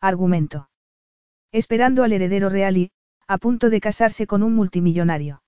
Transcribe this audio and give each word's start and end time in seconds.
Argumento. 0.00 0.68
Esperando 1.52 2.04
al 2.04 2.12
heredero 2.12 2.50
real 2.50 2.76
y, 2.76 2.90
a 3.26 3.38
punto 3.38 3.70
de 3.70 3.80
casarse 3.80 4.26
con 4.26 4.42
un 4.42 4.54
multimillonario. 4.54 5.42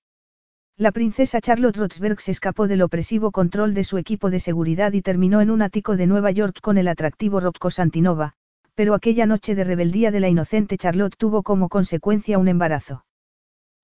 La 0.75 0.91
princesa 0.91 1.39
Charlotte 1.39 1.77
Roxburgh 1.77 2.19
se 2.19 2.31
escapó 2.31 2.67
del 2.67 2.81
opresivo 2.81 3.31
control 3.31 3.73
de 3.73 3.83
su 3.83 3.97
equipo 3.97 4.29
de 4.29 4.39
seguridad 4.39 4.93
y 4.93 5.01
terminó 5.01 5.41
en 5.41 5.51
un 5.51 5.61
ático 5.61 5.97
de 5.97 6.07
Nueva 6.07 6.31
York 6.31 6.61
con 6.61 6.77
el 6.77 6.87
atractivo 6.87 7.39
Rocco 7.39 7.69
Santinova, 7.69 8.33
pero 8.73 8.95
aquella 8.95 9.27
noche 9.27 9.53
de 9.53 9.65
rebeldía 9.65 10.09
de 10.09 10.19
la 10.19 10.29
inocente 10.29 10.77
Charlotte 10.77 11.15
tuvo 11.15 11.43
como 11.43 11.69
consecuencia 11.69 12.39
un 12.39 12.47
embarazo. 12.47 13.05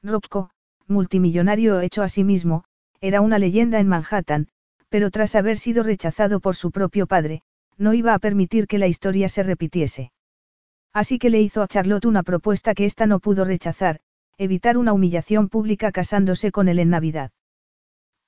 Rocco, 0.02 0.50
multimillonario 0.88 1.80
hecho 1.82 2.02
a 2.02 2.10
sí 2.10 2.24
mismo, 2.24 2.64
era 3.02 3.22
una 3.22 3.38
leyenda 3.38 3.80
en 3.80 3.88
Manhattan, 3.88 4.48
pero 4.90 5.12
tras 5.12 5.36
haber 5.36 5.60
sido 5.60 5.84
rechazado 5.84 6.40
por 6.40 6.56
su 6.56 6.72
propio 6.72 7.06
padre, 7.06 7.44
no 7.78 7.94
iba 7.94 8.14
a 8.14 8.20
permitir 8.20 8.66
que 8.68 8.80
la 8.80 8.88
historia 8.88 9.30
se 9.30 9.44
repitiese. 9.44 10.12
Así 10.96 11.20
que 11.20 11.30
le 11.30 11.42
hizo 11.42 11.62
a 11.62 11.68
Charlotte 11.68 12.06
una 12.06 12.24
propuesta 12.24 12.74
que 12.74 12.86
ésta 12.86 13.06
no 13.06 13.20
pudo 13.20 13.44
rechazar, 13.44 14.00
evitar 14.38 14.78
una 14.78 14.94
humillación 14.94 15.50
pública 15.50 15.92
casándose 15.92 16.54
con 16.54 16.70
él 16.70 16.80
en 16.80 16.90
Navidad. 16.90 17.32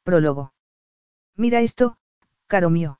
Prólogo. 0.03 0.51
Mira 1.37 1.61
esto, 1.61 1.95
caro 2.45 2.69
mío. 2.69 2.99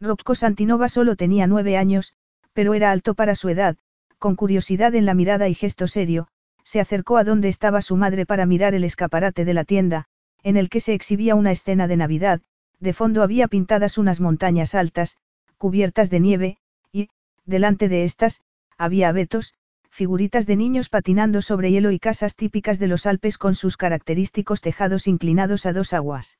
Rocco 0.00 0.36
Santinova 0.36 0.88
solo 0.88 1.16
tenía 1.16 1.48
nueve 1.48 1.76
años, 1.76 2.12
pero 2.52 2.74
era 2.74 2.92
alto 2.92 3.14
para 3.14 3.34
su 3.34 3.48
edad, 3.48 3.76
con 4.20 4.36
curiosidad 4.36 4.94
en 4.94 5.04
la 5.04 5.14
mirada 5.14 5.48
y 5.48 5.54
gesto 5.54 5.88
serio, 5.88 6.28
se 6.62 6.78
acercó 6.78 7.16
a 7.16 7.24
donde 7.24 7.48
estaba 7.48 7.82
su 7.82 7.96
madre 7.96 8.24
para 8.24 8.46
mirar 8.46 8.72
el 8.74 8.84
escaparate 8.84 9.44
de 9.44 9.54
la 9.54 9.64
tienda, 9.64 10.04
en 10.44 10.56
el 10.56 10.68
que 10.68 10.78
se 10.78 10.94
exhibía 10.94 11.34
una 11.34 11.50
escena 11.50 11.88
de 11.88 11.96
Navidad, 11.96 12.40
de 12.78 12.92
fondo 12.92 13.24
había 13.24 13.48
pintadas 13.48 13.98
unas 13.98 14.20
montañas 14.20 14.76
altas, 14.76 15.16
cubiertas 15.58 16.08
de 16.08 16.20
nieve, 16.20 16.58
y, 16.92 17.08
delante 17.46 17.88
de 17.88 18.04
estas, 18.04 18.42
había 18.78 19.08
abetos, 19.08 19.54
figuritas 19.90 20.46
de 20.46 20.56
niños 20.56 20.88
patinando 20.88 21.42
sobre 21.42 21.70
hielo 21.70 21.90
y 21.90 21.98
casas 21.98 22.36
típicas 22.36 22.78
de 22.78 22.86
los 22.86 23.06
Alpes 23.06 23.38
con 23.38 23.54
sus 23.54 23.76
característicos 23.76 24.60
tejados 24.60 25.06
inclinados 25.06 25.66
a 25.66 25.72
dos 25.72 25.92
aguas. 25.92 26.38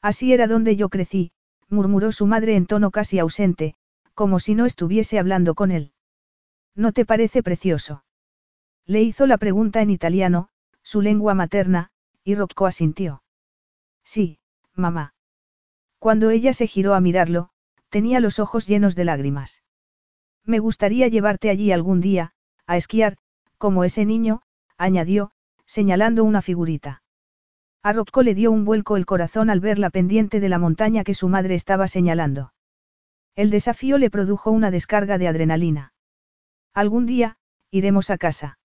Así 0.00 0.32
era 0.32 0.46
donde 0.46 0.76
yo 0.76 0.88
crecí, 0.88 1.32
murmuró 1.68 2.12
su 2.12 2.26
madre 2.26 2.56
en 2.56 2.66
tono 2.66 2.90
casi 2.90 3.18
ausente, 3.18 3.74
como 4.14 4.40
si 4.40 4.54
no 4.54 4.64
estuviese 4.64 5.18
hablando 5.18 5.54
con 5.54 5.70
él. 5.70 5.92
¿No 6.74 6.92
te 6.92 7.04
parece 7.04 7.42
precioso? 7.42 8.04
Le 8.86 9.02
hizo 9.02 9.26
la 9.26 9.38
pregunta 9.38 9.82
en 9.82 9.90
italiano, 9.90 10.48
su 10.82 11.02
lengua 11.02 11.34
materna, 11.34 11.90
y 12.24 12.34
Rocco 12.34 12.66
asintió. 12.66 13.22
Sí, 14.04 14.38
mamá. 14.74 15.14
Cuando 15.98 16.30
ella 16.30 16.52
se 16.52 16.66
giró 16.66 16.94
a 16.94 17.00
mirarlo, 17.00 17.50
tenía 17.88 18.20
los 18.20 18.38
ojos 18.38 18.66
llenos 18.66 18.94
de 18.94 19.04
lágrimas. 19.04 19.62
Me 20.48 20.60
gustaría 20.60 21.08
llevarte 21.08 21.50
allí 21.50 21.72
algún 21.72 22.00
día, 22.00 22.32
a 22.66 22.78
esquiar, 22.78 23.18
como 23.58 23.84
ese 23.84 24.06
niño, 24.06 24.40
añadió, 24.78 25.30
señalando 25.66 26.24
una 26.24 26.40
figurita. 26.40 27.02
A 27.82 27.92
Rocco 27.92 28.22
le 28.22 28.34
dio 28.34 28.50
un 28.50 28.64
vuelco 28.64 28.96
el 28.96 29.04
corazón 29.04 29.50
al 29.50 29.60
ver 29.60 29.78
la 29.78 29.90
pendiente 29.90 30.40
de 30.40 30.48
la 30.48 30.58
montaña 30.58 31.04
que 31.04 31.12
su 31.12 31.28
madre 31.28 31.54
estaba 31.54 31.86
señalando. 31.86 32.54
El 33.36 33.50
desafío 33.50 33.98
le 33.98 34.08
produjo 34.08 34.50
una 34.50 34.70
descarga 34.70 35.18
de 35.18 35.28
adrenalina. 35.28 35.92
Algún 36.72 37.04
día, 37.04 37.36
iremos 37.70 38.08
a 38.08 38.16
casa. 38.16 38.58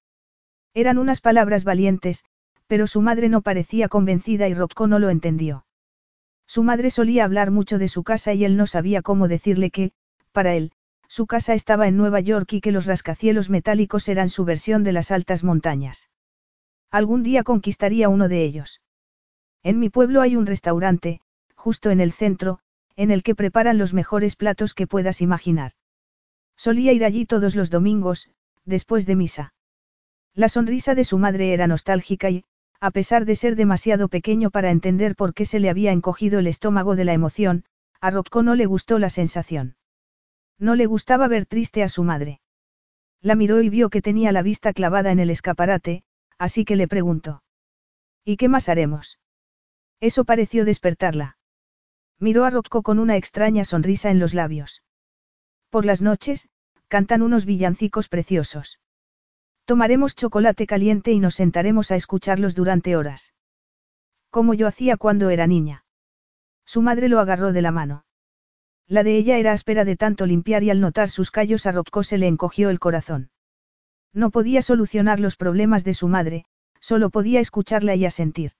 Eran 0.73 0.97
unas 0.97 1.19
palabras 1.19 1.65
valientes, 1.65 2.23
pero 2.65 2.87
su 2.87 3.01
madre 3.01 3.27
no 3.27 3.41
parecía 3.41 3.89
convencida 3.89 4.47
y 4.47 4.53
Rocco 4.53 4.87
no 4.87 4.99
lo 4.99 5.09
entendió. 5.09 5.65
Su 6.47 6.63
madre 6.63 6.91
solía 6.91 7.25
hablar 7.25 7.51
mucho 7.51 7.77
de 7.77 7.89
su 7.89 8.03
casa 8.03 8.33
y 8.33 8.45
él 8.45 8.55
no 8.55 8.67
sabía 8.67 9.01
cómo 9.01 9.27
decirle 9.27 9.69
que, 9.69 9.91
para 10.31 10.55
él, 10.55 10.71
su 11.13 11.27
casa 11.27 11.53
estaba 11.53 11.87
en 11.87 11.95
Nueva 11.95 12.21
York 12.21 12.53
y 12.53 12.59
que 12.59 12.71
los 12.71 12.87
rascacielos 12.87 13.51
metálicos 13.51 14.09
eran 14.09 14.31
su 14.31 14.45
versión 14.45 14.83
de 14.83 14.93
las 14.93 15.11
altas 15.11 15.43
montañas. 15.43 16.09
Algún 16.89 17.21
día 17.21 17.43
conquistaría 17.43 18.09
uno 18.09 18.27
de 18.27 18.43
ellos. 18.43 18.81
En 19.61 19.77
mi 19.77 19.91
pueblo 19.91 20.21
hay 20.21 20.35
un 20.35 20.47
restaurante, 20.47 21.21
justo 21.53 21.91
en 21.91 21.99
el 21.99 22.13
centro, 22.13 22.61
en 22.95 23.11
el 23.11 23.21
que 23.21 23.35
preparan 23.35 23.77
los 23.77 23.93
mejores 23.93 24.35
platos 24.35 24.73
que 24.73 24.87
puedas 24.87 25.21
imaginar. 25.21 25.73
Solía 26.57 26.93
ir 26.93 27.05
allí 27.05 27.27
todos 27.27 27.55
los 27.55 27.69
domingos, 27.69 28.31
después 28.65 29.05
de 29.05 29.15
misa. 29.15 29.53
La 30.33 30.49
sonrisa 30.49 30.95
de 30.95 31.03
su 31.03 31.19
madre 31.19 31.53
era 31.53 31.67
nostálgica 31.67 32.31
y, 32.31 32.43
a 32.79 32.89
pesar 32.89 33.25
de 33.25 33.35
ser 33.35 33.55
demasiado 33.55 34.07
pequeño 34.07 34.49
para 34.49 34.71
entender 34.71 35.15
por 35.15 35.35
qué 35.35 35.45
se 35.45 35.59
le 35.59 35.69
había 35.69 35.91
encogido 35.91 36.39
el 36.39 36.47
estómago 36.47 36.95
de 36.95 37.05
la 37.05 37.13
emoción, 37.13 37.65
a 38.01 38.09
Rocco 38.09 38.41
no 38.41 38.55
le 38.55 38.65
gustó 38.65 38.97
la 38.97 39.11
sensación. 39.11 39.75
No 40.63 40.75
le 40.75 40.85
gustaba 40.85 41.27
ver 41.27 41.45
triste 41.45 41.83
a 41.83 41.89
su 41.89 42.03
madre. 42.05 42.39
La 43.19 43.35
miró 43.35 43.61
y 43.61 43.67
vio 43.67 43.89
que 43.89 44.01
tenía 44.01 44.31
la 44.31 44.41
vista 44.41 44.71
clavada 44.71 45.11
en 45.11 45.19
el 45.19 45.29
escaparate, 45.29 46.05
así 46.37 46.63
que 46.63 46.77
le 46.77 46.87
preguntó. 46.87 47.43
¿Y 48.23 48.37
qué 48.37 48.47
más 48.47 48.69
haremos? 48.69 49.19
Eso 49.99 50.23
pareció 50.23 50.63
despertarla. 50.63 51.37
Miró 52.17 52.45
a 52.45 52.49
Rocco 52.49 52.81
con 52.81 52.99
una 52.99 53.17
extraña 53.17 53.65
sonrisa 53.65 54.09
en 54.09 54.19
los 54.19 54.33
labios. 54.33 54.83
Por 55.69 55.83
las 55.83 56.01
noches, 56.01 56.47
cantan 56.87 57.23
unos 57.23 57.43
villancicos 57.43 58.07
preciosos. 58.07 58.79
Tomaremos 59.65 60.15
chocolate 60.15 60.65
caliente 60.65 61.11
y 61.11 61.19
nos 61.19 61.35
sentaremos 61.35 61.91
a 61.91 61.97
escucharlos 61.97 62.55
durante 62.55 62.95
horas. 62.95 63.33
Como 64.29 64.53
yo 64.53 64.67
hacía 64.67 64.95
cuando 64.95 65.29
era 65.29 65.45
niña. 65.45 65.83
Su 66.63 66.81
madre 66.81 67.09
lo 67.09 67.19
agarró 67.19 67.51
de 67.51 67.61
la 67.61 67.71
mano. 67.71 68.05
La 68.87 69.03
de 69.03 69.17
ella 69.17 69.37
era 69.37 69.53
áspera 69.53 69.85
de 69.85 69.95
tanto 69.95 70.25
limpiar 70.25 70.63
y 70.63 70.69
al 70.69 70.79
notar 70.79 71.09
sus 71.09 71.31
callos 71.31 71.65
a 71.65 71.71
Rocco 71.71 72.03
se 72.03 72.17
le 72.17 72.27
encogió 72.27 72.69
el 72.69 72.79
corazón. 72.79 73.29
No 74.13 74.29
podía 74.29 74.61
solucionar 74.61 75.19
los 75.19 75.35
problemas 75.35 75.83
de 75.83 75.93
su 75.93 76.07
madre, 76.07 76.45
solo 76.79 77.09
podía 77.09 77.39
escucharla 77.39 77.95
y 77.95 78.05
asentir. 78.05 78.51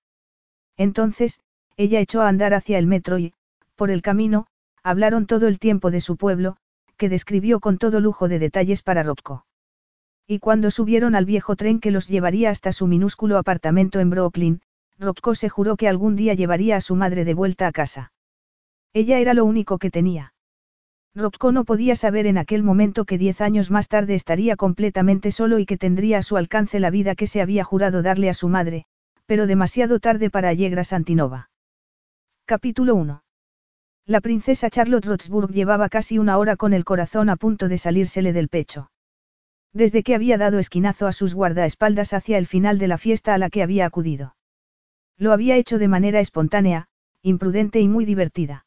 Entonces, 0.78 1.40
ella 1.76 2.00
echó 2.00 2.22
a 2.22 2.30
andar 2.30 2.54
hacia 2.54 2.80
el 2.80 2.88
metro 2.88 3.20
y, 3.20 3.34
por 3.76 3.92
el 3.92 4.02
camino, 4.02 4.48
hablaron 4.82 5.28
todo 5.28 5.48
el 5.48 5.60
tiempo 5.60 5.92
de 5.92 6.02
su 6.02 6.18
pueblo, 6.18 6.58
que 6.98 7.10
describió 7.10 7.60
con 7.60 7.78
todo 7.78 8.00
lujo 8.00 8.28
de 8.28 8.40
detalles 8.40 8.82
para 8.82 9.04
Rocco. 9.04 9.46
Y 10.26 10.40
cuando 10.40 10.72
subieron 10.72 11.16
al 11.16 11.26
viejo 11.26 11.56
tren 11.56 11.82
que 11.82 11.92
los 11.92 12.08
llevaría 12.08 12.50
hasta 12.50 12.72
su 12.72 12.88
minúsculo 12.88 13.38
apartamento 13.38 14.00
en 14.00 14.10
Brooklyn, 14.10 14.62
Rocco 14.98 15.36
se 15.36 15.50
juró 15.50 15.76
que 15.76 15.90
algún 15.90 16.16
día 16.16 16.34
llevaría 16.34 16.78
a 16.78 16.82
su 16.82 16.96
madre 16.96 17.26
de 17.26 17.34
vuelta 17.34 17.68
a 17.68 17.74
casa. 17.74 18.13
Ella 18.94 19.20
era 19.20 19.34
lo 19.34 19.44
único 19.46 19.80
que 19.80 19.90
tenía. 19.90 20.34
Rocco 21.16 21.52
no 21.52 21.64
podía 21.64 21.96
saber 21.96 22.26
en 22.28 22.38
aquel 22.38 22.64
momento 22.64 23.06
que 23.06 23.18
diez 23.18 23.42
años 23.42 23.70
más 23.70 23.88
tarde 23.88 24.16
estaría 24.16 24.56
completamente 24.56 25.32
solo 25.32 25.60
y 25.60 25.66
que 25.66 25.78
tendría 25.78 26.20
a 26.20 26.24
su 26.24 26.38
alcance 26.38 26.80
la 26.80 26.90
vida 26.90 27.16
que 27.16 27.28
se 27.28 27.42
había 27.42 27.64
jurado 27.64 28.02
darle 28.02 28.30
a 28.30 28.34
su 28.34 28.50
madre, 28.50 28.86
pero 29.26 29.48
demasiado 29.48 30.00
tarde 30.00 30.30
para 30.30 30.50
Allegra 30.50 30.84
Santinova. 30.84 31.50
Capítulo 32.46 32.96
1. 32.96 33.24
La 34.06 34.22
princesa 34.22 34.70
Charlotte 34.70 35.06
Roxburgh 35.06 35.52
llevaba 35.52 35.88
casi 35.90 36.18
una 36.18 36.38
hora 36.38 36.56
con 36.56 36.74
el 36.74 36.84
corazón 36.84 37.30
a 37.30 37.36
punto 37.36 37.70
de 37.70 37.78
salírsele 37.78 38.34
del 38.34 38.50
pecho. 38.50 38.92
Desde 39.72 40.04
que 40.04 40.14
había 40.14 40.38
dado 40.38 40.60
esquinazo 40.60 41.08
a 41.08 41.14
sus 41.14 41.34
guardaespaldas 41.34 42.14
hacia 42.14 42.38
el 42.38 42.48
final 42.48 42.80
de 42.80 42.88
la 42.88 42.98
fiesta 42.98 43.34
a 43.34 43.38
la 43.38 43.50
que 43.50 43.64
había 43.64 43.86
acudido. 43.86 44.36
Lo 45.18 45.32
había 45.32 45.56
hecho 45.56 45.80
de 45.80 45.88
manera 45.88 46.20
espontánea, 46.20 46.88
imprudente 47.22 47.80
y 47.80 47.88
muy 47.88 48.06
divertida. 48.06 48.66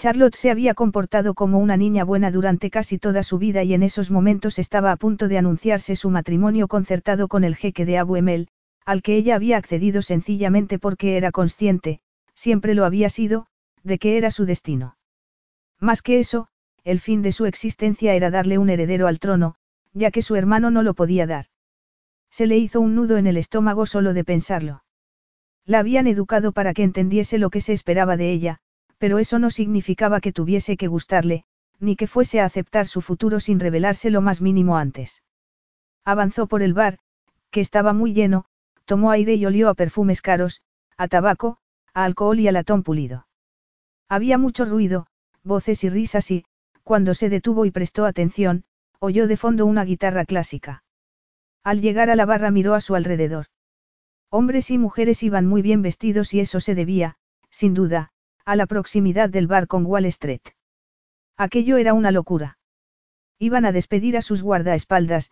Charlotte 0.00 0.34
se 0.34 0.50
había 0.50 0.72
comportado 0.72 1.34
como 1.34 1.58
una 1.58 1.76
niña 1.76 2.04
buena 2.04 2.30
durante 2.30 2.70
casi 2.70 2.98
toda 2.98 3.22
su 3.22 3.36
vida 3.36 3.64
y 3.64 3.74
en 3.74 3.82
esos 3.82 4.10
momentos 4.10 4.58
estaba 4.58 4.92
a 4.92 4.96
punto 4.96 5.28
de 5.28 5.36
anunciarse 5.36 5.94
su 5.94 6.08
matrimonio 6.08 6.68
concertado 6.68 7.28
con 7.28 7.44
el 7.44 7.54
jeque 7.54 7.84
de 7.84 7.98
Abu 7.98 8.16
Emel, 8.16 8.48
al 8.86 9.02
que 9.02 9.16
ella 9.16 9.34
había 9.34 9.58
accedido 9.58 10.00
sencillamente 10.00 10.78
porque 10.78 11.18
era 11.18 11.32
consciente, 11.32 12.00
siempre 12.34 12.72
lo 12.74 12.86
había 12.86 13.10
sido, 13.10 13.46
de 13.82 13.98
que 13.98 14.16
era 14.16 14.30
su 14.30 14.46
destino. 14.46 14.96
Más 15.78 16.00
que 16.00 16.18
eso, 16.18 16.48
el 16.82 16.98
fin 16.98 17.20
de 17.20 17.32
su 17.32 17.44
existencia 17.44 18.14
era 18.14 18.30
darle 18.30 18.56
un 18.56 18.70
heredero 18.70 19.06
al 19.06 19.18
trono, 19.18 19.56
ya 19.92 20.10
que 20.10 20.22
su 20.22 20.34
hermano 20.34 20.70
no 20.70 20.82
lo 20.82 20.94
podía 20.94 21.26
dar. 21.26 21.44
Se 22.30 22.46
le 22.46 22.56
hizo 22.56 22.80
un 22.80 22.94
nudo 22.94 23.18
en 23.18 23.26
el 23.26 23.36
estómago 23.36 23.84
solo 23.84 24.14
de 24.14 24.24
pensarlo. 24.24 24.82
La 25.66 25.80
habían 25.80 26.06
educado 26.06 26.52
para 26.52 26.72
que 26.72 26.84
entendiese 26.84 27.36
lo 27.36 27.50
que 27.50 27.60
se 27.60 27.74
esperaba 27.74 28.16
de 28.16 28.32
ella, 28.32 28.60
pero 29.00 29.18
eso 29.18 29.38
no 29.38 29.50
significaba 29.50 30.20
que 30.20 30.30
tuviese 30.30 30.76
que 30.76 30.86
gustarle, 30.86 31.44
ni 31.78 31.96
que 31.96 32.06
fuese 32.06 32.38
a 32.38 32.44
aceptar 32.44 32.86
su 32.86 33.00
futuro 33.00 33.40
sin 33.40 33.58
revelarse 33.58 34.10
lo 34.10 34.20
más 34.20 34.42
mínimo 34.42 34.76
antes. 34.76 35.22
Avanzó 36.04 36.46
por 36.46 36.60
el 36.60 36.74
bar, 36.74 36.98
que 37.50 37.62
estaba 37.62 37.94
muy 37.94 38.12
lleno, 38.12 38.44
tomó 38.84 39.10
aire 39.10 39.36
y 39.36 39.46
olió 39.46 39.70
a 39.70 39.74
perfumes 39.74 40.20
caros, 40.20 40.60
a 40.98 41.08
tabaco, 41.08 41.56
a 41.94 42.04
alcohol 42.04 42.38
y 42.40 42.48
a 42.48 42.52
latón 42.52 42.82
pulido. 42.82 43.26
Había 44.06 44.36
mucho 44.36 44.66
ruido, 44.66 45.06
voces 45.42 45.82
y 45.82 45.88
risas 45.88 46.30
y, 46.30 46.44
cuando 46.84 47.14
se 47.14 47.30
detuvo 47.30 47.64
y 47.64 47.70
prestó 47.70 48.04
atención, 48.04 48.64
oyó 48.98 49.26
de 49.26 49.38
fondo 49.38 49.64
una 49.64 49.86
guitarra 49.86 50.26
clásica. 50.26 50.84
Al 51.64 51.80
llegar 51.80 52.10
a 52.10 52.16
la 52.16 52.26
barra 52.26 52.50
miró 52.50 52.74
a 52.74 52.82
su 52.82 52.94
alrededor. 52.94 53.46
Hombres 54.28 54.70
y 54.70 54.76
mujeres 54.76 55.22
iban 55.22 55.46
muy 55.46 55.62
bien 55.62 55.80
vestidos 55.80 56.34
y 56.34 56.40
eso 56.40 56.60
se 56.60 56.74
debía, 56.74 57.16
sin 57.48 57.72
duda, 57.72 58.12
a 58.44 58.56
la 58.56 58.66
proximidad 58.66 59.28
del 59.30 59.46
bar 59.46 59.66
con 59.66 59.86
Wall 59.86 60.06
Street. 60.06 60.42
Aquello 61.36 61.76
era 61.76 61.94
una 61.94 62.10
locura. 62.10 62.58
Iban 63.38 63.64
a 63.64 63.72
despedir 63.72 64.16
a 64.16 64.22
sus 64.22 64.42
guardaespaldas, 64.42 65.30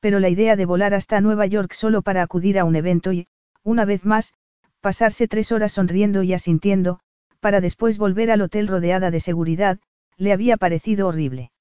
pero 0.00 0.18
la 0.18 0.28
idea 0.28 0.56
de 0.56 0.64
volar 0.64 0.94
hasta 0.94 1.20
Nueva 1.20 1.46
York 1.46 1.72
solo 1.72 2.02
para 2.02 2.22
acudir 2.22 2.58
a 2.58 2.64
un 2.64 2.76
evento 2.76 3.12
y, 3.12 3.28
una 3.62 3.84
vez 3.84 4.04
más, 4.04 4.32
pasarse 4.80 5.28
tres 5.28 5.52
horas 5.52 5.72
sonriendo 5.72 6.22
y 6.22 6.32
asintiendo, 6.32 7.00
para 7.40 7.60
después 7.60 7.98
volver 7.98 8.30
al 8.30 8.40
hotel 8.40 8.68
rodeada 8.68 9.10
de 9.10 9.20
seguridad, 9.20 9.78
le 10.16 10.32
había 10.32 10.56
parecido 10.56 11.08
horrible. 11.08 11.52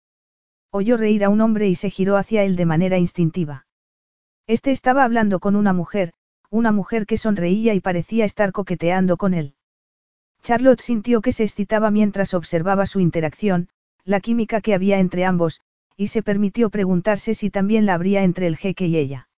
Oyó 0.71 0.97
reír 0.97 1.23
a 1.23 1.29
un 1.29 1.41
hombre 1.41 1.67
y 1.67 1.75
se 1.75 1.89
giró 1.89 2.15
hacia 2.17 2.43
él 2.43 2.55
de 2.55 2.65
manera 2.65 2.97
instintiva. 2.97 3.65
Este 4.47 4.71
estaba 4.71 5.03
hablando 5.03 5.39
con 5.39 5.55
una 5.55 5.73
mujer, 5.73 6.13
una 6.49 6.71
mujer 6.71 7.05
que 7.05 7.17
sonreía 7.17 7.73
y 7.73 7.79
parecía 7.79 8.25
estar 8.25 8.51
coqueteando 8.51 9.17
con 9.17 9.33
él. 9.33 9.55
Charlotte 10.41 10.81
sintió 10.81 11.21
que 11.21 11.31
se 11.31 11.43
excitaba 11.43 11.91
mientras 11.91 12.33
observaba 12.33 12.85
su 12.85 12.99
interacción, 12.99 13.69
la 14.05 14.19
química 14.19 14.61
que 14.61 14.73
había 14.73 14.99
entre 14.99 15.25
ambos, 15.25 15.61
y 15.95 16.07
se 16.07 16.23
permitió 16.23 16.69
preguntarse 16.69 17.33
si 17.33 17.49
también 17.49 17.85
la 17.85 17.93
habría 17.93 18.23
entre 18.23 18.47
el 18.47 18.57
jeque 18.57 18.87
y 18.87 18.97
ella. 18.97 19.29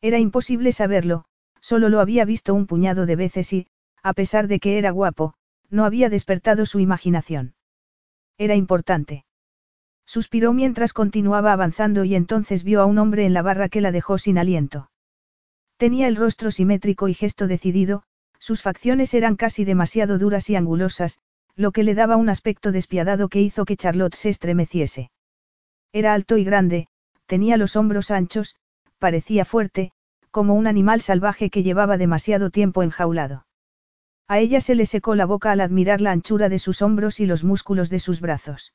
Era 0.00 0.18
imposible 0.18 0.72
saberlo, 0.72 1.24
solo 1.60 1.88
lo 1.88 2.00
había 2.00 2.24
visto 2.24 2.54
un 2.54 2.66
puñado 2.66 3.06
de 3.06 3.16
veces 3.16 3.52
y, 3.52 3.66
a 4.02 4.12
pesar 4.14 4.48
de 4.48 4.60
que 4.60 4.78
era 4.78 4.90
guapo, 4.90 5.34
no 5.68 5.84
había 5.84 6.08
despertado 6.08 6.64
su 6.66 6.80
imaginación. 6.80 7.54
Era 8.38 8.54
importante. 8.54 9.24
Suspiró 10.06 10.52
mientras 10.52 10.92
continuaba 10.92 11.52
avanzando 11.52 12.04
y 12.04 12.14
entonces 12.14 12.64
vio 12.64 12.80
a 12.80 12.86
un 12.86 12.98
hombre 12.98 13.26
en 13.26 13.34
la 13.34 13.42
barra 13.42 13.68
que 13.68 13.80
la 13.80 13.92
dejó 13.92 14.18
sin 14.18 14.38
aliento. 14.38 14.90
Tenía 15.76 16.08
el 16.08 16.16
rostro 16.16 16.50
simétrico 16.50 17.08
y 17.08 17.14
gesto 17.14 17.46
decidido, 17.46 18.02
sus 18.40 18.62
facciones 18.62 19.14
eran 19.14 19.36
casi 19.36 19.64
demasiado 19.64 20.18
duras 20.18 20.50
y 20.50 20.56
angulosas, 20.56 21.18
lo 21.54 21.70
que 21.70 21.84
le 21.84 21.94
daba 21.94 22.16
un 22.16 22.28
aspecto 22.28 22.72
despiadado 22.72 23.28
que 23.28 23.40
hizo 23.40 23.64
que 23.64 23.76
Charlotte 23.76 24.16
se 24.16 24.30
estremeciese. 24.30 25.10
Era 25.92 26.14
alto 26.14 26.36
y 26.36 26.44
grande, 26.44 26.88
tenía 27.26 27.56
los 27.56 27.76
hombros 27.76 28.10
anchos, 28.10 28.56
parecía 28.98 29.44
fuerte, 29.44 29.92
como 30.30 30.54
un 30.54 30.66
animal 30.66 31.00
salvaje 31.00 31.50
que 31.50 31.62
llevaba 31.62 31.98
demasiado 31.98 32.50
tiempo 32.50 32.82
enjaulado. 32.82 33.46
A 34.26 34.38
ella 34.38 34.60
se 34.60 34.74
le 34.74 34.86
secó 34.86 35.14
la 35.16 35.26
boca 35.26 35.50
al 35.50 35.60
admirar 35.60 36.00
la 36.00 36.12
anchura 36.12 36.48
de 36.48 36.60
sus 36.60 36.82
hombros 36.82 37.20
y 37.20 37.26
los 37.26 37.44
músculos 37.44 37.90
de 37.90 37.98
sus 37.98 38.20
brazos. 38.20 38.72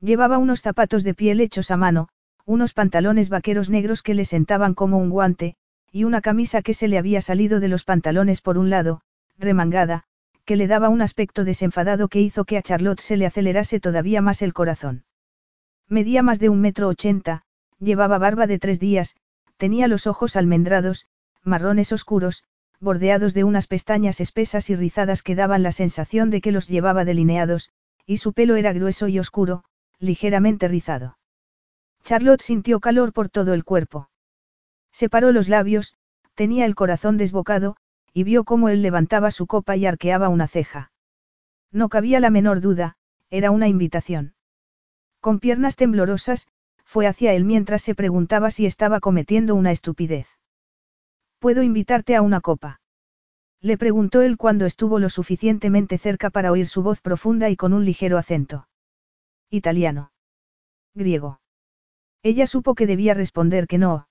Llevaba 0.00 0.38
unos 0.38 0.62
zapatos 0.62 1.04
de 1.04 1.14
piel 1.14 1.40
hechos 1.40 1.70
a 1.70 1.76
mano, 1.76 2.08
unos 2.44 2.74
pantalones 2.74 3.28
vaqueros 3.28 3.70
negros 3.70 4.02
que 4.02 4.14
le 4.14 4.24
sentaban 4.24 4.74
como 4.74 4.98
un 4.98 5.10
guante, 5.10 5.54
y 5.94 6.02
una 6.02 6.22
camisa 6.22 6.60
que 6.60 6.74
se 6.74 6.88
le 6.88 6.98
había 6.98 7.20
salido 7.20 7.60
de 7.60 7.68
los 7.68 7.84
pantalones 7.84 8.40
por 8.40 8.58
un 8.58 8.68
lado, 8.68 9.02
remangada, 9.38 10.02
que 10.44 10.56
le 10.56 10.66
daba 10.66 10.88
un 10.88 11.00
aspecto 11.00 11.44
desenfadado 11.44 12.08
que 12.08 12.20
hizo 12.20 12.44
que 12.44 12.58
a 12.58 12.62
Charlotte 12.62 12.98
se 12.98 13.16
le 13.16 13.26
acelerase 13.26 13.78
todavía 13.78 14.20
más 14.20 14.42
el 14.42 14.52
corazón. 14.52 15.04
Medía 15.88 16.24
más 16.24 16.40
de 16.40 16.48
un 16.48 16.60
metro 16.60 16.88
ochenta, 16.88 17.42
llevaba 17.78 18.18
barba 18.18 18.48
de 18.48 18.58
tres 18.58 18.80
días, 18.80 19.14
tenía 19.56 19.86
los 19.86 20.08
ojos 20.08 20.34
almendrados, 20.34 21.06
marrones 21.44 21.92
oscuros, 21.92 22.42
bordeados 22.80 23.32
de 23.32 23.44
unas 23.44 23.68
pestañas 23.68 24.20
espesas 24.20 24.70
y 24.70 24.74
rizadas 24.74 25.22
que 25.22 25.36
daban 25.36 25.62
la 25.62 25.70
sensación 25.70 26.28
de 26.28 26.40
que 26.40 26.50
los 26.50 26.66
llevaba 26.66 27.04
delineados, 27.04 27.70
y 28.04 28.16
su 28.16 28.32
pelo 28.32 28.56
era 28.56 28.72
grueso 28.72 29.06
y 29.06 29.20
oscuro, 29.20 29.62
ligeramente 30.00 30.66
rizado. 30.66 31.18
Charlotte 32.02 32.42
sintió 32.42 32.80
calor 32.80 33.12
por 33.12 33.28
todo 33.28 33.54
el 33.54 33.62
cuerpo. 33.62 34.08
Separó 34.94 35.32
los 35.32 35.48
labios, 35.48 35.96
tenía 36.34 36.66
el 36.66 36.76
corazón 36.76 37.16
desbocado, 37.16 37.74
y 38.12 38.22
vio 38.22 38.44
cómo 38.44 38.68
él 38.68 38.80
levantaba 38.80 39.32
su 39.32 39.48
copa 39.48 39.74
y 39.76 39.86
arqueaba 39.86 40.28
una 40.28 40.46
ceja. 40.46 40.92
No 41.72 41.88
cabía 41.88 42.20
la 42.20 42.30
menor 42.30 42.60
duda, 42.60 42.94
era 43.28 43.50
una 43.50 43.66
invitación. 43.66 44.34
Con 45.18 45.40
piernas 45.40 45.74
temblorosas, 45.74 46.46
fue 46.84 47.08
hacia 47.08 47.32
él 47.32 47.44
mientras 47.44 47.82
se 47.82 47.96
preguntaba 47.96 48.52
si 48.52 48.66
estaba 48.66 49.00
cometiendo 49.00 49.56
una 49.56 49.72
estupidez. 49.72 50.28
¿Puedo 51.40 51.64
invitarte 51.64 52.14
a 52.14 52.22
una 52.22 52.40
copa? 52.40 52.80
Le 53.60 53.76
preguntó 53.76 54.22
él 54.22 54.36
cuando 54.36 54.64
estuvo 54.64 55.00
lo 55.00 55.08
suficientemente 55.08 55.98
cerca 55.98 56.30
para 56.30 56.52
oír 56.52 56.68
su 56.68 56.84
voz 56.84 57.00
profunda 57.00 57.50
y 57.50 57.56
con 57.56 57.72
un 57.72 57.84
ligero 57.84 58.16
acento. 58.16 58.68
Italiano. 59.50 60.12
Griego. 60.94 61.40
Ella 62.22 62.46
supo 62.46 62.76
que 62.76 62.86
debía 62.86 63.14
responder 63.14 63.66
que 63.66 63.78
no. 63.78 64.06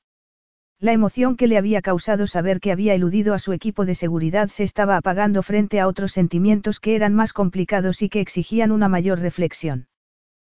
La 0.83 0.91
emoción 0.91 1.37
que 1.37 1.47
le 1.47 1.57
había 1.57 1.81
causado 1.81 2.27
saber 2.27 2.59
que 2.59 2.73
había 2.73 2.93
eludido 2.93 3.33
a 3.33 3.39
su 3.39 3.53
equipo 3.53 3.85
de 3.85 3.95
seguridad 3.95 4.49
se 4.49 4.65
estaba 4.65 4.97
apagando 4.97 5.41
frente 5.41 5.79
a 5.79 5.87
otros 5.87 6.11
sentimientos 6.11 6.81
que 6.81 6.97
eran 6.97 7.13
más 7.13 7.31
complicados 7.31 8.01
y 8.01 8.09
que 8.09 8.19
exigían 8.19 8.69
una 8.69 8.89
mayor 8.89 9.19
reflexión. 9.19 9.87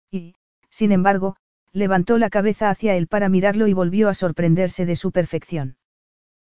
Y, 0.10 0.36
sin 0.70 0.94
embargo, 0.94 1.36
levantó 1.74 2.18
la 2.18 2.30
cabeza 2.30 2.70
hacia 2.70 2.96
él 2.96 3.08
para 3.08 3.28
mirarlo 3.28 3.68
y 3.68 3.74
volvió 3.74 4.08
a 4.08 4.14
sorprenderse 4.14 4.86
de 4.86 4.96
su 4.96 5.12
perfección. 5.12 5.76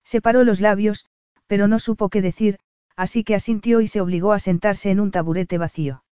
Separó 0.05 0.45
los 0.45 0.61
labios, 0.61 1.05
pero 1.45 1.67
no 1.67 1.79
supo 1.79 2.07
qué 2.07 2.21
decir, 2.21 2.59
así 2.95 3.25
que 3.25 3.35
asintió 3.35 3.81
y 3.81 3.89
se 3.89 3.99
obligó 3.99 4.31
a 4.31 4.39
sentarse 4.39 4.91
en 4.91 5.01
un 5.01 5.11
taburete 5.11 5.57
vacío. 5.57 6.05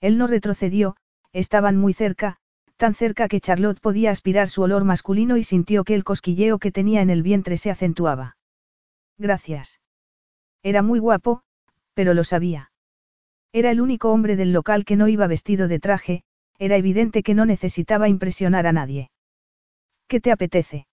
Él 0.00 0.18
no 0.18 0.26
retrocedió, 0.26 0.96
estaban 1.32 1.76
muy 1.76 1.92
cerca, 1.92 2.38
tan 2.82 2.96
cerca 2.96 3.28
que 3.28 3.40
Charlotte 3.40 3.78
podía 3.78 4.10
aspirar 4.10 4.48
su 4.48 4.60
olor 4.60 4.82
masculino 4.82 5.36
y 5.36 5.44
sintió 5.44 5.84
que 5.84 5.94
el 5.94 6.02
cosquilleo 6.02 6.58
que 6.58 6.72
tenía 6.72 7.00
en 7.00 7.10
el 7.10 7.22
vientre 7.22 7.56
se 7.56 7.70
acentuaba. 7.70 8.36
Gracias. 9.18 9.80
Era 10.64 10.82
muy 10.82 10.98
guapo, 10.98 11.44
pero 11.94 12.12
lo 12.12 12.24
sabía. 12.24 12.72
Era 13.52 13.70
el 13.70 13.80
único 13.80 14.10
hombre 14.10 14.34
del 14.34 14.52
local 14.52 14.84
que 14.84 14.96
no 14.96 15.06
iba 15.06 15.28
vestido 15.28 15.68
de 15.68 15.78
traje, 15.78 16.24
era 16.58 16.76
evidente 16.76 17.22
que 17.22 17.34
no 17.34 17.46
necesitaba 17.46 18.08
impresionar 18.08 18.66
a 18.66 18.72
nadie. 18.72 19.12
¿Qué 20.08 20.20
te 20.20 20.32
apetece? 20.32 20.88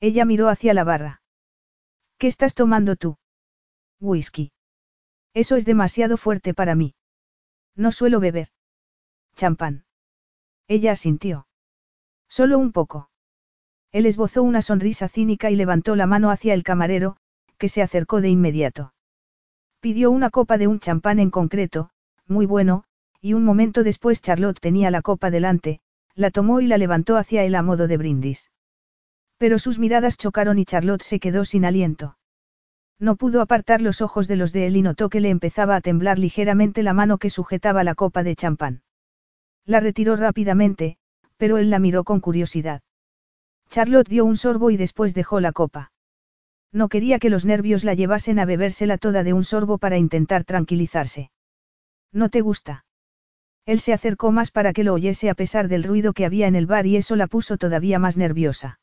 Ella 0.00 0.24
miró 0.24 0.48
hacia 0.48 0.74
la 0.74 0.82
barra. 0.82 1.22
¿Qué 2.18 2.26
estás 2.26 2.56
tomando 2.56 2.96
tú? 2.96 3.18
Whisky. 4.00 4.50
Eso 5.32 5.54
es 5.54 5.64
demasiado 5.64 6.16
fuerte 6.16 6.54
para 6.54 6.74
mí. 6.74 6.96
No 7.76 7.92
suelo 7.92 8.18
beber. 8.18 8.48
Champán. 9.36 9.83
Ella 10.68 10.92
asintió. 10.92 11.46
Solo 12.28 12.58
un 12.58 12.72
poco. 12.72 13.10
Él 13.92 14.06
esbozó 14.06 14.42
una 14.42 14.62
sonrisa 14.62 15.08
cínica 15.08 15.50
y 15.50 15.56
levantó 15.56 15.94
la 15.94 16.06
mano 16.06 16.30
hacia 16.30 16.54
el 16.54 16.62
camarero, 16.62 17.16
que 17.58 17.68
se 17.68 17.82
acercó 17.82 18.20
de 18.20 18.28
inmediato. 18.28 18.94
Pidió 19.80 20.10
una 20.10 20.30
copa 20.30 20.58
de 20.58 20.66
un 20.66 20.80
champán 20.80 21.18
en 21.18 21.30
concreto, 21.30 21.90
muy 22.26 22.46
bueno, 22.46 22.84
y 23.20 23.34
un 23.34 23.44
momento 23.44 23.82
después 23.82 24.22
Charlotte 24.22 24.58
tenía 24.60 24.90
la 24.90 25.02
copa 25.02 25.30
delante, 25.30 25.80
la 26.14 26.30
tomó 26.30 26.60
y 26.60 26.66
la 26.66 26.78
levantó 26.78 27.16
hacia 27.16 27.44
él 27.44 27.54
a 27.54 27.62
modo 27.62 27.86
de 27.86 27.96
brindis. 27.96 28.50
Pero 29.38 29.58
sus 29.58 29.78
miradas 29.78 30.16
chocaron 30.16 30.58
y 30.58 30.64
Charlotte 30.64 31.02
se 31.02 31.20
quedó 31.20 31.44
sin 31.44 31.64
aliento. 31.64 32.16
No 32.98 33.16
pudo 33.16 33.40
apartar 33.40 33.80
los 33.80 34.00
ojos 34.00 34.28
de 34.28 34.36
los 34.36 34.52
de 34.52 34.66
él 34.66 34.76
y 34.76 34.82
notó 34.82 35.08
que 35.08 35.20
le 35.20 35.28
empezaba 35.28 35.76
a 35.76 35.80
temblar 35.80 36.18
ligeramente 36.18 36.82
la 36.82 36.94
mano 36.94 37.18
que 37.18 37.30
sujetaba 37.30 37.84
la 37.84 37.94
copa 37.94 38.22
de 38.22 38.36
champán. 38.36 38.82
La 39.66 39.80
retiró 39.80 40.16
rápidamente, 40.16 40.96
pero 41.36 41.58
él 41.58 41.70
la 41.70 41.78
miró 41.78 42.04
con 42.04 42.20
curiosidad. 42.20 42.82
Charlotte 43.70 44.08
dio 44.08 44.24
un 44.24 44.36
sorbo 44.36 44.70
y 44.70 44.76
después 44.76 45.14
dejó 45.14 45.40
la 45.40 45.52
copa. 45.52 45.92
No 46.72 46.88
quería 46.88 47.18
que 47.18 47.30
los 47.30 47.44
nervios 47.44 47.84
la 47.84 47.94
llevasen 47.94 48.38
a 48.38 48.44
bebérsela 48.44 48.98
toda 48.98 49.22
de 49.22 49.32
un 49.32 49.44
sorbo 49.44 49.78
para 49.78 49.96
intentar 49.96 50.44
tranquilizarse. 50.44 51.30
¿No 52.12 52.28
te 52.28 52.40
gusta? 52.40 52.84
Él 53.64 53.80
se 53.80 53.92
acercó 53.92 54.32
más 54.32 54.50
para 54.50 54.72
que 54.72 54.84
lo 54.84 54.92
oyese 54.92 55.30
a 55.30 55.34
pesar 55.34 55.68
del 55.68 55.84
ruido 55.84 56.12
que 56.12 56.26
había 56.26 56.46
en 56.46 56.54
el 56.54 56.66
bar 56.66 56.86
y 56.86 56.96
eso 56.96 57.16
la 57.16 57.26
puso 57.26 57.56
todavía 57.56 57.98
más 57.98 58.16
nerviosa. 58.16 58.78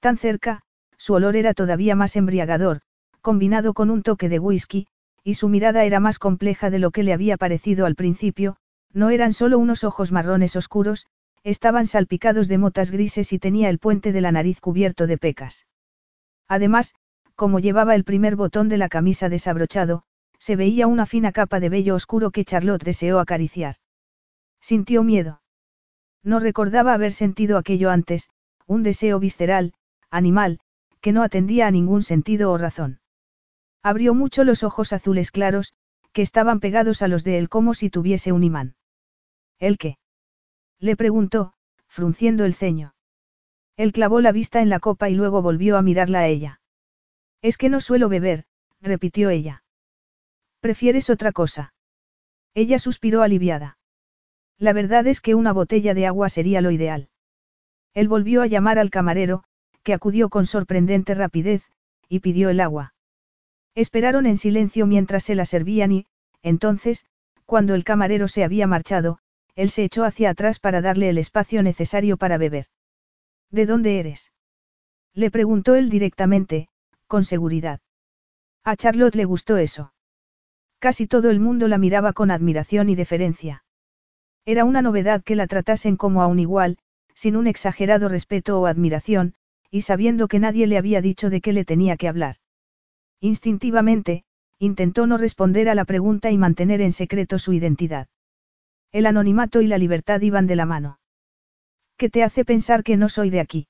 Tan 0.00 0.16
cerca, 0.16 0.62
su 0.96 1.14
olor 1.14 1.34
era 1.34 1.54
todavía 1.54 1.96
más 1.96 2.14
embriagador, 2.14 2.80
combinado 3.20 3.74
con 3.74 3.90
un 3.90 4.02
toque 4.02 4.28
de 4.28 4.38
whisky, 4.38 4.86
y 5.24 5.34
su 5.34 5.48
mirada 5.48 5.84
era 5.84 5.98
más 5.98 6.18
compleja 6.18 6.70
de 6.70 6.78
lo 6.78 6.92
que 6.92 7.02
le 7.02 7.12
había 7.12 7.36
parecido 7.36 7.86
al 7.86 7.96
principio, 7.96 8.56
no 8.92 9.10
eran 9.10 9.32
solo 9.32 9.58
unos 9.58 9.84
ojos 9.84 10.12
marrones 10.12 10.56
oscuros, 10.56 11.06
estaban 11.44 11.86
salpicados 11.86 12.48
de 12.48 12.58
motas 12.58 12.90
grises 12.90 13.32
y 13.32 13.38
tenía 13.38 13.70
el 13.70 13.78
puente 13.78 14.12
de 14.12 14.20
la 14.20 14.32
nariz 14.32 14.60
cubierto 14.60 15.06
de 15.06 15.18
pecas. 15.18 15.66
Además, 16.48 16.94
como 17.34 17.60
llevaba 17.60 17.94
el 17.94 18.04
primer 18.04 18.36
botón 18.36 18.68
de 18.68 18.78
la 18.78 18.88
camisa 18.88 19.28
desabrochado, 19.28 20.02
se 20.38 20.56
veía 20.56 20.86
una 20.86 21.06
fina 21.06 21.32
capa 21.32 21.60
de 21.60 21.68
vello 21.68 21.94
oscuro 21.94 22.30
que 22.30 22.44
Charlotte 22.44 22.84
deseó 22.84 23.20
acariciar. 23.20 23.76
Sintió 24.60 25.02
miedo. 25.02 25.42
No 26.22 26.40
recordaba 26.40 26.94
haber 26.94 27.12
sentido 27.12 27.58
aquello 27.58 27.90
antes, 27.90 28.28
un 28.66 28.82
deseo 28.82 29.20
visceral, 29.20 29.74
animal, 30.10 30.60
que 31.00 31.12
no 31.12 31.22
atendía 31.22 31.66
a 31.66 31.70
ningún 31.70 32.02
sentido 32.02 32.50
o 32.50 32.58
razón. 32.58 33.00
Abrió 33.82 34.14
mucho 34.14 34.44
los 34.44 34.64
ojos 34.64 34.92
azules 34.92 35.30
claros, 35.30 35.74
que 36.12 36.22
estaban 36.22 36.60
pegados 36.60 37.02
a 37.02 37.08
los 37.08 37.22
de 37.22 37.38
él 37.38 37.48
como 37.48 37.74
si 37.74 37.90
tuviese 37.90 38.32
un 38.32 38.42
imán. 38.42 38.74
¿El 39.58 39.78
qué? 39.78 39.98
Le 40.78 40.96
preguntó, 40.96 41.54
frunciendo 41.86 42.44
el 42.44 42.54
ceño. 42.54 42.94
Él 43.76 43.92
clavó 43.92 44.20
la 44.20 44.32
vista 44.32 44.60
en 44.60 44.68
la 44.68 44.80
copa 44.80 45.08
y 45.08 45.14
luego 45.14 45.42
volvió 45.42 45.76
a 45.76 45.82
mirarla 45.82 46.20
a 46.20 46.26
ella. 46.26 46.60
Es 47.42 47.56
que 47.56 47.68
no 47.68 47.80
suelo 47.80 48.08
beber, 48.08 48.44
repitió 48.80 49.30
ella. 49.30 49.62
¿Prefieres 50.60 51.10
otra 51.10 51.32
cosa? 51.32 51.72
Ella 52.54 52.78
suspiró 52.78 53.22
aliviada. 53.22 53.78
La 54.58 54.72
verdad 54.72 55.06
es 55.06 55.20
que 55.20 55.34
una 55.36 55.52
botella 55.52 55.94
de 55.94 56.06
agua 56.06 56.28
sería 56.28 56.60
lo 56.60 56.72
ideal. 56.72 57.08
Él 57.94 58.08
volvió 58.08 58.42
a 58.42 58.46
llamar 58.46 58.78
al 58.78 58.90
camarero, 58.90 59.44
que 59.84 59.94
acudió 59.94 60.28
con 60.28 60.46
sorprendente 60.46 61.14
rapidez, 61.14 61.62
y 62.08 62.20
pidió 62.20 62.50
el 62.50 62.60
agua. 62.60 62.94
Esperaron 63.74 64.26
en 64.26 64.36
silencio 64.36 64.86
mientras 64.86 65.22
se 65.24 65.36
la 65.36 65.44
servían 65.44 65.92
y, 65.92 66.06
entonces, 66.42 67.06
cuando 67.46 67.74
el 67.74 67.84
camarero 67.84 68.26
se 68.26 68.42
había 68.42 68.66
marchado, 68.66 69.20
él 69.58 69.70
se 69.70 69.82
echó 69.82 70.04
hacia 70.04 70.30
atrás 70.30 70.60
para 70.60 70.80
darle 70.80 71.08
el 71.08 71.18
espacio 71.18 71.64
necesario 71.64 72.16
para 72.16 72.38
beber. 72.38 72.66
¿De 73.50 73.66
dónde 73.66 73.98
eres? 73.98 74.30
Le 75.14 75.32
preguntó 75.32 75.74
él 75.74 75.90
directamente, 75.90 76.68
con 77.08 77.24
seguridad. 77.24 77.80
A 78.62 78.76
Charlotte 78.76 79.16
le 79.16 79.24
gustó 79.24 79.56
eso. 79.56 79.92
Casi 80.78 81.08
todo 81.08 81.28
el 81.30 81.40
mundo 81.40 81.66
la 81.66 81.76
miraba 81.76 82.12
con 82.12 82.30
admiración 82.30 82.88
y 82.88 82.94
deferencia. 82.94 83.64
Era 84.44 84.64
una 84.64 84.80
novedad 84.80 85.24
que 85.24 85.34
la 85.34 85.48
tratasen 85.48 85.96
como 85.96 86.22
a 86.22 86.28
un 86.28 86.38
igual, 86.38 86.78
sin 87.14 87.34
un 87.34 87.48
exagerado 87.48 88.08
respeto 88.08 88.60
o 88.60 88.66
admiración, 88.66 89.34
y 89.72 89.82
sabiendo 89.82 90.28
que 90.28 90.38
nadie 90.38 90.68
le 90.68 90.78
había 90.78 91.02
dicho 91.02 91.30
de 91.30 91.40
qué 91.40 91.52
le 91.52 91.64
tenía 91.64 91.96
que 91.96 92.06
hablar. 92.06 92.36
Instintivamente, 93.18 94.22
intentó 94.60 95.08
no 95.08 95.18
responder 95.18 95.68
a 95.68 95.74
la 95.74 95.84
pregunta 95.84 96.30
y 96.30 96.38
mantener 96.38 96.80
en 96.80 96.92
secreto 96.92 97.40
su 97.40 97.52
identidad. 97.52 98.06
El 98.92 99.06
anonimato 99.06 99.60
y 99.60 99.66
la 99.66 99.78
libertad 99.78 100.20
iban 100.20 100.46
de 100.46 100.56
la 100.56 100.66
mano. 100.66 100.98
¿Qué 101.96 102.08
te 102.08 102.22
hace 102.22 102.44
pensar 102.44 102.84
que 102.84 102.96
no 102.96 103.08
soy 103.08 103.30
de 103.30 103.40
aquí? 103.40 103.68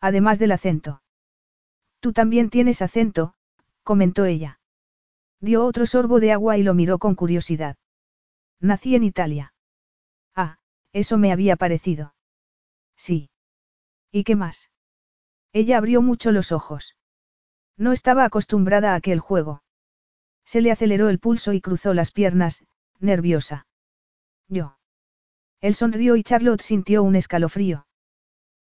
Además 0.00 0.38
del 0.38 0.52
acento. 0.52 1.02
Tú 2.00 2.12
también 2.12 2.48
tienes 2.48 2.80
acento, 2.80 3.34
comentó 3.82 4.24
ella. 4.24 4.60
Dio 5.40 5.64
otro 5.64 5.84
sorbo 5.84 6.20
de 6.20 6.32
agua 6.32 6.56
y 6.58 6.62
lo 6.62 6.74
miró 6.74 6.98
con 6.98 7.14
curiosidad. 7.14 7.76
Nací 8.60 8.94
en 8.94 9.04
Italia. 9.04 9.52
Ah, 10.34 10.58
eso 10.92 11.18
me 11.18 11.32
había 11.32 11.56
parecido. 11.56 12.14
Sí. 12.96 13.30
¿Y 14.10 14.24
qué 14.24 14.36
más? 14.36 14.70
Ella 15.52 15.78
abrió 15.78 16.02
mucho 16.02 16.30
los 16.30 16.52
ojos. 16.52 16.96
No 17.76 17.92
estaba 17.92 18.24
acostumbrada 18.24 18.92
a 18.92 18.96
aquel 18.96 19.20
juego. 19.20 19.62
Se 20.44 20.60
le 20.60 20.70
aceleró 20.70 21.08
el 21.08 21.18
pulso 21.18 21.52
y 21.52 21.60
cruzó 21.60 21.94
las 21.94 22.10
piernas, 22.10 22.64
nerviosa. 22.98 23.66
Yo. 24.50 24.76
Él 25.60 25.74
sonrió 25.74 26.16
y 26.16 26.24
Charlotte 26.24 26.60
sintió 26.60 27.02
un 27.04 27.14
escalofrío. 27.14 27.86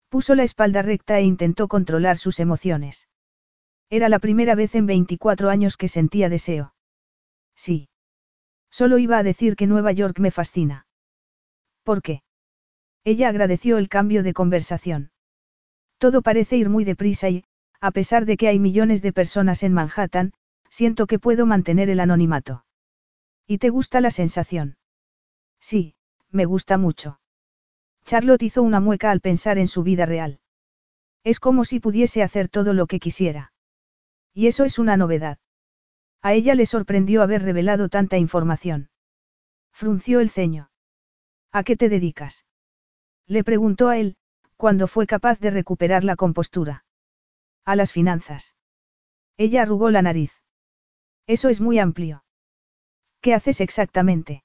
Puso 0.08 0.34
la 0.34 0.42
espalda 0.42 0.82
recta 0.82 1.18
e 1.18 1.22
intentó 1.22 1.68
controlar 1.68 2.16
sus 2.18 2.40
emociones. 2.40 3.08
Era 3.88 4.08
la 4.08 4.18
primera 4.18 4.56
vez 4.56 4.74
en 4.74 4.86
24 4.86 5.48
años 5.48 5.76
que 5.76 5.88
sentía 5.88 6.28
deseo. 6.28 6.74
Sí. 7.54 7.88
Solo 8.70 8.98
iba 8.98 9.18
a 9.18 9.22
decir 9.22 9.54
que 9.54 9.68
Nueva 9.68 9.92
York 9.92 10.18
me 10.18 10.32
fascina. 10.32 10.86
¿Por 11.84 12.02
qué? 12.02 12.22
Ella 13.04 13.28
agradeció 13.28 13.78
el 13.78 13.88
cambio 13.88 14.24
de 14.24 14.32
conversación. 14.32 15.12
Todo 15.98 16.20
parece 16.20 16.56
ir 16.56 16.68
muy 16.68 16.84
deprisa 16.84 17.30
y, 17.30 17.44
a 17.80 17.92
pesar 17.92 18.26
de 18.26 18.36
que 18.36 18.48
hay 18.48 18.58
millones 18.58 19.02
de 19.02 19.12
personas 19.12 19.62
en 19.62 19.72
Manhattan, 19.72 20.32
siento 20.68 21.06
que 21.06 21.20
puedo 21.20 21.46
mantener 21.46 21.88
el 21.90 22.00
anonimato. 22.00 22.64
¿Y 23.46 23.58
te 23.58 23.70
gusta 23.70 24.00
la 24.00 24.10
sensación? 24.10 24.75
Sí, 25.68 25.96
me 26.30 26.44
gusta 26.44 26.78
mucho. 26.78 27.18
Charlotte 28.04 28.44
hizo 28.44 28.62
una 28.62 28.78
mueca 28.78 29.10
al 29.10 29.20
pensar 29.20 29.58
en 29.58 29.66
su 29.66 29.82
vida 29.82 30.06
real. 30.06 30.38
Es 31.24 31.40
como 31.40 31.64
si 31.64 31.80
pudiese 31.80 32.22
hacer 32.22 32.48
todo 32.48 32.72
lo 32.72 32.86
que 32.86 33.00
quisiera. 33.00 33.52
Y 34.32 34.46
eso 34.46 34.62
es 34.62 34.78
una 34.78 34.96
novedad. 34.96 35.40
A 36.22 36.34
ella 36.34 36.54
le 36.54 36.66
sorprendió 36.66 37.20
haber 37.20 37.42
revelado 37.42 37.88
tanta 37.88 38.16
información. 38.16 38.90
Frunció 39.72 40.20
el 40.20 40.30
ceño. 40.30 40.70
¿A 41.50 41.64
qué 41.64 41.76
te 41.76 41.88
dedicas? 41.88 42.46
Le 43.26 43.42
preguntó 43.42 43.88
a 43.88 43.98
él, 43.98 44.14
cuando 44.56 44.86
fue 44.86 45.08
capaz 45.08 45.40
de 45.40 45.50
recuperar 45.50 46.04
la 46.04 46.14
compostura. 46.14 46.84
A 47.64 47.74
las 47.74 47.90
finanzas. 47.90 48.54
Ella 49.36 49.62
arrugó 49.62 49.90
la 49.90 50.02
nariz. 50.02 50.30
Eso 51.26 51.48
es 51.48 51.60
muy 51.60 51.80
amplio. 51.80 52.22
¿Qué 53.20 53.34
haces 53.34 53.60
exactamente? 53.60 54.44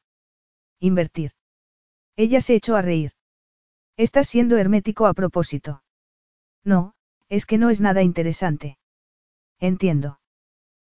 Invertir. 0.83 1.31
Ella 2.15 2.41
se 2.41 2.55
echó 2.55 2.75
a 2.75 2.81
reír. 2.81 3.11
Estás 3.97 4.27
siendo 4.27 4.57
hermético 4.57 5.05
a 5.05 5.13
propósito. 5.13 5.83
No, 6.63 6.95
es 7.29 7.45
que 7.45 7.59
no 7.59 7.69
es 7.69 7.81
nada 7.81 8.01
interesante. 8.01 8.79
Entiendo. 9.59 10.19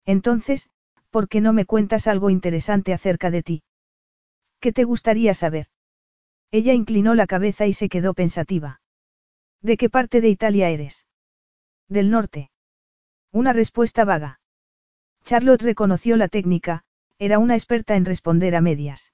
Entonces, 0.07 0.71
¿por 1.11 1.29
qué 1.29 1.43
no 1.43 1.53
me 1.53 1.67
cuentas 1.67 2.07
algo 2.07 2.31
interesante 2.31 2.95
acerca 2.95 3.31
de 3.31 3.43
ti? 3.43 3.62
¿Qué 4.59 4.73
te 4.73 4.85
gustaría 4.85 5.35
saber? 5.35 5.67
Ella 6.50 6.73
inclinó 6.73 7.14
la 7.14 7.26
cabeza 7.26 7.67
y 7.67 7.75
se 7.75 7.91
quedó 7.91 8.14
pensativa. 8.14 8.81
¿De 9.61 9.76
qué 9.76 9.91
parte 9.91 10.23
de 10.23 10.31
Italia 10.31 10.71
eres? 10.71 11.07
Del 11.88 12.11
norte. 12.11 12.50
Una 13.33 13.53
respuesta 13.53 14.07
vaga. 14.07 14.41
Charlotte 15.25 15.62
reconoció 15.62 16.17
la 16.17 16.29
técnica, 16.29 16.85
era 17.19 17.38
una 17.38 17.55
experta 17.55 17.97
en 17.97 18.07
responder 18.07 18.57
a 18.57 18.61
medias. 18.61 19.13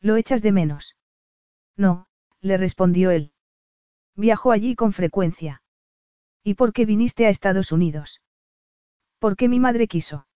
¿Lo 0.00 0.16
echas 0.16 0.42
de 0.42 0.52
menos? 0.52 0.96
No, 1.76 2.06
le 2.40 2.56
respondió 2.56 3.10
él. 3.10 3.32
Viajó 4.16 4.52
allí 4.52 4.74
con 4.74 4.92
frecuencia. 4.92 5.62
¿Y 6.42 6.54
por 6.54 6.72
qué 6.72 6.86
viniste 6.86 7.26
a 7.26 7.30
Estados 7.30 7.70
Unidos? 7.72 8.22
Porque 9.18 9.48
mi 9.48 9.60
madre 9.60 9.86
quiso. 9.86 10.26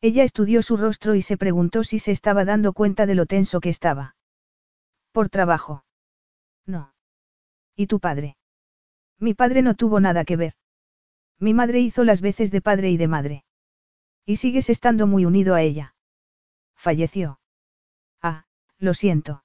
Ella 0.00 0.24
estudió 0.24 0.62
su 0.62 0.76
rostro 0.76 1.14
y 1.14 1.22
se 1.22 1.36
preguntó 1.36 1.84
si 1.84 1.98
se 1.98 2.10
estaba 2.10 2.44
dando 2.44 2.72
cuenta 2.72 3.06
de 3.06 3.14
lo 3.14 3.26
tenso 3.26 3.60
que 3.60 3.68
estaba. 3.68 4.16
Por 5.12 5.28
trabajo. 5.28 5.84
No. 6.66 6.94
¿Y 7.76 7.86
tu 7.86 8.00
padre? 8.00 8.36
Mi 9.18 9.34
padre 9.34 9.62
no 9.62 9.74
tuvo 9.74 10.00
nada 10.00 10.24
que 10.24 10.36
ver. 10.36 10.54
Mi 11.38 11.54
madre 11.54 11.80
hizo 11.80 12.04
las 12.04 12.20
veces 12.20 12.50
de 12.50 12.60
padre 12.60 12.90
y 12.90 12.96
de 12.96 13.08
madre. 13.08 13.44
Y 14.26 14.36
sigues 14.36 14.70
estando 14.70 15.06
muy 15.06 15.24
unido 15.24 15.54
a 15.54 15.62
ella. 15.62 15.94
Falleció. 16.74 17.40
Lo 18.82 18.94
siento. 18.94 19.44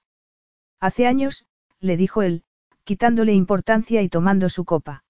Hace 0.79 1.05
años, 1.05 1.45
le 1.79 1.95
dijo 1.95 2.23
él, 2.23 2.43
quitándole 2.83 3.33
importancia 3.33 4.01
y 4.01 4.09
tomando 4.09 4.49
su 4.49 4.65
copa. 4.65 5.03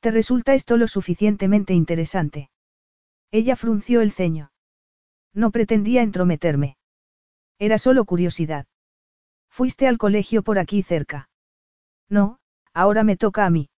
¿Te 0.00 0.10
resulta 0.10 0.52
esto 0.52 0.76
lo 0.76 0.86
suficientemente 0.86 1.72
interesante? 1.72 2.50
Ella 3.30 3.56
frunció 3.56 4.02
el 4.02 4.12
ceño. 4.12 4.52
No 5.32 5.50
pretendía 5.50 6.02
entrometerme. 6.02 6.76
Era 7.58 7.78
solo 7.78 8.04
curiosidad. 8.04 8.66
Fuiste 9.48 9.88
al 9.88 9.96
colegio 9.96 10.42
por 10.42 10.58
aquí 10.58 10.82
cerca. 10.82 11.30
No, 12.10 12.40
ahora 12.74 13.02
me 13.02 13.16
toca 13.16 13.46
a 13.46 13.50
mí. 13.50 13.70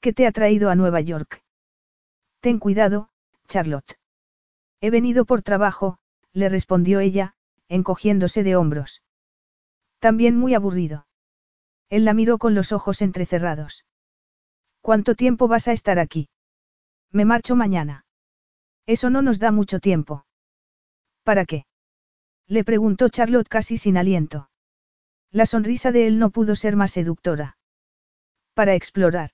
¿Qué 0.00 0.12
te 0.12 0.26
ha 0.26 0.32
traído 0.32 0.70
a 0.70 0.74
Nueva 0.74 1.00
York? 1.00 1.44
Ten 2.40 2.58
cuidado, 2.58 3.10
Charlotte. 3.46 3.96
He 4.80 4.90
venido 4.90 5.24
por 5.24 5.42
trabajo, 5.42 5.98
le 6.32 6.48
respondió 6.48 6.98
ella, 6.98 7.36
encogiéndose 7.72 8.42
de 8.42 8.54
hombros. 8.54 9.02
También 9.98 10.36
muy 10.36 10.54
aburrido. 10.54 11.06
Él 11.88 12.04
la 12.04 12.12
miró 12.12 12.36
con 12.36 12.54
los 12.54 12.70
ojos 12.70 13.00
entrecerrados. 13.00 13.86
¿Cuánto 14.82 15.14
tiempo 15.14 15.48
vas 15.48 15.68
a 15.68 15.72
estar 15.72 15.98
aquí? 15.98 16.28
Me 17.10 17.24
marcho 17.24 17.56
mañana. 17.56 18.04
Eso 18.84 19.08
no 19.08 19.22
nos 19.22 19.38
da 19.38 19.52
mucho 19.52 19.80
tiempo. 19.80 20.26
¿Para 21.22 21.46
qué? 21.46 21.64
Le 22.46 22.62
preguntó 22.62 23.08
Charlotte 23.08 23.48
casi 23.48 23.78
sin 23.78 23.96
aliento. 23.96 24.50
La 25.30 25.46
sonrisa 25.46 25.92
de 25.92 26.06
él 26.06 26.18
no 26.18 26.28
pudo 26.28 26.56
ser 26.56 26.76
más 26.76 26.90
seductora. 26.90 27.56
Para 28.52 28.74
explorar. 28.74 29.30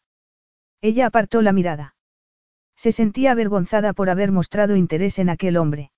Ella 0.81 1.07
apartó 1.07 1.43
la 1.43 1.53
mirada. 1.53 1.97
Se 2.77 2.93
sentía 2.93 3.33
avergonzada 3.33 3.95
por 3.95 4.11
haber 4.11 4.31
mostrado 4.31 4.77
interés 4.77 5.19
en 5.19 5.29
aquel 5.29 5.57
hombre. 5.57 5.91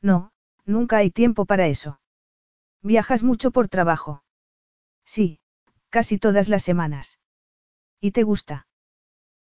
No, 0.00 0.32
nunca 0.68 0.98
hay 0.98 1.10
tiempo 1.10 1.46
para 1.46 1.66
eso. 1.66 2.00
¿Viajas 2.82 3.22
mucho 3.22 3.50
por 3.50 3.68
trabajo? 3.68 4.22
Sí, 5.04 5.40
casi 5.88 6.18
todas 6.18 6.48
las 6.48 6.62
semanas. 6.62 7.18
¿Y 8.00 8.12
te 8.12 8.22
gusta? 8.22 8.66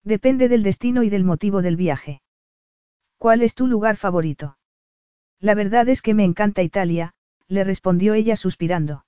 Depende 0.05 0.49
del 0.49 0.63
destino 0.63 1.03
y 1.03 1.11
del 1.11 1.25
motivo 1.25 1.63
del 1.63 1.77
viaje. 1.77 2.23
¿Cuál 3.19 3.43
es 3.43 3.55
tu 3.55 3.67
lugar 3.67 3.97
favorito? 3.97 4.59
La 5.41 5.55
verdad 5.55 5.89
es 5.89 6.03
que 6.03 6.15
me 6.15 6.25
encanta 6.25 6.63
Italia, 6.63 7.15
le 7.49 7.65
respondió 7.65 8.15
ella 8.15 8.37
suspirando. 8.37 9.07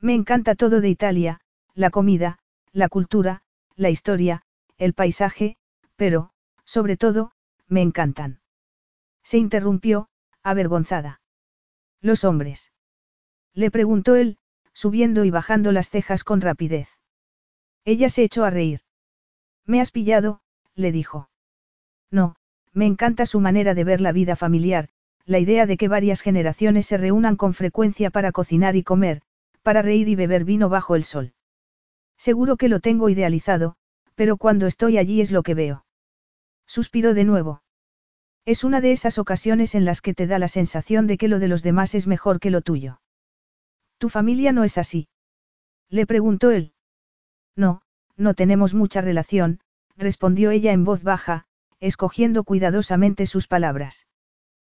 Me 0.00 0.14
encanta 0.14 0.54
todo 0.54 0.80
de 0.80 0.88
Italia, 0.88 1.40
la 1.74 1.90
comida, 1.90 2.38
la 2.72 2.88
cultura, 2.88 3.42
la 3.74 3.90
historia, 3.90 4.42
el 4.78 4.94
paisaje, 4.94 5.56
pero, 5.96 6.30
sobre 6.64 6.96
todo, 6.96 7.32
me 7.68 7.82
encantan. 7.82 8.40
Se 9.22 9.38
interrumpió, 9.38 10.08
avergonzada. 10.42 11.20
Los 12.06 12.22
hombres. 12.22 12.70
Le 13.52 13.72
preguntó 13.72 14.14
él, 14.14 14.38
subiendo 14.72 15.24
y 15.24 15.32
bajando 15.32 15.72
las 15.72 15.90
cejas 15.90 16.22
con 16.22 16.40
rapidez. 16.40 16.88
Ella 17.84 18.08
se 18.10 18.22
echó 18.22 18.44
a 18.44 18.50
reír. 18.50 18.82
Me 19.64 19.80
has 19.80 19.90
pillado, 19.90 20.40
le 20.76 20.92
dijo. 20.92 21.28
No, 22.12 22.36
me 22.72 22.86
encanta 22.86 23.26
su 23.26 23.40
manera 23.40 23.74
de 23.74 23.82
ver 23.82 24.00
la 24.00 24.12
vida 24.12 24.36
familiar, 24.36 24.88
la 25.24 25.40
idea 25.40 25.66
de 25.66 25.76
que 25.76 25.88
varias 25.88 26.20
generaciones 26.20 26.86
se 26.86 26.96
reúnan 26.96 27.34
con 27.34 27.54
frecuencia 27.54 28.10
para 28.10 28.30
cocinar 28.30 28.76
y 28.76 28.84
comer, 28.84 29.22
para 29.64 29.82
reír 29.82 30.08
y 30.08 30.14
beber 30.14 30.44
vino 30.44 30.68
bajo 30.68 30.94
el 30.94 31.02
sol. 31.02 31.32
Seguro 32.16 32.56
que 32.56 32.68
lo 32.68 32.78
tengo 32.78 33.08
idealizado, 33.08 33.74
pero 34.14 34.36
cuando 34.36 34.68
estoy 34.68 34.96
allí 34.96 35.20
es 35.20 35.32
lo 35.32 35.42
que 35.42 35.54
veo. 35.54 35.84
Suspiró 36.66 37.14
de 37.14 37.24
nuevo. 37.24 37.62
Es 38.46 38.62
una 38.62 38.80
de 38.80 38.92
esas 38.92 39.18
ocasiones 39.18 39.74
en 39.74 39.84
las 39.84 40.00
que 40.00 40.14
te 40.14 40.28
da 40.28 40.38
la 40.38 40.46
sensación 40.46 41.08
de 41.08 41.18
que 41.18 41.26
lo 41.26 41.40
de 41.40 41.48
los 41.48 41.64
demás 41.64 41.96
es 41.96 42.06
mejor 42.06 42.38
que 42.38 42.50
lo 42.50 42.60
tuyo. 42.62 43.00
¿Tu 43.98 44.08
familia 44.08 44.52
no 44.52 44.62
es 44.62 44.78
así? 44.78 45.08
Le 45.90 46.06
preguntó 46.06 46.52
él. 46.52 46.72
No, 47.56 47.82
no 48.16 48.34
tenemos 48.34 48.72
mucha 48.72 49.00
relación, 49.00 49.58
respondió 49.96 50.52
ella 50.52 50.72
en 50.72 50.84
voz 50.84 51.02
baja, 51.02 51.46
escogiendo 51.80 52.44
cuidadosamente 52.44 53.26
sus 53.26 53.48
palabras. 53.48 54.06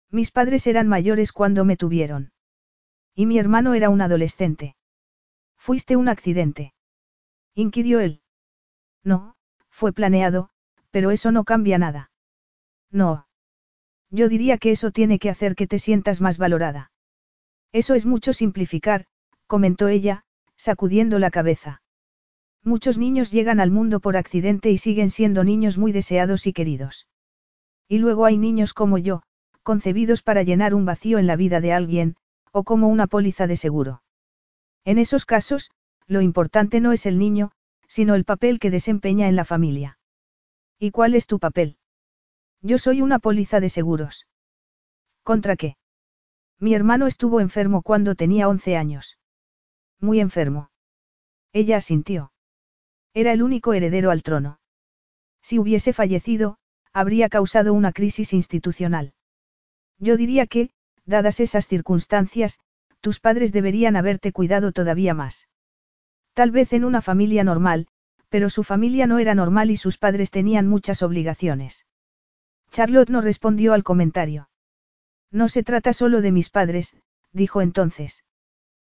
Mis 0.10 0.32
padres 0.32 0.66
eran 0.66 0.88
mayores 0.88 1.34
cuando 1.34 1.66
me 1.66 1.76
tuvieron. 1.76 2.32
Y 3.14 3.26
mi 3.26 3.38
hermano 3.38 3.74
era 3.74 3.90
un 3.90 4.00
adolescente. 4.02 4.78
¿Fuiste 5.58 5.98
un 5.98 6.08
accidente? 6.08 6.74
inquirió 7.54 8.00
él. 8.00 8.22
No, 9.04 9.36
fue 9.70 9.92
planeado, 9.92 10.52
pero 10.90 11.12
eso 11.12 11.32
no 11.32 11.44
cambia 11.44 11.78
nada. 11.78 12.12
No. 12.92 13.27
Yo 14.10 14.30
diría 14.30 14.58
que 14.58 14.72
eso 14.72 14.92
tiene 14.92 15.20
que 15.20 15.30
hacer 15.30 15.56
que 15.56 15.68
te 15.68 15.80
sientas 15.80 16.22
más 16.22 16.38
valorada. 16.38 16.92
Eso 17.74 17.94
es 17.94 18.06
mucho 18.06 18.34
simplificar, 18.34 19.06
comentó 19.48 19.88
ella, 19.88 20.24
sacudiendo 20.56 21.20
la 21.20 21.32
cabeza. 21.32 21.82
Muchos 22.64 22.98
niños 22.98 23.32
llegan 23.32 23.60
al 23.60 23.72
mundo 23.72 24.00
por 24.00 24.18
accidente 24.18 24.72
y 24.72 24.78
siguen 24.78 25.10
siendo 25.10 25.44
niños 25.44 25.78
muy 25.78 25.92
deseados 25.92 26.48
y 26.48 26.54
queridos. 26.54 27.08
Y 27.88 28.00
luego 28.00 28.26
hay 28.26 28.38
niños 28.38 28.74
como 28.74 28.98
yo, 28.98 29.24
concebidos 29.64 30.22
para 30.22 30.44
llenar 30.44 30.74
un 30.74 30.86
vacío 30.86 31.18
en 31.20 31.28
la 31.28 31.36
vida 31.36 31.62
de 31.62 31.74
alguien, 31.74 32.16
o 32.52 32.64
como 32.64 32.88
una 32.88 33.08
póliza 33.08 33.48
de 33.48 33.56
seguro. 33.56 34.02
En 34.84 34.98
esos 34.98 35.26
casos, 35.26 35.72
lo 36.08 36.22
importante 36.22 36.80
no 36.80 36.94
es 36.94 37.06
el 37.06 37.20
niño, 37.20 37.52
sino 37.88 38.16
el 38.16 38.26
papel 38.26 38.60
que 38.60 38.72
desempeña 38.72 39.28
en 39.28 39.36
la 39.36 39.46
familia. 39.46 40.00
¿Y 40.80 40.92
cuál 40.92 41.16
es 41.16 41.28
tu 41.28 41.40
papel? 41.40 41.78
Yo 42.62 42.78
soy 42.78 43.02
una 43.02 43.20
póliza 43.20 43.60
de 43.60 43.70
seguros. 43.70 44.28
¿Contra 45.24 45.56
qué? 45.56 45.78
Mi 46.60 46.74
hermano 46.74 47.08
estuvo 47.08 47.40
enfermo 47.40 47.82
cuando 47.82 48.16
tenía 48.16 48.48
11 48.48 48.78
años. 48.78 49.18
Muy 50.00 50.20
enfermo. 50.20 50.70
Ella 51.54 51.78
asintió. 51.78 52.32
Era 53.14 53.32
el 53.32 53.42
único 53.42 53.74
heredero 53.74 54.12
al 54.12 54.24
trono. 54.24 54.60
Si 55.42 55.60
hubiese 55.60 55.94
fallecido, 55.94 56.58
habría 56.94 57.30
causado 57.30 57.74
una 57.74 57.92
crisis 57.92 58.34
institucional. 58.34 59.14
Yo 60.00 60.18
diría 60.18 60.48
que, 60.48 60.70
dadas 61.06 61.40
esas 61.40 61.68
circunstancias, 61.68 62.60
tus 63.02 63.20
padres 63.20 63.52
deberían 63.52 63.96
haberte 63.96 64.32
cuidado 64.32 64.72
todavía 64.72 65.14
más. 65.14 65.48
Tal 66.34 66.52
vez 66.52 66.74
en 66.74 66.86
una 66.86 67.02
familia 67.02 67.44
normal, 67.44 67.88
pero 68.30 68.50
su 68.50 68.64
familia 68.64 69.08
no 69.08 69.20
era 69.20 69.34
normal 69.34 69.72
y 69.72 69.78
sus 69.78 69.98
padres 69.98 70.30
tenían 70.32 70.68
muchas 70.68 71.02
obligaciones. 71.02 71.87
Charlotte 72.72 73.10
no 73.10 73.22
respondió 73.22 73.74
al 73.74 73.84
comentario. 73.84 74.50
No 75.32 75.50
se 75.50 75.64
trata 75.64 75.94
solo 75.94 76.22
de 76.22 76.32
mis 76.32 76.50
padres, 76.50 76.96
dijo 77.32 77.62
entonces. 77.62 78.24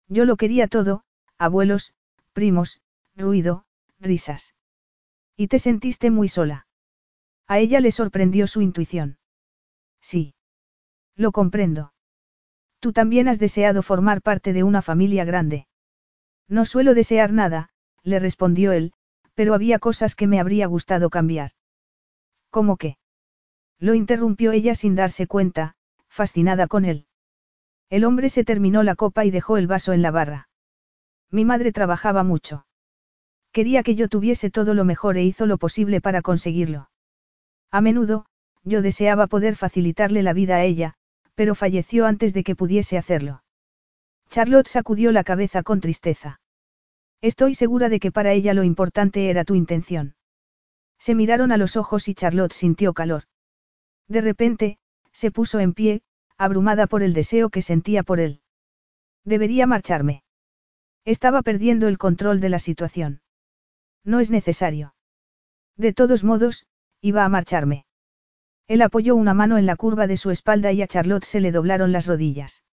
Yo 0.08 0.24
lo 0.24 0.36
quería 0.36 0.68
todo, 0.68 1.04
abuelos, 1.38 1.94
primos, 2.32 2.80
ruido, 3.16 3.64
risas. 4.00 4.54
Y 5.36 5.48
te 5.48 5.58
sentiste 5.58 6.10
muy 6.10 6.28
sola. 6.28 6.66
A 7.46 7.58
ella 7.58 7.80
le 7.80 7.92
sorprendió 7.92 8.46
su 8.46 8.60
intuición. 8.60 9.18
Sí. 10.00 10.34
Lo 11.14 11.32
comprendo. 11.32 11.92
Tú 12.80 12.92
también 12.92 13.28
has 13.28 13.38
deseado 13.38 13.82
formar 13.82 14.22
parte 14.22 14.52
de 14.52 14.62
una 14.62 14.82
familia 14.82 15.24
grande. 15.24 15.66
No 16.46 16.64
suelo 16.64 16.94
desear 16.94 17.32
nada, 17.32 17.70
le 18.02 18.18
respondió 18.18 18.72
él, 18.72 18.92
pero 19.34 19.54
había 19.54 19.78
cosas 19.78 20.14
que 20.14 20.26
me 20.26 20.40
habría 20.40 20.66
gustado 20.66 21.10
cambiar. 21.10 21.52
¿Cómo 22.50 22.76
qué? 22.76 22.96
Lo 23.80 23.94
interrumpió 23.94 24.52
ella 24.52 24.74
sin 24.74 24.94
darse 24.94 25.26
cuenta, 25.26 25.74
fascinada 26.08 26.66
con 26.66 26.84
él. 26.84 27.06
El 27.90 28.04
hombre 28.04 28.28
se 28.28 28.44
terminó 28.44 28.82
la 28.82 28.96
copa 28.96 29.24
y 29.24 29.30
dejó 29.30 29.56
el 29.56 29.66
vaso 29.66 29.92
en 29.92 30.02
la 30.02 30.10
barra. 30.10 30.48
Mi 31.30 31.44
madre 31.44 31.72
trabajaba 31.72 32.22
mucho. 32.22 32.66
Quería 33.52 33.82
que 33.82 33.94
yo 33.94 34.08
tuviese 34.08 34.50
todo 34.50 34.74
lo 34.74 34.84
mejor 34.84 35.16
e 35.16 35.24
hizo 35.24 35.46
lo 35.46 35.58
posible 35.58 36.00
para 36.00 36.22
conseguirlo. 36.22 36.90
A 37.70 37.80
menudo, 37.80 38.26
yo 38.64 38.82
deseaba 38.82 39.26
poder 39.26 39.56
facilitarle 39.56 40.22
la 40.22 40.32
vida 40.32 40.56
a 40.56 40.64
ella, 40.64 40.94
pero 41.34 41.54
falleció 41.54 42.06
antes 42.06 42.34
de 42.34 42.44
que 42.44 42.56
pudiese 42.56 42.98
hacerlo. 42.98 43.42
Charlotte 44.28 44.68
sacudió 44.68 45.12
la 45.12 45.24
cabeza 45.24 45.62
con 45.62 45.80
tristeza. 45.80 46.40
Estoy 47.20 47.54
segura 47.54 47.88
de 47.88 48.00
que 48.00 48.12
para 48.12 48.32
ella 48.32 48.54
lo 48.54 48.64
importante 48.64 49.30
era 49.30 49.44
tu 49.44 49.54
intención. 49.54 50.14
Se 50.98 51.14
miraron 51.14 51.52
a 51.52 51.56
los 51.56 51.76
ojos 51.76 52.08
y 52.08 52.14
Charlotte 52.14 52.52
sintió 52.52 52.92
calor. 52.92 53.24
De 54.08 54.20
repente, 54.20 54.78
se 55.12 55.30
puso 55.30 55.60
en 55.60 55.74
pie, 55.74 56.02
abrumada 56.36 56.86
por 56.86 57.02
el 57.02 57.12
deseo 57.12 57.50
que 57.50 57.62
sentía 57.62 58.02
por 58.02 58.20
él. 58.20 58.40
Debería 59.24 59.66
marcharme. 59.66 60.22
Estaba 61.04 61.42
perdiendo 61.42 61.88
el 61.88 61.98
control 61.98 62.40
de 62.40 62.48
la 62.48 62.58
situación. 62.58 63.20
No 64.04 64.20
es 64.20 64.30
necesario. 64.30 64.94
De 65.76 65.92
todos 65.92 66.24
modos, 66.24 66.66
iba 67.00 67.24
a 67.24 67.28
marcharme. 67.28 67.84
Él 68.66 68.82
apoyó 68.82 69.16
una 69.16 69.34
mano 69.34 69.58
en 69.58 69.66
la 69.66 69.76
curva 69.76 70.06
de 70.06 70.16
su 70.16 70.30
espalda 70.30 70.72
y 70.72 70.82
a 70.82 70.86
Charlotte 70.86 71.24
se 71.24 71.40
le 71.40 71.52
doblaron 71.52 71.92
las 71.92 72.06
rodillas. 72.06 72.64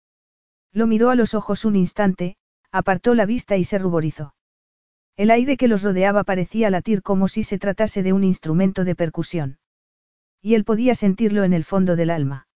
Lo 0.71 0.87
miró 0.87 1.09
a 1.09 1.15
los 1.15 1.33
ojos 1.33 1.65
un 1.65 1.75
instante, 1.75 2.37
apartó 2.71 3.15
la 3.15 3.25
vista 3.25 3.55
y 3.57 3.63
se 3.63 3.77
ruborizó. 3.77 4.35
El 5.15 5.31
aire 5.31 5.55
que 5.55 5.69
los 5.69 5.83
rodeaba 5.83 6.25
parecía 6.25 6.69
latir 6.69 7.01
como 7.01 7.29
si 7.29 7.43
se 7.43 7.57
tratase 7.57 8.03
de 8.03 8.11
un 8.11 8.25
instrumento 8.25 8.83
de 8.83 8.95
percusión. 8.95 9.59
Y 10.45 10.53
él 10.53 10.63
podía 10.63 10.93
sentirlo 10.93 11.43
en 11.43 11.53
el 11.53 11.63
fondo 11.63 11.95
del 11.95 12.11
alma. 12.11 12.47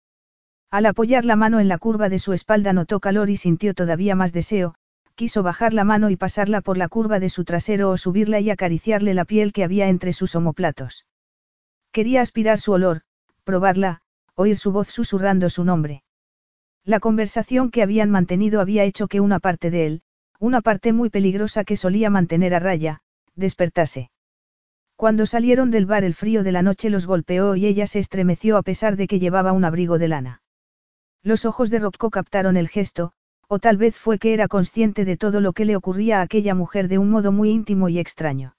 Al 0.70 0.84
apoyar 0.84 1.24
la 1.24 1.36
mano 1.36 1.58
en 1.58 1.68
la 1.68 1.78
curva 1.78 2.10
de 2.10 2.18
su 2.18 2.34
espalda 2.34 2.74
notó 2.74 3.00
calor 3.00 3.30
y 3.30 3.38
sintió 3.38 3.72
todavía 3.72 4.14
más 4.14 4.34
deseo, 4.34 4.74
quiso 5.14 5.42
bajar 5.42 5.72
la 5.72 5.84
mano 5.84 6.10
y 6.10 6.16
pasarla 6.16 6.60
por 6.60 6.76
la 6.76 6.88
curva 6.88 7.18
de 7.18 7.30
su 7.30 7.46
trasero 7.46 7.88
o 7.88 7.96
subirla 7.96 8.40
y 8.40 8.50
acariciarle 8.50 9.14
la 9.14 9.24
piel 9.24 9.54
que 9.54 9.64
había 9.64 9.88
entre 9.88 10.12
sus 10.12 10.34
omoplatos. 10.34 11.06
Quería 11.90 12.20
aspirar 12.20 12.60
su 12.60 12.72
olor, 12.72 13.04
probarla, 13.44 14.02
oír 14.34 14.58
su 14.58 14.70
voz 14.70 14.88
susurrando 14.88 15.48
su 15.48 15.64
nombre. 15.64 16.02
La 16.84 17.00
conversación 17.00 17.70
que 17.70 17.82
habían 17.82 18.10
mantenido 18.10 18.60
había 18.60 18.84
hecho 18.84 19.08
que 19.08 19.20
una 19.20 19.40
parte 19.40 19.70
de 19.70 19.86
él, 19.86 20.02
una 20.38 20.60
parte 20.60 20.92
muy 20.92 21.08
peligrosa 21.08 21.64
que 21.64 21.78
solía 21.78 22.10
mantener 22.10 22.54
a 22.54 22.58
raya, 22.58 23.00
despertase. 23.34 24.10
Cuando 24.98 25.26
salieron 25.26 25.70
del 25.70 25.86
bar 25.86 26.02
el 26.02 26.12
frío 26.12 26.42
de 26.42 26.50
la 26.50 26.60
noche 26.60 26.90
los 26.90 27.06
golpeó 27.06 27.54
y 27.54 27.66
ella 27.66 27.86
se 27.86 28.00
estremeció 28.00 28.56
a 28.56 28.62
pesar 28.62 28.96
de 28.96 29.06
que 29.06 29.20
llevaba 29.20 29.52
un 29.52 29.64
abrigo 29.64 29.96
de 29.96 30.08
lana. 30.08 30.42
Los 31.22 31.44
ojos 31.44 31.70
de 31.70 31.78
Rocco 31.78 32.10
captaron 32.10 32.56
el 32.56 32.68
gesto, 32.68 33.12
o 33.46 33.60
tal 33.60 33.76
vez 33.76 33.94
fue 33.94 34.18
que 34.18 34.34
era 34.34 34.48
consciente 34.48 35.04
de 35.04 35.16
todo 35.16 35.40
lo 35.40 35.52
que 35.52 35.66
le 35.66 35.76
ocurría 35.76 36.18
a 36.18 36.22
aquella 36.22 36.56
mujer 36.56 36.88
de 36.88 36.98
un 36.98 37.10
modo 37.10 37.30
muy 37.30 37.50
íntimo 37.50 37.88
y 37.88 38.00
extraño. 38.00 38.56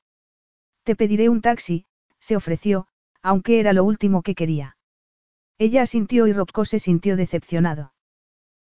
Te 0.83 0.95
pediré 0.95 1.27
un 1.27 1.41
taxi, 1.41 1.85
se 2.21 2.37
ofreció, 2.37 2.87
aunque 3.21 3.59
era 3.59 3.73
lo 3.73 3.83
último 3.83 4.21
que 4.21 4.33
quería. 4.33 4.77
Ella 5.57 5.81
asintió 5.81 6.25
y 6.25 6.31
Rocco 6.31 6.63
se 6.63 6.79
sintió 6.79 7.17
decepcionado. 7.17 7.91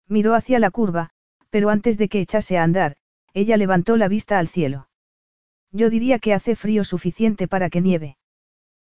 Miró 0.08 0.34
hacia 0.34 0.58
la 0.58 0.72
curva, 0.72 1.10
pero 1.50 1.70
antes 1.70 1.98
de 1.98 2.08
que 2.08 2.20
echase 2.20 2.58
a 2.58 2.64
andar, 2.64 2.96
ella 3.32 3.56
levantó 3.56 3.96
la 3.96 4.08
vista 4.08 4.40
al 4.40 4.48
cielo. 4.48 4.89
Yo 5.72 5.90
diría 5.90 6.18
que 6.18 6.34
hace 6.34 6.56
frío 6.56 6.84
suficiente 6.84 7.46
para 7.48 7.70
que 7.70 7.80
nieve. 7.80 8.16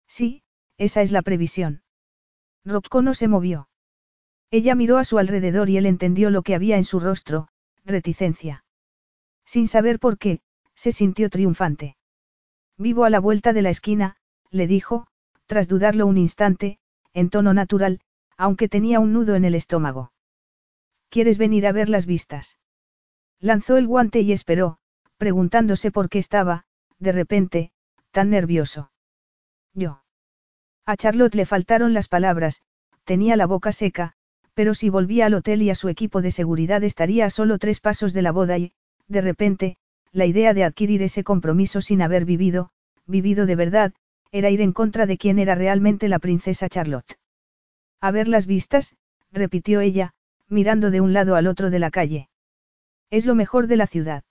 Sí, 0.07 0.43
esa 0.77 1.01
es 1.01 1.11
la 1.11 1.21
previsión. 1.21 1.83
Rocco 2.63 3.01
no 3.01 3.13
se 3.13 3.27
movió. 3.27 3.69
Ella 4.51 4.75
miró 4.75 4.97
a 4.97 5.03
su 5.03 5.19
alrededor 5.19 5.69
y 5.69 5.77
él 5.77 5.85
entendió 5.85 6.29
lo 6.29 6.41
que 6.41 6.55
había 6.55 6.77
en 6.77 6.85
su 6.85 6.99
rostro, 6.99 7.49
reticencia. 7.85 8.63
Sin 9.45 9.67
saber 9.67 9.99
por 9.99 10.17
qué, 10.17 10.41
se 10.73 10.91
sintió 10.91 11.29
triunfante. 11.29 11.97
Vivo 12.77 13.03
a 13.03 13.09
la 13.09 13.19
vuelta 13.19 13.53
de 13.53 13.61
la 13.61 13.69
esquina, 13.69 14.15
le 14.49 14.65
dijo, 14.65 15.07
tras 15.45 15.67
dudarlo 15.67 16.07
un 16.07 16.17
instante, 16.17 16.79
en 17.13 17.29
tono 17.29 17.53
natural, 17.53 17.99
aunque 18.37 18.69
tenía 18.69 18.99
un 18.99 19.11
nudo 19.13 19.35
en 19.35 19.43
el 19.43 19.55
estómago. 19.55 20.13
¿Quieres 21.09 21.37
venir 21.37 21.67
a 21.67 21.71
ver 21.71 21.89
las 21.89 22.05
vistas? 22.05 22.57
Lanzó 23.39 23.77
el 23.77 23.87
guante 23.87 24.21
y 24.21 24.31
esperó, 24.31 24.77
preguntándose 25.17 25.91
por 25.91 26.09
qué 26.09 26.19
estaba, 26.19 26.65
de 26.99 27.11
repente, 27.11 27.71
tan 28.11 28.29
nervioso. 28.29 28.91
Yo. 29.73 30.03
A 30.85 30.97
Charlotte 30.97 31.35
le 31.35 31.45
faltaron 31.45 31.93
las 31.93 32.07
palabras, 32.07 32.61
tenía 33.03 33.35
la 33.35 33.45
boca 33.45 33.71
seca, 33.71 34.13
pero 34.53 34.73
si 34.73 34.89
volvía 34.89 35.27
al 35.27 35.33
hotel 35.33 35.61
y 35.61 35.69
a 35.69 35.75
su 35.75 35.89
equipo 35.89 36.21
de 36.21 36.31
seguridad 36.31 36.83
estaría 36.83 37.25
a 37.25 37.29
solo 37.29 37.57
tres 37.57 37.79
pasos 37.79 38.13
de 38.13 38.21
la 38.21 38.31
boda 38.31 38.57
y, 38.57 38.73
de 39.07 39.21
repente, 39.21 39.77
la 40.11 40.25
idea 40.25 40.53
de 40.53 40.63
adquirir 40.63 41.01
ese 41.03 41.23
compromiso 41.23 41.81
sin 41.81 42.01
haber 42.01 42.25
vivido, 42.25 42.71
vivido 43.05 43.45
de 43.45 43.55
verdad, 43.55 43.93
era 44.31 44.49
ir 44.49 44.61
en 44.61 44.73
contra 44.73 45.05
de 45.05 45.17
quien 45.17 45.39
era 45.39 45.55
realmente 45.55 46.07
la 46.07 46.19
princesa 46.19 46.69
Charlotte. 46.69 47.17
A 48.01 48.11
ver 48.11 48.27
las 48.27 48.45
vistas, 48.45 48.95
repitió 49.31 49.81
ella, 49.81 50.13
mirando 50.47 50.91
de 50.91 51.01
un 51.01 51.13
lado 51.13 51.35
al 51.35 51.47
otro 51.47 51.69
de 51.69 51.79
la 51.79 51.91
calle. 51.91 52.29
Es 53.09 53.25
lo 53.25 53.35
mejor 53.35 53.67
de 53.67 53.77
la 53.77 53.87
ciudad. 53.87 54.23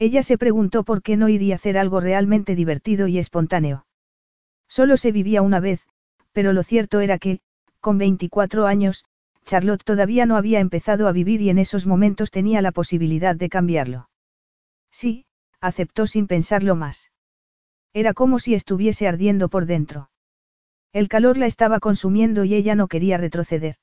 Ella 0.00 0.22
se 0.22 0.38
preguntó 0.38 0.82
por 0.82 1.02
qué 1.02 1.18
no 1.18 1.28
iría 1.28 1.54
a 1.54 1.56
hacer 1.56 1.76
algo 1.76 2.00
realmente 2.00 2.56
divertido 2.56 3.06
y 3.06 3.18
espontáneo. 3.18 3.84
Solo 4.66 4.96
se 4.96 5.12
vivía 5.12 5.42
una 5.42 5.60
vez, 5.60 5.86
pero 6.32 6.54
lo 6.54 6.62
cierto 6.62 7.00
era 7.00 7.18
que, 7.18 7.40
con 7.80 7.98
24 7.98 8.66
años, 8.66 9.04
Charlotte 9.44 9.84
todavía 9.84 10.24
no 10.24 10.38
había 10.38 10.60
empezado 10.60 11.06
a 11.06 11.12
vivir 11.12 11.42
y 11.42 11.50
en 11.50 11.58
esos 11.58 11.86
momentos 11.86 12.30
tenía 12.30 12.62
la 12.62 12.72
posibilidad 12.72 13.36
de 13.36 13.50
cambiarlo. 13.50 14.08
Sí, 14.90 15.26
aceptó 15.60 16.06
sin 16.06 16.26
pensarlo 16.26 16.76
más. 16.76 17.10
Era 17.92 18.14
como 18.14 18.38
si 18.38 18.54
estuviese 18.54 19.06
ardiendo 19.06 19.50
por 19.50 19.66
dentro. 19.66 20.10
El 20.94 21.08
calor 21.08 21.36
la 21.36 21.44
estaba 21.44 21.78
consumiendo 21.78 22.44
y 22.44 22.54
ella 22.54 22.74
no 22.74 22.88
quería 22.88 23.18
retroceder. 23.18 23.76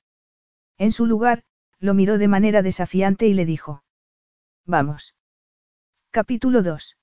En 0.79 0.91
su 0.91 1.05
lugar, 1.05 1.43
lo 1.79 1.93
miró 1.93 2.17
de 2.17 2.27
manera 2.27 2.63
desafiante 2.63 3.27
y 3.27 3.35
le 3.35 3.45
dijo. 3.45 3.83
Vamos. 4.65 5.13
Capítulo 6.17 6.63
2. 6.63 6.97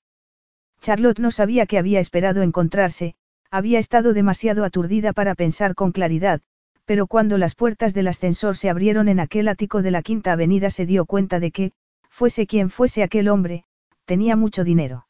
Charlotte 0.81 1.19
no 1.19 1.31
sabía 1.31 1.67
que 1.67 1.77
había 1.77 2.01
esperado 2.01 2.41
encontrarse, 2.41 3.15
había 3.49 3.79
estado 3.79 4.11
demasiado 4.11 4.65
aturdida 4.65 5.13
para 5.13 5.35
pensar 5.35 5.73
con 5.73 5.93
claridad, 5.93 6.41
pero 6.83 7.07
cuando 7.07 7.37
las 7.37 7.55
puertas 7.55 7.93
del 7.93 8.09
ascensor 8.09 8.57
se 8.57 8.69
abrieron 8.69 9.07
en 9.07 9.21
aquel 9.21 9.47
ático 9.47 9.81
de 9.81 9.91
la 9.91 10.01
Quinta 10.01 10.33
Avenida 10.33 10.69
se 10.69 10.85
dio 10.85 11.05
cuenta 11.05 11.39
de 11.39 11.51
que, 11.51 11.71
fuese 12.09 12.45
quien 12.45 12.69
fuese 12.69 13.03
aquel 13.03 13.29
hombre, 13.29 13.63
tenía 14.03 14.35
mucho 14.35 14.65
dinero. 14.65 15.07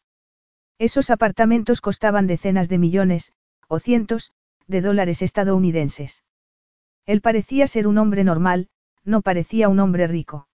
Esos 0.78 1.10
apartamentos 1.10 1.82
costaban 1.82 2.28
decenas 2.28 2.70
de 2.70 2.78
millones, 2.78 3.32
o 3.68 3.80
cientos, 3.80 4.34
de 4.68 4.82
dólares 4.82 5.24
estadounidenses. 5.24 6.24
Él 7.08 7.22
parecía 7.22 7.66
ser 7.66 7.88
un 7.88 7.98
hombre 7.98 8.24
normal, 8.24 8.70
no 9.04 9.24
parecía 9.24 9.68
un 9.68 9.80
hombre 9.80 10.06
rico. 10.06 10.48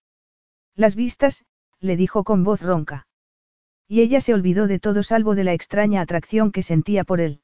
Las 0.74 0.96
vistas, 0.96 1.44
le 1.82 1.98
dijo 1.98 2.24
con 2.24 2.46
voz 2.46 2.62
ronca. 2.62 3.08
Y 3.92 4.00
ella 4.00 4.22
se 4.22 4.34
olvidó 4.34 4.68
de 4.68 4.80
todo 4.80 5.04
salvo 5.04 5.36
de 5.36 5.44
la 5.44 5.52
extraña 5.52 6.00
atracción 6.00 6.54
que 6.54 6.62
sentía 6.62 7.04
por 7.04 7.20
él. 7.20 7.42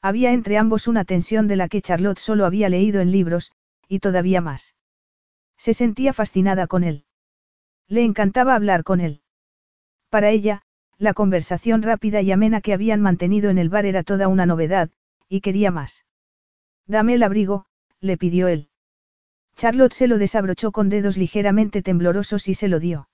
Había 0.00 0.32
entre 0.32 0.56
ambos 0.56 0.88
una 0.88 1.04
tensión 1.04 1.46
de 1.46 1.56
la 1.56 1.68
que 1.68 1.82
Charlotte 1.82 2.18
solo 2.18 2.46
había 2.46 2.70
leído 2.70 3.02
en 3.02 3.12
libros, 3.12 3.52
y 3.86 3.98
todavía 3.98 4.40
más. 4.40 4.74
Se 5.58 5.74
sentía 5.74 6.14
fascinada 6.14 6.68
con 6.68 6.84
él. 6.84 7.04
Le 7.86 8.02
encantaba 8.02 8.54
hablar 8.54 8.82
con 8.82 9.02
él. 9.02 9.20
Para 10.08 10.30
ella, 10.30 10.62
la 10.96 11.12
conversación 11.12 11.82
rápida 11.82 12.22
y 12.22 12.32
amena 12.32 12.62
que 12.62 12.72
habían 12.72 13.02
mantenido 13.02 13.50
en 13.50 13.58
el 13.58 13.68
bar 13.68 13.84
era 13.84 14.02
toda 14.04 14.26
una 14.28 14.46
novedad, 14.46 14.88
y 15.28 15.42
quería 15.42 15.70
más. 15.70 16.06
Dame 16.86 17.12
el 17.12 17.22
abrigo, 17.22 17.66
le 18.00 18.16
pidió 18.16 18.48
él. 18.48 18.70
Charlotte 19.54 19.92
se 19.92 20.08
lo 20.08 20.16
desabrochó 20.16 20.72
con 20.72 20.88
dedos 20.88 21.18
ligeramente 21.18 21.82
temblorosos 21.82 22.48
y 22.48 22.54
se 22.54 22.68
lo 22.68 22.80
dio. 22.80 23.10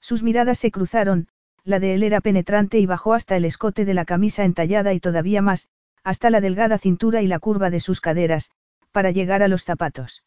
Sus 0.00 0.24
miradas 0.24 0.58
se 0.58 0.72
cruzaron, 0.72 1.28
la 1.68 1.80
de 1.80 1.92
él 1.92 2.02
era 2.02 2.22
penetrante 2.22 2.78
y 2.78 2.86
bajó 2.86 3.12
hasta 3.12 3.36
el 3.36 3.44
escote 3.44 3.84
de 3.84 3.92
la 3.92 4.06
camisa 4.06 4.44
entallada 4.44 4.94
y 4.94 5.00
todavía 5.00 5.42
más, 5.42 5.68
hasta 6.02 6.30
la 6.30 6.40
delgada 6.40 6.78
cintura 6.78 7.20
y 7.20 7.26
la 7.26 7.38
curva 7.38 7.68
de 7.68 7.78
sus 7.78 8.00
caderas, 8.00 8.50
para 8.90 9.10
llegar 9.10 9.42
a 9.42 9.48
los 9.48 9.64
zapatos. 9.64 10.24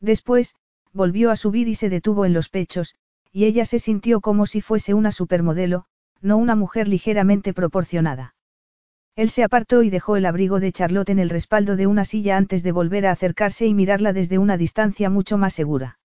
Después, 0.00 0.54
volvió 0.94 1.30
a 1.30 1.36
subir 1.36 1.68
y 1.68 1.74
se 1.74 1.90
detuvo 1.90 2.24
en 2.24 2.32
los 2.32 2.48
pechos, 2.48 2.94
y 3.30 3.44
ella 3.44 3.66
se 3.66 3.78
sintió 3.78 4.22
como 4.22 4.46
si 4.46 4.62
fuese 4.62 4.94
una 4.94 5.12
supermodelo, 5.12 5.84
no 6.22 6.38
una 6.38 6.56
mujer 6.56 6.88
ligeramente 6.88 7.52
proporcionada. 7.52 8.34
Él 9.16 9.28
se 9.28 9.44
apartó 9.44 9.82
y 9.82 9.90
dejó 9.90 10.16
el 10.16 10.24
abrigo 10.24 10.60
de 10.60 10.72
Charlotte 10.72 11.10
en 11.10 11.18
el 11.18 11.28
respaldo 11.28 11.76
de 11.76 11.86
una 11.86 12.06
silla 12.06 12.38
antes 12.38 12.62
de 12.62 12.72
volver 12.72 13.06
a 13.06 13.10
acercarse 13.10 13.66
y 13.66 13.74
mirarla 13.74 14.14
desde 14.14 14.38
una 14.38 14.56
distancia 14.56 15.10
mucho 15.10 15.36
más 15.36 15.52
segura. 15.52 15.98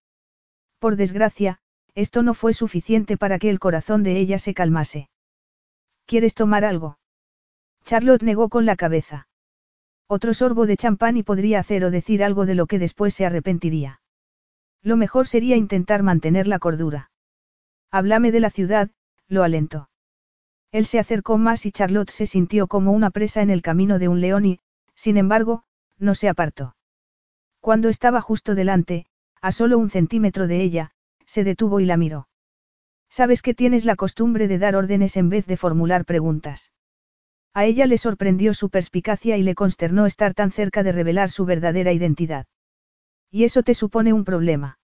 Por 0.79 0.97
desgracia, 0.97 1.59
esto 1.99 2.23
no 2.23 2.33
fue 2.33 2.53
suficiente 2.53 3.17
para 3.17 3.39
que 3.39 3.49
el 3.49 3.59
corazón 3.59 4.03
de 4.03 4.17
ella 4.17 4.39
se 4.39 4.53
calmase. 4.53 5.09
¿Quieres 6.05 6.33
tomar 6.33 6.63
algo? 6.63 6.97
Charlotte 7.83 8.23
negó 8.23 8.47
con 8.47 8.65
la 8.65 8.77
cabeza. 8.77 9.27
Otro 10.07 10.33
sorbo 10.33 10.65
de 10.65 10.77
champán 10.77 11.17
y 11.17 11.23
podría 11.23 11.59
hacer 11.59 11.83
o 11.83 11.91
decir 11.91 12.23
algo 12.23 12.45
de 12.45 12.55
lo 12.55 12.67
que 12.67 12.79
después 12.79 13.13
se 13.13 13.25
arrepentiría. 13.25 13.99
Lo 14.81 14.95
mejor 14.95 15.27
sería 15.27 15.57
intentar 15.57 16.01
mantener 16.01 16.47
la 16.47 16.57
cordura. 16.57 17.11
Háblame 17.91 18.31
de 18.31 18.39
la 18.39 18.49
ciudad, 18.49 18.89
lo 19.27 19.43
alentó. 19.43 19.89
Él 20.71 20.85
se 20.85 20.99
acercó 20.99 21.37
más 21.37 21.65
y 21.65 21.71
Charlotte 21.71 22.11
se 22.11 22.27
sintió 22.27 22.67
como 22.67 22.93
una 22.93 23.09
presa 23.09 23.41
en 23.41 23.49
el 23.49 23.61
camino 23.61 23.99
de 23.99 24.07
un 24.07 24.21
león 24.21 24.45
y, 24.45 24.59
sin 24.95 25.17
embargo, 25.17 25.63
no 25.97 26.15
se 26.15 26.29
apartó. 26.29 26.75
Cuando 27.59 27.89
estaba 27.89 28.21
justo 28.21 28.55
delante, 28.55 29.05
a 29.41 29.51
solo 29.51 29.77
un 29.77 29.89
centímetro 29.89 30.47
de 30.47 30.61
ella, 30.61 30.91
se 31.29 31.43
detuvo 31.43 31.79
y 31.79 31.85
la 31.85 31.95
miró. 31.95 32.27
Sabes 33.07 33.43
que 33.43 33.53
tienes 33.53 33.85
la 33.85 33.95
costumbre 33.95 34.47
de 34.47 34.57
dar 34.57 34.75
órdenes 34.75 35.15
en 35.15 35.29
vez 35.29 35.45
de 35.45 35.57
formular 35.57 36.03
preguntas. 36.03 36.71
A 37.53 37.65
ella 37.65 37.85
le 37.85 37.99
sorprendió 37.99 38.55
su 38.55 38.71
perspicacia 38.71 39.37
y 39.37 39.43
le 39.43 39.53
consternó 39.53 40.07
estar 40.07 40.33
tan 40.33 40.51
cerca 40.51 40.81
de 40.81 40.91
revelar 40.91 41.29
su 41.29 41.45
verdadera 41.45 41.93
identidad. 41.93 42.47
¿Y 43.29 43.43
eso 43.43 43.61
te 43.61 43.75
supone 43.75 44.11
un 44.11 44.25
problema? 44.25 44.79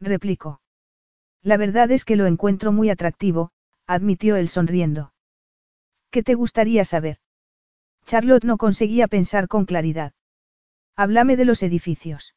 replicó. 0.00 0.60
La 1.40 1.56
verdad 1.56 1.92
es 1.92 2.04
que 2.04 2.16
lo 2.16 2.26
encuentro 2.26 2.72
muy 2.72 2.90
atractivo, 2.90 3.52
admitió 3.86 4.34
él 4.34 4.48
sonriendo. 4.48 5.12
¿Qué 6.10 6.24
te 6.24 6.34
gustaría 6.34 6.84
saber? 6.84 7.18
Charlotte 8.06 8.44
no 8.44 8.56
conseguía 8.56 9.06
pensar 9.06 9.46
con 9.46 9.66
claridad. 9.66 10.14
Háblame 10.96 11.36
de 11.36 11.44
los 11.44 11.62
edificios. 11.62 12.34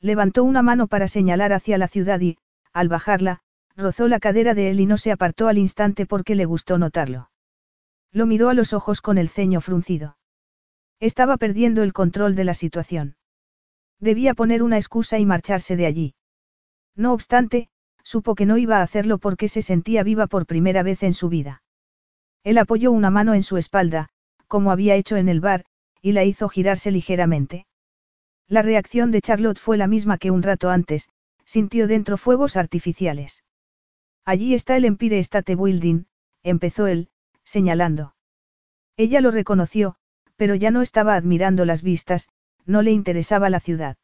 Levantó 0.00 0.44
una 0.44 0.62
mano 0.62 0.86
para 0.86 1.08
señalar 1.08 1.52
hacia 1.52 1.78
la 1.78 1.88
ciudad 1.88 2.20
y, 2.20 2.36
al 2.74 2.88
bajarla, 2.88 3.40
rozó 3.76 4.08
la 4.08 4.20
cadera 4.20 4.52
de 4.52 4.70
él 4.70 4.80
y 4.80 4.86
no 4.86 4.98
se 4.98 5.12
apartó 5.12 5.48
al 5.48 5.58
instante 5.58 6.04
porque 6.04 6.34
le 6.34 6.44
gustó 6.44 6.76
notarlo. 6.76 7.30
Lo 8.12 8.26
miró 8.26 8.48
a 8.48 8.54
los 8.54 8.72
ojos 8.72 9.00
con 9.00 9.16
el 9.16 9.28
ceño 9.28 9.60
fruncido. 9.60 10.18
Estaba 11.00 11.36
perdiendo 11.36 11.82
el 11.82 11.92
control 11.92 12.34
de 12.34 12.44
la 12.44 12.54
situación. 12.54 13.16
Debía 14.00 14.34
poner 14.34 14.62
una 14.62 14.76
excusa 14.76 15.18
y 15.18 15.26
marcharse 15.26 15.76
de 15.76 15.86
allí. 15.86 16.14
No 16.94 17.12
obstante, 17.12 17.68
supo 18.02 18.34
que 18.34 18.46
no 18.46 18.58
iba 18.58 18.78
a 18.78 18.82
hacerlo 18.82 19.18
porque 19.18 19.48
se 19.48 19.62
sentía 19.62 20.02
viva 20.02 20.26
por 20.26 20.46
primera 20.46 20.82
vez 20.82 21.02
en 21.02 21.14
su 21.14 21.28
vida. 21.28 21.62
Él 22.42 22.58
apoyó 22.58 22.92
una 22.92 23.10
mano 23.10 23.34
en 23.34 23.42
su 23.42 23.56
espalda, 23.56 24.08
como 24.46 24.70
había 24.70 24.94
hecho 24.94 25.16
en 25.16 25.28
el 25.28 25.40
bar, 25.40 25.64
y 26.02 26.12
la 26.12 26.24
hizo 26.24 26.48
girarse 26.48 26.90
ligeramente. 26.90 27.66
La 28.46 28.62
reacción 28.62 29.10
de 29.10 29.22
Charlotte 29.22 29.58
fue 29.58 29.78
la 29.78 29.86
misma 29.86 30.18
que 30.18 30.30
un 30.30 30.42
rato 30.42 30.70
antes, 30.70 31.08
sintió 31.54 31.86
dentro 31.86 32.16
fuegos 32.16 32.56
artificiales. 32.56 33.44
Allí 34.24 34.54
está 34.54 34.76
el 34.76 34.84
Empire 34.86 35.20
State 35.20 35.54
Building, 35.54 36.06
empezó 36.42 36.88
él, 36.88 37.10
señalando. 37.44 38.16
Ella 38.96 39.20
lo 39.20 39.30
reconoció, 39.30 39.94
pero 40.34 40.56
ya 40.56 40.72
no 40.72 40.82
estaba 40.82 41.14
admirando 41.14 41.64
las 41.64 41.80
vistas, 41.80 42.28
no 42.66 42.82
le 42.82 42.90
interesaba 42.90 43.50
la 43.50 43.60
ciudad. 43.60 43.96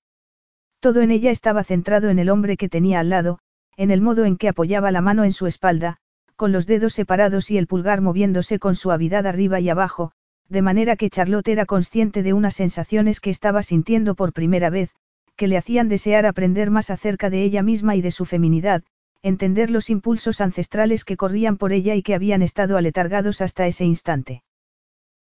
Todo 0.79 1.01
en 1.01 1.11
ella 1.11 1.33
estaba 1.33 1.65
centrado 1.65 2.09
en 2.09 2.21
el 2.21 2.31
hombre 2.31 2.57
que 2.57 2.69
tenía 2.69 3.01
al 3.01 3.09
lado, 3.09 3.41
en 3.77 3.91
el 3.91 4.01
modo 4.01 4.27
en 4.27 4.37
que 4.37 4.49
apoyaba 4.49 4.93
la 4.93 5.01
mano 5.01 5.25
en 5.25 5.33
su 5.33 5.49
espalda, 5.49 5.97
con 6.37 6.53
los 6.53 6.69
dedos 6.69 6.93
separados 6.93 7.51
y 7.51 7.59
el 7.59 7.67
pulgar 7.67 8.01
moviéndose 8.01 8.61
con 8.61 8.77
suavidad 8.77 9.27
arriba 9.27 9.59
y 9.59 9.71
abajo, 9.71 10.13
de 10.49 10.63
manera 10.63 10.95
que 10.95 11.11
Charlotte 11.11 11.49
era 11.49 11.67
consciente 11.67 12.23
de 12.23 12.33
unas 12.33 12.55
sensaciones 12.55 13.19
que 13.19 13.31
estaba 13.31 13.65
sintiendo 13.65 14.15
por 14.15 14.33
primera 14.33 14.71
vez, 14.71 14.95
que 15.41 15.49
le 15.49 15.57
hacían 15.57 15.89
desear 15.89 16.27
aprender 16.27 16.71
más 16.71 16.91
acerca 16.91 17.31
de 17.31 17.43
ella 17.43 17.63
misma 17.63 17.97
y 17.97 18.03
de 18.03 18.11
su 18.11 18.27
feminidad, 18.27 18.85
entender 19.23 19.71
los 19.71 19.89
impulsos 19.89 20.43
ancestrales 20.43 21.03
que 21.03 21.17
corrían 21.17 21.57
por 21.57 21.73
ella 21.73 21.95
y 21.95 22.03
que 22.03 22.15
habían 22.15 22.43
estado 22.43 22.77
aletargados 22.77 23.41
hasta 23.41 23.67
ese 23.67 23.87
instante. 23.87 24.43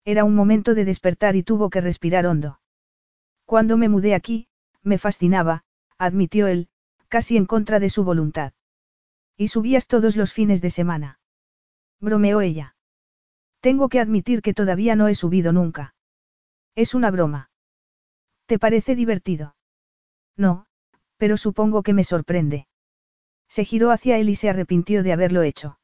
Era 0.04 0.24
un 0.24 0.34
momento 0.34 0.74
de 0.74 0.84
despertar 0.84 1.36
y 1.36 1.42
tuvo 1.42 1.70
que 1.70 1.80
respirar 1.80 2.26
hondo. 2.26 2.60
Cuando 3.46 3.78
me 3.78 3.88
mudé 3.88 4.14
aquí, 4.14 4.46
me 4.82 4.98
fascinaba, 4.98 5.64
admitió 5.96 6.48
él, 6.48 6.68
casi 7.08 7.38
en 7.38 7.46
contra 7.46 7.80
de 7.80 7.88
su 7.88 8.04
voluntad. 8.04 8.52
Y 9.38 9.48
subías 9.48 9.86
todos 9.86 10.16
los 10.16 10.34
fines 10.34 10.60
de 10.60 10.68
semana. 10.68 11.18
Bromeó 11.98 12.42
ella. 12.42 12.76
Tengo 13.60 13.88
que 13.88 14.00
admitir 14.00 14.42
que 14.42 14.52
todavía 14.52 14.96
no 14.96 15.08
he 15.08 15.14
subido 15.14 15.50
nunca. 15.54 15.94
Es 16.74 16.94
una 16.94 17.10
broma. 17.10 17.50
¿Te 18.44 18.58
parece 18.58 18.94
divertido? 18.94 19.54
No, 20.40 20.64
pero 21.18 21.36
supongo 21.36 21.82
que 21.82 21.92
me 21.92 22.02
sorprende. 22.02 22.66
Se 23.46 23.66
giró 23.66 23.90
hacia 23.90 24.16
él 24.16 24.30
y 24.30 24.36
se 24.36 24.48
arrepintió 24.48 25.02
de 25.02 25.12
haberlo 25.12 25.42
hecho. 25.42 25.78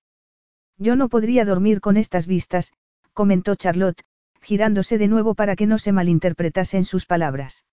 Yo 0.79 0.97
no 0.97 1.11
podría 1.11 1.45
dormir 1.45 1.83
con 1.83 1.99
estas 1.99 2.27
vistas, 2.27 2.73
comentó 3.13 3.55
Charlotte, 3.55 4.03
girándose 4.41 4.97
de 4.97 5.09
nuevo 5.09 5.35
para 5.35 5.57
que 5.57 5.67
no 5.67 5.77
se 5.77 5.93
malinterpretasen 5.93 6.87
sus 6.87 7.05
palabras. 7.05 7.67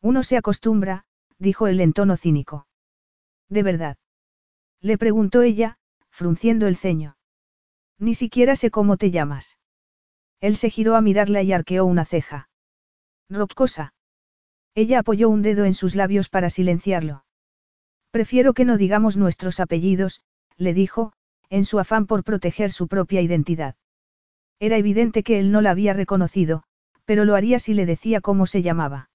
Uno 0.00 0.24
se 0.24 0.36
acostumbra, 0.36 1.04
dijo 1.38 1.68
él 1.68 1.80
en 1.80 1.92
tono 1.92 2.16
cínico. 2.16 2.66
¿De 3.48 3.62
verdad? 3.62 3.96
Le 4.80 4.98
preguntó 4.98 5.42
ella, 5.42 5.78
frunciendo 6.10 6.66
el 6.66 6.76
ceño. 6.76 7.18
Ni 7.98 8.16
siquiera 8.16 8.56
sé 8.56 8.72
cómo 8.72 8.96
te 8.96 9.12
llamas. 9.12 9.60
Él 10.40 10.56
se 10.56 10.70
giró 10.70 10.96
a 10.96 11.02
mirarla 11.02 11.42
y 11.42 11.52
arqueó 11.52 11.84
una 11.84 12.04
ceja. 12.04 12.48
Rocosa. 13.28 13.94
Ella 14.74 15.00
apoyó 15.00 15.28
un 15.28 15.42
dedo 15.42 15.64
en 15.64 15.74
sus 15.74 15.94
labios 15.94 16.28
para 16.28 16.50
silenciarlo. 16.50 17.24
Prefiero 18.10 18.54
que 18.54 18.64
no 18.64 18.76
digamos 18.76 19.16
nuestros 19.16 19.60
apellidos, 19.60 20.22
le 20.56 20.74
dijo, 20.74 21.12
en 21.48 21.64
su 21.64 21.78
afán 21.78 22.06
por 22.06 22.24
proteger 22.24 22.70
su 22.70 22.86
propia 22.86 23.20
identidad. 23.20 23.74
Era 24.60 24.76
evidente 24.76 25.22
que 25.22 25.40
él 25.40 25.50
no 25.50 25.62
la 25.62 25.70
había 25.70 25.92
reconocido, 25.92 26.62
pero 27.04 27.24
lo 27.24 27.34
haría 27.34 27.58
si 27.58 27.74
le 27.74 27.86
decía 27.86 28.20
cómo 28.20 28.46
se 28.46 28.62
llamaba. 28.62 29.10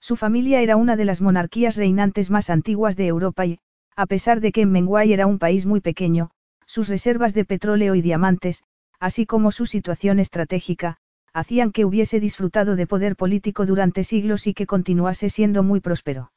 Su 0.00 0.16
familia 0.16 0.62
era 0.62 0.76
una 0.76 0.96
de 0.96 1.04
las 1.04 1.20
monarquías 1.20 1.76
reinantes 1.76 2.30
más 2.30 2.48
antiguas 2.48 2.96
de 2.96 3.06
Europa 3.06 3.44
y, 3.44 3.58
a 3.96 4.06
pesar 4.06 4.40
de 4.40 4.52
que 4.52 4.64
Menguay 4.64 5.12
era 5.12 5.26
un 5.26 5.38
país 5.38 5.66
muy 5.66 5.80
pequeño, 5.80 6.30
sus 6.64 6.88
reservas 6.88 7.34
de 7.34 7.44
petróleo 7.44 7.94
y 7.94 8.00
diamantes, 8.00 8.62
así 8.98 9.26
como 9.26 9.52
su 9.52 9.66
situación 9.66 10.18
estratégica, 10.18 10.98
hacían 11.32 11.72
que 11.72 11.84
hubiese 11.84 12.20
disfrutado 12.20 12.76
de 12.76 12.86
poder 12.86 13.16
político 13.16 13.66
durante 13.66 14.04
siglos 14.04 14.46
y 14.46 14.54
que 14.54 14.66
continuase 14.66 15.30
siendo 15.30 15.62
muy 15.62 15.80
próspero. 15.80 16.32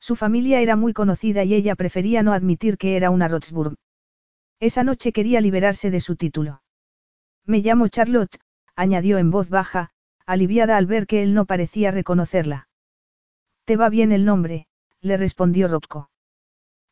Su 0.00 0.16
familia 0.16 0.60
era 0.60 0.76
muy 0.76 0.92
conocida 0.92 1.44
y 1.44 1.54
ella 1.54 1.74
prefería 1.74 2.22
no 2.22 2.32
admitir 2.32 2.78
que 2.78 2.96
era 2.96 3.10
una 3.10 3.28
Rothsburg. 3.28 3.76
Esa 4.60 4.84
noche 4.84 5.12
quería 5.12 5.40
liberarse 5.40 5.90
de 5.90 6.00
su 6.00 6.16
título. 6.16 6.62
Me 7.44 7.58
llamo 7.58 7.88
Charlotte, 7.88 8.38
añadió 8.74 9.18
en 9.18 9.30
voz 9.30 9.48
baja, 9.48 9.90
aliviada 10.26 10.76
al 10.76 10.86
ver 10.86 11.06
que 11.06 11.22
él 11.22 11.34
no 11.34 11.44
parecía 11.44 11.90
reconocerla. 11.90 12.68
Te 13.64 13.76
va 13.76 13.88
bien 13.88 14.12
el 14.12 14.24
nombre, 14.24 14.66
le 15.00 15.16
respondió 15.16 15.68
Rocco. 15.68 16.10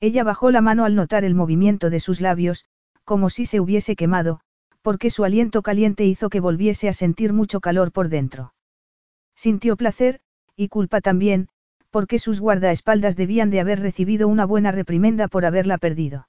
Ella 0.01 0.25
bajó 0.25 0.51
la 0.51 0.61
mano 0.61 0.85
al 0.85 0.95
notar 0.95 1.25
el 1.25 1.35
movimiento 1.35 1.91
de 1.91 2.01
sus 2.01 2.21
labios, 2.21 2.65
como 3.05 3.31
si 3.31 3.47
se 3.47 3.61
hubiese 3.61 3.97
quemado, 3.97 4.41
porque 4.85 5.09
su 5.09 5.25
aliento 5.25 5.63
caliente 5.63 6.05
hizo 6.05 6.29
que 6.29 6.41
volviese 6.41 6.91
a 6.91 6.93
sentir 6.93 7.33
mucho 7.33 7.61
calor 7.61 7.91
por 7.91 8.11
dentro. 8.11 8.53
Sintió 9.35 9.79
placer, 9.79 10.21
y 10.57 10.69
culpa 10.69 11.01
también, 11.01 11.49
porque 11.89 12.19
sus 12.19 12.39
guardaespaldas 12.39 13.17
debían 13.17 13.49
de 13.49 13.61
haber 13.61 13.81
recibido 13.81 14.29
una 14.29 14.45
buena 14.45 14.73
reprimenda 14.73 15.27
por 15.27 15.47
haberla 15.47 15.79
perdido. 15.79 16.29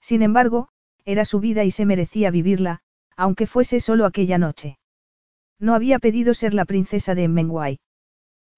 Sin 0.00 0.22
embargo, 0.22 0.68
era 1.04 1.24
su 1.24 1.40
vida 1.40 1.64
y 1.64 1.72
se 1.72 1.84
merecía 1.84 2.30
vivirla, 2.30 2.78
aunque 3.16 3.48
fuese 3.48 3.80
solo 3.80 4.06
aquella 4.06 4.38
noche. 4.38 4.78
No 5.58 5.74
había 5.74 5.98
pedido 5.98 6.32
ser 6.32 6.54
la 6.54 6.66
princesa 6.66 7.16
de 7.16 7.26
Menguay. 7.26 7.80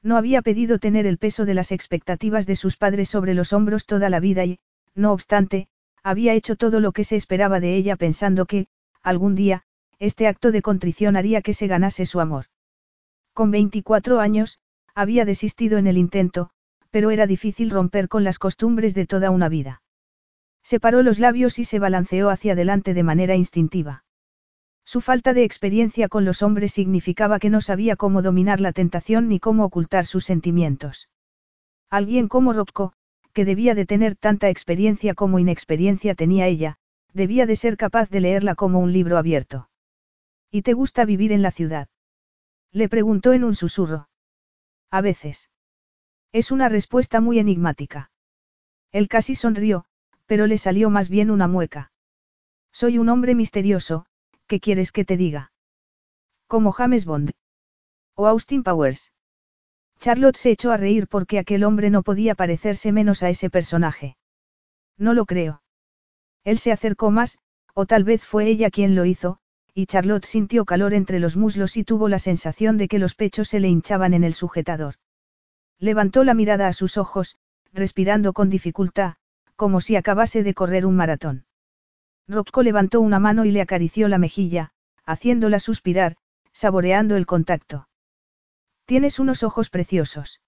No 0.03 0.19
había 0.19 0.43
pedido 0.43 0.79
tener 0.79 1.07
el 1.07 1.17
peso 1.17 1.47
de 1.47 1.55
las 1.55 1.73
expectativas 1.73 2.45
de 2.45 2.57
sus 2.57 2.77
padres 2.77 3.09
sobre 3.09 3.33
los 3.33 3.55
hombros 3.55 3.87
toda 3.87 4.11
la 4.11 4.21
vida 4.21 4.45
y, 4.45 4.59
no 4.95 5.13
obstante, 5.13 5.69
había 6.03 6.35
hecho 6.35 6.55
todo 6.55 6.81
lo 6.81 6.93
que 6.93 7.05
se 7.05 7.17
esperaba 7.17 7.61
de 7.61 7.77
ella 7.77 7.97
pensando 7.97 8.45
que, 8.45 8.67
algún 9.07 9.35
día, 9.35 9.63
este 9.99 10.27
acto 10.27 10.51
de 10.53 10.63
contrición 10.63 11.17
haría 11.17 11.41
que 11.41 11.55
se 11.55 11.69
ganase 11.69 12.07
su 12.07 12.21
amor. 12.21 12.47
Con 13.33 13.51
24 13.51 14.21
años, 14.21 14.59
había 14.95 15.25
desistido 15.25 15.79
en 15.79 15.87
el 15.87 15.97
intento, 15.97 16.51
pero 16.91 17.11
era 17.11 17.27
difícil 17.27 17.71
romper 17.71 18.09
con 18.09 18.25
las 18.25 18.39
costumbres 18.39 18.95
de 18.95 19.07
toda 19.07 19.31
una 19.31 19.49
vida. 19.49 19.83
Separó 20.63 21.03
los 21.03 21.19
labios 21.19 21.59
y 21.59 21.65
se 21.65 21.79
balanceó 21.79 22.31
hacia 22.31 22.55
adelante 22.55 22.95
de 22.95 23.03
manera 23.05 23.37
instintiva. 23.37 24.05
Su 24.85 25.01
falta 25.01 25.33
de 25.33 25.45
experiencia 25.45 26.09
con 26.09 26.25
los 26.25 26.43
hombres 26.43 26.73
significaba 26.73 27.39
que 27.39 27.51
no 27.51 27.61
sabía 27.61 27.97
cómo 27.97 28.23
dominar 28.23 28.61
la 28.61 28.73
tentación 28.73 29.29
ni 29.29 29.39
cómo 29.39 29.65
ocultar 29.65 30.07
sus 30.07 30.25
sentimientos. 30.25 31.09
Alguien 31.91 32.27
como 32.27 32.53
Rocco, 32.53 32.93
que 33.33 33.45
debía 33.45 33.75
de 33.75 33.87
tener 33.87 34.17
tanta 34.17 34.49
experiencia 34.49 35.15
como 35.15 35.39
inexperiencia 35.39 36.15
tenía 36.15 36.47
ella, 36.47 36.79
debía 37.17 37.47
de 37.47 37.57
ser 37.57 37.77
capaz 37.77 38.11
de 38.11 38.21
leerla 38.21 38.55
como 38.55 38.79
un 38.79 38.93
libro 38.93 39.17
abierto. 39.17 39.71
¿Y 40.51 40.63
te 40.63 40.75
gusta 40.75 41.05
vivir 41.05 41.33
en 41.33 41.43
la 41.43 41.51
ciudad? 41.51 41.89
Le 42.73 42.89
preguntó 42.89 43.33
en 43.33 43.43
un 43.43 43.55
susurro. 43.55 44.09
A 44.91 45.01
veces. 45.01 45.51
Es 46.33 46.51
una 46.51 46.69
respuesta 46.69 47.21
muy 47.21 47.39
enigmática. 47.39 48.11
Él 48.93 49.09
casi 49.09 49.35
sonrió, 49.35 49.87
pero 50.27 50.47
le 50.47 50.59
salió 50.59 50.91
más 50.91 51.09
bien 51.09 51.31
una 51.31 51.49
mueca. 51.49 51.91
Soy 52.71 52.99
un 52.99 53.09
hombre 53.09 53.35
misterioso, 53.35 54.07
¿qué 54.47 54.61
quieres 54.61 54.93
que 54.93 55.07
te 55.07 55.17
diga? 55.17 55.53
Como 56.47 56.73
James 56.73 57.07
Bond. 57.07 57.33
O 58.15 58.27
Austin 58.27 58.63
Powers. 58.63 59.13
Charlotte 60.01 60.37
se 60.37 60.51
echó 60.51 60.71
a 60.71 60.77
reír 60.77 61.09
porque 61.09 61.39
aquel 61.39 61.65
hombre 61.65 61.89
no 61.89 62.03
podía 62.03 62.35
parecerse 62.35 62.93
menos 62.93 63.23
a 63.23 63.31
ese 63.31 63.49
personaje. 63.49 64.19
No 64.99 65.15
lo 65.15 65.25
creo. 65.25 65.63
Él 66.47 66.59
se 66.59 66.71
acercó 66.71 67.11
más, 67.11 67.39
o 67.75 67.87
tal 67.87 68.05
vez 68.05 68.23
fue 68.23 68.47
ella 68.47 68.71
quien 68.71 68.95
lo 68.95 69.05
hizo, 69.05 69.41
y 69.75 69.87
Charlotte 69.87 70.25
sintió 70.25 70.65
calor 70.65 70.95
entre 70.95 71.19
los 71.19 71.37
muslos 71.37 71.77
y 71.77 71.83
tuvo 71.83 72.09
la 72.09 72.21
sensación 72.21 72.79
de 72.79 72.87
que 72.87 73.01
los 73.01 73.17
pechos 73.17 73.49
se 73.49 73.59
le 73.59 73.67
hinchaban 73.67 74.15
en 74.15 74.23
el 74.23 74.33
sujetador. 74.33 74.95
Levantó 75.81 76.23
la 76.23 76.35
mirada 76.35 76.69
a 76.69 76.73
sus 76.73 76.99
ojos, 76.99 77.37
respirando 77.73 78.33
con 78.33 78.49
dificultad, 78.49 79.15
como 79.57 79.81
si 79.81 79.97
acabase 79.97 80.45
de 80.45 80.55
correr 80.55 80.87
un 80.87 80.95
maratón. 80.95 81.47
Rocco 82.29 82.63
levantó 82.63 83.01
una 83.01 83.19
mano 83.19 83.45
y 83.45 83.51
le 83.51 83.61
acarició 83.61 84.07
la 84.07 84.19
mejilla, 84.19 84.71
haciéndola 85.05 85.59
suspirar, 85.59 86.17
saboreando 86.53 87.17
el 87.17 87.27
contacto. 87.27 87.89
Tienes 88.85 89.19
unos 89.19 89.43
ojos 89.43 89.69
preciosos. 89.69 90.41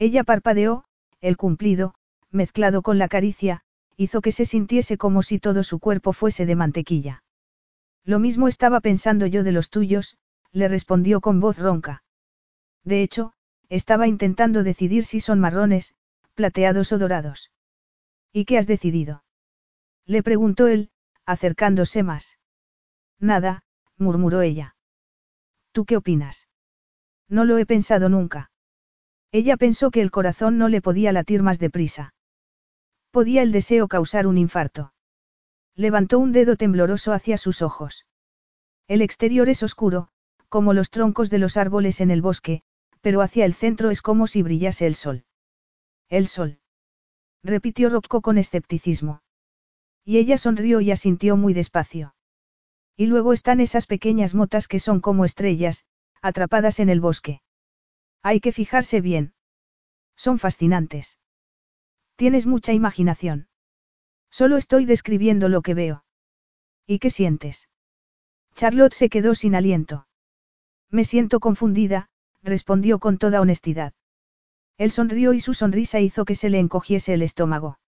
Ella 0.00 0.24
parpadeó, 0.24 0.84
el 1.20 1.36
cumplido, 1.36 1.94
mezclado 2.32 2.82
con 2.82 2.98
la 2.98 3.06
caricia, 3.06 3.62
hizo 3.96 4.20
que 4.20 4.32
se 4.32 4.46
sintiese 4.46 4.96
como 4.98 5.22
si 5.22 5.38
todo 5.38 5.62
su 5.62 5.78
cuerpo 5.78 6.12
fuese 6.12 6.46
de 6.46 6.56
mantequilla. 6.56 7.22
Lo 8.04 8.18
mismo 8.18 8.48
estaba 8.48 8.80
pensando 8.80 9.26
yo 9.26 9.44
de 9.44 9.52
los 9.52 9.70
tuyos, 9.70 10.16
le 10.50 10.68
respondió 10.68 11.20
con 11.20 11.40
voz 11.40 11.58
ronca. 11.58 12.02
De 12.84 13.02
hecho, 13.02 13.32
estaba 13.68 14.08
intentando 14.08 14.62
decidir 14.62 15.04
si 15.04 15.20
son 15.20 15.40
marrones, 15.40 15.94
plateados 16.34 16.92
o 16.92 16.98
dorados. 16.98 17.50
¿Y 18.32 18.44
qué 18.44 18.58
has 18.58 18.66
decidido? 18.66 19.24
Le 20.06 20.22
preguntó 20.22 20.66
él, 20.66 20.90
acercándose 21.26 22.02
más. 22.02 22.38
Nada, 23.18 23.62
murmuró 23.98 24.42
ella. 24.42 24.74
¿Tú 25.70 25.84
qué 25.84 25.96
opinas? 25.96 26.48
No 27.28 27.44
lo 27.44 27.56
he 27.58 27.66
pensado 27.66 28.08
nunca. 28.08 28.50
Ella 29.30 29.56
pensó 29.56 29.90
que 29.90 30.02
el 30.02 30.10
corazón 30.10 30.58
no 30.58 30.68
le 30.68 30.82
podía 30.82 31.12
latir 31.12 31.42
más 31.42 31.58
deprisa. 31.58 32.12
Podía 33.12 33.42
el 33.42 33.52
deseo 33.52 33.88
causar 33.88 34.26
un 34.26 34.38
infarto. 34.38 34.94
Levantó 35.76 36.18
un 36.18 36.32
dedo 36.32 36.56
tembloroso 36.56 37.12
hacia 37.12 37.36
sus 37.36 37.60
ojos. 37.60 38.06
El 38.88 39.02
exterior 39.02 39.50
es 39.50 39.62
oscuro, 39.62 40.08
como 40.48 40.72
los 40.72 40.88
troncos 40.88 41.28
de 41.28 41.38
los 41.38 41.58
árboles 41.58 42.00
en 42.00 42.10
el 42.10 42.22
bosque, 42.22 42.62
pero 43.02 43.20
hacia 43.20 43.44
el 43.44 43.52
centro 43.52 43.90
es 43.90 44.00
como 44.00 44.26
si 44.26 44.42
brillase 44.42 44.86
el 44.86 44.94
sol. 44.94 45.24
El 46.08 46.26
sol. 46.26 46.60
Repitió 47.42 47.90
Rocco 47.90 48.22
con 48.22 48.38
escepticismo. 48.38 49.22
Y 50.06 50.16
ella 50.16 50.38
sonrió 50.38 50.80
y 50.80 50.90
asintió 50.90 51.36
muy 51.36 51.52
despacio. 51.52 52.14
Y 52.96 53.06
luego 53.06 53.34
están 53.34 53.60
esas 53.60 53.86
pequeñas 53.86 54.34
motas 54.34 54.68
que 54.68 54.78
son 54.78 55.00
como 55.00 55.26
estrellas, 55.26 55.84
atrapadas 56.22 56.80
en 56.80 56.88
el 56.88 57.00
bosque. 57.00 57.42
Hay 58.22 58.40
que 58.40 58.52
fijarse 58.52 59.02
bien. 59.02 59.34
Son 60.16 60.38
fascinantes. 60.38 61.18
Tienes 62.22 62.46
mucha 62.46 62.72
imaginación. 62.72 63.48
Solo 64.30 64.56
estoy 64.56 64.84
describiendo 64.84 65.48
lo 65.48 65.60
que 65.60 65.74
veo. 65.74 66.04
¿Y 66.86 67.00
qué 67.00 67.10
sientes? 67.10 67.68
Charlotte 68.54 68.94
se 68.94 69.08
quedó 69.08 69.34
sin 69.34 69.56
aliento. 69.56 70.06
Me 70.88 71.02
siento 71.02 71.40
confundida, 71.40 72.10
respondió 72.40 73.00
con 73.00 73.18
toda 73.18 73.40
honestidad. 73.40 73.92
Él 74.78 74.92
sonrió 74.92 75.32
y 75.32 75.40
su 75.40 75.52
sonrisa 75.52 75.98
hizo 75.98 76.24
que 76.24 76.36
se 76.36 76.48
le 76.48 76.60
encogiese 76.60 77.12
el 77.12 77.22
estómago. 77.22 77.80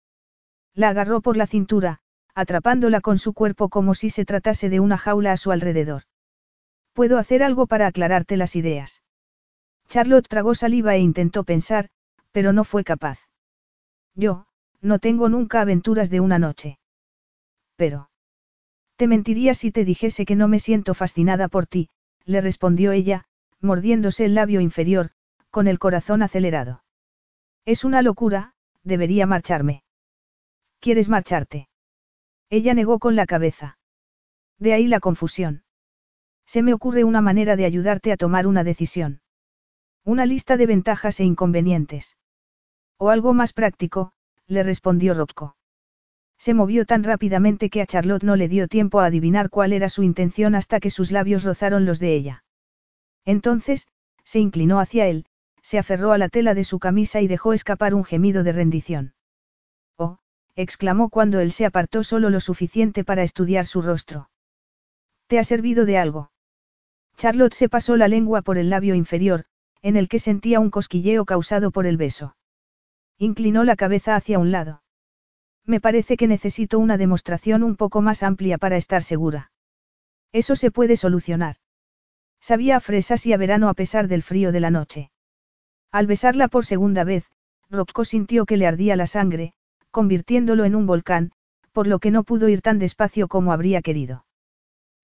La 0.73 0.89
agarró 0.89 1.21
por 1.21 1.37
la 1.37 1.47
cintura, 1.47 2.01
atrapándola 2.33 2.99
con 2.99 3.17
su 3.17 3.31
cuerpo 3.31 3.69
como 3.69 3.95
si 3.95 4.09
se 4.09 4.25
tratase 4.25 4.67
de 4.67 4.81
una 4.81 4.97
jaula 4.97 5.31
a 5.31 5.37
su 5.37 5.53
alrededor. 5.53 6.03
Puedo 6.91 7.19
hacer 7.19 7.41
algo 7.41 7.67
para 7.67 7.87
aclararte 7.87 8.35
las 8.35 8.57
ideas. 8.57 9.01
Charlotte 9.87 10.27
tragó 10.27 10.55
saliva 10.55 10.93
e 10.93 10.99
intentó 10.99 11.45
pensar, 11.45 11.87
pero 12.33 12.51
no 12.51 12.65
fue 12.65 12.83
capaz. 12.83 13.24
Yo, 14.15 14.45
no 14.81 14.99
tengo 14.99 15.29
nunca 15.29 15.61
aventuras 15.61 16.09
de 16.09 16.19
una 16.19 16.39
noche. 16.39 16.79
Pero. 17.75 18.09
Te 18.95 19.07
mentiría 19.07 19.53
si 19.53 19.71
te 19.71 19.83
dijese 19.83 20.25
que 20.25 20.35
no 20.35 20.47
me 20.47 20.59
siento 20.59 20.93
fascinada 20.93 21.49
por 21.49 21.67
ti, 21.67 21.89
le 22.23 22.39
respondió 22.41 22.93
ella, 22.93 23.25
mordiéndose 23.59 24.25
el 24.25 24.35
labio 24.35 24.61
inferior, 24.61 25.11
con 25.51 25.67
el 25.67 25.79
corazón 25.79 26.21
acelerado. 26.21 26.83
Es 27.65 27.83
una 27.83 28.01
locura, 28.01 28.53
debería 28.83 29.25
marcharme. 29.25 29.83
¿Quieres 30.79 31.09
marcharte? 31.09 31.67
Ella 32.49 32.73
negó 32.73 32.99
con 32.99 33.15
la 33.15 33.25
cabeza. 33.25 33.77
De 34.59 34.73
ahí 34.73 34.87
la 34.87 34.99
confusión. 34.99 35.63
Se 36.45 36.61
me 36.61 36.73
ocurre 36.73 37.03
una 37.03 37.21
manera 37.21 37.55
de 37.55 37.65
ayudarte 37.65 38.11
a 38.11 38.17
tomar 38.17 38.47
una 38.47 38.63
decisión. 38.63 39.21
Una 40.03 40.25
lista 40.25 40.57
de 40.57 40.67
ventajas 40.67 41.19
e 41.19 41.23
inconvenientes. 41.23 42.15
O 42.97 43.09
algo 43.09 43.33
más 43.33 43.53
práctico, 43.53 44.11
le 44.47 44.63
respondió 44.63 45.13
Rocco. 45.13 45.55
Se 46.37 46.53
movió 46.53 46.85
tan 46.85 47.03
rápidamente 47.03 47.69
que 47.69 47.81
a 47.81 47.85
Charlotte 47.85 48.23
no 48.23 48.35
le 48.35 48.47
dio 48.47 48.67
tiempo 48.67 48.99
a 48.99 49.05
adivinar 49.05 49.49
cuál 49.49 49.73
era 49.73 49.89
su 49.89 50.03
intención 50.03 50.55
hasta 50.55 50.79
que 50.79 50.89
sus 50.89 51.11
labios 51.11 51.43
rozaron 51.43 51.85
los 51.85 51.99
de 51.99 52.13
ella. 52.13 52.43
Entonces, 53.25 53.87
se 54.23 54.39
inclinó 54.39 54.79
hacia 54.79 55.07
él, 55.07 55.25
se 55.61 55.79
aferró 55.79 56.11
a 56.11 56.17
la 56.17 56.29
tela 56.29 56.53
de 56.53 56.63
su 56.63 56.79
camisa 56.79 57.21
y 57.21 57.27
dejó 57.27 57.53
escapar 57.53 57.93
un 57.95 58.03
gemido 58.03 58.43
de 58.43 58.51
rendición. 58.51 59.13
Oh, 59.97 60.19
exclamó 60.55 61.09
cuando 61.09 61.39
él 61.39 61.51
se 61.51 61.65
apartó 61.65 62.03
solo 62.03 62.29
lo 62.29 62.39
suficiente 62.39 63.03
para 63.03 63.23
estudiar 63.23 63.65
su 63.65 63.81
rostro. 63.81 64.29
¿Te 65.27 65.39
ha 65.39 65.43
servido 65.43 65.85
de 65.85 65.97
algo? 65.97 66.31
Charlotte 67.17 67.53
se 67.53 67.69
pasó 67.69 67.95
la 67.97 68.07
lengua 68.07 68.41
por 68.41 68.57
el 68.57 68.69
labio 68.69 68.93
inferior, 68.93 69.45
en 69.81 69.95
el 69.95 70.07
que 70.07 70.19
sentía 70.19 70.59
un 70.59 70.69
cosquilleo 70.69 71.25
causado 71.25 71.71
por 71.71 71.87
el 71.87 71.97
beso. 71.97 72.35
Inclinó 73.17 73.63
la 73.63 73.75
cabeza 73.75 74.15
hacia 74.15 74.39
un 74.39 74.51
lado. 74.51 74.83
Me 75.65 75.79
parece 75.79 76.17
que 76.17 76.27
necesito 76.27 76.79
una 76.79 76.97
demostración 76.97 77.63
un 77.63 77.75
poco 77.75 78.01
más 78.01 78.23
amplia 78.23 78.57
para 78.57 78.77
estar 78.77 79.03
segura. 79.03 79.51
Eso 80.31 80.55
se 80.55 80.69
puede 80.69 80.97
solucionar. 80.97 81.55
Sabía 82.39 82.77
a 82.77 82.79
fresas 82.79 83.25
y 83.25 83.33
a 83.33 83.37
verano 83.37 83.69
a 83.69 83.73
pesar 83.73 84.07
del 84.07 84.21
frío 84.21 84.51
de 84.51 84.59
la 84.59 84.69
noche. 84.69 85.11
Al 85.91 86.07
besarla 86.07 86.49
por 86.49 86.65
segunda 86.65 87.03
vez, 87.03 87.31
Rocco 87.69 88.05
sintió 88.05 88.45
que 88.45 88.57
le 88.57 88.67
ardía 88.67 88.95
la 88.95 89.07
sangre, 89.07 89.53
convirtiéndolo 89.91 90.65
en 90.65 90.75
un 90.75 90.85
volcán, 90.85 91.31
por 91.71 91.87
lo 91.87 91.99
que 91.99 92.11
no 92.11 92.23
pudo 92.23 92.49
ir 92.49 92.61
tan 92.61 92.79
despacio 92.79 93.27
como 93.27 93.53
habría 93.53 93.81
querido. 93.81 94.25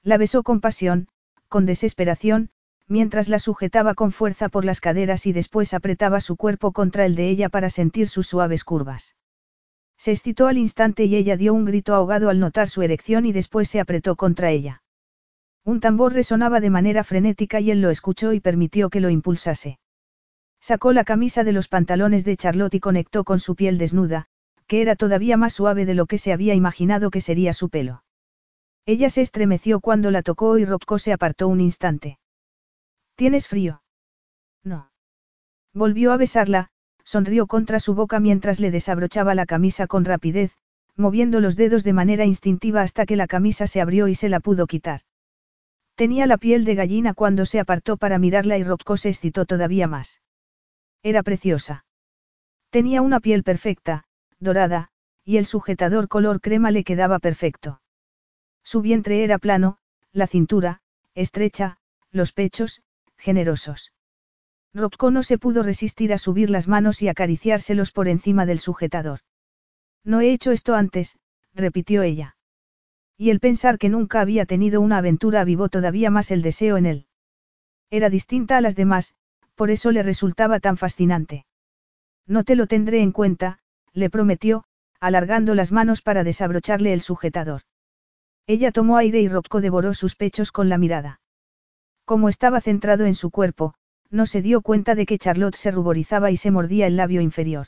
La 0.03 0.17
besó 0.17 0.43
con 0.43 0.59
pasión, 0.61 1.07
con 1.47 1.65
desesperación, 1.65 2.49
mientras 2.91 3.29
la 3.29 3.39
sujetaba 3.39 3.95
con 3.95 4.11
fuerza 4.11 4.49
por 4.49 4.65
las 4.65 4.81
caderas 4.81 5.25
y 5.25 5.31
después 5.31 5.73
apretaba 5.73 6.19
su 6.19 6.35
cuerpo 6.35 6.73
contra 6.73 7.05
el 7.05 7.15
de 7.15 7.29
ella 7.29 7.47
para 7.47 7.69
sentir 7.69 8.09
sus 8.09 8.27
suaves 8.27 8.65
curvas. 8.65 9.15
Se 9.97 10.11
excitó 10.11 10.47
al 10.47 10.57
instante 10.57 11.05
y 11.05 11.15
ella 11.15 11.37
dio 11.37 11.53
un 11.53 11.63
grito 11.63 11.95
ahogado 11.95 12.29
al 12.29 12.39
notar 12.39 12.67
su 12.67 12.81
erección 12.81 13.25
y 13.25 13.31
después 13.31 13.69
se 13.69 13.79
apretó 13.79 14.17
contra 14.17 14.51
ella. 14.51 14.83
Un 15.63 15.79
tambor 15.79 16.11
resonaba 16.11 16.59
de 16.59 16.69
manera 16.69 17.05
frenética 17.05 17.61
y 17.61 17.71
él 17.71 17.81
lo 17.81 17.91
escuchó 17.91 18.33
y 18.33 18.41
permitió 18.41 18.89
que 18.89 18.99
lo 18.99 19.09
impulsase. 19.09 19.79
Sacó 20.59 20.91
la 20.91 21.05
camisa 21.05 21.45
de 21.45 21.53
los 21.53 21.69
pantalones 21.69 22.25
de 22.25 22.35
Charlotte 22.35 22.73
y 22.73 22.79
conectó 22.81 23.23
con 23.23 23.39
su 23.39 23.55
piel 23.55 23.77
desnuda, 23.77 24.25
que 24.67 24.81
era 24.81 24.97
todavía 24.97 25.37
más 25.37 25.53
suave 25.53 25.85
de 25.85 25.93
lo 25.93 26.07
que 26.07 26.17
se 26.17 26.33
había 26.33 26.55
imaginado 26.55 27.09
que 27.09 27.21
sería 27.21 27.53
su 27.53 27.69
pelo. 27.69 28.03
Ella 28.85 29.09
se 29.09 29.21
estremeció 29.21 29.79
cuando 29.79 30.11
la 30.11 30.23
tocó 30.23 30.57
y 30.57 30.65
Rocco 30.65 30.99
se 30.99 31.13
apartó 31.13 31.47
un 31.47 31.61
instante. 31.61 32.17
¿Tienes 33.21 33.47
frío? 33.47 33.83
No. 34.63 34.89
Volvió 35.75 36.11
a 36.11 36.17
besarla, 36.17 36.69
sonrió 37.03 37.45
contra 37.45 37.79
su 37.79 37.93
boca 37.93 38.19
mientras 38.19 38.59
le 38.59 38.71
desabrochaba 38.71 39.35
la 39.35 39.45
camisa 39.45 39.85
con 39.85 40.05
rapidez, 40.05 40.57
moviendo 40.95 41.39
los 41.39 41.55
dedos 41.55 41.83
de 41.83 41.93
manera 41.93 42.25
instintiva 42.25 42.81
hasta 42.81 43.05
que 43.05 43.15
la 43.15 43.27
camisa 43.27 43.67
se 43.67 43.79
abrió 43.79 44.07
y 44.07 44.15
se 44.15 44.27
la 44.27 44.39
pudo 44.39 44.65
quitar. 44.65 45.01
Tenía 45.93 46.25
la 46.25 46.39
piel 46.39 46.65
de 46.65 46.73
gallina 46.73 47.13
cuando 47.13 47.45
se 47.45 47.59
apartó 47.59 47.95
para 47.95 48.17
mirarla 48.17 48.57
y 48.57 48.63
Rocco 48.63 48.97
se 48.97 49.09
excitó 49.09 49.45
todavía 49.45 49.85
más. 49.85 50.23
Era 51.03 51.21
preciosa. 51.21 51.85
Tenía 52.71 53.03
una 53.03 53.19
piel 53.19 53.43
perfecta, 53.43 54.05
dorada, 54.39 54.89
y 55.23 55.37
el 55.37 55.45
sujetador 55.45 56.07
color 56.07 56.41
crema 56.41 56.71
le 56.71 56.83
quedaba 56.83 57.19
perfecto. 57.19 57.83
Su 58.63 58.81
vientre 58.81 59.23
era 59.23 59.37
plano, 59.37 59.77
la 60.11 60.25
cintura, 60.25 60.81
estrecha, 61.13 61.77
los 62.09 62.33
pechos, 62.33 62.81
generosos. 63.21 63.93
Rocco 64.73 65.11
no 65.11 65.21
se 65.23 65.37
pudo 65.37 65.63
resistir 65.63 66.11
a 66.11 66.17
subir 66.17 66.49
las 66.49 66.67
manos 66.67 67.01
y 67.01 67.07
acariciárselos 67.07 67.91
por 67.91 68.07
encima 68.07 68.45
del 68.45 68.59
sujetador. 68.59 69.19
No 70.03 70.21
he 70.21 70.31
hecho 70.31 70.51
esto 70.51 70.75
antes, 70.75 71.17
repitió 71.53 72.01
ella. 72.01 72.35
Y 73.17 73.29
el 73.29 73.39
pensar 73.39 73.77
que 73.77 73.89
nunca 73.89 74.19
había 74.19 74.45
tenido 74.45 74.81
una 74.81 74.97
aventura 74.97 75.41
avivó 75.41 75.69
todavía 75.69 76.09
más 76.09 76.31
el 76.31 76.41
deseo 76.41 76.77
en 76.77 76.87
él. 76.87 77.05
Era 77.91 78.09
distinta 78.09 78.57
a 78.57 78.61
las 78.61 78.75
demás, 78.75 79.13
por 79.55 79.69
eso 79.69 79.91
le 79.91 80.01
resultaba 80.01 80.59
tan 80.59 80.75
fascinante. 80.75 81.45
No 82.25 82.43
te 82.43 82.55
lo 82.55 82.65
tendré 82.65 83.01
en 83.01 83.11
cuenta, 83.11 83.59
le 83.93 84.09
prometió, 84.09 84.63
alargando 84.99 85.53
las 85.53 85.71
manos 85.71 86.01
para 86.01 86.23
desabrocharle 86.23 86.93
el 86.93 87.01
sujetador. 87.01 87.61
Ella 88.47 88.71
tomó 88.71 88.97
aire 88.97 89.21
y 89.21 89.27
Rocco 89.27 89.61
devoró 89.61 89.93
sus 89.93 90.15
pechos 90.15 90.51
con 90.51 90.69
la 90.69 90.77
mirada. 90.77 91.20
Como 92.11 92.27
estaba 92.27 92.59
centrado 92.59 93.05
en 93.05 93.15
su 93.15 93.31
cuerpo, 93.31 93.73
no 94.09 94.25
se 94.25 94.41
dio 94.41 94.61
cuenta 94.61 94.95
de 94.95 95.05
que 95.05 95.17
Charlotte 95.17 95.55
se 95.55 95.71
ruborizaba 95.71 96.29
y 96.29 96.35
se 96.35 96.51
mordía 96.51 96.85
el 96.85 96.97
labio 96.97 97.21
inferior. 97.21 97.67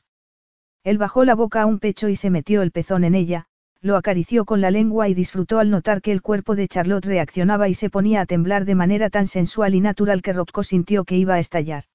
Él 0.84 0.98
bajó 0.98 1.24
la 1.24 1.34
boca 1.34 1.62
a 1.62 1.66
un 1.66 1.80
pecho 1.80 2.10
y 2.10 2.18
se 2.18 2.30
metió 2.30 2.62
el 2.62 2.74
pezón 2.74 3.06
en 3.06 3.16
ella, 3.16 3.46
lo 3.80 3.96
acarició 3.96 4.44
con 4.44 4.60
la 4.60 4.70
lengua 4.70 5.08
y 5.08 5.14
disfrutó 5.14 5.60
al 5.60 5.70
notar 5.70 6.02
que 6.02 6.12
el 6.12 6.22
cuerpo 6.22 6.58
de 6.58 6.68
Charlotte 6.68 7.06
reaccionaba 7.06 7.70
y 7.70 7.74
se 7.74 7.90
ponía 7.90 8.20
a 8.20 8.26
temblar 8.26 8.66
de 8.66 8.76
manera 8.76 9.10
tan 9.10 9.28
sensual 9.28 9.76
y 9.76 9.80
natural 9.80 10.22
que 10.22 10.34
Rocco 10.34 10.64
sintió 10.64 11.06
que 11.06 11.16
iba 11.16 11.36
a 11.36 11.40
estallar. 11.40 11.86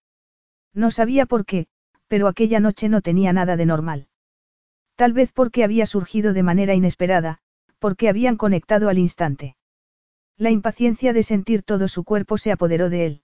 No 0.72 0.90
sabía 0.90 1.26
por 1.26 1.44
qué, 1.44 1.66
pero 2.06 2.28
aquella 2.28 2.60
noche 2.60 2.88
no 2.88 3.02
tenía 3.02 3.34
nada 3.34 3.58
de 3.58 3.66
normal. 3.66 4.08
Tal 4.96 5.12
vez 5.12 5.32
porque 5.32 5.64
había 5.64 5.84
surgido 5.84 6.32
de 6.32 6.44
manera 6.44 6.72
inesperada, 6.72 7.40
porque 7.78 8.08
habían 8.08 8.38
conectado 8.38 8.88
al 8.88 8.96
instante. 8.96 9.57
La 10.38 10.50
impaciencia 10.50 11.12
de 11.12 11.24
sentir 11.24 11.64
todo 11.64 11.88
su 11.88 12.04
cuerpo 12.04 12.38
se 12.38 12.52
apoderó 12.52 12.88
de 12.90 13.06
él. 13.06 13.22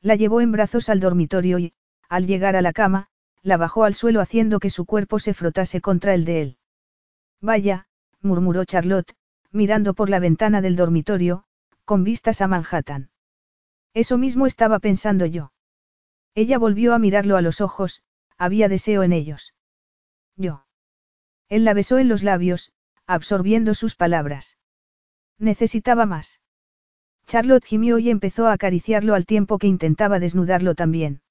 La 0.00 0.16
llevó 0.16 0.40
en 0.40 0.50
brazos 0.50 0.88
al 0.88 0.98
dormitorio 0.98 1.60
y, 1.60 1.74
al 2.08 2.26
llegar 2.26 2.56
a 2.56 2.62
la 2.62 2.72
cama, 2.72 3.06
la 3.42 3.56
bajó 3.56 3.84
al 3.84 3.94
suelo 3.94 4.20
haciendo 4.20 4.58
que 4.58 4.68
su 4.68 4.84
cuerpo 4.84 5.20
se 5.20 5.32
frotase 5.32 5.80
contra 5.80 6.12
el 6.12 6.24
de 6.24 6.42
él. 6.42 6.58
Vaya, 7.40 7.86
murmuró 8.20 8.64
Charlotte, 8.64 9.14
mirando 9.52 9.94
por 9.94 10.10
la 10.10 10.18
ventana 10.18 10.60
del 10.60 10.74
dormitorio, 10.74 11.44
con 11.84 12.02
vistas 12.02 12.40
a 12.40 12.48
Manhattan. 12.48 13.10
Eso 13.92 14.18
mismo 14.18 14.48
estaba 14.48 14.80
pensando 14.80 15.26
yo. 15.26 15.52
Ella 16.34 16.58
volvió 16.58 16.94
a 16.94 16.98
mirarlo 16.98 17.36
a 17.36 17.42
los 17.42 17.60
ojos, 17.60 18.02
había 18.36 18.68
deseo 18.68 19.04
en 19.04 19.12
ellos. 19.12 19.54
Yo. 20.34 20.66
Él 21.48 21.64
la 21.64 21.74
besó 21.74 21.98
en 21.98 22.08
los 22.08 22.24
labios, 22.24 22.72
absorbiendo 23.06 23.74
sus 23.74 23.94
palabras. 23.94 24.56
Necesitaba 25.38 26.06
más. 26.06 26.40
Charlotte 27.26 27.64
gimió 27.64 27.98
y 27.98 28.10
empezó 28.10 28.46
a 28.46 28.52
acariciarlo 28.52 29.14
al 29.14 29.26
tiempo 29.26 29.58
que 29.58 29.66
intentaba 29.66 30.18
desnudarlo 30.18 30.74
también. 30.74 31.22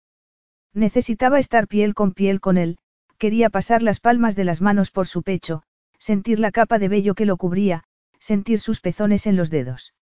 Necesitaba 0.73 1.39
estar 1.39 1.67
piel 1.67 1.93
con 1.93 2.13
piel 2.13 2.41
con 2.41 2.57
él, 2.57 2.77
quería 3.17 3.49
pasar 3.49 3.83
las 3.83 3.99
palmas 3.99 4.35
de 4.35 4.43
las 4.43 4.61
manos 4.61 4.91
por 4.91 5.07
su 5.07 5.21
pecho, 5.21 5.63
sentir 5.99 6.39
la 6.39 6.51
capa 6.51 6.79
de 6.79 6.89
vello 6.89 7.13
que 7.13 7.25
lo 7.25 7.37
cubría, 7.37 7.83
sentir 8.19 8.59
sus 8.59 8.81
pezones 8.81 9.27
en 9.27 9.35
los 9.35 9.49
dedos. 9.49 9.93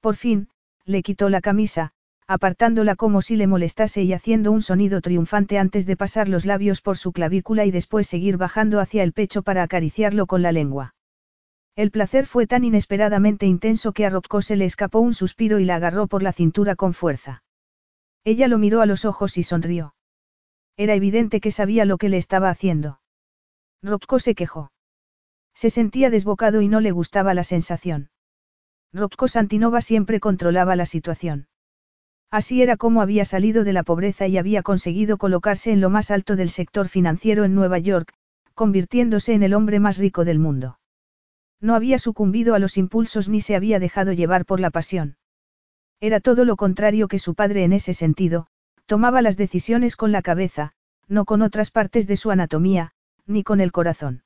Por 0.00 0.16
fin, 0.16 0.48
le 0.84 1.02
quitó 1.02 1.30
la 1.30 1.40
camisa, 1.40 1.92
apartándola 2.26 2.96
como 2.96 3.22
si 3.22 3.36
le 3.36 3.46
molestase 3.46 4.02
y 4.02 4.12
haciendo 4.12 4.50
un 4.50 4.62
sonido 4.62 5.00
triunfante 5.00 5.58
antes 5.58 5.86
de 5.86 5.96
pasar 5.96 6.28
los 6.28 6.44
labios 6.44 6.80
por 6.80 6.98
su 6.98 7.12
clavícula 7.12 7.64
y 7.64 7.70
después 7.70 8.06
seguir 8.06 8.36
bajando 8.36 8.80
hacia 8.80 9.02
el 9.02 9.12
pecho 9.12 9.42
para 9.42 9.62
acariciarlo 9.62 10.26
con 10.26 10.42
la 10.42 10.52
lengua. 10.52 10.93
El 11.76 11.90
placer 11.90 12.26
fue 12.26 12.46
tan 12.46 12.62
inesperadamente 12.62 13.46
intenso 13.46 13.92
que 13.92 14.06
a 14.06 14.10
Rocco 14.10 14.42
se 14.42 14.54
le 14.54 14.64
escapó 14.64 15.00
un 15.00 15.12
suspiro 15.12 15.58
y 15.58 15.64
la 15.64 15.74
agarró 15.76 16.06
por 16.06 16.22
la 16.22 16.32
cintura 16.32 16.76
con 16.76 16.94
fuerza. 16.94 17.42
Ella 18.22 18.46
lo 18.46 18.58
miró 18.58 18.80
a 18.80 18.86
los 18.86 19.04
ojos 19.04 19.36
y 19.38 19.42
sonrió. 19.42 19.94
Era 20.76 20.94
evidente 20.94 21.40
que 21.40 21.50
sabía 21.50 21.84
lo 21.84 21.98
que 21.98 22.08
le 22.08 22.16
estaba 22.16 22.48
haciendo. 22.48 23.00
Rocco 23.82 24.20
se 24.20 24.36
quejó. 24.36 24.70
Se 25.52 25.68
sentía 25.68 26.10
desbocado 26.10 26.62
y 26.62 26.68
no 26.68 26.80
le 26.80 26.92
gustaba 26.92 27.34
la 27.34 27.44
sensación. 27.44 28.08
Rocco 28.92 29.26
Santinova 29.26 29.80
siempre 29.80 30.20
controlaba 30.20 30.76
la 30.76 30.86
situación. 30.86 31.48
Así 32.30 32.62
era 32.62 32.76
como 32.76 33.02
había 33.02 33.24
salido 33.24 33.64
de 33.64 33.72
la 33.72 33.82
pobreza 33.82 34.28
y 34.28 34.38
había 34.38 34.62
conseguido 34.62 35.18
colocarse 35.18 35.72
en 35.72 35.80
lo 35.80 35.90
más 35.90 36.12
alto 36.12 36.36
del 36.36 36.50
sector 36.50 36.88
financiero 36.88 37.44
en 37.44 37.54
Nueva 37.54 37.78
York, 37.78 38.12
convirtiéndose 38.54 39.34
en 39.34 39.42
el 39.42 39.54
hombre 39.54 39.80
más 39.80 39.98
rico 39.98 40.24
del 40.24 40.38
mundo. 40.38 40.78
No 41.64 41.74
había 41.74 41.98
sucumbido 41.98 42.54
a 42.54 42.58
los 42.58 42.76
impulsos 42.76 43.30
ni 43.30 43.40
se 43.40 43.56
había 43.56 43.78
dejado 43.78 44.12
llevar 44.12 44.44
por 44.44 44.60
la 44.60 44.68
pasión. 44.68 45.16
Era 45.98 46.20
todo 46.20 46.44
lo 46.44 46.56
contrario 46.56 47.08
que 47.08 47.18
su 47.18 47.34
padre 47.34 47.64
en 47.64 47.72
ese 47.72 47.94
sentido, 47.94 48.48
tomaba 48.84 49.22
las 49.22 49.38
decisiones 49.38 49.96
con 49.96 50.12
la 50.12 50.20
cabeza, 50.20 50.72
no 51.08 51.24
con 51.24 51.40
otras 51.40 51.70
partes 51.70 52.06
de 52.06 52.18
su 52.18 52.30
anatomía, 52.30 52.92
ni 53.24 53.42
con 53.44 53.62
el 53.62 53.72
corazón. 53.72 54.24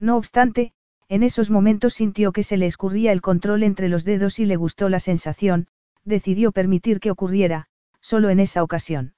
No 0.00 0.16
obstante, 0.16 0.72
en 1.08 1.22
esos 1.22 1.48
momentos 1.48 1.94
sintió 1.94 2.32
que 2.32 2.42
se 2.42 2.56
le 2.56 2.66
escurría 2.66 3.12
el 3.12 3.20
control 3.20 3.62
entre 3.62 3.88
los 3.88 4.04
dedos 4.04 4.40
y 4.40 4.44
le 4.44 4.56
gustó 4.56 4.88
la 4.88 4.98
sensación, 4.98 5.68
decidió 6.04 6.50
permitir 6.50 6.98
que 6.98 7.12
ocurriera, 7.12 7.68
solo 8.00 8.30
en 8.30 8.40
esa 8.40 8.64
ocasión. 8.64 9.14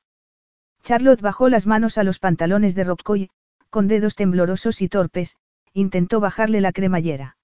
Charlotte 0.83 1.23
bajó 1.23 1.49
las 1.49 1.67
manos 1.67 1.97
a 1.97 2.05
los 2.05 2.19
pantalones 2.19 2.75
de 2.75 2.85
Roccoy, 2.85 3.31
con 3.71 3.89
dedos 3.89 4.15
temblorosos 4.15 4.83
y 4.83 4.91
torpes, 4.91 5.37
intentó 5.73 6.21
bajarle 6.21 6.61
la 6.61 6.73
cremallera. 6.73 7.37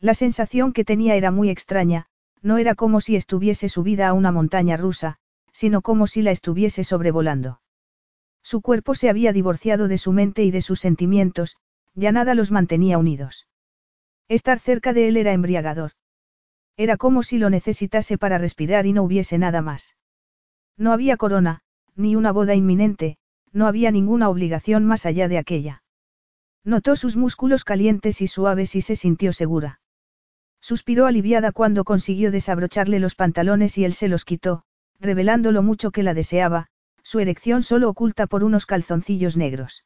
La 0.00 0.14
sensación 0.14 0.72
que 0.72 0.84
tenía 0.84 1.14
era 1.14 1.30
muy 1.30 1.50
extraña, 1.50 2.06
No 2.42 2.58
era 2.58 2.74
como 2.74 3.00
si 3.00 3.14
estuviese 3.14 3.68
subida 3.68 4.08
a 4.08 4.12
una 4.14 4.32
montaña 4.32 4.76
rusa, 4.76 5.18
sino 5.52 5.80
como 5.80 6.08
si 6.08 6.22
la 6.22 6.32
estuviese 6.32 6.82
sobrevolando. 6.82 7.60
Su 8.42 8.60
cuerpo 8.60 8.96
se 8.96 9.08
había 9.08 9.32
divorciado 9.32 9.86
de 9.86 9.96
su 9.96 10.12
mente 10.12 10.42
y 10.42 10.50
de 10.50 10.60
sus 10.60 10.80
sentimientos, 10.80 11.56
ya 11.94 12.10
nada 12.10 12.34
los 12.34 12.50
mantenía 12.50 12.98
unidos. 12.98 13.46
Estar 14.28 14.58
cerca 14.58 14.92
de 14.92 15.06
él 15.08 15.16
era 15.16 15.32
embriagador. 15.32 15.92
Era 16.76 16.96
como 16.96 17.22
si 17.22 17.38
lo 17.38 17.50
necesitase 17.50 18.18
para 18.18 18.38
respirar 18.38 18.86
y 18.86 18.92
no 18.92 19.04
hubiese 19.04 19.38
nada 19.38 19.62
más. 19.62 19.94
No 20.76 20.92
había 20.92 21.16
corona, 21.16 21.60
ni 21.94 22.16
una 22.16 22.32
boda 22.32 22.54
inminente, 22.54 23.18
no 23.52 23.66
había 23.66 23.90
ninguna 23.90 24.30
obligación 24.30 24.84
más 24.84 25.06
allá 25.06 25.28
de 25.28 25.38
aquella. 25.38 25.81
Notó 26.64 26.96
sus 26.96 27.16
músculos 27.16 27.64
calientes 27.64 28.20
y 28.20 28.26
suaves 28.26 28.76
y 28.76 28.82
se 28.82 28.96
sintió 28.96 29.32
segura. 29.32 29.80
Suspiró 30.60 31.06
aliviada 31.06 31.50
cuando 31.50 31.82
consiguió 31.82 32.30
desabrocharle 32.30 33.00
los 33.00 33.16
pantalones 33.16 33.76
y 33.78 33.84
él 33.84 33.94
se 33.94 34.06
los 34.06 34.24
quitó, 34.24 34.62
revelando 35.00 35.50
lo 35.50 35.62
mucho 35.62 35.90
que 35.90 36.04
la 36.04 36.14
deseaba, 36.14 36.68
su 37.02 37.18
erección 37.18 37.64
solo 37.64 37.88
oculta 37.88 38.28
por 38.28 38.44
unos 38.44 38.64
calzoncillos 38.64 39.36
negros. 39.36 39.84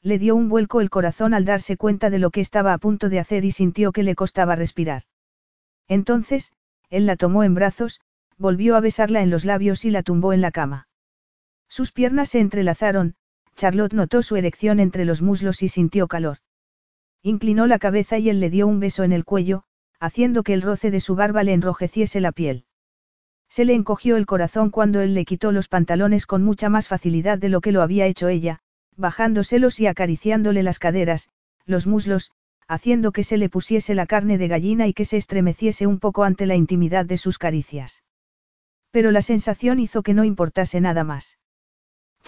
Le 0.00 0.20
dio 0.20 0.36
un 0.36 0.48
vuelco 0.48 0.80
el 0.80 0.90
corazón 0.90 1.34
al 1.34 1.44
darse 1.44 1.76
cuenta 1.76 2.10
de 2.10 2.20
lo 2.20 2.30
que 2.30 2.40
estaba 2.40 2.72
a 2.72 2.78
punto 2.78 3.08
de 3.08 3.18
hacer 3.18 3.44
y 3.44 3.50
sintió 3.50 3.90
que 3.90 4.04
le 4.04 4.14
costaba 4.14 4.54
respirar. 4.54 5.02
Entonces, 5.88 6.52
él 6.90 7.06
la 7.06 7.16
tomó 7.16 7.42
en 7.42 7.54
brazos, 7.54 8.00
volvió 8.36 8.76
a 8.76 8.80
besarla 8.80 9.22
en 9.22 9.30
los 9.30 9.44
labios 9.44 9.84
y 9.84 9.90
la 9.90 10.04
tumbó 10.04 10.32
en 10.32 10.40
la 10.40 10.52
cama. 10.52 10.86
Sus 11.68 11.90
piernas 11.90 12.28
se 12.28 12.38
entrelazaron, 12.38 13.16
Charlotte 13.58 13.92
notó 13.92 14.22
su 14.22 14.36
erección 14.36 14.78
entre 14.78 15.04
los 15.04 15.20
muslos 15.20 15.64
y 15.64 15.68
sintió 15.68 16.06
calor. 16.06 16.38
Inclinó 17.24 17.66
la 17.66 17.80
cabeza 17.80 18.16
y 18.16 18.30
él 18.30 18.38
le 18.38 18.50
dio 18.50 18.68
un 18.68 18.78
beso 18.78 19.02
en 19.02 19.12
el 19.12 19.24
cuello, 19.24 19.64
haciendo 19.98 20.44
que 20.44 20.54
el 20.54 20.62
roce 20.62 20.92
de 20.92 21.00
su 21.00 21.16
barba 21.16 21.42
le 21.42 21.54
enrojeciese 21.54 22.20
la 22.20 22.30
piel. 22.30 22.66
Se 23.48 23.64
le 23.64 23.74
encogió 23.74 24.16
el 24.16 24.26
corazón 24.26 24.70
cuando 24.70 25.00
él 25.00 25.12
le 25.12 25.24
quitó 25.24 25.50
los 25.50 25.66
pantalones 25.66 26.24
con 26.24 26.44
mucha 26.44 26.68
más 26.68 26.86
facilidad 26.86 27.36
de 27.36 27.48
lo 27.48 27.60
que 27.60 27.72
lo 27.72 27.82
había 27.82 28.06
hecho 28.06 28.28
ella, 28.28 28.60
bajándoselos 28.96 29.80
y 29.80 29.88
acariciándole 29.88 30.62
las 30.62 30.78
caderas, 30.78 31.28
los 31.66 31.84
muslos, 31.88 32.30
haciendo 32.68 33.10
que 33.10 33.24
se 33.24 33.38
le 33.38 33.48
pusiese 33.48 33.96
la 33.96 34.06
carne 34.06 34.38
de 34.38 34.46
gallina 34.46 34.86
y 34.86 34.92
que 34.92 35.04
se 35.04 35.16
estremeciese 35.16 35.88
un 35.88 35.98
poco 35.98 36.22
ante 36.22 36.46
la 36.46 36.54
intimidad 36.54 37.06
de 37.06 37.16
sus 37.16 37.38
caricias. 37.38 38.04
Pero 38.92 39.10
la 39.10 39.22
sensación 39.22 39.80
hizo 39.80 40.04
que 40.04 40.14
no 40.14 40.22
importase 40.22 40.80
nada 40.80 41.02
más. 41.02 41.38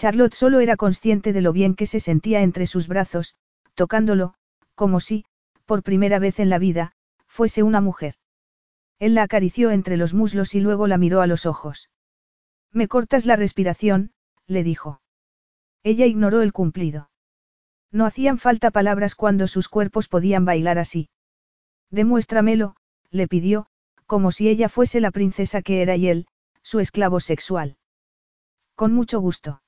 Charlotte 0.01 0.33
solo 0.33 0.61
era 0.61 0.77
consciente 0.77 1.31
de 1.31 1.41
lo 1.41 1.53
bien 1.53 1.75
que 1.75 1.85
se 1.85 1.99
sentía 1.99 2.41
entre 2.41 2.65
sus 2.65 2.87
brazos, 2.87 3.35
tocándolo, 3.75 4.33
como 4.73 4.99
si, 4.99 5.25
por 5.67 5.83
primera 5.83 6.17
vez 6.17 6.39
en 6.39 6.49
la 6.49 6.57
vida, 6.57 6.93
fuese 7.27 7.61
una 7.61 7.81
mujer. 7.81 8.15
Él 8.97 9.13
la 9.13 9.21
acarició 9.21 9.69
entre 9.69 9.97
los 9.97 10.15
muslos 10.15 10.55
y 10.55 10.59
luego 10.59 10.87
la 10.87 10.97
miró 10.97 11.21
a 11.21 11.27
los 11.27 11.45
ojos. 11.45 11.91
Me 12.71 12.87
cortas 12.87 13.27
la 13.27 13.35
respiración, 13.35 14.11
le 14.47 14.63
dijo. 14.63 15.03
Ella 15.83 16.07
ignoró 16.07 16.41
el 16.41 16.51
cumplido. 16.51 17.11
No 17.91 18.07
hacían 18.07 18.39
falta 18.39 18.71
palabras 18.71 19.13
cuando 19.13 19.47
sus 19.47 19.69
cuerpos 19.69 20.07
podían 20.07 20.45
bailar 20.45 20.79
así. 20.79 21.09
Demuéstramelo, 21.91 22.75
le 23.11 23.27
pidió, 23.27 23.67
como 24.07 24.31
si 24.31 24.49
ella 24.49 24.67
fuese 24.67 24.99
la 24.99 25.11
princesa 25.11 25.61
que 25.61 25.83
era 25.83 25.95
y 25.95 26.07
él, 26.07 26.25
su 26.63 26.79
esclavo 26.79 27.19
sexual. 27.19 27.77
Con 28.73 28.93
mucho 28.93 29.19
gusto. 29.19 29.61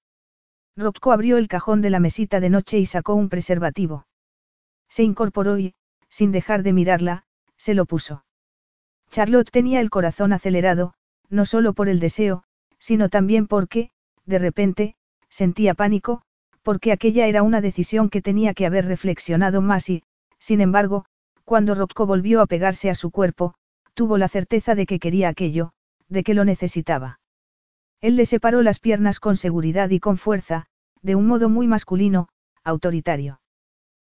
Rocco 0.76 1.12
abrió 1.12 1.38
el 1.38 1.48
cajón 1.48 1.82
de 1.82 1.90
la 1.90 2.00
mesita 2.00 2.40
de 2.40 2.50
noche 2.50 2.80
y 2.80 2.86
sacó 2.86 3.14
un 3.14 3.30
preservativo. 3.30 4.08
Se 4.90 5.04
incorporó 5.04 5.60
y, 5.60 5.76
sin 6.10 6.32
dejar 6.32 6.64
de 6.64 6.74
mirarla, 6.74 7.24
se 7.58 7.74
lo 7.74 7.86
puso. 7.86 8.26
Charlotte 9.12 9.52
tenía 9.52 9.80
el 9.80 9.90
corazón 9.90 10.34
acelerado, 10.34 10.96
no 11.30 11.46
solo 11.46 11.74
por 11.74 11.90
el 11.90 12.00
deseo, 12.00 12.44
sino 12.80 13.10
también 13.10 13.48
porque, 13.48 13.92
de 14.26 14.40
repente, 14.40 14.96
sentía 15.30 15.74
pánico, 15.74 16.24
porque 16.64 16.92
aquella 16.92 17.28
era 17.28 17.44
una 17.44 17.62
decisión 17.62 18.10
que 18.10 18.22
tenía 18.22 18.54
que 18.54 18.66
haber 18.66 18.86
reflexionado 18.86 19.62
más 19.62 19.90
y, 19.90 20.04
sin 20.40 20.62
embargo, 20.62 21.06
cuando 21.46 21.76
Rocco 21.76 22.06
volvió 22.06 22.42
a 22.42 22.48
pegarse 22.48 22.90
a 22.90 22.96
su 22.96 23.12
cuerpo, 23.12 23.54
tuvo 23.94 24.18
la 24.18 24.28
certeza 24.28 24.76
de 24.76 24.86
que 24.86 25.00
quería 25.00 25.30
aquello, 25.30 25.74
de 26.08 26.24
que 26.24 26.34
lo 26.34 26.46
necesitaba. 26.46 27.20
Él 28.04 28.18
le 28.18 28.26
separó 28.26 28.62
las 28.62 28.80
piernas 28.80 29.22
con 29.22 29.38
seguridad 29.38 29.90
y 29.90 30.02
con 30.02 30.18
fuerza, 30.18 30.66
de 31.02 31.16
un 31.16 31.26
modo 31.26 31.48
muy 31.48 31.70
masculino, 31.70 32.28
autoritario. 32.62 33.40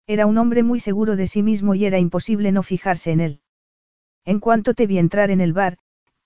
Era 0.07 0.25
un 0.25 0.37
hombre 0.37 0.61
muy 0.61 0.81
seguro 0.81 1.15
de 1.15 1.25
sí 1.25 1.41
mismo 1.41 1.73
y 1.73 1.85
era 1.85 1.97
imposible 1.97 2.51
no 2.51 2.63
fijarse 2.63 3.11
en 3.11 3.21
él. 3.21 3.41
En 4.25 4.41
cuanto 4.41 4.73
te 4.73 4.87
vi 4.87 4.97
entrar 4.97 5.31
en 5.31 5.39
el 5.39 5.53
bar, 5.53 5.77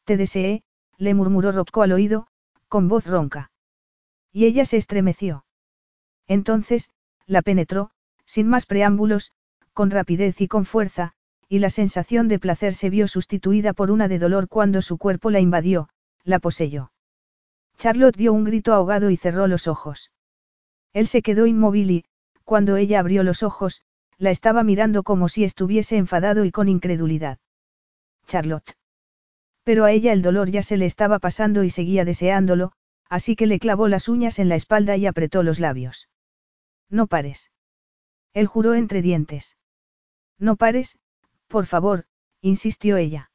te 0.05 0.17
deseé, 0.17 0.63
le 0.97 1.13
murmuró 1.13 1.51
Rocco 1.51 1.83
al 1.83 1.91
oído, 1.91 2.25
con 2.67 2.87
voz 2.87 3.05
ronca. 3.05 3.51
Y 4.31 4.45
ella 4.45 4.65
se 4.65 4.77
estremeció. 4.77 5.45
Entonces, 6.27 6.89
la 7.27 7.43
penetró, 7.43 7.91
sin 8.25 8.47
más 8.47 8.65
preámbulos, 8.65 9.33
con 9.73 9.91
rapidez 9.91 10.41
y 10.41 10.47
con 10.47 10.65
fuerza, 10.65 11.13
y 11.47 11.59
la 11.59 11.69
sensación 11.69 12.27
de 12.27 12.39
placer 12.39 12.73
se 12.73 12.89
vio 12.89 13.07
sustituida 13.07 13.73
por 13.73 13.91
una 13.91 14.07
de 14.07 14.17
dolor 14.17 14.47
cuando 14.47 14.81
su 14.81 14.97
cuerpo 14.97 15.29
la 15.29 15.41
invadió, 15.41 15.89
la 16.23 16.39
poseyó. 16.39 16.91
Charlotte 17.81 18.15
dio 18.15 18.31
un 18.31 18.43
grito 18.43 18.75
ahogado 18.75 19.09
y 19.09 19.17
cerró 19.17 19.47
los 19.47 19.67
ojos. 19.67 20.11
Él 20.93 21.07
se 21.07 21.23
quedó 21.23 21.47
inmóvil 21.47 21.89
y, 21.89 22.05
cuando 22.43 22.75
ella 22.77 22.99
abrió 22.99 23.23
los 23.23 23.41
ojos, 23.41 23.81
la 24.19 24.29
estaba 24.29 24.61
mirando 24.61 25.01
como 25.01 25.29
si 25.29 25.43
estuviese 25.43 25.97
enfadado 25.97 26.45
y 26.45 26.51
con 26.51 26.69
incredulidad. 26.69 27.39
Charlotte. 28.27 28.77
Pero 29.63 29.83
a 29.83 29.91
ella 29.91 30.13
el 30.13 30.21
dolor 30.21 30.51
ya 30.51 30.61
se 30.61 30.77
le 30.77 30.85
estaba 30.85 31.17
pasando 31.17 31.63
y 31.63 31.71
seguía 31.71 32.05
deseándolo, 32.05 32.71
así 33.09 33.35
que 33.35 33.47
le 33.47 33.57
clavó 33.57 33.87
las 33.87 34.09
uñas 34.09 34.37
en 34.37 34.47
la 34.47 34.57
espalda 34.57 34.95
y 34.95 35.07
apretó 35.07 35.41
los 35.41 35.59
labios. 35.59 36.07
No 36.87 37.07
pares. 37.07 37.49
Él 38.35 38.45
juró 38.45 38.75
entre 38.75 39.01
dientes. 39.01 39.57
No 40.37 40.55
pares, 40.55 40.99
por 41.47 41.65
favor, 41.65 42.05
insistió 42.41 42.97
ella. 42.97 43.31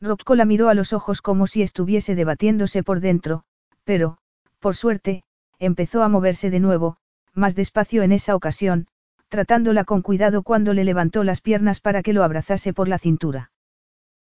Rocco 0.00 0.34
la 0.34 0.44
miró 0.44 0.70
a 0.70 0.74
los 0.74 0.92
ojos 0.92 1.22
como 1.22 1.46
si 1.46 1.62
estuviese 1.62 2.16
debatiéndose 2.16 2.82
por 2.82 2.98
dentro, 2.98 3.44
pero, 3.84 4.18
por 4.58 4.76
suerte, 4.76 5.24
empezó 5.58 6.02
a 6.02 6.08
moverse 6.08 6.50
de 6.50 6.60
nuevo, 6.60 6.96
más 7.34 7.54
despacio 7.54 8.02
en 8.02 8.12
esa 8.12 8.34
ocasión, 8.34 8.86
tratándola 9.28 9.84
con 9.84 10.02
cuidado 10.02 10.42
cuando 10.42 10.74
le 10.74 10.84
levantó 10.84 11.24
las 11.24 11.40
piernas 11.40 11.80
para 11.80 12.02
que 12.02 12.12
lo 12.12 12.24
abrazase 12.24 12.72
por 12.72 12.88
la 12.88 12.98
cintura. 12.98 13.52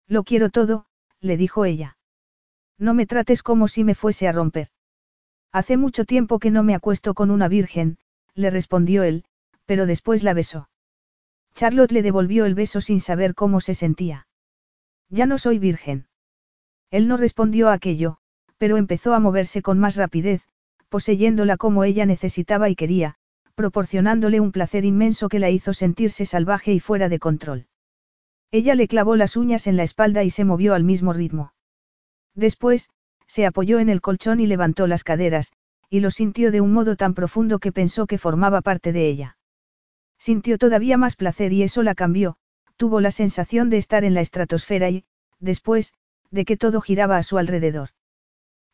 Lo 0.08 0.24
quiero 0.24 0.49
todo, 0.49 0.86
le 1.20 1.38
dijo 1.38 1.66
ella. 1.66 1.97
No 2.78 2.93
me 2.93 3.06
trates 3.06 3.43
como 3.43 3.68
si 3.68 3.84
me 3.84 3.95
fuese 3.95 4.28
a 4.28 4.32
romper. 4.32 4.70
Hace 5.51 5.78
mucho 5.78 6.06
tiempo 6.06 6.39
que 6.39 6.51
no 6.51 6.64
me 6.64 6.76
acuesto 6.76 7.14
con 7.14 7.32
una 7.32 7.47
virgen, 7.47 7.97
le 8.34 8.49
respondió 8.49 9.03
él, 9.03 9.24
pero 9.66 9.86
después 9.86 10.24
la 10.24 10.34
besó. 10.34 10.70
Charlotte 11.53 11.93
le 11.93 12.01
devolvió 12.01 12.45
el 12.45 12.56
beso 12.56 12.82
sin 12.82 12.99
saber 12.99 13.34
cómo 13.34 13.62
se 13.62 13.74
sentía. 13.74 14.28
Ya 15.10 15.26
no 15.26 15.38
soy 15.38 15.60
virgen. 15.60 16.08
Él 16.91 17.08
no 17.08 17.16
respondió 17.16 17.70
a 17.70 17.74
aquello, 17.74 18.18
pero 18.58 18.78
empezó 18.78 19.14
a 19.14 19.20
moverse 19.20 19.62
con 19.62 19.80
más 19.80 19.95
rapidez, 19.95 20.43
poseyéndola 20.89 21.58
como 21.58 21.84
ella 21.84 22.06
necesitaba 22.06 22.70
y 22.70 22.76
quería, 22.76 23.16
proporcionándole 23.56 24.39
un 24.39 24.51
placer 24.51 24.86
inmenso 24.86 25.30
que 25.30 25.39
la 25.39 25.49
hizo 25.49 25.74
sentirse 25.74 26.26
salvaje 26.26 26.74
y 26.74 26.80
fuera 26.80 27.10
de 27.10 27.20
control. 27.20 27.68
Ella 28.51 28.76
le 28.76 28.88
clavó 28.88 29.16
las 29.16 29.36
uñas 29.36 29.68
en 29.68 29.78
la 29.78 29.84
espalda 29.84 30.24
y 30.24 30.30
se 30.30 30.45
movió 30.45 30.74
al 30.74 30.84
mismo 30.84 31.14
ritmo. 31.14 31.53
Después, 32.36 32.89
se 33.28 33.45
apoyó 33.45 33.80
en 33.80 33.89
el 33.89 34.01
colchón 34.01 34.39
y 34.39 34.47
levantó 34.47 34.88
las 34.88 35.03
caderas, 35.03 35.51
y 35.89 35.99
lo 35.99 36.12
sintió 36.12 36.51
de 36.51 36.62
un 36.62 36.74
modo 36.74 36.95
tan 36.95 37.14
profundo 37.14 37.60
que 37.60 37.72
pensó 37.72 38.08
que 38.08 38.18
formaba 38.18 38.62
parte 38.62 38.91
de 38.91 39.08
ella. 39.08 39.38
Sintió 40.18 40.58
todavía 40.58 40.97
más 40.97 41.16
placer 41.16 41.53
y 41.53 41.64
eso 41.64 41.84
la 41.84 41.95
cambió, 41.95 42.38
tuvo 42.78 43.01
la 43.01 43.12
sensación 43.12 43.70
de 43.70 43.78
estar 43.78 44.03
en 44.03 44.14
la 44.14 44.22
estratosfera 44.22 44.89
y, 44.89 45.06
después, 45.39 45.93
de 46.32 46.45
que 46.45 46.58
todo 46.58 46.82
giraba 46.82 47.18
a 47.18 47.24
su 47.24 47.38
alrededor. 47.38 47.89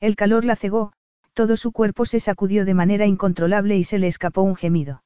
El 0.02 0.16
calor 0.16 0.46
la 0.46 0.56
cegó, 0.56 0.94
todo 1.34 1.56
su 1.56 1.72
cuerpo 1.72 2.06
se 2.06 2.20
sacudió 2.20 2.66
de 2.66 2.74
manera 2.74 3.06
incontrolable 3.06 3.78
y 3.78 3.84
se 3.84 4.00
le 4.00 4.08
escapó 4.08 4.42
un 4.42 4.56
gemido. 4.56 5.04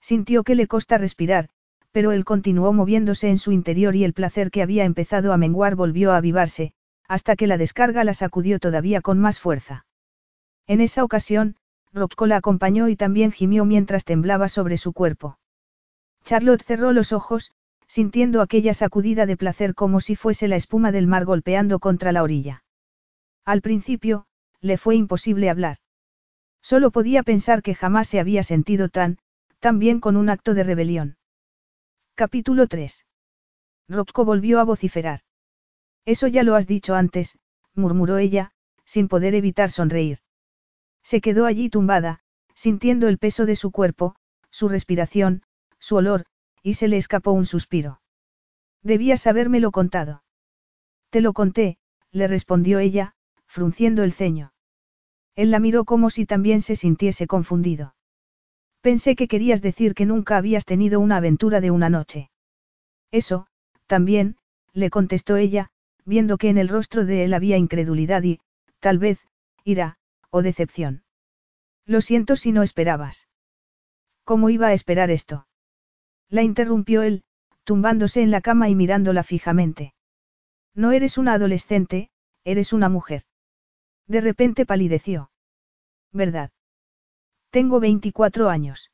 Sintió 0.00 0.42
que 0.42 0.54
le 0.54 0.66
costa 0.66 0.96
respirar, 0.96 1.50
pero 1.92 2.12
él 2.12 2.24
continuó 2.24 2.72
moviéndose 2.72 3.28
en 3.28 3.38
su 3.38 3.52
interior 3.52 3.94
y 3.94 4.04
el 4.04 4.14
placer 4.14 4.50
que 4.50 4.62
había 4.62 4.84
empezado 4.84 5.34
a 5.34 5.36
menguar 5.36 5.76
volvió 5.76 6.12
a 6.12 6.16
avivarse, 6.16 6.72
hasta 7.08 7.36
que 7.36 7.46
la 7.46 7.58
descarga 7.58 8.04
la 8.04 8.14
sacudió 8.14 8.58
todavía 8.58 9.02
con 9.02 9.18
más 9.18 9.38
fuerza. 9.38 9.84
En 10.66 10.80
esa 10.80 11.04
ocasión, 11.04 11.56
Rocco 11.92 12.26
la 12.26 12.36
acompañó 12.36 12.88
y 12.88 12.96
también 12.96 13.32
gimió 13.32 13.64
mientras 13.64 14.04
temblaba 14.04 14.48
sobre 14.48 14.78
su 14.78 14.92
cuerpo. 14.92 15.38
Charlotte 16.24 16.62
cerró 16.62 16.92
los 16.92 17.12
ojos, 17.12 17.52
sintiendo 17.86 18.40
aquella 18.40 18.74
sacudida 18.74 19.26
de 19.26 19.36
placer 19.36 19.74
como 19.74 20.00
si 20.00 20.16
fuese 20.16 20.48
la 20.48 20.56
espuma 20.56 20.90
del 20.90 21.06
mar 21.06 21.24
golpeando 21.24 21.78
contra 21.78 22.12
la 22.12 22.22
orilla. 22.22 22.64
Al 23.46 23.62
principio, 23.62 24.26
le 24.60 24.76
fue 24.76 24.96
imposible 24.96 25.48
hablar. 25.48 25.78
Solo 26.62 26.90
podía 26.90 27.22
pensar 27.22 27.62
que 27.62 27.76
jamás 27.76 28.08
se 28.08 28.18
había 28.18 28.42
sentido 28.42 28.88
tan, 28.88 29.18
tan 29.60 29.78
bien 29.78 30.00
con 30.00 30.16
un 30.16 30.28
acto 30.28 30.52
de 30.52 30.64
rebelión. 30.64 31.16
Capítulo 32.16 32.66
3. 32.66 33.06
Rocco 33.88 34.24
volvió 34.24 34.58
a 34.58 34.64
vociferar. 34.64 35.20
Eso 36.04 36.26
ya 36.26 36.42
lo 36.42 36.56
has 36.56 36.66
dicho 36.66 36.96
antes, 36.96 37.38
murmuró 37.74 38.18
ella, 38.18 38.50
sin 38.84 39.06
poder 39.06 39.36
evitar 39.36 39.70
sonreír. 39.70 40.18
Se 41.04 41.20
quedó 41.20 41.46
allí 41.46 41.70
tumbada, 41.70 42.18
sintiendo 42.54 43.06
el 43.06 43.18
peso 43.18 43.46
de 43.46 43.54
su 43.54 43.70
cuerpo, 43.70 44.16
su 44.50 44.68
respiración, 44.68 45.44
su 45.78 45.94
olor, 45.94 46.26
y 46.64 46.74
se 46.74 46.88
le 46.88 46.96
escapó 46.96 47.30
un 47.30 47.46
suspiro. 47.46 48.00
Debías 48.82 49.28
habérmelo 49.28 49.70
contado. 49.70 50.24
Te 51.10 51.20
lo 51.20 51.32
conté, 51.32 51.78
le 52.10 52.26
respondió 52.26 52.80
ella, 52.80 53.15
frunciendo 53.56 54.02
el 54.02 54.12
ceño. 54.12 54.52
Él 55.34 55.50
la 55.50 55.60
miró 55.60 55.86
como 55.86 56.10
si 56.10 56.26
también 56.26 56.60
se 56.60 56.76
sintiese 56.76 57.26
confundido. 57.26 57.94
Pensé 58.82 59.16
que 59.16 59.28
querías 59.28 59.62
decir 59.62 59.94
que 59.94 60.04
nunca 60.04 60.36
habías 60.36 60.66
tenido 60.66 61.00
una 61.00 61.16
aventura 61.16 61.62
de 61.62 61.70
una 61.70 61.88
noche. 61.88 62.30
Eso, 63.10 63.46
también, 63.86 64.36
le 64.74 64.90
contestó 64.90 65.36
ella, 65.36 65.70
viendo 66.04 66.36
que 66.36 66.50
en 66.50 66.58
el 66.58 66.68
rostro 66.68 67.06
de 67.06 67.24
él 67.24 67.32
había 67.32 67.56
incredulidad 67.56 68.22
y, 68.24 68.40
tal 68.78 68.98
vez, 68.98 69.26
ira, 69.64 69.96
o 70.28 70.42
decepción. 70.42 71.04
Lo 71.86 72.02
siento 72.02 72.36
si 72.36 72.52
no 72.52 72.62
esperabas. 72.62 73.26
¿Cómo 74.24 74.50
iba 74.50 74.66
a 74.66 74.74
esperar 74.74 75.10
esto? 75.10 75.48
La 76.28 76.42
interrumpió 76.42 77.00
él, 77.00 77.24
tumbándose 77.64 78.20
en 78.20 78.30
la 78.30 78.42
cama 78.42 78.68
y 78.68 78.74
mirándola 78.74 79.22
fijamente. 79.22 79.94
No 80.74 80.92
eres 80.92 81.16
una 81.16 81.32
adolescente, 81.32 82.10
eres 82.44 82.74
una 82.74 82.90
mujer. 82.90 83.22
De 84.06 84.20
repente 84.20 84.66
palideció. 84.66 85.30
¿Verdad? 86.12 86.50
Tengo 87.50 87.80
24 87.80 88.48
años. 88.48 88.90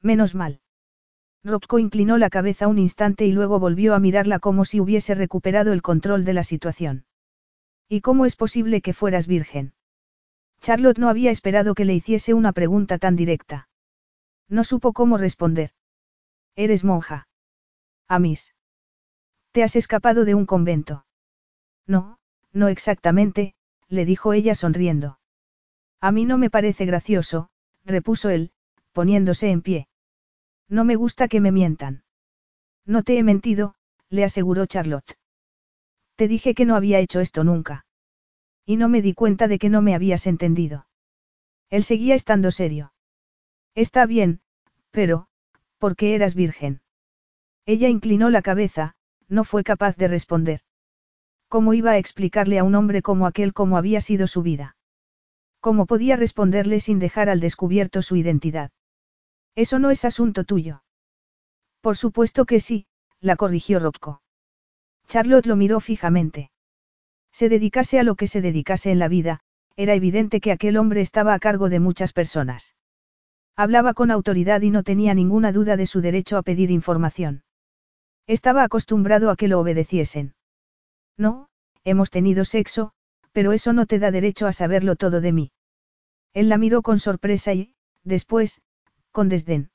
Menos 0.00 0.34
mal. 0.34 0.60
Rocco 1.44 1.78
inclinó 1.78 2.16
la 2.16 2.30
cabeza 2.30 2.68
un 2.68 2.78
instante 2.78 3.26
y 3.26 3.32
luego 3.32 3.58
volvió 3.58 3.94
a 3.94 4.00
mirarla 4.00 4.38
como 4.38 4.64
si 4.64 4.80
hubiese 4.80 5.14
recuperado 5.14 5.72
el 5.72 5.82
control 5.82 6.24
de 6.24 6.32
la 6.32 6.42
situación. 6.42 7.04
¿Y 7.88 8.00
cómo 8.00 8.24
es 8.24 8.34
posible 8.34 8.80
que 8.80 8.94
fueras 8.94 9.26
virgen? 9.26 9.74
Charlotte 10.60 10.98
no 10.98 11.10
había 11.10 11.30
esperado 11.30 11.74
que 11.74 11.84
le 11.84 11.94
hiciese 11.94 12.32
una 12.32 12.52
pregunta 12.52 12.98
tan 12.98 13.16
directa. 13.16 13.68
No 14.48 14.64
supo 14.64 14.94
cómo 14.94 15.18
responder. 15.18 15.70
Eres 16.56 16.84
monja. 16.84 17.28
Amis. 18.08 18.54
Te 19.52 19.62
has 19.62 19.76
escapado 19.76 20.24
de 20.24 20.34
un 20.34 20.46
convento. 20.46 21.04
No, 21.86 22.18
no 22.52 22.68
exactamente, 22.68 23.54
le 23.88 24.04
dijo 24.04 24.32
ella 24.32 24.54
sonriendo. 24.54 25.18
A 26.00 26.12
mí 26.12 26.24
no 26.24 26.38
me 26.38 26.50
parece 26.50 26.84
gracioso, 26.86 27.48
repuso 27.84 28.30
él, 28.30 28.52
poniéndose 28.92 29.50
en 29.50 29.62
pie. 29.62 29.88
No 30.68 30.84
me 30.84 30.96
gusta 30.96 31.28
que 31.28 31.40
me 31.40 31.52
mientan. 31.52 32.04
No 32.86 33.02
te 33.02 33.18
he 33.18 33.22
mentido, 33.22 33.74
le 34.08 34.24
aseguró 34.24 34.66
Charlotte. 34.66 35.18
Te 36.16 36.28
dije 36.28 36.54
que 36.54 36.64
no 36.64 36.76
había 36.76 37.00
hecho 37.00 37.20
esto 37.20 37.44
nunca. 37.44 37.86
Y 38.66 38.76
no 38.76 38.88
me 38.88 39.02
di 39.02 39.14
cuenta 39.14 39.48
de 39.48 39.58
que 39.58 39.68
no 39.68 39.82
me 39.82 39.94
habías 39.94 40.26
entendido. 40.26 40.86
Él 41.70 41.84
seguía 41.84 42.14
estando 42.14 42.50
serio. 42.50 42.92
Está 43.74 44.06
bien, 44.06 44.40
pero, 44.90 45.26
¿por 45.78 45.96
qué 45.96 46.14
eras 46.14 46.34
virgen? 46.34 46.80
Ella 47.66 47.88
inclinó 47.88 48.30
la 48.30 48.42
cabeza, 48.42 48.94
no 49.28 49.44
fue 49.44 49.64
capaz 49.64 49.96
de 49.96 50.08
responder. 50.08 50.60
¿Cómo 51.54 51.72
iba 51.72 51.92
a 51.92 51.98
explicarle 51.98 52.58
a 52.58 52.64
un 52.64 52.74
hombre 52.74 53.00
como 53.00 53.28
aquel 53.28 53.52
cómo 53.52 53.76
había 53.76 54.00
sido 54.00 54.26
su 54.26 54.42
vida? 54.42 54.76
¿Cómo 55.60 55.86
podía 55.86 56.16
responderle 56.16 56.80
sin 56.80 56.98
dejar 56.98 57.28
al 57.28 57.38
descubierto 57.38 58.02
su 58.02 58.16
identidad? 58.16 58.72
Eso 59.54 59.78
no 59.78 59.92
es 59.92 60.04
asunto 60.04 60.42
tuyo. 60.42 60.82
Por 61.80 61.96
supuesto 61.96 62.44
que 62.44 62.58
sí, 62.58 62.88
la 63.20 63.36
corrigió 63.36 63.78
Rocco. 63.78 64.20
Charlotte 65.06 65.46
lo 65.46 65.54
miró 65.54 65.78
fijamente. 65.78 66.50
Se 67.30 67.48
dedicase 67.48 68.00
a 68.00 68.02
lo 68.02 68.16
que 68.16 68.26
se 68.26 68.40
dedicase 68.40 68.90
en 68.90 68.98
la 68.98 69.06
vida, 69.06 69.38
era 69.76 69.94
evidente 69.94 70.40
que 70.40 70.50
aquel 70.50 70.76
hombre 70.76 71.02
estaba 71.02 71.34
a 71.34 71.38
cargo 71.38 71.68
de 71.68 71.78
muchas 71.78 72.12
personas. 72.12 72.74
Hablaba 73.54 73.94
con 73.94 74.10
autoridad 74.10 74.60
y 74.62 74.70
no 74.70 74.82
tenía 74.82 75.14
ninguna 75.14 75.52
duda 75.52 75.76
de 75.76 75.86
su 75.86 76.00
derecho 76.00 76.36
a 76.36 76.42
pedir 76.42 76.72
información. 76.72 77.44
Estaba 78.26 78.64
acostumbrado 78.64 79.30
a 79.30 79.36
que 79.36 79.46
lo 79.46 79.60
obedeciesen. 79.60 80.34
No, 81.16 81.48
hemos 81.84 82.10
tenido 82.10 82.44
sexo, 82.44 82.92
pero 83.32 83.52
eso 83.52 83.72
no 83.72 83.86
te 83.86 83.98
da 83.98 84.10
derecho 84.10 84.46
a 84.46 84.52
saberlo 84.52 84.96
todo 84.96 85.20
de 85.20 85.32
mí. 85.32 85.52
Él 86.32 86.48
la 86.48 86.58
miró 86.58 86.82
con 86.82 86.98
sorpresa 86.98 87.52
y, 87.52 87.74
después, 88.02 88.60
con 89.12 89.28
desdén. 89.28 89.70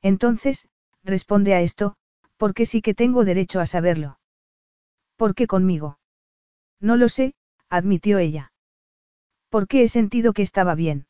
Entonces, 0.00 0.68
responde 1.04 1.54
a 1.54 1.60
esto, 1.60 1.96
porque 2.36 2.66
sí 2.66 2.82
que 2.82 2.94
tengo 2.94 3.24
derecho 3.24 3.60
a 3.60 3.66
saberlo. 3.66 4.18
¿Por 5.16 5.34
qué 5.34 5.46
conmigo? 5.46 5.98
No 6.80 6.96
lo 6.96 7.08
sé, 7.08 7.34
admitió 7.68 8.18
ella. 8.18 8.52
Porque 9.48 9.82
he 9.82 9.88
sentido 9.88 10.32
que 10.32 10.42
estaba 10.42 10.74
bien. 10.74 11.06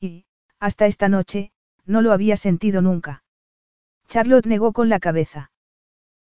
Y, 0.00 0.26
hasta 0.58 0.86
esta 0.86 1.08
noche, 1.08 1.52
no 1.84 2.02
lo 2.02 2.12
había 2.12 2.36
sentido 2.36 2.82
nunca. 2.82 3.24
Charlotte 4.08 4.46
negó 4.46 4.72
con 4.72 4.88
la 4.88 5.00
cabeza. 5.00 5.50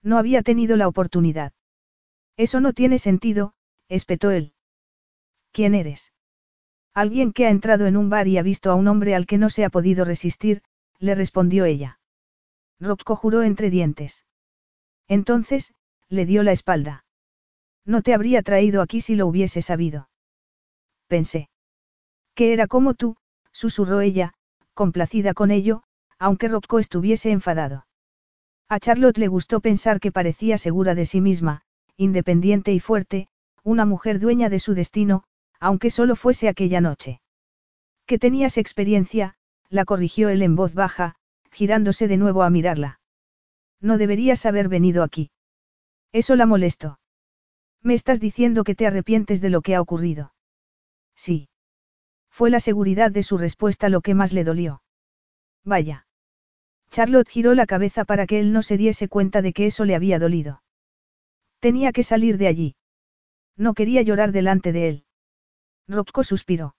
No 0.02 0.18
había 0.18 0.41
tenido 0.41 0.78
la 0.78 0.88
oportunidad. 0.88 1.54
Eso 2.38 2.59
no 2.59 2.73
tiene 2.73 2.97
sentido, 2.99 3.53
espetó 3.89 4.31
él. 4.31 4.53
¿Quién 5.51 5.75
eres? 5.75 6.11
Alguien 6.93 7.34
que 7.34 7.45
ha 7.45 7.49
entrado 7.49 7.86
en 7.86 7.97
un 7.97 8.09
bar 8.09 8.27
y 8.27 8.38
ha 8.38 8.43
visto 8.43 8.71
a 8.71 8.75
un 8.75 8.88
hombre 8.88 9.15
al 9.15 9.25
que 9.25 9.38
no 9.38 9.49
se 9.49 9.65
ha 9.65 9.69
podido 9.69 10.05
resistir, 10.05 10.63
le 10.99 11.15
respondió 11.15 11.65
ella. 11.65 11.99
Rocco 12.79 13.15
juró 13.15 13.43
entre 13.43 13.69
dientes. 13.69 14.25
Entonces, 15.07 15.73
le 16.09 16.25
dio 16.25 16.43
la 16.43 16.51
espalda. 16.51 17.05
No 17.86 18.01
te 18.01 18.13
habría 18.13 18.41
traído 18.41 18.81
aquí 18.81 19.01
si 19.01 19.15
lo 19.15 19.27
hubiese 19.27 19.61
sabido. 19.61 20.09
Pensé. 21.07 21.49
Que 22.36 22.53
era 22.53 22.67
como 22.67 22.93
tú, 22.93 23.17
susurró 23.51 24.01
ella, 24.01 24.34
complacida 24.73 25.34
con 25.34 25.51
ello, 25.51 25.84
aunque 26.17 26.47
Rocco 26.47 26.79
estuviese 26.79 27.31
enfadado. 27.31 27.86
A 28.69 28.79
Charlotte 28.79 29.17
le 29.17 29.27
gustó 29.27 29.59
pensar 29.59 29.99
que 29.99 30.11
parecía 30.11 30.57
segura 30.57 30.95
de 30.95 31.05
sí 31.05 31.21
misma, 31.21 31.63
independiente 31.98 32.74
y 32.74 32.80
fuerte, 32.80 33.28
una 33.64 33.86
mujer 33.86 34.20
dueña 34.20 34.50
de 34.50 34.60
su 34.60 34.74
destino, 34.74 35.24
aunque 35.60 35.89
solo 35.89 36.16
fuese 36.16 36.48
aquella 36.50 36.82
noche. 36.82 37.22
Que 38.06 38.20
tenías 38.20 38.58
experiencia, 38.58 39.36
la 39.70 39.86
corrigió 39.86 40.30
él 40.30 40.41
en 40.41 40.56
voz 40.56 40.74
baja, 40.74 41.16
girándose 41.52 42.08
de 42.08 42.18
nuevo 42.18 42.44
a 42.44 42.50
mirarla. 42.50 43.00
No 43.80 43.98
deberías 43.98 44.46
haber 44.46 44.70
venido 44.70 45.04
aquí. 45.04 45.32
Eso 46.12 46.36
la 46.36 46.46
molestó. 46.46 47.00
Me 47.82 47.94
estás 47.94 48.20
diciendo 48.20 48.64
que 48.64 48.76
te 48.76 48.88
arrepientes 48.88 49.41
de 49.41 49.50
lo 49.50 49.62
que 49.62 49.76
ha 49.76 49.82
ocurrido. 49.82 50.34
Sí. 51.16 51.50
Fue 52.30 52.50
la 52.50 52.60
seguridad 52.60 53.12
de 53.12 53.24
su 53.24 53.38
respuesta 53.38 53.89
lo 53.89 54.02
que 54.02 54.16
más 54.16 54.34
le 54.34 54.44
dolió. 54.44 54.82
Vaya. 55.64 56.08
Charlotte 56.89 57.30
giró 57.30 57.54
la 57.54 57.66
cabeza 57.66 58.06
para 58.06 58.26
que 58.26 58.39
él 58.39 58.54
no 58.54 58.64
se 58.64 58.78
diese 58.78 59.08
cuenta 59.08 59.41
de 59.41 59.54
que 59.54 59.66
eso 59.66 59.86
le 59.86 59.96
había 59.96 60.20
dolido. 60.20 60.62
Tenía 61.64 61.93
que 61.93 62.03
salir 62.03 62.38
de 62.38 62.47
allí. 62.47 62.76
No 63.55 63.74
quería 63.74 64.01
llorar 64.01 64.34
delante 64.34 64.74
de 64.74 64.89
él. 64.89 65.05
Rocco 65.88 66.26
suspiró. 66.26 66.76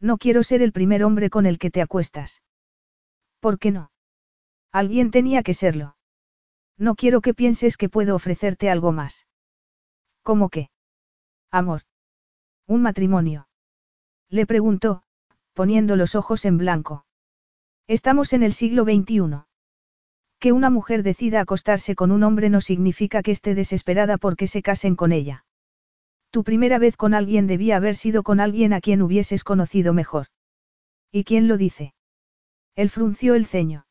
No 0.00 0.16
quiero 0.16 0.44
ser 0.44 0.62
el 0.62 0.70
primer 0.70 1.02
hombre 1.02 1.28
con 1.28 1.44
el 1.44 1.58
que 1.58 1.72
te 1.72 1.82
acuestas. 1.82 2.40
¿Por 3.40 3.58
qué 3.58 3.72
no? 3.72 3.90
Alguien 4.70 5.10
tenía 5.10 5.42
que 5.42 5.54
serlo. 5.54 5.96
No 6.78 6.94
quiero 6.94 7.20
que 7.20 7.34
pienses 7.34 7.76
que 7.76 7.88
puedo 7.88 8.14
ofrecerte 8.14 8.70
algo 8.70 8.92
más. 8.92 9.26
¿Cómo 10.22 10.50
qué? 10.50 10.70
Amor. 11.50 11.82
Un 12.68 12.82
matrimonio. 12.82 13.48
Le 14.28 14.46
preguntó, 14.46 15.02
poniendo 15.52 15.96
los 15.96 16.14
ojos 16.14 16.44
en 16.44 16.58
blanco. 16.58 17.04
Estamos 17.88 18.32
en 18.34 18.44
el 18.44 18.52
siglo 18.52 18.84
XXI. 18.84 19.45
Que 20.38 20.52
una 20.52 20.70
mujer 20.70 21.02
decida 21.02 21.40
acostarse 21.40 21.94
con 21.94 22.10
un 22.10 22.22
hombre 22.22 22.50
no 22.50 22.60
significa 22.60 23.22
que 23.22 23.30
esté 23.30 23.54
desesperada 23.54 24.18
porque 24.18 24.46
se 24.46 24.62
casen 24.62 24.94
con 24.96 25.12
ella. 25.12 25.44
Tu 26.30 26.44
primera 26.44 26.78
vez 26.78 26.96
con 26.96 27.14
alguien 27.14 27.46
debía 27.46 27.76
haber 27.76 27.96
sido 27.96 28.22
con 28.22 28.40
alguien 28.40 28.72
a 28.72 28.80
quien 28.80 29.00
hubieses 29.00 29.44
conocido 29.44 29.94
mejor. 29.94 30.26
¿Y 31.10 31.24
quién 31.24 31.48
lo 31.48 31.56
dice? 31.56 31.94
Él 32.74 32.90
frunció 32.90 33.34
el 33.34 33.46
ceño. 33.46 33.86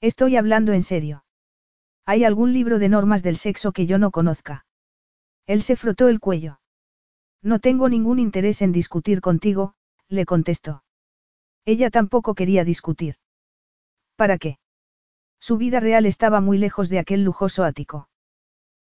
Estoy 0.00 0.36
hablando 0.36 0.72
en 0.72 0.82
serio. 0.82 1.24
¿Hay 2.06 2.24
algún 2.24 2.54
libro 2.54 2.78
de 2.78 2.88
normas 2.88 3.22
del 3.22 3.36
sexo 3.36 3.72
que 3.72 3.84
yo 3.84 3.98
no 3.98 4.10
conozca? 4.10 4.64
Él 5.46 5.62
se 5.62 5.76
frotó 5.76 6.08
el 6.08 6.20
cuello. 6.20 6.60
No 7.42 7.58
tengo 7.58 7.88
ningún 7.88 8.18
interés 8.18 8.62
en 8.62 8.72
discutir 8.72 9.20
contigo, 9.20 9.74
le 10.08 10.24
contestó. 10.24 10.84
Ella 11.66 11.90
tampoco 11.90 12.34
quería 12.34 12.64
discutir. 12.64 13.16
¿Para 14.16 14.38
qué? 14.38 14.58
Su 15.40 15.56
vida 15.56 15.80
real 15.80 16.06
estaba 16.06 16.40
muy 16.40 16.58
lejos 16.58 16.88
de 16.88 16.98
aquel 16.98 17.24
lujoso 17.24 17.64
ático. 17.64 18.08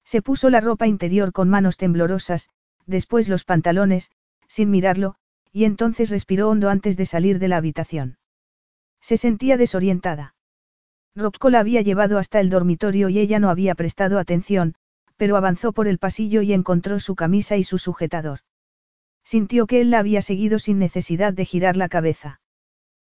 Se 0.05 0.23
puso 0.23 0.51
la 0.51 0.61
ropa 0.61 0.87
interior 0.87 1.33
con 1.33 1.49
manos 1.49 1.77
temblorosas, 1.77 2.49
después 2.87 3.29
los 3.29 3.45
pantalones, 3.45 4.11
sin 4.47 4.71
mirarlo, 4.71 5.15
y 5.53 5.65
entonces 5.65 6.11
respiró 6.11 6.49
hondo 6.49 6.71
antes 6.71 6.97
de 6.97 7.07
salir 7.07 7.39
de 7.39 7.49
la 7.49 7.57
habitación. 7.57 8.19
Se 9.01 9.17
sentía 9.17 9.57
desorientada. 9.57 10.35
Rocco 11.15 11.51
la 11.51 11.61
había 11.61 11.83
llevado 11.83 12.19
hasta 12.19 12.41
el 12.41 12.51
dormitorio 12.51 13.09
y 13.09 13.19
ella 13.19 13.39
no 13.39 13.51
había 13.51 13.75
prestado 13.75 14.19
atención, 14.19 14.75
pero 15.17 15.37
avanzó 15.37 15.73
por 15.73 15.87
el 15.87 15.99
pasillo 15.99 16.43
y 16.43 16.53
encontró 16.53 16.99
su 17.01 17.15
camisa 17.15 17.57
y 17.57 17.65
su 17.65 17.79
sujetador. 17.79 18.41
Sintió 19.25 19.67
que 19.67 19.81
él 19.81 19.91
la 19.91 19.99
había 19.99 20.23
seguido 20.23 20.59
sin 20.59 20.79
necesidad 20.79 21.33
de 21.33 21.45
girar 21.45 21.77
la 21.77 21.89
cabeza. 21.89 22.41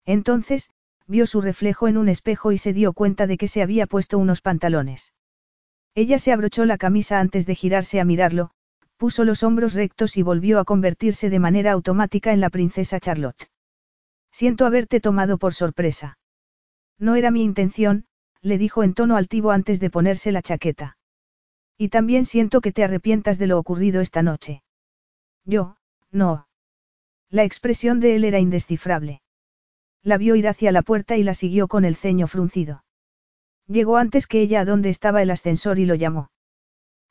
Entonces, 0.05 0.70
vio 1.07 1.26
su 1.26 1.40
reflejo 1.40 1.88
en 1.88 1.96
un 1.96 2.09
espejo 2.09 2.52
y 2.52 2.59
se 2.59 2.72
dio 2.72 2.92
cuenta 2.92 3.26
de 3.26 3.36
que 3.36 3.48
se 3.48 3.62
había 3.62 3.86
puesto 3.86 4.18
unos 4.18 4.40
pantalones. 4.40 5.12
Ella 5.94 6.18
se 6.18 6.32
abrochó 6.32 6.64
la 6.64 6.78
camisa 6.78 7.20
antes 7.20 7.46
de 7.46 7.54
girarse 7.54 8.00
a 8.00 8.04
mirarlo, 8.04 8.50
puso 8.96 9.24
los 9.24 9.42
hombros 9.42 9.74
rectos 9.74 10.16
y 10.16 10.22
volvió 10.22 10.59
a 10.59 10.64
convertirse 10.64 11.30
de 11.30 11.38
manera 11.38 11.72
automática 11.72 12.32
en 12.32 12.40
la 12.40 12.50
princesa 12.50 13.00
Charlotte. 13.00 13.50
Siento 14.32 14.66
haberte 14.66 15.00
tomado 15.00 15.38
por 15.38 15.54
sorpresa. 15.54 16.18
No 16.98 17.14
era 17.14 17.30
mi 17.30 17.42
intención, 17.42 18.07
le 18.42 18.59
dijo 18.59 18.82
en 18.82 18.94
tono 18.94 19.16
altivo 19.16 19.50
antes 19.50 19.80
de 19.80 19.90
ponerse 19.90 20.32
la 20.32 20.42
chaqueta. 20.42 20.98
Y 21.78 21.88
también 21.88 22.24
siento 22.24 22.61
que 22.61 22.72
te 22.72 22.84
arrepientas 22.84 23.38
de 23.38 23.46
lo 23.46 23.59
ocurrido 23.59 24.00
esta 24.00 24.22
noche. 24.22 24.62
Yo, 25.44 25.76
no. 26.11 26.48
La 27.28 27.44
expresión 27.44 28.00
de 28.00 28.16
él 28.16 28.24
era 28.24 28.38
indescifrable. 28.38 29.20
La 30.07 30.18
vio 30.18 30.36
ir 30.36 30.46
hacia 30.46 30.70
la 30.70 30.82
puerta 30.82 31.16
y 31.16 31.24
la 31.24 31.34
siguió 31.34 31.66
con 31.66 31.84
el 31.84 31.96
ceño 31.96 32.28
fruncido. 32.28 32.84
Llegó 33.66 33.96
antes 33.96 34.28
que 34.28 34.40
ella 34.40 34.61
a 34.61 34.64
donde 34.64 34.88
estaba 34.88 35.20
el 35.20 35.32
ascensor 35.32 35.80
y 35.80 35.84
lo 35.84 35.96
llamó. 35.96 36.30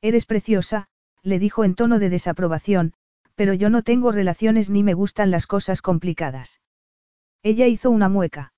Eres 0.02 0.26
preciosa, 0.26 0.88
le 1.22 1.38
dijo 1.38 1.66
en 1.66 1.76
tono 1.76 2.00
de 2.00 2.08
desaprobación, 2.08 2.94
pero 3.36 3.54
yo 3.54 3.70
no 3.70 3.84
tengo 3.84 4.14
relaciones 4.14 4.70
ni 4.70 4.82
me 4.82 4.94
gustan 4.94 5.30
las 5.30 5.46
cosas 5.46 5.82
complicadas. 5.82 6.62
Ella 7.44 7.68
hizo 7.68 7.92
una 7.92 8.08
mueca. 8.08 8.54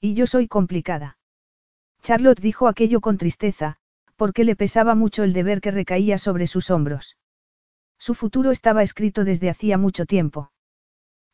Y 0.00 0.14
yo 0.14 0.26
soy 0.26 0.48
complicada. 0.48 1.18
Charlotte 2.02 2.40
dijo 2.40 2.66
aquello 2.66 3.00
con 3.00 3.16
tristeza, 3.16 3.76
porque 4.16 4.42
le 4.42 4.56
pesaba 4.56 4.96
mucho 4.96 5.22
el 5.22 5.32
deber 5.32 5.60
que 5.60 5.70
recaía 5.70 6.18
sobre 6.18 6.48
sus 6.48 6.68
hombros. 6.72 7.16
Su 7.96 8.16
futuro 8.16 8.50
estaba 8.50 8.82
escrito 8.82 9.22
desde 9.22 9.50
hacía 9.50 9.78
mucho 9.78 10.04
tiempo. 10.04 10.51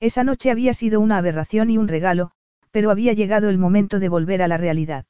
Esa 0.01 0.25
noche 0.25 0.51
había 0.51 0.75
sido 0.75 1.01
una 1.01 1.19
aberración 1.19 1.71
y 1.71 1.79
un 1.79 1.89
regalo, 1.89 2.31
pero 2.71 2.91
había 2.91 3.13
llegado 3.13 3.49
el 3.49 3.59
momento 3.59 3.99
de 3.99 4.09
volver 4.09 4.43
a 4.43 4.49
la 4.49 4.57
realidad. 4.57 5.07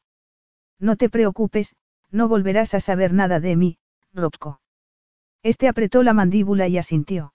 No 0.78 0.97
te 0.97 1.09
preocupes, 1.09 1.76
no 2.11 2.28
volverás 2.28 2.74
a 2.74 2.80
saber 2.80 3.12
nada 3.12 3.41
de 3.41 3.57
mí, 3.57 3.78
Rocco. 4.12 4.61
Este 5.43 5.68
apretó 5.68 6.03
la 6.03 6.14
mandíbula 6.14 6.68
y 6.68 6.78
asintió. 6.78 7.34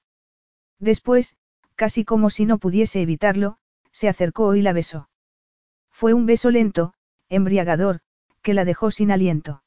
Después, 0.79 1.35
casi 1.75 2.05
como 2.05 2.29
si 2.29 2.45
no 2.45 2.57
pudiese 2.57 3.01
evitarlo, 3.01 3.57
se 3.91 4.09
acercó 4.09 4.55
y 4.55 4.61
la 4.61 4.73
besó. 4.73 5.09
Fue 5.91 6.13
un 6.13 6.25
beso 6.25 6.49
lento, 6.49 6.93
embriagador, 7.29 7.99
que 8.41 8.53
la 8.53 8.65
dejó 8.65 8.91
sin 8.91 9.11
aliento. 9.11 9.63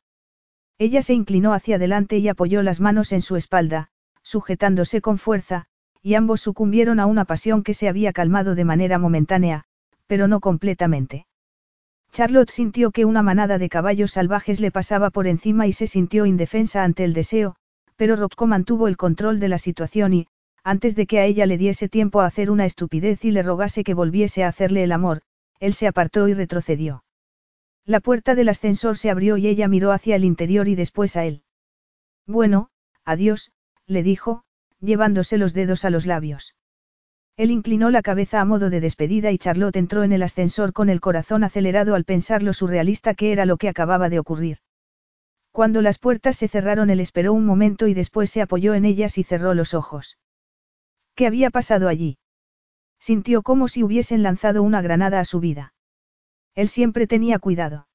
Ella 0.78 1.02
se 1.02 1.14
inclinó 1.14 1.54
hacia 1.54 1.76
adelante 1.76 2.18
y 2.18 2.28
apoyó 2.28 2.62
las 2.62 2.80
manos 2.80 3.12
en 3.12 3.22
su 3.22 3.36
espalda, 3.36 3.90
sujetándose 4.22 5.00
con 5.00 5.18
fuerza, 5.18 5.68
y 6.06 6.14
ambos 6.14 6.40
sucumbieron 6.40 7.00
a 7.00 7.06
una 7.06 7.24
pasión 7.24 7.64
que 7.64 7.74
se 7.74 7.88
había 7.88 8.12
calmado 8.12 8.54
de 8.54 8.64
manera 8.64 8.96
momentánea, 8.96 9.64
pero 10.06 10.28
no 10.28 10.38
completamente. 10.38 11.26
Charlotte 12.12 12.52
sintió 12.52 12.92
que 12.92 13.04
una 13.04 13.24
manada 13.24 13.58
de 13.58 13.68
caballos 13.68 14.12
salvajes 14.12 14.60
le 14.60 14.70
pasaba 14.70 15.10
por 15.10 15.26
encima 15.26 15.66
y 15.66 15.72
se 15.72 15.88
sintió 15.88 16.24
indefensa 16.24 16.84
ante 16.84 17.02
el 17.02 17.12
deseo, 17.12 17.56
pero 17.96 18.14
Rocco 18.14 18.46
mantuvo 18.46 18.86
el 18.86 18.96
control 18.96 19.40
de 19.40 19.48
la 19.48 19.58
situación 19.58 20.12
y, 20.14 20.28
antes 20.62 20.94
de 20.94 21.08
que 21.08 21.18
a 21.18 21.24
ella 21.24 21.44
le 21.44 21.58
diese 21.58 21.88
tiempo 21.88 22.20
a 22.20 22.26
hacer 22.26 22.52
una 22.52 22.66
estupidez 22.66 23.24
y 23.24 23.32
le 23.32 23.42
rogase 23.42 23.82
que 23.82 23.94
volviese 23.94 24.44
a 24.44 24.48
hacerle 24.48 24.84
el 24.84 24.92
amor, 24.92 25.22
él 25.58 25.74
se 25.74 25.88
apartó 25.88 26.28
y 26.28 26.34
retrocedió. 26.34 27.02
La 27.84 27.98
puerta 27.98 28.36
del 28.36 28.48
ascensor 28.48 28.96
se 28.96 29.10
abrió 29.10 29.38
y 29.38 29.48
ella 29.48 29.66
miró 29.66 29.90
hacia 29.90 30.14
el 30.14 30.24
interior 30.24 30.68
y 30.68 30.76
después 30.76 31.16
a 31.16 31.24
él. 31.24 31.42
Bueno, 32.28 32.68
adiós, 33.04 33.50
le 33.88 34.04
dijo, 34.04 34.44
llevándose 34.80 35.38
los 35.38 35.54
dedos 35.54 35.84
a 35.84 35.90
los 35.90 36.06
labios. 36.06 36.54
Él 37.36 37.50
inclinó 37.50 37.90
la 37.90 38.02
cabeza 38.02 38.40
a 38.40 38.44
modo 38.44 38.70
de 38.70 38.80
despedida 38.80 39.30
y 39.30 39.38
Charlotte 39.38 39.76
entró 39.76 40.04
en 40.04 40.12
el 40.12 40.22
ascensor 40.22 40.72
con 40.72 40.88
el 40.88 41.00
corazón 41.00 41.44
acelerado 41.44 41.94
al 41.94 42.04
pensar 42.04 42.42
lo 42.42 42.54
surrealista 42.54 43.14
que 43.14 43.32
era 43.32 43.44
lo 43.44 43.58
que 43.58 43.68
acababa 43.68 44.08
de 44.08 44.18
ocurrir. 44.18 44.58
Cuando 45.52 45.82
las 45.82 45.98
puertas 45.98 46.36
se 46.36 46.48
cerraron 46.48 46.90
él 46.90 47.00
esperó 47.00 47.32
un 47.32 47.44
momento 47.44 47.88
y 47.88 47.94
después 47.94 48.30
se 48.30 48.42
apoyó 48.42 48.74
en 48.74 48.84
ellas 48.84 49.18
y 49.18 49.22
cerró 49.22 49.54
los 49.54 49.74
ojos. 49.74 50.18
¿Qué 51.14 51.26
había 51.26 51.50
pasado 51.50 51.88
allí? 51.88 52.18
Sintió 52.98 53.42
como 53.42 53.68
si 53.68 53.82
hubiesen 53.82 54.22
lanzado 54.22 54.62
una 54.62 54.82
granada 54.82 55.20
a 55.20 55.24
su 55.24 55.40
vida. 55.40 55.74
Él 56.54 56.68
siempre 56.68 57.06
tenía 57.06 57.38
cuidado. 57.38 57.86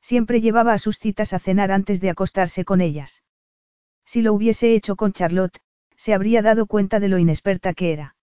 Siempre 0.00 0.40
llevaba 0.40 0.74
a 0.74 0.78
sus 0.78 0.98
citas 0.98 1.32
a 1.32 1.38
cenar 1.38 1.72
antes 1.72 2.00
de 2.00 2.10
acostarse 2.10 2.64
con 2.64 2.80
ellas. 2.80 3.22
Si 4.04 4.22
lo 4.22 4.32
hubiese 4.32 4.74
hecho 4.74 4.96
con 4.96 5.12
Charlotte, 5.12 5.60
se 5.98 6.14
habría 6.14 6.40
dado 6.40 6.66
cuenta 6.66 7.00
de 7.00 7.08
lo 7.08 7.18
inexperta 7.18 7.74
que 7.74 7.92
era. 7.92 8.16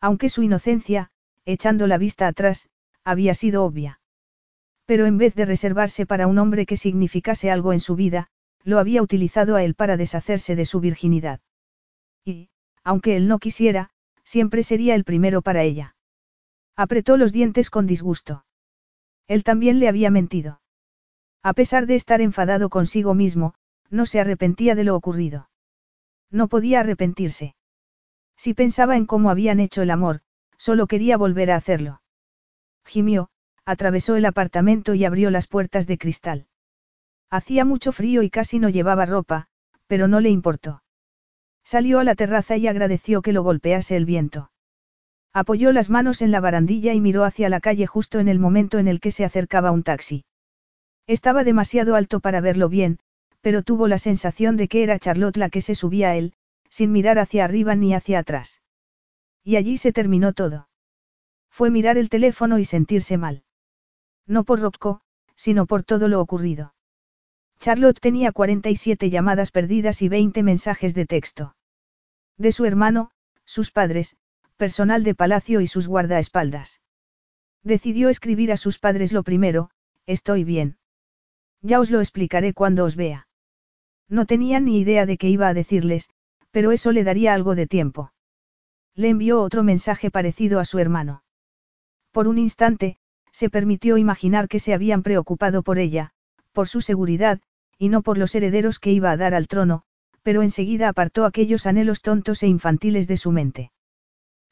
Aunque 0.00 0.28
su 0.28 0.42
inocencia, 0.42 1.10
echando 1.44 1.86
la 1.86 1.98
vista 1.98 2.28
atrás, 2.28 2.70
había 3.04 3.34
sido 3.34 3.64
obvia. 3.64 4.00
Pero 4.86 5.06
en 5.06 5.18
vez 5.18 5.34
de 5.34 5.44
reservarse 5.44 6.06
para 6.06 6.26
un 6.26 6.38
hombre 6.38 6.64
que 6.64 6.76
significase 6.76 7.50
algo 7.50 7.72
en 7.72 7.80
su 7.80 7.96
vida, 7.96 8.28
lo 8.64 8.78
había 8.78 9.02
utilizado 9.02 9.56
a 9.56 9.64
él 9.64 9.74
para 9.74 9.96
deshacerse 9.96 10.54
de 10.54 10.64
su 10.64 10.80
virginidad. 10.80 11.40
Y, 12.24 12.50
aunque 12.84 13.16
él 13.16 13.26
no 13.26 13.38
quisiera, 13.38 13.90
siempre 14.22 14.62
sería 14.62 14.94
el 14.94 15.04
primero 15.04 15.42
para 15.42 15.62
ella. 15.62 15.96
Apretó 16.76 17.16
los 17.16 17.32
dientes 17.32 17.68
con 17.68 17.86
disgusto. 17.86 18.44
Él 19.26 19.42
también 19.42 19.80
le 19.80 19.88
había 19.88 20.10
mentido. 20.10 20.60
A 21.42 21.52
pesar 21.54 21.86
de 21.86 21.96
estar 21.96 22.20
enfadado 22.20 22.70
consigo 22.70 23.14
mismo, 23.14 23.54
no 23.90 24.06
se 24.06 24.20
arrepentía 24.20 24.76
de 24.76 24.84
lo 24.84 24.94
ocurrido. 24.94 25.48
No 26.32 26.48
podía 26.48 26.80
arrepentirse. 26.80 27.54
Si 28.36 28.54
pensaba 28.54 28.96
en 28.96 29.06
cómo 29.06 29.30
habían 29.30 29.60
hecho 29.60 29.82
el 29.82 29.90
amor, 29.90 30.22
solo 30.56 30.86
quería 30.86 31.16
volver 31.16 31.50
a 31.50 31.56
hacerlo. 31.56 32.02
Gimió, 32.84 33.28
atravesó 33.64 34.16
el 34.16 34.24
apartamento 34.24 34.94
y 34.94 35.04
abrió 35.04 35.30
las 35.30 35.46
puertas 35.46 35.86
de 35.86 35.98
cristal. 35.98 36.46
Hacía 37.30 37.64
mucho 37.64 37.92
frío 37.92 38.22
y 38.22 38.30
casi 38.30 38.58
no 38.58 38.70
llevaba 38.70 39.06
ropa, 39.06 39.46
pero 39.86 40.08
no 40.08 40.20
le 40.20 40.30
importó. 40.30 40.82
Salió 41.64 42.00
a 42.00 42.04
la 42.04 42.14
terraza 42.14 42.56
y 42.56 42.66
agradeció 42.66 43.22
que 43.22 43.32
lo 43.32 43.42
golpease 43.42 43.94
el 43.94 44.06
viento. 44.06 44.50
Apoyó 45.32 45.70
las 45.72 45.90
manos 45.90 46.22
en 46.22 46.30
la 46.30 46.40
barandilla 46.40 46.92
y 46.94 47.00
miró 47.00 47.24
hacia 47.24 47.48
la 47.48 47.60
calle 47.60 47.86
justo 47.86 48.18
en 48.18 48.28
el 48.28 48.38
momento 48.38 48.78
en 48.78 48.88
el 48.88 49.00
que 49.00 49.10
se 49.10 49.24
acercaba 49.24 49.70
un 49.70 49.82
taxi. 49.82 50.24
Estaba 51.06 51.44
demasiado 51.44 51.94
alto 51.94 52.20
para 52.20 52.40
verlo 52.40 52.68
bien, 52.68 52.98
pero 53.42 53.62
tuvo 53.62 53.88
la 53.88 53.98
sensación 53.98 54.56
de 54.56 54.68
que 54.68 54.82
era 54.82 54.98
Charlotte 54.98 55.36
la 55.36 55.50
que 55.50 55.60
se 55.60 55.74
subía 55.74 56.10
a 56.10 56.16
él, 56.16 56.32
sin 56.70 56.90
mirar 56.92 57.18
hacia 57.18 57.44
arriba 57.44 57.74
ni 57.74 57.92
hacia 57.92 58.20
atrás. 58.20 58.62
Y 59.44 59.56
allí 59.56 59.76
se 59.76 59.92
terminó 59.92 60.32
todo. 60.32 60.68
Fue 61.50 61.68
mirar 61.68 61.98
el 61.98 62.08
teléfono 62.08 62.58
y 62.58 62.64
sentirse 62.64 63.18
mal. 63.18 63.42
No 64.26 64.44
por 64.44 64.60
Rocco, 64.60 65.02
sino 65.36 65.66
por 65.66 65.82
todo 65.82 66.08
lo 66.08 66.20
ocurrido. 66.20 66.74
Charlotte 67.58 68.00
tenía 68.00 68.32
47 68.32 69.10
llamadas 69.10 69.50
perdidas 69.50 70.00
y 70.02 70.08
20 70.08 70.42
mensajes 70.42 70.94
de 70.94 71.04
texto. 71.04 71.56
De 72.38 72.52
su 72.52 72.64
hermano, 72.64 73.10
sus 73.44 73.70
padres, 73.70 74.16
personal 74.56 75.04
de 75.04 75.14
palacio 75.14 75.60
y 75.60 75.66
sus 75.66 75.88
guardaespaldas. 75.88 76.80
Decidió 77.62 78.08
escribir 78.08 78.52
a 78.52 78.56
sus 78.56 78.78
padres 78.78 79.12
lo 79.12 79.22
primero, 79.22 79.70
estoy 80.06 80.44
bien. 80.44 80.78
Ya 81.60 81.80
os 81.80 81.90
lo 81.90 82.00
explicaré 82.00 82.54
cuando 82.54 82.84
os 82.84 82.96
vea. 82.96 83.28
No 84.12 84.26
tenía 84.26 84.60
ni 84.60 84.78
idea 84.78 85.06
de 85.06 85.16
qué 85.16 85.30
iba 85.30 85.48
a 85.48 85.54
decirles, 85.54 86.10
pero 86.50 86.70
eso 86.70 86.92
le 86.92 87.02
daría 87.02 87.32
algo 87.32 87.54
de 87.54 87.66
tiempo. 87.66 88.12
Le 88.94 89.08
envió 89.08 89.40
otro 89.40 89.62
mensaje 89.62 90.10
parecido 90.10 90.60
a 90.60 90.66
su 90.66 90.78
hermano. 90.78 91.24
Por 92.10 92.28
un 92.28 92.36
instante, 92.36 92.98
se 93.30 93.48
permitió 93.48 93.96
imaginar 93.96 94.48
que 94.48 94.58
se 94.58 94.74
habían 94.74 95.02
preocupado 95.02 95.62
por 95.62 95.78
ella, 95.78 96.10
por 96.52 96.68
su 96.68 96.82
seguridad, 96.82 97.40
y 97.78 97.88
no 97.88 98.02
por 98.02 98.18
los 98.18 98.34
herederos 98.34 98.78
que 98.78 98.92
iba 98.92 99.10
a 99.10 99.16
dar 99.16 99.32
al 99.32 99.48
trono, 99.48 99.84
pero 100.22 100.42
enseguida 100.42 100.90
apartó 100.90 101.24
aquellos 101.24 101.66
anhelos 101.66 102.02
tontos 102.02 102.42
e 102.42 102.48
infantiles 102.48 103.08
de 103.08 103.16
su 103.16 103.32
mente. 103.32 103.72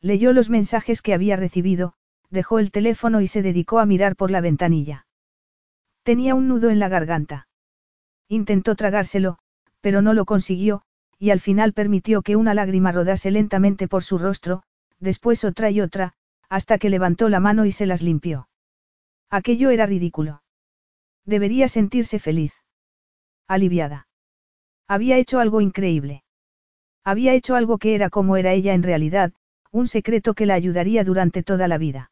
Leyó 0.00 0.32
los 0.32 0.48
mensajes 0.48 1.02
que 1.02 1.12
había 1.12 1.36
recibido, 1.36 1.92
dejó 2.30 2.60
el 2.60 2.70
teléfono 2.70 3.20
y 3.20 3.26
se 3.26 3.42
dedicó 3.42 3.78
a 3.78 3.84
mirar 3.84 4.16
por 4.16 4.30
la 4.30 4.40
ventanilla. 4.40 5.06
Tenía 6.02 6.34
un 6.34 6.48
nudo 6.48 6.70
en 6.70 6.78
la 6.78 6.88
garganta. 6.88 7.46
Intentó 8.26 8.74
tragárselo, 8.74 9.38
pero 9.80 10.02
no 10.02 10.14
lo 10.14 10.24
consiguió, 10.24 10.82
y 11.18 11.30
al 11.30 11.40
final 11.40 11.72
permitió 11.72 12.22
que 12.22 12.36
una 12.36 12.54
lágrima 12.54 12.92
rodase 12.92 13.30
lentamente 13.30 13.88
por 13.88 14.02
su 14.02 14.18
rostro, 14.18 14.62
después 14.98 15.44
otra 15.44 15.70
y 15.70 15.80
otra, 15.80 16.14
hasta 16.48 16.78
que 16.78 16.90
levantó 16.90 17.28
la 17.28 17.40
mano 17.40 17.66
y 17.66 17.72
se 17.72 17.86
las 17.86 18.02
limpió. 18.02 18.48
Aquello 19.30 19.70
era 19.70 19.86
ridículo. 19.86 20.42
Debería 21.24 21.68
sentirse 21.68 22.18
feliz. 22.18 22.52
Aliviada. 23.46 24.08
Había 24.88 25.18
hecho 25.18 25.38
algo 25.38 25.60
increíble. 25.60 26.24
Había 27.04 27.34
hecho 27.34 27.54
algo 27.54 27.78
que 27.78 27.94
era 27.94 28.10
como 28.10 28.36
era 28.36 28.52
ella 28.52 28.74
en 28.74 28.82
realidad, 28.82 29.32
un 29.70 29.86
secreto 29.86 30.34
que 30.34 30.46
la 30.46 30.54
ayudaría 30.54 31.04
durante 31.04 31.42
toda 31.42 31.68
la 31.68 31.78
vida. 31.78 32.10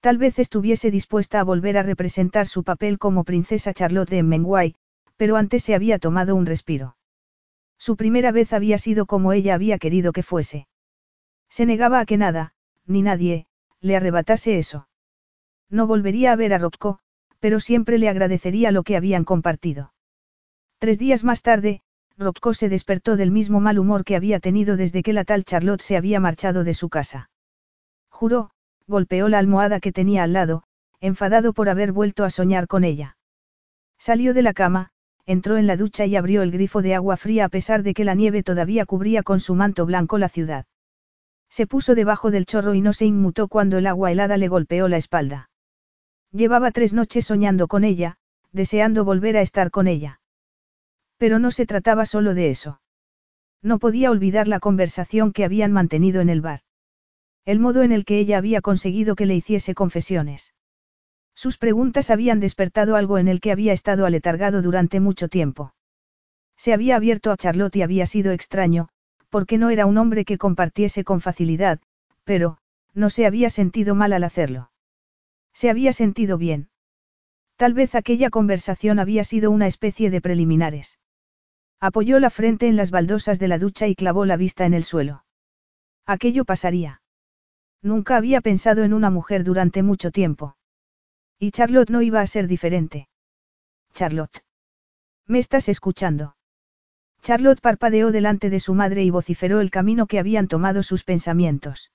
Tal 0.00 0.18
vez 0.18 0.38
estuviese 0.38 0.90
dispuesta 0.90 1.40
a 1.40 1.44
volver 1.44 1.78
a 1.78 1.82
representar 1.82 2.46
su 2.46 2.64
papel 2.64 2.98
como 2.98 3.24
princesa 3.24 3.72
Charlotte 3.72 4.10
de 4.10 4.22
Menguay, 4.22 4.74
pero 5.16 5.36
antes 5.36 5.62
se 5.62 5.74
había 5.74 5.98
tomado 5.98 6.34
un 6.34 6.46
respiro. 6.46 6.96
Su 7.78 7.96
primera 7.96 8.32
vez 8.32 8.52
había 8.52 8.78
sido 8.78 9.06
como 9.06 9.32
ella 9.32 9.54
había 9.54 9.78
querido 9.78 10.12
que 10.12 10.22
fuese. 10.22 10.68
Se 11.48 11.66
negaba 11.66 12.00
a 12.00 12.06
que 12.06 12.16
nada, 12.16 12.54
ni 12.86 13.02
nadie, 13.02 13.46
le 13.80 13.96
arrebatase 13.96 14.58
eso. 14.58 14.88
No 15.70 15.86
volvería 15.86 16.32
a 16.32 16.36
ver 16.36 16.54
a 16.54 16.58
Rocco, 16.58 16.98
pero 17.40 17.60
siempre 17.60 17.98
le 17.98 18.08
agradecería 18.08 18.70
lo 18.70 18.82
que 18.82 18.96
habían 18.96 19.24
compartido. 19.24 19.92
Tres 20.78 20.98
días 20.98 21.24
más 21.24 21.42
tarde, 21.42 21.82
Rocco 22.16 22.54
se 22.54 22.68
despertó 22.68 23.16
del 23.16 23.30
mismo 23.30 23.60
mal 23.60 23.78
humor 23.78 24.04
que 24.04 24.16
había 24.16 24.40
tenido 24.40 24.76
desde 24.76 25.02
que 25.02 25.12
la 25.12 25.24
tal 25.24 25.44
Charlotte 25.44 25.82
se 25.82 25.96
había 25.96 26.20
marchado 26.20 26.64
de 26.64 26.74
su 26.74 26.88
casa. 26.88 27.30
Juró, 28.08 28.50
golpeó 28.86 29.28
la 29.28 29.38
almohada 29.38 29.80
que 29.80 29.92
tenía 29.92 30.22
al 30.22 30.32
lado, 30.32 30.62
enfadado 31.00 31.52
por 31.52 31.68
haber 31.68 31.92
vuelto 31.92 32.24
a 32.24 32.30
soñar 32.30 32.66
con 32.66 32.84
ella. 32.84 33.16
Salió 33.98 34.32
de 34.32 34.42
la 34.42 34.54
cama, 34.54 34.90
entró 35.26 35.56
en 35.56 35.66
la 35.66 35.76
ducha 35.76 36.06
y 36.06 36.16
abrió 36.16 36.42
el 36.42 36.50
grifo 36.50 36.82
de 36.82 36.94
agua 36.94 37.16
fría 37.16 37.46
a 37.46 37.48
pesar 37.48 37.82
de 37.82 37.94
que 37.94 38.04
la 38.04 38.14
nieve 38.14 38.42
todavía 38.42 38.84
cubría 38.84 39.22
con 39.22 39.40
su 39.40 39.54
manto 39.54 39.86
blanco 39.86 40.18
la 40.18 40.28
ciudad. 40.28 40.66
Se 41.48 41.66
puso 41.66 41.94
debajo 41.94 42.30
del 42.30 42.46
chorro 42.46 42.74
y 42.74 42.80
no 42.80 42.92
se 42.92 43.06
inmutó 43.06 43.48
cuando 43.48 43.78
el 43.78 43.86
agua 43.86 44.10
helada 44.10 44.36
le 44.36 44.48
golpeó 44.48 44.88
la 44.88 44.96
espalda. 44.96 45.50
Llevaba 46.32 46.72
tres 46.72 46.92
noches 46.92 47.24
soñando 47.26 47.68
con 47.68 47.84
ella, 47.84 48.16
deseando 48.52 49.04
volver 49.04 49.36
a 49.36 49.42
estar 49.42 49.70
con 49.70 49.86
ella. 49.86 50.20
Pero 51.16 51.38
no 51.38 51.50
se 51.50 51.64
trataba 51.64 52.06
solo 52.06 52.34
de 52.34 52.50
eso. 52.50 52.80
No 53.62 53.78
podía 53.78 54.10
olvidar 54.10 54.48
la 54.48 54.60
conversación 54.60 55.32
que 55.32 55.44
habían 55.44 55.72
mantenido 55.72 56.20
en 56.20 56.28
el 56.28 56.40
bar. 56.40 56.60
El 57.44 57.60
modo 57.60 57.82
en 57.82 57.92
el 57.92 58.04
que 58.04 58.18
ella 58.18 58.38
había 58.38 58.60
conseguido 58.60 59.14
que 59.16 59.26
le 59.26 59.36
hiciese 59.36 59.74
confesiones. 59.74 60.52
Sus 61.34 61.58
preguntas 61.58 62.10
habían 62.10 62.40
despertado 62.40 62.96
algo 62.96 63.18
en 63.18 63.28
el 63.28 63.40
que 63.40 63.52
había 63.52 63.72
estado 63.72 64.06
aletargado 64.06 64.62
durante 64.62 65.00
mucho 65.00 65.28
tiempo. 65.28 65.74
Se 66.56 66.72
había 66.72 66.96
abierto 66.96 67.32
a 67.32 67.36
Charlotte 67.36 67.76
y 67.76 67.82
había 67.82 68.06
sido 68.06 68.32
extraño, 68.32 68.88
porque 69.28 69.58
no 69.58 69.70
era 69.70 69.86
un 69.86 69.98
hombre 69.98 70.24
que 70.24 70.38
compartiese 70.38 71.02
con 71.02 71.20
facilidad, 71.20 71.80
pero, 72.22 72.58
no 72.94 73.10
se 73.10 73.26
había 73.26 73.50
sentido 73.50 73.94
mal 73.94 74.12
al 74.12 74.24
hacerlo. 74.24 74.70
Se 75.52 75.70
había 75.70 75.92
sentido 75.92 76.38
bien. 76.38 76.68
Tal 77.56 77.74
vez 77.74 77.94
aquella 77.94 78.30
conversación 78.30 78.98
había 78.98 79.24
sido 79.24 79.50
una 79.50 79.66
especie 79.66 80.10
de 80.10 80.20
preliminares. 80.20 80.98
Apoyó 81.80 82.18
la 82.18 82.30
frente 82.30 82.68
en 82.68 82.76
las 82.76 82.90
baldosas 82.90 83.38
de 83.38 83.48
la 83.48 83.58
ducha 83.58 83.86
y 83.86 83.94
clavó 83.94 84.24
la 84.24 84.36
vista 84.36 84.66
en 84.66 84.74
el 84.74 84.84
suelo. 84.84 85.24
Aquello 86.06 86.44
pasaría. 86.44 87.02
Nunca 87.82 88.16
había 88.16 88.40
pensado 88.40 88.84
en 88.84 88.94
una 88.94 89.10
mujer 89.10 89.44
durante 89.44 89.82
mucho 89.82 90.10
tiempo. 90.10 90.56
Y 91.38 91.50
Charlotte 91.50 91.90
no 91.90 92.02
iba 92.02 92.20
a 92.20 92.26
ser 92.26 92.48
diferente. 92.48 93.08
Charlotte. 93.92 94.44
¿Me 95.26 95.38
estás 95.38 95.68
escuchando? 95.68 96.36
Charlotte 97.22 97.60
parpadeó 97.60 98.12
delante 98.12 98.50
de 98.50 98.60
su 98.60 98.74
madre 98.74 99.02
y 99.02 99.10
vociferó 99.10 99.60
el 99.60 99.70
camino 99.70 100.06
que 100.06 100.18
habían 100.18 100.48
tomado 100.48 100.82
sus 100.82 101.04
pensamientos. 101.04 101.90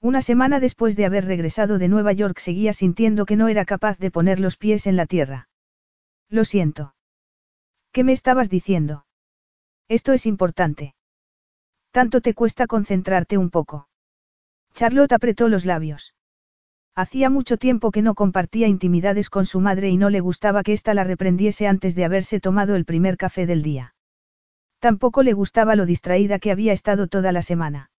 Una 0.00 0.20
semana 0.20 0.60
después 0.60 0.96
de 0.96 1.06
haber 1.06 1.24
regresado 1.24 1.78
de 1.78 1.88
Nueva 1.88 2.12
York 2.12 2.38
seguía 2.38 2.72
sintiendo 2.72 3.24
que 3.24 3.36
no 3.36 3.48
era 3.48 3.64
capaz 3.64 3.98
de 3.98 4.10
poner 4.10 4.40
los 4.40 4.56
pies 4.56 4.86
en 4.86 4.96
la 4.96 5.06
tierra. 5.06 5.48
Lo 6.28 6.44
siento. 6.44 6.94
¿Qué 7.92 8.04
me 8.04 8.12
estabas 8.12 8.50
diciendo? 8.50 9.06
Esto 9.88 10.12
es 10.12 10.26
importante. 10.26 10.94
Tanto 11.92 12.20
te 12.20 12.34
cuesta 12.34 12.66
concentrarte 12.66 13.38
un 13.38 13.50
poco. 13.50 13.88
Charlotte 14.74 15.12
apretó 15.12 15.48
los 15.48 15.64
labios. 15.64 16.14
Hacía 16.94 17.30
mucho 17.30 17.56
tiempo 17.56 17.90
que 17.90 18.02
no 18.02 18.14
compartía 18.14 18.68
intimidades 18.68 19.30
con 19.30 19.46
su 19.46 19.60
madre 19.60 19.88
y 19.88 19.96
no 19.96 20.10
le 20.10 20.20
gustaba 20.20 20.62
que 20.62 20.74
ésta 20.74 20.92
la 20.92 21.04
reprendiese 21.04 21.66
antes 21.66 21.94
de 21.94 22.04
haberse 22.04 22.38
tomado 22.38 22.74
el 22.74 22.84
primer 22.84 23.16
café 23.16 23.46
del 23.46 23.62
día. 23.62 23.94
Tampoco 24.78 25.22
le 25.22 25.32
gustaba 25.32 25.74
lo 25.74 25.86
distraída 25.86 26.38
que 26.38 26.50
había 26.50 26.74
estado 26.74 27.06
toda 27.06 27.32
la 27.32 27.40
semana. 27.40 27.90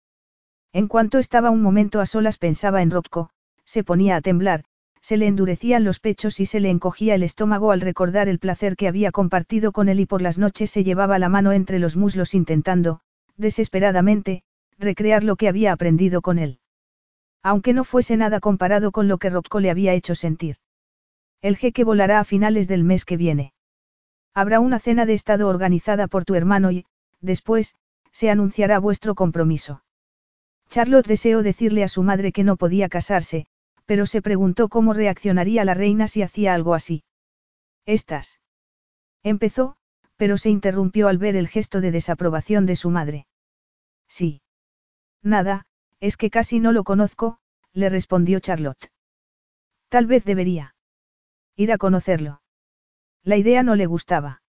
En 0.73 0.87
cuanto 0.87 1.17
estaba 1.17 1.49
un 1.49 1.61
momento 1.61 2.01
a 2.01 2.05
solas 2.05 2.37
pensaba 2.37 2.83
en 2.83 2.91
Rocco, 2.91 3.31
se 3.65 3.83
ponía 3.83 4.15
a 4.15 4.21
temblar, 4.21 4.65
se 5.01 5.17
le 5.17 5.25
endurecían 5.25 5.83
los 5.83 5.99
pechos 5.99 6.39
y 6.39 6.45
se 6.45 6.59
le 6.59 6.69
encogía 6.69 7.15
el 7.15 7.23
estómago 7.23 7.71
al 7.71 7.81
recordar 7.81 8.29
el 8.29 8.39
placer 8.39 8.75
que 8.75 8.87
había 8.87 9.11
compartido 9.11 9.71
con 9.71 9.89
él 9.89 9.99
y 9.99 10.05
por 10.05 10.21
las 10.21 10.37
noches 10.37 10.69
se 10.69 10.83
llevaba 10.83 11.19
la 11.19 11.29
mano 11.29 11.51
entre 11.51 11.79
los 11.79 11.97
muslos 11.97 12.33
intentando, 12.33 12.99
desesperadamente, 13.37 14.43
recrear 14.77 15.23
lo 15.23 15.35
que 15.35 15.47
había 15.47 15.73
aprendido 15.73 16.21
con 16.21 16.37
él. 16.37 16.59
Aunque 17.43 17.73
no 17.73 17.83
fuese 17.83 18.15
nada 18.17 18.39
comparado 18.39 18.91
con 18.91 19.07
lo 19.07 19.17
que 19.17 19.29
Rocco 19.29 19.59
le 19.59 19.69
había 19.69 19.93
hecho 19.93 20.15
sentir. 20.15 20.55
El 21.41 21.57
jeque 21.57 21.83
volará 21.83 22.21
a 22.21 22.23
finales 22.23 22.69
del 22.69 22.85
mes 22.85 23.03
que 23.03 23.17
viene. 23.17 23.53
Habrá 24.33 24.61
una 24.61 24.79
cena 24.79 25.05
de 25.05 25.13
estado 25.13 25.49
organizada 25.49 26.07
por 26.07 26.23
tu 26.23 26.35
hermano 26.35 26.71
y, 26.71 26.85
después, 27.19 27.75
se 28.11 28.29
anunciará 28.29 28.79
vuestro 28.79 29.13
compromiso. 29.13 29.83
Charlotte 30.69 31.05
deseó 31.05 31.43
decirle 31.43 31.83
a 31.83 31.89
su 31.89 32.01
madre 32.01 32.31
que 32.31 32.43
no 32.43 32.55
podía 32.55 32.87
casarse, 32.87 33.45
pero 33.85 34.05
se 34.05 34.21
preguntó 34.21 34.69
cómo 34.69 34.93
reaccionaría 34.93 35.65
la 35.65 35.73
reina 35.73 36.07
si 36.07 36.21
hacía 36.21 36.53
algo 36.53 36.73
así. 36.73 37.03
Estás. 37.85 38.39
Empezó, 39.21 39.75
pero 40.15 40.37
se 40.37 40.49
interrumpió 40.49 41.09
al 41.09 41.17
ver 41.17 41.35
el 41.35 41.49
gesto 41.49 41.81
de 41.81 41.91
desaprobación 41.91 42.65
de 42.65 42.77
su 42.77 42.89
madre. 42.89 43.27
Sí. 44.07 44.41
Nada, 45.21 45.65
es 46.03 46.17
que 46.17 46.29
casi 46.29 46.59
no 46.59 46.73
lo 46.73 46.83
conozco, 46.83 47.37
le 47.71 47.87
respondió 47.87 48.41
Charlotte. 48.41 48.91
Tal 49.87 50.05
vez 50.05 50.25
debería. 50.25 50.75
Ir 51.55 51.71
a 51.71 51.77
conocerlo. 51.77 52.41
La 53.23 53.37
idea 53.37 53.63
no 53.63 53.75
le 53.75 53.85
gustaba. 53.85 54.41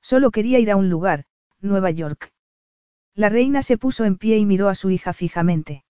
Solo 0.00 0.32
quería 0.32 0.58
ir 0.58 0.72
a 0.72 0.76
un 0.76 0.90
lugar, 0.90 1.24
Nueva 1.60 1.92
York. 1.92 2.32
La 3.14 3.28
reina 3.28 3.62
se 3.62 3.78
puso 3.78 4.04
en 4.04 4.16
pie 4.16 4.38
y 4.38 4.44
miró 4.44 4.68
a 4.68 4.74
su 4.74 4.90
hija 4.90 5.12
fijamente. 5.12 5.84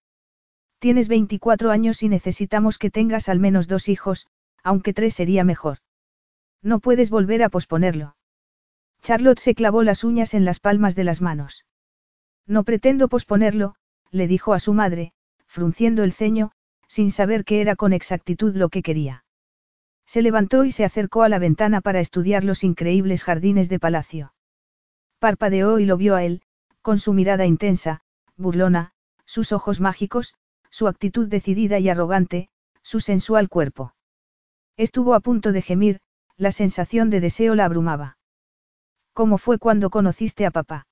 Tienes 0.78 1.08
24 1.08 1.70
años 1.70 2.02
y 2.02 2.10
necesitamos 2.10 2.76
que 2.76 2.90
tengas 2.90 3.30
al 3.30 3.38
menos 3.38 3.68
dos 3.68 3.88
hijos, 3.88 4.26
aunque 4.62 4.92
tres 4.92 5.14
sería 5.14 5.42
mejor. 5.42 5.78
No 6.60 6.80
puedes 6.80 7.08
volver 7.08 7.42
a 7.42 7.48
posponerlo. 7.48 8.14
Charlotte 9.00 9.38
se 9.38 9.54
clavó 9.54 9.84
las 9.84 10.04
uñas 10.04 10.34
en 10.34 10.44
las 10.44 10.60
palmas 10.60 10.94
de 10.96 11.04
las 11.04 11.22
manos. 11.22 11.64
No 12.46 12.62
pretendo 12.62 13.08
posponerlo, 13.08 13.74
le 14.12 14.28
dijo 14.28 14.54
a 14.54 14.60
su 14.60 14.74
madre, 14.74 15.12
frunciendo 15.46 16.04
el 16.04 16.12
ceño, 16.12 16.52
sin 16.86 17.10
saber 17.10 17.44
qué 17.44 17.60
era 17.60 17.74
con 17.74 17.92
exactitud 17.92 18.54
lo 18.54 18.68
que 18.68 18.82
quería. 18.82 19.24
Se 20.06 20.22
levantó 20.22 20.64
y 20.64 20.72
se 20.72 20.84
acercó 20.84 21.22
a 21.22 21.28
la 21.28 21.38
ventana 21.38 21.80
para 21.80 22.00
estudiar 22.00 22.44
los 22.44 22.64
increíbles 22.64 23.24
jardines 23.24 23.68
de 23.68 23.80
palacio. 23.80 24.34
Parpadeó 25.18 25.78
y 25.78 25.86
lo 25.86 25.96
vio 25.96 26.14
a 26.14 26.24
él, 26.24 26.42
con 26.82 26.98
su 26.98 27.12
mirada 27.14 27.46
intensa, 27.46 28.02
burlona, 28.36 28.92
sus 29.24 29.52
ojos 29.52 29.80
mágicos, 29.80 30.34
su 30.70 30.88
actitud 30.88 31.28
decidida 31.28 31.78
y 31.78 31.88
arrogante, 31.88 32.50
su 32.82 33.00
sensual 33.00 33.48
cuerpo. 33.48 33.94
Estuvo 34.76 35.14
a 35.14 35.20
punto 35.20 35.52
de 35.52 35.62
gemir, 35.62 36.00
la 36.36 36.52
sensación 36.52 37.08
de 37.10 37.20
deseo 37.20 37.54
la 37.54 37.64
abrumaba. 37.64 38.18
¿Cómo 39.12 39.38
fue 39.38 39.58
cuando 39.58 39.90
conociste 39.90 40.44
a 40.46 40.50
papá? 40.50 40.86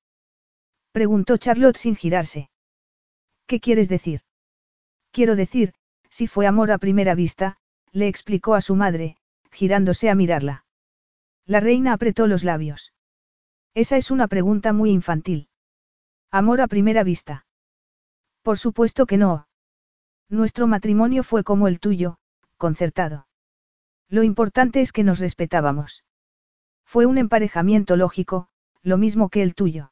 Preguntó 0.92 1.38
Charlotte 1.38 1.76
sin 1.76 1.96
girarse. 1.96 2.49
¿Qué 3.50 3.58
quieres 3.58 3.88
decir? 3.88 4.20
Quiero 5.10 5.34
decir, 5.34 5.74
si 6.08 6.28
fue 6.28 6.46
amor 6.46 6.70
a 6.70 6.78
primera 6.78 7.16
vista, 7.16 7.56
le 7.90 8.06
explicó 8.06 8.54
a 8.54 8.60
su 8.60 8.76
madre, 8.76 9.16
girándose 9.50 10.08
a 10.08 10.14
mirarla. 10.14 10.64
La 11.46 11.58
reina 11.58 11.92
apretó 11.92 12.28
los 12.28 12.44
labios. 12.44 12.92
Esa 13.74 13.96
es 13.96 14.12
una 14.12 14.28
pregunta 14.28 14.72
muy 14.72 14.92
infantil. 14.92 15.48
Amor 16.30 16.60
a 16.60 16.68
primera 16.68 17.02
vista. 17.02 17.44
Por 18.42 18.56
supuesto 18.56 19.04
que 19.04 19.16
no. 19.16 19.48
Nuestro 20.28 20.68
matrimonio 20.68 21.24
fue 21.24 21.42
como 21.42 21.66
el 21.66 21.80
tuyo, 21.80 22.18
concertado. 22.56 23.26
Lo 24.08 24.22
importante 24.22 24.80
es 24.80 24.92
que 24.92 25.02
nos 25.02 25.18
respetábamos. 25.18 26.04
Fue 26.84 27.04
un 27.04 27.18
emparejamiento 27.18 27.96
lógico, 27.96 28.46
lo 28.82 28.96
mismo 28.96 29.28
que 29.28 29.42
el 29.42 29.56
tuyo. 29.56 29.90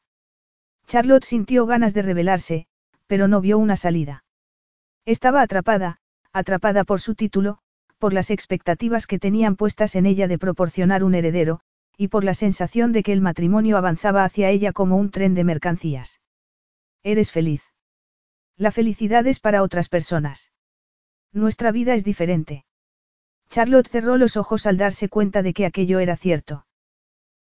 Charlotte 0.87 1.25
sintió 1.25 1.65
ganas 1.65 1.93
de 1.93 2.03
rebelarse, 2.03 2.69
pero 3.09 3.27
no 3.27 3.41
vio 3.41 3.57
una 3.57 3.75
salida. 3.75 4.23
Estaba 5.03 5.41
atrapada, 5.41 5.97
atrapada 6.31 6.83
por 6.83 7.01
su 7.01 7.15
título, 7.15 7.57
por 7.97 8.13
las 8.13 8.29
expectativas 8.29 9.07
que 9.07 9.17
tenían 9.17 9.55
puestas 9.55 9.95
en 9.95 10.05
ella 10.05 10.27
de 10.27 10.37
proporcionar 10.37 11.03
un 11.03 11.15
heredero, 11.15 11.59
y 11.97 12.09
por 12.09 12.23
la 12.23 12.35
sensación 12.35 12.91
de 12.91 13.01
que 13.01 13.11
el 13.11 13.19
matrimonio 13.19 13.77
avanzaba 13.77 14.23
hacia 14.23 14.51
ella 14.51 14.73
como 14.73 14.95
un 14.95 15.09
tren 15.09 15.33
de 15.33 15.43
mercancías. 15.43 16.21
Eres 17.01 17.31
feliz. 17.31 17.63
La 18.55 18.71
felicidad 18.71 19.25
es 19.25 19.39
para 19.39 19.63
otras 19.63 19.89
personas. 19.89 20.51
Nuestra 21.33 21.71
vida 21.71 21.95
es 21.95 22.03
diferente. 22.03 22.63
Charlotte 23.49 23.87
cerró 23.87 24.17
los 24.17 24.37
ojos 24.37 24.67
al 24.67 24.77
darse 24.77 25.09
cuenta 25.09 25.41
de 25.41 25.53
que 25.53 25.65
aquello 25.65 25.97
era 25.97 26.15
cierto. 26.15 26.67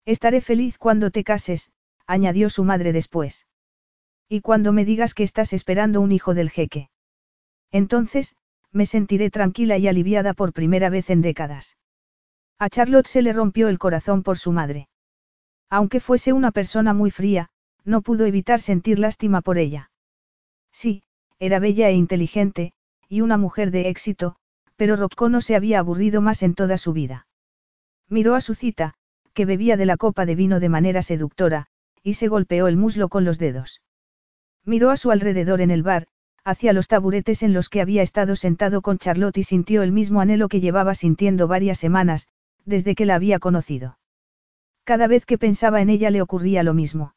Estaré 0.05 0.41
feliz 0.41 0.79
cuando 0.79 1.11
te 1.11 1.25
cases, 1.25 1.73
añadió 2.07 2.51
su 2.51 2.62
madre 2.62 2.93
después. 2.93 3.49
Y 4.29 4.41
cuando 4.41 4.72
me 4.72 4.85
digas 4.85 5.14
que 5.14 5.22
estás 5.22 5.53
esperando 5.53 6.01
un 6.01 6.12
hijo 6.12 6.35
del 6.35 6.51
jeque. 6.51 6.91
Entonces, 7.70 8.35
me 8.72 8.87
sentiré 8.87 9.31
tranquila 9.31 9.79
y 9.79 9.89
aliviada 9.89 10.35
por 10.35 10.53
primera 10.53 10.91
vez 10.91 11.11
en 11.11 11.22
décadas. 11.22 11.77
A 12.59 12.68
Charlotte 12.68 13.07
se 13.07 13.22
le 13.22 13.33
rompió 13.33 13.68
el 13.68 13.79
corazón 13.79 14.22
por 14.22 14.39
su 14.39 14.53
madre. 14.53 14.89
Aunque 15.68 16.01
fuese 16.01 16.33
una 16.33 16.53
persona 16.53 16.93
muy 16.93 17.11
fría, 17.11 17.51
no 17.85 18.03
pudo 18.03 18.27
evitar 18.27 18.61
sentir 18.61 18.99
lástima 18.99 19.41
por 19.43 19.59
ella. 19.59 19.91
Sí, 20.72 21.03
era 21.39 21.59
bella 21.59 21.89
e 21.89 21.95
inteligente, 21.95 22.72
y 23.09 23.20
una 23.20 23.37
mujer 23.37 23.70
de 23.70 23.89
éxito, 23.89 24.37
pero 24.77 24.97
Rocco 24.97 25.29
no 25.29 25.41
se 25.41 25.55
había 25.55 25.79
aburrido 25.79 26.20
más 26.20 26.43
en 26.43 26.55
toda 26.55 26.79
su 26.79 26.93
vida. 26.93 27.27
Miró 28.09 28.35
a 28.35 28.41
su 28.41 28.55
cita, 28.55 28.95
que 29.33 29.45
bebía 29.45 29.77
de 29.77 29.87
la 29.87 29.97
copa 29.97 30.27
de 30.27 30.35
vino 30.35 30.61
de 30.61 30.68
manera 30.68 31.03
seductora, 31.03 31.66
y 32.03 32.14
se 32.14 32.29
golpeó 32.29 32.68
el 32.68 32.77
muslo 32.77 33.09
con 33.09 33.24
los 33.24 33.39
dedos. 33.39 33.81
Miró 34.67 34.91
a 34.91 34.97
su 34.97 35.12
alrededor 35.12 35.61
en 35.61 35.71
el 35.71 35.85
bar, 35.85 36.09
hacia 36.45 36.73
los 36.73 36.89
taburetes 36.89 37.45
en 37.45 37.53
los 37.53 37.69
que 37.69 37.81
había 37.81 38.03
estado 38.03 38.35
sentado 38.35 38.83
con 38.83 38.99
Charlotte 38.99 39.39
y 39.39 39.45
sintió 39.45 39.85
el 39.85 39.93
mismo 39.93 40.21
anhelo 40.21 40.49
que 40.49 40.61
llevaba 40.61 40.97
sintiendo 40.97 41.47
varias 41.47 41.79
semanas, 41.79 42.29
desde 42.64 42.97
que 42.97 43.07
la 43.07 43.14
había 43.14 43.39
conocido. 43.39 43.99
Cada 44.83 45.07
vez 45.07 45.25
que 45.25 45.39
pensaba 45.39 45.81
en 45.81 45.89
ella 45.89 46.11
le 46.11 46.21
ocurría 46.21 46.64
lo 46.64 46.75
mismo. 46.75 47.14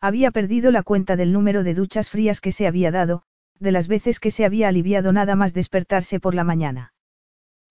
Había 0.00 0.30
perdido 0.30 0.70
la 0.70 0.84
cuenta 0.84 1.16
del 1.16 1.32
número 1.32 1.64
de 1.64 1.74
duchas 1.74 2.08
frías 2.08 2.40
que 2.40 2.52
se 2.52 2.68
había 2.68 2.92
dado, 2.92 3.24
de 3.58 3.72
las 3.72 3.88
veces 3.88 4.20
que 4.20 4.30
se 4.30 4.44
había 4.44 4.68
aliviado 4.68 5.12
nada 5.12 5.34
más 5.34 5.52
despertarse 5.52 6.20
por 6.20 6.36
la 6.36 6.44
mañana. 6.44 6.94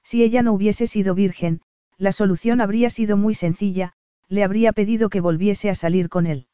Si 0.04 0.24
ella 0.24 0.44
no 0.44 0.52
hubiese 0.52 0.88
sido 0.88 1.16
virgen, 1.16 1.62
la 1.98 2.12
solución 2.12 2.60
habría 2.60 2.90
sido 2.90 3.16
muy 3.16 3.34
sencilla, 3.34 3.94
le 4.28 4.44
habría 4.44 4.74
pedido 4.74 5.10
que 5.10 5.22
volviese 5.22 5.70
a 5.70 5.76
salir 5.76 6.10
con 6.10 6.28
él. 6.28 6.49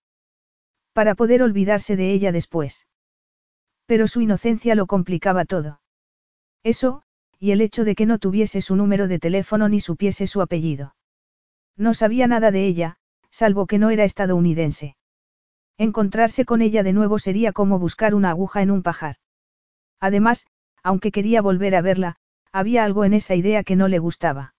Para 0.95 1.13
poder 1.13 1.43
olvidarse 1.43 1.97
de 1.97 2.13
ella 2.13 2.31
después. 2.31 2.87
Pero 3.85 4.07
su 4.07 4.21
inocencia 4.21 4.75
lo 4.75 4.85
complicaba 4.85 5.43
todo. 5.43 5.81
Eso, 6.63 7.03
y 7.37 7.51
el 7.51 7.59
hecho 7.59 7.83
de 7.83 7.95
que 7.95 8.05
no 8.05 8.17
tuviese 8.17 8.61
su 8.61 8.77
número 8.77 9.09
de 9.09 9.19
teléfono 9.19 9.67
ni 9.67 9.81
supiese 9.81 10.25
su 10.25 10.41
apellido. 10.41 10.95
No 11.75 11.93
sabía 11.93 12.27
nada 12.27 12.49
de 12.49 12.65
ella, 12.65 12.95
salvo 13.29 13.67
que 13.67 13.77
no 13.77 13.89
era 13.89 14.05
estadounidense. 14.05 14.95
Encontrarse 15.77 16.45
con 16.45 16.61
ella 16.61 16.81
de 16.81 16.93
nuevo 16.93 17.19
sería 17.19 17.51
como 17.51 17.77
buscar 17.77 18.15
una 18.15 18.29
aguja 18.29 18.61
en 18.61 18.71
un 18.71 18.81
pajar. 18.81 19.17
Además, 19.99 20.47
aunque 20.81 21.11
quería 21.11 21.41
volver 21.41 21.75
a 21.75 21.81
verla, 21.81 22.15
había 22.53 22.85
algo 22.85 23.03
en 23.03 23.13
esa 23.13 23.35
idea 23.35 23.65
que 23.65 23.75
no 23.75 23.89
le 23.89 23.99
gustaba. 23.99 24.55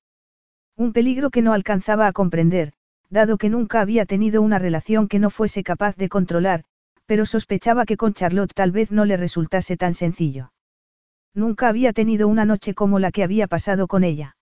Un 0.77 0.93
peligro 0.93 1.31
que 1.31 1.41
no 1.41 1.55
alcanzaba 1.55 2.07
a 2.07 2.13
comprender, 2.13 2.75
dado 3.11 3.39
que 3.39 3.51
nunca 3.51 3.81
había 3.81 4.07
tenido 4.07 4.43
una 4.43 4.59
relación 4.59 5.09
que 5.09 5.19
no 5.19 5.31
fuese 5.31 5.63
capaz 5.63 5.97
de 5.97 6.09
controlar, 6.09 6.65
pero 7.07 7.25
sospechaba 7.25 7.87
que 7.87 7.97
con 7.97 8.15
Charlotte 8.15 8.53
tal 8.55 8.73
vez 8.73 8.91
no 8.91 9.05
le 9.05 9.17
resultase 9.17 9.77
tan 9.77 9.95
sencillo. 9.95 10.53
Nunca 11.35 11.69
había 11.69 11.93
tenido 11.93 12.29
una 12.29 12.45
noche 12.45 12.75
como 12.75 12.99
la 12.99 13.13
que 13.13 13.23
había 13.23 13.47
pasado 13.47 13.87
con 13.87 14.05
ella. 14.05 14.37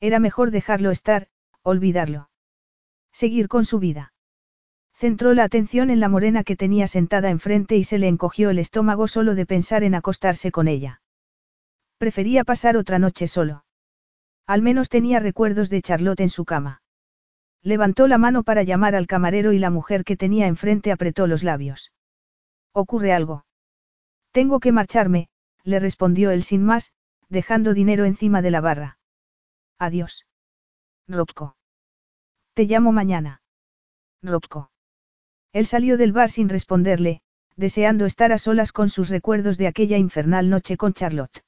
Era 0.00 0.20
mejor 0.20 0.50
dejarlo 0.50 0.90
estar, 0.90 1.28
olvidarlo. 1.62 2.28
Seguir 3.12 3.48
con 3.48 3.64
su 3.64 3.78
vida. 3.78 4.12
Centró 4.94 5.32
la 5.32 5.44
atención 5.44 5.90
en 5.90 6.00
la 6.00 6.08
morena 6.08 6.42
que 6.42 6.56
tenía 6.56 6.88
sentada 6.88 7.30
enfrente 7.30 7.76
y 7.76 7.84
se 7.84 7.98
le 7.98 8.08
encogió 8.08 8.50
el 8.50 8.58
estómago 8.58 9.06
solo 9.06 9.34
de 9.34 9.46
pensar 9.46 9.84
en 9.84 9.94
acostarse 9.94 10.50
con 10.50 10.66
ella. 10.66 11.00
Prefería 11.98 12.44
pasar 12.44 12.76
otra 12.76 12.98
noche 12.98 13.28
solo. 13.28 13.64
Al 14.46 14.62
menos 14.62 14.88
tenía 14.88 15.20
recuerdos 15.20 15.70
de 15.70 15.82
Charlotte 15.82 16.20
en 16.20 16.30
su 16.30 16.44
cama. 16.44 16.82
Levantó 17.62 18.06
la 18.06 18.18
mano 18.18 18.42
para 18.44 18.62
llamar 18.62 18.94
al 18.94 19.06
camarero 19.06 19.52
y 19.52 19.58
la 19.58 19.70
mujer 19.70 20.04
que 20.04 20.16
tenía 20.16 20.46
enfrente 20.46 20.92
apretó 20.92 21.26
los 21.26 21.42
labios. 21.42 21.92
¿Ocurre 22.72 23.12
algo? 23.12 23.44
Tengo 24.30 24.60
que 24.60 24.72
marcharme, 24.72 25.28
le 25.64 25.80
respondió 25.80 26.30
él 26.30 26.44
sin 26.44 26.64
más, 26.64 26.92
dejando 27.28 27.74
dinero 27.74 28.04
encima 28.04 28.42
de 28.42 28.50
la 28.50 28.60
barra. 28.60 28.98
Adiós. 29.78 30.26
Rocco. 31.08 31.56
Te 32.54 32.64
llamo 32.64 32.92
mañana. 32.92 33.42
Rocco. 34.22 34.70
Él 35.52 35.66
salió 35.66 35.96
del 35.96 36.12
bar 36.12 36.30
sin 36.30 36.48
responderle, 36.48 37.22
deseando 37.56 38.06
estar 38.06 38.30
a 38.30 38.38
solas 38.38 38.72
con 38.72 38.88
sus 38.88 39.08
recuerdos 39.08 39.58
de 39.58 39.66
aquella 39.66 39.98
infernal 39.98 40.48
noche 40.48 40.76
con 40.76 40.92
Charlotte. 40.92 41.42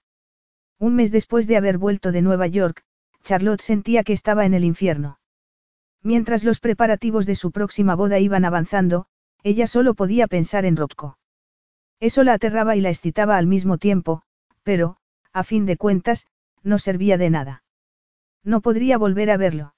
Un 0.78 0.96
mes 0.96 1.12
después 1.12 1.46
de 1.46 1.56
haber 1.56 1.78
vuelto 1.78 2.10
de 2.10 2.22
Nueva 2.22 2.46
York, 2.46 2.82
Charlotte 3.22 3.60
sentía 3.60 4.02
que 4.02 4.12
estaba 4.12 4.46
en 4.46 4.54
el 4.54 4.64
infierno. 4.64 5.19
Mientras 6.02 6.44
los 6.44 6.60
preparativos 6.60 7.26
de 7.26 7.34
su 7.34 7.50
próxima 7.50 7.94
boda 7.94 8.18
iban 8.18 8.44
avanzando, 8.44 9.06
ella 9.42 9.66
solo 9.66 9.94
podía 9.94 10.26
pensar 10.26 10.64
en 10.64 10.76
Rocco. 10.76 11.18
Eso 12.00 12.24
la 12.24 12.34
aterraba 12.34 12.76
y 12.76 12.80
la 12.80 12.88
excitaba 12.88 13.36
al 13.36 13.46
mismo 13.46 13.76
tiempo, 13.76 14.22
pero, 14.62 14.96
a 15.32 15.44
fin 15.44 15.66
de 15.66 15.76
cuentas, 15.76 16.26
no 16.62 16.78
servía 16.78 17.18
de 17.18 17.30
nada. 17.30 17.62
No 18.42 18.60
podría 18.60 18.96
volver 18.96 19.30
a 19.30 19.36
verlo. 19.36 19.74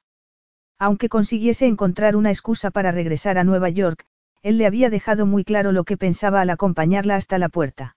Aunque 0.79 1.09
consiguiese 1.09 1.67
encontrar 1.67 2.17
una 2.17 2.31
excusa 2.31 2.71
para 2.71 2.93
regresar 2.93 3.39
a 3.39 3.45
Nueva 3.45 3.69
York, 3.69 4.05
él 4.43 4.59
le 4.59 4.67
había 4.67 4.91
dejado 4.91 5.27
muy 5.27 5.45
claro 5.45 5.73
lo 5.73 5.85
que 5.85 5.97
pensaba 5.97 6.41
al 6.41 6.51
acompañarla 6.51 7.17
hasta 7.17 7.39
la 7.39 7.49
puerta. 7.49 7.97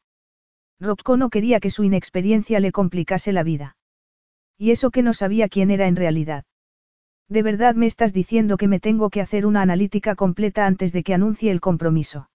Rocco 0.79 1.17
no 1.17 1.29
quería 1.29 1.59
que 1.59 1.71
su 1.71 1.83
inexperiencia 1.83 2.59
le 2.59 2.71
complicase 2.71 3.33
la 3.33 3.43
vida. 3.43 3.77
Y 4.57 4.71
eso 4.71 4.91
que 4.91 5.03
no 5.03 5.13
sabía 5.13 5.49
quién 5.49 5.71
era 5.71 5.87
en 5.87 5.95
realidad. 5.95 6.45
¿De 7.27 7.41
verdad 7.41 7.75
me 7.75 7.87
estás 7.87 8.13
diciendo 8.13 8.57
que 8.57 8.67
me 8.67 8.79
tengo 8.79 9.09
que 9.09 9.21
hacer 9.21 9.45
una 9.45 9.61
analítica 9.61 10.15
completa 10.15 10.65
antes 10.67 10.93
de 10.93 11.03
que 11.03 11.13
anuncie 11.13 11.51
el 11.51 11.61
compromiso? 11.61 12.29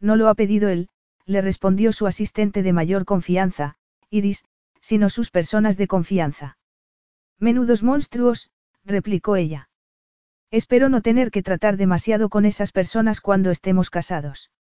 No 0.00 0.16
lo 0.16 0.28
ha 0.28 0.34
pedido 0.34 0.68
él, 0.68 0.88
le 1.26 1.40
respondió 1.40 1.92
su 1.92 2.06
asistente 2.06 2.62
de 2.62 2.72
mayor 2.72 3.04
confianza, 3.04 3.76
Iris, 4.10 4.44
sino 4.80 5.08
sus 5.08 5.30
personas 5.30 5.76
de 5.76 5.88
confianza. 5.88 6.58
Menudos 7.40 7.82
monstruos, 7.82 8.50
replicó 8.84 9.34
ella. 9.34 9.68
Espero 10.50 10.88
no 10.88 11.00
tener 11.00 11.30
que 11.32 11.42
tratar 11.42 11.76
demasiado 11.76 12.28
con 12.28 12.44
esas 12.44 12.70
personas 12.70 13.20
cuando 13.20 13.50
estemos 13.50 13.90
casados. 13.90 14.52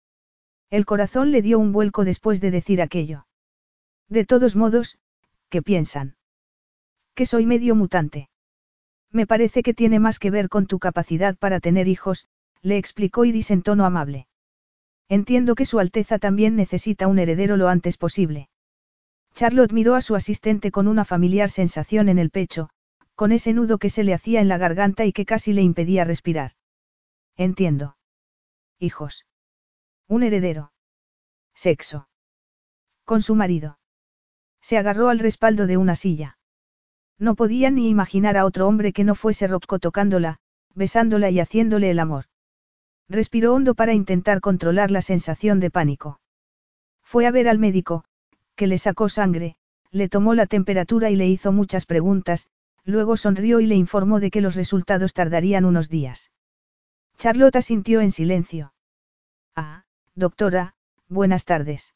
El 0.70 0.86
corazón 0.86 1.32
le 1.32 1.42
dio 1.42 1.58
un 1.58 1.72
vuelco 1.72 2.04
después 2.04 2.40
de 2.40 2.50
decir 2.50 2.80
aquello. 2.80 3.26
De 4.08 4.24
todos 4.24 4.56
modos, 4.56 4.98
¿qué 5.50 5.60
piensan? 5.60 6.16
Que 7.14 7.26
soy 7.26 7.44
medio 7.44 7.74
mutante. 7.74 8.30
Me 9.12 9.26
parece 9.26 9.62
que 9.62 9.74
tiene 9.74 10.00
más 10.00 10.18
que 10.18 10.30
ver 10.30 10.48
con 10.48 10.66
tu 10.66 10.78
capacidad 10.78 11.36
para 11.36 11.60
tener 11.60 11.86
hijos, 11.86 12.26
le 12.62 12.78
explicó 12.78 13.24
Iris 13.24 13.50
en 13.50 13.62
tono 13.62 13.84
amable. 13.84 14.26
Entiendo 15.08 15.54
que 15.54 15.66
Su 15.66 15.78
Alteza 15.78 16.18
también 16.18 16.56
necesita 16.56 17.06
un 17.06 17.18
heredero 17.18 17.58
lo 17.58 17.68
antes 17.68 17.98
posible. 17.98 18.48
Charlotte 19.34 19.72
miró 19.72 19.94
a 19.94 20.00
su 20.00 20.14
asistente 20.14 20.70
con 20.70 20.88
una 20.88 21.04
familiar 21.04 21.50
sensación 21.50 22.08
en 22.08 22.18
el 22.18 22.30
pecho, 22.30 22.70
con 23.14 23.32
ese 23.32 23.52
nudo 23.52 23.78
que 23.78 23.90
se 23.90 24.04
le 24.04 24.14
hacía 24.14 24.40
en 24.40 24.48
la 24.48 24.58
garganta 24.58 25.04
y 25.04 25.12
que 25.12 25.26
casi 25.26 25.52
le 25.52 25.62
impedía 25.62 26.04
respirar. 26.04 26.52
Entiendo. 27.36 27.96
Hijos. 28.78 29.26
Un 30.08 30.22
heredero. 30.22 30.72
Sexo. 31.54 32.08
Con 33.04 33.22
su 33.22 33.34
marido. 33.34 33.78
Se 34.60 34.78
agarró 34.78 35.08
al 35.08 35.18
respaldo 35.18 35.66
de 35.66 35.76
una 35.76 35.96
silla. 35.96 36.38
No 37.22 37.36
podía 37.36 37.70
ni 37.70 37.88
imaginar 37.88 38.36
a 38.36 38.44
otro 38.44 38.66
hombre 38.66 38.92
que 38.92 39.04
no 39.04 39.14
fuese 39.14 39.46
Rocco 39.46 39.78
tocándola, 39.78 40.38
besándola 40.74 41.30
y 41.30 41.38
haciéndole 41.38 41.88
el 41.88 42.00
amor. 42.00 42.24
Respiró 43.08 43.54
hondo 43.54 43.76
para 43.76 43.94
intentar 43.94 44.40
controlar 44.40 44.90
la 44.90 45.02
sensación 45.02 45.60
de 45.60 45.70
pánico. 45.70 46.18
Fue 47.04 47.24
a 47.26 47.30
ver 47.30 47.48
al 47.48 47.60
médico, 47.60 48.02
que 48.56 48.66
le 48.66 48.76
sacó 48.76 49.08
sangre, 49.08 49.54
le 49.92 50.08
tomó 50.08 50.34
la 50.34 50.46
temperatura 50.46 51.10
y 51.10 51.14
le 51.14 51.28
hizo 51.28 51.52
muchas 51.52 51.86
preguntas, 51.86 52.48
luego 52.84 53.16
sonrió 53.16 53.60
y 53.60 53.66
le 53.66 53.76
informó 53.76 54.18
de 54.18 54.32
que 54.32 54.40
los 54.40 54.56
resultados 54.56 55.14
tardarían 55.14 55.64
unos 55.64 55.88
días. 55.88 56.32
Charlotte 57.18 57.62
sintió 57.62 58.00
en 58.00 58.10
silencio. 58.10 58.74
Ah, 59.54 59.84
doctora, 60.16 60.74
buenas 61.08 61.44
tardes. 61.44 61.94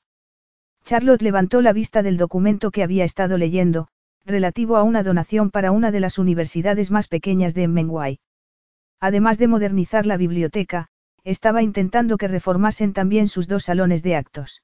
Charlotte 0.84 1.22
levantó 1.22 1.62
la 1.62 1.72
vista 1.72 2.04
del 2.04 2.16
documento 2.16 2.70
que 2.70 2.84
había 2.84 3.02
estado 3.02 3.38
leyendo, 3.38 3.88
relativo 4.26 4.76
a 4.76 4.82
una 4.82 5.04
donación 5.04 5.50
para 5.50 5.70
una 5.70 5.92
de 5.92 6.00
las 6.00 6.18
universidades 6.18 6.90
más 6.90 7.06
pequeñas 7.06 7.54
de 7.54 7.68
Menguay. 7.68 8.18
Además 9.00 9.38
de 9.38 9.46
modernizar 9.46 10.04
la 10.04 10.16
biblioteca, 10.16 10.88
estaba 11.22 11.62
intentando 11.62 12.18
que 12.18 12.28
reformasen 12.28 12.92
también 12.92 13.28
sus 13.28 13.46
dos 13.46 13.64
salones 13.64 14.02
de 14.02 14.16
actos. 14.16 14.62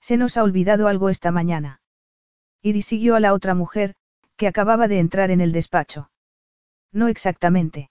Se 0.00 0.16
nos 0.16 0.36
ha 0.36 0.42
olvidado 0.42 0.88
algo 0.88 1.08
esta 1.08 1.30
mañana. 1.30 1.80
Iris 2.60 2.86
siguió 2.86 3.14
a 3.14 3.20
la 3.20 3.32
otra 3.32 3.54
mujer, 3.54 3.94
que 4.36 4.48
acababa 4.48 4.88
de 4.88 4.98
entrar 4.98 5.30
en 5.30 5.40
el 5.40 5.52
despacho. 5.52 6.10
No 6.92 7.08
exactamente. 7.08 7.90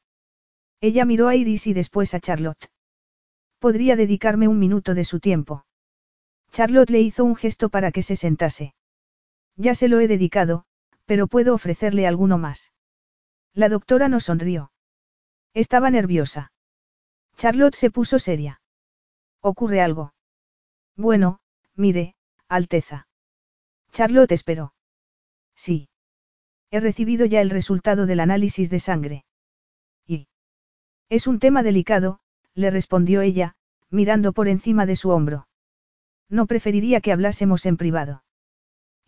Ella 0.82 1.06
miró 1.06 1.28
a 1.28 1.36
Iris 1.36 1.68
y 1.68 1.74
después 1.74 2.14
a 2.14 2.20
Charlotte. 2.20 2.70
Podría 3.60 3.96
dedicarme 3.96 4.48
un 4.48 4.60
minuto 4.60 4.94
de 4.94 5.04
su 5.06 5.20
tiempo. 5.20 5.66
Charlotte 6.52 6.90
le 6.90 7.00
hizo 7.00 7.24
un 7.24 7.36
gesto 7.36 7.70
para 7.70 7.92
que 7.92 8.02
se 8.02 8.16
sentase. 8.16 8.74
Ya 9.56 9.76
se 9.76 9.88
lo 9.88 10.00
he 10.00 10.08
dedicado, 10.08 10.66
pero 11.12 11.28
puedo 11.28 11.54
ofrecerle 11.54 12.08
alguno 12.08 12.38
más. 12.38 12.72
La 13.54 13.68
doctora 13.68 14.08
no 14.08 14.22
sonrió. 14.22 14.72
Estaba 15.54 15.90
nerviosa. 15.90 16.54
Charlotte 17.36 17.76
se 17.76 17.92
puso 17.92 18.18
seria. 18.18 18.62
¿Ocurre 19.42 19.82
algo? 19.82 20.14
Bueno, 20.96 21.42
mire, 21.76 22.16
Alteza. 22.48 23.10
Charlotte 23.92 24.32
esperó. 24.32 24.74
Sí. 25.54 25.90
He 26.70 26.80
recibido 26.80 27.26
ya 27.26 27.42
el 27.42 27.50
resultado 27.50 28.06
del 28.06 28.22
análisis 28.22 28.70
de 28.70 28.80
sangre. 28.80 29.26
¿Y? 30.08 30.30
Es 31.10 31.28
un 31.28 31.40
tema 31.40 31.62
delicado, 31.62 32.22
le 32.54 32.70
respondió 32.70 33.20
ella, 33.20 33.56
mirando 33.90 34.32
por 34.32 34.48
encima 34.48 34.86
de 34.86 34.96
su 34.96 35.10
hombro. 35.10 35.50
No 36.30 36.46
preferiría 36.46 37.02
que 37.02 37.12
hablásemos 37.12 37.66
en 37.66 37.76
privado. 37.76 38.24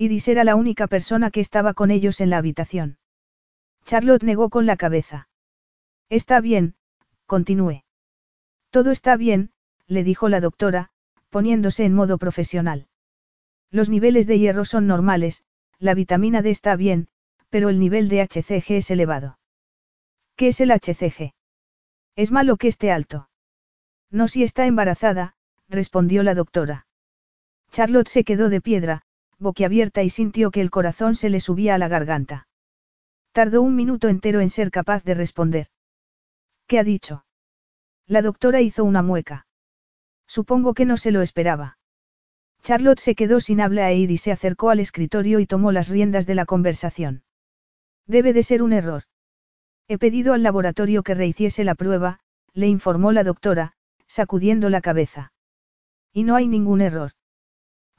Iris 0.04 0.28
era 0.28 0.44
la 0.44 0.56
única 0.56 0.88
persona 0.88 1.32
que 1.32 1.40
estaba 1.40 1.74
con 1.74 1.90
ellos 1.90 2.20
en 2.20 2.30
la 2.30 2.38
habitación. 2.38 2.98
Charlotte 3.86 4.24
negó 4.24 4.50
con 4.50 4.66
la 4.66 4.76
cabeza. 4.76 5.30
Está 6.10 6.42
bien, 6.42 6.76
continúe. 7.26 7.84
Todo 8.70 8.92
está 8.92 9.16
bien, 9.16 9.52
le 9.88 10.04
dijo 10.04 10.28
la 10.28 10.42
doctora, 10.42 10.90
poniéndose 11.30 11.86
en 11.86 11.94
modo 11.94 12.18
profesional. 12.18 12.88
Los 13.72 13.90
niveles 13.90 14.28
de 14.28 14.40
hierro 14.40 14.66
son 14.66 14.88
normales, 14.88 15.46
la 15.80 15.94
vitamina 15.94 16.42
D 16.42 16.50
está 16.50 16.76
bien, 16.76 17.08
pero 17.50 17.70
el 17.70 17.80
nivel 17.80 18.10
de 18.10 18.22
HCG 18.28 18.74
es 18.74 18.92
elevado. 18.92 19.40
¿Qué 20.36 20.50
es 20.50 20.60
el 20.60 20.72
HCG? 20.72 21.34
Es 22.18 22.30
malo 22.30 22.58
que 22.58 22.68
esté 22.68 22.92
alto. 22.92 23.30
No 24.12 24.28
si 24.28 24.44
está 24.44 24.66
embarazada, 24.66 25.36
respondió 25.70 26.24
la 26.24 26.36
doctora. 26.36 26.88
Charlotte 27.72 28.10
se 28.10 28.26
quedó 28.26 28.50
de 28.50 28.60
piedra, 28.60 29.06
boquiabierta 29.44 30.02
y 30.02 30.10
sintió 30.10 30.50
que 30.50 30.62
el 30.62 30.72
corazón 30.72 31.16
se 31.16 31.30
le 31.30 31.40
subía 31.40 31.76
a 31.76 31.78
la 31.78 31.88
garganta. 31.88 32.48
Tardó 33.32 33.62
un 33.62 33.76
minuto 33.76 34.10
entero 34.10 34.42
en 34.42 34.50
ser 34.50 34.72
capaz 34.72 35.04
de 35.04 35.14
responder. 35.14 35.68
¿Qué 36.66 36.80
ha 36.80 36.84
dicho? 36.84 37.26
La 38.08 38.24
doctora 38.24 38.62
hizo 38.62 38.84
una 38.84 39.04
mueca. 39.04 39.46
Supongo 40.28 40.74
que 40.74 40.86
no 40.86 40.98
se 40.98 41.12
lo 41.12 41.22
esperaba. 41.22 41.78
Charlotte 42.64 43.00
se 43.00 43.14
quedó 43.14 43.42
sin 43.42 43.62
habla 43.62 43.92
e 43.92 43.98
ir 43.98 44.10
y 44.10 44.18
se 44.18 44.32
acercó 44.32 44.70
al 44.70 44.80
escritorio 44.80 45.40
y 45.40 45.46
tomó 45.46 45.72
las 45.72 45.90
riendas 45.90 46.26
de 46.26 46.36
la 46.36 46.46
conversación. 46.46 47.24
Debe 48.08 48.34
de 48.34 48.42
ser 48.42 48.64
un 48.64 48.74
error. 48.74 49.04
He 49.88 49.98
pedido 49.98 50.34
al 50.34 50.44
laboratorio 50.44 51.04
que 51.04 51.14
rehiciese 51.14 51.64
la 51.64 51.76
prueba, 51.76 52.20
le 52.54 52.68
informó 52.68 53.12
la 53.12 53.24
doctora, 53.24 53.74
sacudiendo 54.08 54.70
la 54.70 54.82
cabeza. 54.82 55.34
Y 56.14 56.24
no 56.24 56.36
hay 56.36 56.48
ningún 56.48 56.82
error. 56.82 57.12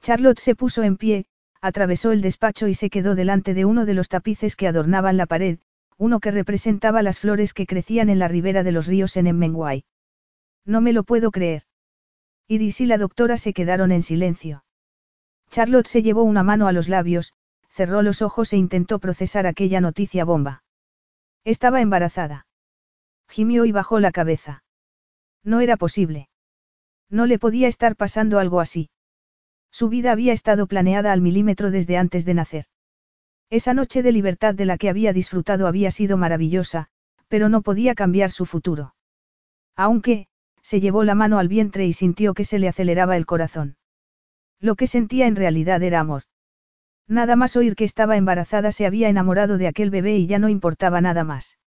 Charlotte 0.00 0.38
se 0.38 0.54
puso 0.54 0.82
en 0.82 0.96
pie, 0.96 1.26
atravesó 1.64 2.12
el 2.12 2.20
despacho 2.20 2.68
y 2.68 2.74
se 2.74 2.90
quedó 2.90 3.14
delante 3.14 3.54
de 3.54 3.64
uno 3.64 3.86
de 3.86 3.94
los 3.94 4.10
tapices 4.10 4.54
que 4.54 4.68
adornaban 4.68 5.16
la 5.16 5.24
pared, 5.24 5.60
uno 5.96 6.20
que 6.20 6.30
representaba 6.30 7.02
las 7.02 7.18
flores 7.18 7.54
que 7.54 7.64
crecían 7.64 8.10
en 8.10 8.18
la 8.18 8.28
ribera 8.28 8.62
de 8.62 8.70
los 8.70 8.86
ríos 8.86 9.16
en 9.16 9.28
Emmenguay. 9.28 9.86
No 10.66 10.82
me 10.82 10.92
lo 10.92 11.04
puedo 11.04 11.30
creer. 11.30 11.62
Iris 12.48 12.82
y 12.82 12.86
la 12.86 12.98
doctora 12.98 13.38
se 13.38 13.54
quedaron 13.54 13.92
en 13.92 14.02
silencio. 14.02 14.62
Charlotte 15.48 15.86
se 15.86 16.02
llevó 16.02 16.24
una 16.24 16.42
mano 16.42 16.66
a 16.66 16.72
los 16.72 16.90
labios, 16.90 17.32
cerró 17.70 18.02
los 18.02 18.20
ojos 18.20 18.52
e 18.52 18.58
intentó 18.58 18.98
procesar 18.98 19.46
aquella 19.46 19.80
noticia 19.80 20.26
bomba. 20.26 20.64
Estaba 21.44 21.80
embarazada. 21.80 22.46
Gimió 23.26 23.64
y 23.64 23.72
bajó 23.72 24.00
la 24.00 24.12
cabeza. 24.12 24.64
No 25.42 25.60
era 25.60 25.78
posible. 25.78 26.28
No 27.08 27.24
le 27.24 27.38
podía 27.38 27.68
estar 27.68 27.96
pasando 27.96 28.38
algo 28.38 28.60
así. 28.60 28.90
Su 29.74 29.88
vida 29.88 30.12
había 30.12 30.32
estado 30.32 30.68
planeada 30.68 31.12
al 31.12 31.20
milímetro 31.20 31.72
desde 31.72 31.96
antes 31.96 32.24
de 32.24 32.34
nacer. 32.34 32.66
Esa 33.50 33.74
noche 33.74 34.04
de 34.04 34.12
libertad 34.12 34.54
de 34.54 34.66
la 34.66 34.78
que 34.78 34.88
había 34.88 35.12
disfrutado 35.12 35.66
había 35.66 35.90
sido 35.90 36.16
maravillosa, 36.16 36.86
pero 37.26 37.48
no 37.48 37.60
podía 37.60 37.96
cambiar 37.96 38.30
su 38.30 38.46
futuro. 38.46 38.94
Aunque, 39.74 40.28
se 40.62 40.78
llevó 40.78 41.02
la 41.02 41.16
mano 41.16 41.40
al 41.40 41.48
vientre 41.48 41.86
y 41.86 41.92
sintió 41.92 42.34
que 42.34 42.44
se 42.44 42.60
le 42.60 42.68
aceleraba 42.68 43.16
el 43.16 43.26
corazón. 43.26 43.76
Lo 44.60 44.76
que 44.76 44.86
sentía 44.86 45.26
en 45.26 45.34
realidad 45.34 45.82
era 45.82 45.98
amor. 45.98 46.22
Nada 47.08 47.34
más 47.34 47.56
oír 47.56 47.74
que 47.74 47.82
estaba 47.82 48.16
embarazada 48.16 48.70
se 48.70 48.86
había 48.86 49.08
enamorado 49.08 49.58
de 49.58 49.66
aquel 49.66 49.90
bebé 49.90 50.18
y 50.18 50.28
ya 50.28 50.38
no 50.38 50.48
importaba 50.48 51.00
nada 51.00 51.24
más. 51.24 51.58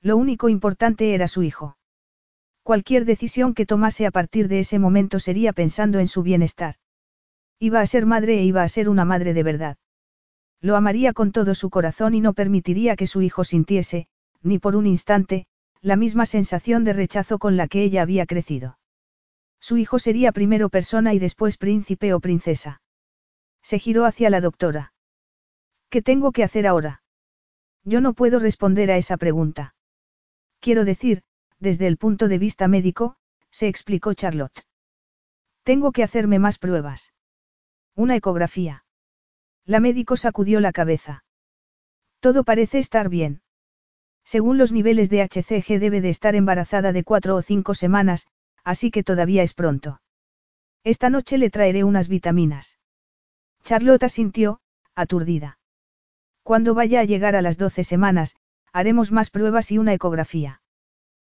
Lo 0.00 0.16
único 0.16 0.48
importante 0.48 1.12
era 1.12 1.28
su 1.28 1.42
hijo. 1.42 1.76
Cualquier 2.62 3.04
decisión 3.04 3.52
que 3.52 3.66
tomase 3.66 4.06
a 4.06 4.10
partir 4.10 4.48
de 4.48 4.60
ese 4.60 4.78
momento 4.78 5.20
sería 5.20 5.52
pensando 5.52 5.98
en 5.98 6.08
su 6.08 6.22
bienestar. 6.22 6.76
Iba 7.58 7.80
a 7.80 7.86
ser 7.86 8.06
madre 8.06 8.38
e 8.38 8.44
iba 8.44 8.62
a 8.62 8.68
ser 8.68 8.88
una 8.88 9.04
madre 9.04 9.32
de 9.34 9.42
verdad. 9.42 9.76
Lo 10.60 10.76
amaría 10.76 11.12
con 11.12 11.32
todo 11.32 11.54
su 11.54 11.70
corazón 11.70 12.14
y 12.14 12.20
no 12.20 12.34
permitiría 12.34 12.96
que 12.96 13.06
su 13.06 13.22
hijo 13.22 13.44
sintiese, 13.44 14.08
ni 14.42 14.58
por 14.58 14.76
un 14.76 14.86
instante, 14.86 15.46
la 15.80 15.96
misma 15.96 16.26
sensación 16.26 16.84
de 16.84 16.92
rechazo 16.92 17.38
con 17.38 17.56
la 17.56 17.68
que 17.68 17.82
ella 17.82 18.02
había 18.02 18.26
crecido. 18.26 18.78
Su 19.60 19.76
hijo 19.76 19.98
sería 19.98 20.32
primero 20.32 20.68
persona 20.68 21.14
y 21.14 21.18
después 21.18 21.56
príncipe 21.56 22.12
o 22.12 22.20
princesa. 22.20 22.82
Se 23.62 23.78
giró 23.78 24.04
hacia 24.04 24.30
la 24.30 24.40
doctora. 24.40 24.92
¿Qué 25.88 26.02
tengo 26.02 26.32
que 26.32 26.44
hacer 26.44 26.66
ahora? 26.66 27.02
Yo 27.84 28.00
no 28.00 28.12
puedo 28.12 28.38
responder 28.38 28.90
a 28.90 28.96
esa 28.96 29.16
pregunta. 29.16 29.74
Quiero 30.60 30.84
decir, 30.84 31.22
desde 31.58 31.86
el 31.86 31.96
punto 31.96 32.28
de 32.28 32.38
vista 32.38 32.68
médico, 32.68 33.16
se 33.50 33.68
explicó 33.68 34.12
Charlotte. 34.14 34.66
Tengo 35.62 35.92
que 35.92 36.02
hacerme 36.02 36.38
más 36.38 36.58
pruebas. 36.58 37.12
Una 37.98 38.14
ecografía. 38.14 38.84
La 39.64 39.80
médico 39.80 40.18
sacudió 40.18 40.60
la 40.60 40.70
cabeza. 40.70 41.24
Todo 42.20 42.44
parece 42.44 42.78
estar 42.78 43.08
bien. 43.08 43.40
Según 44.22 44.58
los 44.58 44.70
niveles 44.70 45.08
de 45.08 45.22
HCG 45.22 45.80
debe 45.80 46.02
de 46.02 46.10
estar 46.10 46.34
embarazada 46.34 46.92
de 46.92 47.04
cuatro 47.04 47.36
o 47.36 47.40
cinco 47.40 47.74
semanas, 47.74 48.26
así 48.64 48.90
que 48.90 49.02
todavía 49.02 49.42
es 49.42 49.54
pronto. 49.54 50.02
Esta 50.84 51.08
noche 51.08 51.38
le 51.38 51.48
traeré 51.48 51.84
unas 51.84 52.08
vitaminas. 52.08 52.78
Charlotte 53.64 54.10
sintió, 54.10 54.60
aturdida. 54.94 55.58
Cuando 56.42 56.74
vaya 56.74 57.00
a 57.00 57.04
llegar 57.04 57.34
a 57.34 57.40
las 57.40 57.56
doce 57.56 57.82
semanas, 57.82 58.36
haremos 58.74 59.10
más 59.10 59.30
pruebas 59.30 59.72
y 59.72 59.78
una 59.78 59.94
ecografía. 59.94 60.60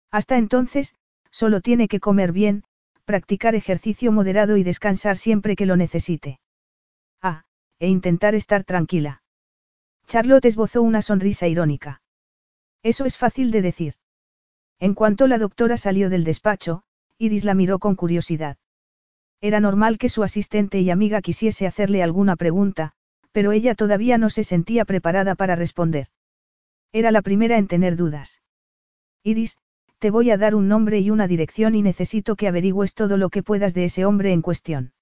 Hasta 0.09 0.38
entonces, 0.38 0.95
solo 1.30 1.61
tiene 1.61 1.88
que 1.88 1.99
comer 1.99 2.32
bien, 2.32 2.63
practicar 3.05 3.53
ejercicio 3.53 4.11
moderado 4.11 4.57
y 4.57 4.63
descansar 4.63 5.18
siempre 5.18 5.55
que 5.55 5.68
lo 5.68 5.78
necesite. 5.78 6.39
E 7.80 7.88
intentar 7.88 8.36
estar 8.36 8.63
tranquila. 8.63 9.21
Charlotte 10.07 10.45
esbozó 10.45 10.82
una 10.82 11.01
sonrisa 11.01 11.47
irónica. 11.47 12.01
Eso 12.84 13.05
es 13.05 13.17
fácil 13.17 13.51
de 13.51 13.61
decir. 13.61 13.95
En 14.80 14.93
cuanto 14.93 15.28
la 15.28 15.38
doctora 15.38 15.78
salió 15.78 16.09
del 16.09 16.23
despacho, 16.23 16.84
Iris 17.17 17.43
la 17.43 17.53
miró 17.53 17.80
con 17.80 17.95
curiosidad. 17.95 18.57
Era 19.41 19.59
normal 19.59 19.97
que 19.97 20.09
su 20.09 20.23
asistente 20.23 20.80
y 20.80 20.89
amiga 20.89 21.21
quisiese 21.21 21.67
hacerle 21.67 22.03
alguna 22.03 22.36
pregunta, 22.36 22.93
pero 23.32 23.51
ella 23.51 23.76
todavía 23.76 24.17
no 24.17 24.30
se 24.30 24.43
sentía 24.43 24.86
preparada 24.86 25.36
para 25.36 25.55
responder. 25.55 26.07
Era 26.91 27.11
la 27.11 27.21
primera 27.21 27.57
en 27.57 27.67
tener 27.67 27.95
dudas. 27.95 28.41
Iris, 29.23 29.57
te 29.99 30.11
voy 30.11 30.30
a 30.30 30.38
dar 30.38 30.55
un 30.55 30.67
nombre 30.67 30.99
y 30.99 31.09
una 31.09 31.28
dirección 31.28 31.76
y 31.76 31.82
necesito 31.82 32.36
que 32.36 32.47
averigües 32.47 32.93
todo 32.93 33.17
lo 33.17 33.30
que 33.30 33.43
puedas 33.43 33.73
de 33.73 33.86
ese 33.86 34.05
hombre 34.05 34.32
en 34.32 34.41
cuestión. 34.41 34.93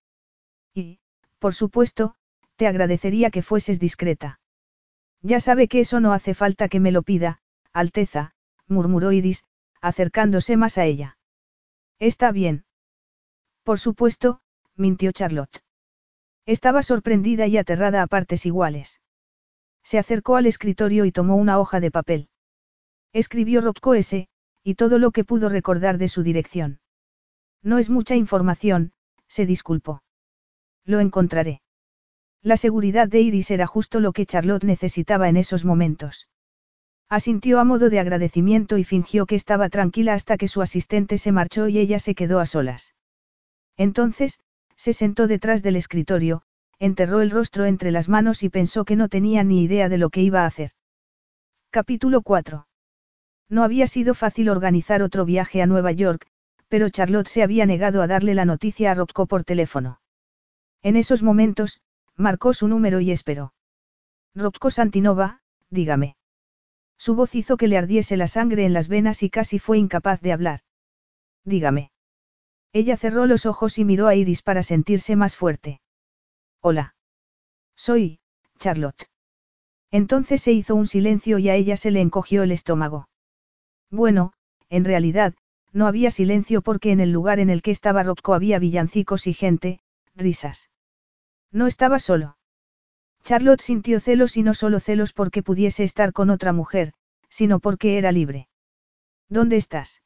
Y, 0.74 1.00
por 1.40 1.54
supuesto, 1.54 2.16
te 2.56 2.68
agradecería 2.68 3.32
que 3.32 3.42
fueses 3.42 3.80
discreta. 3.80 4.40
Ya 5.22 5.40
sabe 5.40 5.68
que 5.68 5.80
eso 5.80 6.00
no 6.00 6.14
hace 6.14 6.34
falta 6.34 6.68
que 6.68 6.80
me 6.80 6.92
lo 6.92 7.02
pida, 7.02 7.40
Alteza, 7.72 8.34
murmuró 8.68 9.12
Iris, 9.12 9.44
acercándose 9.82 10.58
más 10.58 10.78
a 10.78 10.86
ella. 10.86 11.18
Está 12.00 12.32
bien. 12.32 12.66
Por 13.64 13.80
supuesto, 13.80 14.42
mintió 14.76 15.12
Charlotte. 15.12 15.64
Estaba 16.46 16.84
sorprendida 16.84 17.48
y 17.48 17.58
aterrada 17.58 18.02
a 18.02 18.08
partes 18.08 18.46
iguales. 18.46 19.02
Se 19.84 19.98
acercó 19.98 20.36
al 20.36 20.46
escritorio 20.46 21.06
y 21.06 21.12
tomó 21.12 21.36
una 21.36 21.60
hoja 21.60 21.80
de 21.80 21.92
papel. 21.92 22.30
Escribió 23.14 23.62
Rocco 23.62 23.94
S., 23.94 24.28
y 24.64 24.76
todo 24.76 24.98
lo 25.00 25.12
que 25.12 25.24
pudo 25.24 25.50
recordar 25.50 25.98
de 25.98 26.08
su 26.08 26.24
dirección. 26.24 26.80
No 27.62 27.78
es 27.78 27.90
mucha 27.90 28.16
información, 28.16 28.94
se 29.28 29.46
disculpó. 29.46 30.04
Lo 30.86 31.00
encontraré. 31.00 31.63
La 32.44 32.58
seguridad 32.58 33.08
de 33.08 33.22
Iris 33.22 33.52
era 33.52 33.66
justo 33.66 34.02
lo 34.02 34.12
que 34.12 34.26
Charlotte 34.26 34.66
necesitaba 34.66 35.30
en 35.30 35.38
esos 35.38 35.64
momentos. 35.64 36.28
Asintió 37.08 37.60
a 37.60 37.64
modo 37.64 37.90
de 37.90 38.00
agradecimiento 38.00 38.78
y 38.78 38.84
fingió 38.84 39.26
que 39.26 39.36
estaba 39.36 39.70
tranquila 39.70 40.14
hasta 40.14 40.36
que 40.36 40.50
su 40.50 40.62
asistente 40.62 41.18
se 41.18 41.32
marchó 41.32 41.70
y 41.70 41.78
ella 41.78 42.00
se 42.00 42.16
quedó 42.16 42.42
a 42.42 42.46
solas. 42.46 42.96
Entonces, 43.78 44.42
se 44.76 44.92
sentó 44.92 45.28
detrás 45.28 45.64
del 45.64 45.78
escritorio, 45.78 46.44
enterró 46.80 47.22
el 47.22 47.32
rostro 47.32 47.66
entre 47.66 47.92
las 47.92 48.10
manos 48.10 48.44
y 48.44 48.50
pensó 48.50 48.84
que 48.84 48.98
no 48.98 49.08
tenía 49.08 49.46
ni 49.46 49.64
idea 49.64 49.88
de 49.88 49.98
lo 49.98 50.10
que 50.10 50.22
iba 50.22 50.42
a 50.42 50.48
hacer. 50.48 50.72
Capítulo 51.70 52.24
4. 52.24 52.68
No 53.48 53.64
había 53.64 53.88
sido 53.88 54.14
fácil 54.16 54.50
organizar 54.50 55.02
otro 55.02 55.24
viaje 55.24 55.62
a 55.62 55.66
Nueva 55.66 55.94
York, 55.94 56.28
pero 56.68 56.90
Charlotte 56.90 57.30
se 57.30 57.42
había 57.42 57.66
negado 57.66 58.02
a 58.02 58.08
darle 58.08 58.34
la 58.34 58.44
noticia 58.44 58.92
a 58.92 58.96
Rocco 58.96 59.28
por 59.28 59.46
teléfono. 59.46 60.02
En 60.82 60.98
esos 60.98 61.24
momentos, 61.24 61.80
marcó 62.16 62.54
su 62.54 62.68
número 62.68 63.00
y 63.00 63.12
esperó. 63.12 63.54
Rocco 64.36 64.72
Santinova, 64.72 65.42
dígame. 65.70 66.16
Su 66.98 67.16
voz 67.16 67.36
hizo 67.36 67.58
que 67.58 67.68
le 67.68 67.78
ardiese 67.78 68.18
la 68.18 68.28
sangre 68.28 68.66
en 68.66 68.74
las 68.74 68.88
venas 68.88 69.24
y 69.24 69.30
casi 69.30 69.60
fue 69.60 69.78
incapaz 69.78 70.22
de 70.22 70.32
hablar. 70.32 70.62
Dígame. 71.44 71.92
Ella 72.72 72.98
cerró 72.98 73.26
los 73.26 73.46
ojos 73.46 73.78
y 73.78 73.86
miró 73.86 74.08
a 74.08 74.16
Iris 74.16 74.42
para 74.42 74.64
sentirse 74.64 75.16
más 75.16 75.36
fuerte. 75.36 75.82
Hola. 76.62 76.96
Soy, 77.76 78.20
Charlotte. 78.58 79.10
Entonces 79.92 80.42
se 80.42 80.54
hizo 80.54 80.76
un 80.76 80.88
silencio 80.88 81.38
y 81.38 81.50
a 81.50 81.56
ella 81.56 81.78
se 81.78 81.92
le 81.92 82.02
encogió 82.02 82.42
el 82.42 82.52
estómago. 82.52 83.10
Bueno, 83.92 84.34
en 84.70 84.86
realidad, 84.86 85.36
no 85.72 85.86
había 85.86 86.10
silencio 86.10 86.62
porque 86.62 86.92
en 86.92 87.00
el 87.00 87.12
lugar 87.12 87.40
en 87.40 87.52
el 87.52 87.62
que 87.62 87.72
estaba 87.72 88.02
Rocco 88.02 88.34
había 88.34 88.58
villancicos 88.58 89.28
y 89.28 89.34
gente, 89.34 89.82
risas. 90.16 90.70
No 91.54 91.68
estaba 91.68 92.00
solo. 92.00 92.36
Charlotte 93.24 93.62
sintió 93.62 94.02
celos 94.02 94.36
y 94.36 94.44
no 94.44 94.54
solo 94.54 94.80
celos 94.82 95.14
porque 95.14 95.44
pudiese 95.44 95.84
estar 95.84 96.12
con 96.12 96.30
otra 96.30 96.52
mujer, 96.52 96.94
sino 97.30 97.60
porque 97.60 97.98
era 97.98 98.12
libre. 98.12 98.50
¿Dónde 99.30 99.56
estás? 99.56 100.02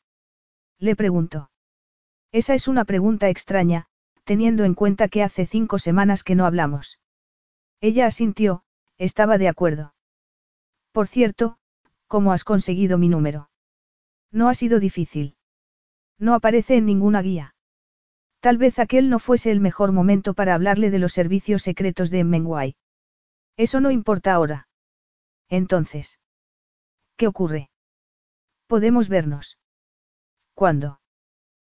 Le 0.78 0.96
preguntó. 0.96 1.50
Esa 2.32 2.54
es 2.54 2.68
una 2.68 2.86
pregunta 2.86 3.30
extraña, 3.30 3.88
teniendo 4.26 4.66
en 4.66 4.76
cuenta 4.76 5.08
que 5.08 5.24
hace 5.24 5.46
cinco 5.46 5.80
semanas 5.80 6.24
que 6.24 6.36
no 6.36 6.46
hablamos. 6.46 7.00
Ella 7.80 8.06
asintió, 8.06 8.64
estaba 8.98 9.38
de 9.38 9.48
acuerdo. 9.48 9.96
Por 10.92 11.08
cierto, 11.08 11.58
¿cómo 12.08 12.34
has 12.34 12.44
conseguido 12.44 12.98
mi 12.98 13.08
número? 13.08 13.50
No 14.32 14.50
ha 14.50 14.54
sido 14.54 14.80
difícil. 14.80 15.38
No 16.20 16.34
aparece 16.34 16.76
en 16.76 16.86
ninguna 16.86 17.22
guía. 17.22 17.56
Tal 18.40 18.58
vez 18.58 18.80
aquel 18.80 19.10
no 19.10 19.20
fuese 19.20 19.52
el 19.52 19.60
mejor 19.60 19.92
momento 19.92 20.34
para 20.34 20.54
hablarle 20.54 20.92
de 20.92 21.00
los 21.00 21.14
servicios 21.14 21.64
secretos 21.64 22.10
de 22.12 22.24
Menguay. 22.24 22.76
Eso 23.58 23.80
no 23.80 23.92
importa 23.92 24.34
ahora. 24.34 24.68
Entonces. 25.50 26.20
¿Qué 27.16 27.28
ocurre? 27.28 27.72
Podemos 28.68 29.10
vernos. 29.10 29.58
¿Cuándo? 30.54 31.00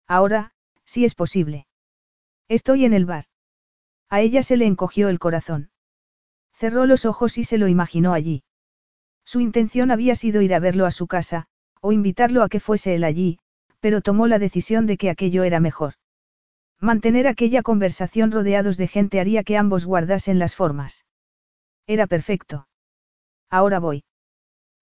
Ahora, 0.06 0.52
si 0.84 1.04
es 1.04 1.14
posible. 1.14 1.66
Estoy 2.48 2.84
en 2.84 2.92
el 2.92 3.06
bar. 3.06 3.24
A 4.08 4.20
ella 4.20 4.42
se 4.42 4.56
le 4.56 4.66
encogió 4.66 5.08
el 5.08 5.18
corazón. 5.18 5.70
Cerró 6.52 6.86
los 6.86 7.06
ojos 7.06 7.38
y 7.38 7.44
se 7.44 7.58
lo 7.58 7.66
imaginó 7.66 8.12
allí. 8.12 8.44
Su 9.24 9.40
intención 9.40 9.90
había 9.90 10.14
sido 10.14 10.42
ir 10.42 10.54
a 10.54 10.58
verlo 10.58 10.86
a 10.86 10.90
su 10.90 11.06
casa, 11.06 11.46
o 11.80 11.92
invitarlo 11.92 12.42
a 12.42 12.48
que 12.48 12.60
fuese 12.60 12.94
él 12.94 13.04
allí, 13.04 13.38
pero 13.80 14.00
tomó 14.00 14.26
la 14.26 14.38
decisión 14.38 14.86
de 14.86 14.96
que 14.96 15.10
aquello 15.10 15.44
era 15.44 15.58
mejor. 15.58 15.94
Mantener 16.82 17.28
aquella 17.28 17.62
conversación 17.62 18.32
rodeados 18.32 18.76
de 18.76 18.88
gente 18.88 19.20
haría 19.20 19.44
que 19.44 19.56
ambos 19.56 19.84
guardasen 19.84 20.40
las 20.40 20.56
formas. 20.56 21.06
Era 21.86 22.08
perfecto. 22.08 22.66
Ahora 23.48 23.78
voy. 23.78 24.02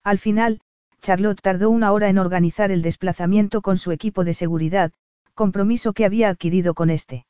Al 0.03 0.17
final, 0.17 0.61
Charlotte 0.99 1.39
tardó 1.39 1.69
una 1.69 1.91
hora 1.91 2.09
en 2.09 2.17
organizar 2.17 2.71
el 2.71 2.81
desplazamiento 2.81 3.61
con 3.61 3.77
su 3.77 3.91
equipo 3.91 4.23
de 4.23 4.33
seguridad, 4.33 4.91
compromiso 5.35 5.93
que 5.93 6.05
había 6.05 6.29
adquirido 6.29 6.73
con 6.73 6.89
este. 6.89 7.27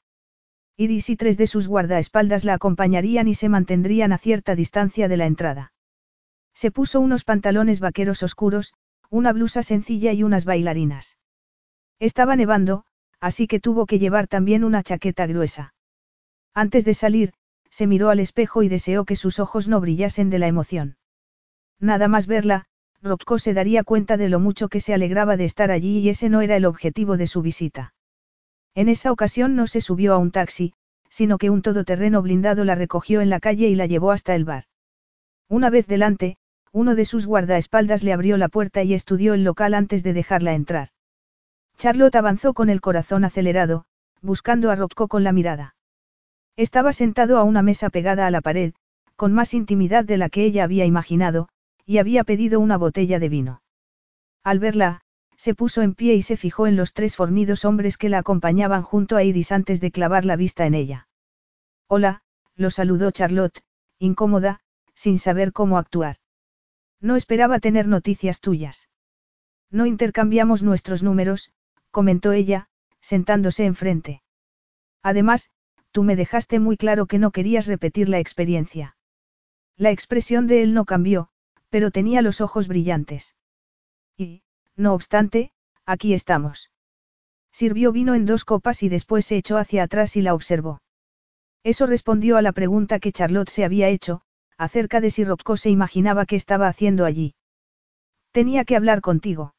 Iris 0.77 1.09
y 1.09 1.17
tres 1.17 1.37
de 1.37 1.47
sus 1.47 1.67
guardaespaldas 1.67 2.45
la 2.45 2.53
acompañarían 2.53 3.27
y 3.27 3.35
se 3.35 3.49
mantendrían 3.49 4.13
a 4.13 4.17
cierta 4.17 4.55
distancia 4.55 5.09
de 5.09 5.17
la 5.17 5.25
entrada. 5.25 5.73
Se 6.53 6.71
puso 6.71 7.01
unos 7.01 7.25
pantalones 7.25 7.81
vaqueros 7.81 8.23
oscuros, 8.23 8.73
una 9.09 9.33
blusa 9.33 9.63
sencilla 9.63 10.13
y 10.13 10.23
unas 10.23 10.45
bailarinas. 10.45 11.17
Estaba 11.99 12.37
nevando, 12.37 12.85
así 13.21 13.47
que 13.47 13.59
tuvo 13.59 13.85
que 13.85 13.99
llevar 13.99 14.27
también 14.27 14.63
una 14.63 14.83
chaqueta 14.83 15.27
gruesa. 15.27 15.73
Antes 16.53 16.83
de 16.83 16.93
salir, 16.93 17.33
se 17.69 17.87
miró 17.87 18.09
al 18.09 18.19
espejo 18.19 18.63
y 18.63 18.67
deseó 18.67 19.05
que 19.05 19.15
sus 19.15 19.39
ojos 19.39 19.69
no 19.69 19.79
brillasen 19.79 20.29
de 20.29 20.39
la 20.39 20.47
emoción. 20.47 20.97
Nada 21.79 22.09
más 22.09 22.27
verla, 22.27 22.65
Rocco 23.01 23.39
se 23.39 23.53
daría 23.53 23.83
cuenta 23.83 24.17
de 24.17 24.29
lo 24.29 24.39
mucho 24.39 24.67
que 24.67 24.81
se 24.81 24.93
alegraba 24.93 25.37
de 25.37 25.45
estar 25.45 25.71
allí 25.71 25.99
y 25.99 26.09
ese 26.09 26.29
no 26.29 26.41
era 26.41 26.55
el 26.55 26.65
objetivo 26.65 27.15
de 27.15 27.27
su 27.27 27.41
visita. 27.41 27.93
En 28.75 28.89
esa 28.89 29.11
ocasión 29.11 29.55
no 29.55 29.67
se 29.67 29.81
subió 29.81 30.13
a 30.13 30.17
un 30.17 30.31
taxi, 30.31 30.73
sino 31.09 31.37
que 31.37 31.49
un 31.49 31.61
todoterreno 31.61 32.21
blindado 32.21 32.63
la 32.65 32.75
recogió 32.75 33.21
en 33.21 33.29
la 33.29 33.39
calle 33.39 33.67
y 33.67 33.75
la 33.75 33.85
llevó 33.85 34.11
hasta 34.11 34.35
el 34.35 34.45
bar. 34.45 34.65
Una 35.49 35.69
vez 35.69 35.87
delante, 35.87 36.37
uno 36.71 36.95
de 36.95 37.05
sus 37.05 37.25
guardaespaldas 37.25 38.03
le 38.03 38.13
abrió 38.13 38.37
la 38.37 38.47
puerta 38.47 38.83
y 38.83 38.93
estudió 38.93 39.33
el 39.33 39.43
local 39.43 39.73
antes 39.73 40.03
de 40.03 40.13
dejarla 40.13 40.53
entrar. 40.53 40.89
Charlotte 41.81 42.15
avanzó 42.15 42.53
con 42.53 42.69
el 42.69 42.79
corazón 42.79 43.25
acelerado, 43.25 43.85
buscando 44.21 44.69
a 44.69 44.75
Rocco 44.75 45.07
con 45.07 45.23
la 45.23 45.31
mirada. 45.31 45.75
Estaba 46.55 46.93
sentado 46.93 47.39
a 47.39 47.43
una 47.43 47.63
mesa 47.63 47.89
pegada 47.89 48.27
a 48.27 48.29
la 48.29 48.41
pared, 48.41 48.75
con 49.15 49.33
más 49.33 49.55
intimidad 49.55 50.05
de 50.05 50.17
la 50.17 50.29
que 50.29 50.45
ella 50.45 50.63
había 50.63 50.85
imaginado, 50.85 51.49
y 51.87 51.97
había 51.97 52.23
pedido 52.23 52.59
una 52.59 52.77
botella 52.77 53.17
de 53.17 53.29
vino. 53.29 53.63
Al 54.43 54.59
verla, 54.59 55.01
se 55.37 55.55
puso 55.55 55.81
en 55.81 55.95
pie 55.95 56.13
y 56.13 56.21
se 56.21 56.37
fijó 56.37 56.67
en 56.67 56.75
los 56.75 56.93
tres 56.93 57.15
fornidos 57.15 57.65
hombres 57.65 57.97
que 57.97 58.09
la 58.09 58.19
acompañaban 58.19 58.83
junto 58.83 59.15
a 59.15 59.23
Iris 59.23 59.51
antes 59.51 59.81
de 59.81 59.89
clavar 59.89 60.23
la 60.23 60.35
vista 60.35 60.67
en 60.67 60.75
ella. 60.75 61.07
Hola, 61.87 62.21
lo 62.55 62.69
saludó 62.69 63.09
Charlotte, 63.09 63.63
incómoda, 63.97 64.59
sin 64.93 65.17
saber 65.17 65.51
cómo 65.51 65.79
actuar. 65.79 66.17
No 66.99 67.15
esperaba 67.15 67.57
tener 67.57 67.87
noticias 67.87 68.39
tuyas. 68.39 68.87
No 69.71 69.87
intercambiamos 69.87 70.61
nuestros 70.61 71.01
números, 71.01 71.51
comentó 71.91 72.31
ella, 72.31 72.67
sentándose 73.01 73.65
enfrente. 73.65 74.23
Además, 75.03 75.51
tú 75.91 76.03
me 76.03 76.15
dejaste 76.15 76.59
muy 76.59 76.77
claro 76.77 77.05
que 77.05 77.19
no 77.19 77.31
querías 77.31 77.67
repetir 77.67 78.09
la 78.09 78.19
experiencia. 78.19 78.95
La 79.77 79.91
expresión 79.91 80.47
de 80.47 80.63
él 80.63 80.73
no 80.73 80.85
cambió, 80.85 81.29
pero 81.69 81.91
tenía 81.91 82.21
los 82.21 82.41
ojos 82.41 82.67
brillantes. 82.67 83.35
Y, 84.17 84.43
no 84.75 84.93
obstante, 84.93 85.51
aquí 85.85 86.13
estamos. 86.13 86.71
Sirvió 87.51 87.91
vino 87.91 88.15
en 88.15 88.25
dos 88.25 88.45
copas 88.45 88.83
y 88.83 88.89
después 88.89 89.25
se 89.25 89.37
echó 89.37 89.57
hacia 89.57 89.83
atrás 89.83 90.15
y 90.15 90.21
la 90.21 90.33
observó. 90.33 90.81
Eso 91.63 91.85
respondió 91.85 92.37
a 92.37 92.41
la 92.41 92.53
pregunta 92.53 92.99
que 92.99 93.11
Charlotte 93.11 93.49
se 93.49 93.65
había 93.65 93.89
hecho, 93.89 94.21
acerca 94.57 95.01
de 95.01 95.11
si 95.11 95.23
Rocco 95.23 95.57
se 95.57 95.69
imaginaba 95.69 96.25
que 96.25 96.35
estaba 96.35 96.67
haciendo 96.67 97.05
allí. 97.05 97.35
Tenía 98.31 98.63
que 98.63 98.75
hablar 98.75 99.01
contigo. 99.01 99.53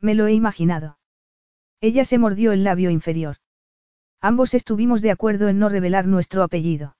Me 0.00 0.14
lo 0.14 0.26
he 0.26 0.32
imaginado. 0.32 0.98
Ella 1.86 2.06
se 2.06 2.16
mordió 2.16 2.52
el 2.52 2.64
labio 2.64 2.88
inferior. 2.88 3.36
Ambos 4.18 4.54
estuvimos 4.54 5.02
de 5.02 5.10
acuerdo 5.10 5.48
en 5.48 5.58
no 5.58 5.68
revelar 5.68 6.06
nuestro 6.06 6.42
apellido. 6.42 6.96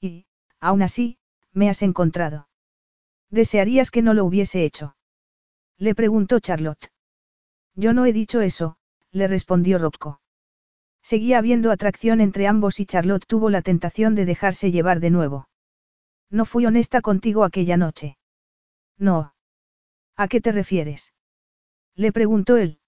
Y, 0.00 0.26
aún 0.60 0.82
así, 0.82 1.18
me 1.52 1.68
has 1.68 1.82
encontrado. 1.82 2.48
¿Desearías 3.30 3.90
que 3.90 4.02
no 4.02 4.14
lo 4.14 4.24
hubiese 4.24 4.64
hecho? 4.64 4.94
Le 5.76 5.96
preguntó 5.96 6.38
Charlotte. 6.38 6.92
Yo 7.74 7.92
no 7.92 8.06
he 8.06 8.12
dicho 8.12 8.42
eso, 8.42 8.76
le 9.10 9.26
respondió 9.26 9.76
Rocco. 9.76 10.20
Seguía 11.02 11.38
habiendo 11.38 11.72
atracción 11.72 12.20
entre 12.20 12.46
ambos 12.46 12.78
y 12.78 12.86
Charlotte 12.86 13.26
tuvo 13.26 13.50
la 13.50 13.62
tentación 13.62 14.14
de 14.14 14.24
dejarse 14.24 14.70
llevar 14.70 15.00
de 15.00 15.10
nuevo. 15.10 15.48
No 16.30 16.44
fui 16.44 16.64
honesta 16.64 17.00
contigo 17.00 17.42
aquella 17.42 17.76
noche. 17.76 18.18
No. 18.98 19.34
¿A 20.14 20.28
qué 20.28 20.40
te 20.40 20.52
refieres? 20.52 21.12
Le 21.96 22.12
preguntó 22.12 22.56
él. 22.56 22.78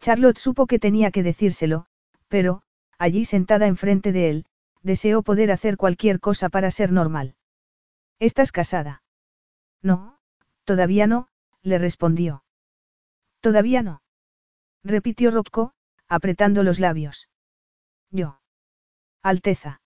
Charlotte 0.00 0.38
supo 0.38 0.66
que 0.66 0.78
tenía 0.78 1.10
que 1.10 1.22
decírselo, 1.22 1.86
pero, 2.28 2.62
allí 2.98 3.24
sentada 3.24 3.66
enfrente 3.66 4.12
de 4.12 4.30
él, 4.30 4.46
deseó 4.82 5.22
poder 5.22 5.52
hacer 5.52 5.76
cualquier 5.76 6.20
cosa 6.20 6.48
para 6.48 6.70
ser 6.70 6.90
normal. 6.90 7.34
¿Estás 8.18 8.52
casada? 8.52 9.02
No, 9.82 10.18
todavía 10.64 11.06
no, 11.06 11.28
le 11.62 11.78
respondió. 11.78 12.44
Todavía 13.40 13.82
no. 13.82 14.02
Repitió 14.82 15.30
Rocco, 15.30 15.72
apretando 16.08 16.62
los 16.62 16.80
labios. 16.80 17.28
Yo. 18.10 18.40
Alteza. 19.22 19.82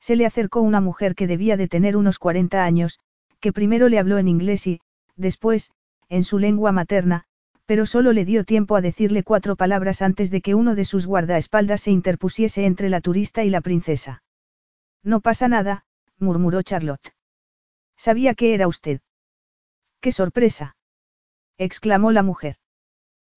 Se 0.00 0.16
le 0.16 0.26
acercó 0.26 0.60
una 0.60 0.80
mujer 0.80 1.14
que 1.14 1.26
debía 1.26 1.56
de 1.56 1.68
tener 1.68 1.96
unos 1.96 2.18
40 2.18 2.64
años, 2.64 2.98
que 3.40 3.52
primero 3.52 3.88
le 3.88 3.98
habló 3.98 4.18
en 4.18 4.28
inglés 4.28 4.66
y, 4.66 4.80
después, 5.16 5.72
en 6.08 6.24
su 6.24 6.38
lengua 6.38 6.72
materna, 6.72 7.27
pero 7.68 7.84
solo 7.84 8.14
le 8.14 8.24
dio 8.24 8.44
tiempo 8.44 8.76
a 8.76 8.80
decirle 8.80 9.22
cuatro 9.22 9.54
palabras 9.54 10.00
antes 10.00 10.30
de 10.30 10.40
que 10.40 10.54
uno 10.54 10.74
de 10.74 10.86
sus 10.86 11.04
guardaespaldas 11.06 11.82
se 11.82 11.90
interpusiese 11.90 12.64
entre 12.64 12.88
la 12.88 13.02
turista 13.02 13.44
y 13.44 13.50
la 13.50 13.60
princesa. 13.60 14.22
No 15.02 15.20
pasa 15.20 15.48
nada, 15.48 15.84
murmuró 16.18 16.62
Charlotte. 16.62 17.12
Sabía 17.94 18.34
que 18.34 18.54
era 18.54 18.68
usted. 18.68 19.02
¡Qué 20.00 20.12
sorpresa! 20.12 20.76
exclamó 21.58 22.10
la 22.10 22.22
mujer. 22.22 22.56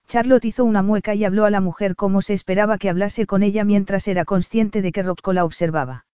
Charlotte 0.07 0.45
hizo 0.45 0.63
una 0.63 0.81
mueca 0.81 1.13
y 1.13 1.25
habló 1.25 1.43
a 1.43 1.49
la 1.49 1.59
mujer 1.59 1.97
como 1.97 2.21
se 2.21 2.33
esperaba 2.33 2.77
que 2.77 2.89
hablase 2.89 3.25
con 3.25 3.43
ella 3.43 3.65
mientras 3.65 4.07
era 4.07 4.23
consciente 4.23 4.81
de 4.81 4.93
que 4.93 5.03
Rocco 5.03 5.33
la 5.33 5.43
observaba. 5.43 6.05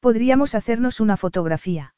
Podríamos 0.00 0.54
hacernos 0.54 0.98
una 0.98 1.18
fotografía. 1.18 1.94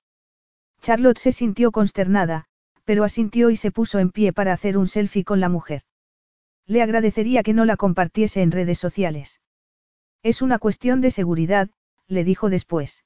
Charlotte 0.80 1.18
se 1.18 1.30
sintió 1.30 1.70
consternada, 1.70 2.46
pero 2.90 3.04
asintió 3.04 3.50
y 3.50 3.56
se 3.56 3.70
puso 3.70 4.00
en 4.00 4.10
pie 4.10 4.32
para 4.32 4.52
hacer 4.52 4.76
un 4.76 4.88
selfie 4.88 5.22
con 5.22 5.38
la 5.38 5.48
mujer. 5.48 5.82
Le 6.66 6.82
agradecería 6.82 7.44
que 7.44 7.54
no 7.54 7.64
la 7.64 7.76
compartiese 7.76 8.42
en 8.42 8.50
redes 8.50 8.80
sociales. 8.80 9.40
Es 10.24 10.42
una 10.42 10.58
cuestión 10.58 11.00
de 11.00 11.12
seguridad, 11.12 11.70
le 12.08 12.24
dijo 12.24 12.50
después. 12.50 13.04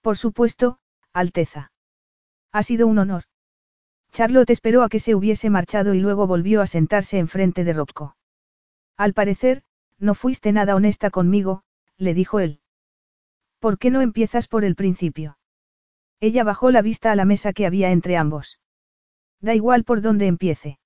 Por 0.00 0.16
supuesto, 0.16 0.78
Alteza. 1.12 1.70
Ha 2.50 2.62
sido 2.62 2.86
un 2.86 2.98
honor. 2.98 3.24
Charlotte 4.10 4.48
esperó 4.48 4.82
a 4.82 4.88
que 4.88 5.00
se 5.00 5.14
hubiese 5.14 5.50
marchado 5.50 5.92
y 5.92 6.00
luego 6.00 6.26
volvió 6.26 6.62
a 6.62 6.66
sentarse 6.66 7.18
enfrente 7.18 7.64
de 7.64 7.74
Rocco. 7.74 8.16
Al 8.96 9.12
parecer, 9.12 9.64
no 9.98 10.14
fuiste 10.14 10.50
nada 10.50 10.74
honesta 10.74 11.10
conmigo, 11.10 11.62
le 11.98 12.14
dijo 12.14 12.40
él. 12.40 12.62
¿Por 13.58 13.76
qué 13.76 13.90
no 13.90 14.00
empiezas 14.00 14.48
por 14.48 14.64
el 14.64 14.76
principio? 14.76 15.36
Ella 16.20 16.42
bajó 16.42 16.70
la 16.70 16.80
vista 16.80 17.12
a 17.12 17.16
la 17.16 17.26
mesa 17.26 17.52
que 17.52 17.66
había 17.66 17.90
entre 17.90 18.16
ambos. 18.16 18.58
Da 19.40 19.54
igual 19.54 19.84
por 19.84 20.00
dónde 20.00 20.26
empiece. 20.26 20.78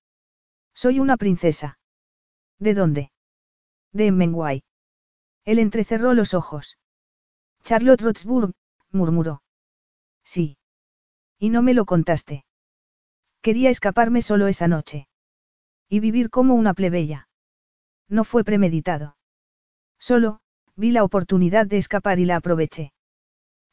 Soy 0.75 1.01
una 1.01 1.17
princesa. 1.17 1.79
¿De 2.59 2.75
dónde? 2.75 3.13
De 3.93 4.07
Emmenguay. 4.07 4.63
Él 5.45 5.59
entrecerró 5.59 6.15
los 6.15 6.35
ojos. 6.35 6.79
Charlotte 7.65 8.03
Roxburgh, 8.03 8.53
murmuró. 8.91 9.43
Sí. 10.25 10.57
Y 11.39 11.51
no 11.51 11.63
me 11.63 11.75
lo 11.75 11.85
contaste. 11.85 12.45
Quería 13.41 13.71
escaparme 13.71 14.23
solo 14.23 14.47
esa 14.47 14.69
noche. 14.69 15.09
Y 15.89 16.01
vivir 16.01 16.31
como 16.31 16.55
una 16.55 16.75
plebeya. 16.75 17.29
No 18.09 18.25
fue 18.25 18.45
premeditado. 18.45 19.17
Solo, 19.99 20.41
vi 20.77 20.91
la 20.91 21.05
oportunidad 21.05 21.67
de 21.67 21.79
escapar 21.79 22.19
y 22.19 22.25
la 22.25 22.37
aproveché. 22.37 22.93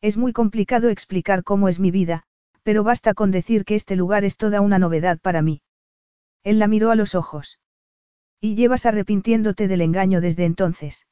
Es 0.02 0.18
muy 0.18 0.34
complicado 0.34 0.90
explicar 0.90 1.44
cómo 1.44 1.68
es 1.68 1.80
mi 1.80 1.92
vida, 1.92 2.24
pero 2.70 2.84
basta 2.84 3.16
con 3.16 3.32
decir 3.32 3.66
que 3.66 3.74
este 3.74 3.96
lugar 3.96 4.24
es 4.24 4.38
toda 4.38 4.62
una 4.62 4.78
novedad 4.78 5.18
para 5.20 5.42
mí. 5.42 5.64
Él 6.44 6.60
la 6.60 6.68
miró 6.68 6.92
a 6.92 6.96
los 6.96 7.16
ojos. 7.16 7.58
¿Y 8.40 8.54
llevas 8.54 8.86
arrepintiéndote 8.86 9.68
del 9.68 9.82
engaño 9.82 10.22
desde 10.22 10.46
entonces? 10.46 11.08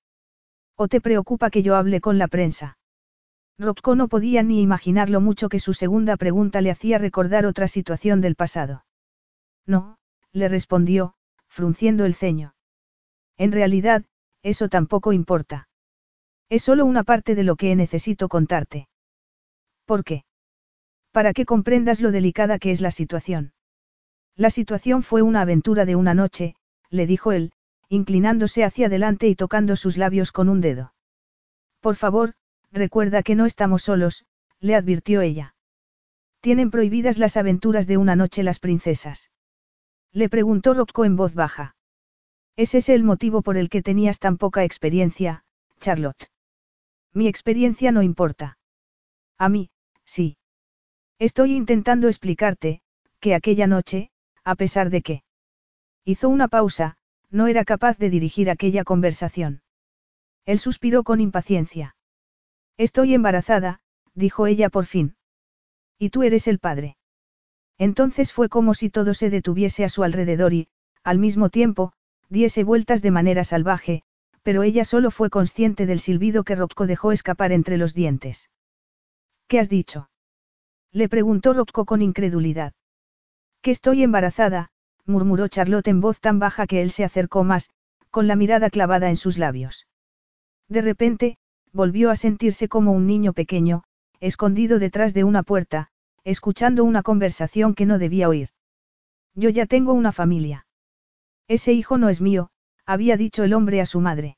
¿O 0.75 0.87
te 0.87 1.01
preocupa 1.01 1.49
que 1.49 1.63
yo 1.63 1.75
hable 1.75 1.99
con 1.99 2.19
la 2.19 2.27
prensa? 2.27 2.77
Rocco 3.57 3.95
no 3.95 4.07
podía 4.07 4.43
ni 4.43 4.61
imaginar 4.61 5.09
lo 5.09 5.19
mucho 5.19 5.49
que 5.49 5.57
su 5.57 5.73
segunda 5.73 6.15
pregunta 6.15 6.61
le 6.61 6.69
hacía 6.69 6.99
recordar 6.99 7.47
otra 7.47 7.67
situación 7.67 8.21
del 8.21 8.35
pasado. 8.35 8.85
No, 9.65 9.97
le 10.33 10.49
respondió, 10.49 11.15
frunciendo 11.47 12.05
el 12.05 12.13
ceño. 12.13 12.53
En 13.35 13.51
realidad, 13.51 14.05
eso 14.43 14.69
tampoco 14.69 15.11
importa. 15.11 15.69
Es 16.49 16.61
solo 16.61 16.85
una 16.85 17.03
parte 17.03 17.33
de 17.33 17.43
lo 17.43 17.55
que 17.55 17.75
necesito 17.75 18.29
contarte. 18.29 18.89
¿Por 19.87 20.03
qué? 20.03 20.26
Para 21.17 21.33
que 21.33 21.47
comprendas 21.47 21.99
lo 21.99 22.11
delicada 22.11 22.59
que 22.59 22.69
es 22.69 22.79
la 22.79 22.91
situación. 22.91 23.51
La 24.35 24.51
situación 24.51 25.01
fue 25.01 25.23
una 25.23 25.41
aventura 25.41 25.83
de 25.83 25.95
una 25.95 26.13
noche, 26.13 26.53
le 26.91 27.07
dijo 27.07 27.31
él, 27.31 27.53
inclinándose 27.89 28.63
hacia 28.63 28.85
adelante 28.85 29.27
y 29.27 29.33
tocando 29.33 29.75
sus 29.75 29.97
labios 29.97 30.31
con 30.31 30.47
un 30.47 30.61
dedo. 30.61 30.93
Por 31.79 31.95
favor, 31.95 32.35
recuerda 32.71 33.23
que 33.23 33.33
no 33.33 33.47
estamos 33.47 33.81
solos, 33.81 34.27
le 34.59 34.75
advirtió 34.75 35.21
ella. 35.21 35.55
Tienen 36.39 36.69
prohibidas 36.69 37.17
las 37.17 37.35
aventuras 37.35 37.87
de 37.87 37.97
una 37.97 38.15
noche 38.15 38.43
las 38.43 38.59
princesas. 38.59 39.31
Le 40.11 40.29
preguntó 40.29 40.75
Rocco 40.75 41.03
en 41.03 41.15
voz 41.15 41.33
baja. 41.33 41.75
¿Es 42.55 42.75
ese 42.75 42.93
el 42.93 43.03
motivo 43.03 43.41
por 43.41 43.57
el 43.57 43.69
que 43.69 43.81
tenías 43.81 44.19
tan 44.19 44.37
poca 44.37 44.63
experiencia, 44.63 45.45
Charlotte? 45.79 46.29
Mi 47.11 47.27
experiencia 47.27 47.91
no 47.91 48.03
importa. 48.03 48.59
A 49.39 49.49
mí, 49.49 49.71
sí. 50.05 50.37
Estoy 51.19 51.55
intentando 51.55 52.07
explicarte, 52.07 52.81
que 53.19 53.33
aquella 53.33 53.65
noche, 53.65 54.11
a 54.43 54.55
pesar 54.55 54.89
de 54.89 55.01
que... 55.01 55.23
Hizo 56.05 56.29
una 56.29 56.47
pausa, 56.47 56.97
no 57.31 57.47
era 57.47 57.65
capaz 57.65 57.97
de 57.97 58.09
dirigir 58.09 58.49
aquella 58.49 58.83
conversación. 58.83 59.61
Él 60.45 60.59
suspiró 60.59 61.03
con 61.03 61.19
impaciencia. 61.19 61.95
Estoy 62.77 63.15
embarazada, 63.15 63.81
dijo 64.13 64.47
ella 64.47 64.69
por 64.69 64.85
fin. 64.85 65.15
Y 65.97 66.11
tú 66.11 66.23
eres 66.23 66.47
el 66.47 66.59
padre. 66.59 66.97
Entonces 67.77 68.31
fue 68.31 68.47
como 68.47 68.73
si 68.73 68.89
todo 68.89 69.13
se 69.13 69.29
detuviese 69.29 69.83
a 69.83 69.89
su 69.89 70.03
alrededor 70.03 70.53
y, 70.53 70.69
al 71.03 71.17
mismo 71.17 71.49
tiempo, 71.49 71.93
diese 72.29 72.63
vueltas 72.63 73.01
de 73.01 73.11
manera 73.11 73.43
salvaje, 73.43 74.03
pero 74.43 74.63
ella 74.63 74.85
solo 74.85 75.11
fue 75.11 75.29
consciente 75.29 75.85
del 75.85 75.99
silbido 75.99 76.43
que 76.43 76.55
Rocco 76.55 76.87
dejó 76.87 77.11
escapar 77.11 77.51
entre 77.51 77.77
los 77.77 77.93
dientes. 77.93 78.49
¿Qué 79.47 79.59
has 79.59 79.69
dicho? 79.69 80.09
Le 80.93 81.09
preguntó 81.09 81.53
Rocco 81.53 81.85
con 81.85 82.01
incredulidad. 82.01 82.73
Que 83.61 83.71
estoy 83.71 84.03
embarazada, 84.03 84.69
murmuró 85.05 85.47
Charlotte 85.47 85.87
en 85.87 86.01
voz 86.01 86.19
tan 86.19 86.39
baja 86.39 86.67
que 86.67 86.81
él 86.81 86.91
se 86.91 87.03
acercó 87.03 87.43
más, 87.43 87.69
con 88.11 88.27
la 88.27 88.35
mirada 88.35 88.69
clavada 88.69 89.09
en 89.09 89.17
sus 89.17 89.37
labios. 89.37 89.87
De 90.69 90.81
repente, 90.81 91.37
volvió 91.71 92.09
a 92.11 92.15
sentirse 92.15 92.67
como 92.67 92.91
un 92.91 93.07
niño 93.07 93.33
pequeño, 93.33 93.83
escondido 94.19 94.79
detrás 94.79 95.13
de 95.13 95.23
una 95.23 95.43
puerta, 95.43 95.89
escuchando 96.23 96.83
una 96.83 97.03
conversación 97.03 97.73
que 97.73 97.85
no 97.85 97.99
debía 97.99 98.29
oír. 98.29 98.49
Yo 99.33 99.49
ya 99.49 99.65
tengo 99.65 99.93
una 99.93 100.11
familia. 100.11 100.65
Ese 101.47 101.73
hijo 101.73 101.97
no 101.97 102.09
es 102.09 102.21
mío, 102.21 102.49
había 102.85 103.17
dicho 103.17 103.43
el 103.43 103.53
hombre 103.53 103.81
a 103.81 103.85
su 103.85 104.01
madre. 104.01 104.37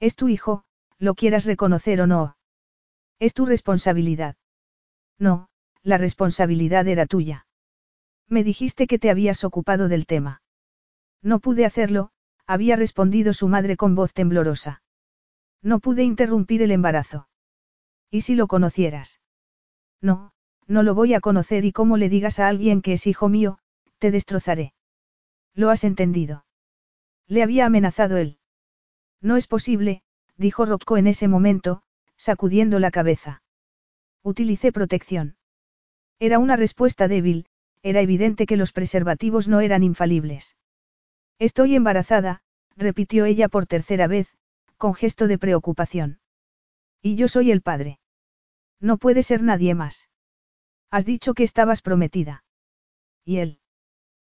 Es 0.00 0.16
tu 0.16 0.28
hijo, 0.28 0.64
lo 0.98 1.14
quieras 1.14 1.44
reconocer 1.44 2.00
o 2.00 2.06
no. 2.06 2.36
Es 3.18 3.34
tu 3.34 3.46
responsabilidad. 3.46 4.36
No, 5.18 5.48
la 5.82 5.98
responsabilidad 5.98 6.86
era 6.88 7.06
tuya. 7.06 7.46
Me 8.28 8.44
dijiste 8.44 8.86
que 8.86 8.98
te 8.98 9.10
habías 9.10 9.44
ocupado 9.44 9.88
del 9.88 10.06
tema. 10.06 10.42
No 11.22 11.40
pude 11.40 11.64
hacerlo, 11.64 12.10
había 12.46 12.76
respondido 12.76 13.32
su 13.32 13.48
madre 13.48 13.76
con 13.76 13.94
voz 13.94 14.12
temblorosa. 14.12 14.82
No 15.62 15.80
pude 15.80 16.04
interrumpir 16.04 16.62
el 16.62 16.70
embarazo. 16.70 17.28
¿Y 18.10 18.22
si 18.22 18.34
lo 18.34 18.46
conocieras? 18.46 19.20
No, 20.00 20.32
no 20.66 20.82
lo 20.82 20.94
voy 20.94 21.14
a 21.14 21.20
conocer 21.20 21.64
y 21.64 21.72
como 21.72 21.96
le 21.96 22.08
digas 22.08 22.38
a 22.38 22.48
alguien 22.48 22.82
que 22.82 22.92
es 22.92 23.06
hijo 23.06 23.28
mío, 23.28 23.58
te 23.98 24.10
destrozaré. 24.10 24.74
¿Lo 25.54 25.70
has 25.70 25.82
entendido? 25.84 26.44
Le 27.26 27.42
había 27.42 27.66
amenazado 27.66 28.16
él. 28.16 28.38
No 29.20 29.36
es 29.36 29.46
posible, 29.46 30.02
dijo 30.36 30.66
Rocco 30.66 30.96
en 30.96 31.06
ese 31.06 31.26
momento, 31.26 31.82
sacudiendo 32.16 32.78
la 32.78 32.90
cabeza. 32.90 33.42
Utilicé 34.22 34.72
protección. 34.72 35.37
Era 36.20 36.38
una 36.38 36.56
respuesta 36.56 37.08
débil, 37.08 37.46
era 37.82 38.00
evidente 38.00 38.46
que 38.46 38.56
los 38.56 38.72
preservativos 38.72 39.48
no 39.48 39.60
eran 39.60 39.82
infalibles. 39.82 40.56
Estoy 41.38 41.76
embarazada, 41.76 42.42
repitió 42.76 43.24
ella 43.24 43.48
por 43.48 43.66
tercera 43.66 44.06
vez, 44.06 44.36
con 44.76 44.94
gesto 44.94 45.28
de 45.28 45.38
preocupación. 45.38 46.18
Y 47.02 47.14
yo 47.14 47.28
soy 47.28 47.50
el 47.52 47.62
padre. 47.62 48.00
No 48.80 48.96
puede 48.96 49.22
ser 49.22 49.42
nadie 49.42 49.74
más. 49.74 50.08
Has 50.90 51.04
dicho 51.04 51.34
que 51.34 51.44
estabas 51.44 51.82
prometida. 51.82 52.44
¿Y 53.24 53.38
él? 53.38 53.60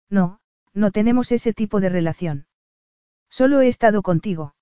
No, 0.08 0.40
no 0.72 0.90
tenemos 0.90 1.30
ese 1.32 1.52
tipo 1.52 1.80
de 1.80 1.88
relación. 1.88 2.46
Solo 3.28 3.60
he 3.60 3.68
estado 3.68 4.02
contigo. 4.02 4.54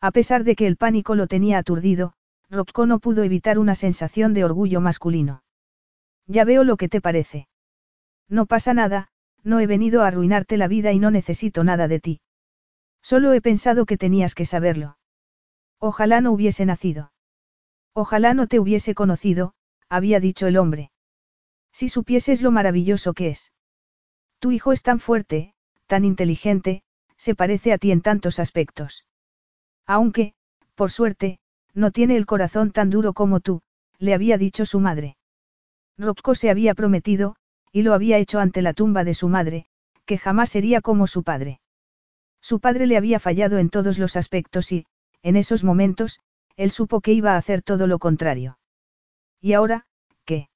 A 0.00 0.12
pesar 0.12 0.44
de 0.44 0.56
que 0.56 0.66
el 0.66 0.76
pánico 0.76 1.14
lo 1.14 1.26
tenía 1.26 1.58
aturdido, 1.58 2.14
Rocco 2.48 2.86
no 2.86 2.98
pudo 2.98 3.22
evitar 3.22 3.58
una 3.58 3.74
sensación 3.74 4.32
de 4.32 4.44
orgullo 4.44 4.80
masculino. 4.80 5.42
Ya 6.30 6.44
veo 6.44 6.62
lo 6.62 6.76
que 6.76 6.88
te 6.88 7.00
parece. 7.00 7.48
No 8.28 8.46
pasa 8.46 8.72
nada, 8.72 9.08
no 9.42 9.58
he 9.58 9.66
venido 9.66 10.02
a 10.02 10.06
arruinarte 10.06 10.56
la 10.58 10.68
vida 10.68 10.92
y 10.92 11.00
no 11.00 11.10
necesito 11.10 11.64
nada 11.64 11.88
de 11.88 11.98
ti. 11.98 12.20
Solo 13.02 13.32
he 13.32 13.40
pensado 13.40 13.84
que 13.84 13.98
tenías 13.98 14.36
que 14.36 14.46
saberlo. 14.46 14.96
Ojalá 15.80 16.20
no 16.20 16.30
hubiese 16.30 16.64
nacido. 16.66 17.12
Ojalá 17.94 18.32
no 18.32 18.46
te 18.46 18.60
hubiese 18.60 18.94
conocido, 18.94 19.54
había 19.88 20.20
dicho 20.20 20.46
el 20.46 20.56
hombre. 20.56 20.92
Si 21.72 21.88
supieses 21.88 22.42
lo 22.42 22.52
maravilloso 22.52 23.12
que 23.12 23.30
es. 23.30 23.52
Tu 24.38 24.52
hijo 24.52 24.70
es 24.70 24.82
tan 24.82 25.00
fuerte, 25.00 25.54
tan 25.88 26.04
inteligente, 26.04 26.84
se 27.16 27.34
parece 27.34 27.72
a 27.72 27.78
ti 27.78 27.90
en 27.90 28.02
tantos 28.02 28.38
aspectos. 28.38 29.04
Aunque, 29.84 30.34
por 30.76 30.92
suerte, 30.92 31.40
no 31.74 31.90
tiene 31.90 32.16
el 32.16 32.26
corazón 32.26 32.70
tan 32.70 32.88
duro 32.88 33.14
como 33.14 33.40
tú, 33.40 33.62
le 33.98 34.14
había 34.14 34.38
dicho 34.38 34.64
su 34.64 34.78
madre. 34.78 35.16
Rocco 36.00 36.34
se 36.34 36.50
había 36.50 36.74
prometido, 36.74 37.36
y 37.72 37.82
lo 37.82 37.92
había 37.92 38.18
hecho 38.18 38.40
ante 38.40 38.62
la 38.62 38.72
tumba 38.72 39.04
de 39.04 39.14
su 39.14 39.28
madre, 39.28 39.66
que 40.06 40.18
jamás 40.18 40.50
sería 40.50 40.80
como 40.80 41.06
su 41.06 41.22
padre. 41.22 41.60
Su 42.40 42.58
padre 42.58 42.86
le 42.86 42.96
había 42.96 43.20
fallado 43.20 43.58
en 43.58 43.68
todos 43.68 43.98
los 43.98 44.16
aspectos 44.16 44.72
y, 44.72 44.86
en 45.22 45.36
esos 45.36 45.62
momentos, 45.62 46.20
él 46.56 46.70
supo 46.70 47.00
que 47.00 47.12
iba 47.12 47.34
a 47.34 47.36
hacer 47.36 47.62
todo 47.62 47.86
lo 47.86 47.98
contrario. 47.98 48.58
¿Y 49.40 49.52
ahora, 49.52 49.86
qué? 50.24 50.48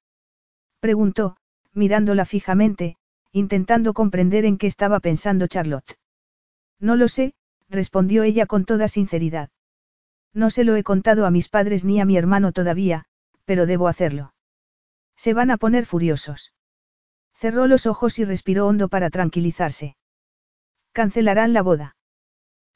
preguntó, 0.79 1.37
mirándola 1.73 2.25
fijamente, 2.25 2.97
intentando 3.31 3.93
comprender 3.93 4.45
en 4.45 4.57
qué 4.57 4.67
estaba 4.67 4.99
pensando 4.99 5.47
Charlotte. 5.47 5.97
No 6.79 6.95
lo 6.95 7.07
sé, 7.07 7.33
respondió 7.69 8.23
ella 8.23 8.45
con 8.45 8.65
toda 8.65 8.87
sinceridad. 8.87 9.49
No 10.33 10.49
se 10.49 10.63
lo 10.63 10.75
he 10.75 10.83
contado 10.83 11.25
a 11.25 11.31
mis 11.31 11.49
padres 11.49 11.85
ni 11.85 12.01
a 12.01 12.05
mi 12.05 12.17
hermano 12.17 12.51
todavía, 12.51 13.05
pero 13.45 13.65
debo 13.65 13.87
hacerlo. 13.87 14.34
Se 15.15 15.33
van 15.33 15.51
a 15.51 15.57
poner 15.57 15.85
furiosos. 15.85 16.53
Cerró 17.33 17.67
los 17.67 17.85
ojos 17.85 18.19
y 18.19 18.25
respiró 18.25 18.67
hondo 18.67 18.87
para 18.89 19.09
tranquilizarse. 19.09 19.97
Cancelarán 20.93 21.53
la 21.53 21.61
boda. 21.61 21.95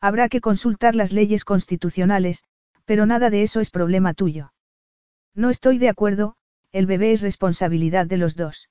Habrá 0.01 0.29
que 0.29 0.41
consultar 0.41 0.95
las 0.95 1.11
leyes 1.11 1.45
constitucionales, 1.45 2.43
pero 2.85 3.05
nada 3.05 3.29
de 3.29 3.43
eso 3.43 3.59
es 3.59 3.69
problema 3.69 4.13
tuyo. 4.13 4.53
No 5.35 5.49
estoy 5.49 5.77
de 5.77 5.89
acuerdo, 5.89 6.35
el 6.71 6.85
bebé 6.85 7.11
es 7.11 7.21
responsabilidad 7.21 8.05
de 8.05 8.17
los 8.17 8.35
dos. 8.35 8.69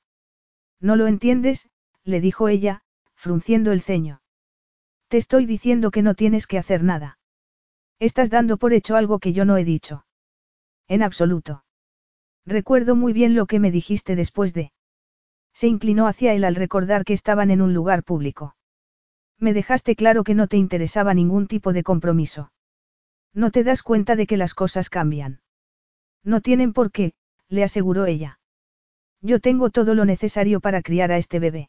No 0.81 0.97
lo 0.97 1.07
entiendes, 1.07 1.69
le 2.05 2.21
dijo 2.21 2.49
ella, 2.49 2.83
frunciendo 3.15 3.73
el 3.73 3.81
ceño. 3.81 4.21
Te 5.09 5.17
estoy 5.17 5.47
diciendo 5.47 5.91
que 5.91 6.03
no 6.03 6.15
tienes 6.15 6.47
que 6.47 6.59
hacer 6.59 6.83
nada. 6.83 7.19
Estás 7.99 8.31
dando 8.31 8.59
por 8.59 8.73
hecho 8.73 8.97
algo 8.97 9.19
que 9.19 9.33
yo 9.33 9.45
no 9.45 9.57
he 9.57 9.65
dicho. 9.65 10.05
En 10.87 11.03
absoluto. 11.03 11.65
Recuerdo 12.49 12.97
muy 12.97 13.13
bien 13.13 13.35
lo 13.35 13.45
que 13.45 13.61
me 13.61 13.71
dijiste 13.71 14.17
después 14.17 14.55
de... 14.55 14.73
Se 15.53 15.67
inclinó 15.67 16.07
hacia 16.07 16.33
él 16.33 16.45
al 16.45 16.55
recordar 16.55 17.05
que 17.05 17.13
estaban 17.13 17.51
en 17.51 17.61
un 17.61 17.75
lugar 17.75 18.05
público. 18.05 18.57
Me 19.39 19.53
dejaste 19.53 19.95
claro 19.95 20.25
que 20.25 20.35
no 20.35 20.47
te 20.47 20.57
interesaba 20.57 21.13
ningún 21.13 21.47
tipo 21.47 21.75
de 21.75 21.83
compromiso. 21.83 22.51
No 23.35 23.51
te 23.51 23.65
das 23.65 23.83
cuenta 23.83 24.17
de 24.17 24.27
que 24.27 24.39
las 24.39 24.55
cosas 24.55 24.89
cambian. 24.89 25.43
No 26.25 26.41
tienen 26.41 26.73
por 26.73 26.91
qué, 26.91 27.13
le 27.51 27.65
aseguró 27.65 28.07
ella. 28.07 28.41
Yo 29.21 29.41
tengo 29.41 29.69
todo 29.69 29.95
lo 29.95 30.07
necesario 30.07 30.61
para 30.61 30.81
criar 30.81 31.13
a 31.13 31.19
este 31.19 31.41
bebé. 31.41 31.69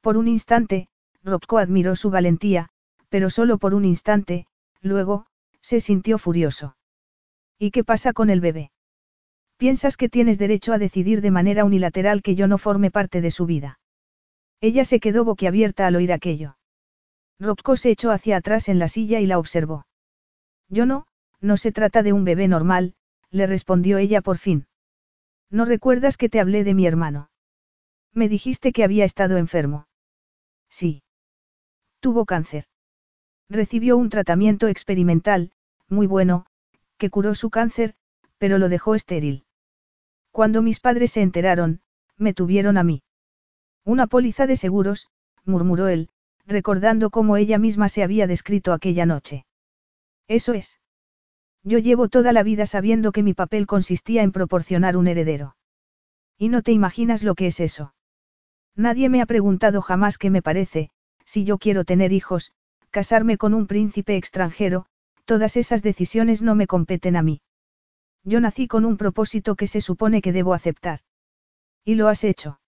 Por 0.00 0.16
un 0.16 0.26
instante, 0.26 0.88
Rocco 1.22 1.58
admiró 1.58 1.96
su 1.96 2.08
valentía, 2.08 2.70
pero 3.10 3.28
solo 3.28 3.58
por 3.58 3.74
un 3.74 3.84
instante, 3.84 4.46
luego, 4.80 5.26
se 5.60 5.80
sintió 5.80 6.16
furioso. 6.16 6.78
¿Y 7.58 7.72
qué 7.72 7.84
pasa 7.84 8.14
con 8.14 8.30
el 8.30 8.40
bebé? 8.40 8.72
Piensas 9.62 9.96
que 9.96 10.08
tienes 10.08 10.40
derecho 10.40 10.72
a 10.72 10.78
decidir 10.78 11.20
de 11.20 11.30
manera 11.30 11.64
unilateral 11.64 12.20
que 12.20 12.34
yo 12.34 12.48
no 12.48 12.58
forme 12.58 12.90
parte 12.90 13.20
de 13.20 13.30
su 13.30 13.46
vida. 13.46 13.78
Ella 14.60 14.84
se 14.84 14.98
quedó 14.98 15.24
boquiabierta 15.24 15.86
al 15.86 15.94
oír 15.94 16.12
aquello. 16.12 16.56
Rocco 17.38 17.76
se 17.76 17.90
echó 17.90 18.10
hacia 18.10 18.38
atrás 18.38 18.68
en 18.68 18.80
la 18.80 18.88
silla 18.88 19.20
y 19.20 19.26
la 19.26 19.38
observó. 19.38 19.86
Yo 20.68 20.84
no, 20.84 21.06
no 21.40 21.56
se 21.56 21.70
trata 21.70 22.02
de 22.02 22.12
un 22.12 22.24
bebé 22.24 22.48
normal, 22.48 22.96
le 23.30 23.46
respondió 23.46 23.98
ella 23.98 24.20
por 24.20 24.38
fin. 24.38 24.66
¿No 25.48 25.64
recuerdas 25.64 26.16
que 26.16 26.28
te 26.28 26.40
hablé 26.40 26.64
de 26.64 26.74
mi 26.74 26.84
hermano? 26.84 27.30
Me 28.12 28.28
dijiste 28.28 28.72
que 28.72 28.82
había 28.82 29.04
estado 29.04 29.36
enfermo. 29.36 29.86
Sí. 30.70 31.04
Tuvo 32.00 32.24
cáncer. 32.24 32.64
Recibió 33.48 33.96
un 33.96 34.08
tratamiento 34.08 34.66
experimental, 34.66 35.52
muy 35.88 36.08
bueno, 36.08 36.46
que 36.98 37.10
curó 37.10 37.36
su 37.36 37.48
cáncer, 37.48 37.94
pero 38.38 38.58
lo 38.58 38.68
dejó 38.68 38.96
estéril. 38.96 39.44
Cuando 40.32 40.62
mis 40.62 40.80
padres 40.80 41.12
se 41.12 41.22
enteraron, 41.22 41.80
me 42.16 42.34
tuvieron 42.34 42.78
a 42.78 42.82
mí. 42.82 43.02
Una 43.84 44.06
póliza 44.06 44.46
de 44.46 44.56
seguros, 44.56 45.08
murmuró 45.44 45.88
él, 45.88 46.08
recordando 46.46 47.10
cómo 47.10 47.36
ella 47.36 47.58
misma 47.58 47.88
se 47.88 48.02
había 48.02 48.26
descrito 48.26 48.72
aquella 48.72 49.06
noche. 49.06 49.44
Eso 50.28 50.54
es. 50.54 50.80
Yo 51.62 51.78
llevo 51.78 52.08
toda 52.08 52.32
la 52.32 52.42
vida 52.42 52.66
sabiendo 52.66 53.12
que 53.12 53.22
mi 53.22 53.34
papel 53.34 53.66
consistía 53.66 54.22
en 54.22 54.32
proporcionar 54.32 54.96
un 54.96 55.06
heredero. 55.06 55.54
Y 56.38 56.48
no 56.48 56.62
te 56.62 56.72
imaginas 56.72 57.22
lo 57.22 57.34
que 57.34 57.48
es 57.48 57.60
eso. 57.60 57.94
Nadie 58.74 59.10
me 59.10 59.20
ha 59.20 59.26
preguntado 59.26 59.82
jamás 59.82 60.16
qué 60.16 60.30
me 60.30 60.42
parece, 60.42 60.88
si 61.26 61.44
yo 61.44 61.58
quiero 61.58 61.84
tener 61.84 62.12
hijos, 62.12 62.52
casarme 62.90 63.36
con 63.36 63.52
un 63.52 63.66
príncipe 63.66 64.16
extranjero, 64.16 64.86
todas 65.26 65.56
esas 65.56 65.82
decisiones 65.82 66.40
no 66.40 66.54
me 66.54 66.66
competen 66.66 67.16
a 67.16 67.22
mí. 67.22 67.41
Yo 68.24 68.40
nací 68.40 68.68
con 68.68 68.84
un 68.84 68.96
propósito 68.96 69.56
que 69.56 69.66
se 69.66 69.80
supone 69.80 70.22
que 70.22 70.32
debo 70.32 70.54
aceptar. 70.54 71.00
¿Y 71.84 71.96
lo 71.96 72.08
has 72.08 72.24
hecho? 72.24 72.60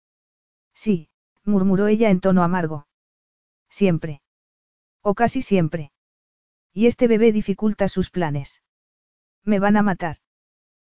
Sí, 0.74 1.08
murmuró 1.44 1.86
ella 1.86 2.10
en 2.10 2.20
tono 2.20 2.42
amargo. 2.42 2.86
Siempre. 3.68 4.22
O 5.02 5.14
casi 5.14 5.42
siempre. 5.42 5.92
Y 6.72 6.86
este 6.86 7.06
bebé 7.06 7.30
dificulta 7.30 7.88
sus 7.88 8.10
planes. 8.10 8.62
Me 9.44 9.60
van 9.60 9.76
a 9.76 9.82
matar. 9.82 10.18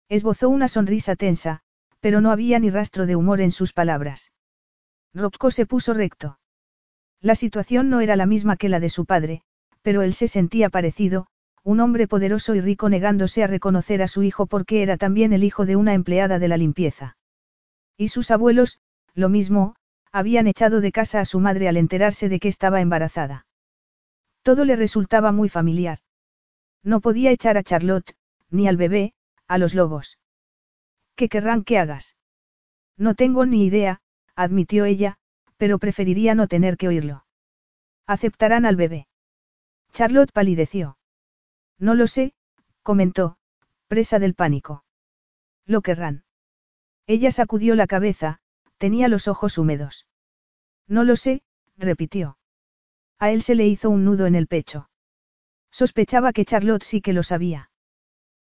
Esbozó 0.09 0.49
una 0.49 0.67
sonrisa 0.67 1.15
tensa, 1.15 1.61
pero 1.99 2.21
no 2.21 2.31
había 2.31 2.59
ni 2.59 2.69
rastro 2.69 3.05
de 3.05 3.15
humor 3.15 3.41
en 3.41 3.51
sus 3.51 3.73
palabras. 3.73 4.31
Rocco 5.13 5.49
se 5.51 5.65
puso 5.65 5.93
recto. 5.93 6.39
La 7.19 7.35
situación 7.35 7.89
no 7.89 8.01
era 8.01 8.15
la 8.15 8.25
misma 8.25 8.57
que 8.57 8.69
la 8.69 8.79
de 8.79 8.89
su 8.89 9.05
padre, 9.05 9.43
pero 9.81 10.01
él 10.01 10.13
se 10.13 10.27
sentía 10.27 10.69
parecido, 10.69 11.27
un 11.63 11.79
hombre 11.79 12.07
poderoso 12.07 12.55
y 12.55 12.61
rico 12.61 12.89
negándose 12.89 13.43
a 13.43 13.47
reconocer 13.47 14.01
a 14.01 14.07
su 14.07 14.23
hijo 14.23 14.47
porque 14.47 14.81
era 14.81 14.97
también 14.97 15.33
el 15.33 15.43
hijo 15.43 15.65
de 15.65 15.75
una 15.75 15.93
empleada 15.93 16.39
de 16.39 16.47
la 16.47 16.57
limpieza. 16.57 17.17
Y 17.97 18.07
sus 18.07 18.31
abuelos, 18.31 18.79
lo 19.13 19.29
mismo, 19.29 19.75
habían 20.11 20.47
echado 20.47 20.81
de 20.81 20.91
casa 20.91 21.19
a 21.19 21.25
su 21.25 21.39
madre 21.39 21.67
al 21.67 21.77
enterarse 21.77 22.29
de 22.29 22.39
que 22.39 22.47
estaba 22.47 22.81
embarazada. 22.81 23.45
Todo 24.41 24.65
le 24.65 24.75
resultaba 24.75 25.31
muy 25.31 25.49
familiar. 25.49 25.99
No 26.83 26.99
podía 26.99 27.31
echar 27.31 27.57
a 27.57 27.63
Charlotte, 27.63 28.15
ni 28.49 28.67
al 28.67 28.77
bebé, 28.77 29.13
a 29.47 29.57
los 29.59 29.75
lobos. 29.75 30.17
¿Qué 31.15 31.29
querrán 31.29 31.63
que 31.63 31.77
hagas? 31.77 32.15
No 32.97 33.13
tengo 33.13 33.45
ni 33.45 33.65
idea, 33.65 34.01
admitió 34.35 34.85
ella, 34.85 35.17
pero 35.57 35.77
preferiría 35.77 36.33
no 36.33 36.47
tener 36.47 36.77
que 36.77 36.87
oírlo. 36.87 37.25
¿Aceptarán 38.07 38.65
al 38.65 38.75
bebé? 38.75 39.07
Charlotte 39.93 40.31
palideció. 40.31 40.97
No 41.81 41.95
lo 41.95 42.05
sé, 42.05 42.33
comentó, 42.83 43.37
presa 43.87 44.19
del 44.19 44.35
pánico. 44.35 44.85
Lo 45.65 45.81
querrán. 45.81 46.23
Ella 47.07 47.31
sacudió 47.31 47.73
la 47.73 47.87
cabeza, 47.87 48.39
tenía 48.77 49.07
los 49.07 49.27
ojos 49.27 49.57
húmedos. 49.57 50.05
No 50.87 51.03
lo 51.03 51.15
sé, 51.15 51.41
repitió. 51.77 52.37
A 53.17 53.31
él 53.31 53.41
se 53.41 53.55
le 53.55 53.67
hizo 53.67 53.89
un 53.89 54.05
nudo 54.05 54.27
en 54.27 54.35
el 54.35 54.45
pecho. 54.45 54.89
Sospechaba 55.71 56.33
que 56.33 56.45
Charlotte 56.45 56.83
sí 56.83 57.01
que 57.01 57.13
lo 57.13 57.23
sabía. 57.23 57.71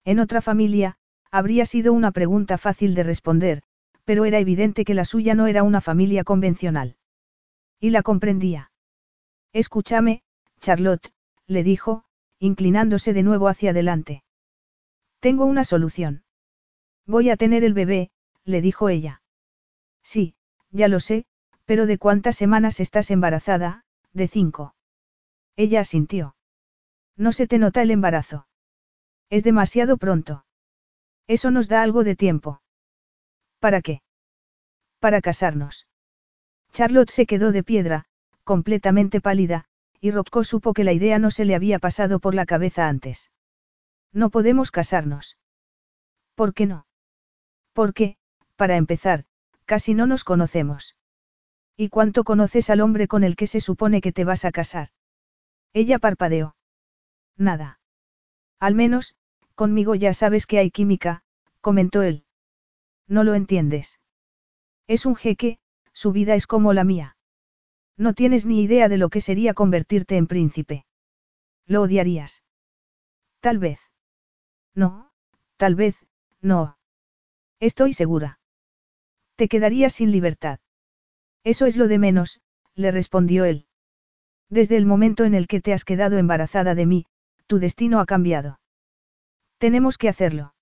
En 0.04 0.20
otra 0.20 0.40
familia, 0.40 0.96
habría 1.32 1.66
sido 1.66 1.92
una 1.92 2.12
pregunta 2.12 2.56
fácil 2.56 2.94
de 2.94 3.02
responder, 3.02 3.62
pero 4.04 4.26
era 4.26 4.38
evidente 4.38 4.84
que 4.84 4.94
la 4.94 5.04
suya 5.04 5.34
no 5.34 5.48
era 5.48 5.64
una 5.64 5.80
familia 5.80 6.22
convencional. 6.22 6.96
Y 7.80 7.90
la 7.90 8.02
comprendía. 8.02 8.70
Escúchame, 9.52 10.22
Charlotte, 10.60 11.12
le 11.48 11.64
dijo, 11.64 12.04
inclinándose 12.44 13.14
de 13.14 13.22
nuevo 13.22 13.48
hacia 13.48 13.70
adelante. 13.70 14.22
Tengo 15.18 15.46
una 15.46 15.64
solución. 15.64 16.24
Voy 17.06 17.30
a 17.30 17.36
tener 17.36 17.64
el 17.64 17.72
bebé, 17.72 18.10
le 18.44 18.60
dijo 18.60 18.90
ella. 18.90 19.22
Sí, 20.02 20.34
ya 20.70 20.88
lo 20.88 21.00
sé, 21.00 21.24
pero 21.64 21.86
¿de 21.86 21.96
cuántas 21.96 22.36
semanas 22.36 22.80
estás 22.80 23.10
embarazada? 23.10 23.86
De 24.12 24.28
cinco. 24.28 24.74
Ella 25.56 25.80
asintió. 25.80 26.36
No 27.16 27.32
se 27.32 27.46
te 27.46 27.58
nota 27.58 27.80
el 27.80 27.90
embarazo. 27.90 28.46
Es 29.30 29.42
demasiado 29.42 29.96
pronto. 29.96 30.44
Eso 31.26 31.50
nos 31.50 31.68
da 31.68 31.80
algo 31.80 32.04
de 32.04 32.14
tiempo. 32.14 32.60
¿Para 33.58 33.80
qué? 33.80 34.02
Para 34.98 35.22
casarnos. 35.22 35.86
Charlotte 36.72 37.10
se 37.10 37.24
quedó 37.24 37.52
de 37.52 37.62
piedra, 37.62 38.04
completamente 38.42 39.22
pálida, 39.22 39.64
y 40.04 40.10
Rocco 40.10 40.44
supo 40.44 40.74
que 40.74 40.84
la 40.84 40.92
idea 40.92 41.18
no 41.18 41.30
se 41.30 41.46
le 41.46 41.54
había 41.54 41.78
pasado 41.78 42.20
por 42.20 42.34
la 42.34 42.44
cabeza 42.44 42.88
antes. 42.88 43.30
No 44.12 44.28
podemos 44.28 44.70
casarnos. 44.70 45.38
¿Por 46.34 46.52
qué 46.52 46.66
no? 46.66 46.86
Porque, 47.72 48.18
para 48.54 48.76
empezar, 48.76 49.24
casi 49.64 49.94
no 49.94 50.06
nos 50.06 50.22
conocemos. 50.22 50.94
¿Y 51.74 51.88
cuánto 51.88 52.22
conoces 52.22 52.68
al 52.68 52.82
hombre 52.82 53.08
con 53.08 53.24
el 53.24 53.34
que 53.34 53.46
se 53.46 53.62
supone 53.62 54.02
que 54.02 54.12
te 54.12 54.24
vas 54.24 54.44
a 54.44 54.52
casar? 54.52 54.90
Ella 55.72 55.98
parpadeó. 55.98 56.54
Nada. 57.38 57.80
Al 58.60 58.74
menos, 58.74 59.16
conmigo 59.54 59.94
ya 59.94 60.12
sabes 60.12 60.44
que 60.44 60.58
hay 60.58 60.70
química, 60.70 61.22
comentó 61.62 62.02
él. 62.02 62.26
No 63.08 63.24
lo 63.24 63.32
entiendes. 63.32 63.98
Es 64.86 65.06
un 65.06 65.16
jeque, 65.16 65.60
su 65.94 66.12
vida 66.12 66.34
es 66.34 66.46
como 66.46 66.74
la 66.74 66.84
mía. 66.84 67.13
No 67.96 68.14
tienes 68.14 68.46
ni 68.46 68.62
idea 68.62 68.88
de 68.88 68.98
lo 68.98 69.08
que 69.08 69.20
sería 69.20 69.54
convertirte 69.54 70.16
en 70.16 70.26
príncipe. 70.26 70.84
Lo 71.66 71.82
odiarías. 71.82 72.42
Tal 73.40 73.58
vez. 73.58 73.80
No, 74.74 75.10
tal 75.56 75.74
vez, 75.74 75.96
no. 76.40 76.76
Estoy 77.60 77.92
segura. 77.92 78.40
Te 79.36 79.48
quedarías 79.48 79.92
sin 79.92 80.10
libertad. 80.10 80.60
Eso 81.44 81.66
es 81.66 81.76
lo 81.76 81.88
de 81.88 81.98
menos, 81.98 82.40
le 82.74 82.90
respondió 82.90 83.44
él. 83.44 83.66
Desde 84.48 84.76
el 84.76 84.86
momento 84.86 85.24
en 85.24 85.34
el 85.34 85.46
que 85.46 85.60
te 85.60 85.72
has 85.72 85.84
quedado 85.84 86.18
embarazada 86.18 86.74
de 86.74 86.86
mí, 86.86 87.06
tu 87.46 87.58
destino 87.58 88.00
ha 88.00 88.06
cambiado. 88.06 88.60
Tenemos 89.58 89.98
que 89.98 90.08
hacerlo. 90.08 90.54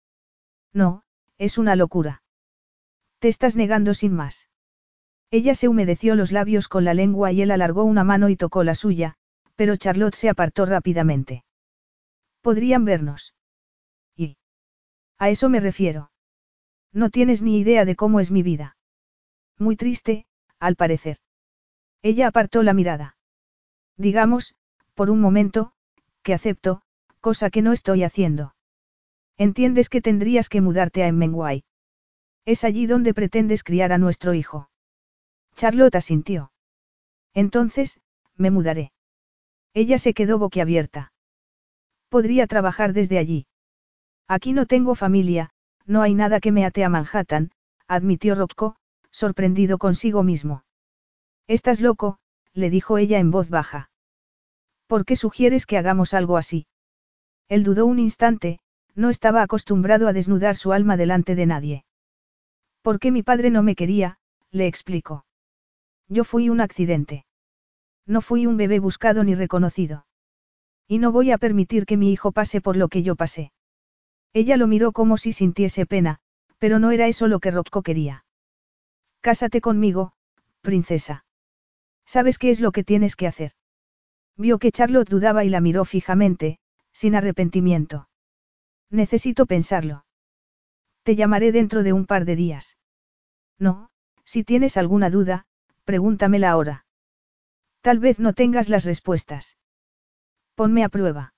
No, 0.72 1.02
es 1.38 1.58
una 1.58 1.76
locura. 1.76 2.22
Te 3.18 3.28
estás 3.28 3.56
negando 3.56 3.94
sin 3.94 4.12
más. 4.14 4.48
Ella 5.32 5.54
se 5.54 5.66
humedeció 5.66 6.14
los 6.14 6.30
labios 6.30 6.68
con 6.68 6.84
la 6.84 6.92
lengua 6.92 7.32
y 7.32 7.40
él 7.40 7.50
alargó 7.52 7.84
una 7.84 8.04
mano 8.04 8.28
y 8.28 8.36
tocó 8.36 8.64
la 8.64 8.74
suya, 8.74 9.16
pero 9.56 9.76
Charlotte 9.76 10.14
se 10.14 10.28
apartó 10.28 10.66
rápidamente. 10.66 11.42
Podrían 12.42 12.84
vernos. 12.84 13.34
Y. 14.14 14.36
A 15.18 15.30
eso 15.30 15.48
me 15.48 15.58
refiero. 15.58 16.10
No 16.92 17.08
tienes 17.08 17.40
ni 17.40 17.58
idea 17.58 17.86
de 17.86 17.96
cómo 17.96 18.20
es 18.20 18.30
mi 18.30 18.42
vida. 18.42 18.76
Muy 19.58 19.74
triste, 19.74 20.26
al 20.58 20.76
parecer. 20.76 21.16
Ella 22.02 22.26
apartó 22.26 22.62
la 22.62 22.74
mirada. 22.74 23.16
Digamos, 23.96 24.54
por 24.92 25.08
un 25.08 25.22
momento, 25.22 25.72
que 26.22 26.34
acepto, 26.34 26.82
cosa 27.20 27.48
que 27.48 27.62
no 27.62 27.72
estoy 27.72 28.04
haciendo. 28.04 28.54
Entiendes 29.38 29.88
que 29.88 30.02
tendrías 30.02 30.50
que 30.50 30.60
mudarte 30.60 31.02
a 31.02 31.08
Emmenguay. 31.08 31.64
Es 32.44 32.64
allí 32.64 32.86
donde 32.86 33.14
pretendes 33.14 33.64
criar 33.64 33.92
a 33.92 33.98
nuestro 33.98 34.34
hijo. 34.34 34.68
Charlotte 35.54 35.96
asintió. 35.96 36.52
Entonces, 37.34 38.00
me 38.36 38.50
mudaré. 38.50 38.92
Ella 39.74 39.98
se 39.98 40.14
quedó 40.14 40.38
boquiabierta. 40.38 41.12
Podría 42.08 42.46
trabajar 42.46 42.92
desde 42.92 43.18
allí. 43.18 43.46
Aquí 44.28 44.52
no 44.52 44.66
tengo 44.66 44.94
familia, 44.94 45.50
no 45.86 46.02
hay 46.02 46.14
nada 46.14 46.40
que 46.40 46.52
me 46.52 46.64
ate 46.64 46.84
a 46.84 46.88
Manhattan, 46.88 47.52
admitió 47.86 48.34
Rocco, 48.34 48.76
sorprendido 49.10 49.78
consigo 49.78 50.22
mismo. 50.22 50.64
Estás 51.46 51.80
loco, 51.80 52.18
le 52.52 52.70
dijo 52.70 52.98
ella 52.98 53.18
en 53.18 53.30
voz 53.30 53.48
baja. 53.48 53.90
¿Por 54.86 55.04
qué 55.04 55.16
sugieres 55.16 55.66
que 55.66 55.78
hagamos 55.78 56.14
algo 56.14 56.36
así? 56.36 56.66
Él 57.48 57.64
dudó 57.64 57.86
un 57.86 57.98
instante, 57.98 58.60
no 58.94 59.10
estaba 59.10 59.42
acostumbrado 59.42 60.06
a 60.06 60.12
desnudar 60.12 60.56
su 60.56 60.72
alma 60.72 60.96
delante 60.96 61.34
de 61.34 61.46
nadie. 61.46 61.84
¿Por 62.82 62.98
qué 62.98 63.10
mi 63.10 63.22
padre 63.22 63.50
no 63.50 63.62
me 63.62 63.74
quería? 63.74 64.18
le 64.50 64.66
explicó. 64.66 65.24
Yo 66.08 66.24
fui 66.24 66.48
un 66.48 66.60
accidente. 66.60 67.24
No 68.06 68.20
fui 68.20 68.46
un 68.46 68.56
bebé 68.56 68.78
buscado 68.78 69.24
ni 69.24 69.34
reconocido. 69.34 70.06
Y 70.88 70.98
no 70.98 71.12
voy 71.12 71.30
a 71.30 71.38
permitir 71.38 71.86
que 71.86 71.96
mi 71.96 72.12
hijo 72.12 72.32
pase 72.32 72.60
por 72.60 72.76
lo 72.76 72.88
que 72.88 73.02
yo 73.02 73.16
pasé. 73.16 73.52
Ella 74.32 74.56
lo 74.56 74.66
miró 74.66 74.92
como 74.92 75.16
si 75.16 75.32
sintiese 75.32 75.86
pena, 75.86 76.18
pero 76.58 76.78
no 76.78 76.90
era 76.90 77.06
eso 77.06 77.28
lo 77.28 77.40
que 77.40 77.50
Rocco 77.50 77.82
quería. 77.82 78.24
Cásate 79.20 79.60
conmigo, 79.60 80.12
princesa. 80.60 81.24
¿Sabes 82.04 82.38
qué 82.38 82.50
es 82.50 82.60
lo 82.60 82.72
que 82.72 82.84
tienes 82.84 83.16
que 83.16 83.26
hacer? 83.26 83.52
Vio 84.36 84.58
que 84.58 84.72
Charlotte 84.72 85.08
dudaba 85.08 85.44
y 85.44 85.50
la 85.50 85.60
miró 85.60 85.84
fijamente, 85.84 86.58
sin 86.92 87.14
arrepentimiento. 87.14 88.08
Necesito 88.90 89.46
pensarlo. 89.46 90.04
Te 91.02 91.16
llamaré 91.16 91.52
dentro 91.52 91.82
de 91.82 91.92
un 91.92 92.06
par 92.06 92.24
de 92.24 92.36
días. 92.36 92.78
No, 93.58 93.90
si 94.24 94.44
tienes 94.44 94.76
alguna 94.76 95.10
duda, 95.10 95.46
pregúntamela 95.84 96.50
ahora. 96.50 96.84
Tal 97.80 97.98
vez 97.98 98.18
no 98.18 98.32
tengas 98.32 98.68
las 98.68 98.84
respuestas. 98.84 99.58
Ponme 100.54 100.84
a 100.84 100.88
prueba. 100.88 101.34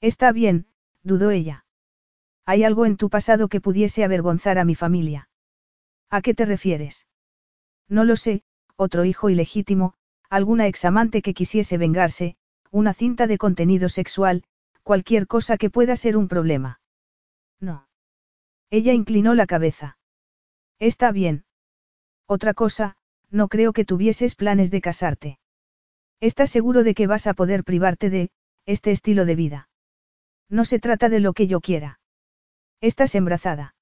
Está 0.00 0.32
bien, 0.32 0.66
dudó 1.02 1.30
ella. 1.30 1.64
¿Hay 2.46 2.64
algo 2.64 2.86
en 2.86 2.96
tu 2.96 3.10
pasado 3.10 3.48
que 3.48 3.60
pudiese 3.60 4.04
avergonzar 4.04 4.58
a 4.58 4.64
mi 4.64 4.74
familia? 4.74 5.28
¿A 6.08 6.22
qué 6.22 6.34
te 6.34 6.46
refieres? 6.46 7.06
No 7.88 8.04
lo 8.04 8.16
sé, 8.16 8.42
otro 8.76 9.04
hijo 9.04 9.28
ilegítimo, 9.28 9.94
alguna 10.30 10.66
examante 10.66 11.20
que 11.20 11.34
quisiese 11.34 11.78
vengarse, 11.78 12.36
una 12.70 12.94
cinta 12.94 13.26
de 13.26 13.38
contenido 13.38 13.88
sexual, 13.88 14.44
cualquier 14.82 15.26
cosa 15.26 15.58
que 15.58 15.68
pueda 15.68 15.96
ser 15.96 16.16
un 16.16 16.28
problema. 16.28 16.80
No. 17.60 17.88
Ella 18.70 18.92
inclinó 18.92 19.34
la 19.34 19.46
cabeza. 19.46 19.98
Está 20.78 21.12
bien. 21.12 21.44
Otra 22.26 22.54
cosa, 22.54 22.96
no 23.30 23.48
creo 23.48 23.72
que 23.72 23.84
tuvieses 23.84 24.34
planes 24.34 24.70
de 24.70 24.80
casarte. 24.80 25.38
¿Estás 26.20 26.50
seguro 26.50 26.82
de 26.82 26.94
que 26.94 27.06
vas 27.06 27.26
a 27.26 27.34
poder 27.34 27.64
privarte 27.64 28.10
de, 28.10 28.30
este 28.66 28.90
estilo 28.90 29.24
de 29.24 29.36
vida? 29.36 29.68
No 30.48 30.64
se 30.64 30.78
trata 30.78 31.08
de 31.08 31.20
lo 31.20 31.32
que 31.32 31.46
yo 31.46 31.60
quiera. 31.60 32.00
Estás 32.80 33.14
embarazada. 33.14 33.74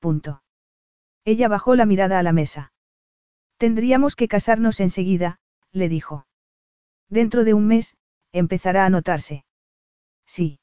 Punto. 0.00 0.42
Ella 1.24 1.48
bajó 1.48 1.74
la 1.76 1.86
mirada 1.86 2.18
a 2.18 2.22
la 2.22 2.32
mesa. 2.32 2.72
Tendríamos 3.58 4.16
que 4.16 4.28
casarnos 4.28 4.80
enseguida, 4.80 5.38
le 5.72 5.88
dijo. 5.88 6.26
Dentro 7.08 7.44
de 7.44 7.54
un 7.54 7.66
mes, 7.66 7.96
empezará 8.32 8.84
a 8.84 8.90
notarse. 8.90 9.44
Sí. 10.26 10.60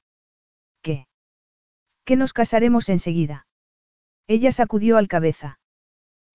¿Qué? 0.82 1.08
Que 2.06 2.16
nos 2.16 2.34
casaremos 2.34 2.90
enseguida. 2.90 3.48
Ella 4.28 4.52
sacudió 4.52 4.98
al 4.98 5.08
cabeza. 5.08 5.60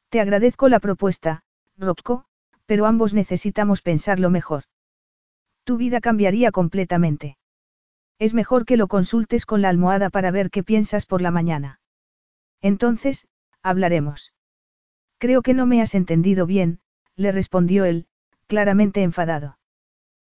Te 0.09 0.21
agradezco 0.21 0.69
la 0.69 0.81
propuesta, 0.81 1.43
Rocco, 1.79 2.25
pero 2.67 2.87
ambos 2.87 3.15
necesitamos 3.15 3.83
pensarlo 3.83 4.31
mejor. 4.31 4.65
Tu 5.65 5.77
vida 5.77 6.01
cambiaría 6.01 6.51
completamente. 6.51 7.39
Es 8.19 8.35
mejor 8.35 8.65
que 8.65 8.77
lo 8.77 8.89
consultes 8.89 9.47
con 9.47 9.63
la 9.63 9.69
almohada 9.69 10.11
para 10.11 10.31
ver 10.31 10.51
qué 10.51 10.65
piensas 10.65 11.07
por 11.07 11.23
la 11.23 11.31
mañana. 11.31 11.81
Entonces, 12.61 13.29
hablaremos. 13.63 14.33
Creo 15.19 15.43
que 15.43 15.55
no 15.55 15.67
me 15.67 15.81
has 15.81 15.95
entendido 15.95 16.47
bien, 16.47 16.81
le 17.17 17.33
respondió 17.33 17.85
él, 17.85 18.07
claramente 18.47 19.03
enfadado. 19.03 19.59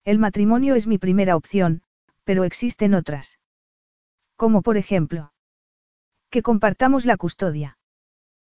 El 0.05 0.19
matrimonio 0.19 0.74
es 0.74 0.86
mi 0.86 0.98
primera 0.98 1.36
opción, 1.36 1.82
pero 2.24 2.44
existen 2.44 2.94
otras. 2.94 3.39
Como 4.36 4.62
por 4.62 4.77
ejemplo. 4.77 5.32
Que 6.31 6.43
compartamos 6.43 7.05
la 7.05 7.16
custodia. 7.16 7.78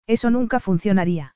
Eso 0.07 0.31
nunca 0.31 0.61
funcionaría. 0.61 1.35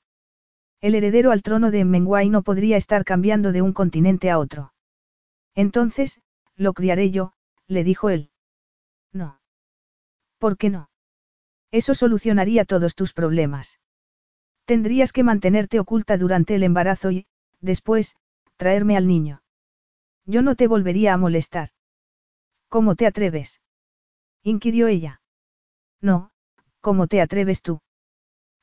El 0.84 0.94
heredero 0.94 1.30
al 1.30 1.40
trono 1.40 1.70
de 1.70 1.82
Menguay 1.82 2.28
no 2.28 2.42
podría 2.42 2.76
estar 2.76 3.06
cambiando 3.06 3.52
de 3.52 3.62
un 3.62 3.72
continente 3.72 4.30
a 4.30 4.38
otro. 4.38 4.74
Entonces, 5.54 6.20
lo 6.56 6.74
criaré 6.74 7.10
yo, 7.10 7.32
le 7.66 7.84
dijo 7.84 8.10
él. 8.10 8.28
No. 9.10 9.40
¿Por 10.36 10.58
qué 10.58 10.68
no? 10.68 10.90
Eso 11.70 11.94
solucionaría 11.94 12.66
todos 12.66 12.94
tus 12.94 13.14
problemas. 13.14 13.80
Tendrías 14.66 15.12
que 15.12 15.22
mantenerte 15.22 15.80
oculta 15.80 16.18
durante 16.18 16.54
el 16.54 16.62
embarazo 16.62 17.10
y, 17.10 17.24
después, 17.62 18.16
traerme 18.58 18.98
al 18.98 19.08
niño. 19.08 19.40
Yo 20.26 20.42
no 20.42 20.54
te 20.54 20.66
volvería 20.66 21.14
a 21.14 21.16
molestar. 21.16 21.70
¿Cómo 22.68 22.94
te 22.94 23.06
atreves? 23.06 23.62
inquirió 24.42 24.88
ella. 24.88 25.22
No, 26.02 26.30
¿cómo 26.82 27.06
te 27.06 27.22
atreves 27.22 27.62
tú? 27.62 27.80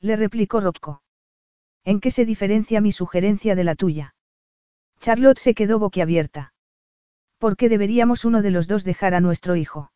Le 0.01 0.15
replicó 0.15 0.61
Rocco. 0.61 1.01
¿En 1.83 1.99
qué 1.99 2.11
se 2.11 2.25
diferencia 2.25 2.81
mi 2.81 2.91
sugerencia 2.91 3.55
de 3.55 3.63
la 3.63 3.75
tuya? 3.75 4.15
Charlotte 4.99 5.39
se 5.39 5.53
quedó 5.55 5.79
boquiabierta. 5.79 6.53
¿Por 7.39 7.57
qué 7.57 7.69
deberíamos 7.69 8.23
uno 8.23 8.43
de 8.43 8.51
los 8.51 8.67
dos 8.67 8.83
dejar 8.83 9.15
a 9.15 9.19
nuestro 9.19 9.55
hijo? 9.55 9.91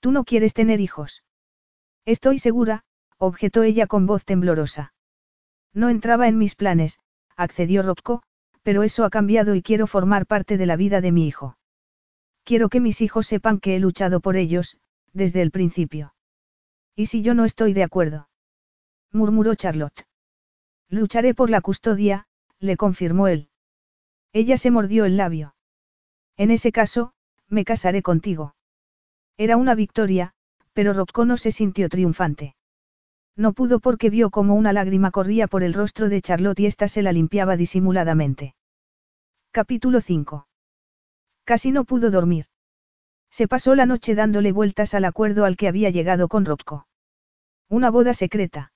Tú 0.00 0.10
no 0.10 0.24
quieres 0.24 0.52
tener 0.52 0.80
hijos. 0.80 1.24
Estoy 2.04 2.38
segura, 2.38 2.84
objetó 3.16 3.62
ella 3.62 3.86
con 3.86 4.06
voz 4.06 4.24
temblorosa. 4.24 4.92
No 5.72 5.88
entraba 5.88 6.28
en 6.28 6.36
mis 6.36 6.54
planes, 6.54 6.98
accedió 7.36 7.82
Rocco, 7.82 8.22
pero 8.62 8.82
eso 8.82 9.04
ha 9.04 9.10
cambiado 9.10 9.54
y 9.54 9.62
quiero 9.62 9.86
formar 9.86 10.26
parte 10.26 10.58
de 10.58 10.66
la 10.66 10.76
vida 10.76 11.00
de 11.00 11.12
mi 11.12 11.26
hijo. 11.26 11.56
Quiero 12.44 12.68
que 12.68 12.80
mis 12.80 13.00
hijos 13.00 13.26
sepan 13.26 13.60
que 13.60 13.76
he 13.76 13.78
luchado 13.78 14.20
por 14.20 14.36
ellos, 14.36 14.76
desde 15.12 15.40
el 15.40 15.50
principio. 15.50 16.14
¿Y 16.94 17.06
si 17.06 17.22
yo 17.22 17.34
no 17.34 17.44
estoy 17.44 17.72
de 17.72 17.84
acuerdo? 17.84 18.28
murmuró 19.10 19.54
Charlotte. 19.54 20.06
Lucharé 20.92 21.32
por 21.32 21.48
la 21.48 21.62
custodia, 21.62 22.26
le 22.60 22.76
confirmó 22.76 23.26
él. 23.26 23.48
Ella 24.34 24.58
se 24.58 24.70
mordió 24.70 25.06
el 25.06 25.16
labio. 25.16 25.54
En 26.36 26.50
ese 26.50 26.70
caso, 26.70 27.14
me 27.48 27.64
casaré 27.64 28.02
contigo. 28.02 28.54
Era 29.38 29.56
una 29.56 29.74
victoria, 29.74 30.34
pero 30.74 30.92
Rocco 30.92 31.24
no 31.24 31.38
se 31.38 31.50
sintió 31.50 31.88
triunfante. 31.88 32.56
No 33.36 33.54
pudo 33.54 33.80
porque 33.80 34.10
vio 34.10 34.28
como 34.28 34.54
una 34.54 34.74
lágrima 34.74 35.10
corría 35.10 35.46
por 35.46 35.62
el 35.62 35.72
rostro 35.72 36.10
de 36.10 36.20
Charlotte 36.20 36.60
y 36.60 36.66
ésta 36.66 36.88
se 36.88 37.00
la 37.00 37.12
limpiaba 37.12 37.56
disimuladamente. 37.56 38.54
Capítulo 39.50 40.02
5. 40.02 40.46
Casi 41.44 41.72
no 41.72 41.84
pudo 41.84 42.10
dormir. 42.10 42.44
Se 43.30 43.48
pasó 43.48 43.74
la 43.74 43.86
noche 43.86 44.14
dándole 44.14 44.52
vueltas 44.52 44.92
al 44.92 45.06
acuerdo 45.06 45.46
al 45.46 45.56
que 45.56 45.68
había 45.68 45.88
llegado 45.88 46.28
con 46.28 46.44
Rocco. 46.44 46.86
Una 47.70 47.90
boda 47.90 48.12
secreta. 48.12 48.74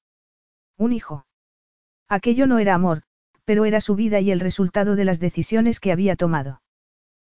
Un 0.78 0.94
hijo. 0.94 1.26
Aquello 2.08 2.46
no 2.46 2.58
era 2.58 2.74
amor, 2.74 3.02
pero 3.44 3.64
era 3.64 3.80
su 3.80 3.94
vida 3.94 4.20
y 4.20 4.30
el 4.30 4.40
resultado 4.40 4.96
de 4.96 5.04
las 5.04 5.20
decisiones 5.20 5.80
que 5.80 5.92
había 5.92 6.16
tomado. 6.16 6.62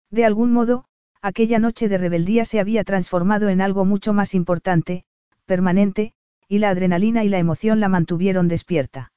De 0.10 0.26
algún 0.26 0.52
modo, 0.52 0.86
aquella 1.22 1.60
noche 1.60 1.90
de 1.90 1.98
rebeldía 1.98 2.46
se 2.46 2.60
había 2.60 2.84
transformado 2.84 3.50
en 3.50 3.62
algo 3.62 3.86
mucho 3.86 4.14
más 4.14 4.34
importante, 4.34 5.06
permanente, 5.46 6.14
y 6.48 6.60
la 6.60 6.70
adrenalina 6.70 7.24
y 7.24 7.30
la 7.30 7.40
emoción 7.40 7.80
la 7.80 7.90
mantuvieron 7.90 8.48
despierta. 8.48 9.12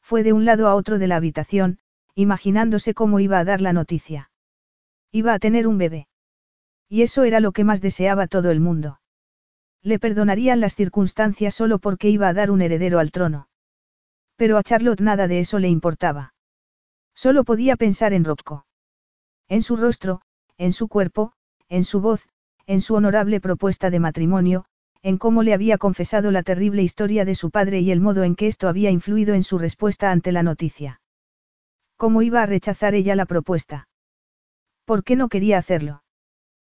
Fue 0.00 0.22
de 0.22 0.32
un 0.32 0.44
lado 0.44 0.68
a 0.68 0.74
otro 0.74 0.98
de 0.98 1.06
la 1.06 1.16
habitación, 1.16 1.78
imaginándose 2.14 2.92
cómo 2.92 3.20
iba 3.20 3.38
a 3.38 3.44
dar 3.44 3.60
la 3.60 3.72
noticia. 3.72 4.30
Iba 5.10 5.34
a 5.34 5.38
tener 5.38 5.66
un 5.66 5.78
bebé. 5.78 6.08
Y 6.88 7.02
eso 7.02 7.24
era 7.24 7.40
lo 7.40 7.52
que 7.52 7.64
más 7.64 7.80
deseaba 7.80 8.26
todo 8.26 8.50
el 8.50 8.60
mundo. 8.60 9.00
Le 9.82 9.98
perdonarían 9.98 10.60
las 10.60 10.74
circunstancias 10.74 11.54
solo 11.54 11.78
porque 11.78 12.10
iba 12.10 12.28
a 12.28 12.34
dar 12.34 12.50
un 12.50 12.62
heredero 12.62 12.98
al 12.98 13.10
trono. 13.10 13.48
Pero 14.42 14.58
a 14.58 14.64
Charlotte 14.64 15.00
nada 15.00 15.28
de 15.28 15.38
eso 15.38 15.60
le 15.60 15.68
importaba. 15.68 16.34
Solo 17.14 17.44
podía 17.44 17.76
pensar 17.76 18.12
en 18.12 18.24
Rocco. 18.24 18.66
En 19.48 19.62
su 19.62 19.76
rostro, 19.76 20.20
en 20.58 20.72
su 20.72 20.88
cuerpo, 20.88 21.34
en 21.68 21.84
su 21.84 22.00
voz, 22.00 22.28
en 22.66 22.80
su 22.80 22.96
honorable 22.96 23.40
propuesta 23.40 23.88
de 23.88 24.00
matrimonio, 24.00 24.64
en 25.00 25.16
cómo 25.16 25.44
le 25.44 25.54
había 25.54 25.78
confesado 25.78 26.32
la 26.32 26.42
terrible 26.42 26.82
historia 26.82 27.24
de 27.24 27.36
su 27.36 27.52
padre 27.52 27.78
y 27.82 27.92
el 27.92 28.00
modo 28.00 28.24
en 28.24 28.34
que 28.34 28.48
esto 28.48 28.66
había 28.66 28.90
influido 28.90 29.32
en 29.34 29.44
su 29.44 29.58
respuesta 29.58 30.10
ante 30.10 30.32
la 30.32 30.42
noticia. 30.42 31.00
¿Cómo 31.96 32.22
iba 32.22 32.42
a 32.42 32.46
rechazar 32.46 32.96
ella 32.96 33.14
la 33.14 33.26
propuesta? 33.26 33.86
¿Por 34.84 35.04
qué 35.04 35.14
no 35.14 35.28
quería 35.28 35.58
hacerlo? 35.58 36.02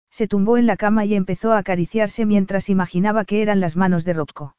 Se 0.09 0.29
tumbó 0.29 0.55
en 0.55 0.67
la 0.67 0.77
cama 0.77 1.03
y 1.03 1.15
empezó 1.15 1.51
a 1.51 1.57
acariciarse 1.57 2.25
mientras 2.25 2.69
imaginaba 2.69 3.25
que 3.25 3.41
eran 3.41 3.59
las 3.59 3.75
manos 3.75 4.05
de 4.05 4.13
Rocco. 4.13 4.55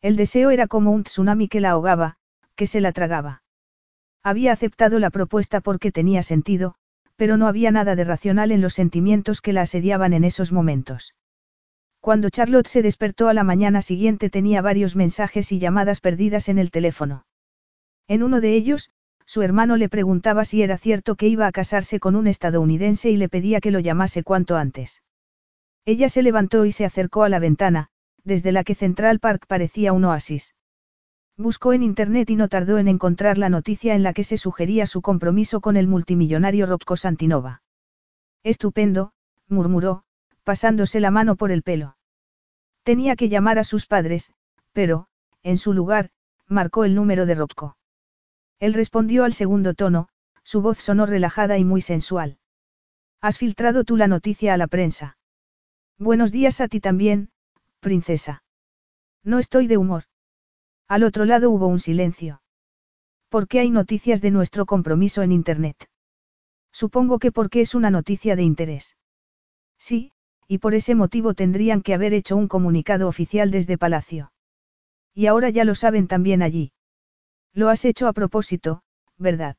El 0.00 0.14
deseo 0.14 0.50
era 0.50 0.68
como 0.68 0.92
un 0.92 1.02
tsunami 1.02 1.48
que 1.48 1.60
la 1.60 1.70
ahogaba, 1.70 2.18
que 2.60 2.66
se 2.66 2.82
la 2.82 2.92
tragaba. 2.92 3.42
Había 4.22 4.52
aceptado 4.52 4.98
la 4.98 5.08
propuesta 5.08 5.62
porque 5.62 5.90
tenía 5.90 6.22
sentido, 6.22 6.74
pero 7.16 7.38
no 7.38 7.46
había 7.46 7.70
nada 7.70 7.96
de 7.96 8.04
racional 8.04 8.52
en 8.52 8.60
los 8.60 8.74
sentimientos 8.74 9.40
que 9.40 9.54
la 9.54 9.62
asediaban 9.62 10.12
en 10.12 10.24
esos 10.24 10.52
momentos. 10.52 11.14
Cuando 12.00 12.28
Charlotte 12.28 12.66
se 12.66 12.82
despertó 12.82 13.28
a 13.28 13.32
la 13.32 13.44
mañana 13.44 13.80
siguiente 13.80 14.28
tenía 14.28 14.60
varios 14.60 14.94
mensajes 14.94 15.52
y 15.52 15.58
llamadas 15.58 16.02
perdidas 16.02 16.50
en 16.50 16.58
el 16.58 16.70
teléfono. 16.70 17.24
En 18.08 18.22
uno 18.22 18.42
de 18.42 18.52
ellos, 18.52 18.92
Su 19.24 19.42
hermano 19.42 19.76
le 19.76 19.88
preguntaba 19.88 20.44
si 20.44 20.60
era 20.60 20.76
cierto 20.76 21.14
que 21.14 21.28
iba 21.28 21.46
a 21.46 21.52
casarse 21.52 21.98
con 21.98 22.14
un 22.16 22.26
estadounidense 22.26 23.10
y 23.10 23.16
le 23.16 23.30
pedía 23.30 23.60
que 23.60 23.70
lo 23.70 23.78
llamase 23.78 24.22
cuanto 24.22 24.56
antes. 24.56 25.02
Ella 25.86 26.10
se 26.10 26.22
levantó 26.22 26.66
y 26.66 26.72
se 26.72 26.84
acercó 26.84 27.22
a 27.22 27.30
la 27.30 27.38
ventana, 27.38 27.88
desde 28.22 28.52
la 28.52 28.64
que 28.64 28.74
Central 28.74 29.18
Park 29.18 29.46
parecía 29.46 29.94
un 29.94 30.04
oasis. 30.04 30.54
Buscó 31.40 31.72
en 31.72 31.82
Internet 31.82 32.28
y 32.28 32.36
no 32.36 32.48
tardó 32.48 32.76
en 32.76 32.86
encontrar 32.86 33.38
la 33.38 33.48
noticia 33.48 33.94
en 33.94 34.02
la 34.02 34.12
que 34.12 34.24
se 34.24 34.36
sugería 34.36 34.86
su 34.86 35.00
compromiso 35.00 35.62
con 35.62 35.78
el 35.78 35.86
multimillonario 35.88 36.66
Rocco 36.66 36.98
Santinova. 36.98 37.62
Estupendo, 38.42 39.12
murmuró, 39.48 40.04
pasándose 40.44 41.00
la 41.00 41.10
mano 41.10 41.36
por 41.36 41.50
el 41.50 41.62
pelo. 41.62 41.96
Tenía 42.82 43.16
que 43.16 43.30
llamar 43.30 43.58
a 43.58 43.64
sus 43.64 43.86
padres, 43.86 44.34
pero, 44.74 45.06
en 45.42 45.56
su 45.56 45.72
lugar, 45.72 46.10
marcó 46.46 46.84
el 46.84 46.94
número 46.94 47.24
de 47.24 47.34
Rocco. 47.34 47.78
Él 48.58 48.74
respondió 48.74 49.24
al 49.24 49.32
segundo 49.32 49.72
tono, 49.72 50.08
su 50.42 50.60
voz 50.60 50.76
sonó 50.76 51.06
relajada 51.06 51.56
y 51.56 51.64
muy 51.64 51.80
sensual. 51.80 52.36
¿Has 53.22 53.38
filtrado 53.38 53.84
tú 53.84 53.96
la 53.96 54.08
noticia 54.08 54.52
a 54.52 54.58
la 54.58 54.66
prensa? 54.66 55.16
Buenos 55.96 56.32
días 56.32 56.60
a 56.60 56.68
ti 56.68 56.80
también, 56.80 57.30
princesa. 57.80 58.42
No 59.24 59.38
estoy 59.38 59.68
de 59.68 59.78
humor. 59.78 60.04
Al 60.90 61.04
otro 61.04 61.24
lado 61.24 61.52
hubo 61.52 61.68
un 61.68 61.78
silencio. 61.78 62.42
¿Por 63.28 63.46
qué 63.46 63.60
hay 63.60 63.70
noticias 63.70 64.20
de 64.20 64.32
nuestro 64.32 64.66
compromiso 64.66 65.22
en 65.22 65.30
Internet? 65.30 65.88
Supongo 66.72 67.20
que 67.20 67.30
porque 67.30 67.60
es 67.60 67.76
una 67.76 67.90
noticia 67.90 68.34
de 68.34 68.42
interés. 68.42 68.96
Sí, 69.78 70.10
y 70.48 70.58
por 70.58 70.74
ese 70.74 70.96
motivo 70.96 71.34
tendrían 71.34 71.82
que 71.82 71.94
haber 71.94 72.12
hecho 72.12 72.36
un 72.36 72.48
comunicado 72.48 73.06
oficial 73.06 73.52
desde 73.52 73.78
Palacio. 73.78 74.32
Y 75.14 75.26
ahora 75.26 75.48
ya 75.48 75.62
lo 75.62 75.76
saben 75.76 76.08
también 76.08 76.42
allí. 76.42 76.72
Lo 77.54 77.68
has 77.68 77.84
hecho 77.84 78.08
a 78.08 78.12
propósito, 78.12 78.82
¿verdad? 79.16 79.56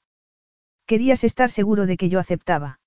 Querías 0.85 1.23
estar 1.23 1.49
seguro 1.49 1.85
de 1.85 1.95
que 1.95 2.09
yo 2.09 2.19
aceptaba. 2.19 2.81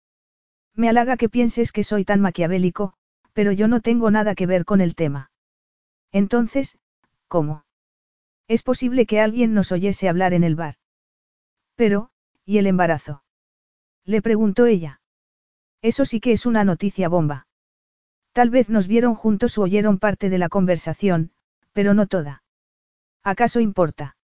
Me 0.75 0.91
halaga 0.91 1.16
que 1.16 1.31
pienses 1.31 1.73
que 1.73 1.83
soy 1.83 2.05
tan 2.05 2.21
maquiavélico, 2.21 2.93
pero 3.33 3.53
yo 3.53 3.69
no 3.69 3.81
tengo 3.81 4.11
nada 4.11 4.35
que 4.35 4.45
ver 4.45 4.66
con 4.66 4.83
el 4.83 4.95
tema. 4.95 5.31
Entonces, 6.12 6.77
¿cómo? 7.27 7.65
Es 8.47 8.62
posible 8.62 9.07
que 9.07 9.21
alguien 9.21 9.55
nos 9.55 9.73
oyese 9.73 10.09
hablar 10.09 10.35
en 10.35 10.45
el 10.45 10.55
bar. 10.55 10.77
Pero, 11.77 12.11
¿y 12.45 12.59
el 12.59 12.66
embarazo? 12.66 13.25
Le 14.05 14.21
preguntó 14.21 14.66
ella. 14.66 15.01
Eso 15.81 16.05
sí 16.05 16.21
que 16.21 16.33
es 16.33 16.47
una 16.47 16.65
noticia 16.65 17.09
bomba. 17.09 17.47
Tal 18.33 18.51
vez 18.51 18.69
nos 18.69 18.87
vieron 18.87 19.15
juntos 19.15 19.57
o 19.59 19.62
oyeron 19.62 19.99
parte 19.99 20.29
de 20.29 20.39
la 20.39 20.49
conversación, 20.49 21.33
pero 21.73 21.95
no 21.95 22.07
toda. 22.07 22.43
¿Acaso 23.23 23.61
importa? 23.61 24.16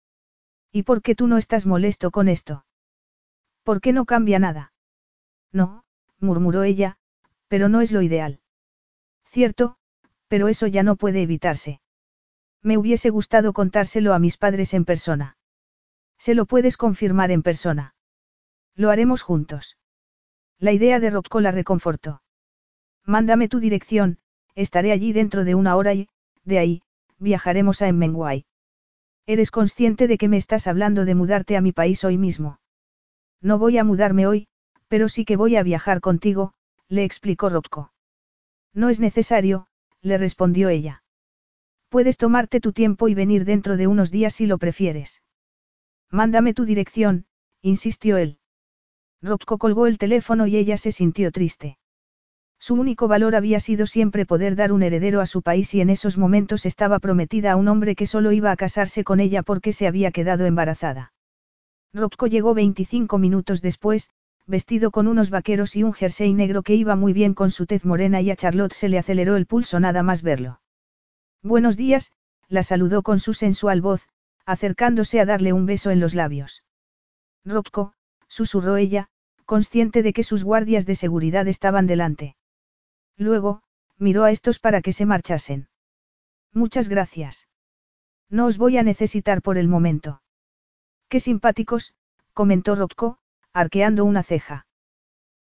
¿Y 0.72 0.84
por 0.84 1.02
qué 1.02 1.16
tú 1.16 1.28
no 1.28 1.38
estás 1.38 1.66
molesto 1.66 2.12
con 2.12 2.28
esto? 2.28 2.66
¿Por 3.64 3.82
qué 3.82 3.94
no 3.94 4.06
cambia 4.06 4.40
nada? 4.40 4.74
No, 5.52 5.84
murmuró 6.20 6.64
ella, 6.64 6.98
pero 7.48 7.70
no 7.70 7.82
es 7.82 7.91
lo 7.91 8.02
ideal. 8.02 8.40
Cierto, 9.26 9.78
pero 10.28 10.48
eso 10.48 10.68
ya 10.68 10.84
no 10.84 10.96
puede 10.96 11.22
evitarse. 11.22 11.82
Me 12.61 12.77
hubiese 12.77 13.10
gustado 13.10 13.53
contárselo 13.53 14.14
a 14.14 14.19
mis 14.19 14.38
padres 14.38 14.73
en 14.73 14.86
persona. 14.86 15.38
Se 16.18 16.36
lo 16.36 16.45
puedes 16.45 16.76
confirmar 16.76 17.31
en 17.31 17.41
persona. 17.41 17.95
Lo 18.76 18.90
haremos 18.90 19.22
juntos. 19.22 19.77
La 20.60 20.73
idea 20.73 20.99
de 20.99 21.10
Rocco 21.10 21.40
la 21.40 21.52
reconfortó. 21.52 22.22
Mándame 23.06 23.48
tu 23.48 23.60
dirección, 23.60 24.19
estaré 24.56 24.91
allí 24.91 25.14
dentro 25.14 25.45
de 25.45 25.56
una 25.56 25.77
hora 25.77 25.94
y, 25.94 26.10
de 26.44 26.60
ahí, 26.60 26.81
viajaremos 27.18 27.81
a 27.81 27.88
Emmenguay. 27.88 28.45
Eres 29.26 29.52
consciente 29.52 30.07
de 30.07 30.18
que 30.18 30.27
me 30.27 30.38
estás 30.38 30.68
hablando 30.68 31.06
de 31.06 31.15
mudarte 31.15 31.56
a 31.56 31.61
mi 31.61 31.72
país 31.72 32.03
hoy 32.03 32.18
mismo. 32.18 32.60
No 33.41 33.57
voy 33.57 33.77
a 33.77 33.84
mudarme 33.84 34.27
hoy, 34.27 34.48
pero 34.90 35.07
sí 35.07 35.23
que 35.23 35.38
voy 35.38 35.56
a 35.56 35.64
viajar 35.64 36.02
contigo, 36.02 36.53
le 36.90 37.03
explicó 37.03 37.49
Rocco. 37.49 37.94
No 38.73 38.90
es 38.90 38.99
necesario, 38.99 39.68
le 40.02 40.18
respondió 40.18 40.69
ella. 40.69 41.03
Puedes 41.90 42.18
tomarte 42.18 42.60
tu 42.60 42.72
tiempo 42.72 43.07
y 43.07 43.16
venir 43.16 43.45
dentro 43.45 43.76
de 43.76 43.88
unos 43.88 44.11
días 44.11 44.36
si 44.36 44.45
lo 44.45 44.60
prefieres. 44.60 45.24
Mándame 46.11 46.53
tu 46.53 46.66
dirección, 46.66 47.26
insistió 47.61 48.18
él. 48.18 48.38
Rocco 49.22 49.57
colgó 49.57 49.88
el 49.88 49.98
teléfono 49.98 50.48
y 50.48 50.56
ella 50.56 50.78
se 50.78 50.91
sintió 50.91 51.32
triste. 51.32 51.78
Su 52.60 52.76
único 52.76 53.07
valor 53.07 53.36
había 53.36 53.60
sido 53.60 53.88
siempre 53.88 54.26
poder 54.26 54.56
dar 54.56 54.72
un 54.72 54.84
heredero 54.84 55.20
a 55.20 55.26
su 55.26 55.41
país 55.41 55.74
y 55.74 55.82
en 55.82 55.90
esos 55.90 56.18
momentos 56.18 56.66
estaba 56.66 56.99
prometida 56.99 57.53
a 57.53 57.56
un 57.56 57.68
hombre 57.68 57.95
que 57.95 58.06
solo 58.06 58.32
iba 58.32 58.52
a 58.52 58.56
casarse 58.56 59.03
con 59.03 59.20
ella 59.20 59.44
porque 59.44 59.74
se 59.74 59.88
había 59.88 60.11
quedado 60.11 60.45
embarazada. 60.45 61.14
Rocco 61.94 62.28
llegó 62.28 62.53
25 62.53 63.18
minutos 63.18 63.61
después, 63.61 64.10
vestido 64.45 64.91
con 64.91 65.07
unos 65.07 65.30
vaqueros 65.30 65.76
y 65.76 65.84
un 65.84 65.94
jersey 65.94 66.34
negro 66.34 66.61
que 66.61 66.76
iba 66.76 66.95
muy 66.95 67.14
bien 67.14 67.34
con 67.34 67.49
su 67.49 67.66
tez 67.66 67.84
morena 67.84 68.22
y 68.22 68.30
a 68.30 68.36
Charlotte 68.36 68.74
se 68.74 68.90
le 68.90 68.99
aceleró 68.99 69.38
el 69.38 69.48
pulso 69.48 69.80
nada 69.80 70.03
más 70.03 70.22
verlo. 70.22 70.60
Buenos 71.41 71.78
días, 71.78 72.11
la 72.49 72.64
saludó 72.64 73.02
con 73.02 73.20
su 73.20 73.34
sensual 73.34 73.80
voz, 73.80 74.10
acercándose 74.45 75.22
a 75.22 75.26
darle 75.26 75.53
un 75.53 75.66
beso 75.66 75.90
en 75.90 76.02
los 76.02 76.14
labios. 76.14 76.64
Rocco, 77.45 77.94
susurró 78.28 78.76
ella, 78.76 79.07
consciente 79.45 80.03
de 80.03 80.11
que 80.11 80.24
sus 80.24 80.44
guardias 80.44 80.86
de 80.86 80.95
seguridad 80.95 81.48
estaban 81.48 81.88
delante. 81.88 82.36
Luego, 83.16 83.64
miró 83.98 84.26
a 84.26 84.32
estos 84.32 84.60
para 84.60 84.82
que 84.82 84.91
se 84.91 85.06
marchasen. 85.06 85.70
Muchas 86.53 86.90
gracias. 86.90 87.48
No 88.30 88.45
os 88.45 88.57
voy 88.57 88.78
a 88.78 88.84
necesitar 88.84 89.41
por 89.41 89.57
el 89.57 89.70
momento. 89.70 90.22
Qué 91.07 91.22
simpáticos, 91.22 91.94
comentó 92.34 92.76
Rocco, 92.76 93.18
arqueando 93.53 94.03
una 94.03 94.24
ceja. 94.24 94.68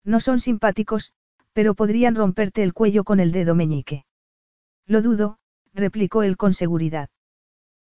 No 0.05 0.21
son 0.21 0.41
simpáticos, 0.41 1.15
pero 1.55 1.75
podrían 1.75 2.15
romperte 2.15 2.63
el 2.63 2.75
cuello 2.75 3.03
con 3.03 3.19
el 3.19 3.33
dedo 3.33 3.55
meñique. 3.55 4.05
Lo 4.87 5.03
dudo, 5.03 5.39
replicó 5.77 6.23
él 6.23 6.37
con 6.37 6.55
seguridad. 6.55 7.11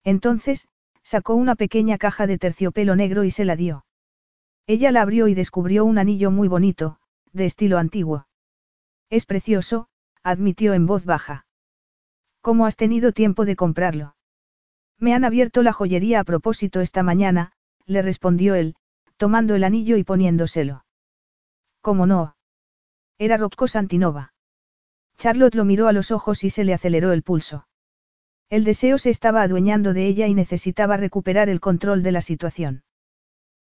Entonces, 0.04 0.68
sacó 1.02 1.34
una 1.34 1.54
pequeña 1.54 1.98
caja 1.98 2.26
de 2.26 2.36
terciopelo 2.36 2.96
negro 2.96 3.24
y 3.24 3.30
se 3.30 3.44
la 3.44 3.56
dio. 3.56 3.86
Ella 4.66 4.90
la 4.90 5.02
abrió 5.02 5.28
y 5.28 5.34
descubrió 5.34 5.84
un 5.84 5.98
anillo 5.98 6.30
muy 6.30 6.48
bonito, 6.48 6.98
de 7.32 7.46
estilo 7.46 7.78
antiguo. 7.78 8.26
Es 9.08 9.24
precioso, 9.24 9.88
admitió 10.24 10.74
en 10.74 10.86
voz 10.86 11.04
baja. 11.04 11.46
¿Cómo 12.40 12.66
has 12.66 12.76
tenido 12.76 13.12
tiempo 13.12 13.44
de 13.44 13.54
comprarlo? 13.54 14.16
Me 14.98 15.14
han 15.14 15.24
abierto 15.24 15.62
la 15.62 15.72
joyería 15.72 16.20
a 16.20 16.24
propósito 16.24 16.80
esta 16.80 17.02
mañana, 17.02 17.52
le 17.86 18.02
respondió 18.02 18.54
él, 18.54 18.74
tomando 19.16 19.54
el 19.54 19.62
anillo 19.62 19.96
y 19.96 20.04
poniéndoselo. 20.04 20.84
¿Cómo 21.80 22.06
no? 22.06 22.36
Era 23.18 23.36
Rocco 23.36 23.68
Santinova. 23.68 24.32
Charlotte 25.18 25.54
lo 25.54 25.64
miró 25.64 25.86
a 25.86 25.92
los 25.92 26.10
ojos 26.10 26.42
y 26.44 26.50
se 26.50 26.64
le 26.64 26.74
aceleró 26.74 27.12
el 27.12 27.22
pulso. 27.22 27.66
El 28.48 28.64
deseo 28.64 28.98
se 28.98 29.10
estaba 29.10 29.42
adueñando 29.42 29.92
de 29.92 30.06
ella 30.06 30.28
y 30.28 30.34
necesitaba 30.34 30.96
recuperar 30.96 31.48
el 31.48 31.60
control 31.60 32.02
de 32.02 32.12
la 32.12 32.20
situación. 32.20 32.84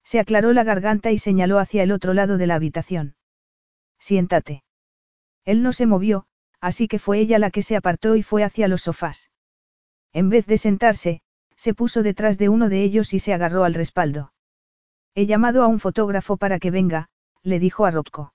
Se 0.03 0.19
aclaró 0.19 0.51
la 0.51 0.65
garganta 0.65 1.11
y 1.11 1.17
señaló 1.17 1.59
hacia 1.59 1.83
el 1.83 1.91
otro 1.91 2.13
lado 2.13 2.37
de 2.37 2.47
la 2.47 2.55
habitación. 2.55 3.15
Siéntate. 3.97 4.63
Él 5.45 5.63
no 5.63 5.71
se 5.71 5.85
movió, 5.85 6.25
así 6.59 6.89
que 6.89 6.99
fue 6.99 7.19
ella 7.19 7.39
la 7.39 7.51
que 7.51 7.61
se 7.61 7.77
apartó 7.77 8.17
y 8.17 8.23
fue 8.23 8.43
hacia 8.43 8.67
los 8.67 8.81
sofás. 8.81 9.31
En 10.11 10.29
vez 10.29 10.45
de 10.45 10.57
sentarse, 10.57 11.21
se 11.55 11.73
puso 11.73 12.03
detrás 12.03 12.37
de 12.37 12.49
uno 12.49 12.67
de 12.67 12.83
ellos 12.83 13.13
y 13.13 13.19
se 13.19 13.33
agarró 13.33 13.63
al 13.63 13.73
respaldo. 13.73 14.33
He 15.15 15.25
llamado 15.25 15.63
a 15.63 15.67
un 15.67 15.79
fotógrafo 15.79 16.35
para 16.35 16.59
que 16.59 16.71
venga, 16.71 17.09
le 17.41 17.59
dijo 17.59 17.85
a 17.85 17.91
Rocco. 17.91 18.33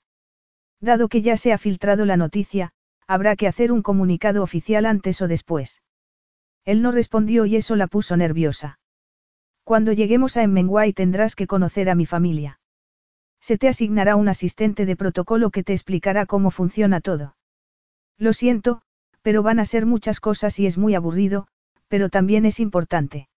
Dado 0.80 1.08
que 1.08 1.20
ya 1.20 1.36
se 1.36 1.52
ha 1.52 1.58
filtrado 1.58 2.06
la 2.06 2.16
noticia, 2.16 2.72
habrá 3.06 3.36
que 3.36 3.48
hacer 3.48 3.72
un 3.72 3.82
comunicado 3.82 4.42
oficial 4.42 4.86
antes 4.86 5.20
o 5.20 5.28
después. 5.28 5.82
Él 6.64 6.82
no 6.82 6.92
respondió 6.92 7.46
y 7.46 7.56
eso 7.56 7.76
la 7.76 7.86
puso 7.86 8.16
nerviosa. 8.16 8.78
Cuando 9.64 9.92
lleguemos 9.92 10.36
a 10.36 10.42
Emmenguay 10.42 10.92
tendrás 10.92 11.36
que 11.36 11.46
conocer 11.46 11.90
a 11.90 11.94
mi 11.94 12.06
familia. 12.06 12.60
Se 13.40 13.58
te 13.58 13.68
asignará 13.68 14.16
un 14.16 14.28
asistente 14.28 14.86
de 14.86 14.96
protocolo 14.96 15.50
que 15.50 15.62
te 15.62 15.72
explicará 15.72 16.26
cómo 16.26 16.50
funciona 16.50 17.00
todo. 17.00 17.36
Lo 18.16 18.32
siento, 18.32 18.82
pero 19.22 19.42
van 19.42 19.60
a 19.60 19.66
ser 19.66 19.86
muchas 19.86 20.20
cosas 20.20 20.58
y 20.58 20.66
es 20.66 20.78
muy 20.78 20.94
aburrido, 20.94 21.46
pero 21.88 22.08
también 22.08 22.46
es 22.46 22.60
importante. 22.60 23.28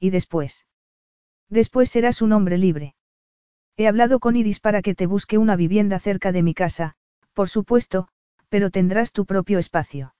¿Y 0.00 0.10
después? 0.10 0.66
Después 1.48 1.90
serás 1.90 2.22
un 2.22 2.32
hombre 2.32 2.58
libre. 2.58 2.94
He 3.76 3.86
hablado 3.86 4.18
con 4.18 4.36
Iris 4.36 4.60
para 4.60 4.82
que 4.82 4.94
te 4.94 5.06
busque 5.06 5.38
una 5.38 5.56
vivienda 5.56 5.98
cerca 5.98 6.32
de 6.32 6.42
mi 6.42 6.54
casa, 6.54 6.94
por 7.32 7.48
supuesto, 7.48 8.08
pero 8.48 8.70
tendrás 8.70 9.12
tu 9.12 9.24
propio 9.24 9.58
espacio. 9.58 10.14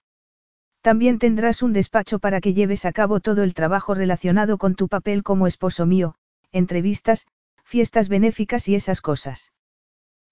También 0.81 1.19
tendrás 1.19 1.61
un 1.61 1.73
despacho 1.73 2.19
para 2.19 2.39
que 2.39 2.53
lleves 2.53 2.85
a 2.85 2.93
cabo 2.93 3.19
todo 3.19 3.43
el 3.43 3.53
trabajo 3.53 3.93
relacionado 3.93 4.57
con 4.57 4.75
tu 4.75 4.87
papel 4.87 5.23
como 5.23 5.45
esposo 5.45 5.85
mío, 5.85 6.15
entrevistas, 6.51 7.27
fiestas 7.63 8.09
benéficas 8.09 8.67
y 8.67 8.75
esas 8.75 9.01
cosas. 9.01 9.51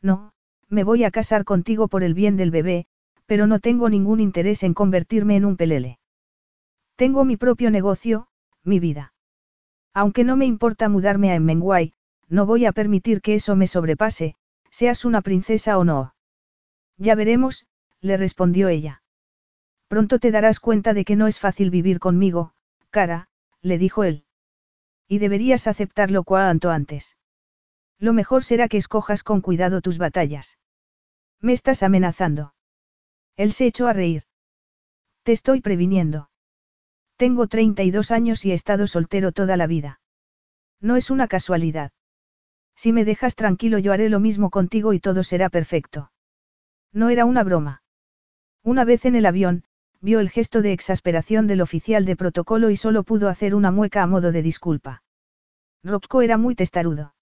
No, 0.01 0.31
me 0.69 0.83
voy 0.83 1.03
a 1.03 1.11
casar 1.11 1.43
contigo 1.43 1.87
por 1.87 2.03
el 2.03 2.13
bien 2.13 2.37
del 2.37 2.51
bebé, 2.51 2.87
pero 3.25 3.45
no 3.45 3.59
tengo 3.59 3.89
ningún 3.89 4.19
interés 4.19 4.63
en 4.63 4.73
convertirme 4.73 5.35
en 5.35 5.45
un 5.45 5.57
pelele. 5.57 5.99
Tengo 6.95 7.25
mi 7.25 7.37
propio 7.37 7.69
negocio, 7.69 8.27
mi 8.63 8.79
vida. 8.79 9.13
Aunque 9.93 10.23
no 10.23 10.37
me 10.37 10.45
importa 10.45 10.89
mudarme 10.89 11.31
a 11.31 11.35
Emmenguay, 11.35 11.93
no 12.29 12.45
voy 12.45 12.65
a 12.65 12.71
permitir 12.71 13.21
que 13.21 13.35
eso 13.35 13.55
me 13.55 13.67
sobrepase, 13.67 14.35
seas 14.69 15.05
una 15.05 15.21
princesa 15.21 15.77
o 15.77 15.83
no. 15.83 16.15
Ya 16.97 17.15
veremos, 17.15 17.65
le 18.01 18.17
respondió 18.17 18.69
ella. 18.69 19.03
Pronto 19.87 20.19
te 20.19 20.31
darás 20.31 20.59
cuenta 20.59 20.93
de 20.93 21.05
que 21.05 21.15
no 21.15 21.27
es 21.27 21.39
fácil 21.39 21.69
vivir 21.69 21.99
conmigo, 21.99 22.53
cara, 22.89 23.29
le 23.61 23.77
dijo 23.77 24.03
él. 24.03 24.25
Y 25.07 25.19
deberías 25.19 25.67
aceptarlo 25.67 26.23
cuanto 26.23 26.69
antes. 26.71 27.15
Lo 27.97 28.13
mejor 28.13 28.43
será 28.43 28.67
que 28.67 28.77
escojas 28.77 29.23
con 29.23 29.41
cuidado 29.41 29.81
tus 29.81 29.97
batallas. 29.97 30.57
Me 31.39 31.53
estás 31.53 31.83
amenazando. 31.83 32.53
Él 33.37 33.53
se 33.53 33.65
echó 33.65 33.87
a 33.87 33.93
reír. 33.93 34.23
Te 35.23 35.31
estoy 35.31 35.61
previniendo. 35.61 36.29
Tengo 37.15 37.47
32 37.47 38.11
años 38.11 38.45
y 38.45 38.51
he 38.51 38.53
estado 38.53 38.87
soltero 38.87 39.31
toda 39.31 39.57
la 39.57 39.67
vida. 39.67 40.01
No 40.79 40.95
es 40.95 41.09
una 41.09 41.27
casualidad. 41.27 41.91
Si 42.75 42.93
me 42.93 43.05
dejas 43.05 43.35
tranquilo 43.35 43.79
yo 43.79 43.93
haré 43.93 44.09
lo 44.09 44.19
mismo 44.19 44.49
contigo 44.49 44.93
y 44.93 44.99
todo 44.99 45.23
será 45.23 45.49
perfecto. 45.49 46.11
No 46.93 47.09
era 47.09 47.25
una 47.25 47.43
broma. 47.43 47.81
Una 48.63 48.85
vez 48.85 49.05
en 49.05 49.15
el 49.15 49.25
avión, 49.25 49.63
vio 50.01 50.19
el 50.19 50.29
gesto 50.29 50.61
de 50.61 50.73
exasperación 50.73 51.47
del 51.47 51.61
oficial 51.61 52.05
de 52.05 52.15
protocolo 52.15 52.69
y 52.69 52.77
solo 52.77 53.03
pudo 53.03 53.29
hacer 53.29 53.55
una 53.55 53.71
mueca 53.71 54.03
a 54.03 54.07
modo 54.07 54.31
de 54.31 54.41
disculpa. 54.41 55.03
Rocco 55.83 56.21
era 56.21 56.37
muy 56.37 56.55
testarudo. 56.55 57.13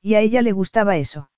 Y 0.00 0.14
a 0.14 0.20
ella 0.20 0.42
le 0.42 0.52
gustaba 0.52 0.96
eso. 0.96 1.30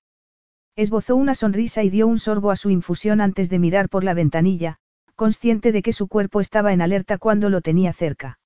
Esbozó 0.75 1.15
una 1.15 1.35
sonrisa 1.35 1.83
y 1.83 1.89
dio 1.89 2.07
un 2.07 2.17
sorbo 2.17 2.51
a 2.51 2.55
su 2.55 2.69
infusión 2.69 3.21
antes 3.21 3.49
de 3.49 3.59
mirar 3.59 3.89
por 3.89 4.03
la 4.03 4.13
ventanilla, 4.13 4.77
consciente 5.15 5.71
de 5.71 5.81
que 5.81 5.93
su 5.93 6.07
cuerpo 6.07 6.41
estaba 6.41 6.73
en 6.73 6.81
alerta 6.81 7.17
cuando 7.17 7.49
lo 7.49 7.61
tenía 7.61 7.93
cerca. 7.93 8.39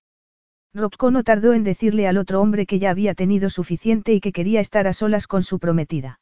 Rocco 0.74 1.10
no 1.10 1.24
tardó 1.24 1.54
en 1.54 1.64
decirle 1.64 2.08
al 2.08 2.18
otro 2.18 2.42
hombre 2.42 2.68
que 2.68 2.78
ya 2.78 2.92
había 2.92 3.16
tenido 3.16 3.50
suficiente 3.50 4.14
y 4.14 4.20
que 4.20 4.32
quería 4.32 4.60
estar 4.60 4.88
a 4.88 4.94
solas 4.94 5.26
con 5.26 5.42
su 5.42 5.58
prometida. 5.58 6.20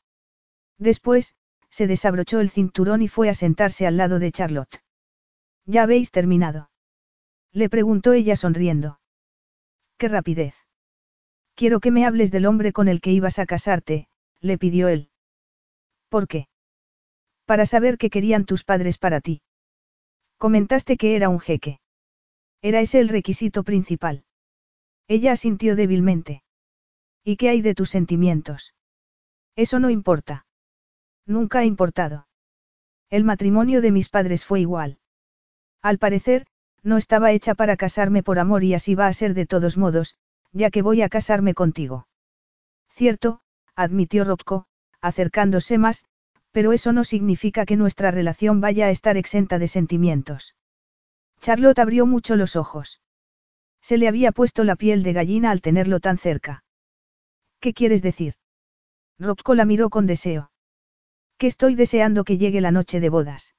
Después, 0.77 1.35
se 1.69 1.87
desabrochó 1.87 2.39
el 2.39 2.49
cinturón 2.49 3.01
y 3.01 3.09
fue 3.09 3.29
a 3.29 3.33
sentarse 3.33 3.85
al 3.85 3.97
lado 3.97 4.19
de 4.19 4.31
Charlotte. 4.31 4.81
¿Ya 5.67 5.83
habéis 5.83 6.11
terminado? 6.11 6.71
Le 7.51 7.69
preguntó 7.69 8.13
ella 8.13 8.37
sonriendo. 8.37 8.99
¡Qué 9.97 10.07
rapidez! 10.07 10.55
Quiero 11.55 11.81
que 11.81 11.91
me 11.91 12.05
hables 12.05 12.31
del 12.31 12.45
hombre 12.45 12.71
con 12.71 12.87
el 12.87 13.01
que 13.01 13.11
ibas 13.11 13.37
a 13.37 13.45
casarte, 13.45 14.07
le 14.39 14.57
pidió 14.57 14.87
él. 14.87 15.09
¿Por 16.07 16.27
qué? 16.27 16.47
Para 17.45 17.65
saber 17.65 17.97
qué 17.97 18.09
querían 18.09 18.45
tus 18.45 18.63
padres 18.63 18.97
para 18.97 19.19
ti. 19.19 19.41
Comentaste 20.37 20.95
que 20.95 21.15
era 21.15 21.27
un 21.27 21.39
jeque. 21.39 21.79
Era 22.61 22.79
ese 22.79 22.99
el 22.99 23.09
requisito 23.09 23.63
principal. 23.63 24.23
Ella 25.07 25.33
asintió 25.33 25.75
débilmente. 25.75 26.43
¿Y 27.23 27.35
qué 27.35 27.49
hay 27.49 27.61
de 27.61 27.75
tus 27.75 27.89
sentimientos? 27.89 28.73
Eso 29.55 29.79
no 29.79 29.89
importa. 29.89 30.45
Nunca 31.25 31.59
ha 31.59 31.65
importado. 31.65 32.27
El 33.09 33.25
matrimonio 33.25 33.81
de 33.81 33.91
mis 33.91 34.07
padres 34.09 34.45
fue 34.45 34.61
igual. 34.61 34.99
Al 35.87 35.99
parecer, 35.99 36.45
no 36.83 36.97
estaba 36.97 37.31
hecha 37.31 37.55
para 37.55 37.77
casarme 37.77 38.21
por 38.21 38.39
amor 38.39 38.65
y 38.65 38.73
así 38.73 38.93
va 38.93 39.07
a 39.07 39.13
ser 39.13 39.33
de 39.33 39.45
todos 39.45 39.77
modos, 39.77 40.17
ya 40.51 40.69
que 40.69 40.81
voy 40.81 41.01
a 41.01 41.07
casarme 41.07 41.53
contigo. 41.53 42.09
Cierto, 42.89 43.39
admitió 43.73 44.25
Rocco, 44.25 44.65
acercándose 44.99 45.77
más, 45.77 46.03
pero 46.51 46.73
eso 46.73 46.91
no 46.91 47.05
significa 47.05 47.65
que 47.65 47.77
nuestra 47.77 48.11
relación 48.11 48.59
vaya 48.59 48.87
a 48.87 48.89
estar 48.89 49.15
exenta 49.15 49.59
de 49.59 49.69
sentimientos. 49.69 50.55
Charlotte 51.39 51.79
abrió 51.79 52.05
mucho 52.05 52.35
los 52.35 52.57
ojos. 52.57 52.99
Se 53.81 53.97
le 53.97 54.09
había 54.09 54.33
puesto 54.33 54.65
la 54.65 54.75
piel 54.75 55.03
de 55.03 55.13
gallina 55.13 55.51
al 55.51 55.61
tenerlo 55.61 56.01
tan 56.01 56.17
cerca. 56.17 56.65
¿Qué 57.61 57.73
quieres 57.73 58.01
decir? 58.01 58.33
Rocco 59.17 59.55
la 59.55 59.63
miró 59.63 59.89
con 59.89 60.05
deseo. 60.05 60.51
Que 61.37 61.47
estoy 61.47 61.75
deseando 61.75 62.25
que 62.25 62.37
llegue 62.37 62.59
la 62.59 62.71
noche 62.71 62.99
de 62.99 63.07
bodas. 63.07 63.55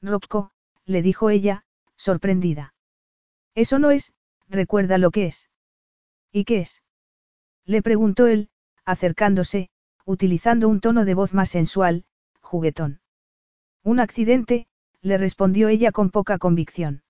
Rocco, 0.00 0.52
le 0.86 1.02
dijo 1.02 1.30
ella, 1.30 1.64
sorprendida. 1.96 2.74
Eso 3.54 3.78
no 3.78 3.90
es, 3.90 4.12
recuerda 4.48 4.98
lo 4.98 5.10
que 5.10 5.26
es. 5.26 5.48
¿Y 6.30 6.44
qué 6.44 6.60
es? 6.60 6.82
Le 7.64 7.82
preguntó 7.82 8.26
él, 8.26 8.50
acercándose, 8.84 9.70
utilizando 10.04 10.68
un 10.68 10.80
tono 10.80 11.04
de 11.04 11.14
voz 11.14 11.34
más 11.34 11.50
sensual, 11.50 12.04
juguetón. 12.40 13.00
Un 13.84 14.00
accidente, 14.00 14.66
le 15.00 15.18
respondió 15.18 15.68
ella 15.68 15.92
con 15.92 16.10
poca 16.10 16.38
convicción. 16.38 17.02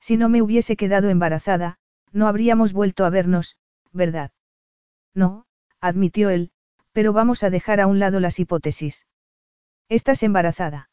Si 0.00 0.16
no 0.16 0.28
me 0.28 0.42
hubiese 0.42 0.76
quedado 0.76 1.08
embarazada, 1.08 1.78
no 2.12 2.28
habríamos 2.28 2.72
vuelto 2.72 3.04
a 3.04 3.10
vernos, 3.10 3.56
¿verdad? 3.92 4.30
No, 5.14 5.46
admitió 5.80 6.30
él, 6.30 6.50
pero 6.92 7.12
vamos 7.12 7.42
a 7.42 7.50
dejar 7.50 7.80
a 7.80 7.86
un 7.86 7.98
lado 7.98 8.20
las 8.20 8.38
hipótesis. 8.38 9.06
Estás 9.88 10.22
embarazada. 10.22 10.90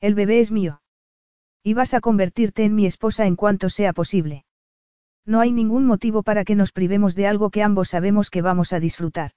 El 0.00 0.14
bebé 0.14 0.40
es 0.40 0.50
mío. 0.50 0.82
Y 1.66 1.74
vas 1.74 1.94
a 1.94 2.00
convertirte 2.00 2.62
en 2.62 2.76
mi 2.76 2.86
esposa 2.86 3.26
en 3.26 3.34
cuanto 3.34 3.70
sea 3.70 3.92
posible. 3.92 4.44
No 5.24 5.40
hay 5.40 5.50
ningún 5.50 5.84
motivo 5.84 6.22
para 6.22 6.44
que 6.44 6.54
nos 6.54 6.70
privemos 6.70 7.16
de 7.16 7.26
algo 7.26 7.50
que 7.50 7.64
ambos 7.64 7.88
sabemos 7.88 8.30
que 8.30 8.40
vamos 8.40 8.72
a 8.72 8.78
disfrutar. 8.78 9.32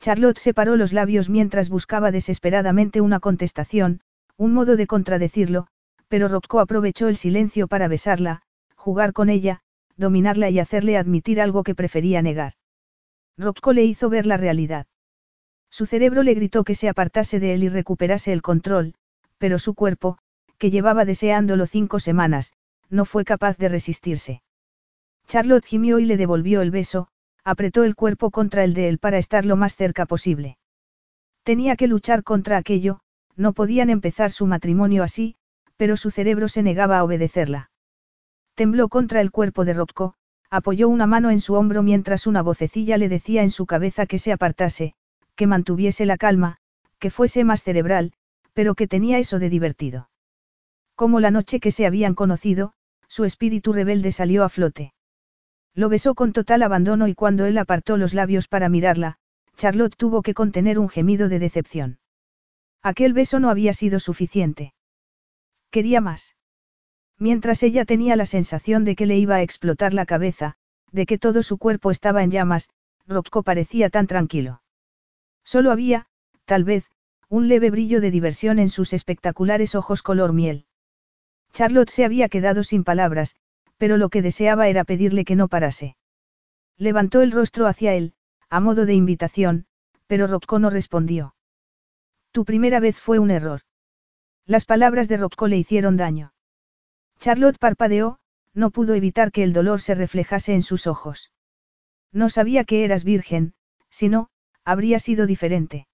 Charlotte 0.00 0.38
separó 0.38 0.74
los 0.74 0.92
labios 0.92 1.30
mientras 1.30 1.68
buscaba 1.68 2.10
desesperadamente 2.10 3.00
una 3.00 3.20
contestación, 3.20 4.00
un 4.36 4.54
modo 4.54 4.74
de 4.74 4.88
contradecirlo, 4.88 5.68
pero 6.08 6.26
Rocco 6.26 6.58
aprovechó 6.58 7.06
el 7.06 7.16
silencio 7.16 7.68
para 7.68 7.86
besarla, 7.86 8.42
jugar 8.74 9.12
con 9.12 9.28
ella, 9.28 9.60
dominarla 9.96 10.50
y 10.50 10.58
hacerle 10.58 10.96
admitir 10.96 11.40
algo 11.40 11.62
que 11.62 11.76
prefería 11.76 12.22
negar. 12.22 12.54
Rocco 13.38 13.72
le 13.72 13.84
hizo 13.84 14.10
ver 14.10 14.26
la 14.26 14.36
realidad. 14.36 14.86
Su 15.70 15.86
cerebro 15.86 16.24
le 16.24 16.34
gritó 16.34 16.64
que 16.64 16.74
se 16.74 16.88
apartase 16.88 17.38
de 17.38 17.54
él 17.54 17.62
y 17.62 17.68
recuperase 17.68 18.32
el 18.32 18.42
control, 18.42 18.94
pero 19.38 19.60
su 19.60 19.74
cuerpo, 19.74 20.18
que 20.58 20.70
llevaba 20.70 21.04
deseándolo 21.04 21.66
cinco 21.66 22.00
semanas, 22.00 22.52
no 22.88 23.04
fue 23.04 23.24
capaz 23.24 23.56
de 23.58 23.68
resistirse. 23.68 24.42
Charlotte 25.26 25.64
gimió 25.64 25.98
y 25.98 26.04
le 26.04 26.16
devolvió 26.16 26.60
el 26.62 26.70
beso, 26.70 27.08
apretó 27.44 27.84
el 27.84 27.94
cuerpo 27.94 28.30
contra 28.30 28.64
el 28.64 28.74
de 28.74 28.88
él 28.88 28.98
para 28.98 29.18
estar 29.18 29.44
lo 29.44 29.56
más 29.56 29.76
cerca 29.76 30.06
posible. 30.06 30.58
Tenía 31.42 31.76
que 31.76 31.86
luchar 31.86 32.22
contra 32.22 32.56
aquello, 32.56 33.00
no 33.36 33.52
podían 33.52 33.90
empezar 33.90 34.30
su 34.30 34.46
matrimonio 34.46 35.02
así, 35.02 35.36
pero 35.76 35.96
su 35.96 36.10
cerebro 36.10 36.48
se 36.48 36.62
negaba 36.62 36.98
a 36.98 37.04
obedecerla. 37.04 37.70
Tembló 38.54 38.88
contra 38.88 39.20
el 39.20 39.30
cuerpo 39.30 39.64
de 39.64 39.74
Rocco, 39.74 40.14
apoyó 40.50 40.88
una 40.88 41.06
mano 41.06 41.30
en 41.30 41.40
su 41.40 41.54
hombro 41.54 41.82
mientras 41.82 42.26
una 42.26 42.42
vocecilla 42.42 42.96
le 42.96 43.08
decía 43.08 43.42
en 43.42 43.50
su 43.50 43.66
cabeza 43.66 44.06
que 44.06 44.18
se 44.18 44.32
apartase, 44.32 44.94
que 45.34 45.46
mantuviese 45.46 46.06
la 46.06 46.16
calma, 46.16 46.56
que 46.98 47.10
fuese 47.10 47.44
más 47.44 47.62
cerebral, 47.62 48.12
pero 48.54 48.74
que 48.74 48.88
tenía 48.88 49.18
eso 49.18 49.38
de 49.38 49.50
divertido. 49.50 50.08
Como 50.96 51.20
la 51.20 51.30
noche 51.30 51.60
que 51.60 51.70
se 51.70 51.86
habían 51.86 52.14
conocido, 52.14 52.72
su 53.06 53.24
espíritu 53.24 53.72
rebelde 53.72 54.12
salió 54.12 54.44
a 54.44 54.48
flote. 54.48 54.94
Lo 55.74 55.90
besó 55.90 56.14
con 56.14 56.32
total 56.32 56.62
abandono 56.62 57.06
y 57.06 57.14
cuando 57.14 57.44
él 57.44 57.58
apartó 57.58 57.98
los 57.98 58.14
labios 58.14 58.48
para 58.48 58.70
mirarla, 58.70 59.18
Charlotte 59.56 59.94
tuvo 59.94 60.22
que 60.22 60.32
contener 60.32 60.78
un 60.78 60.88
gemido 60.88 61.28
de 61.28 61.38
decepción. 61.38 61.98
Aquel 62.82 63.12
beso 63.12 63.40
no 63.40 63.50
había 63.50 63.74
sido 63.74 64.00
suficiente. 64.00 64.72
Quería 65.70 66.00
más. 66.00 66.34
Mientras 67.18 67.62
ella 67.62 67.84
tenía 67.84 68.16
la 68.16 68.26
sensación 68.26 68.84
de 68.84 68.96
que 68.96 69.06
le 69.06 69.18
iba 69.18 69.36
a 69.36 69.42
explotar 69.42 69.92
la 69.92 70.06
cabeza, 70.06 70.56
de 70.92 71.04
que 71.04 71.18
todo 71.18 71.42
su 71.42 71.58
cuerpo 71.58 71.90
estaba 71.90 72.22
en 72.22 72.30
llamas, 72.30 72.70
Rocco 73.06 73.42
parecía 73.42 73.90
tan 73.90 74.06
tranquilo. 74.06 74.62
Solo 75.44 75.72
había, 75.72 76.06
tal 76.46 76.64
vez, 76.64 76.90
un 77.28 77.48
leve 77.48 77.70
brillo 77.70 78.00
de 78.00 78.10
diversión 78.10 78.58
en 78.58 78.70
sus 78.70 78.92
espectaculares 78.92 79.74
ojos 79.74 80.02
color 80.02 80.32
miel. 80.32 80.65
Charlotte 81.56 81.88
se 81.88 82.04
había 82.04 82.28
quedado 82.28 82.62
sin 82.64 82.84
palabras, 82.84 83.34
pero 83.78 83.96
lo 83.96 84.10
que 84.10 84.20
deseaba 84.20 84.68
era 84.68 84.84
pedirle 84.84 85.24
que 85.24 85.36
no 85.36 85.48
parase. 85.48 85.96
Levantó 86.76 87.22
el 87.22 87.32
rostro 87.32 87.66
hacia 87.66 87.94
él, 87.94 88.12
a 88.50 88.60
modo 88.60 88.84
de 88.84 88.92
invitación, 88.92 89.64
pero 90.06 90.26
Rocco 90.26 90.58
no 90.58 90.68
respondió. 90.68 91.34
Tu 92.30 92.44
primera 92.44 92.78
vez 92.78 92.98
fue 92.98 93.18
un 93.18 93.30
error. 93.30 93.62
Las 94.44 94.66
palabras 94.66 95.08
de 95.08 95.16
Rocco 95.16 95.48
le 95.48 95.56
hicieron 95.56 95.96
daño. 95.96 96.34
Charlotte 97.20 97.58
parpadeó, 97.58 98.18
no 98.52 98.70
pudo 98.70 98.92
evitar 98.92 99.32
que 99.32 99.42
el 99.42 99.54
dolor 99.54 99.80
se 99.80 99.94
reflejase 99.94 100.52
en 100.52 100.62
sus 100.62 100.86
ojos. 100.86 101.32
No 102.12 102.28
sabía 102.28 102.64
que 102.64 102.84
eras 102.84 103.02
virgen, 103.02 103.54
si 103.88 104.10
no, 104.10 104.28
habría 104.62 104.98
sido 104.98 105.24
diferente. 105.24 105.88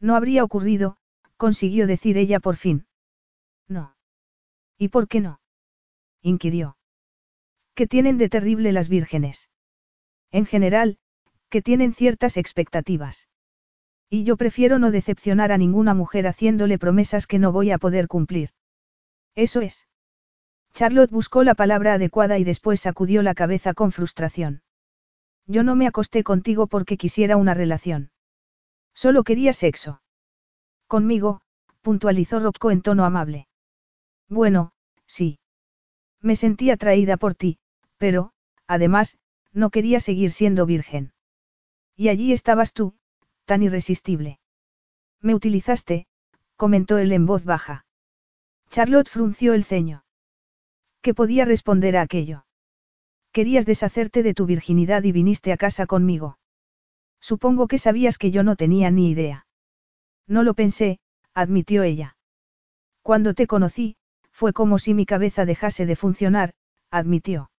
No 0.00 0.16
habría 0.16 0.44
ocurrido, 0.44 0.96
consiguió 1.36 1.86
decir 1.86 2.16
ella 2.16 2.40
por 2.40 2.56
fin. 2.56 2.86
No. 3.68 3.97
¿Y 4.78 4.88
por 4.88 5.08
qué 5.08 5.20
no? 5.20 5.40
inquirió. 6.22 6.76
¿Qué 7.74 7.86
tienen 7.86 8.16
de 8.18 8.28
terrible 8.28 8.72
las 8.72 8.88
vírgenes? 8.88 9.48
En 10.30 10.46
general, 10.46 10.98
que 11.48 11.62
tienen 11.62 11.92
ciertas 11.92 12.36
expectativas. 12.36 13.28
Y 14.08 14.24
yo 14.24 14.36
prefiero 14.36 14.78
no 14.78 14.90
decepcionar 14.90 15.52
a 15.52 15.58
ninguna 15.58 15.94
mujer 15.94 16.26
haciéndole 16.26 16.78
promesas 16.78 17.26
que 17.26 17.38
no 17.38 17.52
voy 17.52 17.70
a 17.70 17.78
poder 17.78 18.08
cumplir. 18.08 18.50
Eso 19.34 19.60
es. 19.60 19.88
Charlotte 20.74 21.10
buscó 21.10 21.42
la 21.42 21.54
palabra 21.54 21.94
adecuada 21.94 22.38
y 22.38 22.44
después 22.44 22.80
sacudió 22.80 23.22
la 23.22 23.34
cabeza 23.34 23.74
con 23.74 23.90
frustración. 23.90 24.62
Yo 25.46 25.62
no 25.62 25.74
me 25.74 25.86
acosté 25.86 26.22
contigo 26.22 26.66
porque 26.66 26.96
quisiera 26.96 27.36
una 27.36 27.54
relación. 27.54 28.10
Solo 28.94 29.24
quería 29.24 29.52
sexo. 29.52 30.02
Conmigo, 30.86 31.40
puntualizó 31.82 32.38
Rocco 32.38 32.70
en 32.70 32.82
tono 32.82 33.04
amable. 33.04 33.47
Bueno, 34.28 34.72
sí. 35.06 35.38
Me 36.20 36.36
sentí 36.36 36.70
atraída 36.70 37.16
por 37.16 37.34
ti, 37.34 37.58
pero, 37.96 38.32
además, 38.66 39.18
no 39.52 39.70
quería 39.70 40.00
seguir 40.00 40.32
siendo 40.32 40.66
virgen. 40.66 41.12
Y 41.96 42.08
allí 42.08 42.32
estabas 42.32 42.72
tú, 42.74 42.94
tan 43.44 43.62
irresistible. 43.62 44.38
Me 45.20 45.34
utilizaste, 45.34 46.06
comentó 46.56 46.98
él 46.98 47.12
en 47.12 47.26
voz 47.26 47.44
baja. 47.44 47.86
Charlotte 48.70 49.08
frunció 49.08 49.54
el 49.54 49.64
ceño. 49.64 50.04
¿Qué 51.00 51.14
podía 51.14 51.44
responder 51.44 51.96
a 51.96 52.02
aquello? 52.02 52.44
Querías 53.32 53.66
deshacerte 53.66 54.22
de 54.22 54.34
tu 54.34 54.46
virginidad 54.46 55.02
y 55.04 55.12
viniste 55.12 55.52
a 55.52 55.56
casa 55.56 55.86
conmigo. 55.86 56.38
Supongo 57.20 57.66
que 57.68 57.78
sabías 57.78 58.18
que 58.18 58.30
yo 58.30 58.42
no 58.42 58.56
tenía 58.56 58.90
ni 58.90 59.10
idea. 59.10 59.46
No 60.26 60.42
lo 60.42 60.54
pensé, 60.54 61.00
admitió 61.34 61.82
ella. 61.82 62.16
Cuando 63.02 63.34
te 63.34 63.46
conocí, 63.46 63.96
fue 64.38 64.52
como 64.52 64.78
si 64.78 64.94
mi 64.94 65.04
cabeza 65.04 65.44
dejase 65.46 65.84
de 65.84 65.96
funcionar, 65.96 66.54
admitió. 66.92 67.50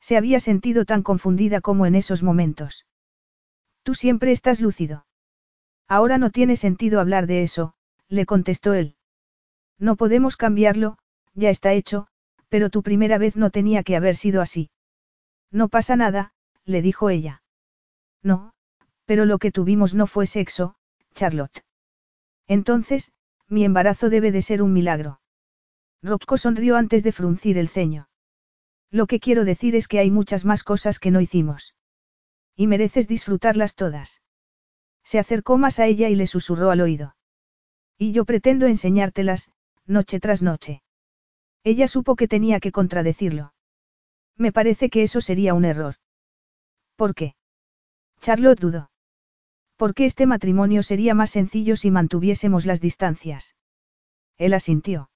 Se 0.00 0.16
había 0.16 0.38
sentido 0.38 0.84
tan 0.84 1.02
confundida 1.02 1.60
como 1.60 1.84
en 1.84 1.96
esos 1.96 2.22
momentos. 2.22 2.86
Tú 3.82 3.92
siempre 3.94 4.30
estás 4.30 4.60
lúcido. 4.60 5.04
Ahora 5.88 6.16
no 6.18 6.30
tiene 6.30 6.54
sentido 6.54 7.00
hablar 7.00 7.26
de 7.26 7.42
eso, 7.42 7.74
le 8.06 8.24
contestó 8.24 8.72
él. 8.72 8.94
No 9.80 9.96
podemos 9.96 10.36
cambiarlo, 10.36 10.96
ya 11.34 11.50
está 11.50 11.72
hecho, 11.72 12.06
pero 12.48 12.70
tu 12.70 12.84
primera 12.84 13.18
vez 13.18 13.34
no 13.34 13.50
tenía 13.50 13.82
que 13.82 13.96
haber 13.96 14.14
sido 14.14 14.40
así. 14.40 14.70
No 15.50 15.68
pasa 15.68 15.96
nada, 15.96 16.34
le 16.64 16.82
dijo 16.82 17.10
ella. 17.10 17.42
No, 18.22 18.52
pero 19.06 19.24
lo 19.24 19.38
que 19.38 19.50
tuvimos 19.50 19.92
no 19.92 20.06
fue 20.06 20.26
sexo, 20.26 20.76
Charlotte. 21.14 21.64
Entonces, 22.46 23.10
mi 23.48 23.64
embarazo 23.64 24.08
debe 24.08 24.30
de 24.30 24.42
ser 24.42 24.62
un 24.62 24.72
milagro. 24.72 25.18
Rocco 26.02 26.38
sonrió 26.38 26.76
antes 26.76 27.02
de 27.02 27.12
fruncir 27.12 27.58
el 27.58 27.68
ceño. 27.68 28.08
Lo 28.90 29.06
que 29.06 29.20
quiero 29.20 29.44
decir 29.44 29.74
es 29.74 29.88
que 29.88 29.98
hay 29.98 30.10
muchas 30.10 30.44
más 30.44 30.62
cosas 30.62 30.98
que 30.98 31.10
no 31.10 31.20
hicimos. 31.20 31.74
Y 32.54 32.66
mereces 32.66 33.08
disfrutarlas 33.08 33.74
todas. 33.74 34.22
Se 35.04 35.18
acercó 35.18 35.58
más 35.58 35.78
a 35.78 35.86
ella 35.86 36.08
y 36.08 36.14
le 36.14 36.26
susurró 36.26 36.70
al 36.70 36.80
oído. 36.80 37.16
Y 37.98 38.12
yo 38.12 38.24
pretendo 38.24 38.66
enseñártelas, 38.66 39.50
noche 39.86 40.20
tras 40.20 40.42
noche. 40.42 40.82
Ella 41.64 41.88
supo 41.88 42.16
que 42.16 42.28
tenía 42.28 42.60
que 42.60 42.72
contradecirlo. 42.72 43.52
Me 44.36 44.52
parece 44.52 44.90
que 44.90 45.02
eso 45.02 45.20
sería 45.20 45.54
un 45.54 45.64
error. 45.64 45.96
¿Por 46.96 47.14
qué? 47.14 47.34
Charlotte 48.20 48.60
dudó. 48.60 48.90
Porque 49.76 50.04
este 50.04 50.26
matrimonio 50.26 50.82
sería 50.82 51.14
más 51.14 51.30
sencillo 51.30 51.76
si 51.76 51.90
mantuviésemos 51.90 52.66
las 52.66 52.80
distancias. 52.80 53.54
Él 54.38 54.54
asintió. 54.54 55.10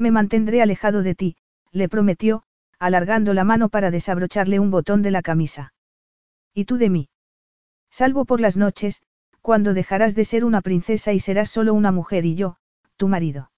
Me 0.00 0.10
mantendré 0.10 0.62
alejado 0.62 1.02
de 1.02 1.14
ti, 1.14 1.36
le 1.72 1.86
prometió, 1.90 2.42
alargando 2.78 3.34
la 3.34 3.44
mano 3.44 3.68
para 3.68 3.90
desabrocharle 3.90 4.58
un 4.58 4.70
botón 4.70 5.02
de 5.02 5.10
la 5.10 5.20
camisa. 5.20 5.74
¿Y 6.54 6.64
tú 6.64 6.78
de 6.78 6.88
mí? 6.88 7.10
Salvo 7.90 8.24
por 8.24 8.40
las 8.40 8.56
noches, 8.56 9.02
cuando 9.42 9.74
dejarás 9.74 10.14
de 10.14 10.24
ser 10.24 10.46
una 10.46 10.62
princesa 10.62 11.12
y 11.12 11.20
serás 11.20 11.50
solo 11.50 11.74
una 11.74 11.92
mujer 11.92 12.24
y 12.24 12.34
yo, 12.34 12.56
tu 12.96 13.08
marido. 13.08 13.52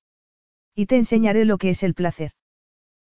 Y 0.75 0.87
te 0.87 0.97
enseñaré 0.97 1.45
lo 1.45 1.59
que 1.59 1.71
es 1.71 1.85
el 1.85 1.95
placer. 1.95 2.33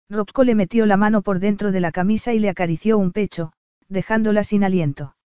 Rocco 0.10 0.46
le 0.46 0.56
metió 0.56 0.86
la 0.86 0.96
mano 0.96 1.22
por 1.22 1.40
dentro 1.40 1.74
de 1.74 1.82
la 1.82 1.92
camisa 1.92 2.34
y 2.34 2.40
le 2.40 2.48
acarició 2.48 2.98
un 2.98 3.12
pecho, 3.12 3.52
dejándola 3.90 4.46
sin 4.46 4.64
aliento. 4.64 5.18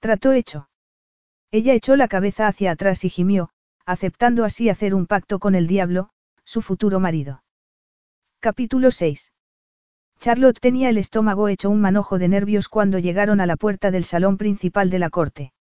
Trató 0.00 0.32
hecho. 0.32 0.68
Ella 1.52 1.74
echó 1.74 1.94
la 1.94 2.08
cabeza 2.08 2.48
hacia 2.48 2.72
atrás 2.72 3.04
y 3.04 3.10
gimió, 3.10 3.50
aceptando 3.86 4.44
así 4.44 4.68
hacer 4.68 4.92
un 4.92 5.06
pacto 5.06 5.38
con 5.38 5.54
el 5.54 5.68
diablo, 5.68 6.10
su 6.44 6.62
futuro 6.62 7.00
marido. 7.00 7.42
Capítulo 8.40 8.90
6. 8.90 9.32
Charlotte 10.18 10.60
tenía 10.60 10.88
el 10.88 10.98
estómago 10.98 11.48
hecho 11.48 11.70
un 11.70 11.80
manojo 11.80 12.18
de 12.18 12.28
nervios 12.28 12.68
cuando 12.68 12.98
llegaron 12.98 13.40
a 13.40 13.46
la 13.46 13.56
puerta 13.56 13.90
del 13.90 14.04
salón 14.04 14.36
principal 14.36 14.90
de 14.90 14.98
la 14.98 15.10
corte. 15.10 15.52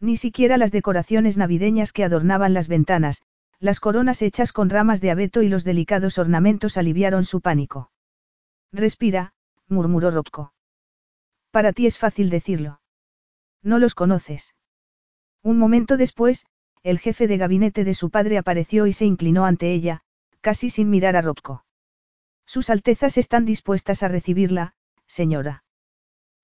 Ni 0.00 0.16
siquiera 0.16 0.58
las 0.58 0.72
decoraciones 0.72 1.36
navideñas 1.36 1.92
que 1.92 2.04
adornaban 2.04 2.54
las 2.54 2.68
ventanas, 2.68 3.22
las 3.60 3.80
coronas 3.80 4.22
hechas 4.22 4.52
con 4.52 4.70
ramas 4.70 5.00
de 5.00 5.10
abeto 5.10 5.42
y 5.42 5.48
los 5.48 5.64
delicados 5.64 6.18
ornamentos 6.18 6.76
aliviaron 6.76 7.24
su 7.24 7.40
pánico. 7.40 7.90
Respira, 8.72 9.32
murmuró 9.66 10.10
Rocco. 10.10 10.52
Para 11.50 11.72
ti 11.72 11.86
es 11.86 11.98
fácil 11.98 12.30
decirlo. 12.30 12.80
No 13.62 13.78
los 13.78 13.94
conoces. 13.94 14.54
Un 15.42 15.58
momento 15.58 15.96
después, 15.96 16.46
el 16.82 16.98
jefe 16.98 17.26
de 17.26 17.36
gabinete 17.36 17.84
de 17.84 17.94
su 17.94 18.10
padre 18.10 18.38
apareció 18.38 18.86
y 18.86 18.92
se 18.92 19.04
inclinó 19.04 19.44
ante 19.44 19.72
ella, 19.72 20.02
casi 20.40 20.70
sin 20.70 20.90
mirar 20.90 21.16
a 21.16 21.22
Rocco. 21.22 21.64
Sus 22.46 22.70
Altezas 22.70 23.18
están 23.18 23.44
dispuestas 23.44 24.02
a 24.02 24.08
recibirla, 24.08 24.74
señora. 25.06 25.64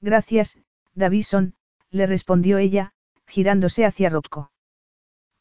Gracias, 0.00 0.58
Davison, 0.94 1.54
le 1.90 2.06
respondió 2.06 2.58
ella, 2.58 2.92
girándose 3.26 3.84
hacia 3.84 4.10
Rocco. 4.10 4.52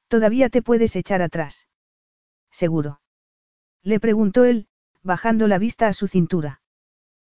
Todavía 0.07 0.49
te 0.49 0.61
puedes 0.61 0.95
echar 0.95 1.21
atrás. 1.21 1.67
Seguro. 2.51 3.01
Le 3.81 3.99
preguntó 3.99 4.45
él, 4.45 4.67
bajando 5.01 5.47
la 5.47 5.57
vista 5.57 5.87
a 5.87 5.93
su 5.93 6.07
cintura. 6.07 6.61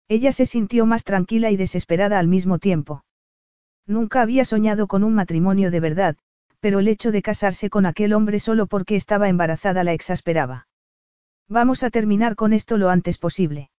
Ella 0.07 0.31
se 0.31 0.47
sintió 0.47 0.85
más 0.87 1.03
tranquila 1.03 1.51
y 1.51 1.57
desesperada 1.57 2.17
al 2.17 2.27
mismo 2.27 2.57
tiempo. 2.57 3.03
Nunca 3.85 4.21
había 4.21 4.45
soñado 4.45 4.87
con 4.87 5.03
un 5.03 5.13
matrimonio 5.13 5.69
de 5.69 5.79
verdad, 5.79 6.17
pero 6.59 6.79
el 6.79 6.87
hecho 6.87 7.11
de 7.11 7.21
casarse 7.21 7.69
con 7.69 7.85
aquel 7.85 8.13
hombre 8.13 8.39
solo 8.39 8.67
porque 8.67 8.95
estaba 8.95 9.29
embarazada 9.29 9.83
la 9.83 9.93
exasperaba. 9.93 10.67
Vamos 11.47 11.83
a 11.83 11.89
terminar 11.89 12.35
con 12.35 12.53
esto 12.53 12.77
lo 12.77 12.89
antes 12.89 13.17
posible. 13.17 13.71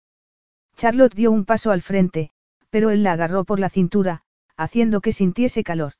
Charlotte 0.76 1.14
dio 1.14 1.30
un 1.30 1.44
paso 1.44 1.70
al 1.70 1.82
frente, 1.82 2.30
pero 2.70 2.90
él 2.90 3.02
la 3.02 3.12
agarró 3.12 3.44
por 3.44 3.60
la 3.60 3.68
cintura, 3.68 4.22
haciendo 4.56 5.00
que 5.00 5.12
sintiese 5.12 5.62
calor. 5.62 5.92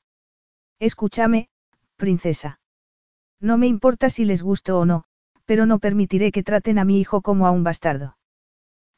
Escúchame, 0.79 1.49
princesa. 1.97 2.59
No 3.39 3.57
me 3.57 3.67
importa 3.67 4.09
si 4.09 4.25
les 4.25 4.41
gusto 4.41 4.79
o 4.79 4.85
no, 4.85 5.03
pero 5.45 5.65
no 5.65 5.79
permitiré 5.79 6.31
que 6.31 6.43
traten 6.43 6.79
a 6.79 6.85
mi 6.85 6.99
hijo 6.99 7.21
como 7.21 7.47
a 7.47 7.51
un 7.51 7.63
bastardo. 7.63 8.17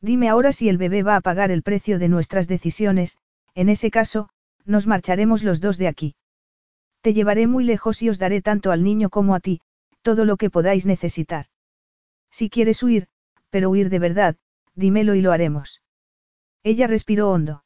Dime 0.01 0.29
ahora 0.29 0.51
si 0.51 0.69
el 0.69 0.77
bebé 0.77 1.03
va 1.03 1.15
a 1.15 1.21
pagar 1.21 1.51
el 1.51 1.63
precio 1.63 1.99
de 1.99 2.09
nuestras 2.09 2.47
decisiones, 2.47 3.17
en 3.55 3.69
ese 3.69 3.89
caso, 3.91 4.29
nos 4.65 4.87
marcharemos 4.87 5.43
los 5.43 5.61
dos 5.61 5.77
de 5.77 5.87
aquí. 5.87 6.15
Te 7.03 7.13
llevaré 7.13 7.47
muy 7.47 7.65
lejos 7.65 8.01
y 8.01 8.09
os 8.09 8.17
daré 8.17 8.41
tanto 8.41 8.71
al 8.71 8.81
niño 8.81 9.09
como 9.09 9.35
a 9.35 9.41
ti, 9.41 9.59
todo 10.03 10.23
lo 10.23 10.37
que 10.37 10.49
podáis 10.49 10.85
necesitar. 10.85 11.47
Si 12.31 12.49
quieres 12.49 12.81
huir, 12.81 13.09
pero 13.49 13.69
huir 13.69 13.89
de 13.89 13.99
verdad, 13.99 14.37
dímelo 14.73 15.13
y 15.13 15.21
lo 15.21 15.33
haremos. 15.33 15.81
Ella 16.63 16.87
respiró 16.87 17.29
hondo. 17.29 17.65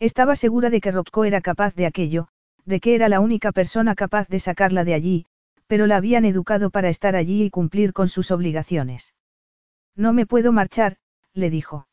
Estaba 0.00 0.36
segura 0.36 0.70
de 0.70 0.80
que 0.80 0.90
Rocco 0.90 1.26
era 1.26 1.42
capaz 1.42 1.74
de 1.74 1.84
aquello, 1.84 2.28
de 2.64 2.80
que 2.80 2.94
era 2.94 3.10
la 3.10 3.20
única 3.20 3.52
persona 3.52 3.94
capaz 3.94 4.26
de 4.28 4.38
sacarla 4.38 4.84
de 4.84 4.94
allí, 4.94 5.26
pero 5.66 5.86
la 5.86 5.98
habían 5.98 6.24
educado 6.24 6.70
para 6.70 6.88
estar 6.88 7.14
allí 7.14 7.44
y 7.44 7.50
cumplir 7.50 7.92
con 7.92 8.08
sus 8.08 8.30
obligaciones. 8.30 9.14
No 9.94 10.14
me 10.14 10.24
puedo 10.24 10.50
marchar, 10.52 10.96
le 11.34 11.50
dijo. 11.50 11.88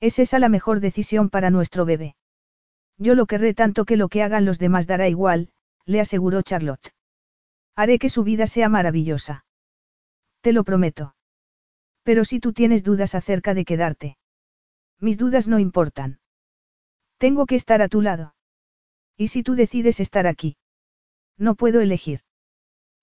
Es 0.00 0.18
esa 0.18 0.40
la 0.40 0.48
mejor 0.48 0.80
decisión 0.80 1.30
para 1.30 1.50
nuestro 1.50 1.84
bebé. 1.84 2.16
Yo 2.98 3.14
lo 3.14 3.26
querré 3.26 3.54
tanto 3.54 3.84
que 3.84 3.96
lo 3.96 4.08
que 4.08 4.24
hagan 4.24 4.44
los 4.44 4.58
demás 4.58 4.88
dará 4.88 5.08
igual, 5.08 5.50
le 5.86 6.00
aseguró 6.00 6.42
Charlotte. 6.42 6.92
Haré 7.74 7.98
que 7.98 8.10
su 8.10 8.24
vida 8.24 8.46
sea 8.46 8.68
maravillosa. 8.68 9.44
Te 10.40 10.52
lo 10.52 10.64
prometo. 10.64 11.14
Pero 12.02 12.24
si 12.24 12.40
tú 12.40 12.52
tienes 12.52 12.84
dudas 12.84 13.14
acerca 13.14 13.54
de 13.54 13.64
quedarte. 13.64 14.18
Mis 15.00 15.18
dudas 15.18 15.48
no 15.48 15.58
importan. 15.58 16.20
Tengo 17.18 17.46
que 17.46 17.54
estar 17.54 17.82
a 17.82 17.88
tu 17.88 18.02
lado. 18.02 18.34
¿Y 19.16 19.28
si 19.28 19.42
tú 19.42 19.54
decides 19.54 20.00
estar 20.00 20.26
aquí? 20.26 20.56
No 21.38 21.54
puedo 21.54 21.80
elegir. 21.80 22.20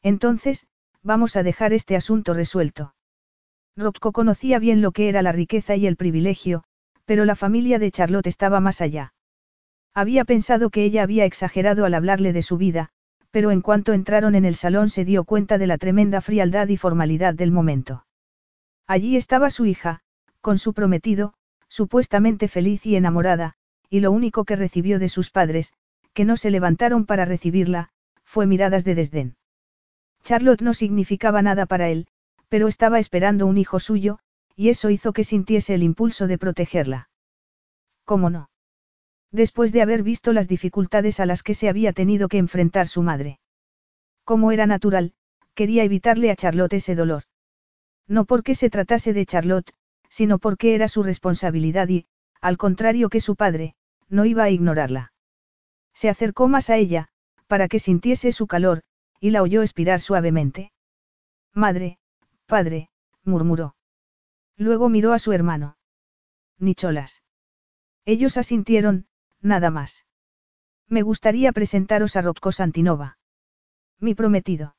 Entonces, 0.02 0.68
vamos 1.02 1.36
a 1.36 1.44
dejar 1.44 1.74
este 1.74 1.96
asunto 1.96 2.34
resuelto. 2.34 2.96
Rocco 3.76 4.12
conocía 4.12 4.60
bien 4.60 4.82
lo 4.82 4.92
que 4.92 5.10
era 5.10 5.22
la 5.22 5.32
riqueza 5.32 5.76
y 5.76 5.88
el 5.88 5.98
privilegio, 5.98 6.64
pero 7.06 7.26
la 7.26 7.36
familia 7.36 7.80
de 7.80 7.92
Charlotte 7.92 8.28
estaba 8.28 8.60
más 8.60 8.82
allá. 8.82 9.14
Había 9.94 10.26
pensado 10.26 10.70
que 10.70 10.84
ella 10.84 11.04
había 11.04 11.26
exagerado 11.26 11.86
al 11.86 11.94
hablarle 11.94 12.34
de 12.34 12.42
su 12.42 12.58
vida, 12.58 12.90
pero 13.30 13.52
en 13.52 13.62
cuanto 13.62 13.94
entraron 13.94 14.36
en 14.36 14.46
el 14.46 14.56
salón 14.56 14.90
se 14.90 15.06
dio 15.06 15.24
cuenta 15.24 15.58
de 15.58 15.68
la 15.68 15.78
tremenda 15.78 16.22
frialdad 16.22 16.68
y 16.68 16.78
formalidad 16.78 17.34
del 17.34 17.52
momento. 17.52 18.06
Allí 18.88 19.18
estaba 19.18 19.50
su 19.50 19.66
hija, 19.66 20.02
con 20.42 20.58
su 20.58 20.74
prometido, 20.74 21.34
supuestamente 21.68 22.48
feliz 22.48 22.86
y 22.86 22.96
enamorada, 22.96 23.56
y 23.90 24.00
lo 24.00 24.12
único 24.12 24.46
que 24.46 24.56
recibió 24.56 25.00
de 25.00 25.10
sus 25.10 25.30
padres, 25.30 25.74
que 26.14 26.26
no 26.26 26.38
se 26.38 26.52
levantaron 26.52 27.06
para 27.06 27.26
recibirla, 27.26 27.90
fue 28.24 28.46
miradas 28.46 28.84
de 28.84 28.96
desdén. 28.96 29.36
Charlotte 30.24 30.62
no 30.62 30.74
significaba 30.74 31.42
nada 31.42 31.66
para 31.66 31.90
él, 31.90 32.08
pero 32.50 32.68
estaba 32.68 33.00
esperando 33.00 33.46
un 33.46 33.58
hijo 33.58 33.80
suyo, 33.80 34.20
y 34.56 34.70
eso 34.70 34.90
hizo 34.90 35.14
que 35.14 35.24
sintiese 35.24 35.74
el 35.74 35.84
impulso 35.84 36.28
de 36.28 36.38
protegerla. 36.38 37.10
¿Cómo 38.06 38.30
no? 38.30 38.50
Después 39.34 39.74
de 39.74 39.82
haber 39.82 40.04
visto 40.04 40.32
las 40.32 40.48
dificultades 40.48 41.20
a 41.20 41.26
las 41.26 41.42
que 41.42 41.56
se 41.56 41.68
había 41.68 41.92
tenido 41.92 42.30
que 42.30 42.38
enfrentar 42.38 42.88
su 42.88 43.02
madre. 43.02 43.40
Como 44.24 44.52
era 44.52 44.68
natural, 44.68 45.14
quería 45.56 45.84
evitarle 45.84 46.30
a 46.30 46.36
Charlotte 46.36 46.74
ese 46.74 46.94
dolor. 46.94 47.24
No 48.08 48.26
porque 48.26 48.54
se 48.54 48.70
tratase 48.70 49.12
de 49.12 49.26
Charlotte, 49.26 49.74
sino 50.08 50.38
porque 50.38 50.76
era 50.76 50.88
su 50.88 51.02
responsabilidad 51.02 51.90
y, 51.90 52.06
al 52.42 52.58
contrario 52.58 53.10
que 53.10 53.20
su 53.20 53.36
padre, 53.36 53.74
no 54.08 54.26
iba 54.26 54.44
a 54.44 54.52
ignorarla. 54.52 55.14
Se 55.96 56.10
acercó 56.10 56.48
más 56.48 56.70
a 56.70 56.78
ella, 56.78 57.10
para 57.48 57.68
que 57.68 57.80
sintiese 57.80 58.32
su 58.34 58.46
calor, 58.46 58.84
y 59.20 59.32
la 59.32 59.42
oyó 59.42 59.64
expirar 59.64 60.00
suavemente. 60.00 60.72
Madre, 61.54 61.98
padre, 62.46 62.90
murmuró. 63.24 63.76
Luego 64.58 64.90
miró 64.90 65.12
a 65.12 65.18
su 65.18 65.32
hermano. 65.32 65.76
Nicholas. 66.60 67.24
Ellos 68.06 68.38
asintieron, 68.38 69.08
nada 69.44 69.70
más. 69.70 70.06
Me 70.88 71.02
gustaría 71.02 71.52
presentaros 71.52 72.16
a 72.16 72.22
Rocco 72.22 72.52
Santinova. 72.52 73.18
Mi 74.00 74.16
prometido. 74.16 74.76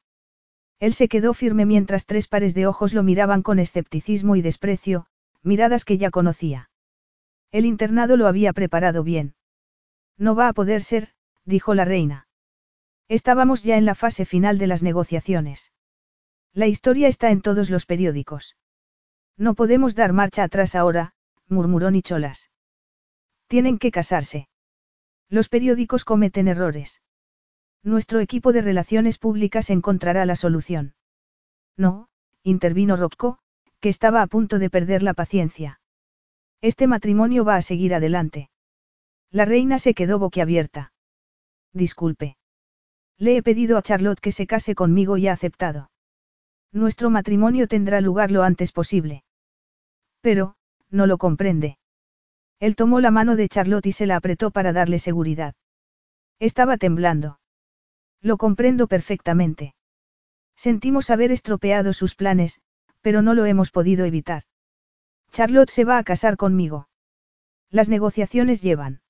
Él 0.80 0.94
se 0.94 1.08
quedó 1.08 1.34
firme 1.34 1.66
mientras 1.66 2.06
tres 2.06 2.26
pares 2.26 2.54
de 2.54 2.66
ojos 2.66 2.94
lo 2.94 3.02
miraban 3.02 3.42
con 3.42 3.58
escepticismo 3.58 4.36
y 4.36 4.42
desprecio, 4.42 5.06
miradas 5.42 5.84
que 5.84 5.98
ya 5.98 6.10
conocía. 6.10 6.70
El 7.52 7.66
internado 7.66 8.16
lo 8.16 8.26
había 8.26 8.52
preparado 8.52 9.04
bien. 9.04 9.34
No 10.18 10.34
va 10.34 10.48
a 10.48 10.52
poder 10.52 10.82
ser, 10.82 11.14
dijo 11.44 11.74
la 11.74 11.84
reina. 11.84 12.26
Estábamos 13.08 13.62
ya 13.62 13.76
en 13.76 13.84
la 13.84 13.94
fase 13.94 14.24
final 14.24 14.58
de 14.58 14.66
las 14.66 14.82
negociaciones. 14.82 15.72
La 16.52 16.66
historia 16.66 17.08
está 17.08 17.30
en 17.30 17.42
todos 17.42 17.70
los 17.70 17.86
periódicos. 17.86 18.56
No 19.36 19.54
podemos 19.54 19.94
dar 19.94 20.12
marcha 20.12 20.44
atrás 20.44 20.74
ahora, 20.74 21.14
murmuró 21.48 21.90
Nicholas. 21.90 22.50
Tienen 23.48 23.78
que 23.78 23.90
casarse. 23.90 24.48
Los 25.28 25.48
periódicos 25.48 26.04
cometen 26.04 26.48
errores. 26.48 27.00
Nuestro 27.82 28.20
equipo 28.20 28.52
de 28.52 28.62
relaciones 28.62 29.18
públicas 29.18 29.70
encontrará 29.70 30.24
la 30.26 30.36
solución. 30.36 30.94
No, 31.76 32.08
intervino 32.42 32.96
Rocco, 32.96 33.38
que 33.80 33.88
estaba 33.88 34.22
a 34.22 34.26
punto 34.26 34.58
de 34.58 34.70
perder 34.70 35.02
la 35.02 35.14
paciencia. 35.14 35.80
Este 36.60 36.86
matrimonio 36.86 37.44
va 37.44 37.56
a 37.56 37.62
seguir 37.62 37.94
adelante. 37.94 38.48
La 39.30 39.44
reina 39.44 39.78
se 39.78 39.94
quedó 39.94 40.18
boquiabierta. 40.18 40.92
Disculpe. 41.72 42.36
Le 43.18 43.36
he 43.36 43.42
pedido 43.42 43.76
a 43.76 43.82
Charlotte 43.82 44.20
que 44.20 44.32
se 44.32 44.46
case 44.46 44.74
conmigo 44.74 45.18
y 45.18 45.28
ha 45.28 45.32
aceptado. 45.32 45.90
Nuestro 46.72 47.10
matrimonio 47.10 47.68
tendrá 47.68 48.00
lugar 48.00 48.30
lo 48.30 48.42
antes 48.42 48.72
posible. 48.72 49.24
Pero, 50.20 50.56
no 50.90 51.06
lo 51.06 51.18
comprende. 51.18 51.78
Él 52.60 52.76
tomó 52.76 53.00
la 53.00 53.10
mano 53.10 53.36
de 53.36 53.48
Charlotte 53.48 53.86
y 53.86 53.92
se 53.92 54.06
la 54.06 54.16
apretó 54.16 54.50
para 54.50 54.72
darle 54.72 54.98
seguridad. 54.98 55.54
Estaba 56.38 56.76
temblando. 56.76 57.40
Lo 58.20 58.36
comprendo 58.36 58.86
perfectamente. 58.86 59.74
Sentimos 60.56 61.10
haber 61.10 61.32
estropeado 61.32 61.92
sus 61.92 62.14
planes, 62.14 62.60
pero 63.00 63.22
no 63.22 63.34
lo 63.34 63.44
hemos 63.44 63.70
podido 63.70 64.04
evitar. 64.04 64.44
Charlotte 65.30 65.70
se 65.70 65.84
va 65.84 65.98
a 65.98 66.04
casar 66.04 66.36
conmigo. 66.36 66.88
Las 67.70 67.88
negociaciones 67.88 68.62
llevan. 68.62 69.02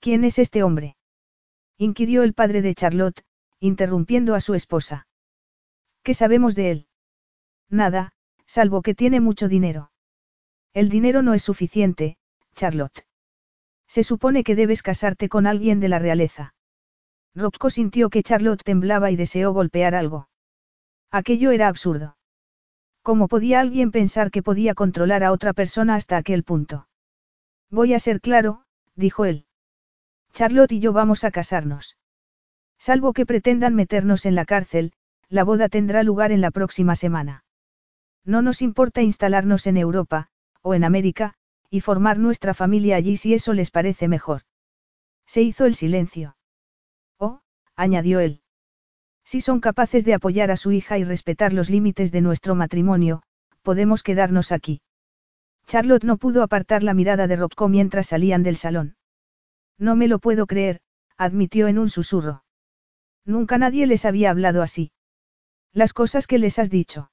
¿Quién 0.00 0.24
es 0.24 0.38
este 0.38 0.62
hombre? 0.62 0.96
inquirió 1.76 2.22
el 2.22 2.34
padre 2.34 2.62
de 2.62 2.74
Charlotte, 2.74 3.24
interrumpiendo 3.58 4.34
a 4.34 4.40
su 4.40 4.54
esposa. 4.54 5.08
¿Qué 6.02 6.14
sabemos 6.14 6.54
de 6.54 6.70
él? 6.70 6.86
Nada, 7.68 8.12
salvo 8.46 8.82
que 8.82 8.94
tiene 8.94 9.20
mucho 9.20 9.48
dinero. 9.48 9.90
El 10.72 10.88
dinero 10.88 11.22
no 11.22 11.34
es 11.34 11.42
suficiente, 11.42 12.16
Charlotte. 12.54 13.06
Se 13.86 14.02
supone 14.02 14.44
que 14.44 14.54
debes 14.54 14.82
casarte 14.82 15.28
con 15.28 15.46
alguien 15.46 15.80
de 15.80 15.88
la 15.88 15.98
realeza. 15.98 16.54
Rocco 17.34 17.68
sintió 17.68 18.10
que 18.10 18.22
Charlotte 18.22 18.62
temblaba 18.62 19.10
y 19.10 19.16
deseó 19.16 19.52
golpear 19.52 19.94
algo. 19.94 20.28
Aquello 21.10 21.50
era 21.50 21.68
absurdo. 21.68 22.16
¿Cómo 23.02 23.28
podía 23.28 23.60
alguien 23.60 23.90
pensar 23.90 24.30
que 24.30 24.42
podía 24.42 24.74
controlar 24.74 25.24
a 25.24 25.32
otra 25.32 25.52
persona 25.52 25.94
hasta 25.96 26.16
aquel 26.16 26.42
punto? 26.42 26.88
Voy 27.70 27.92
a 27.92 27.98
ser 27.98 28.20
claro, 28.20 28.64
dijo 28.94 29.24
él. 29.24 29.46
Charlotte 30.32 30.72
y 30.72 30.80
yo 30.80 30.92
vamos 30.92 31.24
a 31.24 31.30
casarnos. 31.30 31.96
Salvo 32.78 33.12
que 33.12 33.26
pretendan 33.26 33.74
meternos 33.74 34.26
en 34.26 34.34
la 34.34 34.44
cárcel, 34.44 34.92
la 35.28 35.44
boda 35.44 35.68
tendrá 35.68 36.02
lugar 36.02 36.32
en 36.32 36.40
la 36.40 36.50
próxima 36.50 36.96
semana. 36.96 37.44
No 38.24 38.42
nos 38.42 38.62
importa 38.62 39.02
instalarnos 39.02 39.66
en 39.66 39.76
Europa, 39.76 40.28
o 40.62 40.74
en 40.74 40.84
América, 40.84 41.34
y 41.74 41.80
formar 41.80 42.20
nuestra 42.20 42.54
familia 42.54 42.94
allí 42.94 43.16
si 43.16 43.34
eso 43.34 43.52
les 43.52 43.72
parece 43.72 44.06
mejor. 44.06 44.42
Se 45.26 45.42
hizo 45.42 45.66
el 45.66 45.74
silencio. 45.74 46.36
Oh, 47.18 47.40
añadió 47.74 48.20
él. 48.20 48.42
Si 49.24 49.40
son 49.40 49.58
capaces 49.58 50.04
de 50.04 50.14
apoyar 50.14 50.52
a 50.52 50.56
su 50.56 50.70
hija 50.70 50.98
y 50.98 51.02
respetar 51.02 51.52
los 51.52 51.70
límites 51.70 52.12
de 52.12 52.20
nuestro 52.20 52.54
matrimonio, 52.54 53.24
podemos 53.62 54.04
quedarnos 54.04 54.52
aquí. 54.52 54.82
Charlotte 55.66 56.04
no 56.04 56.16
pudo 56.16 56.44
apartar 56.44 56.84
la 56.84 56.94
mirada 56.94 57.26
de 57.26 57.34
Rocco 57.34 57.68
mientras 57.68 58.06
salían 58.06 58.44
del 58.44 58.54
salón. 58.54 58.94
No 59.76 59.96
me 59.96 60.06
lo 60.06 60.20
puedo 60.20 60.46
creer, 60.46 60.80
admitió 61.16 61.66
en 61.66 61.80
un 61.80 61.88
susurro. 61.88 62.44
Nunca 63.24 63.58
nadie 63.58 63.88
les 63.88 64.04
había 64.04 64.30
hablado 64.30 64.62
así. 64.62 64.92
Las 65.72 65.92
cosas 65.92 66.28
que 66.28 66.38
les 66.38 66.60
has 66.60 66.70
dicho. 66.70 67.10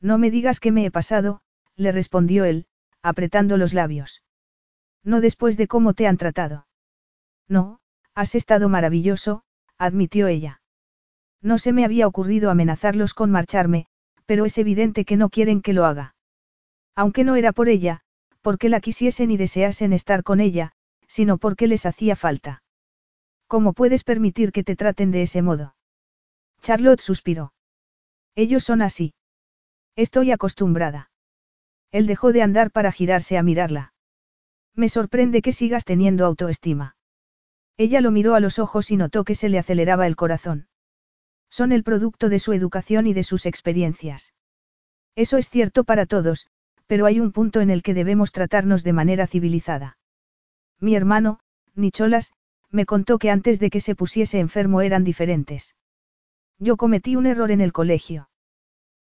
No 0.00 0.18
me 0.18 0.30
digas 0.30 0.60
que 0.60 0.70
me 0.70 0.84
he 0.84 0.92
pasado, 0.92 1.40
le 1.74 1.90
respondió 1.90 2.44
él, 2.44 2.68
apretando 3.02 3.56
los 3.56 3.74
labios. 3.74 4.22
No 5.04 5.20
después 5.20 5.56
de 5.56 5.68
cómo 5.68 5.94
te 5.94 6.06
han 6.06 6.16
tratado. 6.16 6.66
No, 7.48 7.80
has 8.14 8.34
estado 8.34 8.68
maravilloso, 8.68 9.42
admitió 9.78 10.28
ella. 10.28 10.62
No 11.40 11.58
se 11.58 11.72
me 11.72 11.84
había 11.84 12.06
ocurrido 12.06 12.50
amenazarlos 12.50 13.14
con 13.14 13.30
marcharme, 13.30 13.86
pero 14.26 14.44
es 14.44 14.56
evidente 14.58 15.04
que 15.04 15.16
no 15.16 15.28
quieren 15.28 15.60
que 15.60 15.72
lo 15.72 15.84
haga. 15.84 16.14
Aunque 16.94 17.24
no 17.24 17.36
era 17.36 17.52
por 17.52 17.68
ella, 17.68 18.00
porque 18.40 18.68
la 18.68 18.80
quisiesen 18.80 19.30
y 19.30 19.36
deseasen 19.36 19.92
estar 19.92 20.22
con 20.22 20.40
ella, 20.40 20.72
sino 21.08 21.38
porque 21.38 21.66
les 21.66 21.84
hacía 21.86 22.16
falta. 22.16 22.62
¿Cómo 23.46 23.72
puedes 23.72 24.04
permitir 24.04 24.52
que 24.52 24.64
te 24.64 24.76
traten 24.76 25.10
de 25.10 25.22
ese 25.22 25.42
modo? 25.42 25.74
Charlotte 26.62 27.00
suspiró. 27.00 27.52
Ellos 28.34 28.64
son 28.64 28.82
así. 28.82 29.14
Estoy 29.96 30.30
acostumbrada. 30.30 31.10
Él 31.92 32.06
dejó 32.06 32.32
de 32.32 32.42
andar 32.42 32.70
para 32.70 32.90
girarse 32.90 33.38
a 33.38 33.42
mirarla. 33.42 33.92
Me 34.74 34.88
sorprende 34.88 35.42
que 35.42 35.52
sigas 35.52 35.84
teniendo 35.84 36.24
autoestima. 36.24 36.96
Ella 37.76 38.00
lo 38.00 38.10
miró 38.10 38.34
a 38.34 38.40
los 38.40 38.58
ojos 38.58 38.90
y 38.90 38.96
notó 38.96 39.24
que 39.24 39.34
se 39.34 39.48
le 39.48 39.58
aceleraba 39.58 40.06
el 40.06 40.16
corazón. 40.16 40.68
Son 41.50 41.70
el 41.70 41.84
producto 41.84 42.30
de 42.30 42.38
su 42.38 42.54
educación 42.54 43.06
y 43.06 43.12
de 43.12 43.22
sus 43.22 43.44
experiencias. 43.44 44.34
Eso 45.14 45.36
es 45.36 45.50
cierto 45.50 45.84
para 45.84 46.06
todos, 46.06 46.46
pero 46.86 47.04
hay 47.04 47.20
un 47.20 47.32
punto 47.32 47.60
en 47.60 47.68
el 47.68 47.82
que 47.82 47.92
debemos 47.92 48.32
tratarnos 48.32 48.84
de 48.84 48.94
manera 48.94 49.26
civilizada. 49.26 49.98
Mi 50.80 50.96
hermano, 50.96 51.40
Nicholas, 51.74 52.32
me 52.70 52.86
contó 52.86 53.18
que 53.18 53.30
antes 53.30 53.60
de 53.60 53.68
que 53.68 53.80
se 53.80 53.94
pusiese 53.94 54.38
enfermo 54.38 54.80
eran 54.80 55.04
diferentes. 55.04 55.76
Yo 56.58 56.78
cometí 56.78 57.16
un 57.16 57.26
error 57.26 57.50
en 57.50 57.60
el 57.60 57.72
colegio. 57.72 58.30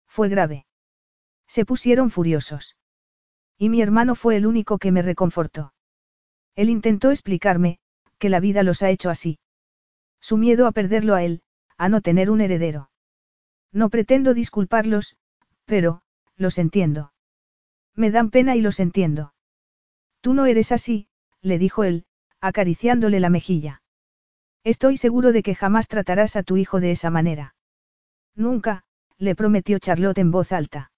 Fue 0.07 0.31
grave. 0.31 0.68
Se 1.49 1.65
pusieron 1.65 2.11
furiosos. 2.11 2.77
Y 3.57 3.71
mi 3.71 3.83
hermano 3.83 4.15
fue 4.15 4.37
el 4.37 4.47
único 4.47 4.79
que 4.79 4.93
me 4.93 5.03
reconfortó. 5.03 5.73
Él 6.55 6.71
intentó 6.71 7.11
explicarme, 7.11 7.81
que 8.19 8.29
la 8.29 8.39
vida 8.39 8.63
los 8.63 8.83
ha 8.83 8.91
hecho 8.91 9.11
así. 9.11 9.39
Su 10.21 10.37
miedo 10.37 10.67
a 10.67 10.73
perderlo 10.73 11.15
a 11.15 11.25
él, 11.25 11.43
a 11.77 11.89
no 11.89 12.01
tener 12.01 12.31
un 12.31 12.41
heredero. 12.41 12.91
No 13.73 13.89
pretendo 13.89 14.35
disculparlos, 14.35 15.17
pero, 15.65 16.03
los 16.37 16.59
entiendo. 16.59 17.13
Me 17.95 18.11
dan 18.11 18.31
pena 18.31 18.55
y 18.57 18.61
los 18.61 18.81
entiendo. 18.81 19.35
Tú 20.21 20.35
no 20.35 20.47
eres 20.47 20.73
así, 20.73 21.09
le 21.41 21.59
dijo 21.59 21.85
él, 21.85 22.05
acariciándole 22.41 23.21
la 23.21 23.31
mejilla. 23.31 23.83
Estoy 24.65 24.97
seguro 24.97 25.33
de 25.33 25.43
que 25.43 25.55
jamás 25.55 25.89
tratarás 25.89 26.37
a 26.37 26.43
tu 26.43 26.57
hijo 26.57 26.81
de 26.81 26.91
esa 26.91 27.11
manera. 27.11 27.55
Nunca, 28.35 28.85
le 29.17 29.35
prometió 29.35 29.79
Charlotte 29.79 30.19
en 30.19 30.31
voz 30.31 30.53
alta. 30.53 30.91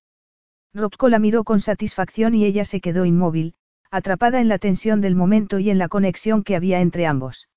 Rocco 0.73 1.09
la 1.09 1.19
miró 1.19 1.45
con 1.45 1.61
satisfacción 1.61 2.35
y 2.35 2.45
ella 2.45 2.65
se 2.65 2.81
quedó 2.81 3.05
inmóvil, 3.05 3.55
atrapada 3.91 4.41
en 4.41 4.49
la 4.49 4.59
tensión 4.59 5.01
del 5.01 5.17
momento 5.17 5.59
y 5.59 5.71
en 5.71 5.79
la 5.79 5.89
conexión 5.89 6.45
que 6.45 6.55
había 6.55 6.81
entre 6.81 7.07
ambos. 7.07 7.49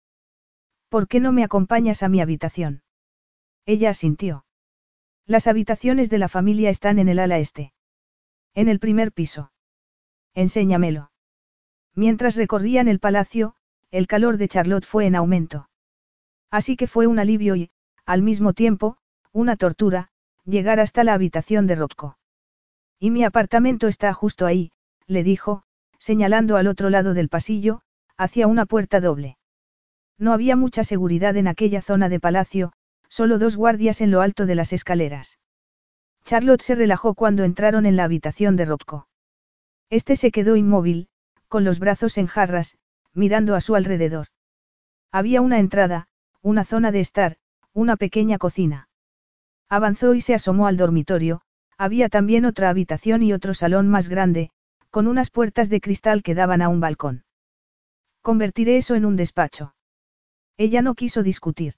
¿Por 0.90 1.08
qué 1.08 1.20
no 1.20 1.32
me 1.32 1.44
acompañas 1.44 2.02
a 2.04 2.10
mi 2.10 2.22
habitación? 2.22 2.82
Ella 3.66 3.92
asintió. 3.92 4.46
Las 5.26 5.48
habitaciones 5.48 6.10
de 6.10 6.18
la 6.18 6.28
familia 6.28 6.70
están 6.70 7.00
en 7.00 7.08
el 7.08 7.20
ala 7.20 7.38
este. 7.38 7.74
En 8.56 8.68
el 8.68 8.80
primer 8.80 9.12
piso. 9.12 9.52
Enséñamelo. 10.34 11.12
Mientras 11.96 12.36
recorrían 12.36 12.88
el 12.88 13.00
palacio, 13.00 13.56
el 13.92 14.08
calor 14.08 14.38
de 14.38 14.48
Charlotte 14.48 14.86
fue 14.86 15.06
en 15.06 15.16
aumento. 15.16 15.70
Así 16.50 16.76
que 16.76 16.88
fue 16.88 17.08
un 17.08 17.20
alivio 17.20 17.56
y, 17.56 17.72
al 18.06 18.24
mismo 18.24 18.54
tiempo, 18.54 18.98
una 19.32 19.56
tortura, 19.56 20.10
llegar 20.46 20.80
hasta 20.80 21.04
la 21.04 21.14
habitación 21.14 21.68
de 21.68 21.76
Rocco. 21.76 22.18
Y 23.04 23.12
mi 23.12 23.26
apartamento 23.26 23.90
está 23.90 24.14
justo 24.14 24.46
ahí, 24.46 24.72
le 25.08 25.24
dijo, 25.24 25.64
señalando 25.98 26.56
al 26.56 26.68
otro 26.68 26.90
lado 26.90 27.14
del 27.14 27.28
pasillo, 27.28 27.82
hacia 28.16 28.48
una 28.48 28.66
puerta 28.66 29.02
doble. 29.02 29.38
No 30.18 30.32
había 30.32 30.56
mucha 30.56 30.86
seguridad 30.86 31.36
en 31.36 31.50
aquella 31.50 31.82
zona 31.82 32.08
de 32.08 32.22
palacio, 32.22 32.72
solo 33.10 33.40
dos 33.40 33.58
guardias 33.58 34.00
en 34.00 34.10
lo 34.10 34.22
alto 34.22 34.46
de 34.46 34.56
las 34.56 34.72
escaleras. 34.72 35.38
Charlotte 36.24 36.62
se 36.62 36.76
relajó 36.76 37.14
cuando 37.14 37.44
entraron 37.44 37.86
en 37.86 37.98
la 37.98 38.06
habitación 38.06 38.56
de 38.56 38.64
Rocco. 38.64 39.10
Este 39.90 40.16
se 40.16 40.32
quedó 40.32 40.56
inmóvil, 40.56 41.10
con 41.50 41.66
los 41.66 41.80
brazos 41.80 42.18
en 42.18 42.28
jarras, 42.28 42.78
mirando 43.14 43.54
a 43.56 43.60
su 43.60 43.76
alrededor. 43.76 44.28
Había 45.12 45.42
una 45.42 45.60
entrada, 45.60 46.08
una 46.42 46.64
zona 46.64 46.94
de 46.94 47.02
estar, 47.02 47.36
una 47.74 47.98
pequeña 47.98 48.38
cocina. 48.38 48.88
Avanzó 49.68 50.14
y 50.14 50.22
se 50.22 50.36
asomó 50.36 50.68
al 50.68 50.78
dormitorio, 50.78 51.42
había 51.78 52.10
también 52.10 52.46
otra 52.46 52.70
habitación 52.70 53.24
y 53.24 53.34
otro 53.34 53.54
salón 53.54 53.90
más 53.90 54.08
grande, 54.08 54.52
con 54.90 55.08
unas 55.08 55.30
puertas 55.30 55.70
de 55.70 55.82
cristal 55.82 56.24
que 56.24 56.36
daban 56.36 56.62
a 56.62 56.70
un 56.70 56.80
balcón. 56.80 57.26
Convertiré 58.22 58.78
eso 58.78 58.96
en 58.96 59.06
un 59.06 59.16
despacho. 59.16 59.76
Ella 60.58 60.82
no 60.82 60.96
quiso 60.96 61.24
discutir. 61.24 61.76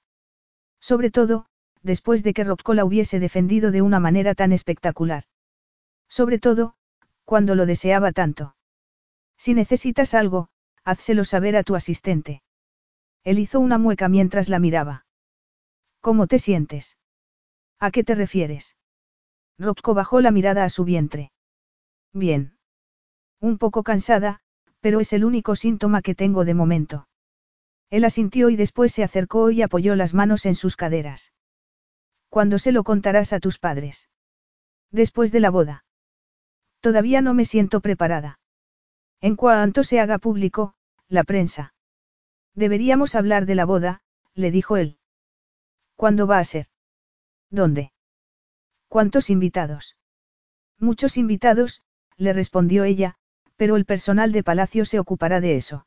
Sobre 0.79 1.11
todo, 1.11 1.47
después 1.81 2.23
de 2.23 2.33
que 2.33 2.43
Rocco 2.43 2.73
la 2.73 2.85
hubiese 2.85 3.19
defendido 3.19 3.71
de 3.71 3.81
una 3.81 3.99
manera 3.99 4.35
tan 4.35 4.51
espectacular. 4.51 5.23
Sobre 6.09 6.39
todo, 6.39 6.75
cuando 7.23 7.55
lo 7.55 7.65
deseaba 7.65 8.11
tanto. 8.11 8.55
Si 9.37 9.53
necesitas 9.53 10.13
algo, 10.13 10.49
házselo 10.83 11.25
saber 11.25 11.55
a 11.55 11.63
tu 11.63 11.75
asistente. 11.75 12.43
Él 13.23 13.39
hizo 13.39 13.59
una 13.59 13.77
mueca 13.77 14.07
mientras 14.07 14.49
la 14.49 14.59
miraba. 14.59 15.05
¿Cómo 16.01 16.27
te 16.27 16.37
sientes? 16.37 16.97
¿A 17.79 17.89
qué 17.91 18.03
te 18.03 18.13
refieres? 18.13 18.75
Rocco 19.57 19.93
bajó 19.93 20.21
la 20.21 20.31
mirada 20.31 20.63
a 20.63 20.69
su 20.69 20.83
vientre. 20.83 21.31
Bien. 22.13 22.57
Un 23.39 23.57
poco 23.57 23.83
cansada, 23.83 24.41
pero 24.81 24.99
es 24.99 25.13
el 25.13 25.25
único 25.25 25.55
síntoma 25.55 26.01
que 26.01 26.15
tengo 26.15 26.45
de 26.45 26.53
momento. 26.53 27.07
Él 27.89 28.05
asintió 28.05 28.49
y 28.49 28.55
después 28.55 28.91
se 28.91 29.03
acercó 29.03 29.51
y 29.51 29.61
apoyó 29.61 29.95
las 29.95 30.13
manos 30.13 30.45
en 30.45 30.55
sus 30.55 30.75
caderas. 30.75 31.33
¿Cuándo 32.29 32.59
se 32.59 32.71
lo 32.71 32.83
contarás 32.83 33.33
a 33.33 33.39
tus 33.39 33.59
padres? 33.59 34.09
Después 34.91 35.31
de 35.31 35.39
la 35.39 35.49
boda. 35.49 35.85
Todavía 36.81 37.21
no 37.21 37.33
me 37.33 37.45
siento 37.45 37.81
preparada. 37.81 38.39
En 39.21 39.35
cuanto 39.35 39.83
se 39.83 39.99
haga 39.99 40.17
público, 40.17 40.75
la 41.07 41.23
prensa. 41.23 41.73
Deberíamos 42.53 43.15
hablar 43.15 43.45
de 43.45 43.55
la 43.55 43.65
boda, 43.65 44.01
le 44.33 44.51
dijo 44.51 44.77
él. 44.77 44.99
¿Cuándo 45.95 46.27
va 46.27 46.39
a 46.39 46.43
ser? 46.43 46.67
¿Dónde? 47.49 47.91
¿Cuántos 48.95 49.29
invitados? 49.29 49.97
Muchos 50.79 51.17
invitados, 51.17 51.83
le 52.15 52.31
respondió 52.31 52.85
ella, 52.85 53.15
pero 53.57 53.75
el 53.75 53.83
personal 53.83 54.31
de 54.31 54.41
palacio 54.41 54.85
se 54.85 54.99
ocupará 54.99 55.41
de 55.41 55.57
eso. 55.57 55.85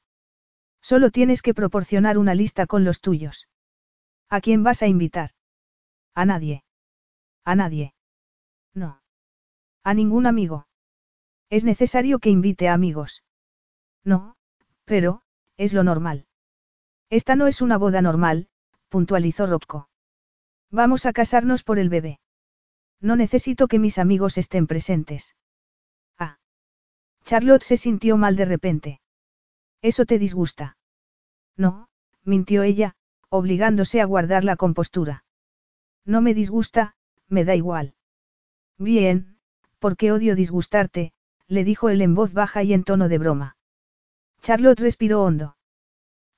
Solo 0.83 1.11
tienes 1.11 1.41
que 1.41 1.55
proporcionar 1.55 2.19
una 2.19 2.35
lista 2.35 2.67
con 2.67 2.85
los 2.85 3.01
tuyos. 3.01 3.49
¿A 4.29 4.43
quién 4.43 4.63
vas 4.63 4.83
a 4.83 4.89
invitar? 4.89 5.31
A 6.15 6.27
nadie. 6.27 6.65
A 7.47 7.55
nadie. 7.55 7.95
No. 8.75 9.01
A 9.85 9.95
ningún 9.95 10.27
amigo. 10.27 10.67
Es 11.49 11.65
necesario 11.65 12.19
que 12.19 12.29
invite 12.29 12.69
a 12.69 12.75
amigos. 12.75 13.25
No, 14.05 14.37
pero, 14.85 15.23
es 15.57 15.73
lo 15.73 15.83
normal. 15.83 16.27
Esta 17.09 17.37
no 17.37 17.47
es 17.47 17.63
una 17.63 17.79
boda 17.79 18.03
normal, 18.03 18.51
puntualizó 18.91 19.47
Rocco. 19.47 19.89
Vamos 20.71 21.07
a 21.07 21.15
casarnos 21.15 21.63
por 21.63 21.79
el 21.79 21.89
bebé. 21.89 22.21
No 23.01 23.17
necesito 23.17 23.69
que 23.69 23.79
mis 23.79 23.99
amigos 23.99 24.39
estén 24.39 24.67
presentes. 24.67 25.37
Ah. 26.19 26.39
Charlotte 27.25 27.63
se 27.63 27.77
sintió 27.77 28.17
mal 28.17 28.37
de 28.37 28.45
repente. 28.45 29.01
¿Eso 29.83 30.05
te 30.05 30.19
disgusta? 30.19 30.77
No, 31.57 31.89
mintió 32.25 32.63
ella, 32.63 32.97
obligándose 33.29 34.01
a 34.01 34.05
guardar 34.05 34.45
la 34.45 34.57
compostura. 34.57 35.25
No 36.05 36.21
me 36.21 36.35
disgusta, 36.35 36.95
me 37.29 37.45
da 37.45 37.55
igual. 37.55 37.95
Bien, 38.79 39.39
porque 39.79 40.13
odio 40.13 40.35
disgustarte, 40.35 41.13
le 41.47 41.65
dijo 41.65 41.89
él 41.89 42.01
en 42.03 42.15
voz 42.15 42.33
baja 42.33 42.63
y 42.63 42.73
en 42.73 42.85
tono 42.85 43.09
de 43.09 43.19
broma. 43.19 43.57
Charlotte 44.41 44.81
respiró 44.81 45.23
hondo. 45.23 45.57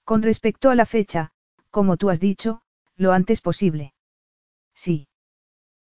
Con 0.04 0.22
respecto 0.22 0.70
a 0.70 0.74
la 0.74 0.86
fecha, 0.86 1.32
como 1.70 1.96
tú 1.96 2.10
has 2.10 2.20
dicho, 2.20 2.62
lo 2.96 3.12
antes 3.12 3.40
posible. 3.40 3.94
Sí. 4.74 5.08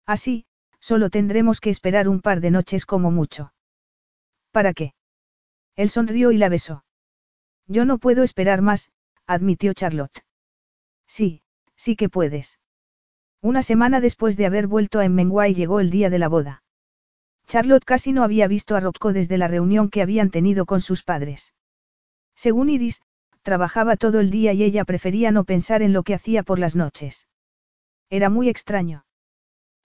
Así, 0.06 0.47
solo 0.88 1.10
tendremos 1.10 1.60
que 1.60 1.70
esperar 1.70 2.08
un 2.08 2.22
par 2.22 2.40
de 2.40 2.50
noches 2.50 2.86
como 2.86 3.12
mucho. 3.12 3.52
¿Para 4.52 4.72
qué? 4.74 4.94
Él 5.76 5.90
sonrió 5.90 6.32
y 6.32 6.38
la 6.38 6.48
besó. 6.48 6.86
Yo 7.68 7.84
no 7.84 7.98
puedo 7.98 8.24
esperar 8.24 8.62
más, 8.62 8.92
admitió 9.26 9.74
Charlotte. 9.74 10.24
Sí, 11.06 11.42
sí 11.76 11.98
que 11.98 12.08
puedes. 12.08 12.62
Una 13.42 13.64
semana 13.64 14.00
después 14.00 14.38
de 14.38 14.46
haber 14.46 14.68
vuelto 14.68 15.00
a 15.00 15.06
Emmenguay 15.06 15.54
llegó 15.54 15.82
el 15.82 15.90
día 15.90 16.10
de 16.10 16.20
la 16.20 16.30
boda. 16.30 16.64
Charlotte 17.48 17.84
casi 17.84 18.14
no 18.14 18.24
había 18.24 18.48
visto 18.48 18.78
a 18.78 18.80
Rocco 18.80 19.12
desde 19.12 19.38
la 19.38 19.50
reunión 19.50 19.90
que 19.90 20.02
habían 20.02 20.32
tenido 20.32 20.66
con 20.66 20.80
sus 20.80 21.04
padres. 21.04 21.54
Según 22.34 22.70
Iris, 22.70 23.02
trabajaba 23.42 23.98
todo 23.98 24.22
el 24.22 24.30
día 24.30 24.54
y 24.54 24.64
ella 24.64 24.86
prefería 24.86 25.32
no 25.32 25.44
pensar 25.44 25.82
en 25.82 25.92
lo 25.92 26.04
que 26.04 26.14
hacía 26.14 26.44
por 26.44 26.60
las 26.60 26.78
noches. 26.78 27.28
Era 28.10 28.30
muy 28.30 28.48
extraño. 28.48 29.04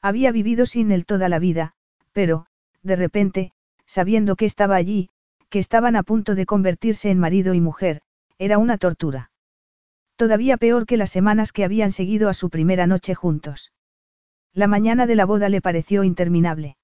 Había 0.03 0.33
vivido 0.33 0.66
sin 0.66 0.91
él 0.91 1.07
toda 1.07 1.29
la 1.29 1.39
vida, 1.39 1.74
pero, 2.12 2.47
de 2.83 2.97
repente, 2.97 3.53
sabiendo 3.87 4.35
que 4.35 4.47
estaba 4.47 4.74
allí, 4.74 5.11
que 5.49 5.61
estaban 5.61 5.95
a 5.95 6.03
punto 6.03 6.35
de 6.35 6.45
convertirse 6.45 7.11
en 7.11 7.20
marido 7.20 7.55
y 7.55 7.61
mujer, 7.61 8.03
era 8.39 8.59
una 8.59 8.79
tortura. 8.79 9.31
Todavía 10.16 10.57
peor 10.57 10.87
que 10.87 10.97
las 10.97 11.11
semanas 11.11 11.53
que 11.53 11.65
habían 11.65 11.93
seguido 11.93 12.29
a 12.29 12.35
su 12.35 12.51
primera 12.51 12.87
noche 12.87 13.15
juntos. 13.15 13.73
La 14.53 14.66
mañana 14.66 15.07
de 15.07 15.15
la 15.15 15.24
boda 15.24 15.49
le 15.49 15.61
pareció 15.61 16.05
interminable. 16.05 16.77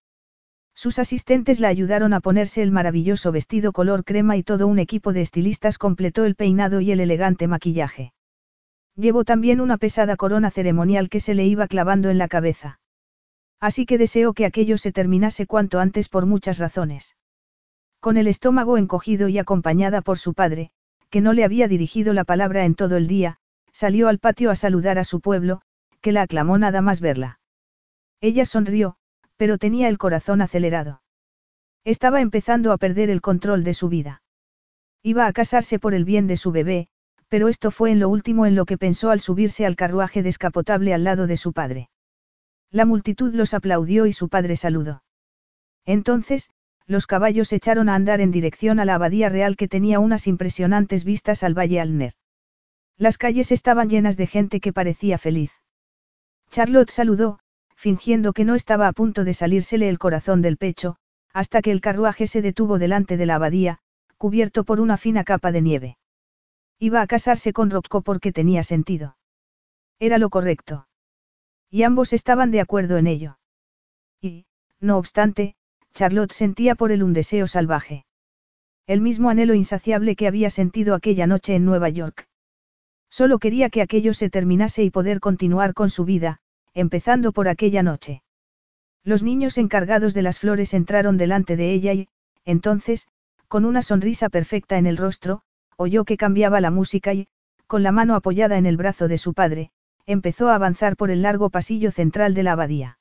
Sus 0.74 1.00
asistentes 1.00 1.58
la 1.58 1.68
ayudaron 1.68 2.12
a 2.12 2.20
ponerse 2.20 2.62
el 2.62 2.70
maravilloso 2.70 3.32
vestido 3.32 3.72
color 3.72 4.04
crema 4.04 4.36
y 4.36 4.44
todo 4.44 4.68
un 4.68 4.78
equipo 4.78 5.12
de 5.12 5.22
estilistas 5.22 5.76
completó 5.76 6.24
el 6.24 6.36
peinado 6.36 6.80
y 6.80 6.92
el 6.92 7.00
elegante 7.00 7.48
maquillaje. 7.48 8.12
Llevó 8.94 9.24
también 9.24 9.60
una 9.60 9.76
pesada 9.76 10.16
corona 10.16 10.52
ceremonial 10.52 11.08
que 11.08 11.18
se 11.18 11.34
le 11.34 11.46
iba 11.46 11.66
clavando 11.66 12.10
en 12.10 12.18
la 12.18 12.28
cabeza. 12.28 12.77
Así 13.60 13.86
que 13.86 13.98
deseó 13.98 14.34
que 14.34 14.46
aquello 14.46 14.78
se 14.78 14.92
terminase 14.92 15.46
cuanto 15.46 15.80
antes 15.80 16.08
por 16.08 16.26
muchas 16.26 16.58
razones. 16.58 17.16
Con 18.00 18.16
el 18.16 18.28
estómago 18.28 18.78
encogido 18.78 19.28
y 19.28 19.38
acompañada 19.38 20.02
por 20.02 20.18
su 20.18 20.34
padre, 20.34 20.70
que 21.10 21.20
no 21.20 21.32
le 21.32 21.44
había 21.44 21.66
dirigido 21.66 22.12
la 22.12 22.24
palabra 22.24 22.64
en 22.64 22.74
todo 22.74 22.96
el 22.96 23.08
día, 23.08 23.38
salió 23.72 24.08
al 24.08 24.18
patio 24.18 24.50
a 24.50 24.56
saludar 24.56 24.98
a 24.98 25.04
su 25.04 25.20
pueblo, 25.20 25.62
que 26.00 26.12
la 26.12 26.22
aclamó 26.22 26.58
nada 26.58 26.82
más 26.82 27.00
verla. 27.00 27.40
Ella 28.20 28.44
sonrió, 28.44 28.96
pero 29.36 29.58
tenía 29.58 29.88
el 29.88 29.98
corazón 29.98 30.40
acelerado. 30.40 31.02
Estaba 31.84 32.20
empezando 32.20 32.72
a 32.72 32.78
perder 32.78 33.10
el 33.10 33.20
control 33.20 33.64
de 33.64 33.74
su 33.74 33.88
vida. 33.88 34.22
Iba 35.02 35.26
a 35.26 35.32
casarse 35.32 35.78
por 35.78 35.94
el 35.94 36.04
bien 36.04 36.26
de 36.26 36.36
su 36.36 36.52
bebé, 36.52 36.88
pero 37.28 37.48
esto 37.48 37.70
fue 37.70 37.90
en 37.90 38.00
lo 38.00 38.08
último 38.08 38.46
en 38.46 38.54
lo 38.54 38.66
que 38.66 38.78
pensó 38.78 39.10
al 39.10 39.20
subirse 39.20 39.66
al 39.66 39.76
carruaje 39.76 40.22
descapotable 40.22 40.94
al 40.94 41.04
lado 41.04 41.26
de 41.26 41.36
su 41.36 41.52
padre. 41.52 41.88
La 42.70 42.84
multitud 42.84 43.34
los 43.34 43.54
aplaudió 43.54 44.06
y 44.06 44.12
su 44.12 44.28
padre 44.28 44.56
saludó. 44.56 45.02
Entonces, 45.86 46.50
los 46.86 47.06
caballos 47.06 47.52
echaron 47.52 47.88
a 47.88 47.94
andar 47.94 48.20
en 48.20 48.30
dirección 48.30 48.80
a 48.80 48.84
la 48.84 48.94
abadía 48.94 49.28
real 49.28 49.56
que 49.56 49.68
tenía 49.68 50.00
unas 50.00 50.26
impresionantes 50.26 51.04
vistas 51.04 51.42
al 51.42 51.56
valle 51.56 51.80
Alner. 51.80 52.14
Las 52.96 53.18
calles 53.18 53.52
estaban 53.52 53.88
llenas 53.88 54.16
de 54.16 54.26
gente 54.26 54.60
que 54.60 54.72
parecía 54.72 55.18
feliz. 55.18 55.52
Charlotte 56.50 56.90
saludó, 56.90 57.38
fingiendo 57.76 58.32
que 58.32 58.44
no 58.44 58.54
estaba 58.54 58.88
a 58.88 58.92
punto 58.92 59.24
de 59.24 59.34
salírsele 59.34 59.88
el 59.88 59.98
corazón 59.98 60.42
del 60.42 60.56
pecho, 60.56 60.96
hasta 61.32 61.62
que 61.62 61.70
el 61.70 61.80
carruaje 61.80 62.26
se 62.26 62.42
detuvo 62.42 62.78
delante 62.78 63.16
de 63.16 63.26
la 63.26 63.36
abadía, 63.36 63.78
cubierto 64.16 64.64
por 64.64 64.80
una 64.80 64.96
fina 64.96 65.22
capa 65.22 65.52
de 65.52 65.62
nieve. 65.62 65.98
Iba 66.80 67.02
a 67.02 67.06
casarse 67.06 67.52
con 67.52 67.70
Rocco 67.70 68.02
porque 68.02 68.32
tenía 68.32 68.62
sentido. 68.62 69.16
Era 70.00 70.18
lo 70.18 70.30
correcto. 70.30 70.87
Y 71.70 71.82
ambos 71.82 72.12
estaban 72.12 72.50
de 72.50 72.60
acuerdo 72.60 72.96
en 72.96 73.06
ello. 73.06 73.38
Y, 74.20 74.46
no 74.80 74.98
obstante, 74.98 75.54
Charlotte 75.92 76.32
sentía 76.32 76.74
por 76.74 76.92
él 76.92 77.02
un 77.02 77.12
deseo 77.12 77.46
salvaje. 77.46 78.04
El 78.86 79.00
mismo 79.00 79.28
anhelo 79.28 79.54
insaciable 79.54 80.16
que 80.16 80.26
había 80.26 80.48
sentido 80.48 80.94
aquella 80.94 81.26
noche 81.26 81.54
en 81.54 81.64
Nueva 81.64 81.88
York. 81.88 82.26
Solo 83.10 83.38
quería 83.38 83.68
que 83.68 83.82
aquello 83.82 84.14
se 84.14 84.30
terminase 84.30 84.82
y 84.84 84.90
poder 84.90 85.20
continuar 85.20 85.74
con 85.74 85.90
su 85.90 86.04
vida, 86.04 86.40
empezando 86.74 87.32
por 87.32 87.48
aquella 87.48 87.82
noche. 87.82 88.22
Los 89.04 89.22
niños 89.22 89.58
encargados 89.58 90.14
de 90.14 90.22
las 90.22 90.38
flores 90.38 90.74
entraron 90.74 91.16
delante 91.16 91.56
de 91.56 91.72
ella 91.72 91.92
y, 91.92 92.08
entonces, 92.44 93.08
con 93.48 93.64
una 93.64 93.82
sonrisa 93.82 94.28
perfecta 94.28 94.78
en 94.78 94.86
el 94.86 94.96
rostro, 94.96 95.42
oyó 95.76 96.04
que 96.04 96.16
cambiaba 96.16 96.60
la 96.60 96.70
música 96.70 97.14
y, 97.14 97.28
con 97.66 97.82
la 97.82 97.92
mano 97.92 98.14
apoyada 98.14 98.58
en 98.58 98.66
el 98.66 98.76
brazo 98.76 99.08
de 99.08 99.18
su 99.18 99.34
padre, 99.34 99.70
empezó 100.08 100.48
a 100.48 100.54
avanzar 100.54 100.96
por 100.96 101.10
el 101.10 101.20
largo 101.20 101.50
pasillo 101.50 101.90
central 101.90 102.32
de 102.32 102.42
la 102.42 102.52
abadía. 102.52 102.98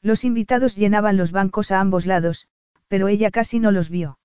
Los 0.00 0.24
invitados 0.24 0.76
llenaban 0.76 1.16
los 1.16 1.32
bancos 1.32 1.72
a 1.72 1.80
ambos 1.80 2.06
lados, 2.06 2.46
pero 2.86 3.08
ella 3.08 3.32
casi 3.32 3.58
no 3.58 3.72
los 3.72 3.90
vio. 3.90 4.16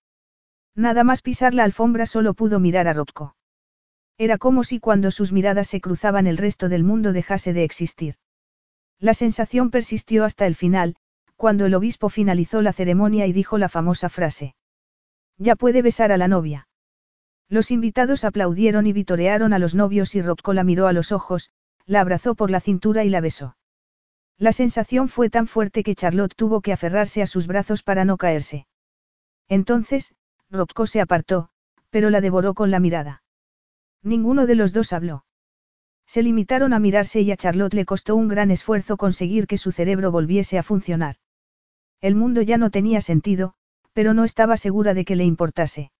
Nada 0.76 1.03
más 1.03 1.23
pisar 1.23 1.56
la 1.56 1.64
alfombra 1.64 2.06
solo 2.06 2.36
pudo 2.36 2.60
mirar 2.60 2.88
a 2.88 2.94
Rocco. 2.94 3.36
Era 4.19 4.38
como 4.38 4.64
si 4.64 4.80
cuando 4.80 5.10
sus 5.10 5.32
miradas 5.32 5.68
se 5.68 5.82
cruzaban 5.82 6.27
el 6.27 6.38
resto 6.38 6.69
del 6.69 6.84
mundo 6.84 7.11
dejase 7.11 7.53
de 7.53 7.64
existir. 7.64 8.15
La 8.99 9.15
sensación 9.15 9.72
persistió 9.72 10.26
hasta 10.26 10.45
el 10.45 10.53
final, 10.53 10.95
cuando 11.36 11.65
el 11.65 11.73
obispo 11.73 12.10
finalizó 12.10 12.61
la 12.61 12.72
ceremonia 12.72 13.26
y 13.26 13.34
dijo 13.34 13.57
la 13.57 13.68
famosa 13.68 14.10
frase. 14.10 14.56
Ya 15.40 15.56
puede 15.56 15.82
besar 15.82 16.11
a 16.11 16.18
la 16.18 16.27
novia. 16.27 16.68
Los 17.49 17.72
invitados 17.72 18.23
aplaudieron 18.23 18.86
y 18.86 18.94
vitorearon 18.94 19.53
a 19.53 19.60
los 19.60 19.73
novios 19.73 20.14
y 20.14 20.22
Rocco 20.22 20.53
la 20.53 20.64
miró 20.64 20.88
a 20.88 20.94
los 20.94 21.11
ojos, 21.11 21.52
la 21.86 22.02
abrazó 22.02 22.36
por 22.36 22.52
la 22.52 22.60
cintura 22.60 23.03
y 23.03 23.10
la 23.10 23.22
besó. 23.22 23.57
La 24.38 24.52
sensación 24.52 25.07
fue 25.07 25.30
tan 25.30 25.48
fuerte 25.48 25.84
que 25.84 25.95
Charlotte 25.95 26.36
tuvo 26.36 26.62
que 26.62 26.74
aferrarse 26.74 27.22
a 27.22 27.28
sus 27.28 27.48
brazos 27.48 27.84
para 27.84 28.06
no 28.06 28.18
caerse. 28.18 28.68
Entonces, 29.48 30.14
Rocco 30.49 30.88
se 30.88 31.02
apartó, 31.02 31.49
pero 31.90 32.10
la 32.10 32.22
devoró 32.22 32.53
con 32.53 32.72
la 32.72 32.80
mirada. 32.80 33.24
Ninguno 34.03 34.45
de 34.45 34.56
los 34.56 34.74
dos 34.74 34.94
habló. 34.94 35.26
Se 36.06 36.22
limitaron 36.22 36.74
a 36.74 36.80
mirarse 36.80 37.22
y 37.22 37.32
a 37.32 37.38
Charlotte 37.38 37.74
le 37.74 37.86
costó 37.86 38.16
un 38.16 38.28
gran 38.28 38.52
esfuerzo 38.52 38.98
conseguir 38.98 39.48
que 39.48 39.57
su 39.57 39.72
cerebro 39.72 40.12
volviese 40.12 40.57
a 40.57 40.64
funcionar. 40.64 41.16
El 42.02 42.16
mundo 42.16 42.41
ya 42.41 42.57
no 42.57 42.70
tenía 42.70 43.02
sentido, 43.02 43.53
pero 43.94 44.14
no 44.14 44.24
estaba 44.24 44.57
segura 44.57 44.94
de 44.94 45.06
que 45.06 45.16
le 45.16 45.24
importase. 45.24 45.91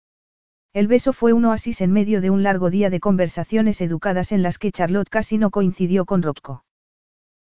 El 0.76 0.88
beso 0.89 1.14
fue 1.14 1.31
un 1.31 1.45
oasis 1.45 1.80
en 1.80 1.93
medio 1.93 2.19
de 2.19 2.30
un 2.30 2.43
largo 2.43 2.69
día 2.69 2.89
de 2.89 2.99
conversaciones 2.99 3.80
educadas 3.80 4.34
en 4.34 4.43
las 4.43 4.57
que 4.57 4.73
Charlotte 4.73 5.07
casi 5.07 5.38
no 5.38 5.49
coincidió 5.49 6.03
con 6.03 6.22
Rocco. 6.22 6.65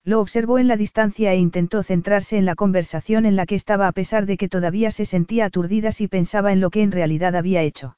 Lo 0.03 0.19
observó 0.19 0.59
en 0.59 0.67
la 0.67 0.77
distancia 0.77 1.33
e 1.33 1.37
intentó 1.37 1.81
centrarse 1.81 2.37
en 2.37 2.45
la 2.45 2.53
conversación 2.53 3.25
en 3.25 3.35
la 3.35 3.47
que 3.47 3.55
estaba 3.55 3.87
a 3.87 3.91
pesar 3.91 4.27
de 4.27 4.37
que 4.37 4.49
todavía 4.49 4.91
se 4.91 5.07
sentía 5.07 5.45
aturdida 5.45 5.91
si 5.91 6.07
pensaba 6.07 6.53
en 6.53 6.61
lo 6.61 6.69
que 6.69 6.83
en 6.83 6.91
realidad 6.91 7.35
había 7.35 7.63
hecho. 7.63 7.97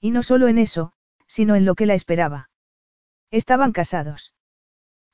Y 0.00 0.12
no 0.12 0.22
solo 0.22 0.46
en 0.46 0.58
eso, 0.58 0.92
sino 1.26 1.56
en 1.56 1.64
lo 1.64 1.74
que 1.74 1.86
la 1.86 1.94
esperaba. 1.94 2.48
Estaban 3.32 3.72
casados. 3.72 4.34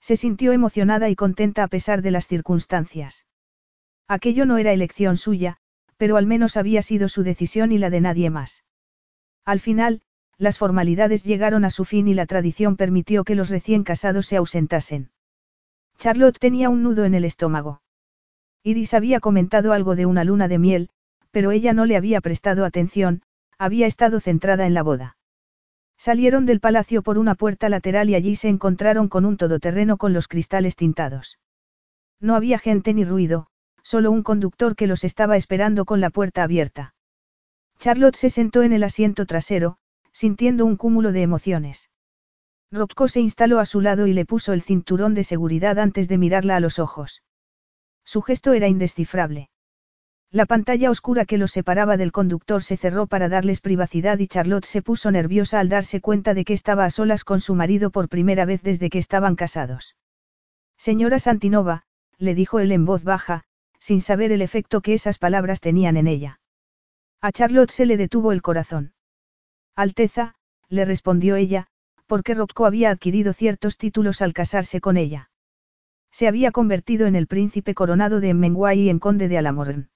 Se 0.01 0.19
sintió 0.19 0.53
emocionada 0.53 1.09
y 1.09 1.17
contenta 1.17 1.63
a 1.63 1.69
pesar 1.69 2.03
de 2.03 2.11
las 2.11 2.27
circunstancias. 2.27 3.25
Aquello 4.07 4.45
no 4.45 4.59
era 4.59 4.75
elección 4.75 5.17
suya, 5.17 5.57
pero 5.97 6.19
al 6.19 6.27
menos 6.27 6.59
había 6.59 6.83
sido 6.83 7.09
su 7.09 7.23
decisión 7.23 7.73
y 7.73 7.79
la 7.79 7.89
de 7.89 8.03
nadie 8.03 8.29
más. 8.29 8.65
Al 9.45 9.61
final, 9.61 10.03
las 10.39 10.59
formalidades 10.59 11.25
llegaron 11.25 11.65
a 11.65 11.71
su 11.71 11.85
fin 11.85 12.09
y 12.09 12.15
la 12.15 12.27
tradición 12.27 12.77
permitió 12.77 13.25
que 13.25 13.35
los 13.35 13.51
recién 13.51 13.85
casados 13.85 14.27
se 14.27 14.37
ausentasen. 14.37 15.11
Charlotte 15.99 16.39
tenía 16.39 16.71
un 16.71 16.83
nudo 16.83 17.05
en 17.05 17.15
el 17.15 17.25
estómago. 17.25 17.83
Iris 18.63 18.95
había 18.95 19.21
comentado 19.21 19.73
algo 19.73 19.97
de 19.97 20.07
una 20.07 20.25
luna 20.25 20.49
de 20.49 20.59
miel, 20.59 20.91
pero 21.31 21.51
ella 21.51 21.73
no 21.73 21.85
le 21.85 21.97
había 21.97 22.21
prestado 22.21 22.65
atención, 22.65 23.23
había 23.59 23.87
estado 23.87 24.21
centrada 24.21 24.67
en 24.67 24.75
la 24.75 24.83
boda. 24.83 25.17
Salieron 25.99 26.47
del 26.47 26.61
palacio 26.61 27.03
por 27.03 27.19
una 27.19 27.35
puerta 27.35 27.69
lateral 27.69 28.09
y 28.09 28.15
allí 28.15 28.35
se 28.35 28.49
encontraron 28.49 29.09
con 29.09 29.27
un 29.27 29.37
todoterreno 29.37 29.99
con 29.99 30.15
los 30.15 30.29
cristales 30.29 30.75
tintados. 30.75 31.39
No 32.21 32.35
había 32.35 32.59
gente 32.59 32.95
ni 32.95 33.05
ruido, 33.05 33.49
solo 33.83 34.11
un 34.11 34.23
conductor 34.23 34.77
que 34.77 34.87
los 34.87 35.05
estaba 35.05 35.37
esperando 35.37 35.85
con 35.85 36.01
la 36.01 36.09
puerta 36.09 36.43
abierta. 36.43 36.95
Charlotte 37.81 38.17
se 38.17 38.29
sentó 38.29 38.63
en 38.63 38.75
el 38.75 38.85
asiento 38.85 39.25
trasero, 39.25 39.79
sintiendo 40.13 40.67
un 40.67 40.77
cúmulo 40.77 41.13
de 41.13 41.23
emociones. 41.23 41.89
Rocco 42.71 43.09
se 43.09 43.21
instaló 43.21 43.59
a 43.59 43.65
su 43.65 43.81
lado 43.81 44.07
y 44.07 44.13
le 44.13 44.27
puso 44.27 44.53
el 44.53 44.61
cinturón 44.61 45.15
de 45.15 45.25
seguridad 45.25 45.79
antes 45.79 46.07
de 46.07 46.19
mirarla 46.19 46.57
a 46.57 46.61
los 46.61 46.79
ojos. 46.79 47.23
Su 48.05 48.21
gesto 48.21 48.53
era 48.53 48.69
indescifrable. 48.69 49.49
La 50.31 50.45
pantalla 50.45 50.91
oscura 50.91 51.25
que 51.25 51.39
los 51.39 51.53
separaba 51.53 51.97
del 51.97 52.13
conductor 52.13 52.63
se 52.63 52.77
cerró 52.77 53.07
para 53.07 53.31
darles 53.31 53.63
privacidad 53.63 54.19
y 54.19 54.27
Charlotte 54.27 54.67
se 54.67 54.83
puso 54.83 55.11
nerviosa 55.11 55.59
al 55.59 55.71
darse 55.71 56.03
cuenta 56.03 56.35
de 56.35 56.45
que 56.45 56.53
estaba 56.53 56.85
a 56.85 56.91
solas 56.91 57.25
con 57.25 57.41
su 57.41 57.55
marido 57.55 57.91
por 57.91 58.11
primera 58.11 58.45
vez 58.45 58.63
desde 58.63 58.91
que 58.91 58.99
estaban 58.99 59.37
casados. 59.37 59.97
Señora 60.77 61.19
Santinova, 61.19 61.85
le 62.19 62.35
dijo 62.35 62.61
él 62.61 62.73
en 62.73 62.85
voz 62.85 63.05
baja, 63.05 63.45
sin 63.79 64.03
saber 64.03 64.33
el 64.33 64.43
efecto 64.43 64.83
que 64.83 64.93
esas 64.93 65.17
palabras 65.17 65.61
tenían 65.61 65.97
en 65.97 66.07
ella. 66.07 66.40
A 67.23 67.33
Charlotte 67.33 67.71
se 67.71 67.85
le 67.87 67.97
detuvo 67.97 68.33
el 68.33 68.41
corazón. 68.41 68.95
Alteza, 69.77 70.35
le 70.69 70.85
respondió 70.85 71.37
ella, 71.37 71.67
porque 72.07 72.35
Rocco 72.35 72.65
había 72.65 72.91
adquirido 72.91 73.33
ciertos 73.33 73.77
títulos 73.77 74.23
al 74.23 74.33
casarse 74.33 74.81
con 74.81 74.97
ella. 74.97 75.31
Se 76.11 76.27
había 76.27 76.51
convertido 76.51 77.07
en 77.07 77.15
el 77.15 77.27
príncipe 77.27 77.75
coronado 77.75 78.21
de 78.21 78.35
Menguay 78.35 78.81
y 78.81 78.89
en 78.89 78.99
conde 78.99 79.29
de 79.29 79.39
Alamorn. 79.39 79.91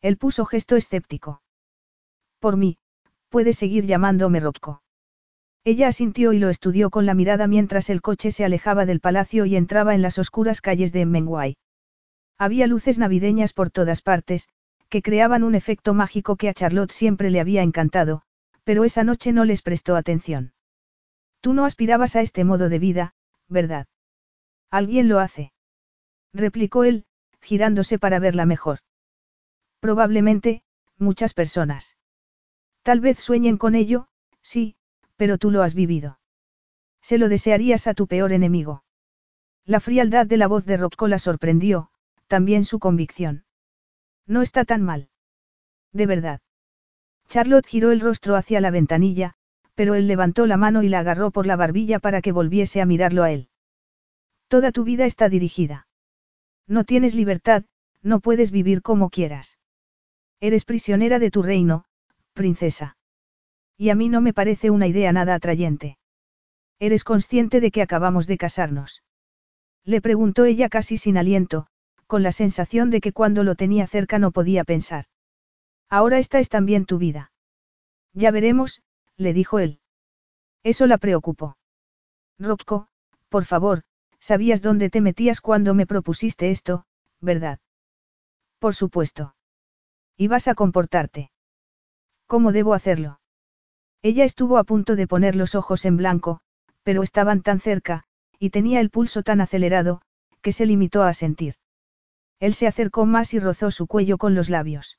Él 0.00 0.16
puso 0.16 0.46
gesto 0.46 0.76
escéptico. 0.76 1.42
Por 2.40 2.56
mí, 2.56 2.78
puede 3.28 3.52
seguir 3.52 3.86
llamándome 3.86 4.40
Rocco. 4.40 4.82
Ella 5.64 5.88
asintió 5.88 6.32
y 6.32 6.38
lo 6.38 6.48
estudió 6.48 6.88
con 6.90 7.04
la 7.04 7.14
mirada 7.14 7.46
mientras 7.46 7.90
el 7.90 8.00
coche 8.00 8.30
se 8.30 8.44
alejaba 8.44 8.86
del 8.86 9.00
palacio 9.00 9.44
y 9.44 9.56
entraba 9.56 9.94
en 9.94 10.02
las 10.02 10.18
oscuras 10.18 10.60
calles 10.60 10.92
de 10.92 11.04
Menguay. 11.04 11.56
Había 12.38 12.66
luces 12.66 12.98
navideñas 12.98 13.52
por 13.52 13.70
todas 13.70 14.00
partes, 14.00 14.48
que 14.88 15.02
creaban 15.02 15.44
un 15.44 15.54
efecto 15.54 15.94
mágico 15.94 16.36
que 16.36 16.48
a 16.48 16.54
Charlotte 16.54 16.92
siempre 16.92 17.30
le 17.30 17.40
había 17.40 17.62
encantado, 17.62 18.22
pero 18.64 18.84
esa 18.84 19.04
noche 19.04 19.32
no 19.32 19.44
les 19.44 19.62
prestó 19.62 19.96
atención. 19.96 20.52
Tú 21.40 21.52
no 21.52 21.64
aspirabas 21.64 22.16
a 22.16 22.20
este 22.20 22.44
modo 22.44 22.68
de 22.68 22.78
vida, 22.78 23.14
¿verdad? 23.48 23.86
Alguien 24.70 25.08
lo 25.08 25.20
hace. 25.20 25.52
Replicó 26.32 26.84
él, 26.84 27.06
girándose 27.40 27.98
para 27.98 28.18
verla 28.18 28.44
mejor. 28.44 28.80
Probablemente, 29.80 30.62
muchas 30.98 31.34
personas. 31.34 31.96
Tal 32.82 33.00
vez 33.00 33.18
sueñen 33.18 33.56
con 33.58 33.74
ello, 33.74 34.08
sí, 34.42 34.76
pero 35.16 35.38
tú 35.38 35.50
lo 35.50 35.62
has 35.62 35.74
vivido. 35.74 36.18
Se 37.00 37.18
lo 37.18 37.28
desearías 37.28 37.86
a 37.86 37.94
tu 37.94 38.06
peor 38.06 38.32
enemigo. 38.32 38.84
La 39.64 39.80
frialdad 39.80 40.26
de 40.26 40.36
la 40.36 40.46
voz 40.46 40.64
de 40.66 40.76
Rocco 40.76 41.08
la 41.08 41.18
sorprendió, 41.18 41.90
también 42.26 42.64
su 42.64 42.78
convicción. 42.78 43.44
No 44.28 44.42
está 44.42 44.64
tan 44.64 44.82
mal. 44.82 45.08
De 45.92 46.06
verdad. 46.06 46.40
Charlotte 47.28 47.66
giró 47.66 47.90
el 47.90 48.00
rostro 48.00 48.36
hacia 48.36 48.60
la 48.60 48.70
ventanilla, 48.70 49.34
pero 49.74 49.94
él 49.94 50.06
levantó 50.06 50.46
la 50.46 50.56
mano 50.56 50.82
y 50.82 50.88
la 50.88 51.00
agarró 51.00 51.30
por 51.30 51.46
la 51.46 51.56
barbilla 51.56 51.98
para 51.98 52.20
que 52.20 52.32
volviese 52.32 52.80
a 52.80 52.86
mirarlo 52.86 53.22
a 53.24 53.32
él. 53.32 53.48
Toda 54.48 54.70
tu 54.70 54.84
vida 54.84 55.06
está 55.06 55.28
dirigida. 55.28 55.88
No 56.66 56.84
tienes 56.84 57.14
libertad, 57.14 57.64
no 58.02 58.20
puedes 58.20 58.50
vivir 58.50 58.82
como 58.82 59.10
quieras. 59.10 59.58
Eres 60.40 60.64
prisionera 60.64 61.18
de 61.18 61.30
tu 61.30 61.42
reino, 61.42 61.84
princesa. 62.32 62.96
Y 63.76 63.90
a 63.90 63.94
mí 63.94 64.08
no 64.08 64.20
me 64.20 64.34
parece 64.34 64.70
una 64.70 64.86
idea 64.86 65.12
nada 65.12 65.34
atrayente. 65.34 65.98
¿Eres 66.78 67.02
consciente 67.02 67.60
de 67.60 67.70
que 67.70 67.82
acabamos 67.82 68.26
de 68.26 68.38
casarnos? 68.38 69.02
Le 69.84 70.00
preguntó 70.00 70.44
ella 70.44 70.68
casi 70.68 70.96
sin 70.96 71.16
aliento, 71.16 71.66
con 72.08 72.24
la 72.24 72.32
sensación 72.32 72.90
de 72.90 73.00
que 73.00 73.12
cuando 73.12 73.44
lo 73.44 73.54
tenía 73.54 73.86
cerca 73.86 74.18
no 74.18 74.32
podía 74.32 74.64
pensar. 74.64 75.04
Ahora 75.88 76.18
esta 76.18 76.40
es 76.40 76.48
también 76.48 76.86
tu 76.86 76.98
vida. 76.98 77.30
Ya 78.14 78.30
veremos, 78.30 78.82
le 79.16 79.32
dijo 79.32 79.60
él. 79.60 79.78
Eso 80.64 80.86
la 80.86 80.98
preocupó. 80.98 81.56
Rocco, 82.38 82.88
por 83.28 83.44
favor, 83.44 83.82
sabías 84.18 84.62
dónde 84.62 84.90
te 84.90 85.00
metías 85.00 85.40
cuando 85.40 85.74
me 85.74 85.86
propusiste 85.86 86.50
esto, 86.50 86.86
¿verdad? 87.20 87.60
Por 88.58 88.74
supuesto. 88.74 89.34
Y 90.16 90.28
vas 90.28 90.48
a 90.48 90.54
comportarte. 90.54 91.30
¿Cómo 92.26 92.52
debo 92.52 92.74
hacerlo? 92.74 93.20
Ella 94.02 94.24
estuvo 94.24 94.56
a 94.56 94.64
punto 94.64 94.96
de 94.96 95.06
poner 95.06 95.36
los 95.36 95.54
ojos 95.54 95.84
en 95.84 95.96
blanco, 95.96 96.40
pero 96.82 97.02
estaban 97.02 97.42
tan 97.42 97.60
cerca, 97.60 98.04
y 98.38 98.50
tenía 98.50 98.80
el 98.80 98.90
pulso 98.90 99.22
tan 99.22 99.40
acelerado, 99.40 100.00
que 100.40 100.52
se 100.52 100.64
limitó 100.64 101.02
a 101.02 101.12
sentir. 101.12 101.56
Él 102.40 102.54
se 102.54 102.66
acercó 102.66 103.06
más 103.06 103.34
y 103.34 103.40
rozó 103.40 103.70
su 103.70 103.86
cuello 103.86 104.18
con 104.18 104.34
los 104.34 104.48
labios. 104.48 104.98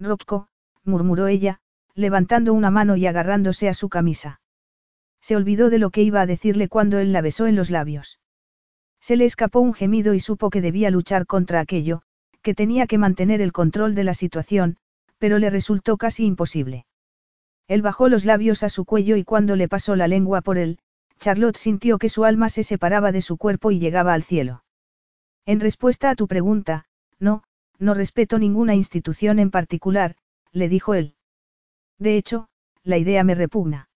Rocco, 0.00 0.48
murmuró 0.84 1.26
ella, 1.26 1.60
levantando 1.94 2.52
una 2.52 2.70
mano 2.70 2.96
y 2.96 3.06
agarrándose 3.06 3.68
a 3.68 3.74
su 3.74 3.88
camisa. 3.88 4.40
Se 5.20 5.36
olvidó 5.36 5.70
de 5.70 5.78
lo 5.78 5.90
que 5.90 6.02
iba 6.02 6.20
a 6.20 6.26
decirle 6.26 6.68
cuando 6.68 6.98
él 6.98 7.12
la 7.12 7.20
besó 7.20 7.46
en 7.46 7.56
los 7.56 7.70
labios. 7.70 8.20
Se 9.00 9.16
le 9.16 9.24
escapó 9.24 9.60
un 9.60 9.74
gemido 9.74 10.14
y 10.14 10.20
supo 10.20 10.50
que 10.50 10.60
debía 10.60 10.90
luchar 10.90 11.26
contra 11.26 11.60
aquello, 11.60 12.02
que 12.42 12.54
tenía 12.54 12.86
que 12.86 12.98
mantener 12.98 13.40
el 13.40 13.52
control 13.52 13.94
de 13.94 14.04
la 14.04 14.14
situación, 14.14 14.76
pero 15.18 15.38
le 15.38 15.50
resultó 15.50 15.96
casi 15.96 16.24
imposible. 16.24 16.86
Él 17.66 17.82
bajó 17.82 18.08
los 18.08 18.24
labios 18.24 18.62
a 18.62 18.68
su 18.68 18.84
cuello 18.84 19.16
y 19.16 19.24
cuando 19.24 19.56
le 19.56 19.68
pasó 19.68 19.94
la 19.94 20.08
lengua 20.08 20.40
por 20.40 20.58
él, 20.58 20.78
Charlotte 21.18 21.56
sintió 21.56 21.98
que 21.98 22.08
su 22.08 22.24
alma 22.24 22.48
se 22.48 22.62
separaba 22.62 23.12
de 23.12 23.22
su 23.22 23.36
cuerpo 23.36 23.70
y 23.70 23.78
llegaba 23.78 24.14
al 24.14 24.22
cielo. 24.22 24.62
En 25.48 25.60
respuesta 25.60 26.10
a 26.10 26.14
tu 26.14 26.28
pregunta, 26.28 26.84
no, 27.18 27.42
no 27.78 27.94
respeto 27.94 28.38
ninguna 28.38 28.74
institución 28.74 29.38
en 29.38 29.50
particular, 29.50 30.14
le 30.52 30.68
dijo 30.68 30.92
él. 30.92 31.14
De 31.98 32.18
hecho, 32.18 32.50
la 32.82 32.98
idea 32.98 33.24
me 33.24 33.34
repugna. 33.34 33.88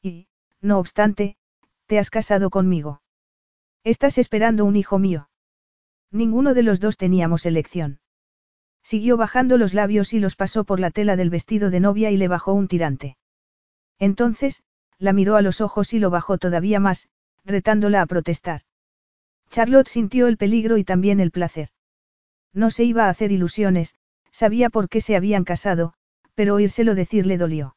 Y, 0.00 0.28
no 0.62 0.78
obstante, 0.78 1.36
te 1.84 1.98
has 1.98 2.08
casado 2.08 2.48
conmigo. 2.48 3.02
Estás 3.84 4.16
esperando 4.16 4.64
un 4.64 4.74
hijo 4.74 4.98
mío. 4.98 5.28
Ninguno 6.10 6.54
de 6.54 6.62
los 6.62 6.80
dos 6.80 6.96
teníamos 6.96 7.44
elección. 7.44 8.00
Siguió 8.82 9.18
bajando 9.18 9.58
los 9.58 9.74
labios 9.74 10.14
y 10.14 10.18
los 10.18 10.34
pasó 10.34 10.64
por 10.64 10.80
la 10.80 10.90
tela 10.90 11.16
del 11.16 11.28
vestido 11.28 11.68
de 11.68 11.80
novia 11.80 12.10
y 12.10 12.16
le 12.16 12.26
bajó 12.26 12.54
un 12.54 12.68
tirante. 12.68 13.18
Entonces, 13.98 14.62
la 14.96 15.12
miró 15.12 15.36
a 15.36 15.42
los 15.42 15.60
ojos 15.60 15.92
y 15.92 15.98
lo 15.98 16.08
bajó 16.08 16.38
todavía 16.38 16.80
más, 16.80 17.10
retándola 17.44 18.00
a 18.00 18.06
protestar. 18.06 18.62
Charlotte 19.50 19.88
sintió 19.88 20.28
el 20.28 20.36
peligro 20.36 20.78
y 20.78 20.84
también 20.84 21.20
el 21.20 21.32
placer. 21.32 21.70
No 22.52 22.70
se 22.70 22.84
iba 22.84 23.06
a 23.06 23.08
hacer 23.10 23.32
ilusiones, 23.32 23.94
sabía 24.30 24.70
por 24.70 24.88
qué 24.88 25.00
se 25.00 25.16
habían 25.16 25.44
casado, 25.44 25.94
pero 26.34 26.54
oírselo 26.54 26.94
decir 26.94 27.26
le 27.26 27.36
dolió. 27.36 27.76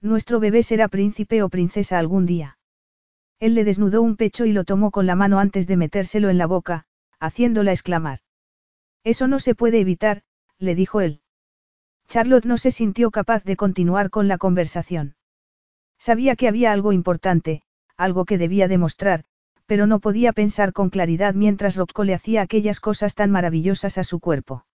Nuestro 0.00 0.38
bebé 0.38 0.62
será 0.62 0.88
príncipe 0.88 1.42
o 1.42 1.48
princesa 1.48 1.98
algún 1.98 2.26
día. 2.26 2.58
Él 3.40 3.54
le 3.54 3.64
desnudó 3.64 4.02
un 4.02 4.16
pecho 4.16 4.44
y 4.44 4.52
lo 4.52 4.64
tomó 4.64 4.90
con 4.90 5.06
la 5.06 5.16
mano 5.16 5.38
antes 5.38 5.66
de 5.66 5.76
metérselo 5.76 6.30
en 6.30 6.38
la 6.38 6.46
boca, 6.46 6.86
haciéndola 7.18 7.72
exclamar. 7.72 8.20
Eso 9.02 9.26
no 9.26 9.40
se 9.40 9.54
puede 9.54 9.80
evitar, 9.80 10.22
le 10.58 10.74
dijo 10.74 11.00
él. 11.00 11.20
Charlotte 12.08 12.44
no 12.44 12.58
se 12.58 12.70
sintió 12.70 13.10
capaz 13.10 13.44
de 13.44 13.56
continuar 13.56 14.10
con 14.10 14.28
la 14.28 14.38
conversación. 14.38 15.16
Sabía 15.98 16.36
que 16.36 16.48
había 16.48 16.72
algo 16.72 16.92
importante, 16.92 17.62
algo 17.96 18.24
que 18.24 18.38
debía 18.38 18.68
demostrar, 18.68 19.24
pero 19.66 19.86
no 19.86 20.00
podía 20.00 20.32
pensar 20.32 20.72
con 20.72 20.90
claridad 20.90 21.34
mientras 21.34 21.76
Rocco 21.76 22.04
le 22.04 22.14
hacía 22.14 22.42
aquellas 22.42 22.80
cosas 22.80 23.14
tan 23.14 23.30
maravillosas 23.30 23.98
a 23.98 24.04
su 24.04 24.20
cuerpo. 24.20 24.66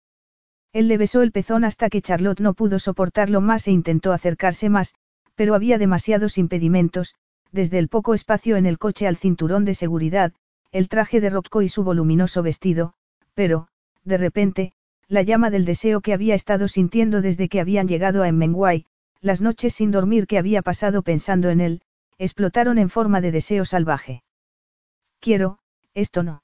Él 0.72 0.88
le 0.88 0.98
besó 0.98 1.22
el 1.22 1.32
pezón 1.32 1.64
hasta 1.64 1.90
que 1.90 2.02
Charlotte 2.02 2.42
no 2.42 2.54
pudo 2.54 2.80
soportarlo 2.80 3.42
más 3.42 3.68
e 3.68 3.72
intentó 3.72 4.14
acercarse 4.14 4.70
más, 4.70 4.94
pero 5.36 5.56
había 5.56 5.78
demasiados 5.78 6.38
impedimentos, 6.38 7.16
desde 7.52 7.80
el 7.80 7.88
poco 7.88 8.14
espacio 8.14 8.56
en 8.56 8.66
el 8.66 8.78
coche 8.78 9.08
al 9.08 9.18
cinturón 9.18 9.66
de 9.66 9.74
seguridad, 9.74 10.34
el 10.72 10.88
traje 10.88 11.22
de 11.22 11.30
Rocco 11.30 11.62
y 11.62 11.70
su 11.70 11.84
voluminoso 11.84 12.44
vestido, 12.44 12.94
pero, 13.34 13.68
de 14.04 14.18
repente, 14.18 14.74
la 15.08 15.24
llama 15.24 15.50
del 15.50 15.66
deseo 15.66 16.02
que 16.02 16.14
había 16.14 16.36
estado 16.36 16.68
sintiendo 16.68 17.22
desde 17.22 17.50
que 17.50 17.60
habían 17.60 17.88
llegado 17.88 18.22
a 18.22 18.28
Emmenguay, 18.28 18.86
las 19.22 19.42
noches 19.42 19.74
sin 19.74 19.90
dormir 19.90 20.28
que 20.28 20.38
había 20.38 20.62
pasado 20.62 21.02
pensando 21.02 21.50
en 21.50 21.62
él, 21.62 21.82
explotaron 22.20 22.78
en 22.78 22.90
forma 22.90 23.20
de 23.22 23.32
deseo 23.32 23.66
salvaje. 23.66 24.22
Quiero, 25.20 25.60
esto 25.94 26.24
no. 26.24 26.44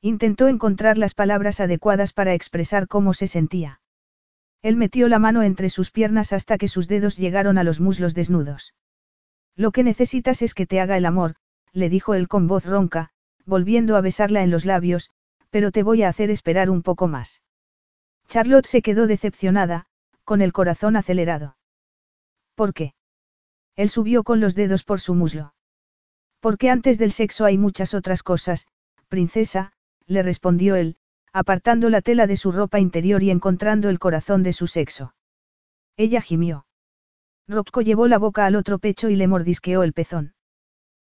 Intentó 0.00 0.48
encontrar 0.48 0.98
las 0.98 1.14
palabras 1.14 1.60
adecuadas 1.60 2.12
para 2.12 2.34
expresar 2.34 2.88
cómo 2.88 3.14
se 3.14 3.26
sentía. 3.26 3.80
Él 4.62 4.76
metió 4.76 5.08
la 5.08 5.18
mano 5.18 5.42
entre 5.42 5.70
sus 5.70 5.90
piernas 5.90 6.32
hasta 6.32 6.58
que 6.58 6.68
sus 6.68 6.88
dedos 6.88 7.16
llegaron 7.16 7.58
a 7.58 7.64
los 7.64 7.80
muslos 7.80 8.14
desnudos. 8.14 8.74
Lo 9.54 9.72
que 9.72 9.82
necesitas 9.82 10.42
es 10.42 10.54
que 10.54 10.66
te 10.66 10.80
haga 10.80 10.96
el 10.96 11.06
amor, 11.06 11.36
le 11.72 11.88
dijo 11.88 12.14
él 12.14 12.28
con 12.28 12.46
voz 12.46 12.66
ronca, 12.66 13.10
volviendo 13.46 13.96
a 13.96 14.00
besarla 14.00 14.42
en 14.42 14.50
los 14.50 14.64
labios, 14.64 15.10
pero 15.50 15.70
te 15.72 15.82
voy 15.82 16.02
a 16.02 16.08
hacer 16.08 16.30
esperar 16.30 16.68
un 16.68 16.82
poco 16.82 17.08
más. 17.08 17.42
Charlotte 18.28 18.66
se 18.66 18.82
quedó 18.82 19.06
decepcionada, 19.06 19.86
con 20.24 20.42
el 20.42 20.52
corazón 20.52 20.96
acelerado. 20.96 21.56
¿Por 22.54 22.74
qué? 22.74 22.94
Él 23.76 23.88
subió 23.88 24.24
con 24.24 24.40
los 24.40 24.54
dedos 24.54 24.82
por 24.84 25.00
su 25.00 25.14
muslo. 25.14 25.54
Porque 26.40 26.70
antes 26.70 26.98
del 26.98 27.12
sexo 27.12 27.44
hay 27.44 27.58
muchas 27.58 27.94
otras 27.94 28.22
cosas, 28.22 28.66
princesa, 29.08 29.72
le 30.06 30.22
respondió 30.22 30.76
él, 30.76 30.96
apartando 31.32 31.90
la 31.90 32.00
tela 32.00 32.26
de 32.26 32.36
su 32.36 32.52
ropa 32.52 32.80
interior 32.80 33.22
y 33.22 33.30
encontrando 33.30 33.88
el 33.88 33.98
corazón 33.98 34.42
de 34.42 34.52
su 34.52 34.66
sexo. 34.66 35.14
Ella 35.96 36.20
gimió. 36.20 36.66
Rocco 37.48 37.80
llevó 37.80 38.08
la 38.08 38.18
boca 38.18 38.46
al 38.46 38.56
otro 38.56 38.78
pecho 38.78 39.08
y 39.08 39.16
le 39.16 39.28
mordisqueó 39.28 39.82
el 39.82 39.92
pezón. 39.92 40.34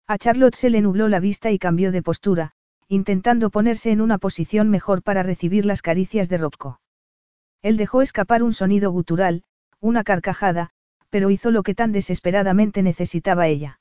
A 0.05 0.17
Charlotte 0.17 0.55
se 0.55 0.69
le 0.69 0.81
nubló 0.81 1.07
la 1.07 1.19
vista 1.19 1.51
y 1.51 1.59
cambió 1.59 1.91
de 1.91 2.01
postura, 2.01 2.51
intentando 2.87 3.49
ponerse 3.49 3.91
en 3.91 4.01
una 4.01 4.17
posición 4.17 4.69
mejor 4.69 5.03
para 5.03 5.23
recibir 5.23 5.65
las 5.65 5.81
caricias 5.81 6.29
de 6.29 6.37
Rocco. 6.37 6.79
Él 7.61 7.75
dejó 7.75 8.01
escapar 8.01 8.43
un 8.43 8.53
sonido 8.53 8.91
gutural, 8.91 9.43
una 9.79 10.03
carcajada, 10.03 10.69
pero 11.09 11.29
hizo 11.29 11.51
lo 11.51 11.63
que 11.63 11.75
tan 11.75 11.91
desesperadamente 11.91 12.83
necesitaba 12.83 13.47
ella. 13.47 13.79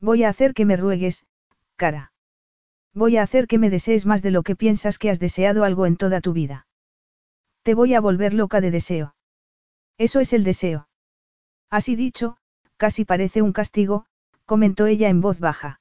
Voy 0.00 0.24
a 0.24 0.28
hacer 0.28 0.54
que 0.54 0.64
me 0.64 0.76
ruegues, 0.76 1.26
cara. 1.76 2.12
Voy 2.94 3.16
a 3.16 3.22
hacer 3.22 3.46
que 3.46 3.58
me 3.58 3.70
desees 3.70 4.06
más 4.06 4.22
de 4.22 4.30
lo 4.30 4.42
que 4.42 4.56
piensas 4.56 4.98
que 4.98 5.10
has 5.10 5.18
deseado 5.18 5.64
algo 5.64 5.86
en 5.86 5.96
toda 5.96 6.20
tu 6.20 6.32
vida. 6.32 6.66
Te 7.62 7.74
voy 7.74 7.94
a 7.94 8.00
volver 8.00 8.32
loca 8.34 8.60
de 8.60 8.70
deseo. 8.70 9.14
Eso 9.98 10.20
es 10.20 10.32
el 10.32 10.44
deseo. 10.44 10.88
Así 11.70 11.96
dicho, 11.96 12.36
casi 12.76 13.04
parece 13.04 13.42
un 13.42 13.52
castigo, 13.52 14.06
comentó 14.44 14.86
ella 14.86 15.08
en 15.08 15.20
voz 15.20 15.40
baja. 15.40 15.80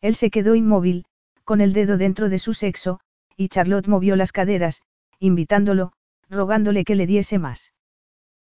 Él 0.00 0.16
se 0.16 0.30
quedó 0.30 0.54
inmóvil, 0.54 1.06
con 1.44 1.60
el 1.60 1.72
dedo 1.72 1.96
dentro 1.96 2.28
de 2.28 2.38
su 2.38 2.54
sexo, 2.54 3.00
y 3.36 3.48
Charlotte 3.48 3.86
movió 3.86 4.16
las 4.16 4.32
caderas, 4.32 4.82
invitándolo, 5.18 5.92
rogándole 6.28 6.84
que 6.84 6.96
le 6.96 7.06
diese 7.06 7.38
más. 7.38 7.72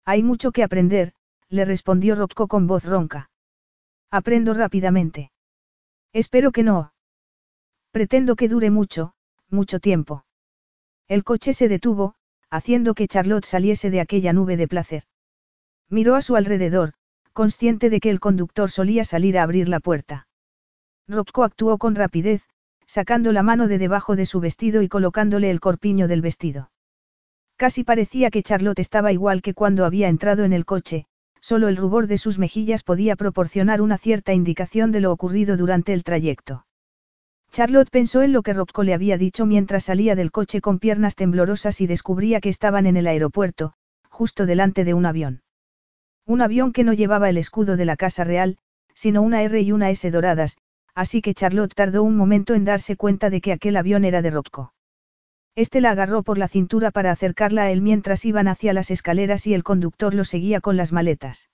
Hay 0.04 0.24
mucho 0.24 0.52
que 0.52 0.64
aprender, 0.64 1.14
le 1.50 1.66
respondió 1.66 2.16
Rocco 2.16 2.48
con 2.48 2.68
voz 2.68 2.86
ronca. 2.86 3.30
Aprendo 4.12 4.54
rápidamente. 4.54 5.32
Espero 6.14 6.52
que 6.52 6.64
no. 6.64 6.94
Pretendo 7.92 8.36
que 8.36 8.48
dure 8.48 8.72
mucho, 8.72 9.14
mucho 9.50 9.80
tiempo. 9.80 10.26
El 11.08 11.24
coche 11.24 11.54
se 11.54 11.68
detuvo, 11.68 12.16
haciendo 12.50 12.94
que 12.94 13.08
Charlotte 13.08 13.46
saliese 13.46 13.90
de 13.90 14.00
aquella 14.00 14.34
nube 14.34 14.58
de 14.58 14.68
placer. 14.68 15.04
Miró 15.90 16.16
a 16.16 16.22
su 16.22 16.36
alrededor, 16.36 16.94
consciente 17.34 17.90
de 17.90 18.00
que 18.00 18.10
el 18.10 18.20
conductor 18.20 18.72
solía 18.72 19.04
salir 19.04 19.38
a 19.38 19.44
abrir 19.44 19.70
la 19.70 19.80
puerta. 19.80 20.28
Rocco 21.08 21.44
actuó 21.44 21.78
con 21.78 21.96
rapidez, 21.96 22.44
sacando 22.86 23.32
la 23.32 23.44
mano 23.44 23.68
de 23.68 23.78
debajo 23.78 24.16
de 24.16 24.26
su 24.26 24.40
vestido 24.40 24.82
y 24.82 24.88
colocándole 24.88 25.50
el 25.50 25.60
corpiño 25.60 26.08
del 26.08 26.22
vestido. 26.22 26.72
Casi 27.58 27.84
parecía 27.84 28.30
que 28.30 28.44
Charlotte 28.44 28.80
estaba 28.80 29.12
igual 29.12 29.42
que 29.42 29.54
cuando 29.54 29.86
había 29.86 30.10
entrado 30.10 30.44
en 30.44 30.54
el 30.54 30.66
coche, 30.66 31.08
solo 31.48 31.70
el 31.70 31.78
rubor 31.78 32.08
de 32.08 32.18
sus 32.18 32.40
mejillas 32.40 32.84
podía 32.84 33.16
proporcionar 33.16 33.82
una 33.82 33.98
cierta 33.98 34.34
indicación 34.34 34.92
de 34.92 35.00
lo 35.00 35.14
ocurrido 35.14 35.56
durante 35.56 35.94
el 35.94 36.04
trayecto. 36.04 36.66
Charlotte 37.54 37.90
pensó 37.90 38.22
en 38.22 38.34
lo 38.34 38.42
que 38.42 38.52
Rocco 38.52 38.84
le 38.84 38.94
había 38.94 39.18
dicho 39.18 39.46
mientras 39.46 39.86
salía 39.86 40.14
del 40.14 40.30
coche 40.30 40.60
con 40.60 40.78
piernas 40.78 41.16
temblorosas 41.16 41.80
y 41.80 41.88
descubría 41.88 42.42
que 42.42 42.50
estaban 42.50 42.86
en 42.86 42.98
el 42.98 43.08
aeropuerto, 43.08 43.72
justo 44.10 44.46
delante 44.46 44.84
de 44.84 44.94
un 44.94 45.06
avión. 45.06 45.42
Un 46.26 46.42
avión 46.42 46.74
que 46.74 46.84
no 46.84 46.92
llevaba 46.92 47.30
el 47.30 47.38
escudo 47.38 47.78
de 47.78 47.86
la 47.86 47.96
Casa 47.96 48.26
Real, 48.26 48.58
sino 48.94 49.22
una 49.22 49.42
R 49.42 49.62
y 49.62 49.72
una 49.72 49.90
S 49.90 50.12
doradas, 50.12 50.58
así 50.96 51.22
que 51.22 51.34
Charlotte 51.34 51.74
tardó 51.74 52.04
un 52.04 52.18
momento 52.18 52.56
en 52.56 52.66
darse 52.66 52.98
cuenta 52.98 53.30
de 53.30 53.40
que 53.40 53.54
aquel 53.54 53.78
avión 53.78 54.04
era 54.04 54.22
de 54.22 54.32
Rocco. 54.32 54.74
Este 55.58 55.82
la 55.82 55.90
agarró 55.90 56.22
por 56.22 56.38
la 56.38 56.48
cintura 56.48 56.92
para 56.92 57.12
acercarla 57.12 57.64
a 57.64 57.72
él 57.72 57.82
mientras 57.82 58.26
iban 58.26 58.48
hacia 58.48 58.74
las 58.74 58.92
escaleras 58.92 59.48
y 59.48 59.56
el 59.56 59.64
conductor 59.64 60.14
lo 60.14 60.24
seguía 60.24 60.62
con 60.62 60.78
las 60.78 60.94
maletas. 60.94 61.50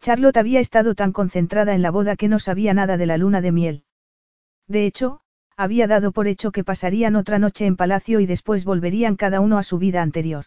Charlotte 0.00 0.38
había 0.38 0.58
estado 0.58 0.96
tan 0.96 1.12
concentrada 1.12 1.72
en 1.72 1.82
la 1.82 1.92
boda 1.92 2.16
que 2.16 2.26
no 2.26 2.40
sabía 2.40 2.74
nada 2.74 2.96
de 2.96 3.06
la 3.06 3.18
luna 3.18 3.40
de 3.40 3.52
miel. 3.52 3.84
De 4.66 4.86
hecho, 4.86 5.20
había 5.56 5.86
dado 5.86 6.10
por 6.10 6.26
hecho 6.26 6.50
que 6.50 6.64
pasarían 6.64 7.14
otra 7.14 7.38
noche 7.38 7.64
en 7.64 7.76
palacio 7.76 8.18
y 8.18 8.26
después 8.26 8.64
volverían 8.64 9.14
cada 9.14 9.38
uno 9.38 9.56
a 9.56 9.62
su 9.62 9.78
vida 9.78 10.02
anterior. 10.02 10.46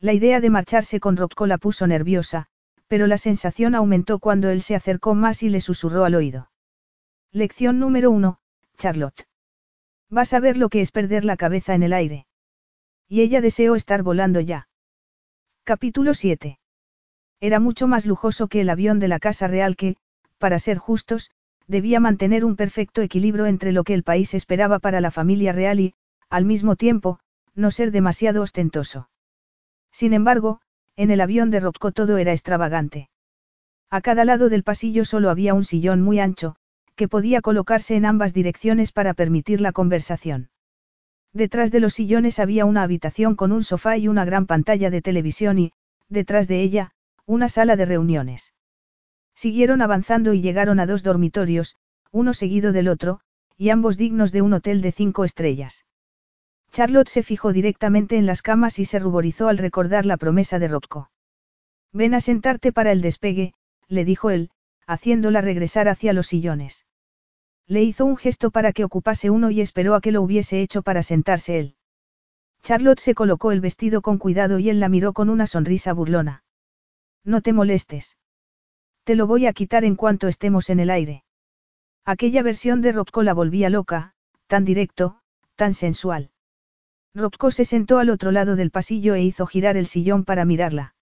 La 0.00 0.14
idea 0.14 0.40
de 0.40 0.48
marcharse 0.48 0.98
con 0.98 1.18
Rocco 1.18 1.46
la 1.46 1.58
puso 1.58 1.86
nerviosa, 1.86 2.46
pero 2.88 3.06
la 3.06 3.18
sensación 3.18 3.74
aumentó 3.74 4.18
cuando 4.18 4.48
él 4.48 4.62
se 4.62 4.74
acercó 4.74 5.14
más 5.14 5.42
y 5.42 5.50
le 5.50 5.60
susurró 5.60 6.06
al 6.06 6.14
oído. 6.14 6.50
Lección 7.32 7.78
número 7.78 8.10
uno, 8.10 8.38
Charlotte. 8.78 9.26
Vas 10.12 10.34
a 10.34 10.40
ver 10.40 10.58
lo 10.58 10.68
que 10.68 10.82
es 10.82 10.92
perder 10.92 11.24
la 11.24 11.38
cabeza 11.38 11.74
en 11.74 11.82
el 11.82 11.94
aire. 11.94 12.26
Y 13.08 13.22
ella 13.22 13.40
deseó 13.40 13.74
estar 13.76 14.02
volando 14.02 14.40
ya. 14.40 14.68
Capítulo 15.64 16.12
7. 16.12 16.58
Era 17.40 17.60
mucho 17.60 17.88
más 17.88 18.04
lujoso 18.04 18.46
que 18.48 18.60
el 18.60 18.68
avión 18.68 19.00
de 19.00 19.08
la 19.08 19.18
Casa 19.18 19.48
Real 19.48 19.74
que, 19.74 19.96
para 20.36 20.58
ser 20.58 20.76
justos, 20.76 21.30
debía 21.66 21.98
mantener 21.98 22.44
un 22.44 22.56
perfecto 22.56 23.00
equilibrio 23.00 23.46
entre 23.46 23.72
lo 23.72 23.84
que 23.84 23.94
el 23.94 24.02
país 24.02 24.34
esperaba 24.34 24.80
para 24.80 25.00
la 25.00 25.10
familia 25.10 25.52
real 25.52 25.80
y, 25.80 25.94
al 26.28 26.44
mismo 26.44 26.76
tiempo, 26.76 27.18
no 27.54 27.70
ser 27.70 27.90
demasiado 27.90 28.42
ostentoso. 28.42 29.08
Sin 29.92 30.12
embargo, 30.12 30.60
en 30.94 31.10
el 31.10 31.22
avión 31.22 31.50
de 31.50 31.60
Rocco 31.60 31.90
todo 31.90 32.18
era 32.18 32.32
extravagante. 32.32 33.08
A 33.88 34.02
cada 34.02 34.26
lado 34.26 34.50
del 34.50 34.62
pasillo 34.62 35.06
solo 35.06 35.30
había 35.30 35.54
un 35.54 35.64
sillón 35.64 36.02
muy 36.02 36.20
ancho, 36.20 36.56
que 36.94 37.08
podía 37.08 37.40
colocarse 37.40 37.96
en 37.96 38.04
ambas 38.04 38.34
direcciones 38.34 38.92
para 38.92 39.14
permitir 39.14 39.60
la 39.60 39.72
conversación. 39.72 40.50
Detrás 41.32 41.70
de 41.72 41.80
los 41.80 41.94
sillones 41.94 42.38
había 42.38 42.66
una 42.66 42.82
habitación 42.82 43.36
con 43.36 43.52
un 43.52 43.62
sofá 43.62 43.96
y 43.96 44.08
una 44.08 44.24
gran 44.24 44.46
pantalla 44.46 44.90
de 44.90 45.00
televisión 45.00 45.58
y, 45.58 45.72
detrás 46.08 46.46
de 46.46 46.60
ella, 46.60 46.92
una 47.24 47.48
sala 47.48 47.76
de 47.76 47.86
reuniones. 47.86 48.54
Siguieron 49.34 49.80
avanzando 49.80 50.34
y 50.34 50.42
llegaron 50.42 50.78
a 50.78 50.86
dos 50.86 51.02
dormitorios, 51.02 51.76
uno 52.10 52.34
seguido 52.34 52.72
del 52.72 52.88
otro, 52.88 53.20
y 53.56 53.70
ambos 53.70 53.96
dignos 53.96 54.32
de 54.32 54.42
un 54.42 54.52
hotel 54.52 54.82
de 54.82 54.92
cinco 54.92 55.24
estrellas. 55.24 55.86
Charlotte 56.70 57.08
se 57.08 57.22
fijó 57.22 57.52
directamente 57.52 58.16
en 58.16 58.26
las 58.26 58.42
camas 58.42 58.78
y 58.78 58.84
se 58.84 58.98
ruborizó 58.98 59.48
al 59.48 59.58
recordar 59.58 60.04
la 60.04 60.16
promesa 60.16 60.58
de 60.58 60.68
Rocco. 60.68 61.10
Ven 61.92 62.14
a 62.14 62.20
sentarte 62.20 62.72
para 62.72 62.92
el 62.92 63.02
despegue, 63.02 63.54
le 63.88 64.04
dijo 64.04 64.30
él, 64.30 64.50
haciéndola 64.86 65.40
regresar 65.40 65.88
hacia 65.88 66.12
los 66.12 66.26
sillones. 66.26 66.86
Le 67.66 67.82
hizo 67.82 68.04
un 68.04 68.16
gesto 68.16 68.50
para 68.50 68.72
que 68.72 68.84
ocupase 68.84 69.30
uno 69.30 69.50
y 69.50 69.60
esperó 69.60 69.94
a 69.94 70.00
que 70.00 70.12
lo 70.12 70.22
hubiese 70.22 70.60
hecho 70.60 70.82
para 70.82 71.02
sentarse 71.02 71.58
él. 71.58 71.76
Charlotte 72.62 73.00
se 73.00 73.14
colocó 73.14 73.52
el 73.52 73.60
vestido 73.60 74.02
con 74.02 74.18
cuidado 74.18 74.58
y 74.58 74.70
él 74.70 74.80
la 74.80 74.88
miró 74.88 75.12
con 75.12 75.30
una 75.30 75.46
sonrisa 75.46 75.92
burlona. 75.92 76.44
No 77.24 77.40
te 77.40 77.52
molestes. 77.52 78.16
Te 79.04 79.16
lo 79.16 79.26
voy 79.26 79.46
a 79.46 79.52
quitar 79.52 79.84
en 79.84 79.96
cuanto 79.96 80.28
estemos 80.28 80.70
en 80.70 80.80
el 80.80 80.90
aire. 80.90 81.24
Aquella 82.04 82.42
versión 82.42 82.80
de 82.80 82.92
Rocco 82.92 83.22
la 83.22 83.34
volvía 83.34 83.68
loca, 83.68 84.14
tan 84.46 84.64
directo, 84.64 85.20
tan 85.56 85.74
sensual. 85.74 86.30
Rocco 87.14 87.50
se 87.50 87.64
sentó 87.64 87.98
al 87.98 88.10
otro 88.10 88.32
lado 88.32 88.56
del 88.56 88.70
pasillo 88.70 89.14
e 89.14 89.22
hizo 89.22 89.46
girar 89.46 89.76
el 89.76 89.86
sillón 89.86 90.24
para 90.24 90.44
mirarla. 90.44 90.94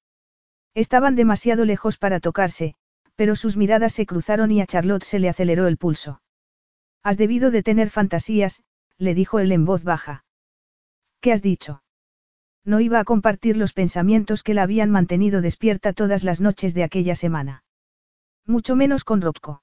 Estaban 0.74 1.14
demasiado 1.14 1.64
lejos 1.64 1.98
para 1.98 2.20
tocarse, 2.20 2.74
pero 3.20 3.36
sus 3.36 3.58
miradas 3.58 3.92
se 3.92 4.06
cruzaron 4.06 4.50
y 4.50 4.62
a 4.62 4.66
Charlotte 4.66 5.04
se 5.04 5.18
le 5.18 5.28
aceleró 5.28 5.66
el 5.66 5.76
pulso. 5.76 6.22
Has 7.02 7.18
debido 7.18 7.50
de 7.50 7.62
tener 7.62 7.90
fantasías, 7.90 8.62
le 8.96 9.12
dijo 9.12 9.40
él 9.40 9.52
en 9.52 9.66
voz 9.66 9.84
baja. 9.84 10.24
¿Qué 11.20 11.30
has 11.30 11.42
dicho? 11.42 11.82
No 12.64 12.80
iba 12.80 12.98
a 12.98 13.04
compartir 13.04 13.58
los 13.58 13.74
pensamientos 13.74 14.42
que 14.42 14.54
la 14.54 14.62
habían 14.62 14.90
mantenido 14.90 15.42
despierta 15.42 15.92
todas 15.92 16.24
las 16.24 16.40
noches 16.40 16.72
de 16.72 16.82
aquella 16.82 17.14
semana. 17.14 17.62
Mucho 18.46 18.74
menos 18.74 19.04
con 19.04 19.20
Rocco. 19.20 19.62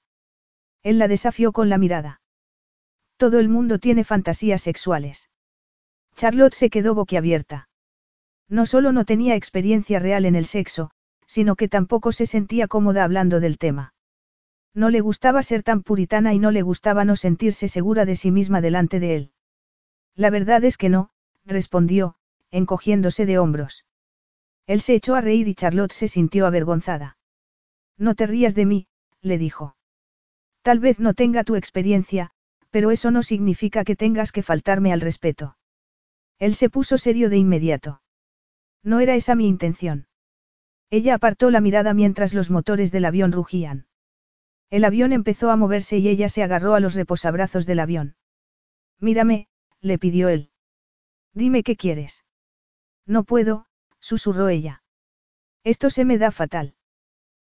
Él 0.84 1.00
la 1.00 1.08
desafió 1.08 1.50
con 1.50 1.68
la 1.68 1.78
mirada. 1.78 2.20
Todo 3.16 3.40
el 3.40 3.48
mundo 3.48 3.80
tiene 3.80 4.04
fantasías 4.04 4.62
sexuales. 4.62 5.30
Charlotte 6.14 6.54
se 6.54 6.70
quedó 6.70 6.94
boquiabierta. 6.94 7.68
No 8.48 8.66
solo 8.66 8.92
no 8.92 9.04
tenía 9.04 9.34
experiencia 9.34 9.98
real 9.98 10.26
en 10.26 10.36
el 10.36 10.46
sexo, 10.46 10.92
sino 11.28 11.54
que 11.54 11.68
tampoco 11.68 12.10
se 12.10 12.26
sentía 12.26 12.66
cómoda 12.66 13.04
hablando 13.04 13.38
del 13.38 13.58
tema. 13.58 13.94
No 14.74 14.88
le 14.88 15.00
gustaba 15.00 15.42
ser 15.42 15.62
tan 15.62 15.82
puritana 15.82 16.32
y 16.34 16.38
no 16.38 16.50
le 16.50 16.62
gustaba 16.62 17.04
no 17.04 17.14
sentirse 17.14 17.68
segura 17.68 18.06
de 18.06 18.16
sí 18.16 18.30
misma 18.30 18.60
delante 18.60 18.98
de 18.98 19.14
él. 19.14 19.32
La 20.16 20.30
verdad 20.30 20.64
es 20.64 20.76
que 20.78 20.88
no, 20.88 21.10
respondió, 21.44 22.16
encogiéndose 22.50 23.26
de 23.26 23.38
hombros. 23.38 23.84
Él 24.66 24.80
se 24.80 24.94
echó 24.94 25.14
a 25.14 25.20
reír 25.20 25.48
y 25.48 25.54
Charlotte 25.54 25.92
se 25.92 26.08
sintió 26.08 26.46
avergonzada. 26.46 27.18
No 27.98 28.14
te 28.14 28.26
rías 28.26 28.54
de 28.54 28.66
mí, 28.66 28.86
le 29.20 29.38
dijo. 29.38 29.76
Tal 30.62 30.78
vez 30.78 30.98
no 30.98 31.14
tenga 31.14 31.44
tu 31.44 31.56
experiencia, 31.56 32.30
pero 32.70 32.90
eso 32.90 33.10
no 33.10 33.22
significa 33.22 33.84
que 33.84 33.96
tengas 33.96 34.32
que 34.32 34.42
faltarme 34.42 34.92
al 34.92 35.00
respeto. 35.00 35.56
Él 36.38 36.54
se 36.54 36.70
puso 36.70 36.98
serio 36.98 37.28
de 37.30 37.36
inmediato. 37.36 38.00
No 38.82 39.00
era 39.00 39.14
esa 39.14 39.34
mi 39.34 39.46
intención. 39.46 40.06
Ella 40.90 41.14
apartó 41.14 41.50
la 41.50 41.60
mirada 41.60 41.92
mientras 41.94 42.32
los 42.34 42.50
motores 42.50 42.90
del 42.92 43.04
avión 43.04 43.32
rugían. 43.32 43.86
El 44.70 44.84
avión 44.84 45.12
empezó 45.12 45.50
a 45.50 45.56
moverse 45.56 45.98
y 45.98 46.08
ella 46.08 46.28
se 46.28 46.42
agarró 46.42 46.74
a 46.74 46.80
los 46.80 46.94
reposabrazos 46.94 47.66
del 47.66 47.80
avión. 47.80 48.16
Mírame, 48.98 49.48
le 49.80 49.98
pidió 49.98 50.28
él. 50.28 50.50
Dime 51.32 51.62
qué 51.62 51.76
quieres. 51.76 52.24
No 53.06 53.24
puedo, 53.24 53.66
susurró 54.00 54.48
ella. 54.48 54.82
Esto 55.64 55.90
se 55.90 56.04
me 56.04 56.18
da 56.18 56.30
fatal. 56.30 56.74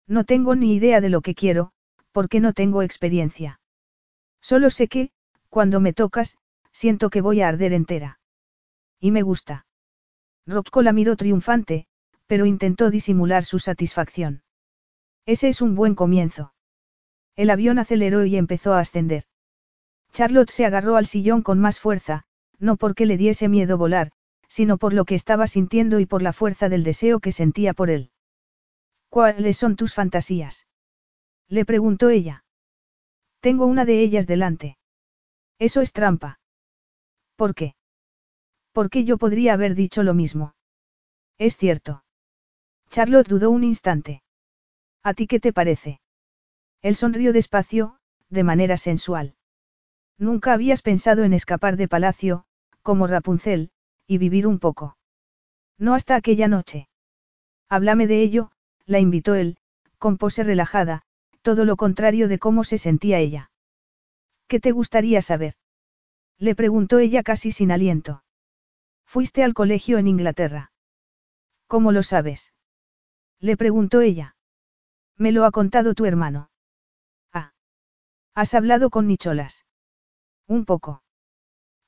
No 0.07 0.23
tengo 0.23 0.55
ni 0.55 0.75
idea 0.75 1.01
de 1.01 1.09
lo 1.09 1.21
que 1.21 1.35
quiero, 1.35 1.71
porque 2.11 2.39
no 2.39 2.53
tengo 2.53 2.81
experiencia. 2.81 3.59
Solo 4.41 4.69
sé 4.69 4.87
que, 4.87 5.11
cuando 5.49 5.79
me 5.79 5.93
tocas, 5.93 6.37
siento 6.71 7.09
que 7.09 7.21
voy 7.21 7.41
a 7.41 7.47
arder 7.47 7.73
entera. 7.73 8.19
Y 8.99 9.11
me 9.11 9.21
gusta. 9.21 9.65
Rocco 10.45 10.81
la 10.81 10.93
miró 10.93 11.15
triunfante, 11.15 11.87
pero 12.27 12.45
intentó 12.45 12.91
disimular 12.91 13.43
su 13.43 13.59
satisfacción. 13.59 14.43
Ese 15.25 15.49
es 15.49 15.61
un 15.61 15.75
buen 15.75 15.95
comienzo. 15.95 16.53
El 17.35 17.49
avión 17.49 17.79
aceleró 17.79 18.25
y 18.25 18.37
empezó 18.37 18.73
a 18.73 18.79
ascender. 18.79 19.25
Charlotte 20.13 20.49
se 20.49 20.65
agarró 20.65 20.95
al 20.95 21.05
sillón 21.05 21.41
con 21.41 21.59
más 21.59 21.79
fuerza, 21.79 22.23
no 22.59 22.77
porque 22.77 23.05
le 23.05 23.17
diese 23.17 23.47
miedo 23.49 23.77
volar, 23.77 24.11
sino 24.47 24.77
por 24.77 24.93
lo 24.93 25.05
que 25.05 25.15
estaba 25.15 25.47
sintiendo 25.47 25.99
y 25.99 26.05
por 26.05 26.21
la 26.21 26.33
fuerza 26.33 26.69
del 26.69 26.83
deseo 26.83 27.19
que 27.19 27.31
sentía 27.31 27.73
por 27.73 27.89
él. 27.89 28.11
¿Cuáles 29.09 29.57
son 29.57 29.75
tus 29.75 29.93
fantasías? 29.93 30.67
Le 31.47 31.65
preguntó 31.65 32.09
ella. 32.09 32.43
Tengo 33.39 33.65
una 33.65 33.85
de 33.85 34.01
ellas 34.01 34.27
delante. 34.27 34.77
Eso 35.59 35.81
es 35.81 35.93
trampa. 35.93 36.39
¿Por 37.35 37.53
qué? 37.53 37.75
Porque 38.71 39.05
yo 39.05 39.17
podría 39.17 39.53
haber 39.53 39.75
dicho 39.75 40.03
lo 40.03 40.13
mismo. 40.13 40.55
Es 41.37 41.57
cierto. 41.57 42.03
Charlotte 42.89 43.27
dudó 43.27 43.51
un 43.51 43.63
instante. 43.63 44.23
¿A 45.03 45.13
ti 45.13 45.27
qué 45.27 45.39
te 45.39 45.53
parece? 45.53 45.99
Él 46.81 46.95
sonrió 46.95 47.33
despacio, 47.33 47.97
de 48.29 48.43
manera 48.43 48.77
sensual. 48.77 49.35
Nunca 50.17 50.53
habías 50.53 50.81
pensado 50.81 51.23
en 51.23 51.33
escapar 51.33 51.77
de 51.77 51.87
palacio, 51.87 52.45
como 52.81 53.07
Rapunzel, 53.07 53.71
y 54.07 54.17
vivir 54.17 54.47
un 54.47 54.59
poco. 54.59 54.97
No 55.77 55.93
hasta 55.93 56.15
aquella 56.15 56.47
noche. 56.47 56.89
Háblame 57.69 58.07
de 58.07 58.21
ello, 58.21 58.51
la 58.85 58.99
invitó 58.99 59.35
él, 59.35 59.57
con 59.97 60.17
pose 60.17 60.43
relajada, 60.43 61.03
todo 61.41 61.65
lo 61.65 61.75
contrario 61.75 62.27
de 62.27 62.39
cómo 62.39 62.63
se 62.63 62.77
sentía 62.77 63.19
ella. 63.19 63.51
¿Qué 64.47 64.59
te 64.59 64.71
gustaría 64.71 65.21
saber? 65.21 65.55
Le 66.37 66.55
preguntó 66.55 66.99
ella 66.99 67.23
casi 67.23 67.51
sin 67.51 67.71
aliento. 67.71 68.23
Fuiste 69.05 69.43
al 69.43 69.53
colegio 69.53 69.97
en 69.97 70.07
Inglaterra. 70.07 70.71
¿Cómo 71.67 71.91
lo 71.91 72.03
sabes? 72.03 72.53
Le 73.39 73.57
preguntó 73.57 74.01
ella. 74.01 74.35
Me 75.17 75.31
lo 75.31 75.45
ha 75.45 75.51
contado 75.51 75.93
tu 75.93 76.05
hermano. 76.05 76.49
Ah. 77.33 77.53
¿Has 78.33 78.53
hablado 78.53 78.89
con 78.89 79.07
Nicholas? 79.07 79.65
Un 80.47 80.65
poco. 80.65 81.03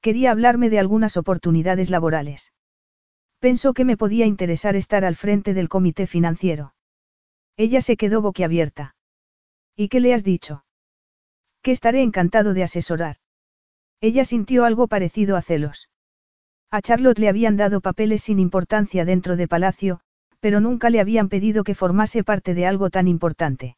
Quería 0.01 0.31
hablarme 0.31 0.69
de 0.69 0.79
algunas 0.79 1.17
oportunidades 1.17 1.89
laborales. 1.89 2.53
Pensó 3.39 3.73
que 3.73 3.85
me 3.85 3.97
podía 3.97 4.25
interesar 4.25 4.75
estar 4.75 5.05
al 5.05 5.15
frente 5.15 5.53
del 5.53 5.69
comité 5.69 6.07
financiero. 6.07 6.73
Ella 7.55 7.81
se 7.81 7.97
quedó 7.97 8.21
boquiabierta. 8.21 8.95
¿Y 9.75 9.89
qué 9.89 9.99
le 9.99 10.13
has 10.13 10.23
dicho? 10.23 10.65
Que 11.61 11.71
estaré 11.71 12.01
encantado 12.01 12.53
de 12.53 12.63
asesorar. 12.63 13.17
Ella 14.01 14.25
sintió 14.25 14.65
algo 14.65 14.87
parecido 14.87 15.35
a 15.35 15.41
celos. 15.41 15.89
A 16.69 16.81
Charlotte 16.81 17.19
le 17.19 17.29
habían 17.29 17.57
dado 17.57 17.81
papeles 17.81 18.23
sin 18.23 18.39
importancia 18.39 19.03
dentro 19.03 19.35
de 19.35 19.47
Palacio, 19.47 20.01
pero 20.39 20.59
nunca 20.59 20.89
le 20.89 20.99
habían 20.99 21.29
pedido 21.29 21.63
que 21.63 21.75
formase 21.75 22.23
parte 22.23 22.53
de 22.53 22.65
algo 22.65 22.89
tan 22.89 23.07
importante. 23.07 23.77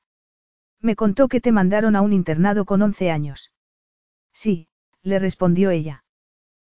Me 0.80 0.96
contó 0.96 1.28
que 1.28 1.42
te 1.42 1.52
mandaron 1.52 1.96
a 1.96 2.02
un 2.02 2.14
internado 2.14 2.66
con 2.66 2.82
11 2.82 3.12
años. 3.12 3.52
Sí, 4.34 4.68
le 5.04 5.20
respondió 5.20 5.70
ella. 5.70 6.04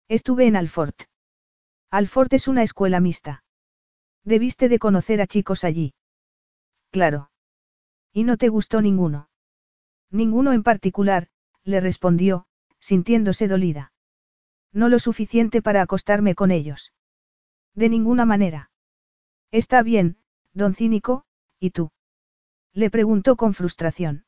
Estuve 0.09 0.47
en 0.47 0.57
Alfort. 0.57 1.03
Alfort 1.91 2.33
es 2.33 2.49
una 2.49 2.63
escuela 2.63 3.01
mixta. 3.01 3.45
Debiste 4.25 4.69
de 4.69 4.79
conocer 4.79 5.21
a 5.21 5.27
chicos 5.27 5.65
allí. 5.65 5.95
Claro. 6.91 7.31
¿Y 8.13 8.25
no 8.25 8.37
te 8.37 8.49
gustó 8.49 8.81
ninguno? 8.81 9.29
Ninguno 10.11 10.53
en 10.53 10.63
particular, 10.63 11.29
le 11.65 11.81
respondió, 11.81 12.47
sintiéndose 12.79 13.49
dolida. 13.49 13.93
No 14.73 14.89
lo 14.89 14.99
suficiente 14.99 15.63
para 15.63 15.83
acostarme 15.83 16.35
con 16.35 16.51
ellos. 16.51 16.93
De 17.75 17.89
ninguna 17.89 18.25
manera. 18.25 18.71
Está 19.55 19.85
bien, 19.85 20.17
don 20.53 20.75
Cínico, 20.75 21.27
¿y 21.61 21.71
tú? 21.71 21.93
Le 22.73 22.91
preguntó 22.91 23.37
con 23.37 23.55
frustración. 23.55 24.25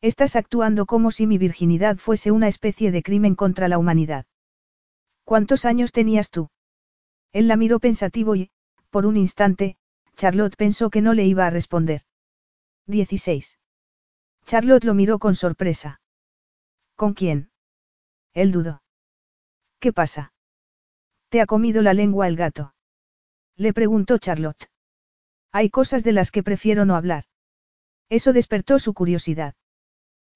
Estás 0.00 0.36
actuando 0.36 0.86
como 0.86 1.10
si 1.10 1.26
mi 1.26 1.36
virginidad 1.36 1.98
fuese 1.98 2.30
una 2.30 2.48
especie 2.48 2.90
de 2.90 3.02
crimen 3.02 3.34
contra 3.34 3.68
la 3.68 3.76
humanidad. 3.76 4.24
¿Cuántos 5.24 5.66
años 5.66 5.92
tenías 5.92 6.30
tú? 6.30 6.48
Él 7.34 7.46
la 7.46 7.58
miró 7.58 7.78
pensativo 7.78 8.36
y, 8.36 8.50
por 8.88 9.04
un 9.04 9.18
instante, 9.18 9.76
Charlotte 10.16 10.56
pensó 10.56 10.88
que 10.88 11.02
no 11.02 11.12
le 11.12 11.26
iba 11.26 11.46
a 11.46 11.50
responder. 11.50 12.04
16. 12.86 13.58
Charlotte 14.46 14.84
lo 14.84 14.94
miró 14.94 15.18
con 15.18 15.34
sorpresa. 15.34 16.00
¿Con 16.96 17.12
quién? 17.12 17.50
Él 18.32 18.50
dudó. 18.50 18.82
¿Qué 19.78 19.92
pasa? 19.92 20.32
¿Te 21.28 21.42
ha 21.42 21.44
comido 21.44 21.82
la 21.82 21.92
lengua 21.92 22.28
el 22.28 22.36
gato? 22.36 22.72
Le 23.58 23.72
preguntó 23.72 24.18
Charlotte. 24.18 24.70
Hay 25.50 25.68
cosas 25.68 26.04
de 26.04 26.12
las 26.12 26.30
que 26.30 26.44
prefiero 26.44 26.84
no 26.84 26.94
hablar. 26.94 27.24
Eso 28.08 28.32
despertó 28.32 28.78
su 28.78 28.94
curiosidad. 28.94 29.54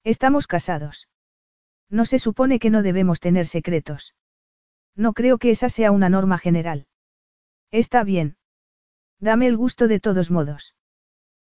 Estamos 0.03 0.45
casados. 0.45 1.07
No 1.89 2.03
se 2.03 2.19
supone 2.19 2.59
que 2.59 2.69
no 2.69 2.83
debemos 2.83 3.21
tener 3.21 3.47
secretos. 3.47 4.13
No 4.95 5.13
creo 5.13 5.37
que 5.37 5.51
esa 5.51 5.69
sea 5.69 5.91
una 5.91 6.09
norma 6.09 6.37
general. 6.37 6.85
Está 7.71 8.03
bien. 8.03 8.35
Dame 9.19 9.47
el 9.47 9.55
gusto 9.55 9.87
de 9.87 10.01
todos 10.01 10.29
modos. 10.29 10.75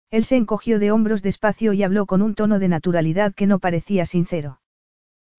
Él 0.09 0.25
se 0.25 0.35
encogió 0.35 0.79
de 0.79 0.91
hombros 0.91 1.21
despacio 1.21 1.73
y 1.73 1.83
habló 1.83 2.07
con 2.07 2.23
un 2.23 2.33
tono 2.33 2.57
de 2.57 2.69
naturalidad 2.69 3.35
que 3.35 3.45
no 3.45 3.59
parecía 3.59 4.05
sincero. 4.07 4.61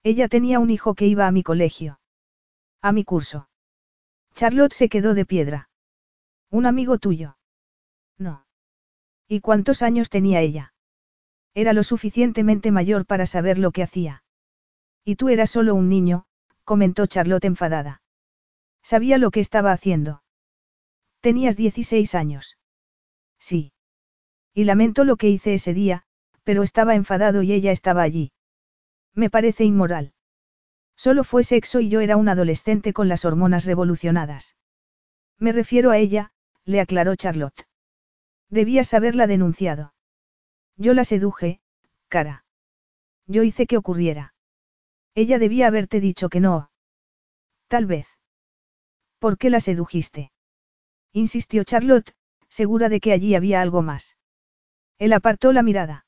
Ella 0.04 0.28
tenía 0.28 0.60
un 0.60 0.70
hijo 0.70 0.94
que 0.94 1.06
iba 1.06 1.26
a 1.26 1.32
mi 1.32 1.42
colegio. 1.42 1.98
A 2.80 2.92
mi 2.92 3.02
curso. 3.02 3.48
Charlotte 4.34 4.74
se 4.74 4.88
quedó 4.88 5.14
de 5.14 5.26
piedra. 5.26 5.67
¿Un 6.50 6.66
amigo 6.66 6.98
tuyo? 6.98 7.36
No. 8.16 8.46
¿Y 9.26 9.40
cuántos 9.40 9.82
años 9.82 10.08
tenía 10.08 10.40
ella? 10.40 10.72
Era 11.54 11.72
lo 11.72 11.82
suficientemente 11.82 12.72
mayor 12.72 13.04
para 13.04 13.26
saber 13.26 13.58
lo 13.58 13.70
que 13.70 13.82
hacía. 13.82 14.22
Y 15.04 15.16
tú 15.16 15.28
eras 15.28 15.50
solo 15.50 15.74
un 15.74 15.88
niño, 15.88 16.24
comentó 16.64 17.06
Charlotte 17.06 17.44
enfadada. 17.44 18.02
Sabía 18.82 19.18
lo 19.18 19.30
que 19.30 19.40
estaba 19.40 19.72
haciendo. 19.72 20.22
Tenías 21.20 21.56
16 21.56 22.14
años. 22.14 22.58
Sí. 23.38 23.72
Y 24.54 24.64
lamento 24.64 25.04
lo 25.04 25.16
que 25.16 25.28
hice 25.28 25.54
ese 25.54 25.74
día, 25.74 26.04
Pero 26.44 26.62
estaba 26.62 26.94
enfadado 26.94 27.42
y 27.42 27.52
ella 27.52 27.72
estaba 27.72 28.00
allí. 28.00 28.32
Me 29.14 29.28
parece 29.28 29.64
inmoral. 29.64 30.14
Solo 30.96 31.22
fue 31.22 31.44
sexo 31.44 31.80
y 31.80 31.90
yo 31.90 32.00
era 32.00 32.16
un 32.16 32.30
adolescente 32.30 32.94
con 32.94 33.06
las 33.06 33.26
hormonas 33.26 33.66
revolucionadas. 33.66 34.56
Me 35.38 35.52
refiero 35.52 35.90
a 35.90 35.98
ella, 35.98 36.32
le 36.68 36.80
aclaró 36.82 37.16
Charlotte. 37.16 37.66
Debías 38.50 38.92
haberla 38.92 39.26
denunciado. 39.26 39.94
Yo 40.76 40.92
la 40.92 41.04
seduje, 41.04 41.60
cara. 42.08 42.44
Yo 43.26 43.42
hice 43.42 43.66
que 43.66 43.78
ocurriera. 43.78 44.34
Ella 45.14 45.38
debía 45.38 45.66
haberte 45.66 45.98
dicho 45.98 46.28
que 46.28 46.40
no. 46.40 46.70
Tal 47.68 47.86
vez. 47.86 48.06
¿Por 49.18 49.38
qué 49.38 49.48
la 49.48 49.60
sedujiste? 49.60 50.30
Insistió 51.14 51.64
Charlotte, 51.64 52.14
segura 52.50 52.90
de 52.90 53.00
que 53.00 53.12
allí 53.12 53.34
había 53.34 53.62
algo 53.62 53.80
más. 53.80 54.18
Él 54.98 55.14
apartó 55.14 55.54
la 55.54 55.62
mirada. 55.62 56.04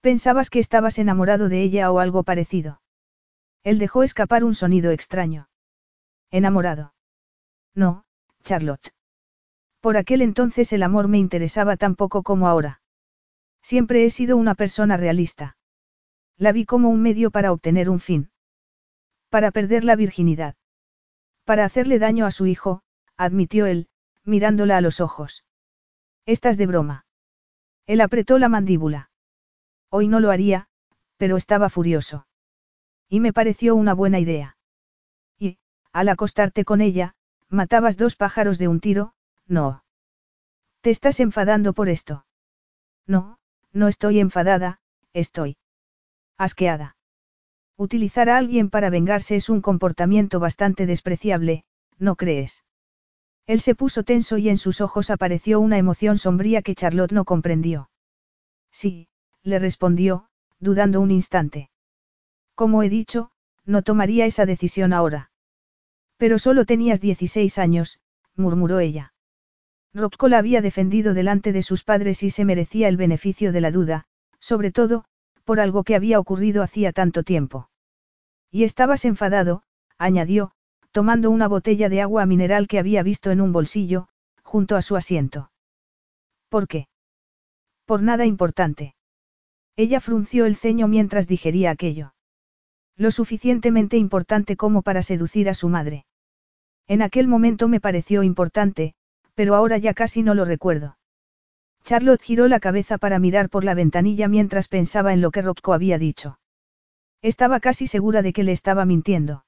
Pensabas 0.00 0.50
que 0.50 0.58
estabas 0.58 0.98
enamorado 0.98 1.48
de 1.48 1.62
ella 1.62 1.92
o 1.92 2.00
algo 2.00 2.24
parecido. 2.24 2.82
Él 3.62 3.78
dejó 3.78 4.02
escapar 4.02 4.42
un 4.42 4.56
sonido 4.56 4.90
extraño. 4.90 5.48
¿Enamorado? 6.32 6.94
No, 7.76 8.04
Charlotte. 8.42 8.92
Por 9.88 9.96
aquel 9.96 10.20
entonces 10.20 10.70
el 10.74 10.82
amor 10.82 11.08
me 11.08 11.16
interesaba 11.16 11.78
tan 11.78 11.96
poco 11.96 12.22
como 12.22 12.46
ahora. 12.46 12.82
Siempre 13.62 14.04
he 14.04 14.10
sido 14.10 14.36
una 14.36 14.54
persona 14.54 14.98
realista. 14.98 15.56
La 16.36 16.52
vi 16.52 16.66
como 16.66 16.90
un 16.90 17.00
medio 17.00 17.30
para 17.30 17.52
obtener 17.52 17.88
un 17.88 17.98
fin. 17.98 18.30
Para 19.30 19.50
perder 19.50 19.84
la 19.84 19.96
virginidad. 19.96 20.56
Para 21.46 21.64
hacerle 21.64 21.98
daño 21.98 22.26
a 22.26 22.32
su 22.32 22.44
hijo, 22.44 22.82
admitió 23.16 23.64
él, 23.64 23.88
mirándola 24.24 24.76
a 24.76 24.82
los 24.82 25.00
ojos. 25.00 25.46
Estás 26.26 26.58
de 26.58 26.66
broma. 26.66 27.06
Él 27.86 28.02
apretó 28.02 28.38
la 28.38 28.50
mandíbula. 28.50 29.10
Hoy 29.88 30.06
no 30.06 30.20
lo 30.20 30.30
haría, 30.30 30.68
pero 31.16 31.38
estaba 31.38 31.70
furioso. 31.70 32.26
Y 33.08 33.20
me 33.20 33.32
pareció 33.32 33.74
una 33.74 33.94
buena 33.94 34.18
idea. 34.20 34.58
Y, 35.38 35.56
al 35.94 36.10
acostarte 36.10 36.66
con 36.66 36.82
ella, 36.82 37.14
matabas 37.48 37.96
dos 37.96 38.16
pájaros 38.16 38.58
de 38.58 38.68
un 38.68 38.80
tiro, 38.80 39.14
no. 39.48 39.84
¿Te 40.80 40.90
estás 40.90 41.20
enfadando 41.20 41.72
por 41.72 41.88
esto? 41.88 42.26
No, 43.06 43.38
no 43.72 43.88
estoy 43.88 44.20
enfadada, 44.20 44.80
estoy 45.12 45.56
asqueada. 46.36 46.96
Utilizar 47.76 48.28
a 48.28 48.36
alguien 48.36 48.70
para 48.70 48.90
vengarse 48.90 49.36
es 49.36 49.48
un 49.48 49.60
comportamiento 49.60 50.40
bastante 50.40 50.86
despreciable, 50.86 51.64
¿no 51.98 52.16
crees? 52.16 52.64
Él 53.46 53.60
se 53.60 53.74
puso 53.74 54.02
tenso 54.02 54.36
y 54.36 54.48
en 54.48 54.58
sus 54.58 54.80
ojos 54.80 55.10
apareció 55.10 55.58
una 55.58 55.78
emoción 55.78 56.18
sombría 56.18 56.62
que 56.62 56.74
Charlotte 56.74 57.12
no 57.12 57.24
comprendió. 57.24 57.90
Sí, 58.70 59.08
le 59.42 59.58
respondió, 59.58 60.28
dudando 60.60 61.00
un 61.00 61.10
instante. 61.10 61.70
Como 62.54 62.82
he 62.82 62.88
dicho, 62.88 63.30
no 63.64 63.82
tomaría 63.82 64.26
esa 64.26 64.44
decisión 64.44 64.92
ahora. 64.92 65.30
Pero 66.18 66.38
solo 66.38 66.66
tenías 66.66 67.00
16 67.00 67.58
años, 67.58 68.00
murmuró 68.34 68.80
ella. 68.80 69.14
Rocco 69.94 70.28
la 70.28 70.38
había 70.38 70.60
defendido 70.60 71.14
delante 71.14 71.52
de 71.52 71.62
sus 71.62 71.84
padres 71.84 72.22
y 72.22 72.30
se 72.30 72.44
merecía 72.44 72.88
el 72.88 72.96
beneficio 72.96 73.52
de 73.52 73.60
la 73.60 73.70
duda, 73.70 74.04
sobre 74.38 74.70
todo, 74.70 75.04
por 75.44 75.60
algo 75.60 75.82
que 75.82 75.94
había 75.94 76.18
ocurrido 76.20 76.62
hacía 76.62 76.92
tanto 76.92 77.22
tiempo. 77.22 77.70
Y 78.50 78.64
estabas 78.64 79.04
enfadado, 79.04 79.62
añadió, 79.96 80.52
tomando 80.92 81.30
una 81.30 81.48
botella 81.48 81.88
de 81.88 82.02
agua 82.02 82.26
mineral 82.26 82.68
que 82.68 82.78
había 82.78 83.02
visto 83.02 83.30
en 83.30 83.40
un 83.40 83.52
bolsillo, 83.52 84.08
junto 84.42 84.76
a 84.76 84.82
su 84.82 84.96
asiento. 84.96 85.50
¿Por 86.48 86.68
qué? 86.68 86.88
Por 87.84 88.02
nada 88.02 88.26
importante. 88.26 88.94
Ella 89.76 90.00
frunció 90.00 90.44
el 90.44 90.56
ceño 90.56 90.88
mientras 90.88 91.28
digería 91.28 91.70
aquello. 91.70 92.14
Lo 92.96 93.10
suficientemente 93.10 93.96
importante 93.96 94.56
como 94.56 94.82
para 94.82 95.02
seducir 95.02 95.48
a 95.48 95.54
su 95.54 95.68
madre. 95.68 96.04
En 96.88 97.00
aquel 97.00 97.28
momento 97.28 97.68
me 97.68 97.80
pareció 97.80 98.22
importante, 98.22 98.94
pero 99.38 99.54
ahora 99.54 99.78
ya 99.78 99.94
casi 99.94 100.24
no 100.24 100.34
lo 100.34 100.44
recuerdo. 100.44 100.98
Charlotte 101.84 102.20
giró 102.20 102.48
la 102.48 102.58
cabeza 102.58 102.98
para 102.98 103.20
mirar 103.20 103.50
por 103.50 103.62
la 103.62 103.74
ventanilla 103.74 104.26
mientras 104.26 104.66
pensaba 104.66 105.12
en 105.12 105.20
lo 105.20 105.30
que 105.30 105.42
Rocco 105.42 105.74
había 105.74 105.96
dicho. 105.96 106.40
Estaba 107.22 107.60
casi 107.60 107.86
segura 107.86 108.22
de 108.22 108.32
que 108.32 108.42
le 108.42 108.50
estaba 108.50 108.84
mintiendo. 108.84 109.44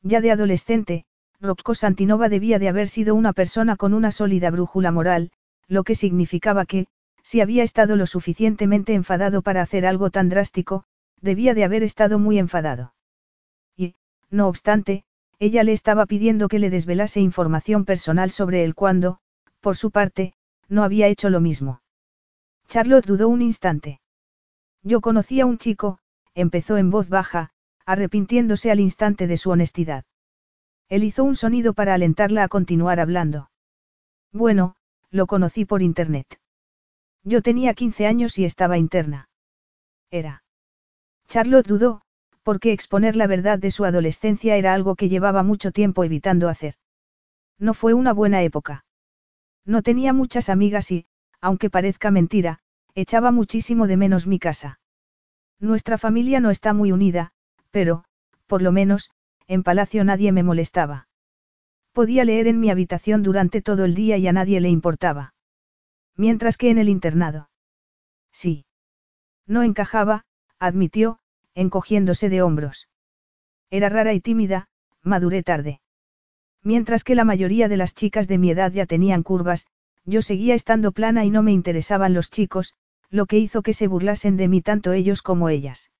Ya 0.00 0.22
de 0.22 0.30
adolescente, 0.30 1.04
Rocco 1.42 1.74
Santinova 1.74 2.30
debía 2.30 2.58
de 2.58 2.70
haber 2.70 2.88
sido 2.88 3.14
una 3.14 3.34
persona 3.34 3.76
con 3.76 3.92
una 3.92 4.12
sólida 4.12 4.50
brújula 4.50 4.92
moral, 4.92 5.30
lo 5.68 5.84
que 5.84 5.94
significaba 5.94 6.64
que, 6.64 6.86
si 7.22 7.42
había 7.42 7.64
estado 7.64 7.96
lo 7.96 8.06
suficientemente 8.06 8.94
enfadado 8.94 9.42
para 9.42 9.60
hacer 9.60 9.84
algo 9.84 10.08
tan 10.08 10.30
drástico, 10.30 10.84
debía 11.20 11.52
de 11.52 11.64
haber 11.64 11.82
estado 11.82 12.18
muy 12.18 12.38
enfadado. 12.38 12.94
Y, 13.76 13.94
no 14.30 14.48
obstante, 14.48 15.04
ella 15.42 15.64
le 15.64 15.72
estaba 15.72 16.06
pidiendo 16.06 16.46
que 16.46 16.60
le 16.60 16.70
desvelase 16.70 17.20
información 17.20 17.84
personal 17.84 18.30
sobre 18.30 18.62
él 18.62 18.76
cuando, 18.76 19.18
por 19.58 19.76
su 19.76 19.90
parte, 19.90 20.34
no 20.68 20.84
había 20.84 21.08
hecho 21.08 21.30
lo 21.30 21.40
mismo. 21.40 21.82
Charlotte 22.68 23.06
dudó 23.06 23.28
un 23.28 23.42
instante. 23.42 24.00
Yo 24.84 25.00
conocí 25.00 25.40
a 25.40 25.46
un 25.46 25.58
chico, 25.58 25.98
empezó 26.36 26.76
en 26.76 26.90
voz 26.90 27.08
baja, 27.08 27.50
arrepintiéndose 27.84 28.70
al 28.70 28.78
instante 28.78 29.26
de 29.26 29.36
su 29.36 29.50
honestidad. 29.50 30.04
Él 30.88 31.02
hizo 31.02 31.24
un 31.24 31.34
sonido 31.34 31.74
para 31.74 31.94
alentarla 31.94 32.44
a 32.44 32.48
continuar 32.48 33.00
hablando. 33.00 33.50
Bueno, 34.30 34.76
lo 35.10 35.26
conocí 35.26 35.64
por 35.64 35.82
internet. 35.82 36.38
Yo 37.24 37.42
tenía 37.42 37.74
15 37.74 38.06
años 38.06 38.38
y 38.38 38.44
estaba 38.44 38.78
interna. 38.78 39.28
Era. 40.08 40.44
Charlotte 41.26 41.66
dudó, 41.66 42.01
porque 42.42 42.72
exponer 42.72 43.16
la 43.16 43.26
verdad 43.26 43.58
de 43.58 43.70
su 43.70 43.84
adolescencia 43.84 44.56
era 44.56 44.74
algo 44.74 44.96
que 44.96 45.08
llevaba 45.08 45.42
mucho 45.42 45.70
tiempo 45.70 46.04
evitando 46.04 46.48
hacer. 46.48 46.74
No 47.58 47.74
fue 47.74 47.94
una 47.94 48.12
buena 48.12 48.42
época. 48.42 48.84
No 49.64 49.82
tenía 49.82 50.12
muchas 50.12 50.48
amigas 50.48 50.90
y, 50.90 51.06
aunque 51.40 51.70
parezca 51.70 52.10
mentira, 52.10 52.60
echaba 52.94 53.30
muchísimo 53.30 53.86
de 53.86 53.96
menos 53.96 54.26
mi 54.26 54.38
casa. 54.38 54.80
Nuestra 55.60 55.98
familia 55.98 56.40
no 56.40 56.50
está 56.50 56.72
muy 56.74 56.90
unida, 56.90 57.32
pero, 57.70 58.04
por 58.46 58.62
lo 58.62 58.72
menos, 58.72 59.10
en 59.46 59.62
palacio 59.62 60.02
nadie 60.04 60.32
me 60.32 60.42
molestaba. 60.42 61.08
Podía 61.92 62.24
leer 62.24 62.48
en 62.48 62.58
mi 62.58 62.70
habitación 62.70 63.22
durante 63.22 63.62
todo 63.62 63.84
el 63.84 63.94
día 63.94 64.16
y 64.16 64.26
a 64.26 64.32
nadie 64.32 64.60
le 64.60 64.70
importaba. 64.70 65.34
Mientras 66.16 66.56
que 66.56 66.70
en 66.70 66.78
el 66.78 66.88
internado. 66.88 67.50
Sí. 68.32 68.64
No 69.46 69.62
encajaba, 69.62 70.24
admitió, 70.58 71.18
encogiéndose 71.54 72.28
de 72.28 72.42
hombros. 72.42 72.88
Era 73.70 73.88
rara 73.88 74.12
y 74.12 74.20
tímida, 74.20 74.68
maduré 75.02 75.42
tarde. 75.42 75.80
Mientras 76.62 77.04
que 77.04 77.14
la 77.14 77.24
mayoría 77.24 77.68
de 77.68 77.76
las 77.76 77.94
chicas 77.94 78.28
de 78.28 78.38
mi 78.38 78.50
edad 78.50 78.72
ya 78.72 78.86
tenían 78.86 79.22
curvas, 79.22 79.66
yo 80.04 80.22
seguía 80.22 80.54
estando 80.54 80.92
plana 80.92 81.24
y 81.24 81.30
no 81.30 81.42
me 81.42 81.52
interesaban 81.52 82.14
los 82.14 82.30
chicos, 82.30 82.74
lo 83.10 83.26
que 83.26 83.38
hizo 83.38 83.62
que 83.62 83.74
se 83.74 83.88
burlasen 83.88 84.36
de 84.36 84.48
mí 84.48 84.62
tanto 84.62 84.92
ellos 84.92 85.22
como 85.22 85.48
ellas. 85.48 85.90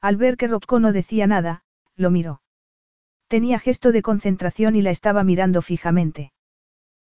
Al 0.00 0.16
ver 0.16 0.36
que 0.36 0.48
Rocco 0.48 0.80
no 0.80 0.92
decía 0.92 1.26
nada, 1.26 1.62
lo 1.96 2.10
miró. 2.10 2.42
Tenía 3.28 3.58
gesto 3.58 3.92
de 3.92 4.02
concentración 4.02 4.74
y 4.74 4.82
la 4.82 4.90
estaba 4.90 5.22
mirando 5.22 5.62
fijamente. 5.62 6.32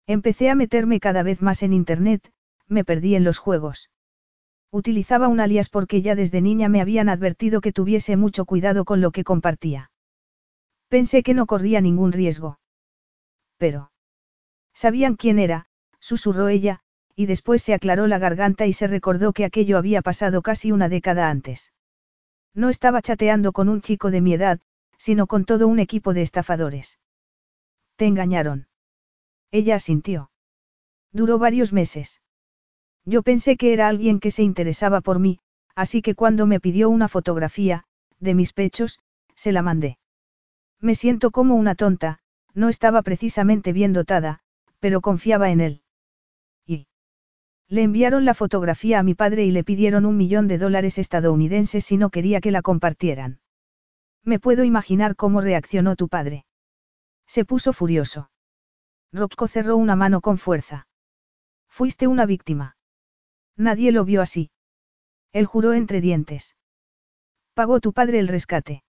Empecé 0.05 0.49
a 0.49 0.55
meterme 0.55 0.99
cada 0.99 1.23
vez 1.23 1.41
más 1.41 1.63
en 1.63 1.73
Internet, 1.73 2.31
me 2.67 2.83
perdí 2.83 3.15
en 3.15 3.23
los 3.23 3.39
juegos. 3.39 3.89
Utilizaba 4.73 5.27
un 5.27 5.39
alias 5.39 5.69
porque 5.69 6.01
ya 6.01 6.15
desde 6.15 6.41
niña 6.41 6.67
me 6.67 6.81
habían 6.81 7.07
advertido 7.07 7.61
que 7.61 7.71
tuviese 7.71 8.17
mucho 8.17 8.43
cuidado 8.45 8.85
con 8.85 9.01
lo 9.01 9.11
que 9.11 9.23
compartía. 9.23 9.91
Pensé 10.87 11.21
que 11.21 11.35
no 11.35 11.45
corría 11.45 11.79
ningún 11.79 12.11
riesgo. 12.11 12.57
Pero. 13.57 13.91
¿Sabían 14.73 15.15
quién 15.15 15.37
era? 15.37 15.67
susurró 15.99 16.47
ella, 16.47 16.79
y 17.15 17.27
después 17.27 17.61
se 17.61 17.75
aclaró 17.75 18.07
la 18.07 18.17
garganta 18.17 18.65
y 18.65 18.73
se 18.73 18.87
recordó 18.87 19.31
que 19.31 19.45
aquello 19.45 19.77
había 19.77 20.01
pasado 20.01 20.41
casi 20.41 20.71
una 20.71 20.89
década 20.89 21.29
antes. 21.29 21.71
No 22.55 22.69
estaba 22.69 23.03
chateando 23.03 23.51
con 23.51 23.69
un 23.69 23.79
chico 23.79 24.09
de 24.09 24.21
mi 24.21 24.33
edad, 24.33 24.59
sino 24.97 25.27
con 25.27 25.45
todo 25.45 25.67
un 25.67 25.77
equipo 25.77 26.15
de 26.15 26.23
estafadores. 26.23 26.97
Te 27.95 28.07
engañaron. 28.07 28.67
Ella 29.51 29.75
asintió. 29.75 30.31
Duró 31.11 31.37
varios 31.37 31.73
meses. 31.73 32.22
Yo 33.05 33.21
pensé 33.21 33.57
que 33.57 33.73
era 33.73 33.87
alguien 33.87 34.19
que 34.19 34.31
se 34.31 34.43
interesaba 34.43 35.01
por 35.01 35.19
mí, 35.19 35.39
así 35.75 36.01
que 36.01 36.15
cuando 36.15 36.45
me 36.45 36.59
pidió 36.59 36.89
una 36.89 37.07
fotografía, 37.07 37.83
de 38.19 38.33
mis 38.33 38.53
pechos, 38.53 38.99
se 39.35 39.51
la 39.51 39.61
mandé. 39.61 39.97
Me 40.79 40.95
siento 40.95 41.31
como 41.31 41.55
una 41.55 41.75
tonta, 41.75 42.19
no 42.53 42.69
estaba 42.69 43.01
precisamente 43.01 43.73
bien 43.73 43.93
dotada, 43.93 44.39
pero 44.79 45.01
confiaba 45.01 45.49
en 45.49 45.61
él. 45.61 45.81
Y. 46.65 46.87
Le 47.67 47.83
enviaron 47.83 48.25
la 48.25 48.33
fotografía 48.33 48.99
a 48.99 49.03
mi 49.03 49.15
padre 49.15 49.45
y 49.45 49.51
le 49.51 49.63
pidieron 49.63 50.05
un 50.05 50.17
millón 50.17 50.47
de 50.47 50.57
dólares 50.57 50.97
estadounidenses 50.97 51.85
si 51.85 51.97
no 51.97 52.09
quería 52.09 52.41
que 52.41 52.51
la 52.51 52.61
compartieran. 52.61 53.39
Me 54.23 54.39
puedo 54.39 54.63
imaginar 54.63 55.15
cómo 55.15 55.41
reaccionó 55.41 55.95
tu 55.95 56.07
padre. 56.07 56.45
Se 57.27 57.43
puso 57.43 57.73
furioso. 57.73 58.29
Rocco 59.11 59.47
cerró 59.47 59.75
una 59.77 59.95
mano 59.95 60.21
con 60.21 60.37
fuerza. 60.37 60.87
Fuiste 61.67 62.07
una 62.07 62.25
víctima. 62.25 62.77
Nadie 63.55 63.91
lo 63.91 64.05
vio 64.05 64.21
así. 64.21 64.51
Él 65.31 65.45
juró 65.45 65.73
entre 65.73 66.01
dientes. 66.01 66.55
¿Pagó 67.53 67.79
tu 67.79 67.93
padre 67.93 68.19
el 68.19 68.27
rescate? 68.27 68.83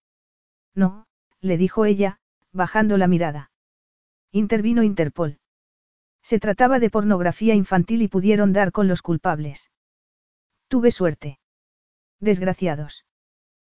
No, 0.74 1.06
le 1.40 1.56
dijo 1.58 1.84
ella, 1.84 2.18
bajando 2.52 2.96
la 2.96 3.06
mirada. 3.06 3.50
Intervino 4.32 4.82
Interpol. 4.82 5.38
Se 6.22 6.38
trataba 6.38 6.78
de 6.78 6.90
pornografía 6.90 7.54
infantil 7.54 8.02
y 8.02 8.08
pudieron 8.08 8.52
dar 8.52 8.72
con 8.72 8.88
los 8.88 9.02
culpables. 9.02 9.70
Tuve 10.68 10.90
suerte. 10.90 11.38
Desgraciados. 12.20 13.04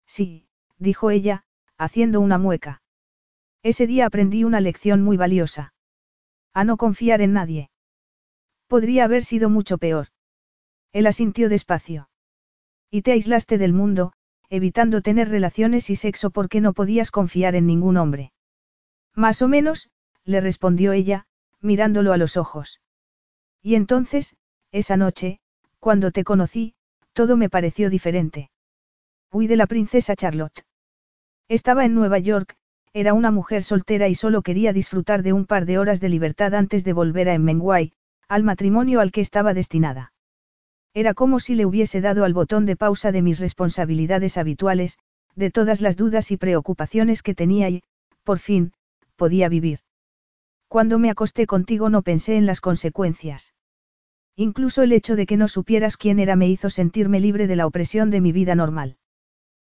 Sí, 0.06 0.47
dijo 0.78 1.11
ella, 1.11 1.44
haciendo 1.78 2.20
una 2.20 2.39
mueca. 2.39 2.82
Ese 3.62 3.86
día 3.86 4.05
aprendí 4.06 4.44
una 4.44 4.61
lección 4.61 5.02
muy 5.02 5.16
valiosa. 5.16 5.73
A 6.52 6.65
no 6.65 6.77
confiar 6.77 7.23
en 7.23 7.32
nadie. 7.32 7.70
Podría 8.66 9.05
haber 9.05 9.24
sido 9.24 9.48
mucho 9.48 9.78
peor. 9.78 10.09
Él 10.94 11.08
asintió 11.08 11.48
despacio. 11.48 12.08
Y 12.88 13.02
te 13.02 13.12
aislaste 13.12 13.58
del 13.58 13.72
mundo, 13.72 14.12
evitando 14.48 15.02
tener 15.02 15.28
relaciones 15.28 15.90
y 15.90 15.96
sexo 15.96 16.30
porque 16.30 16.60
no 16.60 16.72
podías 16.72 17.10
confiar 17.10 17.56
en 17.56 17.66
ningún 17.66 17.96
hombre. 17.96 18.32
Más 19.12 19.42
o 19.42 19.48
menos, 19.48 19.90
le 20.24 20.40
respondió 20.40 20.92
ella, 20.92 21.26
mirándolo 21.60 22.12
a 22.12 22.16
los 22.16 22.36
ojos. 22.36 22.80
Y 23.60 23.74
entonces, 23.74 24.36
esa 24.70 24.96
noche, 24.96 25.40
cuando 25.80 26.12
te 26.12 26.22
conocí, 26.22 26.74
todo 27.12 27.36
me 27.36 27.50
pareció 27.50 27.90
diferente. 27.90 28.50
Huí 29.32 29.48
de 29.48 29.56
la 29.56 29.66
princesa 29.66 30.14
Charlotte. 30.14 30.64
Estaba 31.48 31.84
en 31.84 31.94
Nueva 31.94 32.20
York, 32.20 32.56
era 32.92 33.14
una 33.14 33.32
mujer 33.32 33.64
soltera 33.64 34.06
y 34.06 34.14
solo 34.14 34.42
quería 34.42 34.72
disfrutar 34.72 35.24
de 35.24 35.32
un 35.32 35.46
par 35.46 35.66
de 35.66 35.78
horas 35.78 36.00
de 36.00 36.08
libertad 36.08 36.54
antes 36.54 36.84
de 36.84 36.92
volver 36.92 37.28
a 37.28 37.34
Emmenguay, 37.34 37.92
al 38.28 38.44
matrimonio 38.44 39.00
al 39.00 39.10
que 39.10 39.20
estaba 39.20 39.54
destinada. 39.54 40.14
Era 40.94 41.12
como 41.12 41.40
si 41.40 41.56
le 41.56 41.66
hubiese 41.66 42.00
dado 42.00 42.24
al 42.24 42.32
botón 42.32 42.66
de 42.66 42.76
pausa 42.76 43.10
de 43.10 43.20
mis 43.20 43.40
responsabilidades 43.40 44.38
habituales, 44.38 44.98
de 45.34 45.50
todas 45.50 45.80
las 45.80 45.96
dudas 45.96 46.30
y 46.30 46.36
preocupaciones 46.36 47.22
que 47.22 47.34
tenía 47.34 47.68
y, 47.68 47.82
por 48.22 48.38
fin, 48.38 48.72
podía 49.16 49.48
vivir. 49.48 49.80
Cuando 50.68 51.00
me 51.00 51.10
acosté 51.10 51.46
contigo 51.46 51.90
no 51.90 52.02
pensé 52.02 52.36
en 52.36 52.46
las 52.46 52.60
consecuencias. 52.60 53.54
Incluso 54.36 54.82
el 54.82 54.92
hecho 54.92 55.16
de 55.16 55.26
que 55.26 55.36
no 55.36 55.48
supieras 55.48 55.96
quién 55.96 56.18
era 56.18 56.36
me 56.36 56.48
hizo 56.48 56.70
sentirme 56.70 57.20
libre 57.20 57.46
de 57.46 57.56
la 57.56 57.66
opresión 57.66 58.10
de 58.10 58.20
mi 58.20 58.32
vida 58.32 58.54
normal. 58.54 58.96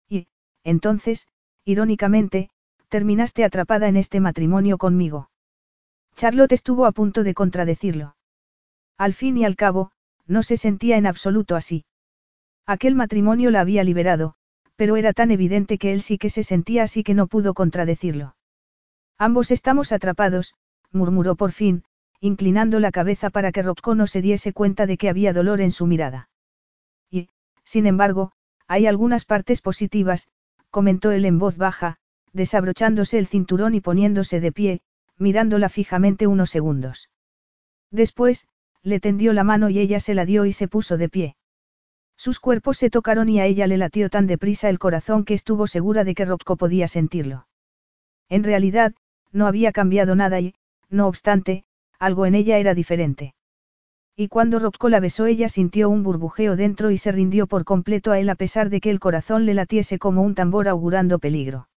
Y, 0.10 0.28
entonces, 0.64 1.28
irónicamente, 1.66 2.50
terminaste 2.90 3.44
atrapada 3.44 3.88
en 3.88 3.98
este 3.98 4.20
matrimonio 4.20 4.78
conmigo. 4.78 5.30
Charlotte 6.16 6.52
estuvo 6.52 6.86
a 6.86 6.92
punto 6.92 7.24
de 7.24 7.34
contradecirlo. 7.34 8.16
Al 8.98 9.14
fin 9.14 9.38
y 9.38 9.46
al 9.46 9.56
cabo, 9.56 9.92
no 10.32 10.44
se 10.44 10.56
sentía 10.56 10.98
en 10.98 11.06
absoluto 11.06 11.56
así. 11.56 11.84
Aquel 12.66 12.96
matrimonio 12.96 13.52
la 13.52 13.60
había 13.60 13.84
liberado, 13.84 14.36
pero 14.78 14.96
era 14.96 15.12
tan 15.12 15.30
evidente 15.30 15.78
que 15.78 15.92
él 15.92 16.02
sí 16.02 16.18
que 16.18 16.30
se 16.30 16.44
sentía 16.44 16.84
así 16.84 17.04
que 17.04 17.14
no 17.14 17.28
pudo 17.28 17.54
contradecirlo. 17.54 18.36
Ambos 19.18 19.52
estamos 19.52 19.92
atrapados, 19.92 20.56
murmuró 20.92 21.36
por 21.36 21.52
fin, 21.52 21.84
inclinando 22.22 22.80
la 22.80 22.92
cabeza 22.92 23.30
para 23.30 23.52
que 23.52 23.62
Rocco 23.62 23.94
no 23.94 24.08
se 24.08 24.22
diese 24.22 24.54
cuenta 24.54 24.86
de 24.86 24.98
que 24.98 25.10
había 25.10 25.34
dolor 25.34 25.60
en 25.60 25.72
su 25.72 25.86
mirada. 25.86 26.30
Y, 27.10 27.28
sin 27.66 27.86
embargo, 27.86 28.32
hay 28.68 28.88
algunas 28.88 29.26
partes 29.26 29.60
positivas, 29.60 30.30
comentó 30.70 31.12
él 31.12 31.26
en 31.26 31.40
voz 31.40 31.58
baja, 31.58 31.98
desabrochándose 32.32 33.20
el 33.20 33.28
cinturón 33.28 33.76
y 33.76 33.82
poniéndose 33.82 34.40
de 34.40 34.52
pie, 34.54 34.82
mirándola 35.18 35.68
fijamente 35.68 36.26
unos 36.26 36.50
segundos. 36.50 37.10
Después, 37.92 38.48
le 38.84 39.00
tendió 39.00 39.34
la 39.34 39.44
mano 39.44 39.70
y 39.70 39.80
ella 39.80 40.00
se 40.00 40.14
la 40.14 40.26
dio 40.26 40.46
y 40.46 40.54
se 40.54 40.68
puso 40.68 40.98
de 40.98 41.10
pie. 41.10 41.36
Sus 42.18 42.40
cuerpos 42.40 42.78
se 42.78 42.90
tocaron 42.90 43.30
y 43.30 43.40
a 43.40 43.46
ella 43.46 43.68
le 43.68 43.78
latió 43.78 44.10
tan 44.10 44.28
deprisa 44.28 44.70
el 44.70 44.80
corazón 44.80 45.26
que 45.26 45.34
estuvo 45.34 45.68
segura 45.68 46.04
de 46.04 46.14
que 46.14 46.26
Rocco 46.26 46.56
podía 46.56 46.88
sentirlo. 46.88 47.48
En 48.30 48.44
realidad, 48.44 48.94
no 49.32 49.48
había 49.48 49.72
cambiado 49.72 50.16
nada 50.16 50.40
y, 50.40 50.54
no 50.90 51.08
obstante, 51.08 51.64
algo 52.00 52.26
en 52.26 52.36
ella 52.36 52.58
era 52.58 52.74
diferente. 52.74 53.34
Y 54.16 54.28
cuando 54.28 54.60
Rocco 54.60 54.90
la 54.90 55.00
besó 55.00 55.26
ella 55.26 55.50
sintió 55.50 55.90
un 55.90 56.04
burbujeo 56.04 56.56
dentro 56.56 56.92
y 56.92 56.98
se 56.98 57.12
rindió 57.12 57.48
por 57.48 57.66
completo 57.66 58.12
a 58.12 58.20
él 58.20 58.30
a 58.30 58.36
pesar 58.36 58.70
de 58.70 58.82
que 58.82 58.90
el 58.90 59.00
corazón 59.00 59.46
le 59.46 59.54
latiese 59.54 60.00
como 60.00 60.22
un 60.22 60.36
tambor 60.36 60.68
augurando 60.68 61.18
peligro. 61.18 61.70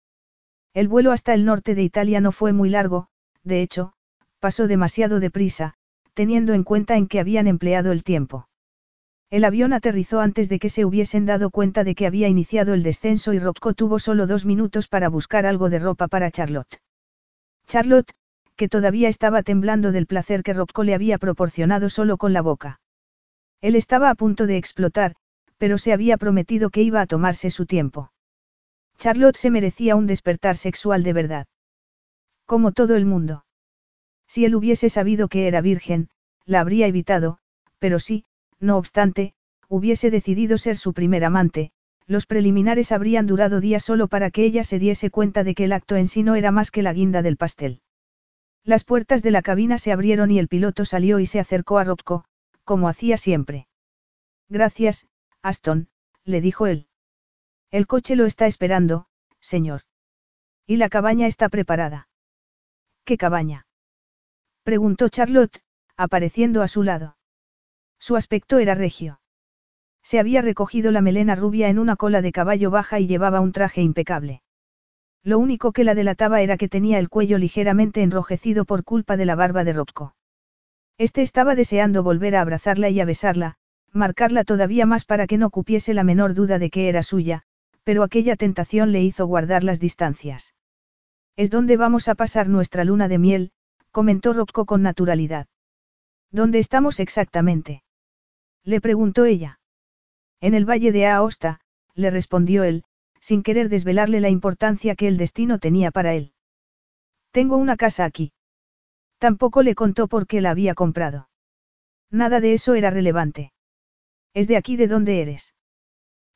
El 0.75 0.89
vuelo 0.89 1.13
hasta 1.13 1.33
el 1.35 1.45
norte 1.45 1.75
de 1.75 1.85
Italia 1.85 2.21
no 2.21 2.33
fue 2.33 2.53
muy 2.53 2.69
largo, 2.69 3.07
de 3.45 3.63
hecho, 3.63 3.93
pasó 4.41 4.67
demasiado 4.67 5.21
deprisa, 5.21 5.75
teniendo 6.15 6.55
en 6.55 6.65
cuenta 6.65 6.97
en 6.97 7.07
que 7.07 7.21
habían 7.21 7.47
empleado 7.47 7.93
el 7.93 8.03
tiempo. 8.03 8.49
El 9.31 9.45
avión 9.45 9.73
aterrizó 9.73 10.21
antes 10.21 10.49
de 10.49 10.59
que 10.59 10.71
se 10.71 10.85
hubiesen 10.85 11.27
dado 11.27 11.51
cuenta 11.51 11.83
de 11.83 11.95
que 11.95 12.07
había 12.07 12.29
iniciado 12.29 12.73
el 12.73 12.83
descenso 12.83 13.33
y 13.33 13.39
Rocco 13.39 13.75
tuvo 13.75 13.99
solo 13.99 14.27
dos 14.27 14.45
minutos 14.45 14.87
para 14.87 15.09
buscar 15.09 15.45
algo 15.45 15.71
de 15.71 15.81
ropa 15.81 16.09
para 16.09 16.31
Charlotte. 16.31 16.81
Charlotte, 17.67 18.13
que 18.57 18.69
todavía 18.69 19.09
estaba 19.09 19.43
temblando 19.43 19.91
del 19.91 20.07
placer 20.07 20.43
que 20.43 20.53
Rocco 20.53 20.85
le 20.85 20.95
había 20.95 21.19
proporcionado 21.19 21.91
solo 21.91 22.17
con 22.17 22.33
la 22.33 22.43
boca. 22.43 22.81
Él 23.61 23.75
estaba 23.75 24.11
a 24.11 24.15
punto 24.15 24.47
de 24.47 24.57
explotar, 24.57 25.17
pero 25.59 25.79
se 25.79 25.93
había 25.93 26.17
prometido 26.17 26.71
que 26.71 26.83
iba 26.83 27.01
a 27.01 27.07
tomarse 27.07 27.51
su 27.51 27.67
tiempo. 27.67 28.13
Charlotte 28.99 29.37
se 29.37 29.51
merecía 29.51 29.97
un 29.97 30.07
despertar 30.07 30.57
sexual 30.57 31.03
de 31.03 31.13
verdad. 31.13 31.47
Como 32.47 32.73
todo 32.73 32.95
el 32.95 33.07
mundo. 33.07 33.45
Si 34.35 34.45
él 34.45 34.57
hubiese 34.57 34.91
sabido 34.91 35.29
que 35.29 35.47
era 35.47 35.61
virgen, 35.61 36.09
la 36.45 36.59
habría 36.59 36.89
evitado, 36.89 37.39
pero 37.79 38.01
si, 38.01 38.25
no 38.59 38.79
obstante, 38.79 39.33
hubiese 39.69 40.11
decidido 40.11 40.59
ser 40.59 40.77
su 40.77 40.93
primer 40.93 41.25
amante, 41.25 41.71
los 42.09 42.27
preliminares 42.27 42.91
habrían 42.91 43.29
durado 43.29 43.61
días 43.61 43.85
solo 43.85 44.09
para 44.09 44.33
que 44.33 44.43
ella 44.43 44.65
se 44.65 44.81
diese 44.81 45.09
cuenta 45.09 45.45
de 45.45 45.55
que 45.55 45.67
el 45.67 45.73
acto 45.73 45.95
en 45.95 46.09
sí 46.09 46.25
no 46.25 46.35
era 46.35 46.51
más 46.51 46.73
que 46.73 46.83
la 46.83 46.93
guinda 46.93 47.23
del 47.23 47.37
pastel. 47.37 47.81
Las 48.65 48.83
puertas 48.83 49.23
de 49.23 49.31
la 49.31 49.41
cabina 49.41 49.79
se 49.79 49.93
abrieron 49.93 50.33
y 50.33 50.41
el 50.41 50.49
piloto 50.49 50.85
salió 50.85 51.21
y 51.21 51.27
se 51.27 51.39
acercó 51.39 51.79
a 51.79 51.85
Rocco, 51.85 52.25
como 52.65 52.89
hacía 52.89 53.17
siempre. 53.17 53.69
Gracias, 54.49 55.07
Aston, 55.43 55.87
le 56.25 56.41
dijo 56.41 56.67
él. 56.67 56.89
El 57.71 57.87
coche 57.87 58.17
lo 58.17 58.27
está 58.27 58.49
esperando, 58.49 59.07
señor. 59.39 59.83
Y 60.67 60.79
la 60.79 60.89
cabaña 60.89 61.29
está 61.29 61.49
preparada. 61.49 62.09
¿Qué 63.05 63.17
cabaña? 63.17 63.69
Preguntó 64.65 65.11
Charlotte, 65.11 65.61
apareciendo 65.99 66.63
a 66.63 66.69
su 66.69 66.83
lado. 66.83 67.19
Su 67.99 68.17
aspecto 68.17 68.59
era 68.59 68.75
regio. 68.75 69.21
Se 70.03 70.19
había 70.19 70.41
recogido 70.41 70.91
la 70.91 71.03
melena 71.03 71.35
rubia 71.35 71.69
en 71.69 71.79
una 71.79 71.97
cola 71.97 72.23
de 72.23 72.33
caballo 72.33 72.71
baja 72.71 72.99
y 72.99 73.07
llevaba 73.07 73.41
un 73.41 73.53
traje 73.53 73.83
impecable. 73.83 74.43
Lo 75.23 75.39
único 75.39 75.73
que 75.73 75.85
la 75.85 75.95
delataba 75.95 76.41
era 76.41 76.57
que 76.57 76.71
tenía 76.71 76.99
el 76.99 77.11
cuello 77.11 77.37
ligeramente 77.37 78.03
enrojecido 78.03 78.65
por 78.65 78.85
culpa 78.85 79.19
de 79.19 79.27
la 79.27 79.35
barba 79.35 79.65
de 79.65 79.75
Rocco. 79.75 80.15
Este 80.97 81.21
estaba 81.21 81.55
deseando 81.55 82.03
volver 82.03 82.35
a 82.35 82.41
abrazarla 82.41 82.89
y 82.89 83.01
a 83.01 83.05
besarla, 83.05 83.57
marcarla 83.93 84.45
todavía 84.45 84.87
más 84.87 85.05
para 85.05 85.27
que 85.27 85.37
no 85.37 85.51
cupiese 85.51 85.93
la 85.93 86.05
menor 86.05 86.33
duda 86.33 86.59
de 86.59 86.71
que 86.71 86.89
era 86.89 87.03
suya, 87.03 87.43
pero 87.83 88.03
aquella 88.03 88.37
tentación 88.37 88.93
le 88.93 89.03
hizo 89.03 89.27
guardar 89.27 89.63
las 89.63 89.79
distancias. 89.79 90.55
Es 91.37 91.51
donde 91.51 91.77
vamos 91.77 92.09
a 92.09 92.15
pasar 92.15 92.49
nuestra 92.49 92.85
luna 92.85 93.09
de 93.09 93.19
miel, 93.19 93.53
comentó 93.95 94.33
Rocco 94.33 94.67
con 94.67 94.83
naturalidad. 94.83 95.47
¿Dónde 96.33 96.59
estamos 96.59 96.99
exactamente? 96.99 97.85
Le 98.65 98.81
preguntó 98.81 99.25
ella. 99.25 99.61
En 100.41 100.55
el 100.55 100.69
valle 100.69 100.91
de 100.91 101.07
Aosta, 101.07 101.61
le 101.95 102.11
respondió 102.11 102.65
él, 102.65 102.83
sin 103.21 103.45
querer 103.45 103.69
desvelarle 103.69 104.21
la 104.21 104.31
importancia 104.31 104.97
que 104.97 105.07
el 105.07 105.17
destino 105.17 105.61
tenía 105.61 105.93
para 105.93 106.13
él. 106.13 106.33
Tengo 107.31 107.57
una 107.57 107.77
casa 107.77 108.05
aquí. 108.05 108.33
Tampoco 109.19 109.63
le 109.63 109.77
contó 109.77 110.09
por 110.09 110.27
qué 110.27 110.41
la 110.41 110.51
había 110.51 110.75
comprado. 110.75 111.29
Nada 112.11 112.41
de 112.41 112.53
eso 112.53 112.75
era 112.75 112.91
relevante. 112.91 113.53
Es 114.33 114.49
de 114.49 114.57
aquí 114.57 114.75
de 114.75 114.89
donde 114.89 115.23
eres. 115.23 115.55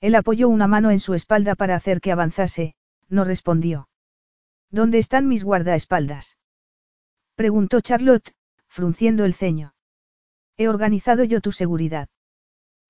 Él 0.00 0.14
apoyó 0.14 0.48
una 0.48 0.68
mano 0.68 0.92
en 0.92 1.00
su 1.00 1.14
espalda 1.14 1.56
para 1.56 1.74
hacer 1.74 2.00
que 2.00 2.12
avanzase, 2.12 2.76
no 3.08 3.24
respondió. 3.24 3.88
¿Dónde 4.70 4.98
están 4.98 5.26
mis 5.26 5.42
guardaespaldas? 5.42 6.37
Preguntó 7.38 7.80
Charlotte, 7.80 8.34
frunciendo 8.66 9.24
el 9.24 9.32
ceño. 9.32 9.72
He 10.56 10.66
organizado 10.66 11.22
yo 11.22 11.40
tu 11.40 11.52
seguridad. 11.52 12.08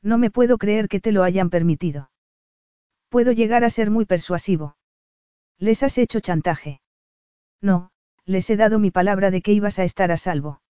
No 0.03 0.17
me 0.17 0.31
puedo 0.31 0.57
creer 0.57 0.89
que 0.89 1.01
te 1.01 1.13
lo 1.13 1.23
hayan 1.23 1.51
permitido. 1.51 2.11
Puedo 3.11 3.33
llegar 3.33 3.63
a 3.63 3.69
ser 3.69 3.91
muy 3.91 4.07
persuasivo. 4.07 4.79
¿Les 5.59 5.83
has 5.83 5.99
hecho 5.99 6.21
chantaje? 6.21 6.81
No, 7.61 7.91
les 8.25 8.49
he 8.49 8.57
dado 8.57 8.79
mi 8.79 8.91
palabra 8.91 9.31
de 9.31 9.43
que 9.43 9.53
ibas 9.53 9.79
a 9.79 9.85
estar 9.85 10.11
a 10.11 10.17
salvo. 10.17 10.63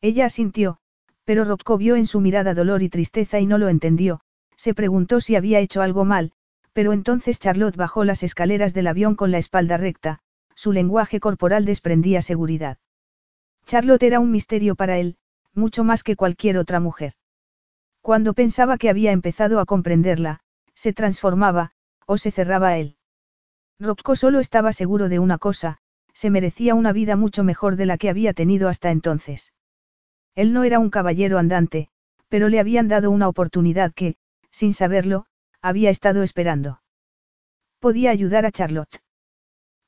Ella 0.00 0.26
asintió, 0.26 0.78
pero 1.22 1.44
Rocco 1.44 1.78
vio 1.78 1.94
en 1.94 2.08
su 2.08 2.20
mirada 2.20 2.54
dolor 2.54 2.82
y 2.82 2.88
tristeza 2.88 3.38
y 3.38 3.46
no 3.46 3.56
lo 3.56 3.68
entendió, 3.68 4.20
se 4.56 4.74
preguntó 4.74 5.20
si 5.20 5.36
había 5.36 5.60
hecho 5.60 5.80
algo 5.80 6.04
mal, 6.04 6.32
pero 6.72 6.92
entonces 6.92 7.38
Charlotte 7.38 7.76
bajó 7.76 8.02
las 8.02 8.24
escaleras 8.24 8.74
del 8.74 8.88
avión 8.88 9.14
con 9.14 9.30
la 9.30 9.38
espalda 9.38 9.76
recta, 9.76 10.18
su 10.56 10.72
lenguaje 10.72 11.20
corporal 11.20 11.64
desprendía 11.64 12.20
seguridad. 12.20 12.78
Charlotte 13.66 14.04
era 14.04 14.20
un 14.20 14.30
misterio 14.30 14.76
para 14.76 14.98
él, 14.98 15.16
mucho 15.52 15.82
más 15.82 16.04
que 16.04 16.14
cualquier 16.14 16.56
otra 16.56 16.78
mujer. 16.78 17.14
Cuando 18.00 18.32
pensaba 18.32 18.78
que 18.78 18.88
había 18.88 19.10
empezado 19.10 19.58
a 19.58 19.66
comprenderla, 19.66 20.40
se 20.74 20.92
transformaba, 20.92 21.72
o 22.06 22.16
se 22.16 22.30
cerraba 22.30 22.68
a 22.68 22.78
él. 22.78 22.96
Rocco 23.80 24.14
solo 24.14 24.38
estaba 24.38 24.72
seguro 24.72 25.08
de 25.08 25.18
una 25.18 25.38
cosa, 25.38 25.78
se 26.14 26.30
merecía 26.30 26.74
una 26.74 26.92
vida 26.92 27.16
mucho 27.16 27.42
mejor 27.42 27.76
de 27.76 27.86
la 27.86 27.98
que 27.98 28.08
había 28.08 28.32
tenido 28.32 28.68
hasta 28.68 28.90
entonces. 28.90 29.52
Él 30.36 30.52
no 30.52 30.62
era 30.62 30.78
un 30.78 30.90
caballero 30.90 31.38
andante, 31.38 31.88
pero 32.28 32.48
le 32.48 32.60
habían 32.60 32.88
dado 32.88 33.10
una 33.10 33.28
oportunidad 33.28 33.92
que, 33.92 34.16
sin 34.50 34.72
saberlo, 34.74 35.26
había 35.60 35.90
estado 35.90 36.22
esperando. 36.22 36.80
Podía 37.80 38.12
ayudar 38.12 38.46
a 38.46 38.52
Charlotte. 38.52 39.02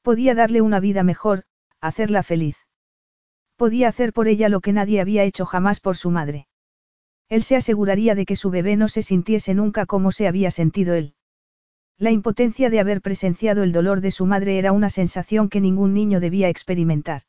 Podía 0.02 0.34
darle 0.34 0.62
una 0.62 0.80
vida 0.80 1.02
mejor, 1.02 1.44
hacerla 1.80 2.22
feliz. 2.22 2.67
Podía 3.58 3.88
hacer 3.88 4.12
por 4.12 4.28
ella 4.28 4.48
lo 4.48 4.60
que 4.60 4.72
nadie 4.72 5.00
había 5.00 5.24
hecho 5.24 5.44
jamás 5.44 5.80
por 5.80 5.96
su 5.96 6.10
madre. 6.10 6.46
Él 7.28 7.42
se 7.42 7.56
aseguraría 7.56 8.14
de 8.14 8.24
que 8.24 8.36
su 8.36 8.50
bebé 8.50 8.76
no 8.76 8.86
se 8.86 9.02
sintiese 9.02 9.52
nunca 9.52 9.84
como 9.84 10.12
se 10.12 10.28
había 10.28 10.52
sentido 10.52 10.94
él. 10.94 11.14
La 11.98 12.12
impotencia 12.12 12.70
de 12.70 12.78
haber 12.78 13.02
presenciado 13.02 13.64
el 13.64 13.72
dolor 13.72 14.00
de 14.00 14.12
su 14.12 14.26
madre 14.26 14.60
era 14.60 14.70
una 14.70 14.90
sensación 14.90 15.48
que 15.48 15.60
ningún 15.60 15.92
niño 15.92 16.20
debía 16.20 16.48
experimentar. 16.48 17.22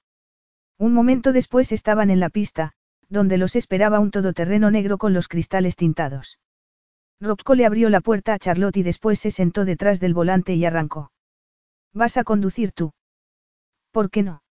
Un 0.78 0.94
momento 0.94 1.34
después 1.34 1.72
estaban 1.72 2.12
en 2.12 2.20
la 2.20 2.30
pista, 2.30 2.74
donde 3.10 3.40
los 3.40 3.56
esperaba 3.56 4.00
un 4.00 4.12
todoterreno 4.12 4.70
negro 4.70 5.00
con 5.00 5.16
los 5.16 5.30
cristales 5.30 5.76
tintados. 5.76 6.38
Rocco 7.20 7.56
le 7.56 7.66
abrió 7.66 7.90
la 7.90 8.02
puerta 8.02 8.36
a 8.36 8.40
Charlotte 8.40 8.78
y 8.78 8.84
después 8.84 9.18
se 9.18 9.32
sentó 9.32 9.66
detrás 9.66 10.00
del 10.00 10.14
volante 10.14 10.54
y 10.54 10.64
arrancó. 10.64 11.12
¿Vas 11.92 12.18
a 12.18 12.24
conducir 12.24 12.72
tú? 12.72 12.92
¿Por 13.92 14.12
qué 14.12 14.22
no? 14.22 14.44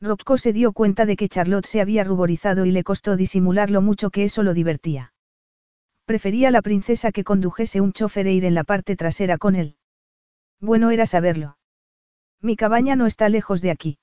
Rocco 0.00 0.36
se 0.36 0.52
dio 0.52 0.72
cuenta 0.72 1.06
de 1.06 1.16
que 1.16 1.28
Charlotte 1.28 1.66
se 1.66 1.80
había 1.80 2.04
ruborizado 2.04 2.66
y 2.66 2.70
le 2.70 2.84
costó 2.84 3.16
disimular 3.16 3.70
lo 3.70 3.80
mucho 3.80 4.10
que 4.10 4.24
eso 4.24 4.42
lo 4.42 4.52
divertía. 4.52 5.12
Prefería 6.04 6.48
a 6.48 6.50
la 6.50 6.62
princesa 6.62 7.12
que 7.12 7.24
condujese 7.24 7.80
un 7.80 7.92
chofer 7.92 8.26
e 8.26 8.32
ir 8.32 8.44
en 8.44 8.54
la 8.54 8.64
parte 8.64 8.94
trasera 8.94 9.38
con 9.38 9.56
él. 9.56 9.76
Bueno 10.60 10.90
era 10.90 11.06
saberlo. 11.06 11.58
Mi 12.40 12.56
cabaña 12.56 12.94
no 12.94 13.06
está 13.06 13.28
lejos 13.28 13.60
de 13.62 13.70
aquí. 13.70 13.98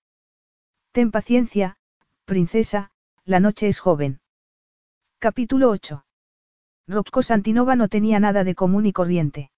Ten 0.91 1.11
paciencia, 1.11 1.77
princesa, 2.25 2.91
la 3.25 3.39
noche 3.39 3.67
es 3.67 3.79
joven. 3.79 4.19
Capítulo 5.19 5.69
8. 5.69 6.05
Rocco 6.87 7.23
Santinova 7.23 7.75
no 7.75 7.87
tenía 7.87 8.19
nada 8.19 8.43
de 8.43 8.55
común 8.55 8.85
y 8.85 8.93
corriente. 8.93 9.51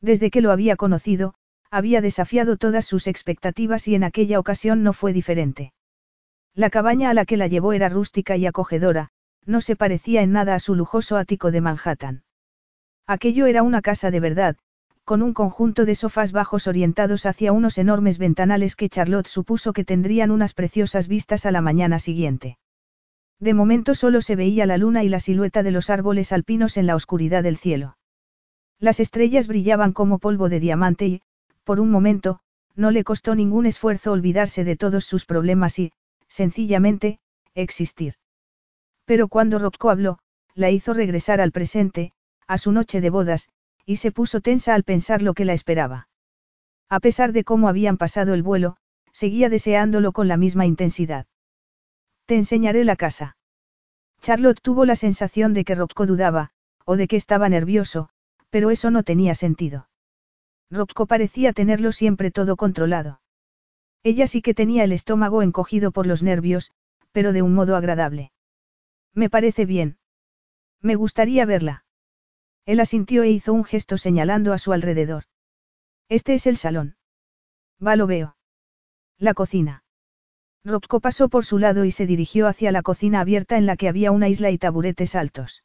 Desde 0.00 0.30
que 0.30 0.42
lo 0.42 0.50
había 0.50 0.76
conocido, 0.76 1.34
había 1.72 2.02
desafiado 2.02 2.58
todas 2.58 2.84
sus 2.84 3.06
expectativas 3.06 3.88
y 3.88 3.94
en 3.94 4.04
aquella 4.04 4.38
ocasión 4.38 4.82
no 4.82 4.92
fue 4.92 5.14
diferente. 5.14 5.72
La 6.54 6.68
cabaña 6.68 7.08
a 7.08 7.14
la 7.14 7.24
que 7.24 7.38
la 7.38 7.46
llevó 7.46 7.72
era 7.72 7.88
rústica 7.88 8.36
y 8.36 8.44
acogedora, 8.44 9.08
no 9.46 9.62
se 9.62 9.74
parecía 9.74 10.20
en 10.20 10.32
nada 10.32 10.54
a 10.54 10.60
su 10.60 10.74
lujoso 10.74 11.16
ático 11.16 11.50
de 11.50 11.62
Manhattan. 11.62 12.24
Aquello 13.06 13.46
era 13.46 13.62
una 13.62 13.80
casa 13.80 14.10
de 14.10 14.20
verdad, 14.20 14.56
con 15.04 15.22
un 15.22 15.32
conjunto 15.32 15.86
de 15.86 15.94
sofás 15.94 16.30
bajos 16.30 16.66
orientados 16.66 17.24
hacia 17.24 17.52
unos 17.52 17.78
enormes 17.78 18.18
ventanales 18.18 18.76
que 18.76 18.90
Charlotte 18.90 19.26
supuso 19.26 19.72
que 19.72 19.84
tendrían 19.84 20.30
unas 20.30 20.52
preciosas 20.52 21.08
vistas 21.08 21.46
a 21.46 21.52
la 21.52 21.62
mañana 21.62 21.98
siguiente. 21.98 22.58
De 23.40 23.54
momento 23.54 23.94
solo 23.94 24.20
se 24.20 24.36
veía 24.36 24.66
la 24.66 24.76
luna 24.76 25.04
y 25.04 25.08
la 25.08 25.20
silueta 25.20 25.62
de 25.62 25.70
los 25.70 25.88
árboles 25.88 26.32
alpinos 26.32 26.76
en 26.76 26.86
la 26.86 26.96
oscuridad 26.96 27.42
del 27.42 27.56
cielo. 27.56 27.96
Las 28.78 29.00
estrellas 29.00 29.48
brillaban 29.48 29.94
como 29.94 30.18
polvo 30.18 30.50
de 30.50 30.60
diamante 30.60 31.06
y, 31.06 31.22
por 31.64 31.80
un 31.80 31.90
momento, 31.90 32.40
no 32.74 32.90
le 32.90 33.04
costó 33.04 33.34
ningún 33.34 33.66
esfuerzo 33.66 34.12
olvidarse 34.12 34.64
de 34.64 34.76
todos 34.76 35.04
sus 35.04 35.24
problemas 35.24 35.78
y, 35.78 35.92
sencillamente, 36.28 37.20
existir. 37.54 38.14
Pero 39.04 39.28
cuando 39.28 39.58
Rocco 39.58 39.90
habló, 39.90 40.18
la 40.54 40.70
hizo 40.70 40.94
regresar 40.94 41.40
al 41.40 41.52
presente, 41.52 42.12
a 42.46 42.58
su 42.58 42.72
noche 42.72 43.00
de 43.00 43.10
bodas, 43.10 43.48
y 43.84 43.96
se 43.96 44.12
puso 44.12 44.40
tensa 44.40 44.74
al 44.74 44.84
pensar 44.84 45.22
lo 45.22 45.34
que 45.34 45.44
la 45.44 45.52
esperaba. 45.52 46.08
A 46.88 47.00
pesar 47.00 47.32
de 47.32 47.44
cómo 47.44 47.68
habían 47.68 47.96
pasado 47.96 48.34
el 48.34 48.42
vuelo, 48.42 48.76
seguía 49.12 49.48
deseándolo 49.48 50.12
con 50.12 50.28
la 50.28 50.36
misma 50.36 50.66
intensidad. 50.66 51.26
Te 52.26 52.36
enseñaré 52.36 52.84
la 52.84 52.96
casa. 52.96 53.36
Charlotte 54.20 54.60
tuvo 54.62 54.84
la 54.84 54.96
sensación 54.96 55.52
de 55.52 55.64
que 55.64 55.74
Rocco 55.74 56.06
dudaba, 56.06 56.50
o 56.84 56.96
de 56.96 57.08
que 57.08 57.16
estaba 57.16 57.48
nervioso, 57.48 58.08
pero 58.50 58.70
eso 58.70 58.90
no 58.90 59.02
tenía 59.02 59.34
sentido. 59.34 59.88
Rocco 60.72 61.06
parecía 61.06 61.52
tenerlo 61.52 61.92
siempre 61.92 62.30
todo 62.30 62.56
controlado. 62.56 63.20
Ella 64.02 64.26
sí 64.26 64.40
que 64.40 64.54
tenía 64.54 64.84
el 64.84 64.92
estómago 64.92 65.42
encogido 65.42 65.92
por 65.92 66.06
los 66.06 66.22
nervios, 66.22 66.72
pero 67.12 67.34
de 67.34 67.42
un 67.42 67.52
modo 67.52 67.76
agradable. 67.76 68.32
Me 69.14 69.28
parece 69.28 69.66
bien. 69.66 69.98
Me 70.80 70.94
gustaría 70.94 71.44
verla. 71.44 71.84
Él 72.64 72.80
asintió 72.80 73.22
e 73.22 73.30
hizo 73.30 73.52
un 73.52 73.64
gesto 73.64 73.98
señalando 73.98 74.54
a 74.54 74.58
su 74.58 74.72
alrededor. 74.72 75.24
Este 76.08 76.32
es 76.32 76.46
el 76.46 76.56
salón. 76.56 76.96
Va, 77.84 77.94
lo 77.94 78.06
veo. 78.06 78.36
La 79.18 79.34
cocina. 79.34 79.84
Rocco 80.64 81.00
pasó 81.00 81.28
por 81.28 81.44
su 81.44 81.58
lado 81.58 81.84
y 81.84 81.90
se 81.90 82.06
dirigió 82.06 82.46
hacia 82.46 82.72
la 82.72 82.82
cocina 82.82 83.20
abierta 83.20 83.58
en 83.58 83.66
la 83.66 83.76
que 83.76 83.88
había 83.88 84.10
una 84.10 84.30
isla 84.30 84.50
y 84.50 84.56
taburetes 84.56 85.16
altos. 85.16 85.64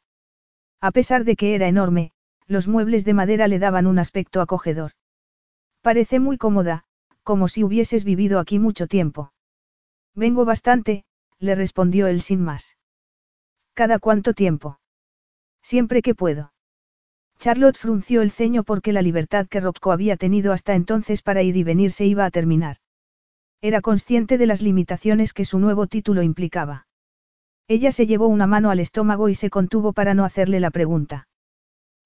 A 0.80 0.90
pesar 0.90 1.24
de 1.24 1.34
que 1.34 1.54
era 1.54 1.66
enorme, 1.66 2.12
los 2.46 2.66
muebles 2.66 3.04
de 3.04 3.14
madera 3.14 3.46
le 3.48 3.58
daban 3.58 3.86
un 3.86 3.98
aspecto 3.98 4.40
acogedor. 4.40 4.92
Parece 5.88 6.20
muy 6.20 6.36
cómoda, 6.36 6.84
como 7.22 7.48
si 7.48 7.64
hubieses 7.64 8.04
vivido 8.04 8.40
aquí 8.40 8.58
mucho 8.58 8.88
tiempo. 8.88 9.32
Vengo 10.14 10.44
bastante, 10.44 11.06
le 11.38 11.54
respondió 11.54 12.08
él 12.08 12.20
sin 12.20 12.42
más. 12.42 12.76
¿Cada 13.72 13.98
cuánto 13.98 14.34
tiempo? 14.34 14.80
Siempre 15.62 16.02
que 16.02 16.14
puedo. 16.14 16.52
Charlotte 17.38 17.78
frunció 17.78 18.20
el 18.20 18.32
ceño 18.32 18.64
porque 18.64 18.92
la 18.92 19.00
libertad 19.00 19.46
que 19.48 19.60
Rocco 19.60 19.90
había 19.90 20.18
tenido 20.18 20.52
hasta 20.52 20.74
entonces 20.74 21.22
para 21.22 21.40
ir 21.40 21.56
y 21.56 21.64
venir 21.64 21.90
se 21.90 22.04
iba 22.04 22.26
a 22.26 22.30
terminar. 22.30 22.76
Era 23.62 23.80
consciente 23.80 24.36
de 24.36 24.44
las 24.44 24.60
limitaciones 24.60 25.32
que 25.32 25.46
su 25.46 25.58
nuevo 25.58 25.86
título 25.86 26.22
implicaba. 26.22 26.86
Ella 27.66 27.92
se 27.92 28.06
llevó 28.06 28.26
una 28.26 28.46
mano 28.46 28.68
al 28.68 28.80
estómago 28.80 29.30
y 29.30 29.34
se 29.34 29.48
contuvo 29.48 29.94
para 29.94 30.12
no 30.12 30.26
hacerle 30.26 30.60
la 30.60 30.70
pregunta. 30.70 31.28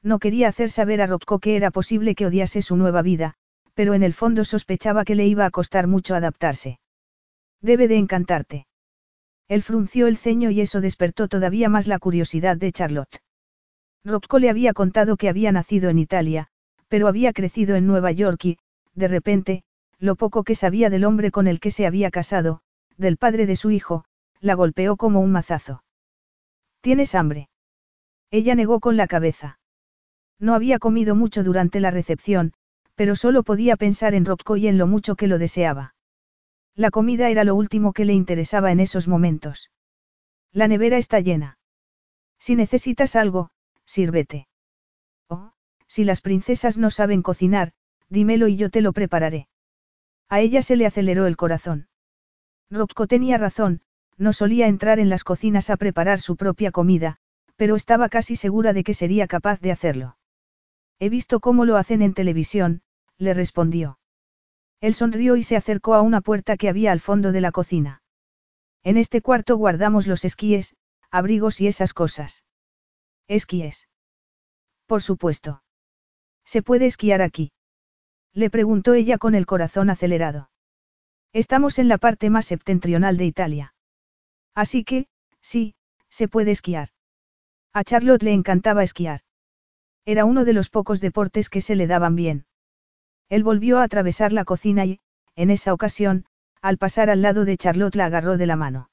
No 0.04 0.20
quería 0.20 0.46
hacer 0.46 0.70
saber 0.70 1.00
a 1.00 1.08
Rocco 1.08 1.40
que 1.40 1.56
era 1.56 1.72
posible 1.72 2.14
que 2.14 2.26
odiase 2.26 2.62
su 2.62 2.76
nueva 2.76 3.02
vida, 3.02 3.34
pero 3.74 3.94
en 3.94 4.02
el 4.02 4.14
fondo 4.14 4.44
sospechaba 4.44 5.04
que 5.04 5.14
le 5.14 5.26
iba 5.26 5.46
a 5.46 5.50
costar 5.50 5.86
mucho 5.86 6.14
adaptarse. 6.14 6.78
Debe 7.60 7.88
de 7.88 7.96
encantarte. 7.96 8.66
Él 9.48 9.62
frunció 9.62 10.06
el 10.06 10.16
ceño 10.16 10.50
y 10.50 10.60
eso 10.60 10.80
despertó 10.80 11.28
todavía 11.28 11.68
más 11.68 11.86
la 11.86 11.98
curiosidad 11.98 12.56
de 12.56 12.72
Charlotte. 12.72 13.22
Rocco 14.04 14.38
le 14.38 14.50
había 14.50 14.72
contado 14.72 15.16
que 15.16 15.28
había 15.28 15.52
nacido 15.52 15.90
en 15.90 15.98
Italia, 15.98 16.48
pero 16.88 17.06
había 17.08 17.32
crecido 17.32 17.76
en 17.76 17.86
Nueva 17.86 18.12
York 18.12 18.44
y, 18.44 18.58
de 18.94 19.08
repente, 19.08 19.64
lo 19.98 20.16
poco 20.16 20.42
que 20.42 20.54
sabía 20.54 20.90
del 20.90 21.04
hombre 21.04 21.30
con 21.30 21.46
el 21.46 21.60
que 21.60 21.70
se 21.70 21.86
había 21.86 22.10
casado, 22.10 22.60
del 22.96 23.16
padre 23.16 23.46
de 23.46 23.56
su 23.56 23.70
hijo, 23.70 24.04
la 24.40 24.54
golpeó 24.54 24.96
como 24.96 25.20
un 25.20 25.30
mazazo. 25.30 25.84
¿Tienes 26.80 27.14
hambre? 27.14 27.48
Ella 28.30 28.54
negó 28.54 28.80
con 28.80 28.96
la 28.96 29.06
cabeza. 29.06 29.60
No 30.40 30.54
había 30.54 30.80
comido 30.80 31.14
mucho 31.14 31.44
durante 31.44 31.78
la 31.78 31.92
recepción, 31.92 32.52
pero 32.94 33.16
solo 33.16 33.42
podía 33.42 33.76
pensar 33.76 34.14
en 34.14 34.24
Rocco 34.24 34.56
y 34.56 34.66
en 34.68 34.78
lo 34.78 34.86
mucho 34.86 35.16
que 35.16 35.26
lo 35.26 35.38
deseaba. 35.38 35.94
La 36.74 36.90
comida 36.90 37.28
era 37.28 37.44
lo 37.44 37.54
último 37.54 37.92
que 37.92 38.04
le 38.04 38.14
interesaba 38.14 38.72
en 38.72 38.80
esos 38.80 39.08
momentos. 39.08 39.70
La 40.52 40.68
nevera 40.68 40.98
está 40.98 41.20
llena. 41.20 41.58
Si 42.38 42.56
necesitas 42.56 43.16
algo, 43.16 43.50
sírvete. 43.84 44.48
Oh, 45.28 45.52
si 45.86 46.04
las 46.04 46.20
princesas 46.20 46.78
no 46.78 46.90
saben 46.90 47.22
cocinar, 47.22 47.72
dímelo 48.08 48.48
y 48.48 48.56
yo 48.56 48.70
te 48.70 48.80
lo 48.80 48.92
prepararé. 48.92 49.48
A 50.28 50.40
ella 50.40 50.62
se 50.62 50.76
le 50.76 50.86
aceleró 50.86 51.26
el 51.26 51.36
corazón. 51.36 51.88
Rocco 52.70 53.06
tenía 53.06 53.36
razón, 53.36 53.82
no 54.16 54.32
solía 54.32 54.66
entrar 54.66 54.98
en 54.98 55.08
las 55.08 55.24
cocinas 55.24 55.68
a 55.68 55.76
preparar 55.76 56.20
su 56.20 56.36
propia 56.36 56.70
comida, 56.70 57.18
pero 57.56 57.76
estaba 57.76 58.08
casi 58.08 58.36
segura 58.36 58.72
de 58.72 58.82
que 58.82 58.94
sería 58.94 59.26
capaz 59.26 59.60
de 59.60 59.72
hacerlo. 59.72 60.16
He 60.98 61.08
visto 61.08 61.40
cómo 61.40 61.64
lo 61.64 61.76
hacen 61.76 62.02
en 62.02 62.14
televisión, 62.14 62.82
le 63.18 63.34
respondió. 63.34 63.98
Él 64.80 64.94
sonrió 64.94 65.36
y 65.36 65.42
se 65.42 65.56
acercó 65.56 65.94
a 65.94 66.02
una 66.02 66.20
puerta 66.20 66.56
que 66.56 66.68
había 66.68 66.92
al 66.92 67.00
fondo 67.00 67.32
de 67.32 67.40
la 67.40 67.52
cocina. 67.52 68.02
En 68.82 68.96
este 68.96 69.22
cuarto 69.22 69.56
guardamos 69.56 70.06
los 70.06 70.24
esquíes, 70.24 70.76
abrigos 71.10 71.60
y 71.60 71.68
esas 71.68 71.94
cosas. 71.94 72.44
¿Esquíes? 73.28 73.88
Por 74.86 75.02
supuesto. 75.02 75.62
¿Se 76.44 76.62
puede 76.62 76.86
esquiar 76.86 77.22
aquí? 77.22 77.52
Le 78.34 78.50
preguntó 78.50 78.94
ella 78.94 79.18
con 79.18 79.34
el 79.34 79.46
corazón 79.46 79.90
acelerado. 79.90 80.50
Estamos 81.32 81.78
en 81.78 81.88
la 81.88 81.98
parte 81.98 82.28
más 82.28 82.46
septentrional 82.46 83.16
de 83.16 83.26
Italia. 83.26 83.74
Así 84.54 84.84
que, 84.84 85.06
sí, 85.40 85.76
se 86.08 86.28
puede 86.28 86.50
esquiar. 86.50 86.88
A 87.72 87.84
Charlotte 87.84 88.22
le 88.22 88.32
encantaba 88.32 88.82
esquiar. 88.82 89.20
Era 90.04 90.24
uno 90.24 90.44
de 90.44 90.52
los 90.52 90.68
pocos 90.68 91.00
deportes 91.00 91.48
que 91.48 91.60
se 91.60 91.76
le 91.76 91.86
daban 91.86 92.16
bien. 92.16 92.46
Él 93.28 93.44
volvió 93.44 93.78
a 93.78 93.84
atravesar 93.84 94.32
la 94.32 94.44
cocina 94.44 94.84
y, 94.84 95.00
en 95.36 95.50
esa 95.50 95.72
ocasión, 95.72 96.26
al 96.60 96.78
pasar 96.78 97.10
al 97.10 97.22
lado 97.22 97.44
de 97.44 97.56
Charlotte 97.56 97.94
la 97.94 98.06
agarró 98.06 98.36
de 98.36 98.46
la 98.46 98.56
mano. 98.56 98.90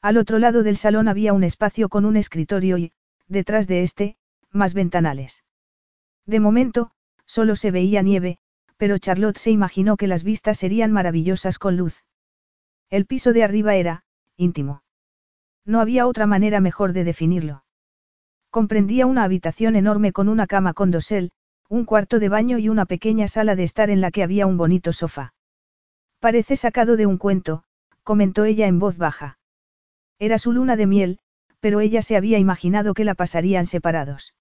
Al 0.00 0.16
otro 0.16 0.38
lado 0.38 0.62
del 0.62 0.76
salón 0.76 1.08
había 1.08 1.32
un 1.32 1.44
espacio 1.44 1.88
con 1.88 2.04
un 2.04 2.16
escritorio 2.16 2.76
y, 2.78 2.92
detrás 3.28 3.68
de 3.68 3.82
este, 3.82 4.16
más 4.50 4.74
ventanales. 4.74 5.44
De 6.26 6.40
momento, 6.40 6.90
solo 7.24 7.56
se 7.56 7.70
veía 7.70 8.02
nieve, 8.02 8.38
pero 8.76 8.98
Charlotte 8.98 9.38
se 9.38 9.50
imaginó 9.50 9.96
que 9.96 10.08
las 10.08 10.24
vistas 10.24 10.58
serían 10.58 10.92
maravillosas 10.92 11.58
con 11.58 11.76
luz. 11.76 12.04
El 12.90 13.06
piso 13.06 13.32
de 13.32 13.44
arriba 13.44 13.76
era, 13.76 14.04
íntimo. 14.36 14.82
No 15.64 15.80
había 15.80 16.06
otra 16.06 16.26
manera 16.26 16.60
mejor 16.60 16.92
de 16.92 17.04
definirlo. 17.04 17.64
Comprendía 18.52 19.06
una 19.06 19.24
habitación 19.24 19.76
enorme 19.76 20.12
con 20.12 20.28
una 20.28 20.46
cama 20.46 20.74
con 20.74 20.90
dosel, 20.90 21.30
un 21.70 21.86
cuarto 21.86 22.18
de 22.18 22.28
baño 22.28 22.58
y 22.58 22.68
una 22.68 22.84
pequeña 22.84 23.26
sala 23.26 23.56
de 23.56 23.64
estar 23.64 23.88
en 23.88 24.02
la 24.02 24.10
que 24.10 24.22
había 24.22 24.46
un 24.46 24.58
bonito 24.58 24.92
sofá. 24.92 25.32
Parece 26.20 26.56
sacado 26.56 26.96
de 26.96 27.06
un 27.06 27.16
cuento, 27.16 27.64
comentó 28.02 28.44
ella 28.44 28.66
en 28.66 28.78
voz 28.78 28.98
baja. 28.98 29.38
Era 30.18 30.36
su 30.36 30.52
luna 30.52 30.76
de 30.76 30.86
miel, 30.86 31.18
pero 31.60 31.80
ella 31.80 32.02
se 32.02 32.14
había 32.14 32.38
imaginado 32.38 32.92
que 32.92 33.06
la 33.06 33.14
pasarían 33.14 33.64
separados. 33.64 34.34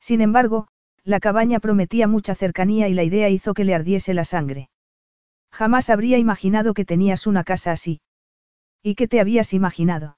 Sin 0.00 0.22
embargo, 0.22 0.68
la 1.04 1.20
cabaña 1.20 1.60
prometía 1.60 2.08
mucha 2.08 2.34
cercanía 2.34 2.88
y 2.88 2.94
la 2.94 3.04
idea 3.04 3.28
hizo 3.28 3.52
que 3.52 3.64
le 3.64 3.74
ardiese 3.74 4.14
la 4.14 4.24
sangre. 4.24 4.70
Jamás 5.52 5.90
habría 5.90 6.16
imaginado 6.16 6.72
que 6.72 6.86
tenías 6.86 7.26
una 7.26 7.44
casa 7.44 7.72
así. 7.72 8.00
¿Y 8.82 8.94
qué 8.94 9.06
te 9.08 9.20
habías 9.20 9.52
imaginado? 9.52 10.16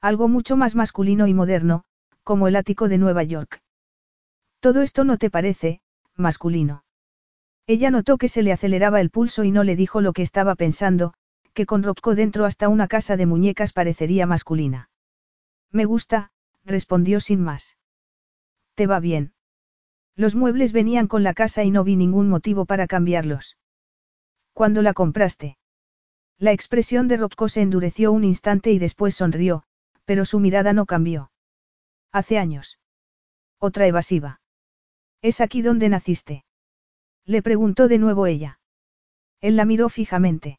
Algo 0.00 0.28
mucho 0.28 0.56
más 0.56 0.76
masculino 0.76 1.26
y 1.26 1.34
moderno, 1.34 1.82
como 2.28 2.46
el 2.46 2.56
ático 2.56 2.90
de 2.90 2.98
Nueva 2.98 3.22
York. 3.22 3.62
Todo 4.60 4.82
esto 4.82 5.02
no 5.02 5.16
te 5.16 5.30
parece, 5.30 5.80
masculino. 6.14 6.84
Ella 7.66 7.90
notó 7.90 8.18
que 8.18 8.28
se 8.28 8.42
le 8.42 8.52
aceleraba 8.52 9.00
el 9.00 9.08
pulso 9.08 9.44
y 9.44 9.50
no 9.50 9.64
le 9.64 9.76
dijo 9.76 10.02
lo 10.02 10.12
que 10.12 10.20
estaba 10.20 10.54
pensando, 10.54 11.14
que 11.54 11.64
con 11.64 11.82
Rocco 11.82 12.14
dentro 12.14 12.44
hasta 12.44 12.68
una 12.68 12.86
casa 12.86 13.16
de 13.16 13.24
muñecas 13.24 13.72
parecería 13.72 14.26
masculina. 14.26 14.90
Me 15.72 15.86
gusta, 15.86 16.30
respondió 16.66 17.18
sin 17.20 17.40
más. 17.40 17.78
¿Te 18.74 18.86
va 18.86 19.00
bien? 19.00 19.32
Los 20.14 20.34
muebles 20.34 20.74
venían 20.74 21.06
con 21.06 21.22
la 21.22 21.32
casa 21.32 21.64
y 21.64 21.70
no 21.70 21.82
vi 21.82 21.96
ningún 21.96 22.28
motivo 22.28 22.66
para 22.66 22.86
cambiarlos. 22.86 23.56
¿Cuándo 24.52 24.82
la 24.82 24.92
compraste? 24.92 25.56
La 26.36 26.52
expresión 26.52 27.08
de 27.08 27.16
Rocco 27.16 27.48
se 27.48 27.62
endureció 27.62 28.12
un 28.12 28.24
instante 28.24 28.70
y 28.70 28.78
después 28.78 29.14
sonrió, 29.14 29.62
pero 30.04 30.26
su 30.26 30.40
mirada 30.40 30.74
no 30.74 30.84
cambió. 30.84 31.30
Hace 32.12 32.38
años. 32.38 32.78
Otra 33.58 33.86
evasiva. 33.86 34.40
¿Es 35.20 35.40
aquí 35.40 35.62
donde 35.62 35.88
naciste? 35.88 36.44
Le 37.24 37.42
preguntó 37.42 37.88
de 37.88 37.98
nuevo 37.98 38.26
ella. 38.26 38.60
Él 39.40 39.56
la 39.56 39.64
miró 39.64 39.88
fijamente. 39.88 40.58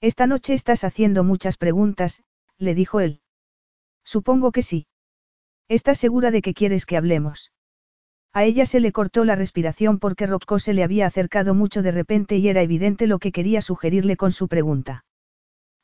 Esta 0.00 0.26
noche 0.26 0.54
estás 0.54 0.84
haciendo 0.84 1.24
muchas 1.24 1.56
preguntas, 1.56 2.22
le 2.58 2.74
dijo 2.74 3.00
él. 3.00 3.20
Supongo 4.04 4.52
que 4.52 4.62
sí. 4.62 4.86
¿Estás 5.68 5.98
segura 5.98 6.30
de 6.30 6.42
que 6.42 6.54
quieres 6.54 6.86
que 6.86 6.96
hablemos? 6.96 7.52
A 8.32 8.44
ella 8.44 8.66
se 8.66 8.80
le 8.80 8.92
cortó 8.92 9.24
la 9.24 9.34
respiración 9.34 9.98
porque 9.98 10.26
Rocco 10.26 10.58
se 10.58 10.74
le 10.74 10.84
había 10.84 11.06
acercado 11.06 11.54
mucho 11.54 11.82
de 11.82 11.90
repente 11.90 12.36
y 12.36 12.48
era 12.48 12.62
evidente 12.62 13.06
lo 13.06 13.18
que 13.18 13.32
quería 13.32 13.62
sugerirle 13.62 14.16
con 14.16 14.32
su 14.32 14.48
pregunta. 14.48 15.04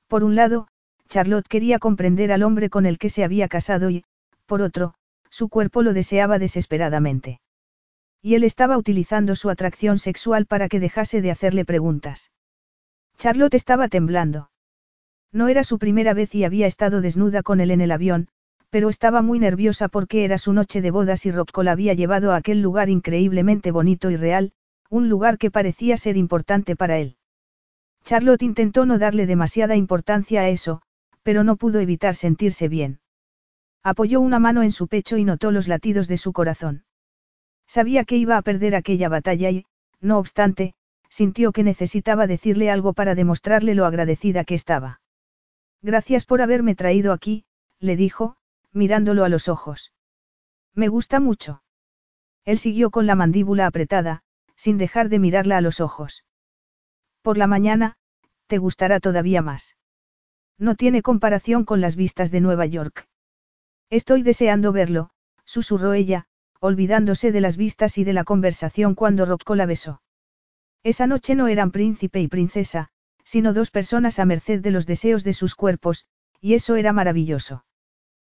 Por 0.08 0.24
un 0.24 0.36
lado, 0.36 0.68
Charlotte 1.08 1.48
quería 1.48 1.78
comprender 1.78 2.32
al 2.32 2.42
hombre 2.42 2.70
con 2.70 2.86
el 2.86 2.98
que 2.98 3.08
se 3.08 3.24
había 3.24 3.48
casado 3.48 3.90
y, 3.90 4.04
por 4.46 4.62
otro, 4.62 4.94
su 5.30 5.48
cuerpo 5.48 5.82
lo 5.82 5.92
deseaba 5.92 6.38
desesperadamente. 6.38 7.40
Y 8.22 8.34
él 8.34 8.44
estaba 8.44 8.78
utilizando 8.78 9.36
su 9.36 9.50
atracción 9.50 9.98
sexual 9.98 10.46
para 10.46 10.68
que 10.68 10.80
dejase 10.80 11.20
de 11.20 11.30
hacerle 11.30 11.64
preguntas. 11.64 12.30
Charlotte 13.18 13.54
estaba 13.54 13.88
temblando. 13.88 14.50
No 15.32 15.48
era 15.48 15.64
su 15.64 15.78
primera 15.78 16.14
vez 16.14 16.34
y 16.34 16.44
había 16.44 16.66
estado 16.66 17.00
desnuda 17.00 17.42
con 17.42 17.60
él 17.60 17.70
en 17.70 17.80
el 17.80 17.90
avión, 17.90 18.28
pero 18.70 18.88
estaba 18.88 19.22
muy 19.22 19.38
nerviosa 19.38 19.88
porque 19.88 20.24
era 20.24 20.38
su 20.38 20.52
noche 20.52 20.80
de 20.80 20.90
bodas 20.90 21.26
y 21.26 21.30
Rocco 21.30 21.62
la 21.62 21.72
había 21.72 21.94
llevado 21.94 22.32
a 22.32 22.36
aquel 22.36 22.60
lugar 22.60 22.88
increíblemente 22.88 23.70
bonito 23.70 24.10
y 24.10 24.16
real, 24.16 24.52
un 24.90 25.08
lugar 25.08 25.38
que 25.38 25.50
parecía 25.50 25.96
ser 25.96 26.16
importante 26.16 26.76
para 26.76 26.98
él. 26.98 27.16
Charlotte 28.04 28.42
intentó 28.42 28.84
no 28.84 28.98
darle 28.98 29.26
demasiada 29.26 29.76
importancia 29.76 30.42
a 30.42 30.48
eso, 30.48 30.82
pero 31.22 31.44
no 31.44 31.56
pudo 31.56 31.80
evitar 31.80 32.14
sentirse 32.14 32.68
bien. 32.68 33.00
Apoyó 33.84 34.22
una 34.22 34.38
mano 34.38 34.62
en 34.62 34.72
su 34.72 34.88
pecho 34.88 35.18
y 35.18 35.24
notó 35.24 35.50
los 35.50 35.68
latidos 35.68 36.08
de 36.08 36.16
su 36.16 36.32
corazón. 36.32 36.84
Sabía 37.66 38.04
que 38.04 38.16
iba 38.16 38.38
a 38.38 38.42
perder 38.42 38.74
aquella 38.74 39.10
batalla 39.10 39.50
y, 39.50 39.66
no 40.00 40.18
obstante, 40.18 40.74
sintió 41.10 41.52
que 41.52 41.62
necesitaba 41.62 42.26
decirle 42.26 42.70
algo 42.70 42.94
para 42.94 43.14
demostrarle 43.14 43.74
lo 43.74 43.84
agradecida 43.84 44.44
que 44.44 44.54
estaba. 44.54 45.02
Gracias 45.82 46.24
por 46.24 46.40
haberme 46.40 46.74
traído 46.74 47.12
aquí, 47.12 47.44
le 47.78 47.94
dijo, 47.94 48.36
mirándolo 48.72 49.22
a 49.22 49.28
los 49.28 49.48
ojos. 49.48 49.92
Me 50.74 50.88
gusta 50.88 51.20
mucho. 51.20 51.62
Él 52.46 52.58
siguió 52.58 52.90
con 52.90 53.06
la 53.06 53.14
mandíbula 53.14 53.66
apretada, 53.66 54.22
sin 54.56 54.78
dejar 54.78 55.10
de 55.10 55.18
mirarla 55.18 55.58
a 55.58 55.60
los 55.60 55.80
ojos. 55.80 56.24
Por 57.20 57.36
la 57.36 57.46
mañana, 57.46 57.96
te 58.46 58.56
gustará 58.56 58.98
todavía 58.98 59.42
más. 59.42 59.76
No 60.58 60.74
tiene 60.74 61.02
comparación 61.02 61.64
con 61.64 61.82
las 61.82 61.96
vistas 61.96 62.30
de 62.30 62.40
Nueva 62.40 62.64
York. 62.64 63.08
Estoy 63.90 64.22
deseando 64.22 64.72
verlo, 64.72 65.10
susurró 65.44 65.92
ella, 65.92 66.26
olvidándose 66.60 67.32
de 67.32 67.40
las 67.40 67.56
vistas 67.56 67.98
y 67.98 68.04
de 68.04 68.12
la 68.12 68.24
conversación 68.24 68.94
cuando 68.94 69.26
Rocco 69.26 69.54
la 69.54 69.66
besó. 69.66 70.02
Esa 70.82 71.06
noche 71.06 71.34
no 71.34 71.48
eran 71.48 71.70
príncipe 71.70 72.20
y 72.20 72.28
princesa, 72.28 72.90
sino 73.24 73.52
dos 73.52 73.70
personas 73.70 74.18
a 74.18 74.24
merced 74.24 74.60
de 74.60 74.70
los 74.70 74.86
deseos 74.86 75.24
de 75.24 75.32
sus 75.32 75.54
cuerpos, 75.54 76.06
y 76.40 76.54
eso 76.54 76.76
era 76.76 76.92
maravilloso. 76.92 77.64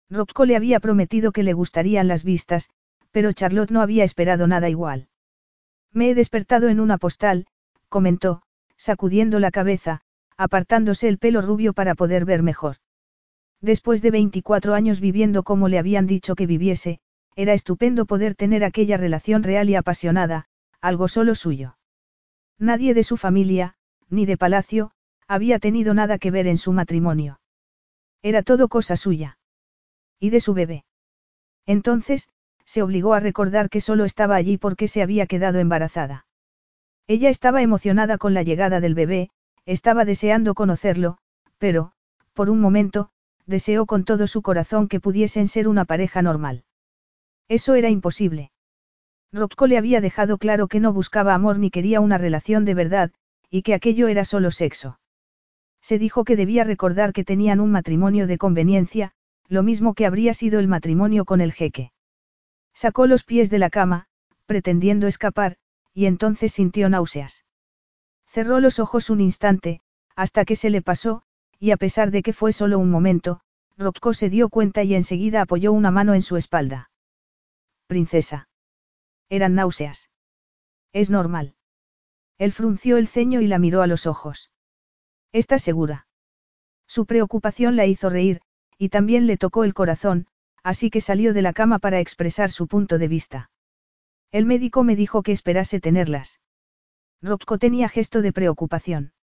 Rocco 0.09 0.45
le 0.45 0.55
había 0.55 0.79
prometido 0.79 1.31
que 1.31 1.43
le 1.43 1.53
gustarían 1.53 2.07
las 2.07 2.23
vistas, 2.23 2.69
pero 3.11 3.33
Charlotte 3.33 3.71
no 3.71 3.81
había 3.81 4.03
esperado 4.03 4.47
nada 4.47 4.69
igual. 4.69 5.09
Me 5.91 6.09
he 6.09 6.15
despertado 6.15 6.69
en 6.69 6.79
una 6.79 6.97
postal, 6.97 7.47
comentó, 7.89 8.41
sacudiendo 8.77 9.39
la 9.39 9.51
cabeza, 9.51 10.01
apartándose 10.37 11.07
el 11.07 11.17
pelo 11.17 11.41
rubio 11.41 11.73
para 11.73 11.95
poder 11.95 12.25
ver 12.25 12.43
mejor. 12.43 12.77
Después 13.61 14.01
de 14.01 14.11
24 14.11 14.73
años 14.73 14.99
viviendo 14.99 15.43
como 15.43 15.67
le 15.67 15.79
habían 15.79 16.05
dicho 16.05 16.35
que 16.35 16.45
viviese, 16.45 16.99
era 17.35 17.53
estupendo 17.53 18.05
poder 18.05 18.35
tener 18.35 18.63
aquella 18.63 18.97
relación 18.97 19.43
real 19.43 19.69
y 19.69 19.75
apasionada, 19.75 20.47
algo 20.81 21.07
solo 21.07 21.35
suyo. 21.35 21.77
Nadie 22.59 22.93
de 22.93 23.03
su 23.03 23.17
familia, 23.17 23.75
ni 24.09 24.25
de 24.25 24.37
palacio, 24.37 24.91
había 25.27 25.59
tenido 25.59 25.93
nada 25.93 26.17
que 26.17 26.31
ver 26.31 26.47
en 26.47 26.57
su 26.57 26.71
matrimonio. 26.71 27.39
Era 28.21 28.41
todo 28.43 28.67
cosa 28.67 28.95
suya. 28.95 29.37
Y 30.19 30.29
de 30.29 30.39
su 30.39 30.53
bebé. 30.53 30.85
Entonces, 31.65 32.29
se 32.65 32.81
obligó 32.81 33.13
a 33.13 33.19
recordar 33.19 33.69
que 33.69 33.81
solo 33.81 34.05
estaba 34.05 34.35
allí 34.35 34.57
porque 34.57 34.87
se 34.87 35.01
había 35.01 35.25
quedado 35.27 35.59
embarazada. 35.59 36.25
Ella 37.07 37.29
estaba 37.29 37.61
emocionada 37.61 38.17
con 38.17 38.33
la 38.33 38.43
llegada 38.43 38.79
del 38.79 38.95
bebé, 38.95 39.29
estaba 39.65 40.05
deseando 40.05 40.53
conocerlo, 40.53 41.17
pero, 41.57 41.93
por 42.33 42.49
un 42.49 42.59
momento, 42.59 43.09
deseó 43.47 43.85
con 43.85 44.03
todo 44.03 44.27
su 44.27 44.41
corazón 44.41 44.87
que 44.87 44.99
pudiesen 44.99 45.47
ser 45.47 45.67
una 45.67 45.85
pareja 45.85 46.21
normal. 46.21 46.63
Eso 47.47 47.75
era 47.75 47.89
imposible. 47.89 48.51
Rocco 49.31 49.67
le 49.67 49.77
había 49.77 50.01
dejado 50.01 50.37
claro 50.37 50.67
que 50.67 50.79
no 50.79 50.93
buscaba 50.93 51.33
amor 51.33 51.57
ni 51.57 51.71
quería 51.71 52.01
una 52.01 52.17
relación 52.17 52.65
de 52.65 52.73
verdad, 52.73 53.11
y 53.49 53.61
que 53.61 53.73
aquello 53.73 54.07
era 54.07 54.25
solo 54.25 54.51
sexo. 54.51 54.99
Se 55.81 55.97
dijo 55.97 56.23
que 56.23 56.35
debía 56.35 56.63
recordar 56.63 57.13
que 57.13 57.23
tenían 57.23 57.59
un 57.59 57.71
matrimonio 57.71 58.27
de 58.27 58.37
conveniencia, 58.37 59.13
lo 59.47 59.63
mismo 59.63 59.93
que 59.93 60.05
habría 60.05 60.33
sido 60.33 60.59
el 60.59 60.67
matrimonio 60.67 61.23
con 61.23 61.39
el 61.39 61.53
jeque. 61.53 61.91
Sacó 62.73 63.07
los 63.07 63.23
pies 63.23 63.49
de 63.49 63.59
la 63.59 63.69
cama, 63.69 64.07
pretendiendo 64.45 65.07
escapar, 65.07 65.55
y 65.93 66.05
entonces 66.05 66.51
sintió 66.51 66.89
náuseas. 66.89 67.45
Cerró 68.27 68.59
los 68.59 68.79
ojos 68.79 69.09
un 69.09 69.21
instante, 69.21 69.81
hasta 70.15 70.45
que 70.45 70.55
se 70.55 70.69
le 70.69 70.81
pasó, 70.81 71.23
y 71.59 71.71
a 71.71 71.77
pesar 71.77 72.11
de 72.11 72.21
que 72.23 72.33
fue 72.33 72.53
solo 72.53 72.79
un 72.79 72.89
momento, 72.89 73.41
Rocco 73.77 74.13
se 74.13 74.29
dio 74.29 74.49
cuenta 74.49 74.83
y 74.83 74.95
enseguida 74.95 75.41
apoyó 75.41 75.71
una 75.71 75.91
mano 75.91 76.13
en 76.13 76.21
su 76.21 76.37
espalda. 76.37 76.89
Princesa. 77.87 78.49
Eran 79.29 79.55
náuseas. 79.55 80.09
Es 80.93 81.09
normal. 81.09 81.55
Él 82.37 82.51
frunció 82.51 82.97
el 82.97 83.07
ceño 83.07 83.41
y 83.41 83.47
la 83.47 83.59
miró 83.59 83.81
a 83.81 83.87
los 83.87 84.05
ojos. 84.05 84.51
¿Estás 85.31 85.61
segura? 85.63 86.07
Su 86.87 87.05
preocupación 87.05 87.75
la 87.75 87.85
hizo 87.85 88.09
reír, 88.09 88.41
y 88.77 88.89
también 88.89 89.27
le 89.27 89.37
tocó 89.37 89.63
el 89.63 89.73
corazón, 89.73 90.27
así 90.63 90.89
que 90.89 91.01
salió 91.01 91.33
de 91.33 91.41
la 91.41 91.53
cama 91.53 91.79
para 91.79 91.99
expresar 91.99 92.51
su 92.51 92.67
punto 92.67 92.97
de 92.97 93.07
vista. 93.07 93.51
El 94.31 94.45
médico 94.45 94.83
me 94.83 94.95
dijo 94.95 95.23
que 95.23 95.31
esperase 95.31 95.79
tenerlas. 95.79 96.39
Rocco 97.21 97.57
tenía 97.57 97.89
gesto 97.89 98.21
de 98.21 98.33
preocupación. 98.33 99.13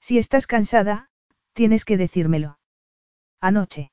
Si 0.00 0.18
estás 0.18 0.46
cansada, 0.46 1.10
tienes 1.52 1.84
que 1.84 1.96
decírmelo. 1.96 2.58
Anoche. 3.40 3.90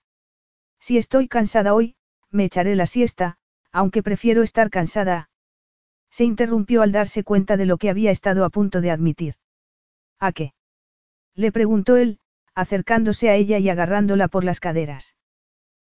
Si 0.79 0.97
estoy 0.97 1.27
cansada 1.27 1.73
hoy, 1.73 1.95
me 2.31 2.45
echaré 2.45 2.75
la 2.75 2.85
siesta, 2.85 3.37
aunque 3.71 4.03
prefiero 4.03 4.43
estar 4.43 4.69
cansada. 4.69 5.29
Se 6.09 6.23
interrumpió 6.23 6.81
al 6.81 6.91
darse 6.91 7.23
cuenta 7.23 7.57
de 7.57 7.65
lo 7.65 7.77
que 7.77 7.89
había 7.89 8.11
estado 8.11 8.45
a 8.45 8.49
punto 8.49 8.81
de 8.81 8.91
admitir. 8.91 9.35
¿A 10.19 10.31
qué? 10.31 10.53
Le 11.35 11.51
preguntó 11.51 11.97
él, 11.97 12.19
acercándose 12.55 13.29
a 13.29 13.35
ella 13.35 13.59
y 13.59 13.69
agarrándola 13.69 14.27
por 14.27 14.43
las 14.43 14.59
caderas. 14.59 15.15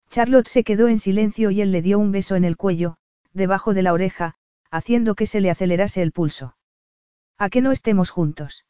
Charlotte 0.09 0.47
se 0.47 0.63
quedó 0.63 0.87
en 0.87 0.99
silencio 0.99 1.51
y 1.51 1.61
él 1.61 1.71
le 1.71 1.81
dio 1.81 1.99
un 1.99 2.11
beso 2.11 2.35
en 2.35 2.45
el 2.45 2.57
cuello, 2.57 2.97
debajo 3.33 3.73
de 3.73 3.83
la 3.83 3.93
oreja, 3.93 4.35
haciendo 4.71 5.15
que 5.15 5.25
se 5.25 5.41
le 5.41 5.49
acelerase 5.49 6.01
el 6.01 6.11
pulso. 6.11 6.57
¿A 7.37 7.49
que 7.49 7.61
no 7.61 7.71
estemos 7.71 8.09
juntos? 8.09 8.65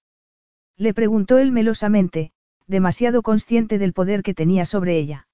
Le 0.76 0.94
preguntó 0.94 1.38
él 1.38 1.52
melosamente, 1.52 2.32
demasiado 2.68 3.24
consciente 3.24 3.78
del 3.78 3.94
poder 3.94 4.24
que 4.24 4.34
tenía 4.34 4.66
sobre 4.66 4.98
ella. 4.98 5.28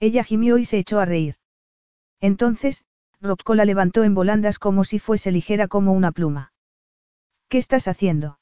Ella 0.00 0.24
gimió 0.24 0.58
y 0.58 0.64
se 0.64 0.78
echó 0.78 1.00
a 1.00 1.04
reír. 1.04 1.36
Entonces, 2.20 2.84
Rocco 3.20 3.54
la 3.54 3.64
levantó 3.64 4.04
en 4.04 4.14
volandas 4.14 4.58
como 4.58 4.84
si 4.84 4.98
fuese 4.98 5.32
ligera 5.32 5.68
como 5.68 5.92
una 5.92 6.12
pluma. 6.12 6.52
¿Qué 7.48 7.58
estás 7.58 7.88
haciendo? 7.88 8.38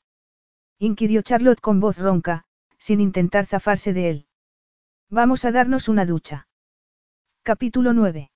inquirió 0.78 1.22
Charlotte 1.22 1.60
con 1.60 1.80
voz 1.80 1.96
ronca, 1.98 2.44
sin 2.78 3.00
intentar 3.00 3.46
zafarse 3.46 3.92
de 3.92 4.10
él. 4.10 4.26
Vamos 5.08 5.44
a 5.44 5.52
darnos 5.52 5.88
una 5.88 6.04
ducha. 6.04 6.48
Capítulo 7.42 7.92
9. 7.92 8.30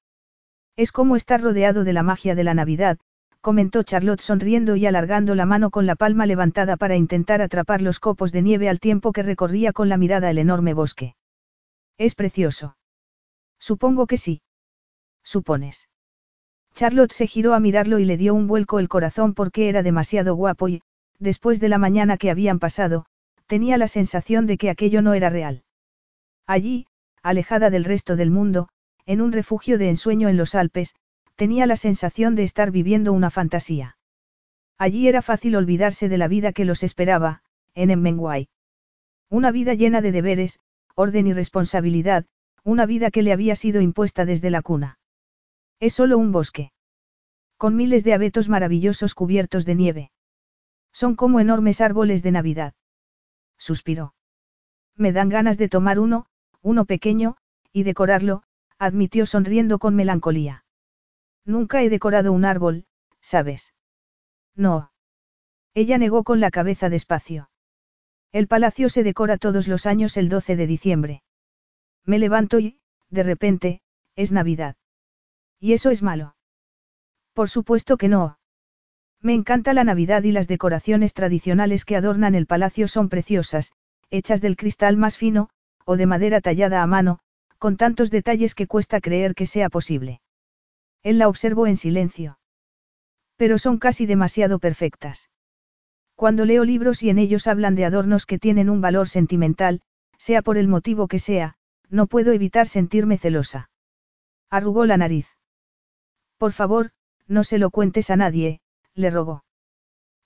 Es 0.76 0.92
como 0.92 1.16
estar 1.16 1.42
rodeado 1.42 1.84
de 1.84 1.92
la 1.92 2.02
magia 2.02 2.34
de 2.34 2.44
la 2.44 2.54
Navidad, 2.54 2.98
comentó 3.40 3.82
Charlotte 3.82 4.20
sonriendo 4.20 4.76
y 4.76 4.86
alargando 4.86 5.34
la 5.34 5.46
mano 5.46 5.70
con 5.70 5.86
la 5.86 5.96
palma 5.96 6.26
levantada 6.26 6.76
para 6.76 6.96
intentar 6.96 7.40
atrapar 7.40 7.80
los 7.80 7.98
copos 7.98 8.32
de 8.32 8.42
nieve 8.42 8.68
al 8.68 8.80
tiempo 8.80 9.12
que 9.12 9.22
recorría 9.22 9.72
con 9.72 9.88
la 9.88 9.96
mirada 9.96 10.30
el 10.30 10.38
enorme 10.38 10.74
bosque. 10.74 11.14
Es 11.98 12.14
precioso. 12.14 12.76
Supongo 13.58 14.06
que 14.06 14.16
sí. 14.16 14.42
Supones. 15.22 15.88
Charlotte 16.74 17.12
se 17.12 17.26
giró 17.26 17.54
a 17.54 17.60
mirarlo 17.60 17.98
y 17.98 18.04
le 18.04 18.16
dio 18.16 18.34
un 18.34 18.46
vuelco 18.46 18.78
el 18.78 18.88
corazón 18.88 19.34
porque 19.34 19.68
era 19.68 19.82
demasiado 19.82 20.34
guapo 20.34 20.68
y, 20.68 20.82
después 21.18 21.60
de 21.60 21.68
la 21.68 21.78
mañana 21.78 22.16
que 22.16 22.30
habían 22.30 22.58
pasado, 22.58 23.06
tenía 23.46 23.76
la 23.76 23.88
sensación 23.88 24.46
de 24.46 24.56
que 24.56 24.70
aquello 24.70 25.02
no 25.02 25.14
era 25.14 25.28
real. 25.28 25.64
Allí, 26.46 26.86
alejada 27.22 27.70
del 27.70 27.84
resto 27.84 28.16
del 28.16 28.30
mundo, 28.30 28.68
en 29.06 29.20
un 29.20 29.32
refugio 29.32 29.76
de 29.76 29.90
ensueño 29.90 30.28
en 30.28 30.36
los 30.36 30.54
Alpes, 30.54 30.94
tenía 31.40 31.64
la 31.64 31.76
sensación 31.76 32.34
de 32.34 32.42
estar 32.42 32.70
viviendo 32.70 33.14
una 33.14 33.30
fantasía. 33.30 33.96
Allí 34.76 35.08
era 35.08 35.22
fácil 35.22 35.56
olvidarse 35.56 36.10
de 36.10 36.18
la 36.18 36.28
vida 36.28 36.52
que 36.52 36.66
los 36.66 36.82
esperaba, 36.82 37.40
en 37.74 37.88
Emmenguay. 37.88 38.50
Una 39.30 39.50
vida 39.50 39.72
llena 39.72 40.02
de 40.02 40.12
deberes, 40.12 40.60
orden 40.94 41.26
y 41.28 41.32
responsabilidad, 41.32 42.26
una 42.62 42.84
vida 42.84 43.10
que 43.10 43.22
le 43.22 43.32
había 43.32 43.56
sido 43.56 43.80
impuesta 43.80 44.26
desde 44.26 44.50
la 44.50 44.60
cuna. 44.60 44.98
Es 45.78 45.94
solo 45.94 46.18
un 46.18 46.30
bosque. 46.30 46.72
Con 47.56 47.74
miles 47.74 48.04
de 48.04 48.12
abetos 48.12 48.50
maravillosos 48.50 49.14
cubiertos 49.14 49.64
de 49.64 49.74
nieve. 49.76 50.10
Son 50.92 51.16
como 51.16 51.40
enormes 51.40 51.80
árboles 51.80 52.22
de 52.22 52.32
Navidad. 52.32 52.74
Suspiró. 53.56 54.12
Me 54.94 55.10
dan 55.12 55.30
ganas 55.30 55.56
de 55.56 55.70
tomar 55.70 56.00
uno, 56.00 56.26
uno 56.60 56.84
pequeño, 56.84 57.38
y 57.72 57.84
decorarlo, 57.84 58.42
admitió 58.78 59.24
sonriendo 59.24 59.78
con 59.78 59.96
melancolía. 59.96 60.64
Nunca 61.44 61.82
he 61.82 61.88
decorado 61.88 62.32
un 62.32 62.44
árbol, 62.44 62.86
¿sabes? 63.20 63.74
No. 64.54 64.92
Ella 65.74 65.98
negó 65.98 66.24
con 66.24 66.40
la 66.40 66.50
cabeza 66.50 66.88
despacio. 66.88 67.50
El 68.32 68.46
palacio 68.46 68.88
se 68.88 69.02
decora 69.02 69.38
todos 69.38 69.66
los 69.68 69.86
años 69.86 70.16
el 70.16 70.28
12 70.28 70.56
de 70.56 70.66
diciembre. 70.66 71.22
Me 72.04 72.18
levanto 72.18 72.58
y, 72.60 72.80
de 73.08 73.22
repente, 73.22 73.82
es 74.16 74.32
Navidad. 74.32 74.76
¿Y 75.58 75.72
eso 75.72 75.90
es 75.90 76.02
malo? 76.02 76.36
Por 77.32 77.48
supuesto 77.48 77.96
que 77.96 78.08
no. 78.08 78.38
Me 79.20 79.34
encanta 79.34 79.74
la 79.74 79.84
Navidad 79.84 80.22
y 80.22 80.32
las 80.32 80.48
decoraciones 80.48 81.12
tradicionales 81.12 81.84
que 81.84 81.96
adornan 81.96 82.34
el 82.34 82.46
palacio 82.46 82.88
son 82.88 83.08
preciosas, 83.08 83.72
hechas 84.10 84.40
del 84.40 84.56
cristal 84.56 84.96
más 84.96 85.16
fino, 85.16 85.50
o 85.84 85.96
de 85.96 86.06
madera 86.06 86.40
tallada 86.40 86.82
a 86.82 86.86
mano, 86.86 87.18
con 87.58 87.76
tantos 87.76 88.10
detalles 88.10 88.54
que 88.54 88.66
cuesta 88.66 89.00
creer 89.00 89.34
que 89.34 89.46
sea 89.46 89.68
posible. 89.68 90.20
Él 91.02 91.18
la 91.18 91.28
observó 91.28 91.66
en 91.66 91.76
silencio. 91.76 92.38
Pero 93.36 93.58
son 93.58 93.78
casi 93.78 94.06
demasiado 94.06 94.58
perfectas. 94.58 95.30
Cuando 96.14 96.44
leo 96.44 96.64
libros 96.64 97.02
y 97.02 97.10
en 97.10 97.18
ellos 97.18 97.46
hablan 97.46 97.74
de 97.74 97.86
adornos 97.86 98.26
que 98.26 98.38
tienen 98.38 98.68
un 98.68 98.80
valor 98.80 99.08
sentimental, 99.08 99.80
sea 100.18 100.42
por 100.42 100.58
el 100.58 100.68
motivo 100.68 101.08
que 101.08 101.18
sea, 101.18 101.56
no 101.88 102.06
puedo 102.06 102.32
evitar 102.32 102.68
sentirme 102.68 103.16
celosa. 103.16 103.70
Arrugó 104.50 104.84
la 104.84 104.96
nariz. 104.96 105.26
Por 106.36 106.52
favor, 106.52 106.90
no 107.26 107.44
se 107.44 107.58
lo 107.58 107.70
cuentes 107.70 108.10
a 108.10 108.16
nadie, 108.16 108.60
le 108.94 109.10
rogó. 109.10 109.44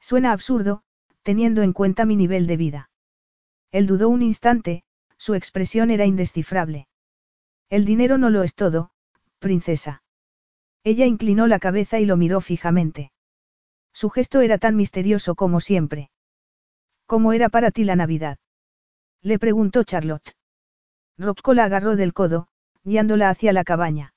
Suena 0.00 0.32
absurdo, 0.32 0.82
teniendo 1.22 1.62
en 1.62 1.72
cuenta 1.72 2.04
mi 2.06 2.16
nivel 2.16 2.46
de 2.46 2.56
vida. 2.56 2.90
Él 3.70 3.86
dudó 3.86 4.08
un 4.08 4.22
instante, 4.22 4.84
su 5.16 5.34
expresión 5.34 5.90
era 5.90 6.06
indescifrable. 6.06 6.86
El 7.70 7.84
dinero 7.84 8.18
no 8.18 8.30
lo 8.30 8.42
es 8.42 8.54
todo, 8.54 8.90
princesa. 9.38 10.03
Ella 10.84 11.06
inclinó 11.06 11.46
la 11.46 11.58
cabeza 11.58 11.98
y 11.98 12.04
lo 12.04 12.18
miró 12.18 12.42
fijamente. 12.42 13.10
Su 13.94 14.10
gesto 14.10 14.42
era 14.42 14.58
tan 14.58 14.76
misterioso 14.76 15.34
como 15.34 15.60
siempre. 15.60 16.10
¿Cómo 17.06 17.32
era 17.32 17.48
para 17.48 17.70
ti 17.70 17.84
la 17.84 17.96
Navidad? 17.96 18.38
Le 19.22 19.38
preguntó 19.38 19.84
Charlotte. 19.84 20.36
Rocco 21.16 21.54
la 21.54 21.64
agarró 21.64 21.96
del 21.96 22.12
codo, 22.12 22.48
guiándola 22.82 23.30
hacia 23.30 23.54
la 23.54 23.64
cabaña. 23.64 24.12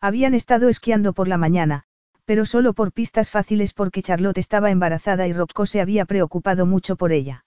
Habían 0.00 0.34
estado 0.34 0.68
esquiando 0.68 1.12
por 1.12 1.26
la 1.26 1.38
mañana, 1.38 1.84
pero 2.24 2.46
solo 2.46 2.72
por 2.72 2.92
pistas 2.92 3.30
fáciles 3.30 3.72
porque 3.72 4.02
Charlotte 4.02 4.38
estaba 4.38 4.70
embarazada 4.70 5.26
y 5.26 5.32
Rocco 5.32 5.66
se 5.66 5.80
había 5.80 6.04
preocupado 6.04 6.66
mucho 6.66 6.94
por 6.94 7.10
ella. 7.10 7.44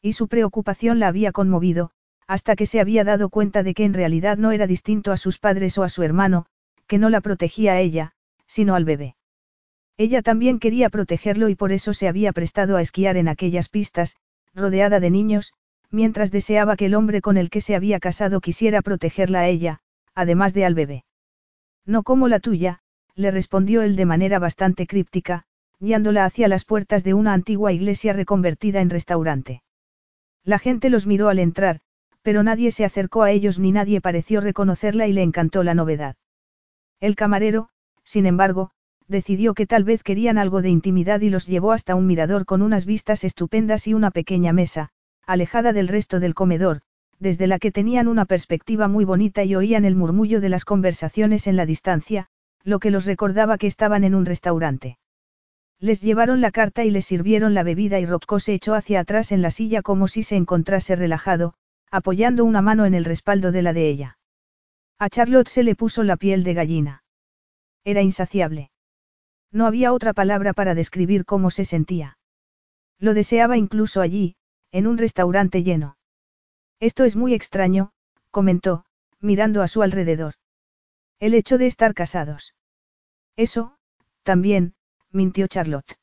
Y 0.00 0.12
su 0.12 0.28
preocupación 0.28 1.00
la 1.00 1.08
había 1.08 1.32
conmovido, 1.32 1.90
hasta 2.28 2.54
que 2.54 2.66
se 2.66 2.80
había 2.80 3.02
dado 3.02 3.28
cuenta 3.28 3.64
de 3.64 3.74
que 3.74 3.84
en 3.84 3.94
realidad 3.94 4.36
no 4.38 4.52
era 4.52 4.68
distinto 4.68 5.10
a 5.10 5.16
sus 5.16 5.38
padres 5.38 5.76
o 5.78 5.82
a 5.82 5.88
su 5.88 6.04
hermano, 6.04 6.46
que 6.86 6.98
no 6.98 7.10
la 7.10 7.20
protegía 7.20 7.72
a 7.72 7.80
ella, 7.80 8.12
sino 8.46 8.74
al 8.74 8.84
bebé. 8.84 9.16
Ella 9.96 10.22
también 10.22 10.58
quería 10.58 10.90
protegerlo 10.90 11.48
y 11.48 11.54
por 11.54 11.72
eso 11.72 11.94
se 11.94 12.08
había 12.08 12.32
prestado 12.32 12.76
a 12.76 12.82
esquiar 12.82 13.16
en 13.16 13.28
aquellas 13.28 13.68
pistas, 13.68 14.16
rodeada 14.54 15.00
de 15.00 15.10
niños, 15.10 15.52
mientras 15.90 16.30
deseaba 16.30 16.76
que 16.76 16.86
el 16.86 16.94
hombre 16.94 17.20
con 17.20 17.36
el 17.36 17.50
que 17.50 17.60
se 17.60 17.74
había 17.74 17.98
casado 18.00 18.40
quisiera 18.40 18.82
protegerla 18.82 19.40
a 19.40 19.48
ella, 19.48 19.80
además 20.14 20.52
de 20.54 20.64
al 20.64 20.74
bebé. 20.74 21.04
No 21.84 22.02
como 22.02 22.28
la 22.28 22.40
tuya, 22.40 22.80
le 23.14 23.30
respondió 23.30 23.82
él 23.82 23.96
de 23.96 24.04
manera 24.04 24.38
bastante 24.38 24.86
críptica, 24.86 25.44
guiándola 25.78 26.24
hacia 26.24 26.48
las 26.48 26.64
puertas 26.64 27.04
de 27.04 27.14
una 27.14 27.32
antigua 27.32 27.72
iglesia 27.72 28.12
reconvertida 28.12 28.80
en 28.80 28.90
restaurante. 28.90 29.62
La 30.44 30.58
gente 30.58 30.90
los 30.90 31.06
miró 31.06 31.28
al 31.28 31.38
entrar, 31.38 31.80
pero 32.22 32.42
nadie 32.42 32.70
se 32.70 32.84
acercó 32.84 33.22
a 33.22 33.30
ellos 33.30 33.58
ni 33.58 33.72
nadie 33.72 34.00
pareció 34.00 34.40
reconocerla 34.40 35.06
y 35.06 35.12
le 35.12 35.22
encantó 35.22 35.62
la 35.62 35.74
novedad. 35.74 36.16
El 37.00 37.14
camarero, 37.14 37.68
sin 38.04 38.26
embargo, 38.26 38.70
decidió 39.08 39.54
que 39.54 39.66
tal 39.66 39.84
vez 39.84 40.02
querían 40.02 40.38
algo 40.38 40.62
de 40.62 40.70
intimidad 40.70 41.20
y 41.20 41.30
los 41.30 41.46
llevó 41.46 41.72
hasta 41.72 41.94
un 41.94 42.06
mirador 42.06 42.46
con 42.46 42.62
unas 42.62 42.86
vistas 42.86 43.24
estupendas 43.24 43.86
y 43.86 43.94
una 43.94 44.10
pequeña 44.10 44.52
mesa, 44.52 44.90
alejada 45.26 45.72
del 45.72 45.88
resto 45.88 46.20
del 46.20 46.34
comedor, 46.34 46.80
desde 47.18 47.46
la 47.46 47.58
que 47.58 47.72
tenían 47.72 48.08
una 48.08 48.24
perspectiva 48.24 48.88
muy 48.88 49.04
bonita 49.04 49.44
y 49.44 49.54
oían 49.54 49.84
el 49.84 49.96
murmullo 49.96 50.40
de 50.40 50.48
las 50.48 50.64
conversaciones 50.64 51.46
en 51.46 51.56
la 51.56 51.66
distancia, 51.66 52.28
lo 52.64 52.78
que 52.78 52.90
los 52.90 53.04
recordaba 53.04 53.58
que 53.58 53.66
estaban 53.66 54.04
en 54.04 54.14
un 54.14 54.26
restaurante. 54.26 54.98
Les 55.78 56.00
llevaron 56.00 56.40
la 56.40 56.50
carta 56.50 56.84
y 56.84 56.90
les 56.90 57.04
sirvieron 57.04 57.54
la 57.54 57.62
bebida 57.62 58.00
y 58.00 58.06
Rocco 58.06 58.40
se 58.40 58.54
echó 58.54 58.74
hacia 58.74 59.00
atrás 59.00 59.30
en 59.30 59.42
la 59.42 59.50
silla 59.50 59.82
como 59.82 60.08
si 60.08 60.22
se 60.22 60.36
encontrase 60.36 60.96
relajado, 60.96 61.54
apoyando 61.90 62.44
una 62.44 62.62
mano 62.62 62.86
en 62.86 62.94
el 62.94 63.04
respaldo 63.04 63.52
de 63.52 63.62
la 63.62 63.72
de 63.72 63.88
ella. 63.88 64.18
A 64.98 65.10
Charlotte 65.10 65.48
se 65.48 65.62
le 65.62 65.74
puso 65.74 66.02
la 66.02 66.16
piel 66.16 66.42
de 66.42 66.54
gallina. 66.54 67.02
Era 67.84 68.02
insaciable. 68.02 68.70
No 69.52 69.66
había 69.66 69.92
otra 69.92 70.12
palabra 70.12 70.52
para 70.52 70.74
describir 70.74 71.24
cómo 71.24 71.50
se 71.50 71.64
sentía. 71.64 72.18
Lo 72.98 73.12
deseaba 73.12 73.56
incluso 73.56 74.00
allí, 74.00 74.36
en 74.72 74.86
un 74.86 74.98
restaurante 74.98 75.62
lleno. 75.62 75.98
Esto 76.80 77.04
es 77.04 77.14
muy 77.14 77.34
extraño, 77.34 77.92
comentó, 78.30 78.84
mirando 79.20 79.62
a 79.62 79.68
su 79.68 79.82
alrededor. 79.82 80.34
El 81.20 81.34
hecho 81.34 81.58
de 81.58 81.66
estar 81.66 81.94
casados. 81.94 82.54
Eso, 83.36 83.76
también, 84.22 84.74
mintió 85.10 85.46
Charlotte. 85.46 85.98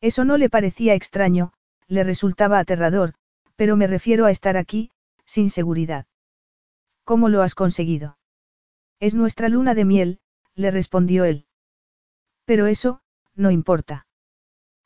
Eso 0.00 0.24
no 0.24 0.36
le 0.36 0.50
parecía 0.50 0.94
extraño, 0.94 1.52
le 1.86 2.02
resultaba 2.02 2.58
aterrador, 2.58 3.14
pero 3.56 3.76
me 3.76 3.86
refiero 3.86 4.26
a 4.26 4.30
estar 4.30 4.56
aquí, 4.56 4.90
sin 5.24 5.50
seguridad. 5.50 6.06
¿Cómo 7.06 7.28
lo 7.28 7.42
has 7.42 7.54
conseguido? 7.54 8.18
Es 8.98 9.14
nuestra 9.14 9.48
luna 9.48 9.74
de 9.74 9.84
miel, 9.84 10.18
le 10.56 10.72
respondió 10.72 11.24
él. 11.24 11.46
Pero 12.44 12.66
eso, 12.66 13.00
no 13.36 13.52
importa. 13.52 14.08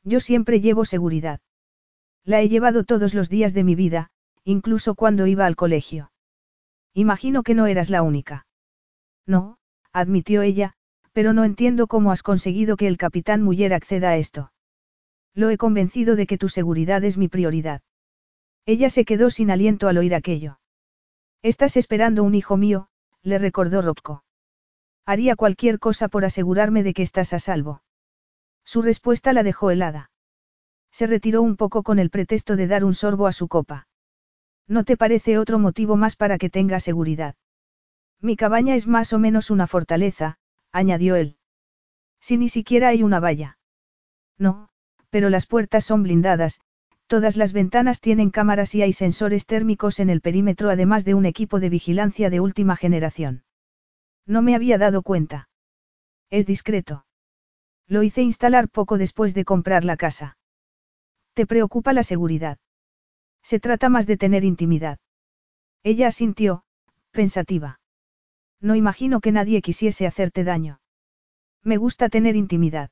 Yo 0.03 0.19
siempre 0.19 0.61
llevo 0.61 0.85
seguridad. 0.85 1.39
La 2.23 2.39
he 2.41 2.47
llevado 2.47 2.83
todos 2.83 3.15
los 3.15 3.27
días 3.27 3.55
de 3.55 3.63
mi 3.63 3.73
vida, 3.73 4.11
incluso 4.43 4.93
cuando 4.93 5.25
iba 5.25 5.47
al 5.47 5.55
colegio. 5.55 6.11
Imagino 6.93 7.41
que 7.41 7.55
no 7.55 7.65
eras 7.65 7.89
la 7.89 8.03
única. 8.03 8.45
No, 9.25 9.57
admitió 9.91 10.43
ella, 10.43 10.75
pero 11.13 11.33
no 11.33 11.43
entiendo 11.43 11.87
cómo 11.87 12.11
has 12.11 12.21
conseguido 12.21 12.77
que 12.77 12.85
el 12.85 12.97
capitán 12.97 13.41
Muller 13.41 13.73
acceda 13.73 14.11
a 14.11 14.17
esto. 14.17 14.53
Lo 15.33 15.49
he 15.49 15.57
convencido 15.57 16.15
de 16.15 16.27
que 16.27 16.37
tu 16.37 16.49
seguridad 16.49 17.03
es 17.03 17.17
mi 17.17 17.29
prioridad. 17.29 17.81
Ella 18.67 18.91
se 18.91 19.05
quedó 19.05 19.31
sin 19.31 19.49
aliento 19.49 19.87
al 19.87 19.97
oír 19.97 20.13
aquello. 20.13 20.60
Estás 21.43 21.75
esperando 21.75 22.23
un 22.23 22.35
hijo 22.35 22.55
mío, 22.55 22.87
le 23.23 23.39
recordó 23.39 23.81
Rocco. 23.81 24.23
Haría 25.05 25.35
cualquier 25.35 25.79
cosa 25.79 26.07
por 26.07 26.23
asegurarme 26.23 26.83
de 26.83 26.93
que 26.93 27.01
estás 27.01 27.33
a 27.33 27.39
salvo. 27.39 27.81
Su 28.63 28.83
respuesta 28.83 29.33
la 29.33 29.41
dejó 29.41 29.71
helada. 29.71 30.11
Se 30.91 31.07
retiró 31.07 31.41
un 31.41 31.55
poco 31.55 31.81
con 31.81 31.97
el 31.97 32.11
pretexto 32.11 32.55
de 32.55 32.67
dar 32.67 32.83
un 32.83 32.93
sorbo 32.93 33.25
a 33.25 33.31
su 33.31 33.47
copa. 33.47 33.87
¿No 34.67 34.83
te 34.83 34.97
parece 34.97 35.39
otro 35.39 35.57
motivo 35.57 35.95
más 35.95 36.15
para 36.15 36.37
que 36.37 36.51
tenga 36.51 36.79
seguridad? 36.79 37.35
Mi 38.19 38.35
cabaña 38.35 38.75
es 38.75 38.85
más 38.85 39.11
o 39.11 39.17
menos 39.17 39.49
una 39.49 39.65
fortaleza, 39.65 40.37
añadió 40.71 41.15
él. 41.15 41.37
Si 42.19 42.37
ni 42.37 42.49
siquiera 42.49 42.89
hay 42.89 43.01
una 43.01 43.19
valla. 43.19 43.57
No, 44.37 44.69
pero 45.09 45.31
las 45.31 45.47
puertas 45.47 45.85
son 45.85 46.03
blindadas, 46.03 46.61
todas 47.11 47.35
las 47.35 47.51
ventanas 47.51 47.99
tienen 47.99 48.29
cámaras 48.29 48.73
y 48.73 48.83
hay 48.83 48.93
sensores 48.93 49.45
térmicos 49.45 49.99
en 49.99 50.09
el 50.09 50.21
perímetro 50.21 50.69
además 50.69 51.03
de 51.03 51.13
un 51.13 51.25
equipo 51.25 51.59
de 51.59 51.67
vigilancia 51.67 52.29
de 52.29 52.39
última 52.39 52.77
generación. 52.77 53.43
No 54.25 54.41
me 54.41 54.55
había 54.55 54.77
dado 54.77 55.01
cuenta. 55.01 55.49
Es 56.29 56.45
discreto. 56.47 57.05
Lo 57.85 58.01
hice 58.01 58.21
instalar 58.21 58.69
poco 58.69 58.97
después 58.97 59.33
de 59.33 59.43
comprar 59.43 59.83
la 59.83 59.97
casa. 59.97 60.37
¿Te 61.33 61.45
preocupa 61.45 61.91
la 61.91 62.03
seguridad? 62.03 62.59
Se 63.43 63.59
trata 63.59 63.89
más 63.89 64.07
de 64.07 64.15
tener 64.15 64.45
intimidad. 64.45 64.97
Ella 65.83 66.07
asintió, 66.07 66.63
pensativa. 67.11 67.81
No 68.61 68.73
imagino 68.75 69.19
que 69.19 69.33
nadie 69.33 69.61
quisiese 69.61 70.07
hacerte 70.07 70.45
daño. 70.45 70.79
Me 71.61 71.75
gusta 71.75 72.07
tener 72.07 72.37
intimidad. 72.37 72.89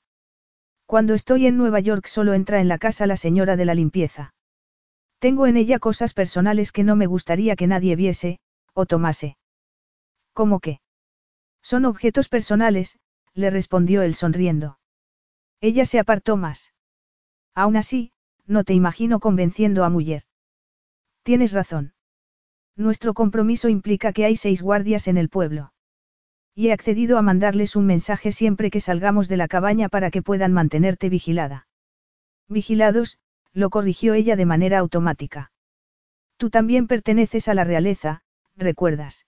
Cuando 0.89 1.13
estoy 1.13 1.45
en 1.45 1.55
Nueva 1.55 1.79
York 1.79 2.07
solo 2.07 2.33
entra 2.33 2.59
en 2.59 2.67
la 2.67 2.79
casa 2.79 3.05
la 3.05 3.15
señora 3.15 3.55
de 3.55 3.63
la 3.63 3.75
limpieza. 3.75 4.33
Tengo 5.19 5.45
en 5.45 5.55
ella 5.55 5.77
cosas 5.77 6.15
personales 6.15 6.71
que 6.71 6.83
no 6.83 6.95
me 6.95 7.05
gustaría 7.05 7.55
que 7.55 7.67
nadie 7.67 7.95
viese, 7.95 8.39
o 8.73 8.87
tomase. 8.87 9.37
¿Cómo 10.33 10.59
qué? 10.59 10.79
Son 11.61 11.85
objetos 11.85 12.27
personales, 12.27 12.97
le 13.35 13.51
respondió 13.51 14.01
él 14.01 14.15
sonriendo. 14.15 14.79
Ella 15.61 15.85
se 15.85 15.99
apartó 15.99 16.37
más. 16.37 16.73
Aún 17.53 17.77
así, 17.77 18.11
no 18.47 18.63
te 18.63 18.73
imagino 18.73 19.19
convenciendo 19.19 19.83
a 19.83 19.91
Muller. 19.91 20.23
Tienes 21.21 21.53
razón. 21.53 21.93
Nuestro 22.75 23.13
compromiso 23.13 23.69
implica 23.69 24.11
que 24.11 24.25
hay 24.25 24.35
seis 24.35 24.63
guardias 24.63 25.07
en 25.07 25.17
el 25.17 25.29
pueblo. 25.29 25.71
Y 26.59 26.67
he 26.67 26.73
accedido 26.73 27.17
a 27.17 27.21
mandarles 27.21 27.77
un 27.77 27.85
mensaje 27.85 28.33
siempre 28.33 28.69
que 28.69 28.81
salgamos 28.81 29.29
de 29.29 29.37
la 29.37 29.47
cabaña 29.47 29.87
para 29.87 30.11
que 30.11 30.21
puedan 30.21 30.51
mantenerte 30.51 31.07
vigilada. 31.07 31.69
Vigilados, 32.49 33.17
lo 33.53 33.69
corrigió 33.69 34.13
ella 34.13 34.35
de 34.35 34.45
manera 34.45 34.79
automática. 34.79 35.53
Tú 36.35 36.49
también 36.49 36.87
perteneces 36.87 37.47
a 37.47 37.53
la 37.53 37.63
realeza, 37.63 38.23
recuerdas. 38.57 39.25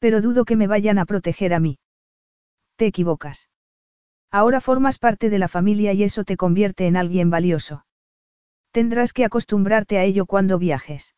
Pero 0.00 0.20
dudo 0.20 0.44
que 0.44 0.56
me 0.56 0.66
vayan 0.66 0.98
a 0.98 1.04
proteger 1.04 1.54
a 1.54 1.60
mí. 1.60 1.78
Te 2.74 2.86
equivocas. 2.86 3.48
Ahora 4.28 4.60
formas 4.60 4.98
parte 4.98 5.30
de 5.30 5.38
la 5.38 5.46
familia 5.46 5.92
y 5.92 6.02
eso 6.02 6.24
te 6.24 6.36
convierte 6.36 6.88
en 6.88 6.96
alguien 6.96 7.30
valioso. 7.30 7.86
Tendrás 8.72 9.12
que 9.12 9.24
acostumbrarte 9.24 9.98
a 9.98 10.02
ello 10.02 10.26
cuando 10.26 10.58
viajes. 10.58 11.14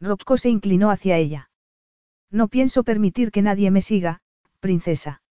Rocco 0.00 0.36
se 0.36 0.48
inclinó 0.48 0.92
hacia 0.92 1.16
ella. 1.16 1.50
No 2.30 2.46
pienso 2.46 2.84
permitir 2.84 3.32
que 3.32 3.42
nadie 3.42 3.72
me 3.72 3.82
siga, 3.82 4.20
princesa. 4.58 5.22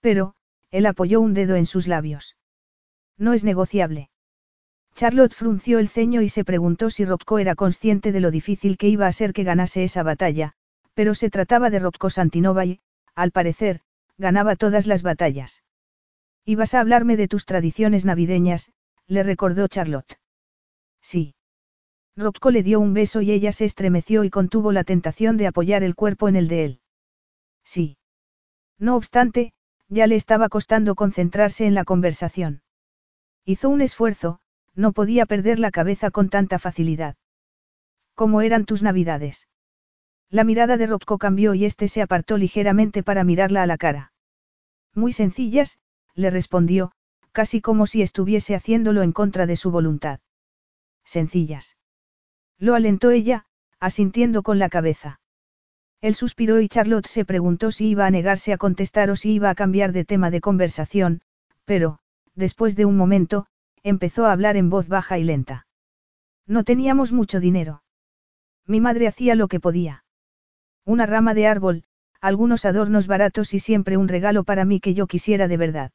Pero, 0.00 0.34
él 0.70 0.86
apoyó 0.86 1.20
un 1.20 1.34
dedo 1.34 1.56
en 1.56 1.66
sus 1.66 1.86
labios. 1.86 2.36
No 3.18 3.32
es 3.32 3.44
negociable. 3.44 4.10
Charlotte 4.94 5.34
frunció 5.34 5.78
el 5.78 5.88
ceño 5.88 6.22
y 6.22 6.28
se 6.28 6.44
preguntó 6.44 6.90
si 6.90 7.04
Rocco 7.04 7.38
era 7.38 7.54
consciente 7.54 8.12
de 8.12 8.20
lo 8.20 8.30
difícil 8.30 8.76
que 8.76 8.88
iba 8.88 9.06
a 9.06 9.12
ser 9.12 9.32
que 9.32 9.44
ganase 9.44 9.84
esa 9.84 10.02
batalla, 10.02 10.52
pero 10.94 11.14
se 11.14 11.30
trataba 11.30 11.70
de 11.70 11.78
Rocco 11.78 12.10
Santinova 12.10 12.64
y, 12.64 12.80
al 13.14 13.30
parecer, 13.30 13.80
ganaba 14.18 14.56
todas 14.56 14.86
las 14.86 15.02
batallas. 15.02 15.62
Ibas 16.44 16.74
a 16.74 16.80
hablarme 16.80 17.16
de 17.16 17.28
tus 17.28 17.46
tradiciones 17.46 18.04
navideñas, 18.04 18.72
le 19.06 19.22
recordó 19.22 19.68
Charlotte. 19.68 20.18
Sí. 21.00 21.34
Rocco 22.16 22.50
le 22.50 22.62
dio 22.62 22.80
un 22.80 22.92
beso 22.92 23.22
y 23.22 23.30
ella 23.30 23.52
se 23.52 23.64
estremeció 23.64 24.24
y 24.24 24.30
contuvo 24.30 24.72
la 24.72 24.84
tentación 24.84 25.36
de 25.36 25.46
apoyar 25.46 25.82
el 25.82 25.94
cuerpo 25.94 26.28
en 26.28 26.36
el 26.36 26.48
de 26.48 26.64
él. 26.64 26.80
Sí. 27.64 27.96
No 28.80 28.96
obstante, 28.96 29.52
ya 29.88 30.06
le 30.06 30.16
estaba 30.16 30.48
costando 30.48 30.94
concentrarse 30.94 31.66
en 31.66 31.74
la 31.74 31.84
conversación. 31.84 32.62
Hizo 33.44 33.68
un 33.68 33.82
esfuerzo, 33.82 34.40
no 34.74 34.92
podía 34.92 35.26
perder 35.26 35.58
la 35.58 35.70
cabeza 35.70 36.10
con 36.10 36.30
tanta 36.30 36.58
facilidad. 36.58 37.16
¿Cómo 38.14 38.40
eran 38.40 38.64
tus 38.64 38.82
navidades? 38.82 39.48
La 40.30 40.44
mirada 40.44 40.76
de 40.76 40.86
Rocco 40.86 41.18
cambió 41.18 41.54
y 41.54 41.64
éste 41.64 41.88
se 41.88 42.02
apartó 42.02 42.38
ligeramente 42.38 43.02
para 43.02 43.22
mirarla 43.22 43.62
a 43.62 43.66
la 43.66 43.76
cara. 43.76 44.12
Muy 44.94 45.12
sencillas, 45.12 45.78
le 46.14 46.30
respondió, 46.30 46.92
casi 47.32 47.60
como 47.60 47.86
si 47.86 48.02
estuviese 48.02 48.54
haciéndolo 48.54 49.02
en 49.02 49.12
contra 49.12 49.46
de 49.46 49.56
su 49.56 49.70
voluntad. 49.70 50.20
Sencillas. 51.04 51.76
Lo 52.58 52.74
alentó 52.74 53.10
ella, 53.10 53.46
asintiendo 53.78 54.42
con 54.42 54.58
la 54.58 54.68
cabeza. 54.68 55.19
Él 56.00 56.14
suspiró 56.14 56.60
y 56.60 56.68
Charlotte 56.68 57.06
se 57.06 57.24
preguntó 57.24 57.70
si 57.70 57.88
iba 57.88 58.06
a 58.06 58.10
negarse 58.10 58.52
a 58.52 58.58
contestar 58.58 59.10
o 59.10 59.16
si 59.16 59.32
iba 59.32 59.50
a 59.50 59.54
cambiar 59.54 59.92
de 59.92 60.04
tema 60.04 60.30
de 60.30 60.40
conversación, 60.40 61.20
pero, 61.64 61.98
después 62.34 62.74
de 62.74 62.86
un 62.86 62.96
momento, 62.96 63.46
empezó 63.82 64.26
a 64.26 64.32
hablar 64.32 64.56
en 64.56 64.70
voz 64.70 64.88
baja 64.88 65.18
y 65.18 65.24
lenta. 65.24 65.66
No 66.46 66.64
teníamos 66.64 67.12
mucho 67.12 67.38
dinero. 67.38 67.82
Mi 68.66 68.80
madre 68.80 69.08
hacía 69.08 69.34
lo 69.34 69.48
que 69.48 69.60
podía. 69.60 70.04
Una 70.84 71.06
rama 71.06 71.34
de 71.34 71.46
árbol, 71.46 71.84
algunos 72.20 72.64
adornos 72.64 73.06
baratos 73.06 73.54
y 73.54 73.60
siempre 73.60 73.96
un 73.96 74.08
regalo 74.08 74.44
para 74.44 74.64
mí 74.64 74.80
que 74.80 74.94
yo 74.94 75.06
quisiera 75.06 75.48
de 75.48 75.56
verdad. 75.56 75.90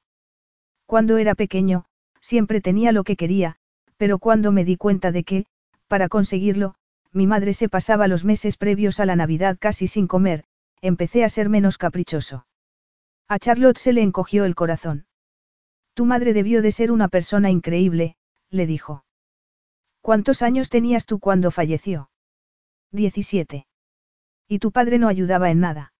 Cuando 0.85 1.17
era 1.17 1.35
pequeño, 1.35 1.85
siempre 2.19 2.61
tenía 2.61 2.91
lo 2.91 3.03
que 3.03 3.15
quería, 3.15 3.57
pero 3.97 4.19
cuando 4.19 4.51
me 4.51 4.65
di 4.65 4.77
cuenta 4.77 5.11
de 5.11 5.23
que, 5.23 5.45
para 5.87 6.09
conseguirlo, 6.09 6.75
mi 7.15 7.27
madre 7.27 7.53
se 7.53 7.69
pasaba 7.69 8.09
los 8.09 8.25
meses 8.25 8.57
previos 8.57 8.99
a 8.99 9.05
la 9.05 9.15
Navidad 9.15 9.55
casi 9.57 9.87
sin 9.87 10.05
comer, 10.05 10.43
empecé 10.81 11.23
a 11.23 11.29
ser 11.29 11.47
menos 11.47 11.77
caprichoso. 11.77 12.45
A 13.29 13.39
Charlotte 13.39 13.77
se 13.77 13.93
le 13.93 14.01
encogió 14.01 14.43
el 14.43 14.53
corazón. 14.53 15.07
Tu 15.93 16.03
madre 16.03 16.33
debió 16.33 16.61
de 16.61 16.73
ser 16.73 16.91
una 16.91 17.07
persona 17.07 17.49
increíble, 17.49 18.17
le 18.49 18.67
dijo. 18.67 19.05
¿Cuántos 20.01 20.41
años 20.41 20.69
tenías 20.69 21.05
tú 21.05 21.19
cuando 21.19 21.51
falleció? 21.51 22.09
Diecisiete. 22.91 23.65
Y 24.49 24.59
tu 24.59 24.73
padre 24.73 24.99
no 24.99 25.07
ayudaba 25.07 25.49
en 25.49 25.61
nada. 25.61 25.93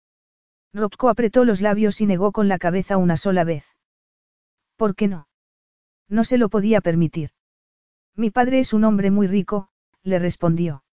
Rocco 0.74 1.08
apretó 1.08 1.45
los 1.45 1.61
labios 1.61 2.02
y 2.02 2.06
negó 2.06 2.34
con 2.34 2.50
la 2.50 2.60
cabeza 2.60 2.98
una 2.98 3.16
sola 3.16 3.45
vez. 3.45 3.66
¿Por 4.76 4.95
qué 4.95 5.08
no? 5.08 5.30
No 6.10 6.26
se 6.26 6.38
lo 6.38 6.50
podía 6.50 6.82
permitir. 6.82 7.30
Mi 8.16 8.32
padre 8.32 8.60
es 8.60 8.74
un 8.74 8.84
hombre 8.84 9.11
muy 9.11 9.27
rico, 9.27 9.69
le 10.03 10.19
respondió. 10.19 10.85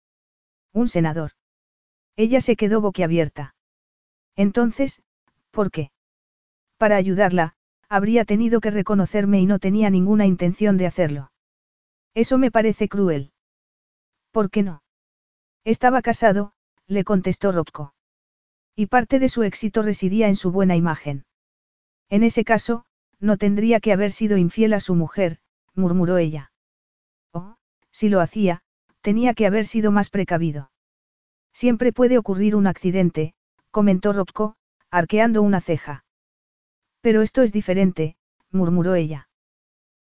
Un 0.72 0.88
senador. 0.88 1.32
Ella 2.16 2.40
se 2.40 2.56
quedó 2.56 2.80
boquiabierta. 2.80 3.54
Entonces, 4.36 5.02
¿por 5.50 5.70
qué? 5.70 5.90
Para 6.78 6.96
ayudarla, 6.96 7.54
habría 7.88 8.24
tenido 8.24 8.60
que 8.60 8.70
reconocerme 8.70 9.40
y 9.40 9.46
no 9.46 9.58
tenía 9.58 9.90
ninguna 9.90 10.26
intención 10.26 10.78
de 10.78 10.86
hacerlo. 10.86 11.32
Eso 12.14 12.38
me 12.38 12.50
parece 12.50 12.88
cruel. 12.88 13.32
¿Por 14.30 14.50
qué 14.50 14.62
no? 14.62 14.82
Estaba 15.64 16.02
casado, 16.02 16.52
le 16.86 17.04
contestó 17.04 17.52
Rocco. 17.52 17.94
Y 18.74 18.86
parte 18.86 19.18
de 19.18 19.28
su 19.28 19.42
éxito 19.42 19.82
residía 19.82 20.28
en 20.28 20.36
su 20.36 20.50
buena 20.50 20.76
imagen. 20.76 21.24
En 22.08 22.22
ese 22.22 22.44
caso, 22.44 22.84
no 23.20 23.36
tendría 23.36 23.80
que 23.80 23.92
haber 23.92 24.10
sido 24.10 24.36
infiel 24.36 24.72
a 24.72 24.80
su 24.80 24.94
mujer, 24.94 25.38
murmuró 25.74 26.18
ella. 26.18 26.50
Oh, 27.32 27.56
si 27.90 28.08
lo 28.08 28.20
hacía, 28.20 28.62
tenía 29.02 29.34
que 29.34 29.46
haber 29.46 29.66
sido 29.66 29.92
más 29.92 30.08
precavido. 30.08 30.70
Siempre 31.52 31.92
puede 31.92 32.16
ocurrir 32.16 32.56
un 32.56 32.66
accidente, 32.66 33.34
comentó 33.70 34.12
Rocco, 34.12 34.56
arqueando 34.90 35.42
una 35.42 35.60
ceja. 35.60 36.04
Pero 37.00 37.22
esto 37.22 37.42
es 37.42 37.52
diferente, 37.52 38.16
murmuró 38.50 38.94
ella. 38.94 39.28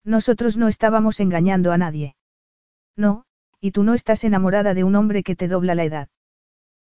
Nosotros 0.04 0.58
no 0.58 0.68
estábamos 0.68 1.20
engañando 1.20 1.72
a 1.72 1.78
nadie. 1.78 2.16
No, 2.96 3.26
y 3.62 3.72
tú 3.72 3.84
no 3.84 3.94
estás 3.94 4.24
enamorada 4.24 4.74
de 4.74 4.84
un 4.84 4.96
hombre 4.96 5.24
que 5.24 5.36
te 5.36 5.48
dobla 5.48 5.76
la 5.76 5.84
edad. 5.84 6.10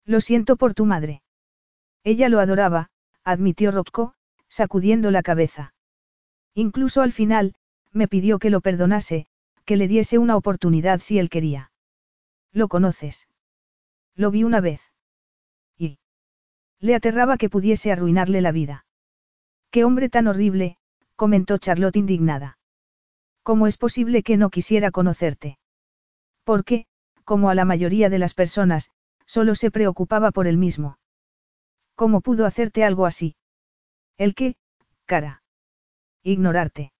Lo 0.04 0.20
siento 0.20 0.56
por 0.56 0.74
tu 0.74 0.86
madre. 0.86 1.22
Ella 2.02 2.28
lo 2.28 2.40
adoraba, 2.40 2.90
admitió 3.24 3.70
Rocco, 3.70 4.14
sacudiendo 4.48 5.10
la 5.10 5.22
cabeza. 5.22 5.74
Incluso 6.54 7.02
al 7.02 7.12
final, 7.12 7.54
me 7.92 8.08
pidió 8.08 8.38
que 8.38 8.50
lo 8.50 8.60
perdonase, 8.60 9.26
que 9.64 9.76
le 9.76 9.86
diese 9.86 10.18
una 10.18 10.36
oportunidad 10.36 11.00
si 11.00 11.18
él 11.18 11.28
quería. 11.28 11.70
¿Lo 12.52 12.68
conoces? 12.68 13.28
Lo 14.14 14.30
vi 14.30 14.44
una 14.44 14.60
vez. 14.60 14.80
Y. 15.78 15.98
Le 16.80 16.94
aterraba 16.94 17.36
que 17.36 17.48
pudiese 17.48 17.92
arruinarle 17.92 18.40
la 18.40 18.52
vida. 18.52 18.86
Qué 19.70 19.84
hombre 19.84 20.08
tan 20.08 20.26
horrible, 20.26 20.76
comentó 21.14 21.58
Charlotte 21.58 21.96
indignada. 21.96 22.58
¿Cómo 23.42 23.66
es 23.66 23.76
posible 23.76 24.22
que 24.22 24.36
no 24.36 24.50
quisiera 24.50 24.90
conocerte? 24.90 25.58
Porque, 26.44 26.86
como 27.24 27.50
a 27.50 27.54
la 27.54 27.64
mayoría 27.64 28.08
de 28.08 28.18
las 28.18 28.34
personas, 28.34 28.90
solo 29.26 29.54
se 29.54 29.70
preocupaba 29.70 30.32
por 30.32 30.46
él 30.46 30.56
mismo. 30.56 30.98
¿Cómo 31.94 32.20
pudo 32.20 32.46
hacerte 32.46 32.82
algo 32.82 33.06
así? 33.06 33.36
¿El 34.16 34.34
qué, 34.34 34.56
cara? 35.04 35.42
Ignorarte. 36.22 36.92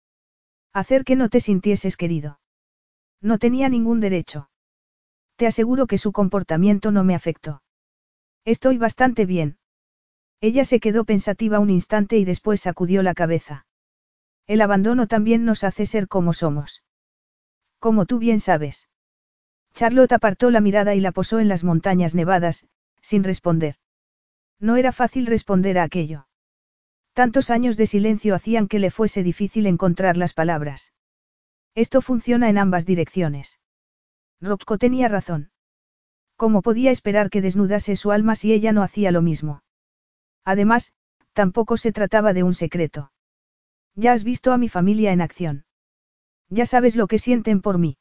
Hacer 0.73 1.05
que 1.05 1.17
no 1.17 1.29
te 1.29 1.41
sintieses 1.41 1.97
querido. 1.97 2.39
No 3.20 3.39
tenía 3.39 3.69
ningún 3.69 4.01
derecho. 4.01 4.50
Te 5.41 5.47
aseguro 5.47 5.86
que 5.86 5.97
su 5.97 6.12
comportamiento 6.12 6.91
no 6.91 7.02
me 7.02 7.15
afectó. 7.15 7.62
Estoy 8.44 8.77
bastante 8.77 9.25
bien. 9.25 9.57
Ella 10.43 10.67
se 10.67 10.81
quedó 10.81 11.07
pensativa 11.07 11.60
un 11.60 11.70
instante 11.70 12.19
y 12.19 12.27
después 12.27 12.60
sacudió 12.60 13.02
la 13.02 13.15
cabeza. 13.15 13.65
El 14.47 14.60
abandono 14.60 15.07
también 15.07 15.47
nos 15.47 15.65
hace 15.65 15.86
ser 15.86 16.09
como 16.09 16.35
somos. 16.35 16.85
Como 17.78 18.05
tú 18.05 18.19
bien 18.19 18.39
sabes. 18.39 18.91
Charlotte 19.73 20.12
apartó 20.12 20.51
la 20.51 20.60
mirada 20.60 20.94
y 20.94 21.01
la 21.01 21.10
posó 21.10 21.39
en 21.39 21.49
las 21.49 21.65
montañas 21.65 22.15
nevadas, 22.15 22.67
sin 23.01 23.25
responder. 23.25 23.77
No 24.59 24.77
era 24.77 24.93
fácil 24.93 25.25
responder 25.25 25.78
a 25.78 25.85
aquello. 25.85 26.28
Tantos 27.15 27.49
años 27.49 27.78
de 27.78 27.86
silencio 27.86 28.35
hacían 28.35 28.69
que 28.69 28.78
le 28.78 28.91
fuese 28.91 29.23
difícil 29.23 29.67
encontrar 29.67 30.19
las 30.19 30.35
palabras. 30.35 30.93
Esto 31.75 32.02
funciona 32.02 32.51
en 32.51 32.59
ambas 32.59 32.85
direcciones. 32.85 33.60
Rocco 34.41 34.78
tenía 34.78 35.09
razón. 35.09 35.51
¿Cómo 36.36 36.62
podía 36.62 36.91
esperar 36.91 37.28
que 37.28 37.43
desnudase 37.43 37.97
su 37.97 38.12
alma 38.12 38.35
si 38.35 38.52
ella 38.52 38.73
no 38.73 38.83
hacía 38.83 39.10
lo 39.10 39.20
mismo? 39.20 39.62
Además, 40.44 40.93
tampoco 41.33 41.77
se 41.77 41.93
trataba 41.93 42.33
de 42.33 42.43
un 42.43 42.55
secreto. 42.55 43.12
Ya 43.94 44.12
has 44.12 44.25
visto 44.25 44.52
a 44.52 44.59
mi 44.59 44.69
familia 44.69 45.12
en 45.12 45.20
acción. 45.20 45.65
Ya 46.49 46.65
sabes 46.65 46.97
lo 46.97 47.07
que 47.07 47.19
sienten 47.19 47.60
por 47.60 47.78
mí. 47.78 47.99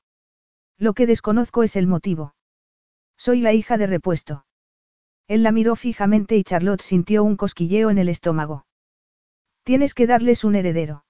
Lo 0.77 0.93
que 0.93 1.05
desconozco 1.05 1.63
es 1.63 1.75
el 1.75 1.87
motivo. 1.87 2.35
Soy 3.17 3.41
la 3.41 3.53
hija 3.53 3.77
de 3.77 3.87
repuesto. 3.87 4.45
Él 5.27 5.43
la 5.43 5.51
miró 5.51 5.75
fijamente 5.75 6.37
y 6.37 6.43
Charlotte 6.43 6.81
sintió 6.81 7.23
un 7.23 7.35
cosquilleo 7.35 7.89
en 7.89 7.97
el 7.97 8.07
estómago. 8.07 8.65
Tienes 9.63 9.93
que 9.93 10.07
darles 10.07 10.43
un 10.45 10.55
heredero. 10.55 11.03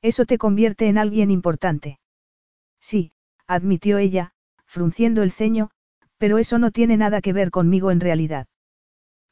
Eso 0.00 0.24
te 0.26 0.38
convierte 0.38 0.86
en 0.86 0.96
alguien 0.96 1.30
importante. 1.30 1.98
Sí, 2.80 3.12
admitió 3.46 3.98
ella, 3.98 4.33
frunciendo 4.74 5.22
el 5.22 5.30
ceño, 5.30 5.70
pero 6.18 6.38
eso 6.38 6.58
no 6.58 6.72
tiene 6.72 6.96
nada 6.96 7.20
que 7.20 7.32
ver 7.32 7.52
conmigo 7.52 7.92
en 7.92 8.00
realidad. 8.00 8.48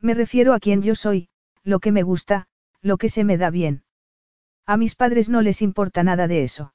Me 0.01 0.15
refiero 0.15 0.55
a 0.55 0.61
quien 0.61 0.83
yo 0.83 0.95
soy, 0.95 1.29
lo 1.65 1.81
que 1.81 1.91
me 1.91 2.05
gusta, 2.05 2.47
lo 2.81 2.97
que 2.97 3.09
se 3.09 3.25
me 3.25 3.37
da 3.37 3.51
bien. 3.51 3.83
A 4.67 4.77
mis 4.77 4.95
padres 4.95 5.29
no 5.29 5.43
les 5.43 5.61
importa 5.61 6.05
nada 6.05 6.29
de 6.29 6.45
eso. 6.45 6.75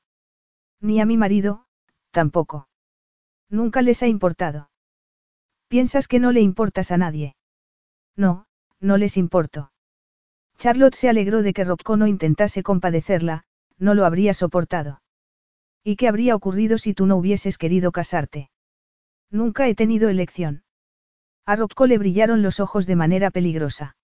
Ni 0.82 1.00
a 1.00 1.06
mi 1.06 1.16
marido, 1.16 1.66
tampoco. 2.12 2.68
Nunca 3.50 3.82
les 3.82 4.04
ha 4.04 4.08
importado. 4.08 4.70
¿Piensas 5.70 6.10
que 6.10 6.20
no 6.20 6.34
le 6.34 6.42
importas 6.42 6.92
a 6.92 6.98
nadie? 6.98 7.38
No, 8.18 8.48
no 8.82 8.98
les 8.98 9.16
importo. 9.16 9.72
Charlotte 10.58 10.96
se 10.96 11.08
alegró 11.08 11.42
de 11.42 11.54
que 11.54 11.64
Rocco 11.64 11.96
no 11.96 12.06
intentase 12.06 12.64
compadecerla, 12.64 13.46
no 13.78 13.94
lo 13.94 14.06
habría 14.06 14.34
soportado. 14.34 15.02
¿Y 15.86 15.96
qué 15.96 16.10
habría 16.10 16.36
ocurrido 16.36 16.78
si 16.78 16.94
tú 16.94 17.06
no 17.06 17.16
hubieses 17.16 17.58
querido 17.58 17.94
casarte? 17.94 18.50
Nunca 19.30 19.67
he 19.67 19.75
tenido 19.75 20.09
elección. 20.09 20.64
A 21.45 21.56
Rocco 21.56 21.88
le 21.88 21.97
brillaron 21.97 22.41
los 22.41 22.59
ojos 22.59 22.85
de 22.85 22.95
manera 22.95 23.31
peligrosa. 23.31 23.95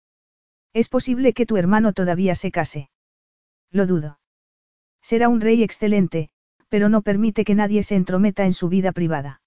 Es 0.74 0.90
posible 0.90 1.34
que 1.34 1.46
tu 1.46 1.58
hermano 1.58 1.94
todavía 1.94 2.36
se 2.36 2.52
case. 2.52 2.90
Lo 3.70 3.86
dudo. 3.86 4.20
Será 5.02 5.30
un 5.30 5.42
rey 5.42 5.62
excelente, 5.62 6.30
pero 6.70 6.90
no 6.90 7.02
permite 7.02 7.46
que 7.46 7.54
nadie 7.54 7.84
se 7.84 7.96
entrometa 7.96 8.46
en 8.46 8.54
su 8.54 8.70
vida 8.70 8.92
privada. 8.92 9.42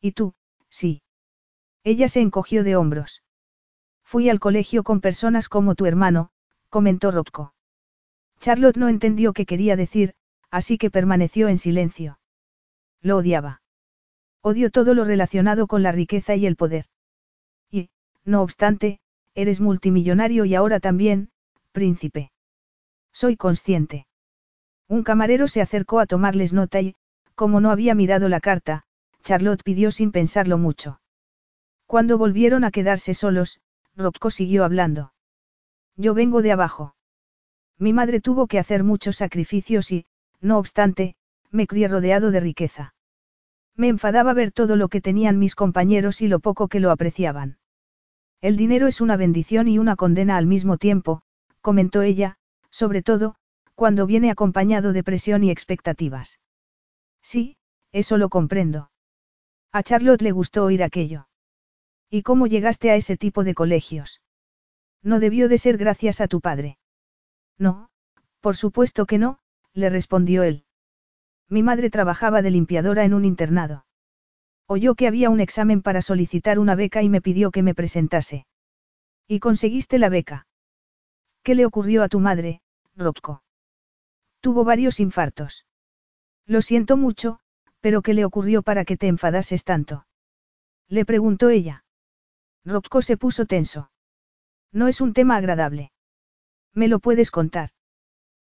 ¿Y 0.00 0.12
tú? 0.12 0.34
Sí. 0.68 1.02
Ella 1.84 2.08
se 2.08 2.20
encogió 2.20 2.64
de 2.64 2.76
hombros. 2.76 3.22
Fui 4.04 4.28
al 4.28 4.40
colegio 4.40 4.82
con 4.82 5.00
personas 5.00 5.48
como 5.48 5.74
tu 5.74 5.86
hermano, 5.86 6.30
comentó 6.68 7.10
Rocco. 7.10 7.54
Charlotte 8.40 8.76
no 8.76 8.88
entendió 8.88 9.32
qué 9.32 9.46
quería 9.46 9.76
decir, 9.76 10.14
así 10.50 10.76
que 10.76 10.90
permaneció 10.90 11.48
en 11.48 11.58
silencio. 11.58 12.18
Lo 13.00 13.16
odiaba. 13.16 13.61
Odio 14.42 14.70
todo 14.70 14.94
lo 14.94 15.04
relacionado 15.04 15.68
con 15.68 15.82
la 15.82 15.92
riqueza 15.92 16.34
y 16.34 16.46
el 16.46 16.56
poder. 16.56 16.86
Y, 17.70 17.90
no 18.24 18.42
obstante, 18.42 18.98
eres 19.34 19.60
multimillonario 19.60 20.44
y 20.44 20.54
ahora 20.54 20.80
también, 20.80 21.30
príncipe. 21.70 22.32
Soy 23.12 23.36
consciente. 23.36 24.06
Un 24.88 25.04
camarero 25.04 25.46
se 25.46 25.62
acercó 25.62 26.00
a 26.00 26.06
tomarles 26.06 26.52
nota 26.52 26.80
y, 26.80 26.96
como 27.34 27.60
no 27.60 27.70
había 27.70 27.94
mirado 27.94 28.28
la 28.28 28.40
carta, 28.40 28.82
Charlotte 29.22 29.62
pidió 29.62 29.90
sin 29.90 30.10
pensarlo 30.10 30.58
mucho. 30.58 31.00
Cuando 31.86 32.18
volvieron 32.18 32.64
a 32.64 32.70
quedarse 32.70 33.14
solos, 33.14 33.60
Rocco 33.94 34.30
siguió 34.30 34.64
hablando. 34.64 35.12
Yo 35.96 36.14
vengo 36.14 36.42
de 36.42 36.52
abajo. 36.52 36.96
Mi 37.78 37.92
madre 37.92 38.20
tuvo 38.20 38.46
que 38.46 38.58
hacer 38.58 38.82
muchos 38.82 39.16
sacrificios 39.16 39.92
y, 39.92 40.06
no 40.40 40.58
obstante, 40.58 41.14
me 41.50 41.66
crié 41.66 41.88
rodeado 41.88 42.30
de 42.30 42.40
riqueza. 42.40 42.94
Me 43.76 43.88
enfadaba 43.88 44.34
ver 44.34 44.52
todo 44.52 44.76
lo 44.76 44.88
que 44.88 45.00
tenían 45.00 45.38
mis 45.38 45.54
compañeros 45.54 46.20
y 46.20 46.28
lo 46.28 46.40
poco 46.40 46.68
que 46.68 46.80
lo 46.80 46.90
apreciaban. 46.90 47.58
El 48.40 48.56
dinero 48.56 48.86
es 48.86 49.00
una 49.00 49.16
bendición 49.16 49.68
y 49.68 49.78
una 49.78 49.96
condena 49.96 50.36
al 50.36 50.46
mismo 50.46 50.76
tiempo, 50.76 51.22
comentó 51.60 52.02
ella, 52.02 52.36
sobre 52.70 53.02
todo, 53.02 53.36
cuando 53.74 54.06
viene 54.06 54.30
acompañado 54.30 54.92
de 54.92 55.04
presión 55.04 55.44
y 55.44 55.50
expectativas. 55.50 56.40
Sí, 57.22 57.56
eso 57.92 58.18
lo 58.18 58.28
comprendo. 58.28 58.90
A 59.72 59.82
Charlotte 59.82 60.22
le 60.22 60.32
gustó 60.32 60.64
oír 60.64 60.82
aquello. 60.82 61.28
¿Y 62.10 62.22
cómo 62.22 62.46
llegaste 62.46 62.90
a 62.90 62.96
ese 62.96 63.16
tipo 63.16 63.44
de 63.44 63.54
colegios? 63.54 64.20
No 65.02 65.18
debió 65.18 65.48
de 65.48 65.58
ser 65.58 65.78
gracias 65.78 66.20
a 66.20 66.28
tu 66.28 66.40
padre. 66.40 66.78
No, 67.58 67.90
por 68.40 68.56
supuesto 68.56 69.06
que 69.06 69.18
no, 69.18 69.38
le 69.72 69.88
respondió 69.88 70.42
él. 70.42 70.64
Mi 71.52 71.62
madre 71.62 71.90
trabajaba 71.90 72.40
de 72.40 72.50
limpiadora 72.50 73.04
en 73.04 73.12
un 73.12 73.26
internado. 73.26 73.84
Oyó 74.66 74.94
que 74.94 75.06
había 75.06 75.28
un 75.28 75.38
examen 75.38 75.82
para 75.82 76.00
solicitar 76.00 76.58
una 76.58 76.74
beca 76.74 77.02
y 77.02 77.10
me 77.10 77.20
pidió 77.20 77.50
que 77.50 77.62
me 77.62 77.74
presentase. 77.74 78.46
¿Y 79.28 79.38
conseguiste 79.38 79.98
la 79.98 80.08
beca? 80.08 80.46
¿Qué 81.42 81.54
le 81.54 81.66
ocurrió 81.66 82.04
a 82.04 82.08
tu 82.08 82.20
madre, 82.20 82.62
Rocco? 82.96 83.42
Tuvo 84.40 84.64
varios 84.64 84.98
infartos. 84.98 85.66
Lo 86.46 86.62
siento 86.62 86.96
mucho, 86.96 87.38
pero 87.80 88.00
¿qué 88.00 88.14
le 88.14 88.24
ocurrió 88.24 88.62
para 88.62 88.86
que 88.86 88.96
te 88.96 89.08
enfadases 89.08 89.62
tanto? 89.62 90.06
Le 90.88 91.04
preguntó 91.04 91.50
ella. 91.50 91.84
Rocco 92.64 93.02
se 93.02 93.18
puso 93.18 93.44
tenso. 93.44 93.90
No 94.72 94.88
es 94.88 95.02
un 95.02 95.12
tema 95.12 95.36
agradable. 95.36 95.92
¿Me 96.72 96.88
lo 96.88 96.98
puedes 96.98 97.30
contar? 97.30 97.72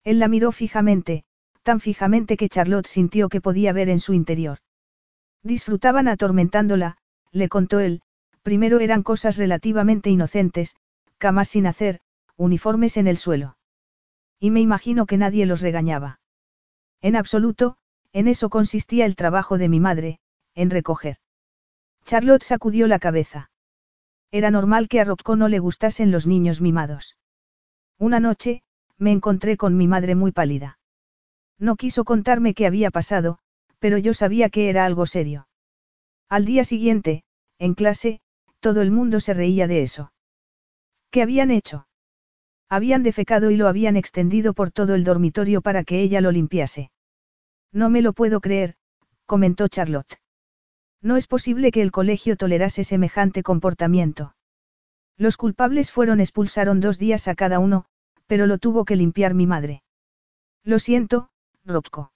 Él 0.04 0.20
la 0.20 0.28
miró 0.28 0.52
fijamente, 0.52 1.26
tan 1.64 1.80
fijamente 1.80 2.38
que 2.38 2.50
Charlotte 2.50 2.88
sintió 2.88 3.30
que 3.30 3.42
podía 3.42 3.74
ver 3.74 3.90
en 3.90 4.00
su 4.00 4.14
interior. 4.14 4.60
Disfrutaban 5.44 6.08
atormentándola, 6.08 6.98
le 7.32 7.50
contó 7.50 7.80
él, 7.80 8.02
primero 8.42 8.80
eran 8.80 9.04
cosas 9.04 9.38
relativamente 9.38 10.10
inocentes, 10.10 10.76
camas 11.18 11.50
sin 11.50 11.68
hacer, 11.68 12.00
uniformes 12.36 12.98
en 12.98 13.08
el 13.08 13.18
suelo. 13.18 13.58
Y 14.40 14.52
me 14.52 14.62
imagino 14.62 15.06
que 15.06 15.18
nadie 15.18 15.46
los 15.46 15.62
regañaba. 15.62 16.20
En 17.02 17.16
absoluto, 17.16 17.78
en 18.12 18.28
eso 18.28 18.50
consistía 18.50 19.06
el 19.06 19.16
trabajo 19.16 19.58
de 19.58 19.70
mi 19.70 19.80
madre, 19.80 20.20
en 20.56 20.70
recoger. 20.70 21.18
Charlotte 22.06 22.44
sacudió 22.44 22.88
la 22.88 23.00
cabeza. 23.00 23.52
Era 24.32 24.50
normal 24.50 24.88
que 24.88 25.00
a 25.00 25.04
Rocco 25.04 25.36
no 25.36 25.48
le 25.48 25.60
gustasen 25.60 26.12
los 26.12 26.26
niños 26.26 26.62
mimados. 26.62 27.18
Una 27.98 28.20
noche, 28.20 28.64
me 28.98 29.12
encontré 29.12 29.58
con 29.58 29.78
mi 29.78 29.88
madre 29.88 30.16
muy 30.16 30.32
pálida. 30.32 30.80
No 31.62 31.76
quiso 31.76 32.06
contarme 32.06 32.56
qué 32.56 32.66
había 32.66 32.90
pasado, 32.90 33.38
pero 33.78 34.00
yo 34.00 34.16
sabía 34.16 34.50
que 34.50 34.70
era 34.70 34.84
algo 34.84 35.06
serio. 35.06 35.48
Al 36.28 36.44
día 36.44 36.64
siguiente, 36.64 37.24
en 37.60 37.76
clase, 37.76 38.20
todo 38.60 38.82
el 38.82 38.90
mundo 38.90 39.20
se 39.20 39.36
reía 39.36 39.68
de 39.68 39.84
eso. 39.84 40.12
¿Qué 41.12 41.22
habían 41.22 41.52
hecho? 41.52 41.88
Habían 42.68 43.04
defecado 43.04 43.52
y 43.52 43.58
lo 43.58 43.68
habían 43.68 43.96
extendido 43.96 44.54
por 44.54 44.72
todo 44.72 44.96
el 44.96 45.04
dormitorio 45.04 45.62
para 45.62 45.84
que 45.84 46.02
ella 46.02 46.20
lo 46.20 46.32
limpiase. 46.32 46.90
No 47.72 47.92
me 47.92 48.02
lo 48.02 48.14
puedo 48.14 48.42
creer, 48.42 48.76
comentó 49.28 49.68
Charlotte. 49.68 50.20
No 51.00 51.16
es 51.16 51.28
posible 51.28 51.72
que 51.72 51.84
el 51.84 51.92
colegio 51.92 52.38
tolerase 52.38 52.84
semejante 52.84 53.44
comportamiento. 53.44 54.36
Los 55.16 55.38
culpables 55.38 55.92
fueron 55.92 56.22
expulsaron 56.22 56.80
dos 56.80 56.98
días 56.98 57.28
a 57.28 57.36
cada 57.36 57.60
uno, 57.60 57.86
pero 58.26 58.48
lo 58.48 58.58
tuvo 58.58 58.84
que 58.84 58.96
limpiar 58.96 59.36
mi 59.36 59.46
madre. 59.46 59.84
Lo 60.64 60.80
siento, 60.80 61.31
Rocco. 61.66 62.12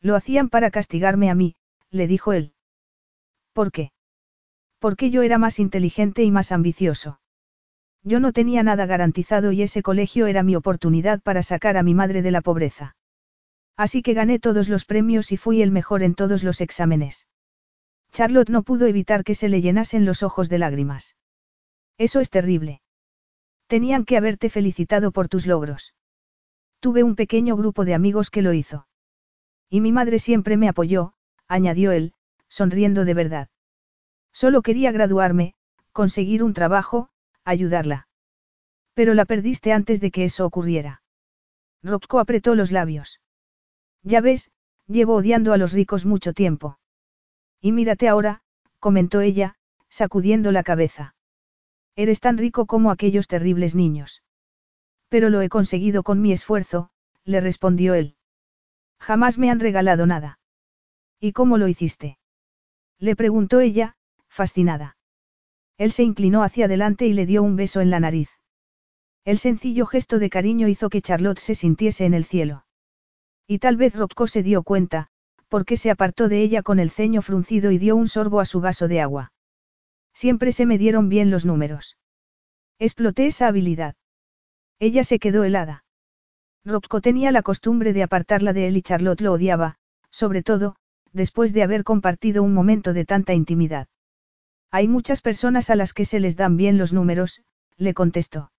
Lo 0.00 0.14
hacían 0.14 0.48
para 0.48 0.70
castigarme 0.70 1.30
a 1.30 1.34
mí, 1.34 1.56
le 1.90 2.06
dijo 2.06 2.32
él. 2.32 2.52
¿Por 3.52 3.72
qué? 3.72 3.90
Porque 4.78 5.10
yo 5.10 5.22
era 5.22 5.38
más 5.38 5.58
inteligente 5.58 6.22
y 6.22 6.30
más 6.30 6.52
ambicioso. 6.52 7.20
Yo 8.04 8.20
no 8.20 8.32
tenía 8.32 8.62
nada 8.62 8.86
garantizado 8.86 9.52
y 9.52 9.62
ese 9.62 9.82
colegio 9.82 10.26
era 10.26 10.42
mi 10.42 10.54
oportunidad 10.54 11.20
para 11.20 11.42
sacar 11.42 11.76
a 11.76 11.82
mi 11.82 11.94
madre 11.94 12.22
de 12.22 12.30
la 12.30 12.40
pobreza. 12.40 12.96
Así 13.76 14.02
que 14.02 14.14
gané 14.14 14.38
todos 14.38 14.68
los 14.68 14.84
premios 14.84 15.32
y 15.32 15.36
fui 15.36 15.62
el 15.62 15.70
mejor 15.70 16.02
en 16.02 16.14
todos 16.14 16.42
los 16.42 16.60
exámenes. 16.60 17.26
Charlotte 18.12 18.50
no 18.50 18.62
pudo 18.62 18.86
evitar 18.86 19.24
que 19.24 19.34
se 19.34 19.48
le 19.48 19.60
llenasen 19.60 20.04
los 20.04 20.22
ojos 20.22 20.48
de 20.48 20.58
lágrimas. 20.58 21.16
Eso 21.98 22.20
es 22.20 22.30
terrible. 22.30 22.80
Tenían 23.66 24.04
que 24.04 24.16
haberte 24.16 24.48
felicitado 24.48 25.12
por 25.12 25.28
tus 25.28 25.46
logros. 25.46 25.94
Tuve 26.80 27.02
un 27.02 27.16
pequeño 27.16 27.56
grupo 27.56 27.84
de 27.84 27.94
amigos 27.94 28.30
que 28.30 28.42
lo 28.42 28.52
hizo. 28.52 28.86
Y 29.68 29.80
mi 29.80 29.92
madre 29.92 30.18
siempre 30.18 30.56
me 30.56 30.68
apoyó, 30.68 31.14
añadió 31.48 31.92
él, 31.92 32.14
sonriendo 32.48 33.04
de 33.04 33.14
verdad. 33.14 33.48
Solo 34.32 34.62
quería 34.62 34.92
graduarme, 34.92 35.54
conseguir 35.92 36.42
un 36.42 36.54
trabajo, 36.54 37.10
ayudarla. 37.44 38.08
Pero 38.94 39.14
la 39.14 39.24
perdiste 39.24 39.72
antes 39.72 40.00
de 40.00 40.10
que 40.10 40.24
eso 40.24 40.46
ocurriera. 40.46 41.02
Rocco 41.82 42.18
apretó 42.20 42.54
los 42.54 42.72
labios. 42.72 43.20
Ya 44.02 44.20
ves, 44.20 44.50
llevo 44.86 45.16
odiando 45.16 45.52
a 45.52 45.56
los 45.56 45.72
ricos 45.72 46.06
mucho 46.06 46.32
tiempo. 46.32 46.78
Y 47.60 47.72
mírate 47.72 48.08
ahora, 48.08 48.42
comentó 48.78 49.20
ella, 49.20 49.56
sacudiendo 49.88 50.52
la 50.52 50.62
cabeza. 50.62 51.14
Eres 51.96 52.20
tan 52.20 52.38
rico 52.38 52.66
como 52.66 52.90
aquellos 52.90 53.26
terribles 53.26 53.74
niños. 53.74 54.22
Pero 55.08 55.30
lo 55.30 55.40
he 55.40 55.48
conseguido 55.48 56.02
con 56.02 56.20
mi 56.20 56.32
esfuerzo, 56.32 56.90
le 57.24 57.40
respondió 57.40 57.94
él. 57.94 58.16
Jamás 58.98 59.38
me 59.38 59.50
han 59.50 59.60
regalado 59.60 60.06
nada. 60.06 60.38
¿Y 61.20 61.32
cómo 61.32 61.58
lo 61.58 61.68
hiciste? 61.68 62.18
Le 62.98 63.16
preguntó 63.16 63.60
ella, 63.60 63.96
fascinada. 64.28 64.96
Él 65.76 65.92
se 65.92 66.02
inclinó 66.02 66.42
hacia 66.42 66.66
adelante 66.66 67.06
y 67.06 67.12
le 67.12 67.26
dio 67.26 67.42
un 67.42 67.56
beso 67.56 67.80
en 67.80 67.90
la 67.90 68.00
nariz. 68.00 68.30
El 69.24 69.38
sencillo 69.38 69.86
gesto 69.86 70.18
de 70.18 70.30
cariño 70.30 70.68
hizo 70.68 70.90
que 70.90 71.02
Charlotte 71.02 71.38
se 71.38 71.54
sintiese 71.54 72.04
en 72.04 72.14
el 72.14 72.24
cielo. 72.24 72.64
Y 73.46 73.58
tal 73.58 73.76
vez 73.76 73.94
Rocco 73.94 74.26
se 74.26 74.42
dio 74.42 74.62
cuenta, 74.62 75.08
porque 75.48 75.76
se 75.76 75.90
apartó 75.90 76.28
de 76.28 76.42
ella 76.42 76.62
con 76.62 76.78
el 76.78 76.90
ceño 76.90 77.22
fruncido 77.22 77.70
y 77.70 77.78
dio 77.78 77.96
un 77.96 78.08
sorbo 78.08 78.40
a 78.40 78.44
su 78.44 78.60
vaso 78.60 78.88
de 78.88 79.00
agua. 79.00 79.32
Siempre 80.12 80.52
se 80.52 80.66
me 80.66 80.78
dieron 80.78 81.08
bien 81.08 81.30
los 81.30 81.44
números. 81.44 81.96
Exploté 82.78 83.26
esa 83.26 83.46
habilidad. 83.46 83.94
Ella 84.80 85.04
se 85.04 85.18
quedó 85.18 85.44
helada. 85.44 85.84
Rocco 86.64 87.00
tenía 87.00 87.32
la 87.32 87.42
costumbre 87.42 87.92
de 87.92 88.02
apartarla 88.02 88.52
de 88.52 88.68
él 88.68 88.76
y 88.76 88.82
Charlotte 88.82 89.20
lo 89.20 89.32
odiaba, 89.32 89.76
sobre 90.10 90.42
todo, 90.42 90.76
después 91.12 91.52
de 91.52 91.62
haber 91.62 91.84
compartido 91.84 92.42
un 92.42 92.54
momento 92.54 92.92
de 92.92 93.04
tanta 93.04 93.34
intimidad. 93.34 93.88
Hay 94.70 94.86
muchas 94.86 95.22
personas 95.22 95.70
a 95.70 95.76
las 95.76 95.92
que 95.94 96.04
se 96.04 96.20
les 96.20 96.36
dan 96.36 96.56
bien 96.56 96.78
los 96.78 96.92
números, 96.92 97.42
le 97.76 97.94
contestó. 97.94 98.52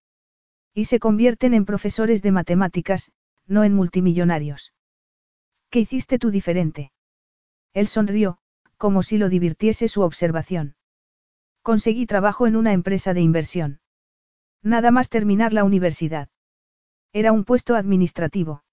Y 0.73 0.85
se 0.85 0.99
convierten 0.99 1.53
en 1.53 1.65
profesores 1.65 2.21
de 2.21 2.31
matemáticas, 2.31 3.11
no 3.45 3.63
en 3.63 3.73
multimillonarios. 3.73 4.73
¿Qué 5.69 5.79
hiciste 5.79 6.17
tú 6.17 6.31
diferente? 6.31 6.91
Él 7.73 7.87
sonrió, 7.87 8.39
como 8.77 9.03
si 9.03 9.17
lo 9.17 9.29
divirtiese 9.29 9.87
su 9.87 10.01
observación. 10.01 10.75
Conseguí 11.61 12.05
trabajo 12.05 12.47
en 12.47 12.55
una 12.55 12.73
empresa 12.73 13.13
de 13.13 13.21
inversión. 13.21 13.79
Nada 14.63 14.91
más 14.91 15.09
terminar 15.09 15.53
la 15.53 15.63
universidad. 15.63 16.29
Era 17.13 17.31
un 17.31 17.45
puesto 17.45 17.75
administrativo. 17.75 18.63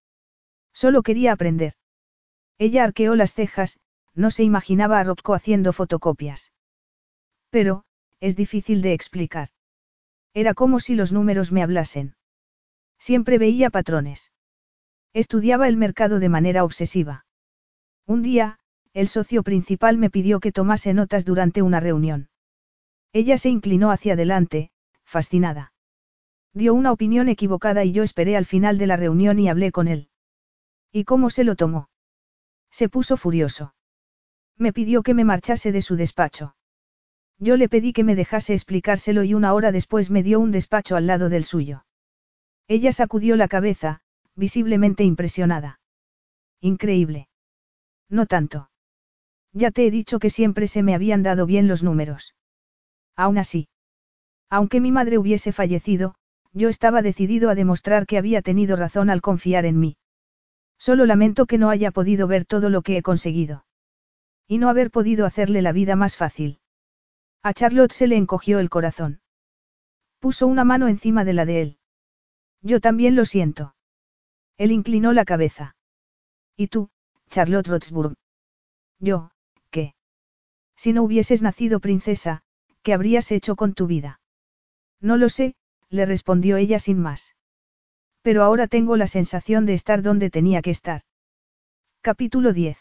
Solo 0.73 1.03
quería 1.03 1.33
aprender. 1.33 1.75
Ella 2.59 2.85
arqueó 2.85 3.15
las 3.15 3.33
cejas, 3.33 3.79
no 4.15 4.31
se 4.31 4.43
imaginaba 4.43 4.99
a 4.99 5.05
Rocco 5.05 5.35
haciendo 5.35 5.73
fotocopias. 5.73 6.53
Pero, 7.51 7.85
es 8.21 8.37
difícil 8.37 8.83
de 8.83 8.93
explicar. 8.93 9.49
Era 10.35 10.55
como 10.55 10.81
si 10.81 10.95
los 10.95 11.13
números 11.13 11.53
me 11.53 11.63
hablasen. 11.63 12.17
Siempre 12.99 13.39
veía 13.39 13.71
patrones. 13.71 14.33
Estudiaba 15.13 15.69
el 15.69 15.77
mercado 15.77 16.19
de 16.19 16.29
manera 16.29 16.65
obsesiva. 16.65 17.25
Un 18.07 18.23
día, 18.23 18.59
el 18.93 19.09
socio 19.09 19.43
principal 19.43 19.99
me 19.99 20.11
pidió 20.11 20.41
que 20.41 20.53
tomase 20.53 20.95
notas 20.95 21.25
durante 21.25 21.63
una 21.63 21.81
reunión. 21.81 22.29
Ella 23.13 23.39
se 23.39 23.49
inclinó 23.49 23.91
hacia 23.91 24.15
adelante, 24.15 24.71
fascinada. 25.05 25.73
Dio 26.57 26.73
una 26.73 26.91
opinión 26.91 27.29
equivocada 27.29 27.85
y 27.85 27.93
yo 27.93 28.03
esperé 28.03 28.35
al 28.35 28.47
final 28.47 28.79
de 28.79 28.87
la 28.87 28.97
reunión 28.97 29.39
y 29.39 29.51
hablé 29.51 29.73
con 29.73 29.89
él. 29.89 30.09
¿Y 30.91 31.05
cómo 31.05 31.29
se 31.29 31.45
lo 31.45 31.55
tomó? 31.55 31.91
Se 32.71 32.89
puso 32.89 33.19
furioso. 33.19 33.75
Me 34.57 34.73
pidió 34.73 35.03
que 35.03 35.13
me 35.13 35.27
marchase 35.27 35.71
de 35.71 35.83
su 35.83 35.97
despacho. 35.97 36.57
Yo 37.39 37.59
le 37.59 37.69
pedí 37.69 37.93
que 37.93 38.05
me 38.05 38.15
dejase 38.15 38.55
explicárselo 38.55 39.23
y 39.23 39.35
una 39.35 39.53
hora 39.53 39.71
después 39.71 40.09
me 40.09 40.23
dio 40.23 40.41
un 40.41 40.51
despacho 40.51 40.97
al 40.97 41.07
lado 41.07 41.29
del 41.29 41.45
suyo. 41.45 41.85
Ella 42.69 42.91
sacudió 42.91 43.37
la 43.37 43.49
cabeza, 43.49 44.01
visiblemente 44.35 45.05
impresionada. 45.05 45.79
Increíble. 46.63 47.29
No 48.09 48.25
tanto. 48.25 48.71
Ya 49.53 49.71
te 49.73 49.87
he 49.87 49.91
dicho 49.91 50.19
que 50.19 50.31
siempre 50.31 50.69
se 50.69 50.83
me 50.83 50.95
habían 50.95 51.23
dado 51.23 51.45
bien 51.45 51.69
los 51.69 51.83
números. 51.83 52.35
Aún 53.15 53.37
así. 53.37 53.69
Aunque 54.49 54.81
mi 54.81 54.91
madre 54.91 55.19
hubiese 55.19 55.53
fallecido, 55.53 56.15
yo 56.57 56.71
estaba 56.71 57.03
decidido 57.03 57.51
a 57.51 57.55
demostrar 57.55 58.07
que 58.07 58.17
había 58.17 58.41
tenido 58.41 58.77
razón 58.77 59.11
al 59.11 59.21
confiar 59.21 59.67
en 59.67 59.79
mí. 59.79 59.99
Solo 60.79 61.05
lamento 61.05 61.45
que 61.45 61.59
no 61.59 61.69
haya 61.69 61.91
podido 61.91 62.27
ver 62.27 62.47
todo 62.47 62.71
lo 62.71 62.81
que 62.81 62.97
he 62.97 63.03
conseguido. 63.03 63.67
Y 64.49 64.57
no 64.57 64.71
haber 64.71 64.91
podido 64.91 65.27
hacerle 65.27 65.61
la 65.61 65.73
vida 65.73 65.97
más 65.97 66.17
fácil. 66.17 66.61
A 67.43 67.53
Charlotte 67.53 67.93
se 67.93 68.07
le 68.07 68.17
encogió 68.17 68.59
el 68.59 68.71
corazón. 68.71 69.21
Puso 70.19 70.47
una 70.47 70.65
mano 70.65 70.89
encima 70.89 71.27
de 71.27 71.35
la 71.35 71.45
de 71.45 71.61
él. 71.61 71.79
Yo 72.63 72.81
también 72.81 73.17
lo 73.17 73.27
siento. 73.27 73.75
Él 74.57 74.73
inclinó 74.73 75.13
la 75.13 75.27
cabeza. 75.27 75.77
¿Y 76.57 76.69
tú, 76.69 76.89
Charlotte 77.29 77.69
Roxburgh? 77.69 78.15
Yo, 78.99 79.31
¿qué? 79.71 79.95
Si 80.75 80.95
no 80.95 81.03
hubieses 81.03 81.43
nacido 81.43 81.81
princesa, 81.81 82.43
¿qué 82.83 82.95
habrías 82.95 83.31
hecho 83.31 83.57
con 83.57 83.75
tu 83.75 83.87
vida? 83.87 84.21
No 85.01 85.19
lo 85.19 85.29
sé, 85.29 85.55
le 85.91 86.07
respondió 86.07 86.57
ella 86.57 86.79
sin 86.79 86.99
más. 86.99 87.35
Pero 88.23 88.43
ahora 88.43 88.67
tengo 88.67 88.97
la 88.97 89.07
sensación 89.07 89.67
de 89.67 89.75
estar 89.75 90.03
donde 90.03 90.31
tenía 90.31 90.63
que 90.63 90.71
estar. 90.71 91.03
Capítulo 92.01 92.53
10. 92.53 92.79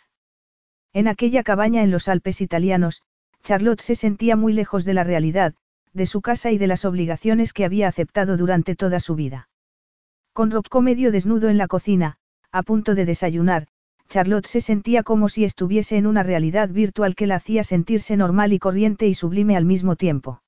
En 0.93 1.07
aquella 1.07 1.43
cabaña 1.43 1.83
en 1.83 1.91
los 1.91 2.07
Alpes 2.07 2.41
italianos, 2.41 3.03
Charlotte 3.43 3.81
se 3.81 3.95
sentía 3.95 4.35
muy 4.35 4.53
lejos 4.53 4.85
de 4.85 4.93
la 4.93 5.03
realidad, 5.03 5.53
de 5.93 6.05
su 6.05 6.21
casa 6.21 6.51
y 6.51 6.57
de 6.57 6.67
las 6.67 6.83
obligaciones 6.83 7.53
que 7.53 7.65
había 7.65 7.87
aceptado 7.87 8.37
durante 8.37 8.75
toda 8.75 8.99
su 8.99 9.15
vida. 9.15 9.49
Con 10.33 10.51
Rocco 10.51 10.81
medio 10.81 11.11
desnudo 11.11 11.49
en 11.49 11.57
la 11.57 11.67
cocina, 11.67 12.17
a 12.51 12.63
punto 12.63 12.95
de 12.95 13.05
desayunar, 13.05 13.67
Charlotte 14.09 14.47
se 14.47 14.61
sentía 14.61 15.03
como 15.03 15.29
si 15.29 15.45
estuviese 15.45 15.97
en 15.97 16.07
una 16.07 16.23
realidad 16.23 16.69
virtual 16.69 17.15
que 17.15 17.27
la 17.27 17.35
hacía 17.35 17.63
sentirse 17.63 18.17
normal 18.17 18.53
y 18.53 18.59
corriente 18.59 19.07
y 19.07 19.13
sublime 19.13 19.55
al 19.55 19.65
mismo 19.65 19.95
tiempo. 19.95 20.41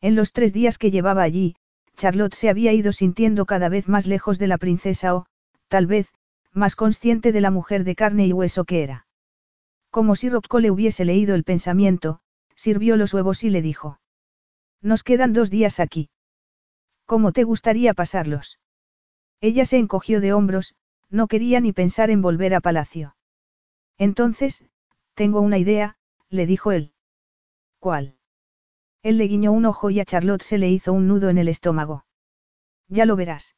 En 0.00 0.14
los 0.14 0.32
tres 0.32 0.52
días 0.52 0.78
que 0.78 0.90
llevaba 0.90 1.22
allí, 1.22 1.54
Charlotte 2.02 2.34
se 2.34 2.48
había 2.48 2.72
ido 2.72 2.92
sintiendo 2.92 3.46
cada 3.46 3.68
vez 3.68 3.86
más 3.86 4.08
lejos 4.08 4.40
de 4.40 4.48
la 4.48 4.58
princesa 4.58 5.14
o, 5.14 5.26
tal 5.68 5.86
vez, 5.86 6.08
más 6.50 6.74
consciente 6.74 7.30
de 7.30 7.40
la 7.40 7.52
mujer 7.52 7.84
de 7.84 7.94
carne 7.94 8.26
y 8.26 8.32
hueso 8.32 8.64
que 8.64 8.82
era. 8.82 9.06
Como 9.88 10.16
si 10.16 10.28
Rocco 10.28 10.58
le 10.58 10.72
hubiese 10.72 11.04
leído 11.04 11.36
el 11.36 11.44
pensamiento, 11.44 12.18
sirvió 12.56 12.96
los 12.96 13.14
huevos 13.14 13.44
y 13.44 13.50
le 13.50 13.62
dijo. 13.62 14.00
Nos 14.80 15.04
quedan 15.04 15.32
dos 15.32 15.48
días 15.48 15.78
aquí. 15.78 16.10
¿Cómo 17.06 17.30
te 17.30 17.44
gustaría 17.44 17.94
pasarlos? 17.94 18.58
Ella 19.40 19.64
se 19.64 19.78
encogió 19.78 20.20
de 20.20 20.32
hombros, 20.32 20.74
no 21.08 21.28
quería 21.28 21.60
ni 21.60 21.72
pensar 21.72 22.10
en 22.10 22.20
volver 22.20 22.52
a 22.56 22.60
palacio. 22.60 23.14
Entonces, 23.96 24.64
tengo 25.14 25.40
una 25.40 25.58
idea, 25.58 25.96
le 26.30 26.46
dijo 26.46 26.72
él. 26.72 26.94
¿Cuál? 27.78 28.16
Él 29.02 29.18
le 29.18 29.24
guiñó 29.26 29.52
un 29.52 29.66
ojo 29.66 29.90
y 29.90 29.98
a 29.98 30.04
Charlotte 30.04 30.42
se 30.42 30.58
le 30.58 30.70
hizo 30.70 30.92
un 30.92 31.08
nudo 31.08 31.28
en 31.28 31.38
el 31.38 31.48
estómago. 31.48 32.04
Ya 32.88 33.04
lo 33.04 33.16
verás. 33.16 33.56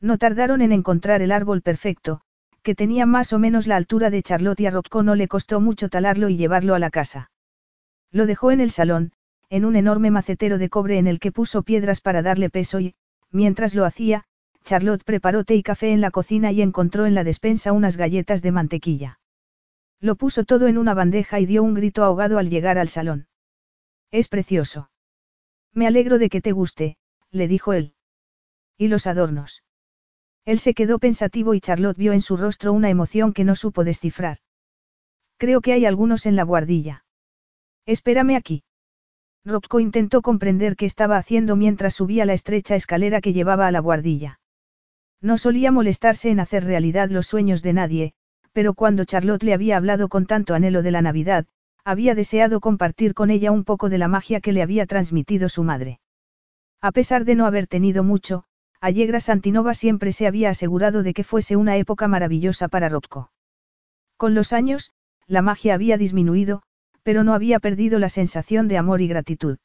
No 0.00 0.18
tardaron 0.18 0.60
en 0.60 0.72
encontrar 0.72 1.22
el 1.22 1.30
árbol 1.30 1.62
perfecto, 1.62 2.22
que 2.62 2.74
tenía 2.74 3.06
más 3.06 3.32
o 3.32 3.38
menos 3.38 3.68
la 3.68 3.76
altura 3.76 4.10
de 4.10 4.22
Charlotte 4.22 4.60
y 4.60 4.66
a 4.66 4.70
Rocco 4.72 5.04
no 5.04 5.14
le 5.14 5.28
costó 5.28 5.60
mucho 5.60 5.88
talarlo 5.88 6.28
y 6.28 6.36
llevarlo 6.36 6.74
a 6.74 6.80
la 6.80 6.90
casa. 6.90 7.30
Lo 8.10 8.26
dejó 8.26 8.50
en 8.50 8.60
el 8.60 8.72
salón, 8.72 9.12
en 9.50 9.64
un 9.64 9.76
enorme 9.76 10.10
macetero 10.10 10.58
de 10.58 10.68
cobre 10.68 10.98
en 10.98 11.06
el 11.06 11.20
que 11.20 11.30
puso 11.30 11.62
piedras 11.62 12.00
para 12.00 12.22
darle 12.22 12.50
peso 12.50 12.80
y, 12.80 12.96
mientras 13.30 13.74
lo 13.74 13.84
hacía, 13.84 14.24
Charlotte 14.64 15.04
preparó 15.04 15.44
té 15.44 15.54
y 15.54 15.62
café 15.62 15.92
en 15.92 16.00
la 16.00 16.10
cocina 16.10 16.50
y 16.50 16.60
encontró 16.60 17.06
en 17.06 17.14
la 17.14 17.22
despensa 17.22 17.70
unas 17.70 17.96
galletas 17.96 18.42
de 18.42 18.50
mantequilla. 18.50 19.20
Lo 20.00 20.16
puso 20.16 20.44
todo 20.44 20.66
en 20.66 20.76
una 20.76 20.92
bandeja 20.92 21.38
y 21.38 21.46
dio 21.46 21.62
un 21.62 21.74
grito 21.74 22.02
ahogado 22.02 22.38
al 22.38 22.50
llegar 22.50 22.78
al 22.78 22.88
salón. 22.88 23.28
Es 24.10 24.28
precioso. 24.28 24.90
Me 25.72 25.86
alegro 25.86 26.18
de 26.18 26.28
que 26.28 26.40
te 26.40 26.52
guste, 26.52 26.96
le 27.30 27.48
dijo 27.48 27.72
él. 27.72 27.94
¿Y 28.78 28.88
los 28.88 29.06
adornos? 29.06 29.62
Él 30.44 30.58
se 30.60 30.74
quedó 30.74 30.98
pensativo 30.98 31.54
y 31.54 31.60
Charlotte 31.60 31.96
vio 31.96 32.12
en 32.12 32.22
su 32.22 32.36
rostro 32.36 32.72
una 32.72 32.88
emoción 32.88 33.32
que 33.32 33.44
no 33.44 33.56
supo 33.56 33.84
descifrar. 33.84 34.38
Creo 35.38 35.60
que 35.60 35.72
hay 35.72 35.84
algunos 35.84 36.24
en 36.24 36.36
la 36.36 36.44
guardilla. 36.44 37.04
Espérame 37.84 38.36
aquí. 38.36 38.62
Rocco 39.44 39.80
intentó 39.80 40.22
comprender 40.22 40.76
qué 40.76 40.86
estaba 40.86 41.18
haciendo 41.18 41.56
mientras 41.56 41.94
subía 41.94 42.24
la 42.24 42.32
estrecha 42.32 42.74
escalera 42.74 43.20
que 43.20 43.32
llevaba 43.32 43.66
a 43.66 43.70
la 43.70 43.80
guardilla. 43.80 44.40
No 45.20 45.38
solía 45.38 45.72
molestarse 45.72 46.30
en 46.30 46.40
hacer 46.40 46.64
realidad 46.64 47.10
los 47.10 47.26
sueños 47.26 47.62
de 47.62 47.72
nadie, 47.72 48.12
pero 48.52 48.74
cuando 48.74 49.04
Charlotte 49.04 49.42
le 49.42 49.54
había 49.54 49.76
hablado 49.76 50.08
con 50.08 50.26
tanto 50.26 50.54
anhelo 50.54 50.82
de 50.82 50.90
la 50.90 51.02
Navidad, 51.02 51.46
había 51.86 52.16
deseado 52.16 52.58
compartir 52.58 53.14
con 53.14 53.30
ella 53.30 53.52
un 53.52 53.62
poco 53.62 53.88
de 53.88 53.98
la 53.98 54.08
magia 54.08 54.40
que 54.40 54.50
le 54.50 54.60
había 54.60 54.86
transmitido 54.86 55.48
su 55.48 55.62
madre. 55.62 56.00
A 56.82 56.90
pesar 56.90 57.24
de 57.24 57.36
no 57.36 57.46
haber 57.46 57.68
tenido 57.68 58.02
mucho, 58.02 58.42
Allegra 58.80 59.20
Santinova 59.20 59.72
siempre 59.72 60.10
se 60.10 60.26
había 60.26 60.50
asegurado 60.50 61.04
de 61.04 61.14
que 61.14 61.22
fuese 61.22 61.54
una 61.54 61.76
época 61.76 62.08
maravillosa 62.08 62.66
para 62.66 62.88
Rocco. 62.88 63.30
Con 64.16 64.34
los 64.34 64.52
años, 64.52 64.90
la 65.28 65.42
magia 65.42 65.74
había 65.74 65.96
disminuido, 65.96 66.62
pero 67.04 67.22
no 67.22 67.34
había 67.34 67.60
perdido 67.60 68.00
la 68.00 68.08
sensación 68.08 68.66
de 68.66 68.78
amor 68.78 69.00
y 69.00 69.06
gratitud. 69.06 69.58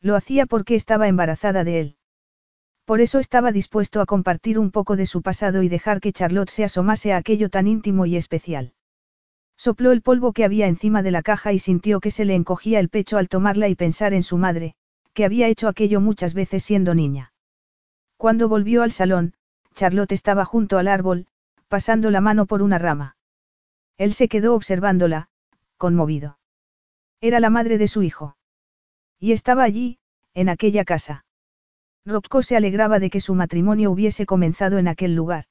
Lo 0.00 0.16
hacía 0.16 0.46
porque 0.46 0.74
estaba 0.74 1.08
embarazada 1.08 1.62
de 1.62 1.80
él. 1.80 1.96
Por 2.86 3.02
eso 3.02 3.18
estaba 3.18 3.52
dispuesto 3.52 4.00
a 4.00 4.06
compartir 4.06 4.58
un 4.58 4.70
poco 4.70 4.96
de 4.96 5.04
su 5.04 5.20
pasado 5.20 5.62
y 5.62 5.68
dejar 5.68 6.00
que 6.00 6.12
Charlotte 6.12 6.50
se 6.50 6.64
asomase 6.64 7.12
a 7.12 7.18
aquello 7.18 7.50
tan 7.50 7.66
íntimo 7.66 8.06
y 8.06 8.16
especial. 8.16 8.73
Sopló 9.64 9.92
el 9.92 10.02
polvo 10.02 10.34
que 10.34 10.44
había 10.44 10.66
encima 10.66 11.02
de 11.02 11.10
la 11.10 11.22
caja 11.22 11.54
y 11.54 11.58
sintió 11.58 11.98
que 11.98 12.10
se 12.10 12.26
le 12.26 12.34
encogía 12.34 12.80
el 12.80 12.90
pecho 12.90 13.16
al 13.16 13.30
tomarla 13.30 13.66
y 13.70 13.74
pensar 13.74 14.12
en 14.12 14.22
su 14.22 14.36
madre, 14.36 14.74
que 15.14 15.24
había 15.24 15.48
hecho 15.48 15.68
aquello 15.68 16.02
muchas 16.02 16.34
veces 16.34 16.62
siendo 16.62 16.94
niña. 16.94 17.32
Cuando 18.18 18.50
volvió 18.50 18.82
al 18.82 18.92
salón, 18.92 19.32
Charlotte 19.74 20.12
estaba 20.12 20.44
junto 20.44 20.76
al 20.76 20.86
árbol, 20.86 21.28
pasando 21.68 22.10
la 22.10 22.20
mano 22.20 22.44
por 22.44 22.60
una 22.60 22.76
rama. 22.76 23.16
Él 23.96 24.12
se 24.12 24.28
quedó 24.28 24.54
observándola, 24.54 25.30
conmovido. 25.78 26.38
Era 27.22 27.40
la 27.40 27.48
madre 27.48 27.78
de 27.78 27.88
su 27.88 28.02
hijo. 28.02 28.36
Y 29.18 29.32
estaba 29.32 29.62
allí, 29.62 29.98
en 30.34 30.50
aquella 30.50 30.84
casa. 30.84 31.24
Rocco 32.04 32.42
se 32.42 32.54
alegraba 32.54 32.98
de 32.98 33.08
que 33.08 33.20
su 33.20 33.34
matrimonio 33.34 33.90
hubiese 33.90 34.26
comenzado 34.26 34.76
en 34.76 34.88
aquel 34.88 35.14
lugar. 35.14 35.46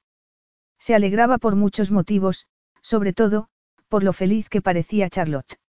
Se 0.78 0.94
alegraba 0.94 1.40
por 1.40 1.56
muchos 1.56 1.90
motivos, 1.90 2.46
sobre 2.84 3.14
todo, 3.14 3.50
por 3.94 4.04
lo 4.04 4.12
feliz 4.12 4.50
que 4.50 4.60
parecía 4.60 5.08
Charlotte. 5.08 5.60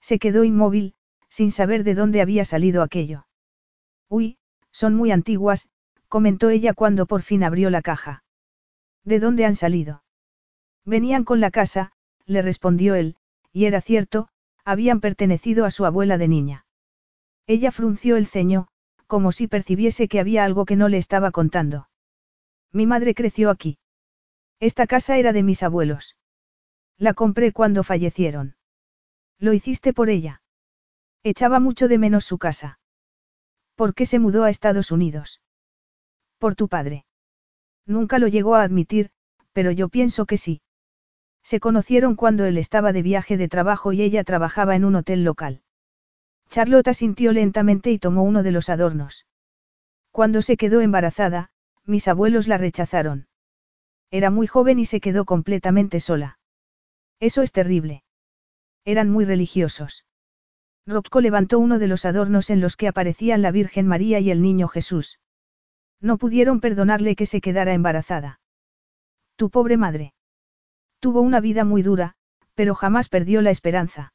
Se 0.00 0.18
quedó 0.18 0.42
inmóvil, 0.42 0.94
sin 1.28 1.50
saber 1.50 1.84
de 1.84 1.94
dónde 1.94 2.22
había 2.22 2.46
salido 2.46 2.80
aquello. 2.82 3.26
Uy, 4.08 4.38
son 4.70 4.94
muy 4.94 5.10
antiguas, 5.10 5.68
comentó 6.08 6.48
ella 6.48 6.72
cuando 6.72 7.04
por 7.04 7.20
fin 7.20 7.44
abrió 7.44 7.68
la 7.68 7.82
caja. 7.82 8.24
¿De 9.04 9.20
dónde 9.20 9.44
han 9.44 9.54
salido? 9.54 10.02
Venían 10.86 11.24
con 11.24 11.40
la 11.40 11.50
casa, 11.50 11.92
le 12.24 12.40
respondió 12.40 12.94
él, 12.94 13.16
y 13.52 13.66
era 13.66 13.82
cierto, 13.82 14.28
habían 14.64 15.02
pertenecido 15.02 15.66
a 15.66 15.70
su 15.70 15.84
abuela 15.84 16.16
de 16.16 16.28
niña. 16.28 16.64
Ella 17.46 17.70
frunció 17.70 18.16
el 18.16 18.28
ceño, 18.28 18.68
como 19.06 19.30
si 19.30 19.46
percibiese 19.46 20.08
que 20.08 20.20
había 20.20 20.46
algo 20.46 20.64
que 20.64 20.76
no 20.76 20.88
le 20.88 20.96
estaba 20.96 21.30
contando. 21.32 21.90
Mi 22.72 22.86
madre 22.86 23.14
creció 23.14 23.50
aquí. 23.50 23.76
Esta 24.58 24.86
casa 24.86 25.18
era 25.18 25.34
de 25.34 25.42
mis 25.42 25.62
abuelos. 25.62 26.16
La 26.98 27.14
compré 27.14 27.52
cuando 27.52 27.82
fallecieron. 27.82 28.56
Lo 29.38 29.52
hiciste 29.52 29.92
por 29.92 30.08
ella. 30.08 30.42
Echaba 31.24 31.60
mucho 31.60 31.88
de 31.88 31.98
menos 31.98 32.24
su 32.24 32.38
casa. 32.38 32.78
¿Por 33.74 33.94
qué 33.94 34.06
se 34.06 34.18
mudó 34.18 34.44
a 34.44 34.50
Estados 34.50 34.90
Unidos? 34.90 35.40
Por 36.38 36.54
tu 36.54 36.68
padre. 36.68 37.04
Nunca 37.86 38.18
lo 38.18 38.28
llegó 38.28 38.54
a 38.54 38.62
admitir, 38.62 39.10
pero 39.52 39.70
yo 39.70 39.88
pienso 39.88 40.26
que 40.26 40.36
sí. 40.36 40.62
Se 41.42 41.58
conocieron 41.58 42.14
cuando 42.14 42.44
él 42.44 42.58
estaba 42.58 42.92
de 42.92 43.02
viaje 43.02 43.36
de 43.36 43.48
trabajo 43.48 43.92
y 43.92 44.02
ella 44.02 44.24
trabajaba 44.24 44.76
en 44.76 44.84
un 44.84 44.94
hotel 44.96 45.24
local. 45.24 45.62
Charlotte 46.48 46.92
sintió 46.92 47.32
lentamente 47.32 47.90
y 47.90 47.98
tomó 47.98 48.22
uno 48.22 48.42
de 48.42 48.52
los 48.52 48.68
adornos. 48.68 49.26
Cuando 50.10 50.42
se 50.42 50.56
quedó 50.56 50.80
embarazada, 50.80 51.50
mis 51.84 52.06
abuelos 52.06 52.46
la 52.46 52.58
rechazaron. 52.58 53.26
Era 54.10 54.30
muy 54.30 54.46
joven 54.46 54.78
y 54.78 54.84
se 54.84 55.00
quedó 55.00 55.24
completamente 55.24 55.98
sola. 55.98 56.38
Eso 57.22 57.42
es 57.42 57.52
terrible. 57.52 58.02
Eran 58.84 59.08
muy 59.08 59.24
religiosos. 59.24 60.04
Rocco 60.88 61.20
levantó 61.20 61.60
uno 61.60 61.78
de 61.78 61.86
los 61.86 62.04
adornos 62.04 62.50
en 62.50 62.60
los 62.60 62.76
que 62.76 62.88
aparecían 62.88 63.42
la 63.42 63.52
Virgen 63.52 63.86
María 63.86 64.18
y 64.18 64.32
el 64.32 64.42
Niño 64.42 64.66
Jesús. 64.66 65.20
No 66.00 66.18
pudieron 66.18 66.58
perdonarle 66.58 67.14
que 67.14 67.26
se 67.26 67.40
quedara 67.40 67.74
embarazada. 67.74 68.40
Tu 69.36 69.50
pobre 69.50 69.76
madre. 69.76 70.14
Tuvo 70.98 71.20
una 71.20 71.38
vida 71.38 71.64
muy 71.64 71.82
dura, 71.82 72.14
pero 72.54 72.74
jamás 72.74 73.08
perdió 73.08 73.40
la 73.40 73.52
esperanza. 73.52 74.12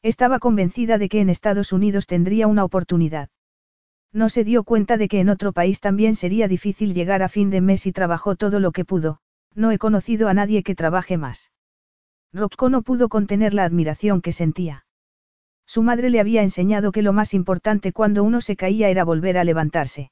Estaba 0.00 0.38
convencida 0.38 0.98
de 0.98 1.08
que 1.08 1.20
en 1.20 1.30
Estados 1.30 1.72
Unidos 1.72 2.06
tendría 2.06 2.46
una 2.46 2.62
oportunidad. 2.62 3.28
No 4.12 4.28
se 4.28 4.44
dio 4.44 4.62
cuenta 4.62 4.98
de 4.98 5.08
que 5.08 5.18
en 5.18 5.30
otro 5.30 5.52
país 5.52 5.80
también 5.80 6.14
sería 6.14 6.46
difícil 6.46 6.94
llegar 6.94 7.24
a 7.24 7.28
fin 7.28 7.50
de 7.50 7.60
mes 7.60 7.86
y 7.86 7.92
trabajó 7.92 8.36
todo 8.36 8.60
lo 8.60 8.70
que 8.70 8.84
pudo, 8.84 9.18
no 9.52 9.72
he 9.72 9.78
conocido 9.78 10.28
a 10.28 10.34
nadie 10.34 10.62
que 10.62 10.76
trabaje 10.76 11.18
más. 11.18 11.50
Rocco 12.32 12.68
no 12.68 12.82
pudo 12.82 13.08
contener 13.08 13.54
la 13.54 13.64
admiración 13.64 14.22
que 14.22 14.32
sentía. 14.32 14.86
Su 15.66 15.82
madre 15.82 16.10
le 16.10 16.20
había 16.20 16.42
enseñado 16.42 16.92
que 16.92 17.02
lo 17.02 17.12
más 17.12 17.34
importante 17.34 17.92
cuando 17.92 18.24
uno 18.24 18.40
se 18.40 18.56
caía 18.56 18.88
era 18.88 19.04
volver 19.04 19.38
a 19.38 19.44
levantarse. 19.44 20.10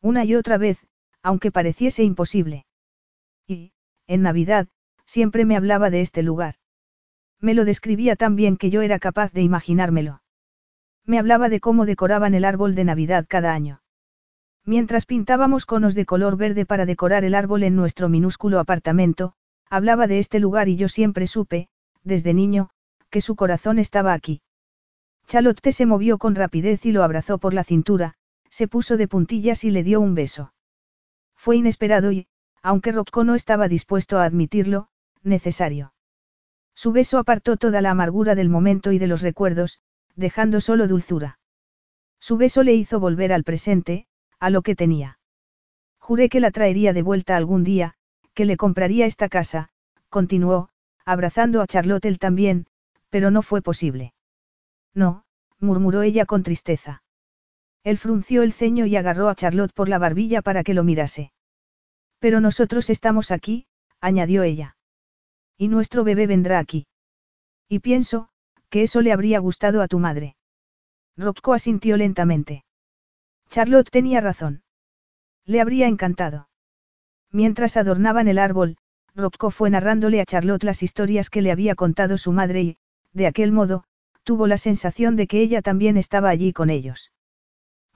Una 0.00 0.24
y 0.24 0.34
otra 0.34 0.58
vez, 0.58 0.86
aunque 1.22 1.50
pareciese 1.50 2.04
imposible. 2.04 2.66
Y, 3.46 3.72
en 4.06 4.22
Navidad, 4.22 4.68
siempre 5.04 5.44
me 5.44 5.56
hablaba 5.56 5.90
de 5.90 6.00
este 6.00 6.22
lugar. 6.22 6.54
Me 7.40 7.54
lo 7.54 7.64
describía 7.64 8.16
tan 8.16 8.36
bien 8.36 8.56
que 8.56 8.70
yo 8.70 8.82
era 8.82 8.98
capaz 8.98 9.32
de 9.32 9.42
imaginármelo. 9.42 10.22
Me 11.04 11.18
hablaba 11.18 11.48
de 11.48 11.60
cómo 11.60 11.86
decoraban 11.86 12.34
el 12.34 12.44
árbol 12.44 12.74
de 12.74 12.84
Navidad 12.84 13.26
cada 13.28 13.54
año. 13.54 13.80
Mientras 14.64 15.06
pintábamos 15.06 15.64
conos 15.64 15.94
de 15.94 16.04
color 16.04 16.36
verde 16.36 16.66
para 16.66 16.84
decorar 16.84 17.24
el 17.24 17.34
árbol 17.34 17.62
en 17.62 17.74
nuestro 17.74 18.08
minúsculo 18.08 18.58
apartamento, 18.58 19.34
hablaba 19.70 20.06
de 20.06 20.18
este 20.18 20.38
lugar 20.38 20.68
y 20.68 20.76
yo 20.76 20.88
siempre 20.88 21.26
supe, 21.26 21.68
desde 22.02 22.34
niño, 22.34 22.70
que 23.10 23.20
su 23.20 23.36
corazón 23.36 23.78
estaba 23.78 24.12
aquí. 24.12 24.42
Chalotte 25.26 25.72
se 25.72 25.86
movió 25.86 26.18
con 26.18 26.34
rapidez 26.34 26.86
y 26.86 26.92
lo 26.92 27.02
abrazó 27.02 27.38
por 27.38 27.54
la 27.54 27.64
cintura, 27.64 28.14
se 28.48 28.66
puso 28.68 28.96
de 28.96 29.08
puntillas 29.08 29.64
y 29.64 29.70
le 29.70 29.82
dio 29.82 30.00
un 30.00 30.14
beso. 30.14 30.52
Fue 31.36 31.56
inesperado 31.56 32.12
y, 32.12 32.26
aunque 32.62 32.92
Rocco 32.92 33.24
no 33.24 33.34
estaba 33.34 33.68
dispuesto 33.68 34.18
a 34.18 34.24
admitirlo, 34.24 34.88
necesario. 35.22 35.92
Su 36.74 36.92
beso 36.92 37.18
apartó 37.18 37.56
toda 37.56 37.80
la 37.80 37.90
amargura 37.90 38.34
del 38.34 38.48
momento 38.48 38.92
y 38.92 38.98
de 38.98 39.06
los 39.06 39.22
recuerdos, 39.22 39.80
dejando 40.16 40.60
solo 40.60 40.88
dulzura. 40.88 41.38
Su 42.20 42.36
beso 42.36 42.62
le 42.62 42.74
hizo 42.74 43.00
volver 43.00 43.32
al 43.32 43.44
presente, 43.44 44.06
a 44.38 44.50
lo 44.50 44.62
que 44.62 44.74
tenía. 44.74 45.18
Juré 45.98 46.28
que 46.28 46.40
la 46.40 46.50
traería 46.50 46.92
de 46.92 47.02
vuelta 47.02 47.36
algún 47.36 47.64
día, 47.64 47.94
que 48.38 48.44
le 48.44 48.56
compraría 48.56 49.04
esta 49.04 49.28
casa, 49.28 49.70
continuó, 50.10 50.68
abrazando 51.04 51.60
a 51.60 51.66
Charlotte 51.66 52.04
él 52.04 52.20
también, 52.20 52.68
pero 53.10 53.32
no 53.32 53.42
fue 53.42 53.62
posible. 53.62 54.14
No, 54.94 55.24
murmuró 55.58 56.02
ella 56.02 56.24
con 56.24 56.44
tristeza. 56.44 57.02
Él 57.82 57.98
frunció 57.98 58.44
el 58.44 58.52
ceño 58.52 58.86
y 58.86 58.94
agarró 58.94 59.28
a 59.28 59.34
Charlotte 59.34 59.72
por 59.72 59.88
la 59.88 59.98
barbilla 59.98 60.40
para 60.40 60.62
que 60.62 60.72
lo 60.72 60.84
mirase. 60.84 61.32
Pero 62.20 62.38
nosotros 62.38 62.90
estamos 62.90 63.32
aquí, 63.32 63.66
añadió 64.00 64.44
ella. 64.44 64.76
Y 65.56 65.66
nuestro 65.66 66.04
bebé 66.04 66.28
vendrá 66.28 66.60
aquí. 66.60 66.86
Y 67.68 67.80
pienso, 67.80 68.28
que 68.70 68.84
eso 68.84 69.00
le 69.00 69.10
habría 69.10 69.40
gustado 69.40 69.82
a 69.82 69.88
tu 69.88 69.98
madre. 69.98 70.36
Rocco 71.16 71.54
asintió 71.54 71.96
lentamente. 71.96 72.64
Charlotte 73.50 73.90
tenía 73.90 74.20
razón. 74.20 74.62
Le 75.44 75.60
habría 75.60 75.88
encantado. 75.88 76.47
Mientras 77.32 77.76
adornaban 77.76 78.28
el 78.28 78.38
árbol, 78.38 78.76
Rocco 79.14 79.50
fue 79.50 79.70
narrándole 79.70 80.20
a 80.20 80.24
Charlotte 80.24 80.64
las 80.64 80.82
historias 80.82 81.30
que 81.30 81.42
le 81.42 81.52
había 81.52 81.74
contado 81.74 82.16
su 82.18 82.32
madre 82.32 82.62
y, 82.62 82.76
de 83.12 83.26
aquel 83.26 83.52
modo, 83.52 83.84
tuvo 84.22 84.46
la 84.46 84.58
sensación 84.58 85.16
de 85.16 85.26
que 85.26 85.40
ella 85.40 85.62
también 85.62 85.96
estaba 85.96 86.28
allí 86.28 86.52
con 86.52 86.70
ellos. 86.70 87.12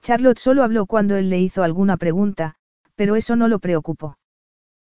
Charlotte 0.01 0.39
solo 0.39 0.63
habló 0.63 0.85
cuando 0.85 1.15
él 1.15 1.29
le 1.29 1.39
hizo 1.39 1.63
alguna 1.63 1.97
pregunta, 1.97 2.55
pero 2.95 3.15
eso 3.15 3.35
no 3.35 3.47
lo 3.47 3.59
preocupó. 3.59 4.17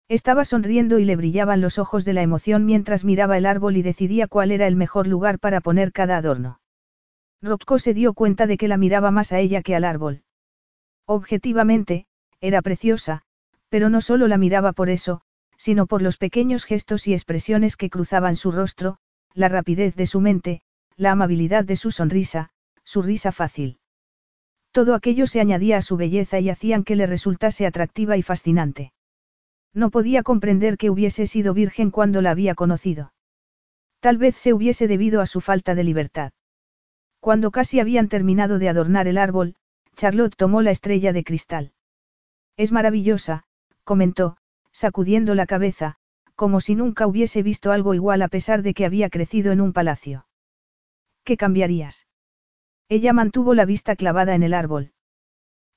Estaba 0.07 0.45
sonriendo 0.45 0.99
y 0.99 1.05
le 1.05 1.15
brillaban 1.15 1.61
los 1.61 1.79
ojos 1.79 2.05
de 2.05 2.13
la 2.13 2.21
emoción 2.21 2.65
mientras 2.65 3.03
miraba 3.03 3.37
el 3.37 3.45
árbol 3.45 3.77
y 3.77 3.81
decidía 3.81 4.27
cuál 4.27 4.51
era 4.51 4.67
el 4.67 4.75
mejor 4.75 5.07
lugar 5.07 5.39
para 5.39 5.61
poner 5.61 5.91
cada 5.91 6.17
adorno. 6.17 6.59
Rocco 7.41 7.79
se 7.79 7.93
dio 7.93 8.13
cuenta 8.13 8.45
de 8.45 8.57
que 8.57 8.67
la 8.67 8.77
miraba 8.77 9.11
más 9.11 9.31
a 9.31 9.39
ella 9.39 9.61
que 9.61 9.75
al 9.75 9.83
árbol. 9.83 10.23
Objetivamente, 11.05 12.05
era 12.39 12.61
preciosa, 12.61 13.23
pero 13.71 13.89
no 13.89 14.01
solo 14.01 14.27
la 14.27 14.37
miraba 14.37 14.73
por 14.73 14.89
eso, 14.89 15.21
sino 15.55 15.87
por 15.87 16.01
los 16.01 16.17
pequeños 16.17 16.65
gestos 16.65 17.07
y 17.07 17.13
expresiones 17.13 17.77
que 17.77 17.89
cruzaban 17.89 18.35
su 18.35 18.51
rostro, 18.51 18.97
la 19.33 19.47
rapidez 19.47 19.95
de 19.95 20.07
su 20.07 20.19
mente, 20.19 20.61
la 20.97 21.11
amabilidad 21.11 21.63
de 21.63 21.77
su 21.77 21.89
sonrisa, 21.89 22.49
su 22.83 23.01
risa 23.01 23.31
fácil. 23.31 23.79
Todo 24.71 24.93
aquello 24.93 25.25
se 25.25 25.39
añadía 25.39 25.77
a 25.77 25.81
su 25.81 25.95
belleza 25.95 26.41
y 26.41 26.49
hacían 26.49 26.83
que 26.83 26.97
le 26.97 27.05
resultase 27.05 27.65
atractiva 27.65 28.17
y 28.17 28.23
fascinante. 28.23 28.91
No 29.73 29.89
podía 29.89 30.21
comprender 30.21 30.77
que 30.77 30.89
hubiese 30.89 31.25
sido 31.25 31.53
virgen 31.53 31.91
cuando 31.91 32.21
la 32.21 32.31
había 32.31 32.55
conocido. 32.55 33.13
Tal 34.01 34.17
vez 34.17 34.35
se 34.35 34.51
hubiese 34.51 34.89
debido 34.89 35.21
a 35.21 35.25
su 35.25 35.39
falta 35.39 35.75
de 35.75 35.85
libertad. 35.85 36.33
Cuando 37.21 37.51
casi 37.51 37.79
habían 37.79 38.09
terminado 38.09 38.59
de 38.59 38.67
adornar 38.67 39.07
el 39.07 39.17
árbol, 39.17 39.55
Charlotte 39.95 40.35
tomó 40.35 40.61
la 40.61 40.71
estrella 40.71 41.13
de 41.13 41.23
cristal. 41.23 41.71
Es 42.57 42.73
maravillosa, 42.73 43.45
comentó, 43.83 44.37
sacudiendo 44.71 45.35
la 45.35 45.45
cabeza, 45.45 45.95
como 46.35 46.61
si 46.61 46.75
nunca 46.75 47.07
hubiese 47.07 47.43
visto 47.43 47.71
algo 47.71 47.93
igual 47.93 48.21
a 48.21 48.27
pesar 48.27 48.61
de 48.61 48.73
que 48.73 48.85
había 48.85 49.09
crecido 49.09 49.51
en 49.51 49.61
un 49.61 49.73
palacio. 49.73 50.25
¿Qué 51.23 51.37
cambiarías? 51.37 52.07
Ella 52.89 53.13
mantuvo 53.13 53.53
la 53.53 53.65
vista 53.65 53.95
clavada 53.95 54.35
en 54.35 54.43
el 54.43 54.53
árbol. 54.53 54.91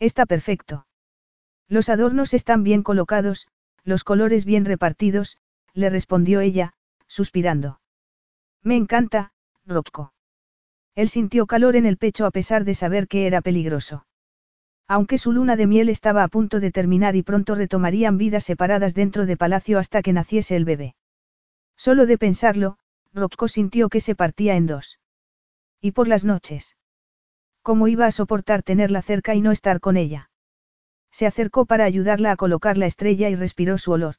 Está 0.00 0.26
perfecto. 0.26 0.86
Los 1.68 1.88
adornos 1.88 2.34
están 2.34 2.62
bien 2.62 2.82
colocados, 2.82 3.46
los 3.84 4.04
colores 4.04 4.44
bien 4.44 4.64
repartidos, 4.64 5.38
le 5.74 5.90
respondió 5.90 6.40
ella, 6.40 6.74
suspirando. 7.06 7.80
Me 8.62 8.76
encanta, 8.76 9.32
Rocco. 9.66 10.12
Él 10.94 11.08
sintió 11.08 11.46
calor 11.46 11.76
en 11.76 11.86
el 11.86 11.98
pecho 11.98 12.26
a 12.26 12.30
pesar 12.30 12.64
de 12.64 12.74
saber 12.74 13.08
que 13.08 13.26
era 13.26 13.40
peligroso. 13.40 14.06
Aunque 14.86 15.18
su 15.18 15.32
luna 15.32 15.56
de 15.56 15.66
miel 15.66 15.88
estaba 15.88 16.22
a 16.22 16.28
punto 16.28 16.60
de 16.60 16.70
terminar 16.70 17.16
y 17.16 17.22
pronto 17.22 17.54
retomarían 17.54 18.18
vidas 18.18 18.44
separadas 18.44 18.94
dentro 18.94 19.26
de 19.26 19.36
palacio 19.36 19.78
hasta 19.78 20.02
que 20.02 20.12
naciese 20.12 20.56
el 20.56 20.64
bebé. 20.64 20.94
Solo 21.76 22.06
de 22.06 22.18
pensarlo, 22.18 22.78
Rocco 23.12 23.48
sintió 23.48 23.88
que 23.88 24.00
se 24.00 24.14
partía 24.14 24.56
en 24.56 24.66
dos. 24.66 24.98
¿Y 25.80 25.92
por 25.92 26.08
las 26.08 26.24
noches? 26.24 26.76
¿Cómo 27.62 27.88
iba 27.88 28.06
a 28.06 28.10
soportar 28.10 28.62
tenerla 28.62 29.00
cerca 29.00 29.34
y 29.34 29.40
no 29.40 29.52
estar 29.52 29.80
con 29.80 29.96
ella? 29.96 30.30
Se 31.10 31.26
acercó 31.26 31.64
para 31.64 31.84
ayudarla 31.84 32.32
a 32.32 32.36
colocar 32.36 32.76
la 32.76 32.86
estrella 32.86 33.30
y 33.30 33.36
respiró 33.36 33.78
su 33.78 33.92
olor. 33.92 34.16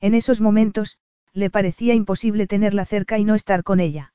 En 0.00 0.14
esos 0.14 0.40
momentos, 0.40 0.98
le 1.32 1.50
parecía 1.50 1.94
imposible 1.94 2.46
tenerla 2.46 2.86
cerca 2.86 3.18
y 3.18 3.24
no 3.24 3.34
estar 3.34 3.64
con 3.64 3.80
ella. 3.80 4.14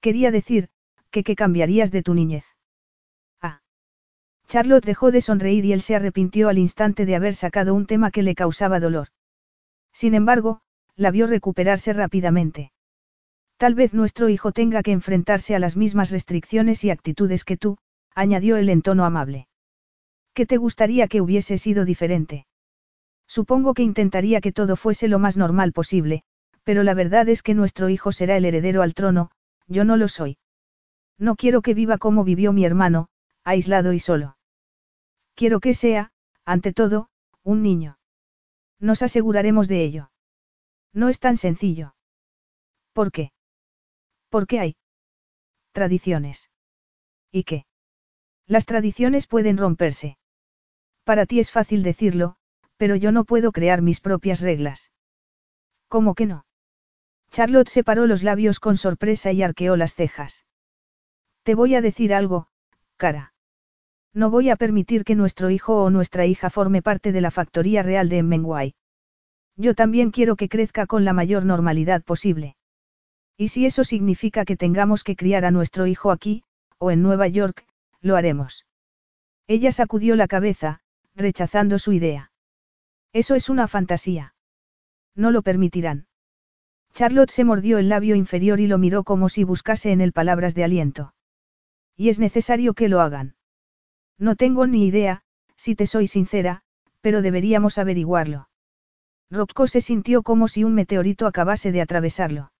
Quería 0.00 0.30
decir, 0.30 0.68
que 1.10 1.24
qué 1.24 1.34
cambiarías 1.34 1.90
de 1.90 2.02
tu 2.02 2.14
niñez. 2.14 2.55
Charlotte 4.48 4.84
dejó 4.84 5.10
de 5.10 5.20
sonreír 5.20 5.64
y 5.64 5.72
él 5.72 5.80
se 5.80 5.96
arrepintió 5.96 6.48
al 6.48 6.58
instante 6.58 7.04
de 7.04 7.16
haber 7.16 7.34
sacado 7.34 7.74
un 7.74 7.86
tema 7.86 8.10
que 8.10 8.22
le 8.22 8.34
causaba 8.34 8.80
dolor. 8.80 9.08
Sin 9.92 10.14
embargo, 10.14 10.60
la 10.94 11.10
vio 11.10 11.26
recuperarse 11.26 11.92
rápidamente. 11.92 12.72
Tal 13.56 13.74
vez 13.74 13.94
nuestro 13.94 14.28
hijo 14.28 14.52
tenga 14.52 14.82
que 14.82 14.92
enfrentarse 14.92 15.54
a 15.54 15.58
las 15.58 15.76
mismas 15.76 16.10
restricciones 16.10 16.84
y 16.84 16.90
actitudes 16.90 17.44
que 17.44 17.56
tú, 17.56 17.78
añadió 18.14 18.56
él 18.56 18.68
en 18.68 18.82
tono 18.82 19.04
amable. 19.04 19.48
¿Qué 20.34 20.46
te 20.46 20.58
gustaría 20.58 21.08
que 21.08 21.20
hubiese 21.20 21.58
sido 21.58 21.84
diferente? 21.84 22.46
Supongo 23.26 23.74
que 23.74 23.82
intentaría 23.82 24.40
que 24.40 24.52
todo 24.52 24.76
fuese 24.76 25.08
lo 25.08 25.18
más 25.18 25.36
normal 25.36 25.72
posible, 25.72 26.22
pero 26.62 26.82
la 26.82 26.94
verdad 26.94 27.28
es 27.28 27.42
que 27.42 27.54
nuestro 27.54 27.88
hijo 27.88 28.12
será 28.12 28.36
el 28.36 28.44
heredero 28.44 28.82
al 28.82 28.94
trono, 28.94 29.30
yo 29.66 29.84
no 29.84 29.96
lo 29.96 30.08
soy. 30.08 30.38
No 31.18 31.34
quiero 31.34 31.62
que 31.62 31.74
viva 31.74 31.98
como 31.98 32.22
vivió 32.24 32.52
mi 32.52 32.64
hermano, 32.64 33.08
aislado 33.44 33.92
y 33.92 33.98
solo. 33.98 34.35
Quiero 35.36 35.60
que 35.60 35.74
sea, 35.74 36.12
ante 36.46 36.72
todo, 36.72 37.10
un 37.44 37.62
niño. 37.62 37.98
Nos 38.80 39.02
aseguraremos 39.02 39.68
de 39.68 39.84
ello. 39.84 40.10
No 40.94 41.10
es 41.10 41.20
tan 41.20 41.36
sencillo. 41.36 41.94
¿Por 42.94 43.12
qué? 43.12 43.32
Porque 44.30 44.58
hay 44.60 44.76
tradiciones. 45.72 46.50
¿Y 47.30 47.44
qué? 47.44 47.66
Las 48.46 48.64
tradiciones 48.64 49.26
pueden 49.26 49.58
romperse. 49.58 50.16
Para 51.04 51.26
ti 51.26 51.38
es 51.38 51.50
fácil 51.50 51.82
decirlo, 51.82 52.36
pero 52.78 52.96
yo 52.96 53.12
no 53.12 53.24
puedo 53.24 53.52
crear 53.52 53.82
mis 53.82 54.00
propias 54.00 54.40
reglas. 54.40 54.90
¿Cómo 55.88 56.14
que 56.14 56.24
no? 56.24 56.46
Charlotte 57.30 57.68
separó 57.68 58.06
los 58.06 58.22
labios 58.22 58.58
con 58.58 58.78
sorpresa 58.78 59.32
y 59.32 59.42
arqueó 59.42 59.76
las 59.76 59.94
cejas. 59.94 60.46
Te 61.42 61.54
voy 61.54 61.74
a 61.74 61.82
decir 61.82 62.14
algo, 62.14 62.48
cara. 62.96 63.34
No 64.16 64.30
voy 64.30 64.48
a 64.48 64.56
permitir 64.56 65.04
que 65.04 65.14
nuestro 65.14 65.50
hijo 65.50 65.84
o 65.84 65.90
nuestra 65.90 66.24
hija 66.24 66.48
forme 66.48 66.80
parte 66.80 67.12
de 67.12 67.20
la 67.20 67.30
factoría 67.30 67.82
real 67.82 68.08
de 68.08 68.16
Emmenguay. 68.16 68.74
Yo 69.56 69.74
también 69.74 70.10
quiero 70.10 70.36
que 70.36 70.48
crezca 70.48 70.86
con 70.86 71.04
la 71.04 71.12
mayor 71.12 71.44
normalidad 71.44 72.02
posible. 72.02 72.56
Y 73.36 73.48
si 73.48 73.66
eso 73.66 73.84
significa 73.84 74.46
que 74.46 74.56
tengamos 74.56 75.04
que 75.04 75.16
criar 75.16 75.44
a 75.44 75.50
nuestro 75.50 75.86
hijo 75.86 76.10
aquí, 76.10 76.44
o 76.78 76.90
en 76.90 77.02
Nueva 77.02 77.28
York, 77.28 77.66
lo 78.00 78.16
haremos. 78.16 78.64
Ella 79.46 79.70
sacudió 79.70 80.16
la 80.16 80.28
cabeza, 80.28 80.80
rechazando 81.14 81.78
su 81.78 81.92
idea. 81.92 82.32
Eso 83.12 83.34
es 83.34 83.50
una 83.50 83.68
fantasía. 83.68 84.34
No 85.14 85.30
lo 85.30 85.42
permitirán. 85.42 86.06
Charlotte 86.94 87.32
se 87.32 87.44
mordió 87.44 87.76
el 87.76 87.90
labio 87.90 88.14
inferior 88.16 88.60
y 88.60 88.66
lo 88.66 88.78
miró 88.78 89.04
como 89.04 89.28
si 89.28 89.44
buscase 89.44 89.92
en 89.92 90.00
él 90.00 90.14
palabras 90.14 90.54
de 90.54 90.64
aliento. 90.64 91.12
Y 91.98 92.08
es 92.08 92.18
necesario 92.18 92.72
que 92.72 92.88
lo 92.88 93.02
hagan. 93.02 93.35
No 94.18 94.36
tengo 94.36 94.66
ni 94.66 94.86
idea, 94.86 95.22
si 95.56 95.74
te 95.74 95.86
soy 95.86 96.08
sincera, 96.08 96.62
pero 97.00 97.22
deberíamos 97.22 97.78
averiguarlo. 97.78 98.48
Rocco 99.30 99.66
se 99.66 99.80
sintió 99.80 100.22
como 100.22 100.48
si 100.48 100.64
un 100.64 100.74
meteorito 100.74 101.26
acabase 101.26 101.72
de 101.72 101.80
atravesarlo. 101.80 102.52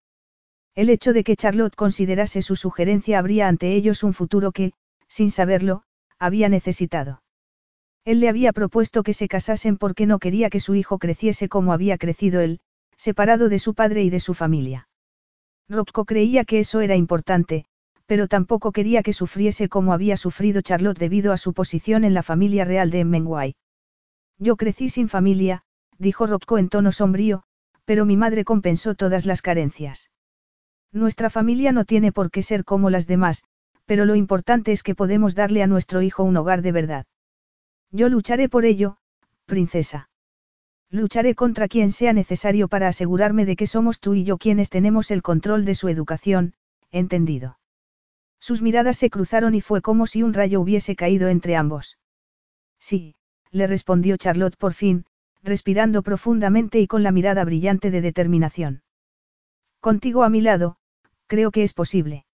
El 0.74 0.90
hecho 0.90 1.12
de 1.12 1.24
que 1.24 1.36
Charlotte 1.36 1.74
considerase 1.74 2.42
su 2.42 2.56
sugerencia 2.56 3.18
abría 3.18 3.48
ante 3.48 3.74
ellos 3.74 4.02
un 4.02 4.12
futuro 4.12 4.52
que, 4.52 4.72
sin 5.08 5.30
saberlo, 5.30 5.82
había 6.18 6.48
necesitado. 6.48 7.22
Él 8.04 8.20
le 8.20 8.28
había 8.28 8.52
propuesto 8.52 9.02
que 9.02 9.14
se 9.14 9.26
casasen 9.26 9.78
porque 9.78 10.06
no 10.06 10.18
quería 10.18 10.50
que 10.50 10.60
su 10.60 10.74
hijo 10.74 10.98
creciese 10.98 11.48
como 11.48 11.72
había 11.72 11.98
crecido 11.98 12.40
él, 12.40 12.60
separado 12.96 13.48
de 13.48 13.58
su 13.58 13.74
padre 13.74 14.02
y 14.02 14.10
de 14.10 14.20
su 14.20 14.34
familia. 14.34 14.88
Rocco 15.68 16.04
creía 16.04 16.44
que 16.44 16.60
eso 16.60 16.80
era 16.80 16.94
importante, 16.94 17.66
pero 18.06 18.28
tampoco 18.28 18.72
quería 18.72 19.02
que 19.02 19.12
sufriese 19.12 19.68
como 19.68 19.92
había 19.92 20.16
sufrido 20.16 20.62
Charlotte 20.62 20.98
debido 20.98 21.32
a 21.32 21.36
su 21.36 21.52
posición 21.52 22.04
en 22.04 22.14
la 22.14 22.22
familia 22.22 22.64
real 22.64 22.90
de 22.90 23.00
Emmenguay. 23.00 23.54
Yo 24.38 24.56
crecí 24.56 24.88
sin 24.88 25.08
familia, 25.08 25.62
dijo 25.98 26.26
Rocco 26.26 26.58
en 26.58 26.68
tono 26.68 26.92
sombrío, 26.92 27.42
pero 27.84 28.04
mi 28.04 28.16
madre 28.16 28.44
compensó 28.44 28.94
todas 28.94 29.26
las 29.26 29.42
carencias. 29.42 30.10
Nuestra 30.92 31.30
familia 31.30 31.72
no 31.72 31.84
tiene 31.84 32.12
por 32.12 32.30
qué 32.30 32.42
ser 32.42 32.64
como 32.64 32.90
las 32.90 33.06
demás, 33.06 33.44
pero 33.86 34.04
lo 34.04 34.14
importante 34.14 34.72
es 34.72 34.82
que 34.82 34.94
podemos 34.94 35.34
darle 35.34 35.62
a 35.62 35.66
nuestro 35.66 36.02
hijo 36.02 36.22
un 36.22 36.36
hogar 36.36 36.62
de 36.62 36.72
verdad. 36.72 37.06
Yo 37.90 38.08
lucharé 38.08 38.48
por 38.48 38.64
ello, 38.64 38.98
princesa. 39.46 40.08
Lucharé 40.90 41.34
contra 41.34 41.68
quien 41.68 41.90
sea 41.90 42.12
necesario 42.12 42.68
para 42.68 42.88
asegurarme 42.88 43.44
de 43.44 43.56
que 43.56 43.66
somos 43.66 44.00
tú 44.00 44.14
y 44.14 44.24
yo 44.24 44.38
quienes 44.38 44.70
tenemos 44.70 45.10
el 45.10 45.22
control 45.22 45.64
de 45.64 45.74
su 45.74 45.88
educación, 45.88 46.54
entendido. 46.90 47.58
Sus 48.46 48.62
miradas 48.62 48.96
se 48.96 49.10
cruzaron 49.10 49.56
y 49.56 49.60
fue 49.60 49.82
como 49.82 50.06
si 50.06 50.22
un 50.22 50.32
rayo 50.32 50.60
hubiese 50.60 50.94
caído 50.94 51.26
entre 51.26 51.56
ambos. 51.56 51.98
Sí, 52.78 53.16
le 53.50 53.66
respondió 53.66 54.16
Charlotte 54.16 54.56
por 54.56 54.72
fin, 54.72 55.04
respirando 55.42 56.04
profundamente 56.04 56.78
y 56.78 56.86
con 56.86 57.02
la 57.02 57.10
mirada 57.10 57.44
brillante 57.44 57.90
de 57.90 58.00
determinación. 58.00 58.84
Contigo 59.80 60.22
a 60.22 60.28
mi 60.28 60.42
lado, 60.42 60.76
creo 61.26 61.50
que 61.50 61.64
es 61.64 61.74
posible. 61.74 62.24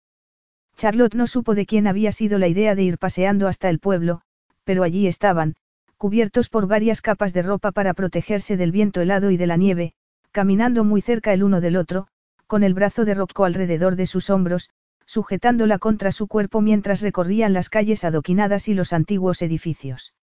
Charlotte 0.76 1.14
no 1.14 1.26
supo 1.26 1.54
de 1.54 1.64
quién 1.64 1.86
había 1.86 2.12
sido 2.12 2.38
la 2.38 2.48
idea 2.48 2.74
de 2.74 2.82
ir 2.82 2.98
paseando 2.98 3.48
hasta 3.48 3.70
el 3.70 3.78
pueblo, 3.78 4.20
pero 4.64 4.82
allí 4.82 5.06
estaban, 5.06 5.54
cubiertos 5.96 6.50
por 6.50 6.66
varias 6.66 7.00
capas 7.00 7.32
de 7.32 7.40
ropa 7.40 7.72
para 7.72 7.94
protegerse 7.94 8.58
del 8.58 8.70
viento 8.70 9.00
helado 9.00 9.30
y 9.30 9.38
de 9.38 9.46
la 9.46 9.56
nieve, 9.56 9.94
caminando 10.30 10.84
muy 10.84 11.00
cerca 11.00 11.32
el 11.32 11.42
uno 11.42 11.62
del 11.62 11.78
otro, 11.78 12.06
con 12.46 12.64
el 12.64 12.74
brazo 12.74 13.06
de 13.06 13.14
Rocco 13.14 13.46
alrededor 13.46 13.96
de 13.96 14.04
sus 14.04 14.28
hombros, 14.28 14.68
sujetándola 15.06 15.78
contra 15.78 16.12
su 16.12 16.26
cuerpo 16.26 16.60
mientras 16.60 17.00
recorrían 17.00 17.52
las 17.52 17.68
calles 17.68 18.04
adoquinadas 18.04 18.68
y 18.68 18.74
los 18.74 18.92
antiguos 18.92 19.42
edificios. 19.42 20.14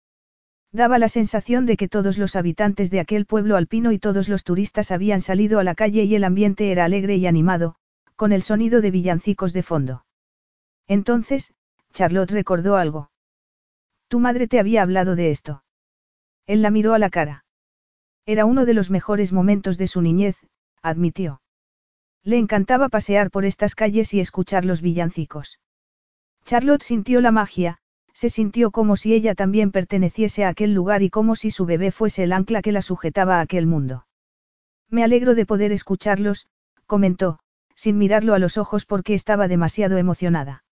Daba 0.71 0.99
la 0.99 1.09
sensación 1.09 1.65
de 1.65 1.77
que 1.77 1.87
todos 1.87 2.17
los 2.17 2.35
habitantes 2.35 2.91
de 2.91 2.99
aquel 2.99 3.25
pueblo 3.25 3.55
alpino 3.55 3.91
y 3.91 3.99
todos 3.99 4.29
los 4.29 4.43
turistas 4.43 4.91
habían 4.91 5.21
salido 5.21 5.59
a 5.59 5.63
la 5.63 5.73
calle 5.73 6.03
y 6.03 6.15
el 6.15 6.23
ambiente 6.23 6.71
era 6.71 6.85
alegre 6.85 7.15
y 7.15 7.25
animado, 7.25 7.75
con 8.15 8.31
el 8.31 8.43
sonido 8.43 8.81
de 8.81 8.91
villancicos 8.91 9.51
de 9.53 9.63
fondo. 9.63 10.05
Entonces, 10.87 11.53
Charlotte 11.93 12.31
recordó 12.31 12.75
algo. 12.75 13.09
Tu 14.09 14.19
madre 14.19 14.47
te 14.47 14.59
había 14.59 14.83
hablado 14.83 15.15
de 15.15 15.31
esto. 15.31 15.63
Él 16.45 16.61
la 16.61 16.71
miró 16.71 16.93
a 16.93 16.99
la 16.99 17.09
cara. 17.09 17.45
Era 18.25 18.45
uno 18.45 18.65
de 18.65 18.73
los 18.73 18.91
mejores 18.91 19.31
momentos 19.31 19.77
de 19.77 19.87
su 19.87 20.01
niñez, 20.01 20.37
admitió. 20.81 21.41
Le 22.23 22.37
encantaba 22.37 22.89
pasear 22.89 23.31
por 23.31 23.45
estas 23.45 23.75
calles 23.75 24.13
y 24.13 24.19
escuchar 24.19 24.65
los 24.65 24.81
villancicos. 24.81 25.59
Charlotte 26.45 26.83
sintió 26.83 27.21
la 27.21 27.31
magia, 27.31 27.77
se 28.13 28.29
sintió 28.29 28.71
como 28.71 28.95
si 28.95 29.13
ella 29.13 29.35
también 29.35 29.71
perteneciese 29.71 30.43
a 30.43 30.49
aquel 30.49 30.73
lugar 30.73 31.03
y 31.03 31.09
como 31.09 31.35
si 31.35 31.51
su 31.51 31.65
bebé 31.65 31.91
fuese 31.91 32.23
el 32.23 32.33
ancla 32.33 32.61
que 32.61 32.71
la 32.71 32.81
sujetaba 32.81 33.37
a 33.37 33.41
aquel 33.41 33.65
mundo. 33.65 34.05
Me 34.89 35.03
alegro 35.03 35.35
de 35.35 35.45
poder 35.45 35.71
escucharlos, 35.71 36.47
comentó, 36.85 37.39
sin 37.75 37.97
mirarlo 37.97 38.33
a 38.33 38.39
los 38.39 38.57
ojos 38.57 38.85
porque 38.85 39.13
estaba 39.13 39.47
demasiado 39.47 39.97
emocionada. 39.97 40.63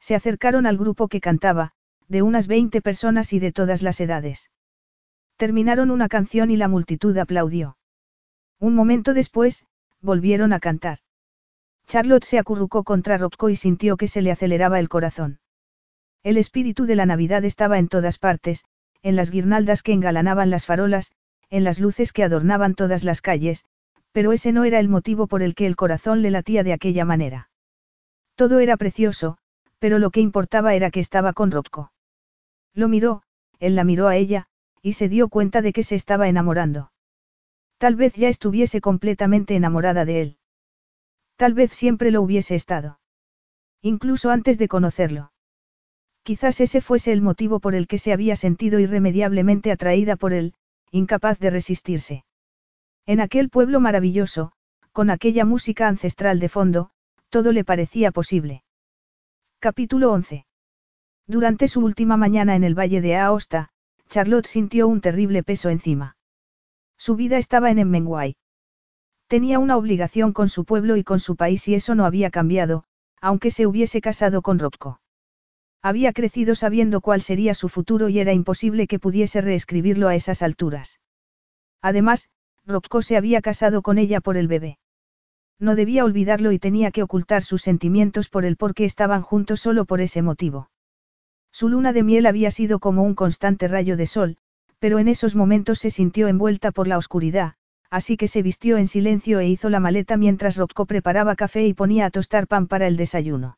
Se 0.00 0.14
acercaron 0.14 0.66
al 0.66 0.76
grupo 0.76 1.08
que 1.08 1.20
cantaba, 1.20 1.72
de 2.08 2.22
unas 2.22 2.46
20 2.46 2.82
personas 2.82 3.32
y 3.32 3.38
de 3.38 3.52
todas 3.52 3.82
las 3.82 4.00
edades. 4.00 4.50
Terminaron 5.36 5.90
una 5.90 6.08
canción 6.08 6.50
y 6.50 6.56
la 6.56 6.68
multitud 6.68 7.16
aplaudió. 7.18 7.76
Un 8.58 8.74
momento 8.74 9.14
después, 9.14 9.64
volvieron 10.04 10.52
a 10.52 10.60
cantar. 10.60 10.98
Charlotte 11.86 12.24
se 12.24 12.38
acurrucó 12.38 12.84
contra 12.84 13.18
Rocco 13.18 13.50
y 13.50 13.56
sintió 13.56 13.96
que 13.96 14.08
se 14.08 14.22
le 14.22 14.30
aceleraba 14.30 14.78
el 14.78 14.88
corazón. 14.88 15.40
El 16.22 16.36
espíritu 16.36 16.86
de 16.86 16.94
la 16.94 17.06
Navidad 17.06 17.44
estaba 17.44 17.78
en 17.78 17.88
todas 17.88 18.18
partes, 18.18 18.64
en 19.02 19.16
las 19.16 19.30
guirnaldas 19.30 19.82
que 19.82 19.92
engalanaban 19.92 20.50
las 20.50 20.64
farolas, 20.64 21.12
en 21.50 21.64
las 21.64 21.78
luces 21.78 22.12
que 22.12 22.24
adornaban 22.24 22.74
todas 22.74 23.04
las 23.04 23.20
calles, 23.20 23.64
pero 24.12 24.32
ese 24.32 24.52
no 24.52 24.64
era 24.64 24.78
el 24.78 24.88
motivo 24.88 25.26
por 25.26 25.42
el 25.42 25.54
que 25.54 25.66
el 25.66 25.76
corazón 25.76 26.22
le 26.22 26.30
latía 26.30 26.62
de 26.62 26.72
aquella 26.72 27.04
manera. 27.04 27.50
Todo 28.36 28.60
era 28.60 28.76
precioso, 28.76 29.36
pero 29.78 29.98
lo 29.98 30.10
que 30.10 30.20
importaba 30.20 30.74
era 30.74 30.90
que 30.90 31.00
estaba 31.00 31.32
con 31.32 31.50
Rocco. 31.50 31.92
Lo 32.72 32.88
miró, 32.88 33.22
él 33.58 33.74
la 33.74 33.84
miró 33.84 34.08
a 34.08 34.16
ella, 34.16 34.46
y 34.80 34.94
se 34.94 35.08
dio 35.08 35.28
cuenta 35.28 35.60
de 35.62 35.72
que 35.72 35.82
se 35.82 35.94
estaba 35.94 36.28
enamorando. 36.28 36.90
Tal 37.84 37.96
vez 37.96 38.14
ya 38.14 38.30
estuviese 38.30 38.80
completamente 38.80 39.54
enamorada 39.56 40.06
de 40.06 40.22
él. 40.22 40.38
Tal 41.36 41.52
vez 41.52 41.70
siempre 41.72 42.10
lo 42.10 42.22
hubiese 42.22 42.54
estado. 42.54 42.98
Incluso 43.82 44.30
antes 44.30 44.56
de 44.56 44.68
conocerlo. 44.68 45.32
Quizás 46.22 46.62
ese 46.62 46.80
fuese 46.80 47.12
el 47.12 47.20
motivo 47.20 47.60
por 47.60 47.74
el 47.74 47.86
que 47.86 47.98
se 47.98 48.14
había 48.14 48.36
sentido 48.36 48.80
irremediablemente 48.80 49.70
atraída 49.70 50.16
por 50.16 50.32
él, 50.32 50.54
incapaz 50.92 51.38
de 51.40 51.50
resistirse. 51.50 52.24
En 53.04 53.20
aquel 53.20 53.50
pueblo 53.50 53.80
maravilloso, 53.80 54.52
con 54.92 55.10
aquella 55.10 55.44
música 55.44 55.86
ancestral 55.86 56.40
de 56.40 56.48
fondo, 56.48 56.88
todo 57.28 57.52
le 57.52 57.64
parecía 57.64 58.12
posible. 58.12 58.64
Capítulo 59.58 60.10
11. 60.10 60.46
Durante 61.26 61.68
su 61.68 61.84
última 61.84 62.16
mañana 62.16 62.56
en 62.56 62.64
el 62.64 62.78
valle 62.78 63.02
de 63.02 63.18
Aosta, 63.18 63.68
Charlotte 64.08 64.46
sintió 64.46 64.88
un 64.88 65.02
terrible 65.02 65.42
peso 65.42 65.68
encima. 65.68 66.13
Su 67.06 67.16
vida 67.16 67.36
estaba 67.36 67.70
en 67.70 67.78
Emmenguay. 67.78 68.34
Tenía 69.28 69.58
una 69.58 69.76
obligación 69.76 70.32
con 70.32 70.48
su 70.48 70.64
pueblo 70.64 70.96
y 70.96 71.04
con 71.04 71.20
su 71.20 71.36
país 71.36 71.68
y 71.68 71.74
eso 71.74 71.94
no 71.94 72.06
había 72.06 72.30
cambiado, 72.30 72.84
aunque 73.20 73.50
se 73.50 73.66
hubiese 73.66 74.00
casado 74.00 74.40
con 74.40 74.58
Rocco. 74.58 75.02
Había 75.82 76.14
crecido 76.14 76.54
sabiendo 76.54 77.02
cuál 77.02 77.20
sería 77.20 77.52
su 77.52 77.68
futuro 77.68 78.08
y 78.08 78.20
era 78.20 78.32
imposible 78.32 78.86
que 78.86 78.98
pudiese 78.98 79.42
reescribirlo 79.42 80.08
a 80.08 80.14
esas 80.14 80.40
alturas. 80.40 80.98
Además, 81.82 82.30
Rocco 82.64 83.02
se 83.02 83.18
había 83.18 83.42
casado 83.42 83.82
con 83.82 83.98
ella 83.98 84.22
por 84.22 84.38
el 84.38 84.48
bebé. 84.48 84.78
No 85.58 85.74
debía 85.74 86.06
olvidarlo 86.06 86.52
y 86.52 86.58
tenía 86.58 86.90
que 86.90 87.02
ocultar 87.02 87.42
sus 87.42 87.60
sentimientos 87.60 88.30
por 88.30 88.46
el 88.46 88.56
por 88.56 88.72
qué 88.72 88.86
estaban 88.86 89.20
juntos 89.20 89.60
solo 89.60 89.84
por 89.84 90.00
ese 90.00 90.22
motivo. 90.22 90.70
Su 91.52 91.68
luna 91.68 91.92
de 91.92 92.02
miel 92.02 92.24
había 92.24 92.50
sido 92.50 92.78
como 92.78 93.02
un 93.02 93.14
constante 93.14 93.68
rayo 93.68 93.98
de 93.98 94.06
sol, 94.06 94.38
pero 94.84 94.98
en 94.98 95.08
esos 95.08 95.34
momentos 95.34 95.78
se 95.78 95.88
sintió 95.88 96.28
envuelta 96.28 96.70
por 96.70 96.86
la 96.88 96.98
oscuridad, 96.98 97.54
así 97.88 98.18
que 98.18 98.28
se 98.28 98.42
vistió 98.42 98.76
en 98.76 98.86
silencio 98.86 99.40
e 99.40 99.48
hizo 99.48 99.70
la 99.70 99.80
maleta 99.80 100.18
mientras 100.18 100.58
Rocco 100.58 100.84
preparaba 100.84 101.36
café 101.36 101.66
y 101.66 101.72
ponía 101.72 102.04
a 102.04 102.10
tostar 102.10 102.46
pan 102.46 102.66
para 102.66 102.86
el 102.86 102.98
desayuno. 102.98 103.56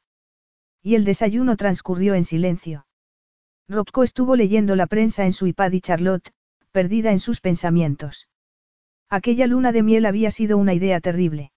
Y 0.85 0.95
el 0.95 1.05
desayuno 1.05 1.57
transcurrió 1.57 2.15
en 2.15 2.23
silencio. 2.23 2.87
Rocco 3.69 4.05
estuvo 4.05 4.37
leyendo 4.37 4.77
la 4.77 4.87
prensa 4.87 5.25
en 5.25 5.33
su 5.33 5.49
iPad 5.49 5.73
y 5.73 5.81
Charlotte, 5.81 6.31
perdida 6.71 7.11
en 7.11 7.19
sus 7.19 7.41
pensamientos. 7.41 8.29
Aquella 9.11 9.49
luna 9.49 9.73
de 9.73 9.83
miel 9.83 10.07
había 10.07 10.31
sido 10.31 10.57
una 10.59 10.75
idea 10.75 11.01
terrible. 11.01 11.51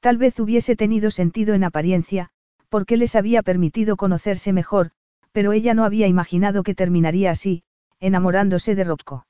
Tal 0.00 0.16
vez 0.18 0.40
hubiese 0.40 0.74
tenido 0.74 1.12
sentido 1.12 1.54
en 1.54 1.62
apariencia, 1.62 2.30
porque 2.68 2.96
les 2.96 3.14
había 3.14 3.44
permitido 3.44 3.96
conocerse 3.96 4.52
mejor, 4.52 4.90
pero 5.30 5.52
ella 5.52 5.74
no 5.74 5.84
había 5.84 6.08
imaginado 6.08 6.64
que 6.64 6.74
terminaría 6.74 7.30
así, 7.30 7.62
enamorándose 8.00 8.74
de 8.74 8.84
Rocco. 8.84 9.26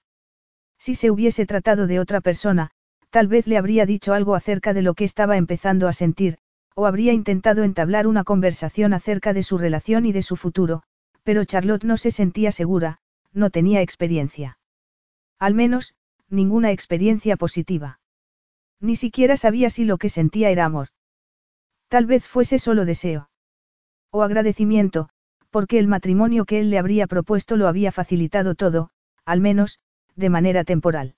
Si 0.79 0.95
se 0.95 1.11
hubiese 1.11 1.45
tratado 1.47 1.87
de 1.87 2.01
otra 2.01 2.21
persona, 2.21 2.71
tal 3.11 3.29
vez 3.29 3.47
le 3.47 3.59
habría 3.59 3.85
dicho 3.87 4.15
algo 4.15 4.35
acerca 4.35 4.73
de 4.73 4.83
lo 4.83 4.95
que 4.95 5.05
estaba 5.05 5.37
empezando 5.37 5.89
a 5.89 5.93
sentir, 5.93 6.39
o 6.75 6.87
habría 6.87 7.13
intentado 7.13 7.65
entablar 7.65 8.07
una 8.07 8.25
conversación 8.25 8.95
acerca 8.95 9.33
de 9.33 9.43
su 9.43 9.59
relación 9.59 10.07
y 10.07 10.13
de 10.13 10.23
su 10.23 10.37
futuro, 10.37 10.83
pero 11.23 11.45
Charlotte 11.45 11.85
no 11.85 11.97
se 11.97 12.11
sentía 12.11 12.53
segura, 12.53 12.99
no 13.33 13.51
tenía 13.51 13.83
experiencia. 13.83 14.59
Al 15.39 15.55
menos, 15.55 15.95
ninguna 16.29 16.71
experiencia 16.71 17.37
positiva. 17.37 18.01
Ni 18.81 18.97
siquiera 18.97 19.37
sabía 19.37 19.69
si 19.69 19.85
lo 19.85 19.99
que 19.99 20.09
sentía 20.09 20.51
era 20.51 20.65
amor. 20.65 20.89
Tal 21.89 22.07
vez 22.07 22.25
fuese 22.25 22.59
solo 22.59 22.85
deseo. 22.85 23.31
O 24.11 24.23
agradecimiento, 24.23 25.11
porque 25.51 25.79
el 25.79 25.89
matrimonio 25.89 26.45
que 26.45 26.61
él 26.61 26.71
le 26.71 26.79
habría 26.79 27.07
propuesto 27.07 27.57
lo 27.57 27.69
había 27.69 27.93
facilitado 27.93 28.55
todo, 28.55 28.91
al 29.25 29.41
menos, 29.41 29.81
de 30.17 30.31
manera 30.31 30.65
temporal. 30.65 31.15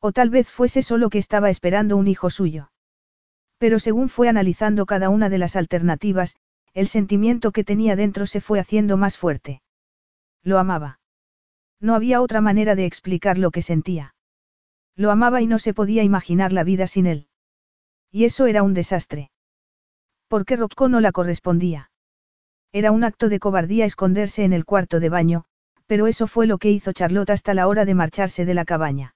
O 0.00 0.12
tal 0.12 0.30
vez 0.30 0.48
fuese 0.48 0.82
solo 0.82 1.10
que 1.10 1.18
estaba 1.18 1.50
esperando 1.50 1.96
un 1.96 2.08
hijo 2.08 2.30
suyo. 2.30 2.72
Pero 3.58 3.78
según 3.78 4.08
fue 4.08 4.28
analizando 4.28 4.86
cada 4.86 5.10
una 5.10 5.28
de 5.28 5.38
las 5.38 5.54
alternativas, 5.54 6.34
el 6.74 6.88
sentimiento 6.88 7.52
que 7.52 7.62
tenía 7.62 7.94
dentro 7.94 8.26
se 8.26 8.40
fue 8.40 8.58
haciendo 8.58 8.96
más 8.96 9.16
fuerte. 9.16 9.62
Lo 10.42 10.58
amaba. 10.58 10.98
No 11.78 11.94
había 11.94 12.20
otra 12.20 12.40
manera 12.40 12.74
de 12.74 12.86
explicar 12.86 13.38
lo 13.38 13.50
que 13.50 13.62
sentía. 13.62 14.14
Lo 14.96 15.10
amaba 15.10 15.42
y 15.42 15.46
no 15.46 15.58
se 15.58 15.74
podía 15.74 16.02
imaginar 16.02 16.52
la 16.52 16.64
vida 16.64 16.86
sin 16.86 17.06
él. 17.06 17.28
Y 18.10 18.24
eso 18.24 18.46
era 18.46 18.62
un 18.62 18.74
desastre. 18.74 19.30
Porque 20.26 20.56
Rocco 20.56 20.88
no 20.88 21.00
la 21.00 21.12
correspondía. 21.12 21.91
Era 22.72 22.90
un 22.90 23.04
acto 23.04 23.28
de 23.28 23.38
cobardía 23.38 23.84
esconderse 23.84 24.44
en 24.44 24.54
el 24.54 24.64
cuarto 24.64 24.98
de 24.98 25.10
baño, 25.10 25.44
pero 25.86 26.06
eso 26.06 26.26
fue 26.26 26.46
lo 26.46 26.56
que 26.56 26.70
hizo 26.70 26.92
Charlotte 26.92 27.30
hasta 27.30 27.52
la 27.52 27.68
hora 27.68 27.84
de 27.84 27.94
marcharse 27.94 28.46
de 28.46 28.54
la 28.54 28.64
cabaña. 28.64 29.14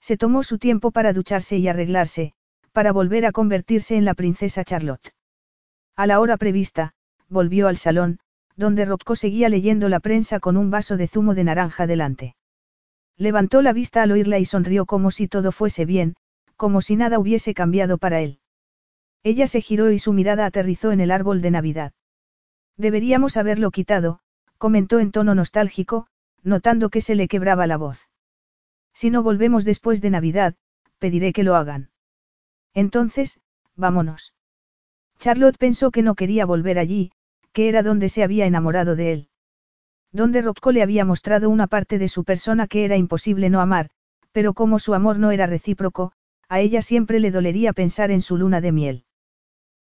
Se 0.00 0.18
tomó 0.18 0.42
su 0.42 0.58
tiempo 0.58 0.90
para 0.90 1.14
ducharse 1.14 1.56
y 1.56 1.68
arreglarse, 1.68 2.34
para 2.72 2.92
volver 2.92 3.24
a 3.24 3.32
convertirse 3.32 3.96
en 3.96 4.04
la 4.04 4.12
princesa 4.12 4.62
Charlotte. 4.62 5.14
A 5.96 6.06
la 6.06 6.20
hora 6.20 6.36
prevista, 6.36 6.92
volvió 7.30 7.68
al 7.68 7.78
salón, 7.78 8.18
donde 8.56 8.84
Rocco 8.84 9.16
seguía 9.16 9.48
leyendo 9.48 9.88
la 9.88 10.00
prensa 10.00 10.38
con 10.38 10.58
un 10.58 10.70
vaso 10.70 10.98
de 10.98 11.08
zumo 11.08 11.34
de 11.34 11.44
naranja 11.44 11.86
delante. 11.86 12.36
Levantó 13.16 13.62
la 13.62 13.72
vista 13.72 14.02
al 14.02 14.12
oírla 14.12 14.38
y 14.38 14.44
sonrió 14.44 14.84
como 14.84 15.10
si 15.10 15.28
todo 15.28 15.52
fuese 15.52 15.86
bien, 15.86 16.14
como 16.56 16.82
si 16.82 16.96
nada 16.96 17.18
hubiese 17.18 17.54
cambiado 17.54 17.96
para 17.96 18.20
él. 18.20 18.40
Ella 19.22 19.46
se 19.46 19.62
giró 19.62 19.90
y 19.90 19.98
su 19.98 20.12
mirada 20.12 20.44
aterrizó 20.44 20.92
en 20.92 21.00
el 21.00 21.10
árbol 21.10 21.40
de 21.40 21.50
Navidad. 21.50 21.92
Deberíamos 22.76 23.36
haberlo 23.36 23.70
quitado, 23.70 24.20
comentó 24.58 25.00
en 25.00 25.12
tono 25.12 25.34
nostálgico, 25.34 26.06
notando 26.42 26.90
que 26.90 27.00
se 27.00 27.14
le 27.14 27.28
quebraba 27.28 27.66
la 27.66 27.76
voz. 27.76 28.08
Si 28.92 29.10
no 29.10 29.22
volvemos 29.22 29.64
después 29.64 30.00
de 30.00 30.10
Navidad, 30.10 30.54
pediré 30.98 31.32
que 31.32 31.42
lo 31.42 31.56
hagan. 31.56 31.90
Entonces, 32.74 33.40
vámonos. 33.74 34.34
Charlotte 35.18 35.56
pensó 35.58 35.90
que 35.90 36.02
no 36.02 36.14
quería 36.14 36.44
volver 36.44 36.78
allí, 36.78 37.12
que 37.52 37.68
era 37.68 37.82
donde 37.82 38.10
se 38.10 38.22
había 38.22 38.46
enamorado 38.46 38.96
de 38.96 39.12
él. 39.12 39.28
Donde 40.12 40.42
Rocco 40.42 40.72
le 40.72 40.82
había 40.82 41.04
mostrado 41.04 41.48
una 41.48 41.66
parte 41.66 41.98
de 41.98 42.08
su 42.08 42.24
persona 42.24 42.66
que 42.66 42.84
era 42.84 42.96
imposible 42.96 43.48
no 43.48 43.60
amar, 43.60 43.90
pero 44.32 44.52
como 44.52 44.78
su 44.78 44.92
amor 44.92 45.18
no 45.18 45.30
era 45.30 45.46
recíproco, 45.46 46.12
a 46.48 46.60
ella 46.60 46.82
siempre 46.82 47.18
le 47.18 47.30
dolería 47.30 47.72
pensar 47.72 48.10
en 48.10 48.20
su 48.20 48.36
luna 48.36 48.60
de 48.60 48.72
miel. 48.72 49.05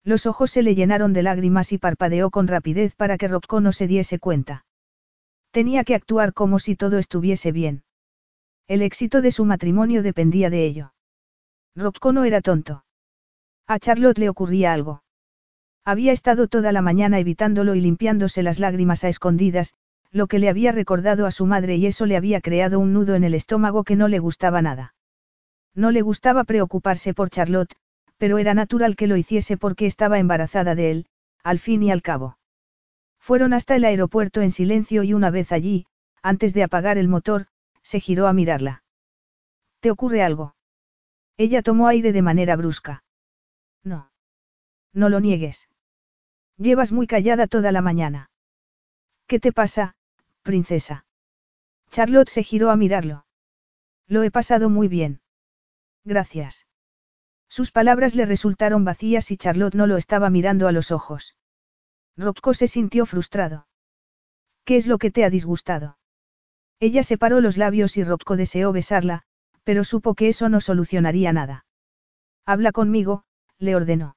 Los 0.05 0.27
ojos 0.27 0.51
se 0.51 0.63
le 0.63 0.75
llenaron 0.75 1.13
de 1.13 1.23
lágrimas 1.23 1.73
y 1.73 1.79
parpadeó 1.79 2.31
con 2.31 2.49
rapidez 2.49 2.95
para 2.97 3.17
que 3.19 3.29
Rocco 3.29 3.61
no 3.61 3.73
se 3.73 3.87
diese 3.87 4.19
cuenta. 4.19 4.65
Tenía 5.53 5.85
que 5.85 5.95
actuar 5.95 6.33
como 6.33 6.59
si 6.59 6.77
todo 6.77 6.99
estuviese 6.99 7.53
bien. 7.53 7.85
El 8.67 8.83
éxito 8.83 9.23
de 9.23 9.33
su 9.33 9.45
matrimonio 9.45 10.03
dependía 10.03 10.51
de 10.51 10.65
ello. 10.65 10.95
Rocco 11.77 12.13
no 12.13 12.25
era 12.25 12.41
tonto. 12.41 12.85
A 13.67 13.79
Charlotte 13.79 14.19
le 14.19 14.29
ocurría 14.29 14.73
algo. 14.73 15.03
Había 15.85 16.13
estado 16.13 16.49
toda 16.49 16.73
la 16.73 16.83
mañana 16.83 17.19
evitándolo 17.19 17.75
y 17.75 17.81
limpiándose 17.81 18.43
las 18.43 18.59
lágrimas 18.59 19.05
a 19.05 19.09
escondidas, 19.09 19.75
lo 20.11 20.27
que 20.27 20.39
le 20.39 20.49
había 20.49 20.73
recordado 20.73 21.27
a 21.27 21.31
su 21.31 21.47
madre 21.47 21.77
y 21.77 21.87
eso 21.87 22.07
le 22.07 22.17
había 22.17 22.41
creado 22.41 22.79
un 22.79 22.93
nudo 22.93 23.15
en 23.15 23.25
el 23.25 23.35
estómago 23.35 23.83
que 23.83 23.97
no 23.97 24.09
le 24.09 24.19
gustaba 24.19 24.63
nada. 24.63 24.95
No 25.75 25.91
le 25.91 26.03
gustaba 26.03 26.45
preocuparse 26.45 27.15
por 27.15 27.31
Charlotte, 27.31 27.75
pero 28.23 28.39
era 28.39 28.55
natural 28.55 28.95
que 28.95 29.09
lo 29.09 29.17
hiciese 29.17 29.57
porque 29.57 29.85
estaba 29.85 30.21
embarazada 30.21 30.77
de 30.77 30.93
él, 30.93 31.07
al 31.43 31.59
fin 31.59 31.83
y 31.83 31.91
al 31.91 32.03
cabo. 32.03 32.39
Fueron 33.19 33.53
hasta 33.53 33.75
el 33.75 33.85
aeropuerto 33.85 34.43
en 34.43 34.53
silencio 34.53 35.03
y 35.03 35.13
una 35.13 35.31
vez 35.31 35.51
allí, 35.51 35.87
antes 36.23 36.55
de 36.55 36.63
apagar 36.63 36.99
el 36.99 37.09
motor, 37.09 37.49
se 37.83 37.99
giró 37.99 38.29
a 38.29 38.33
mirarla. 38.33 38.85
¿Te 39.81 39.91
ocurre 39.91 40.23
algo? 40.23 40.55
Ella 41.37 41.63
tomó 41.63 41.89
aire 41.89 42.13
de 42.13 42.23
manera 42.23 42.55
brusca. 42.55 43.03
No. 43.83 44.13
No 44.93 45.09
lo 45.09 45.19
niegues. 45.19 45.69
Llevas 46.59 46.93
muy 46.93 47.09
callada 47.09 47.49
toda 47.49 47.73
la 47.73 47.83
mañana. 47.83 48.31
¿Qué 49.27 49.41
te 49.41 49.51
pasa, 49.51 49.97
princesa? 50.43 51.07
Charlotte 51.91 52.29
se 52.29 52.45
giró 52.45 52.71
a 52.71 52.77
mirarlo. 52.77 53.27
Lo 54.07 54.23
he 54.23 54.31
pasado 54.31 54.71
muy 54.71 54.87
bien. 54.87 55.23
Gracias. 56.05 56.69
Sus 57.53 57.71
palabras 57.71 58.15
le 58.15 58.25
resultaron 58.25 58.83
vacías 58.83 59.31
y 59.31 59.37
Charlotte 59.37 59.75
no 59.75 59.87
lo 59.87 59.99
estaba 59.99 60.31
mirando 60.31 60.69
a 60.69 60.73
los 60.73 60.91
ojos. 60.91 61.37
Rocco 62.17 62.55
se 62.55 62.67
sintió 62.67 63.05
frustrado. 63.05 63.67
¿Qué 64.65 64.77
es 64.77 64.87
lo 64.87 64.97
que 64.97 65.11
te 65.11 65.23
ha 65.23 65.29
disgustado? 65.29 65.99
Ella 66.81 67.03
separó 67.03 67.43
los 67.43 67.59
labios 67.59 67.99
y 67.99 68.05
Rocco 68.05 68.39
deseó 68.39 68.73
besarla, 68.73 69.25
pero 69.65 69.85
supo 69.85 70.15
que 70.15 70.31
eso 70.31 70.49
no 70.49 70.63
solucionaría 70.63 71.35
nada. 71.35 71.67
Habla 72.47 72.73
conmigo, 72.73 73.25
le 73.59 73.77
ordenó. 73.77 74.17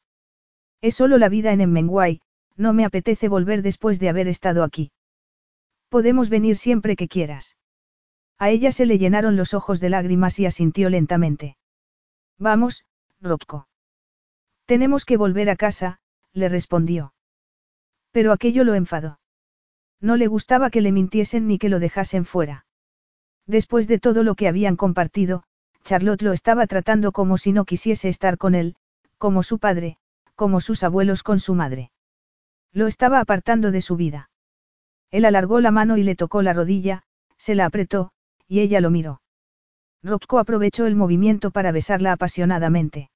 Es 0.79 0.95
solo 0.95 1.17
la 1.17 1.27
vida 1.27 1.51
en 1.51 1.59
Emmenguay, 1.59 2.21
no 2.55 2.71
me 2.71 2.85
apetece 2.85 3.27
volver 3.27 3.63
después 3.63 3.99
de 3.99 4.07
haber 4.07 4.29
estado 4.29 4.63
aquí. 4.63 4.93
Podemos 5.89 6.29
venir 6.29 6.55
siempre 6.55 6.95
que 6.95 7.09
quieras. 7.09 7.57
A 8.37 8.49
ella 8.49 8.71
se 8.71 8.85
le 8.85 8.97
llenaron 8.97 9.35
los 9.35 9.53
ojos 9.53 9.81
de 9.81 9.89
lágrimas 9.89 10.39
y 10.39 10.45
asintió 10.45 10.89
lentamente. 10.89 11.57
Vamos, 12.39 12.85
Tenemos 14.65 15.05
que 15.05 15.17
volver 15.17 15.49
a 15.49 15.55
casa, 15.55 15.99
le 16.33 16.49
respondió. 16.49 17.13
Pero 18.11 18.31
aquello 18.31 18.63
lo 18.63 18.73
enfadó. 18.75 19.19
No 20.01 20.15
le 20.15 20.27
gustaba 20.27 20.69
que 20.69 20.81
le 20.81 20.91
mintiesen 20.91 21.47
ni 21.47 21.57
que 21.57 21.69
lo 21.69 21.79
dejasen 21.79 22.25
fuera. 22.25 22.65
Después 23.47 23.87
de 23.87 23.99
todo 23.99 24.23
lo 24.23 24.35
que 24.35 24.47
habían 24.47 24.75
compartido, 24.75 25.43
Charlotte 25.83 26.23
lo 26.23 26.33
estaba 26.33 26.65
tratando 26.67 27.11
como 27.11 27.37
si 27.37 27.51
no 27.51 27.65
quisiese 27.65 28.09
estar 28.09 28.37
con 28.37 28.55
él, 28.55 28.75
como 29.17 29.43
su 29.43 29.59
padre, 29.59 29.97
como 30.35 30.61
sus 30.61 30.83
abuelos 30.83 31.23
con 31.23 31.39
su 31.39 31.53
madre. 31.53 31.91
Lo 32.73 32.87
estaba 32.87 33.19
apartando 33.19 33.71
de 33.71 33.81
su 33.81 33.95
vida. 33.95 34.29
Él 35.11 35.25
alargó 35.25 35.61
la 35.61 35.71
mano 35.71 35.97
y 35.97 36.03
le 36.03 36.15
tocó 36.15 36.41
la 36.41 36.53
rodilla, 36.53 37.03
se 37.37 37.55
la 37.55 37.65
apretó, 37.65 38.11
y 38.47 38.59
ella 38.59 38.81
lo 38.81 38.89
miró. 38.89 39.21
Rocco 40.03 40.39
aprovechó 40.39 40.85
el 40.85 40.95
movimiento 40.95 41.51
para 41.51 41.71
besarla 41.71 42.11
apasionadamente. 42.11 43.09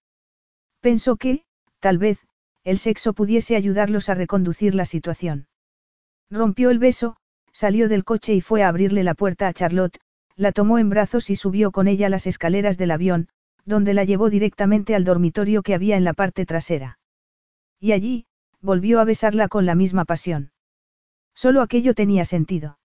Pensó 0.81 1.17
que, 1.17 1.43
tal 1.79 1.97
vez, 1.97 2.19
el 2.63 2.77
sexo 2.77 3.13
pudiese 3.13 3.55
ayudarlos 3.55 4.09
a 4.09 4.13
reconducir 4.13 4.75
la 4.75 4.85
situación. 4.85 5.47
Rompió 6.29 6.69
el 6.69 6.79
beso, 6.79 7.17
salió 7.51 7.89
del 7.89 8.03
coche 8.03 8.33
y 8.33 8.41
fue 8.41 8.63
a 8.63 8.69
abrirle 8.69 9.03
la 9.03 9.15
puerta 9.15 9.47
a 9.47 9.53
Charlotte, 9.53 9.99
la 10.35 10.51
tomó 10.51 10.77
en 10.79 10.89
brazos 10.89 11.29
y 11.29 11.35
subió 11.35 11.71
con 11.71 11.87
ella 11.87 12.07
las 12.09 12.27
escaleras 12.27 12.77
del 12.77 12.91
avión, 12.91 13.27
donde 13.65 13.93
la 13.93 14.03
llevó 14.03 14.29
directamente 14.29 14.95
al 14.95 15.03
dormitorio 15.03 15.63
que 15.63 15.73
había 15.73 15.97
en 15.97 16.03
la 16.03 16.13
parte 16.13 16.45
trasera. 16.45 16.99
Y 17.79 17.91
allí, 17.91 18.25
volvió 18.61 18.99
a 18.99 19.03
besarla 19.03 19.47
con 19.47 19.65
la 19.65 19.75
misma 19.75 20.05
pasión. 20.05 20.51
Solo 21.33 21.61
aquello 21.61 21.93
tenía 21.93 22.25
sentido. 22.25 22.79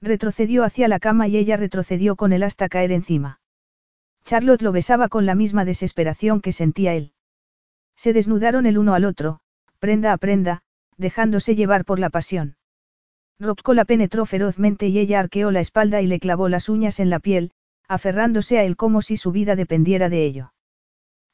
Retrocedió 0.00 0.64
hacia 0.64 0.88
la 0.88 0.98
cama 0.98 1.28
y 1.28 1.36
ella 1.36 1.56
retrocedió 1.56 2.16
con 2.16 2.32
él 2.32 2.42
hasta 2.42 2.68
caer 2.68 2.92
encima. 2.92 3.39
Charlotte 4.24 4.62
lo 4.62 4.72
besaba 4.72 5.08
con 5.08 5.26
la 5.26 5.34
misma 5.34 5.64
desesperación 5.64 6.40
que 6.40 6.52
sentía 6.52 6.94
él. 6.94 7.12
Se 7.96 8.12
desnudaron 8.12 8.66
el 8.66 8.78
uno 8.78 8.94
al 8.94 9.04
otro, 9.04 9.40
prenda 9.78 10.12
a 10.12 10.16
prenda, 10.16 10.62
dejándose 10.96 11.54
llevar 11.54 11.84
por 11.84 11.98
la 11.98 12.10
pasión. 12.10 12.56
Rocco 13.38 13.72
la 13.74 13.84
penetró 13.84 14.26
ferozmente 14.26 14.88
y 14.88 14.98
ella 14.98 15.20
arqueó 15.20 15.50
la 15.50 15.60
espalda 15.60 16.02
y 16.02 16.06
le 16.06 16.20
clavó 16.20 16.48
las 16.48 16.68
uñas 16.68 17.00
en 17.00 17.08
la 17.08 17.20
piel, 17.20 17.52
aferrándose 17.88 18.58
a 18.58 18.64
él 18.64 18.76
como 18.76 19.02
si 19.02 19.16
su 19.16 19.32
vida 19.32 19.56
dependiera 19.56 20.08
de 20.08 20.24
ello. 20.24 20.52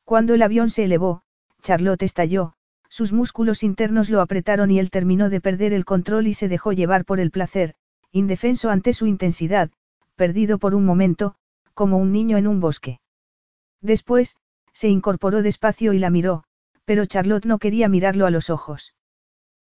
Cuando 0.04 0.34
el 0.34 0.42
avión 0.42 0.70
se 0.70 0.84
elevó, 0.84 1.22
Charlotte 1.62 2.04
estalló, 2.04 2.54
sus 2.88 3.12
músculos 3.12 3.62
internos 3.64 4.08
lo 4.08 4.20
apretaron 4.20 4.70
y 4.70 4.78
él 4.78 4.90
terminó 4.90 5.28
de 5.28 5.40
perder 5.40 5.72
el 5.72 5.84
control 5.84 6.28
y 6.28 6.34
se 6.34 6.48
dejó 6.48 6.72
llevar 6.72 7.04
por 7.04 7.18
el 7.18 7.32
placer, 7.32 7.74
indefenso 8.12 8.70
ante 8.70 8.92
su 8.92 9.06
intensidad, 9.06 9.70
perdido 10.14 10.58
por 10.58 10.74
un 10.74 10.84
momento, 10.84 11.34
como 11.76 11.98
un 11.98 12.10
niño 12.10 12.38
en 12.38 12.48
un 12.48 12.58
bosque. 12.58 12.98
Después, 13.82 14.36
se 14.72 14.88
incorporó 14.88 15.42
despacio 15.42 15.92
y 15.92 15.98
la 15.98 16.10
miró, 16.10 16.42
pero 16.86 17.04
Charlotte 17.04 17.44
no 17.44 17.58
quería 17.58 17.88
mirarlo 17.88 18.26
a 18.26 18.30
los 18.30 18.50
ojos. 18.50 18.94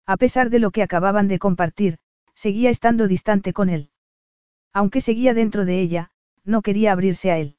A 0.06 0.16
pesar 0.16 0.50
de 0.50 0.60
lo 0.60 0.72
que 0.72 0.84
acababan 0.84 1.28
de 1.28 1.38
compartir, 1.38 2.00
seguía 2.34 2.70
estando 2.70 3.08
distante 3.08 3.52
con 3.52 3.70
él. 3.70 3.92
Aunque 4.72 5.02
seguía 5.02 5.34
dentro 5.34 5.66
de 5.66 5.82
ella, 5.82 6.12
no 6.46 6.62
quería 6.62 6.94
abrirse 6.94 7.30
a 7.30 7.40
él. 7.40 7.58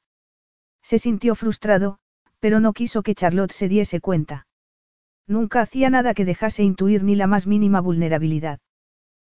Se 0.81 0.97
sintió 0.97 1.35
frustrado, 1.35 1.99
pero 2.39 2.59
no 2.59 2.73
quiso 2.73 3.03
que 3.03 3.13
Charlotte 3.13 3.51
se 3.51 3.67
diese 3.67 4.01
cuenta. 4.01 4.47
Nunca 5.27 5.61
hacía 5.61 5.91
nada 5.91 6.15
que 6.15 6.25
dejase 6.25 6.63
intuir 6.63 7.03
ni 7.03 7.15
la 7.15 7.27
más 7.27 7.45
mínima 7.45 7.81
vulnerabilidad. 7.81 8.59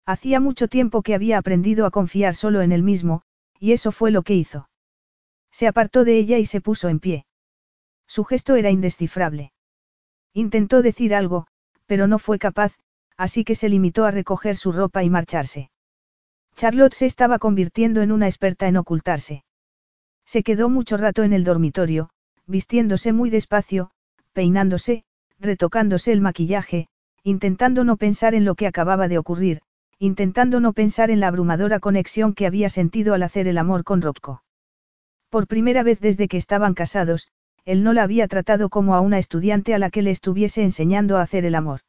Hacía 0.05 0.39
mucho 0.39 0.69
tiempo 0.69 1.01
que 1.01 1.15
había 1.15 1.37
aprendido 1.37 1.85
a 1.85 1.91
confiar 1.91 2.33
solo 2.33 2.61
en 2.61 2.71
él 2.71 2.81
mismo, 2.81 3.23
y 3.59 3.73
eso 3.73 3.91
fue 3.91 4.11
lo 4.11 4.21
que 4.21 4.35
hizo. 4.35 4.69
Se 5.51 5.67
apartó 5.67 6.03
de 6.03 6.17
ella 6.17 6.37
y 6.37 6.45
se 6.45 6.61
puso 6.61 6.89
en 6.89 6.99
pie. 6.99 7.25
Su 8.07 8.23
gesto 8.23 8.55
era 8.55 8.71
indescifrable. 8.71 9.51
Intentó 10.33 10.81
decir 10.81 11.13
algo, 11.13 11.47
pero 11.85 12.07
no 12.07 12.19
fue 12.19 12.39
capaz, 12.39 12.73
así 13.17 13.43
que 13.43 13.55
se 13.55 13.69
limitó 13.69 14.05
a 14.05 14.11
recoger 14.11 14.55
su 14.55 14.71
ropa 14.71 15.03
y 15.03 15.09
marcharse. 15.09 15.69
Charlotte 16.55 16.93
se 16.93 17.05
estaba 17.05 17.39
convirtiendo 17.39 18.01
en 18.01 18.11
una 18.11 18.27
experta 18.27 18.67
en 18.67 18.77
ocultarse. 18.77 19.43
Se 20.25 20.43
quedó 20.43 20.69
mucho 20.69 20.97
rato 20.97 21.23
en 21.23 21.33
el 21.33 21.43
dormitorio, 21.43 22.09
vistiéndose 22.47 23.13
muy 23.13 23.29
despacio, 23.29 23.91
peinándose, 24.33 25.03
retocándose 25.39 26.11
el 26.11 26.21
maquillaje, 26.21 26.87
intentando 27.23 27.83
no 27.83 27.97
pensar 27.97 28.35
en 28.35 28.45
lo 28.45 28.55
que 28.55 28.67
acababa 28.67 29.07
de 29.07 29.17
ocurrir, 29.17 29.61
intentando 29.99 30.59
no 30.59 30.73
pensar 30.73 31.11
en 31.11 31.19
la 31.19 31.27
abrumadora 31.27 31.79
conexión 31.79 32.33
que 32.33 32.47
había 32.47 32.69
sentido 32.69 33.13
al 33.13 33.23
hacer 33.23 33.47
el 33.47 33.57
amor 33.57 33.83
con 33.83 34.01
Rocco. 34.01 34.43
Por 35.31 35.47
primera 35.47 35.81
vez 35.81 36.01
desde 36.01 36.27
que 36.27 36.35
estaban 36.35 36.73
casados, 36.73 37.29
él 37.63 37.83
no 37.83 37.93
la 37.93 38.03
había 38.03 38.27
tratado 38.27 38.67
como 38.67 38.95
a 38.95 38.99
una 38.99 39.17
estudiante 39.17 39.73
a 39.73 39.79
la 39.79 39.89
que 39.89 40.01
le 40.01 40.11
estuviese 40.11 40.61
enseñando 40.61 41.17
a 41.17 41.21
hacer 41.21 41.45
el 41.45 41.55
amor. 41.55 41.79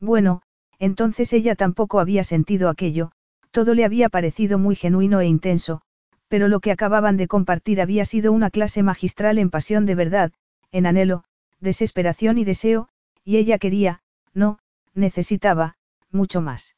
Bueno, 0.00 0.42
entonces 0.80 1.32
ella 1.32 1.54
tampoco 1.54 2.00
había 2.00 2.24
sentido 2.24 2.68
aquello, 2.68 3.12
todo 3.52 3.72
le 3.72 3.84
había 3.84 4.08
parecido 4.08 4.58
muy 4.58 4.74
genuino 4.74 5.20
e 5.20 5.26
intenso, 5.26 5.80
pero 6.26 6.48
lo 6.48 6.58
que 6.58 6.72
acababan 6.72 7.16
de 7.16 7.28
compartir 7.28 7.80
había 7.80 8.04
sido 8.04 8.32
una 8.32 8.50
clase 8.50 8.82
magistral 8.82 9.38
en 9.38 9.50
pasión 9.50 9.86
de 9.86 9.94
verdad, 9.94 10.32
en 10.72 10.86
anhelo, 10.86 11.22
desesperación 11.60 12.36
y 12.36 12.44
deseo, 12.44 12.88
y 13.22 13.36
ella 13.36 13.58
quería, 13.58 14.00
no, 14.34 14.58
necesitaba, 14.92 15.76
mucho 16.10 16.40
más. 16.40 16.74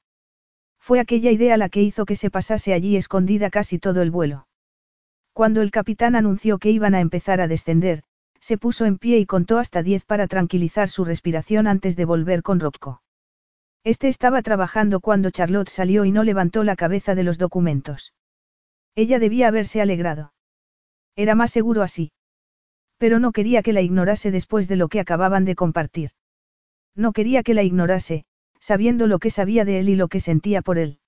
Fue 0.78 1.00
aquella 1.00 1.31
idea 1.31 1.57
la 1.57 1.70
que 1.70 1.81
hizo 1.81 2.05
que 2.05 2.15
se 2.15 2.31
pasase 2.31 2.75
allí 2.75 2.99
escondida 2.99 3.49
casi 3.49 3.78
todo 3.78 4.02
el 4.02 4.10
vuelo. 4.10 4.48
Cuando 5.39 5.62
el 5.62 5.70
capitán 5.70 6.17
anunció 6.17 6.58
que 6.58 6.73
iban 6.73 6.97
a 6.97 7.00
empezar 7.00 7.41
a 7.41 7.47
descender, 7.47 8.02
se 8.41 8.58
puso 8.58 8.86
en 8.86 8.99
pie 8.99 9.18
y 9.20 9.25
contó 9.25 9.58
hasta 9.58 9.84
diez 9.84 10.05
para 10.05 10.26
tranquilizar 10.26 10.89
su 10.89 11.05
respiración 11.05 11.68
antes 11.68 11.94
de 11.94 12.05
volver 12.05 12.42
con 12.42 12.58
Rocco. 12.58 13.02
Este 13.84 14.08
estaba 14.08 14.42
trabajando 14.42 14.99
cuando 14.99 15.31
Charlotte 15.31 15.68
salió 15.68 16.05
y 16.05 16.10
no 16.10 16.25
levantó 16.25 16.65
la 16.65 16.75
cabeza 16.75 17.15
de 17.15 17.23
los 17.23 17.39
documentos. 17.39 18.15
Ella 18.97 19.20
debía 19.20 19.47
haberse 19.47 19.81
alegrado. 19.81 20.33
Era 21.15 21.36
más 21.36 21.52
seguro 21.52 21.84
así. 21.84 22.10
Pero 22.97 23.20
no 23.20 23.31
quería 23.31 23.62
que 23.62 23.73
la 23.73 23.81
ignorase 23.81 24.33
después 24.33 24.67
de 24.67 24.75
lo 24.75 24.89
que 24.89 24.99
acababan 24.99 25.44
de 25.44 25.55
compartir. 25.55 26.10
No 26.97 27.12
quería 27.12 27.44
que 27.44 27.55
la 27.55 27.62
ignorase, 27.62 28.25
sabiendo 28.58 29.07
lo 29.07 29.20
que 29.20 29.31
sabía 29.31 29.65
de 29.65 29.78
él 29.78 29.89
y 29.89 29.94
lo 29.94 30.08
que 30.08 30.18
sentía 30.18 30.62
por 30.62 30.78
él. 30.78 30.99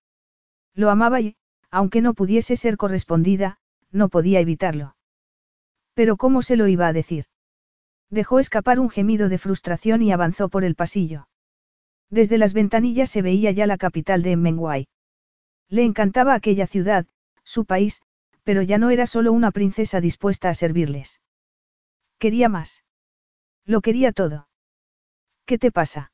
Lo 0.72 0.88
amaba 0.88 1.20
y, 1.20 1.34
aunque 1.72 2.00
no 2.00 2.14
pudiese 2.14 2.54
ser 2.54 2.76
correspondida, 2.76 3.56
no 3.90 4.08
podía 4.08 4.40
evitarlo. 4.40 4.96
Pero 5.94 6.16
¿cómo 6.16 6.42
se 6.42 6.56
lo 6.56 6.66
iba 6.68 6.86
a 6.86 6.92
decir? 6.92 7.26
Dejó 8.08 8.40
escapar 8.40 8.80
un 8.80 8.90
gemido 8.90 9.28
de 9.28 9.38
frustración 9.38 10.02
y 10.02 10.12
avanzó 10.12 10.48
por 10.48 10.64
el 10.64 10.74
pasillo. 10.74 11.28
Desde 12.10 12.38
las 12.38 12.52
ventanillas 12.52 13.10
se 13.10 13.22
veía 13.22 13.52
ya 13.52 13.66
la 13.66 13.78
capital 13.78 14.22
de 14.22 14.32
Emmenguay. 14.32 14.88
Le 15.68 15.84
encantaba 15.84 16.34
aquella 16.34 16.66
ciudad, 16.66 17.06
su 17.44 17.64
país, 17.64 18.02
pero 18.42 18.62
ya 18.62 18.78
no 18.78 18.90
era 18.90 19.06
solo 19.06 19.32
una 19.32 19.52
princesa 19.52 20.00
dispuesta 20.00 20.48
a 20.48 20.54
servirles. 20.54 21.20
Quería 22.18 22.48
más. 22.48 22.84
Lo 23.64 23.80
quería 23.80 24.12
todo. 24.12 24.48
¿Qué 25.46 25.58
te 25.58 25.70
pasa? 25.70 26.12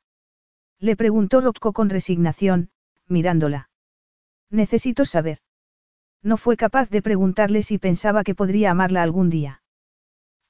Le 0.79 0.95
preguntó 0.95 1.41
Rocco 1.41 1.73
con 1.73 1.89
resignación, 1.89 2.69
mirándola. 3.07 3.69
Necesito 4.51 5.05
saber. 5.05 5.39
No 6.29 6.35
fue 6.43 6.57
capaz 6.57 6.89
de 6.89 7.01
preguntarle 7.01 7.63
si 7.63 7.75
pensaba 7.77 8.23
que 8.25 8.35
podría 8.35 8.71
amarla 8.71 9.01
algún 9.01 9.29
día. 9.29 9.61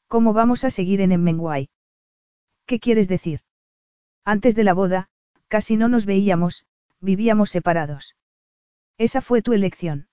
¿Cómo 0.07 0.33
vamos 0.33 0.63
a 0.63 0.71
seguir 0.77 1.01
en 1.01 1.11
Emmenguay? 1.11 1.69
¿Qué 2.65 2.79
quieres 2.79 3.07
decir? 3.07 3.41
Antes 4.25 4.55
de 4.55 4.63
la 4.63 4.73
boda, 4.73 5.01
Casi 5.47 5.77
no 5.77 5.87
nos 5.87 6.05
veíamos, 6.05 6.65
vivíamos 6.99 7.49
separados. 7.49 8.15
Esa 8.97 9.21
fue 9.21 9.41
tu 9.41 9.53
elección. 9.53 10.07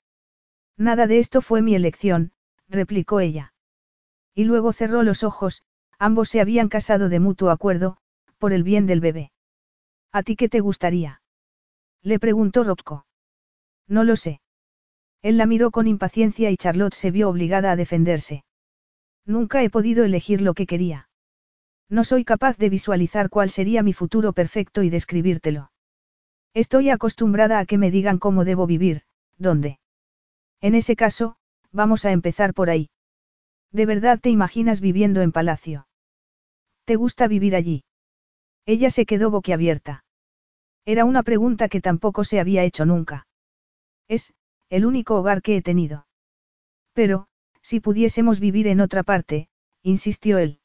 Nada 0.76 1.06
de 1.06 1.18
esto 1.18 1.42
fue 1.42 1.60
mi 1.60 1.74
elección, 1.74 2.32
replicó 2.68 3.20
ella. 3.20 3.52
Y 4.34 4.44
luego 4.44 4.72
cerró 4.72 5.02
los 5.02 5.24
ojos, 5.24 5.64
ambos 5.98 6.28
se 6.28 6.40
habían 6.40 6.68
casado 6.68 7.08
de 7.08 7.20
mutuo 7.20 7.50
acuerdo, 7.50 7.96
por 8.38 8.52
el 8.52 8.62
bien 8.62 8.86
del 8.86 9.00
bebé. 9.00 9.32
¿A 10.12 10.22
ti 10.22 10.36
qué 10.36 10.48
te 10.48 10.60
gustaría? 10.60 11.22
Le 12.02 12.18
preguntó 12.18 12.62
Rocco. 12.62 13.06
No 13.88 14.04
lo 14.04 14.14
sé. 14.14 14.40
Él 15.24 15.38
la 15.38 15.46
miró 15.46 15.70
con 15.70 15.86
impaciencia 15.86 16.50
y 16.50 16.58
Charlotte 16.58 16.92
se 16.92 17.10
vio 17.10 17.30
obligada 17.30 17.72
a 17.72 17.76
defenderse. 17.76 18.44
Nunca 19.24 19.62
he 19.62 19.70
podido 19.70 20.04
elegir 20.04 20.42
lo 20.42 20.52
que 20.52 20.66
quería. 20.66 21.08
No 21.88 22.04
soy 22.04 22.26
capaz 22.26 22.58
de 22.58 22.68
visualizar 22.68 23.30
cuál 23.30 23.48
sería 23.48 23.82
mi 23.82 23.94
futuro 23.94 24.34
perfecto 24.34 24.82
y 24.82 24.90
describírtelo. 24.90 25.72
Estoy 26.52 26.90
acostumbrada 26.90 27.58
a 27.58 27.64
que 27.64 27.78
me 27.78 27.90
digan 27.90 28.18
cómo 28.18 28.44
debo 28.44 28.66
vivir, 28.66 29.04
dónde. 29.38 29.78
En 30.60 30.74
ese 30.74 30.94
caso, 30.94 31.36
vamos 31.72 32.04
a 32.04 32.12
empezar 32.12 32.52
por 32.52 32.68
ahí. 32.68 32.90
¿De 33.72 33.86
verdad 33.86 34.20
te 34.20 34.28
imaginas 34.28 34.82
viviendo 34.82 35.22
en 35.22 35.32
palacio? 35.32 35.88
¿Te 36.84 36.96
gusta 36.96 37.28
vivir 37.28 37.56
allí? 37.56 37.84
Ella 38.66 38.90
se 38.90 39.06
quedó 39.06 39.30
boquiabierta. 39.30 40.04
Era 40.84 41.06
una 41.06 41.22
pregunta 41.22 41.70
que 41.70 41.80
tampoco 41.80 42.24
se 42.24 42.40
había 42.40 42.62
hecho 42.62 42.84
nunca. 42.84 43.26
Es, 44.06 44.34
el 44.74 44.84
único 44.84 45.14
hogar 45.14 45.40
que 45.40 45.56
he 45.56 45.62
tenido. 45.62 46.08
Pero, 46.94 47.28
si 47.62 47.78
pudiésemos 47.78 48.40
vivir 48.40 48.66
en 48.66 48.80
otra 48.80 49.04
parte, 49.04 49.48
insistió 49.82 50.38
él. 50.38 50.58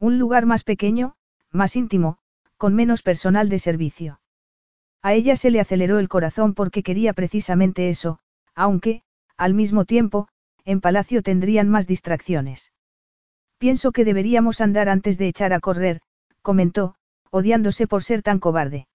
Un 0.00 0.18
lugar 0.18 0.46
más 0.46 0.64
pequeño, 0.64 1.14
más 1.52 1.76
íntimo, 1.76 2.18
con 2.56 2.74
menos 2.74 3.02
personal 3.02 3.48
de 3.48 3.60
servicio. 3.60 4.20
A 5.00 5.12
ella 5.12 5.36
se 5.36 5.50
le 5.52 5.60
aceleró 5.60 6.00
el 6.00 6.08
corazón 6.08 6.54
porque 6.54 6.82
quería 6.82 7.12
precisamente 7.12 7.88
eso, 7.88 8.18
aunque, 8.56 9.02
al 9.36 9.54
mismo 9.54 9.84
tiempo, 9.84 10.26
en 10.64 10.80
palacio 10.80 11.22
tendrían 11.22 11.68
más 11.68 11.86
distracciones. 11.86 12.72
Pienso 13.58 13.92
que 13.92 14.04
deberíamos 14.04 14.60
andar 14.60 14.88
antes 14.88 15.18
de 15.18 15.28
echar 15.28 15.52
a 15.52 15.60
correr, 15.60 16.00
comentó, 16.42 16.96
odiándose 17.30 17.86
por 17.86 18.02
ser 18.02 18.22
tan 18.22 18.40
cobarde. 18.40 18.88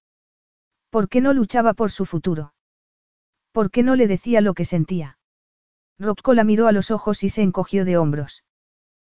¿Por 0.90 1.08
qué 1.08 1.22
no 1.22 1.32
luchaba 1.32 1.74
por 1.74 1.90
su 1.90 2.06
futuro? 2.06 2.55
¿Por 3.56 3.72
qué 3.72 3.84
no 3.84 3.96
le 3.96 4.08
decía 4.08 4.42
lo 4.42 4.54
que 4.54 4.66
sentía? 4.66 5.18
Rocco 5.98 6.34
la 6.34 6.44
miró 6.44 6.68
a 6.68 6.74
los 6.74 6.92
ojos 6.92 7.24
y 7.24 7.30
se 7.30 7.42
encogió 7.42 7.86
de 7.86 7.96
hombros. 7.96 8.44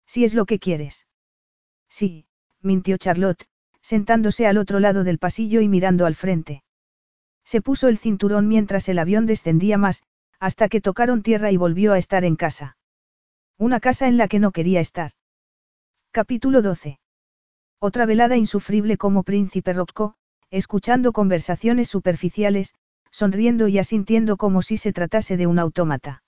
Si 0.05 0.25
es 0.25 0.35
lo 0.35 0.45
que 0.45 0.59
quieres. 0.59 1.07
Sí, 1.89 2.27
mintió 2.61 2.99
Charlotte, 2.99 3.49
sentándose 3.81 4.47
al 4.47 4.59
otro 4.59 4.79
lado 4.79 5.05
del 5.05 5.19
pasillo 5.19 5.63
y 5.63 5.71
mirando 5.71 6.05
al 6.05 6.15
frente. 6.15 6.65
Se 7.47 7.63
puso 7.63 7.89
el 7.89 7.97
cinturón 7.97 8.47
mientras 8.47 8.91
el 8.91 8.99
avión 8.99 9.25
descendía 9.25 9.79
más, 9.79 10.03
hasta 10.39 10.69
que 10.69 10.83
tocaron 10.83 11.23
tierra 11.23 11.51
y 11.51 11.57
volvió 11.57 11.95
a 11.95 11.99
estar 11.99 12.23
en 12.23 12.37
casa. 12.37 12.77
Una 13.57 13.81
casa 13.81 14.07
en 14.07 14.19
la 14.19 14.29
que 14.29 14.39
no 14.39 14.53
quería 14.53 14.81
estar. 14.81 15.13
Capítulo 16.11 16.61
12. 16.61 17.01
Otra 17.79 18.05
velada 18.05 18.37
insufrible 18.37 18.99
como 18.99 19.23
príncipe 19.23 19.73
Rocco, 19.73 20.15
escuchando 20.51 21.15
conversaciones 21.15 21.89
superficiales, 21.89 22.75
sonriendo 23.17 23.67
y 23.67 23.79
asintiendo 23.79 24.37
como 24.37 24.61
si 24.61 24.77
se 24.77 24.93
tratase 24.93 25.39
de 25.39 25.47
un 25.47 25.59
autómata. 25.59 26.23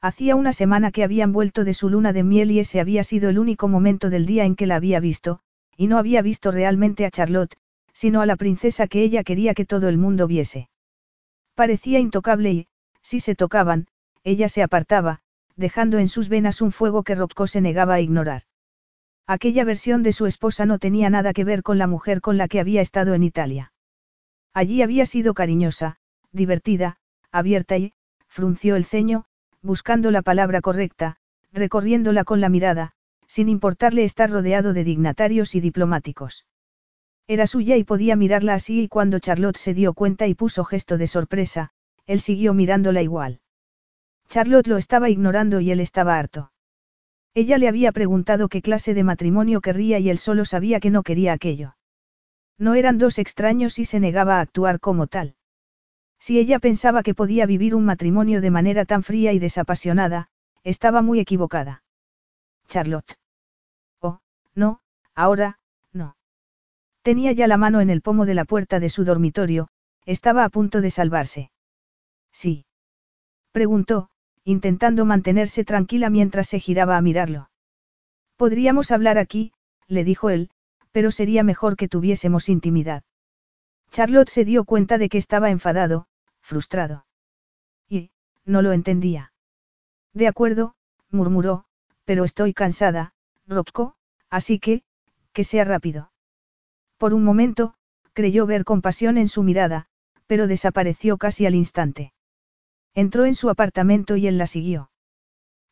Hacía 0.00 0.36
una 0.36 0.52
semana 0.52 0.92
que 0.92 1.02
habían 1.02 1.32
vuelto 1.32 1.64
de 1.64 1.74
su 1.74 1.88
luna 1.88 2.12
de 2.12 2.22
miel 2.22 2.52
y 2.52 2.60
ese 2.60 2.78
había 2.78 3.02
sido 3.02 3.30
el 3.30 3.38
único 3.40 3.66
momento 3.66 4.10
del 4.10 4.24
día 4.24 4.44
en 4.44 4.54
que 4.54 4.66
la 4.66 4.76
había 4.76 5.00
visto, 5.00 5.40
y 5.76 5.88
no 5.88 5.98
había 5.98 6.22
visto 6.22 6.52
realmente 6.52 7.04
a 7.04 7.10
Charlotte, 7.10 7.56
sino 7.92 8.20
a 8.20 8.26
la 8.26 8.36
princesa 8.36 8.86
que 8.86 9.02
ella 9.02 9.24
quería 9.24 9.54
que 9.54 9.64
todo 9.64 9.88
el 9.88 9.98
mundo 9.98 10.28
viese. 10.28 10.68
Parecía 11.56 11.98
intocable 11.98 12.52
y, 12.52 12.66
si 13.02 13.18
se 13.18 13.34
tocaban, 13.34 13.88
ella 14.22 14.48
se 14.48 14.62
apartaba, 14.62 15.18
dejando 15.56 15.98
en 15.98 16.08
sus 16.08 16.28
venas 16.28 16.62
un 16.62 16.70
fuego 16.70 17.02
que 17.02 17.16
Rocco 17.16 17.48
se 17.48 17.60
negaba 17.60 17.94
a 17.94 18.00
ignorar. 18.00 18.42
Aquella 19.26 19.64
versión 19.64 20.04
de 20.04 20.12
su 20.12 20.26
esposa 20.26 20.64
no 20.64 20.78
tenía 20.78 21.10
nada 21.10 21.32
que 21.32 21.42
ver 21.42 21.64
con 21.64 21.76
la 21.78 21.88
mujer 21.88 22.20
con 22.20 22.38
la 22.38 22.46
que 22.46 22.60
había 22.60 22.82
estado 22.82 23.14
en 23.14 23.24
Italia. 23.24 23.72
Allí 24.56 24.82
había 24.82 25.04
sido 25.04 25.34
cariñosa, 25.34 25.96
divertida, 26.34 26.96
abierta 27.32 27.78
y, 27.78 27.92
frunció 28.26 28.76
el 28.76 28.84
ceño, 28.84 29.24
buscando 29.62 30.10
la 30.10 30.20
palabra 30.20 30.60
correcta, 30.60 31.16
recorriéndola 31.52 32.24
con 32.24 32.40
la 32.40 32.48
mirada, 32.48 32.92
sin 33.26 33.48
importarle 33.48 34.04
estar 34.04 34.30
rodeado 34.30 34.74
de 34.74 34.84
dignatarios 34.84 35.54
y 35.54 35.60
diplomáticos. 35.60 36.44
Era 37.26 37.46
suya 37.46 37.76
y 37.76 37.84
podía 37.84 38.16
mirarla 38.16 38.54
así 38.54 38.82
y 38.82 38.88
cuando 38.88 39.18
Charlotte 39.18 39.56
se 39.56 39.72
dio 39.72 39.94
cuenta 39.94 40.26
y 40.26 40.34
puso 40.34 40.64
gesto 40.64 40.98
de 40.98 41.06
sorpresa, 41.06 41.70
él 42.06 42.20
siguió 42.20 42.52
mirándola 42.52 43.00
igual. 43.00 43.40
Charlotte 44.28 44.66
lo 44.66 44.76
estaba 44.76 45.08
ignorando 45.08 45.60
y 45.60 45.70
él 45.70 45.80
estaba 45.80 46.18
harto. 46.18 46.52
Ella 47.34 47.58
le 47.58 47.68
había 47.68 47.92
preguntado 47.92 48.48
qué 48.48 48.62
clase 48.62 48.94
de 48.94 49.04
matrimonio 49.04 49.60
querría 49.60 49.98
y 49.98 50.10
él 50.10 50.18
solo 50.18 50.44
sabía 50.44 50.80
que 50.80 50.90
no 50.90 51.02
quería 51.02 51.32
aquello. 51.32 51.76
No 52.58 52.74
eran 52.74 52.98
dos 52.98 53.18
extraños 53.18 53.78
y 53.78 53.84
se 53.84 54.00
negaba 54.00 54.38
a 54.38 54.40
actuar 54.40 54.78
como 54.78 55.06
tal. 55.06 55.34
Si 56.24 56.38
ella 56.38 56.58
pensaba 56.58 57.02
que 57.02 57.12
podía 57.12 57.44
vivir 57.44 57.74
un 57.74 57.84
matrimonio 57.84 58.40
de 58.40 58.50
manera 58.50 58.86
tan 58.86 59.02
fría 59.02 59.34
y 59.34 59.38
desapasionada, 59.38 60.28
estaba 60.62 61.02
muy 61.02 61.20
equivocada. 61.20 61.82
Charlotte. 62.66 63.18
Oh, 64.00 64.20
no, 64.54 64.80
ahora, 65.14 65.58
no. 65.92 66.16
Tenía 67.02 67.32
ya 67.32 67.46
la 67.46 67.58
mano 67.58 67.82
en 67.82 67.90
el 67.90 68.00
pomo 68.00 68.24
de 68.24 68.32
la 68.32 68.46
puerta 68.46 68.80
de 68.80 68.88
su 68.88 69.04
dormitorio, 69.04 69.68
estaba 70.06 70.44
a 70.44 70.48
punto 70.48 70.80
de 70.80 70.88
salvarse. 70.88 71.50
Sí. 72.32 72.64
Preguntó, 73.52 74.08
intentando 74.44 75.04
mantenerse 75.04 75.62
tranquila 75.62 76.08
mientras 76.08 76.48
se 76.48 76.58
giraba 76.58 76.96
a 76.96 77.02
mirarlo. 77.02 77.50
Podríamos 78.38 78.92
hablar 78.92 79.18
aquí, 79.18 79.52
le 79.88 80.04
dijo 80.04 80.30
él, 80.30 80.48
pero 80.90 81.10
sería 81.10 81.42
mejor 81.42 81.76
que 81.76 81.86
tuviésemos 81.86 82.48
intimidad. 82.48 83.02
Charlotte 83.90 84.30
se 84.30 84.46
dio 84.46 84.64
cuenta 84.64 84.96
de 84.96 85.10
que 85.10 85.18
estaba 85.18 85.50
enfadado, 85.50 86.06
frustrado. 86.44 87.06
Y, 87.88 88.10
no 88.44 88.60
lo 88.60 88.72
entendía. 88.72 89.32
De 90.12 90.28
acuerdo, 90.28 90.76
murmuró, 91.10 91.64
pero 92.04 92.24
estoy 92.24 92.52
cansada, 92.52 93.14
Rocco, 93.46 93.96
así 94.28 94.58
que, 94.60 94.82
que 95.32 95.42
sea 95.42 95.64
rápido. 95.64 96.12
Por 96.98 97.14
un 97.14 97.24
momento, 97.24 97.74
creyó 98.12 98.46
ver 98.46 98.64
compasión 98.64 99.16
en 99.16 99.28
su 99.28 99.42
mirada, 99.42 99.86
pero 100.26 100.46
desapareció 100.46 101.16
casi 101.16 101.46
al 101.46 101.54
instante. 101.54 102.12
Entró 102.94 103.24
en 103.24 103.34
su 103.34 103.48
apartamento 103.48 104.16
y 104.16 104.26
él 104.26 104.38
la 104.38 104.46
siguió. 104.46 104.90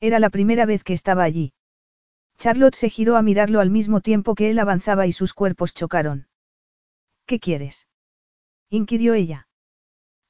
Era 0.00 0.18
la 0.18 0.30
primera 0.30 0.66
vez 0.66 0.82
que 0.82 0.94
estaba 0.94 1.22
allí. 1.22 1.52
Charlotte 2.38 2.74
se 2.74 2.88
giró 2.88 3.16
a 3.16 3.22
mirarlo 3.22 3.60
al 3.60 3.70
mismo 3.70 4.00
tiempo 4.00 4.34
que 4.34 4.50
él 4.50 4.58
avanzaba 4.58 5.06
y 5.06 5.12
sus 5.12 5.34
cuerpos 5.34 5.74
chocaron. 5.74 6.26
¿Qué 7.26 7.38
quieres? 7.38 7.86
inquirió 8.68 9.14
ella. 9.14 9.46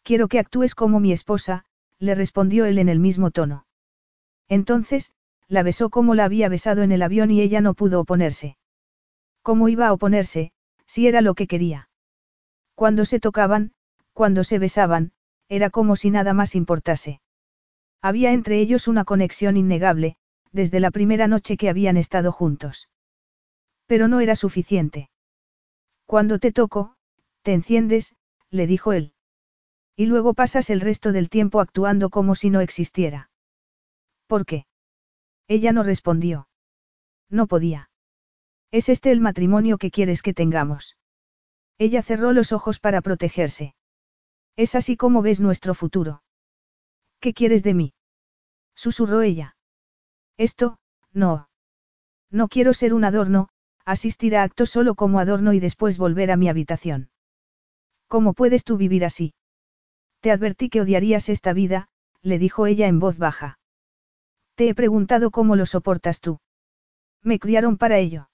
Quiero 0.03 0.29
que 0.29 0.39
actúes 0.39 0.75
como 0.75 1.01
mi 1.01 1.13
esposa, 1.13 1.65
le 1.99 2.15
respondió 2.15 2.65
él 2.65 2.79
en 2.79 2.89
el 2.89 2.99
mismo 2.99 3.31
tono. 3.31 3.67
Entonces, 4.49 5.13
la 5.49 5.63
besó 5.63 5.91
como 5.91 6.15
la 6.15 6.25
había 6.25 6.49
besado 6.49 6.83
en 6.83 6.93
el 6.93 7.03
avión 7.03 7.31
y 7.31 7.41
ella 7.41 7.61
no 7.61 7.75
pudo 7.75 8.01
oponerse. 8.01 8.57
¿Cómo 9.43 9.69
iba 9.69 9.87
a 9.87 9.93
oponerse, 9.93 10.53
si 10.87 11.07
era 11.07 11.21
lo 11.21 11.35
que 11.35 11.47
quería? 11.47 11.89
Cuando 12.75 13.05
se 13.05 13.21
tocaban, 13.21 13.73
cuando 14.13 14.45
se 14.45 14.59
besaban, 14.59 15.13
era 15.49 15.71
como 15.71 15.97
si 15.97 16.11
nada 16.11 16.33
más 16.33 16.55
importase. 16.55 17.21
Había 18.01 18.33
entre 18.33 18.61
ellos 18.61 18.89
una 18.89 19.05
conexión 19.05 19.57
innegable, 19.57 20.17
desde 20.51 20.81
la 20.81 20.91
primera 20.91 21.29
noche 21.29 21.57
que 21.57 21.69
habían 21.69 21.97
estado 21.97 22.33
juntos. 22.33 22.89
Pero 23.87 24.09
no 24.09 24.21
era 24.21 24.35
suficiente. 24.35 25.11
Cuando 26.07 26.39
te 26.39 26.53
toco, 26.53 26.97
te 27.43 27.53
enciendes, 27.53 28.17
le 28.51 28.67
dijo 28.67 28.93
él. 28.93 29.13
Y 29.97 30.07
luego 30.07 30.35
pasas 30.35 30.71
el 30.71 30.81
resto 30.81 31.13
del 31.13 31.29
tiempo 31.29 31.61
actuando 31.61 32.11
como 32.11 32.35
si 32.35 32.51
no 32.51 32.61
existiera. 32.61 33.31
¿Por 34.27 34.47
qué? 34.47 34.67
Ella 35.49 35.73
no 35.73 35.83
respondió. 35.83 36.49
No 37.29 37.47
podía. 37.47 37.91
¿Es 38.71 38.89
este 38.89 39.11
el 39.11 39.21
matrimonio 39.21 39.77
que 39.77 39.91
quieres 39.91 40.23
que 40.23 40.33
tengamos? 40.33 40.97
Ella 41.79 42.03
cerró 42.03 42.33
los 42.33 42.53
ojos 42.53 42.79
para 42.79 43.03
protegerse. 43.03 43.75
Es 44.57 44.75
así 44.75 44.97
como 44.97 45.23
ves 45.23 45.41
nuestro 45.41 45.75
futuro. 45.75 46.23
¿Qué 47.21 47.35
quieres 47.35 47.63
de 47.63 47.75
mí? 47.75 47.95
Susurró 48.75 49.23
ella. 49.23 49.57
Esto, 50.37 50.79
no. 51.13 51.49
No 52.31 52.49
quiero 52.49 52.73
ser 52.73 52.95
un 52.95 53.05
adorno, 53.05 53.49
asistir 53.85 54.37
a 54.37 54.43
actos 54.43 54.71
solo 54.71 54.95
como 54.95 55.21
adorno 55.21 55.53
y 55.53 55.61
después 55.61 55.99
volver 55.99 56.31
a 56.31 56.37
mi 56.37 56.49
habitación. 56.49 57.11
¿Cómo 58.09 58.33
puedes 58.33 58.65
tú 58.65 58.77
vivir 58.77 59.05
así? 59.05 59.35
Te 60.23 60.31
advertí 60.31 60.69
que 60.69 60.81
odiarías 60.81 61.29
esta 61.29 61.53
vida, 61.53 61.89
le 62.23 62.39
dijo 62.39 62.69
ella 62.69 62.87
en 62.87 63.01
voz 63.01 63.19
baja. 63.19 63.59
Te 64.55 64.69
he 64.69 64.75
preguntado 64.75 65.33
cómo 65.33 65.57
lo 65.57 65.67
soportas 65.67 66.21
tú. 66.21 66.39
Me 67.23 67.41
criaron 67.41 67.77
para 67.77 67.99
ello. 67.99 68.31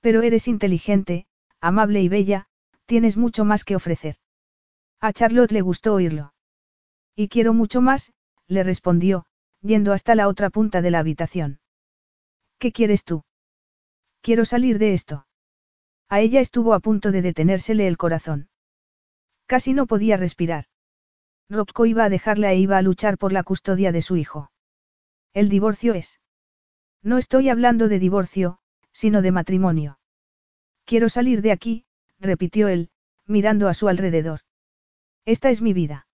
Pero 0.00 0.22
eres 0.22 0.48
inteligente, 0.48 1.26
amable 1.60 2.02
y 2.02 2.08
bella, 2.08 2.48
tienes 2.86 3.16
mucho 3.16 3.44
más 3.44 3.62
que 3.62 3.76
ofrecer. 3.76 4.16
A 5.00 5.12
Charlotte 5.12 5.52
le 5.52 5.60
gustó 5.60 5.94
oírlo. 5.94 6.34
Y 7.14 7.28
quiero 7.28 7.54
mucho 7.54 7.80
más, 7.80 8.12
le 8.48 8.64
respondió, 8.64 9.26
yendo 9.60 9.92
hasta 9.92 10.16
la 10.16 10.26
otra 10.26 10.50
punta 10.50 10.82
de 10.82 10.90
la 10.90 10.98
habitación. 10.98 11.60
¿Qué 12.58 12.72
quieres 12.72 13.04
tú? 13.04 13.24
Quiero 14.22 14.44
salir 14.44 14.80
de 14.80 14.92
esto. 14.92 15.28
A 16.08 16.18
ella 16.18 16.40
estuvo 16.40 16.74
a 16.74 16.80
punto 16.80 17.12
de 17.12 17.22
detenérsele 17.22 17.86
el 17.86 17.96
corazón. 17.96 18.48
Casi 19.46 19.72
no 19.72 19.86
podía 19.86 20.16
respirar. 20.16 20.64
Rocco 21.48 21.86
iba 21.86 22.04
a 22.04 22.08
dejarla 22.08 22.52
e 22.52 22.58
iba 22.58 22.76
a 22.78 22.82
luchar 22.82 23.18
por 23.18 23.32
la 23.32 23.42
custodia 23.42 23.92
de 23.92 24.02
su 24.02 24.16
hijo. 24.16 24.50
El 25.32 25.48
divorcio 25.48 25.94
es. 25.94 26.20
No 27.02 27.18
estoy 27.18 27.48
hablando 27.48 27.88
de 27.88 27.98
divorcio, 27.98 28.58
sino 28.92 29.22
de 29.22 29.30
matrimonio. 29.30 29.98
Quiero 30.84 31.08
salir 31.08 31.42
de 31.42 31.52
aquí, 31.52 31.84
repitió 32.18 32.68
él, 32.68 32.90
mirando 33.26 33.68
a 33.68 33.74
su 33.74 33.88
alrededor. 33.88 34.40
Esta 35.24 35.50
es 35.50 35.60
mi 35.60 35.72
vida. 35.72 36.06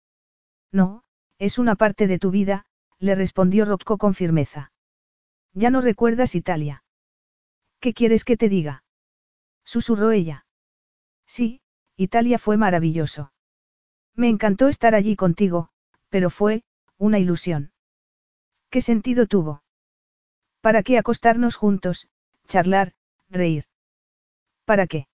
No, 0.71 1.03
es 1.37 1.59
una 1.59 1.75
parte 1.75 2.07
de 2.07 2.19
tu 2.19 2.31
vida, 2.31 2.65
le 2.99 3.15
respondió 3.15 3.65
Rocco 3.65 3.97
con 3.97 4.13
firmeza. 4.13 4.71
Ya 5.53 5.69
no 5.69 5.81
recuerdas 5.81 6.35
Italia. 6.35 6.83
¿Qué 7.79 7.93
quieres 7.93 8.23
que 8.23 8.37
te 8.37 8.47
diga? 8.47 8.83
Susurró 9.63 10.11
ella. 10.11 10.45
Sí, 11.25 11.61
Italia 11.95 12.39
fue 12.39 12.57
maravilloso. 12.57 13.31
Me 14.15 14.29
encantó 14.29 14.67
estar 14.67 14.95
allí 14.95 15.15
contigo, 15.15 15.69
pero 16.09 16.29
fue, 16.29 16.63
una 16.97 17.19
ilusión. 17.19 17.71
¿Qué 18.69 18.81
sentido 18.81 19.25
tuvo? 19.25 19.63
¿Para 20.61 20.83
qué 20.83 20.97
acostarnos 20.97 21.55
juntos, 21.55 22.07
charlar, 22.47 22.93
reír? 23.29 23.65
¿Para 24.65 24.87
qué? 24.87 25.07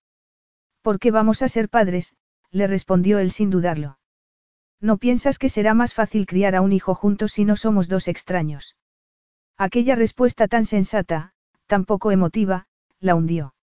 Porque 0.82 1.10
vamos 1.10 1.42
a 1.42 1.48
ser 1.48 1.68
padres, 1.68 2.16
le 2.50 2.66
respondió 2.66 3.18
él 3.18 3.30
sin 3.30 3.50
dudarlo. 3.50 3.98
¿No 4.80 4.98
piensas 4.98 5.38
que 5.38 5.48
será 5.48 5.74
más 5.74 5.94
fácil 5.94 6.26
criar 6.26 6.54
a 6.54 6.60
un 6.60 6.72
hijo 6.72 6.94
juntos 6.94 7.32
si 7.32 7.44
no 7.44 7.56
somos 7.56 7.88
dos 7.88 8.06
extraños? 8.06 8.76
Aquella 9.56 9.96
respuesta 9.96 10.46
tan 10.46 10.64
sensata, 10.64 11.32
tan 11.66 11.84
poco 11.84 12.12
emotiva, 12.12 12.66
la 13.00 13.16
hundió. 13.16 13.54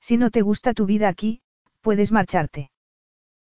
Si 0.00 0.16
no 0.16 0.30
te 0.30 0.42
gusta 0.42 0.74
tu 0.74 0.84
vida 0.84 1.08
aquí, 1.08 1.42
puedes 1.80 2.10
marcharte. 2.10 2.71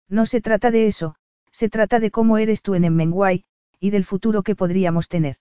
No 0.09 0.25
se 0.25 0.41
trata 0.41 0.71
de 0.71 0.87
eso, 0.87 1.15
se 1.51 1.69
trata 1.69 1.99
de 1.99 2.11
cómo 2.11 2.37
eres 2.37 2.61
tú 2.61 2.73
en 2.73 2.83
Emmenguay, 2.83 3.45
y 3.79 3.91
del 3.91 4.03
futuro 4.03 4.43
que 4.43 4.55
podríamos 4.55 5.07
tener. 5.07 5.37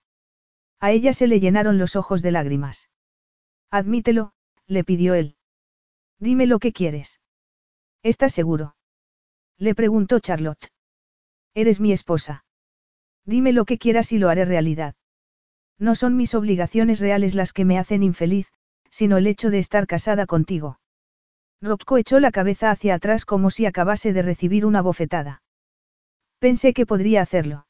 A 0.79 0.93
ella 0.93 1.13
se 1.13 1.27
le 1.27 1.41
llenaron 1.41 1.79
los 1.79 1.97
ojos 1.97 2.23
de 2.23 2.31
lágrimas. 2.31 2.91
Admítelo, 3.71 4.33
le 4.67 4.85
pidió 4.85 5.15
él. 5.15 5.37
Dime 6.19 6.47
lo 6.47 6.59
que 6.59 6.73
quieres. 6.73 7.21
¿Estás 8.03 8.33
seguro? 8.33 8.77
Le 9.57 9.75
preguntó 9.75 10.21
Charlotte. 10.21 10.73
Eres 11.55 11.81
mi 11.81 11.93
esposa. 11.93 12.45
Dime 13.25 13.53
lo 13.53 13.65
que 13.65 13.79
quieras 13.79 14.13
y 14.13 14.19
lo 14.19 14.29
haré 14.29 14.45
realidad. 14.45 14.95
No 15.79 15.95
son 15.95 16.17
mis 16.17 16.35
obligaciones 16.35 17.01
reales 17.01 17.35
las 17.35 17.53
que 17.53 17.65
me 17.65 17.79
hacen 17.79 18.03
infeliz, 18.03 18.53
sino 18.91 19.17
el 19.17 19.27
hecho 19.27 19.51
de 19.51 19.59
estar 19.59 19.87
casada 19.87 20.27
contigo. 20.27 20.79
Rocco 21.61 21.99
echó 21.99 22.21
la 22.21 22.31
cabeza 22.31 22.71
hacia 22.71 22.95
atrás 22.95 23.25
como 23.25 23.51
si 23.51 23.67
acabase 23.67 24.13
de 24.13 24.23
recibir 24.23 24.65
una 24.65 24.81
bofetada. 24.81 25.43
Pensé 26.39 26.73
que 26.73 26.87
podría 26.87 27.21
hacerlo. 27.21 27.67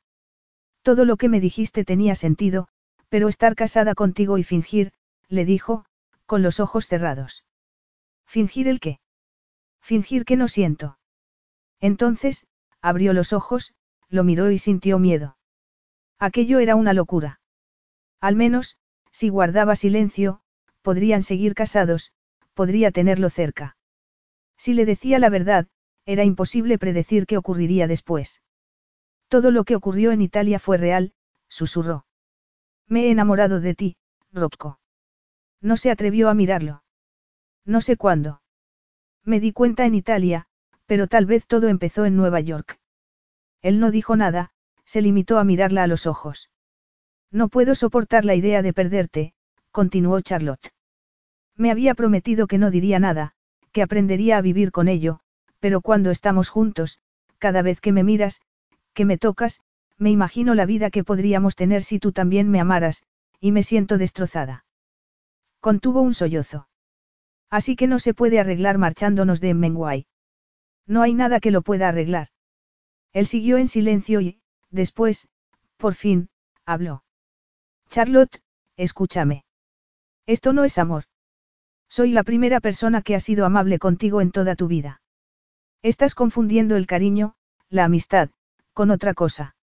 Todo 0.83 1.07
lo 1.07 1.17
que 1.17 1.29
me 1.29 1.41
dijiste 1.41 1.85
tenía 1.85 2.15
sentido, 2.15 2.69
pero 3.09 3.29
estar 3.29 3.55
casada 3.55 3.95
contigo 3.95 4.37
y 4.37 4.45
fingir, 4.45 4.93
le 5.29 5.47
dijo, 5.47 5.87
con 6.27 6.43
los 6.43 6.61
ojos 6.61 6.87
cerrados. 6.87 7.45
¿Fingir 8.27 8.69
el 8.69 8.81
qué? 8.81 9.01
Fingir 9.81 10.27
que 10.27 10.37
no 10.37 10.49
siento. 10.49 10.99
Entonces, 11.81 12.47
abrió 12.83 13.15
los 13.15 13.33
ojos, 13.33 13.73
lo 14.11 14.23
miró 14.23 14.51
y 14.51 14.59
sintió 14.59 14.99
miedo. 14.99 15.39
Aquello 16.19 16.59
era 16.59 16.77
una 16.77 16.93
locura. 16.93 17.41
Al 18.21 18.37
menos, 18.37 18.77
si 19.13 19.31
guardaba 19.31 19.77
silencio, 19.77 20.43
podrían 20.83 21.23
seguir 21.23 21.55
casados, 21.55 22.13
podría 22.53 22.91
tenerlo 22.91 23.31
cerca. 23.31 23.78
Si 24.59 24.75
le 24.75 24.85
decía 24.85 25.19
la 25.19 25.31
verdad, 25.31 25.69
era 26.05 26.25
imposible 26.25 26.79
predecir 26.79 27.27
qué 27.27 27.39
ocurriría 27.39 27.87
después. 27.87 28.43
Todo 29.29 29.51
lo 29.51 29.65
que 29.65 29.77
ocurrió 29.77 30.11
en 30.11 30.21
Italia 30.21 30.59
fue 30.59 30.77
real, 30.77 31.13
susurró. 31.49 32.07
Me 32.87 33.07
he 33.07 33.11
enamorado 33.11 33.61
de 33.61 33.75
ti, 33.75 33.97
Rocco. 34.33 34.81
No 35.61 35.77
se 35.77 35.91
atrevió 35.91 36.29
a 36.29 36.35
mirarlo. 36.35 36.83
No 37.65 37.81
sé 37.81 37.97
cuándo. 37.97 38.43
Me 39.25 39.41
di 39.41 39.53
cuenta 39.53 39.85
en 39.87 39.95
Italia, 39.95 40.47
pero 40.87 41.07
tal 41.07 41.27
vez 41.27 41.47
todo 41.47 41.69
empezó 41.69 42.07
en 42.07 42.17
Nueva 42.17 42.41
York. 42.41 42.81
Él 43.61 43.79
no 43.79 43.91
dijo 43.91 44.17
nada, 44.17 44.53
se 44.85 45.03
limitó 45.03 45.39
a 45.39 45.45
mirarla 45.45 45.83
a 45.83 45.87
los 45.87 46.07
ojos. 46.07 46.51
No 47.31 47.49
puedo 47.49 47.75
soportar 47.75 48.25
la 48.25 48.35
idea 48.35 48.63
de 48.63 48.73
perderte, 48.73 49.35
continuó 49.71 50.21
Charlotte. 50.23 50.73
Me 51.55 51.71
había 51.71 51.95
prometido 51.95 52.47
que 52.47 52.57
no 52.57 52.71
diría 52.71 52.99
nada, 52.99 53.35
aprendería 53.83 54.39
a 54.39 54.43
vivir 54.43 54.73
con 54.73 54.89
ello, 54.89 55.21
pero 55.61 55.81
cuando 55.81 56.11
estamos 56.11 56.49
juntos, 56.49 57.01
cada 57.39 57.63
vez 57.63 57.81
que 57.81 57.93
me 57.93 58.05
miras, 58.05 58.41
que 58.95 59.05
me 59.05 59.19
tocas, 59.19 59.61
me 59.97 60.11
imagino 60.11 60.55
la 60.55 60.67
vida 60.67 60.91
que 60.91 61.05
podríamos 61.05 61.57
tener 61.57 61.83
si 61.83 61.99
tú 61.99 62.13
también 62.13 62.49
me 62.49 62.61
amaras, 62.61 63.05
y 63.41 63.53
me 63.53 63.63
siento 63.63 63.99
destrozada. 63.99 64.65
Contuvo 65.61 66.01
un 66.03 66.15
sollozo. 66.15 66.69
Así 67.51 67.77
que 67.77 67.87
no 67.87 67.99
se 67.99 68.15
puede 68.15 68.39
arreglar 68.39 68.79
marchándonos 68.79 69.41
de 69.41 69.55
Menguay. 69.55 70.07
No 70.87 71.03
hay 71.03 71.15
nada 71.15 71.41
que 71.41 71.51
lo 71.51 71.63
pueda 71.63 71.89
arreglar. 71.89 72.29
Él 73.13 73.27
siguió 73.27 73.59
en 73.59 73.69
silencio 73.69 74.21
y, 74.21 74.41
después, 74.71 75.29
por 75.77 75.95
fin, 75.95 76.29
habló. 76.65 77.05
Charlotte, 77.91 78.43
escúchame. 78.77 79.45
Esto 80.27 80.53
no 80.53 80.65
es 80.65 80.79
amor. 80.79 81.05
Soy 81.89 82.13
la 82.13 82.23
primera 82.23 82.61
persona 82.61 83.03
que 83.03 83.15
ha 83.15 83.21
sido 83.21 83.47
amable 83.47 83.79
contigo 83.79 84.21
en 84.21 84.31
toda 84.31 84.57
tu 84.57 84.69
vida. 84.69 85.01
Estás 85.83 86.15
confundiendo 86.15 86.77
el 86.77 86.87
cariño, 86.87 87.35
la 87.71 87.85
amistad, 87.85 88.31
con 88.73 88.91
otra 88.91 89.15
cosa. 89.15 89.57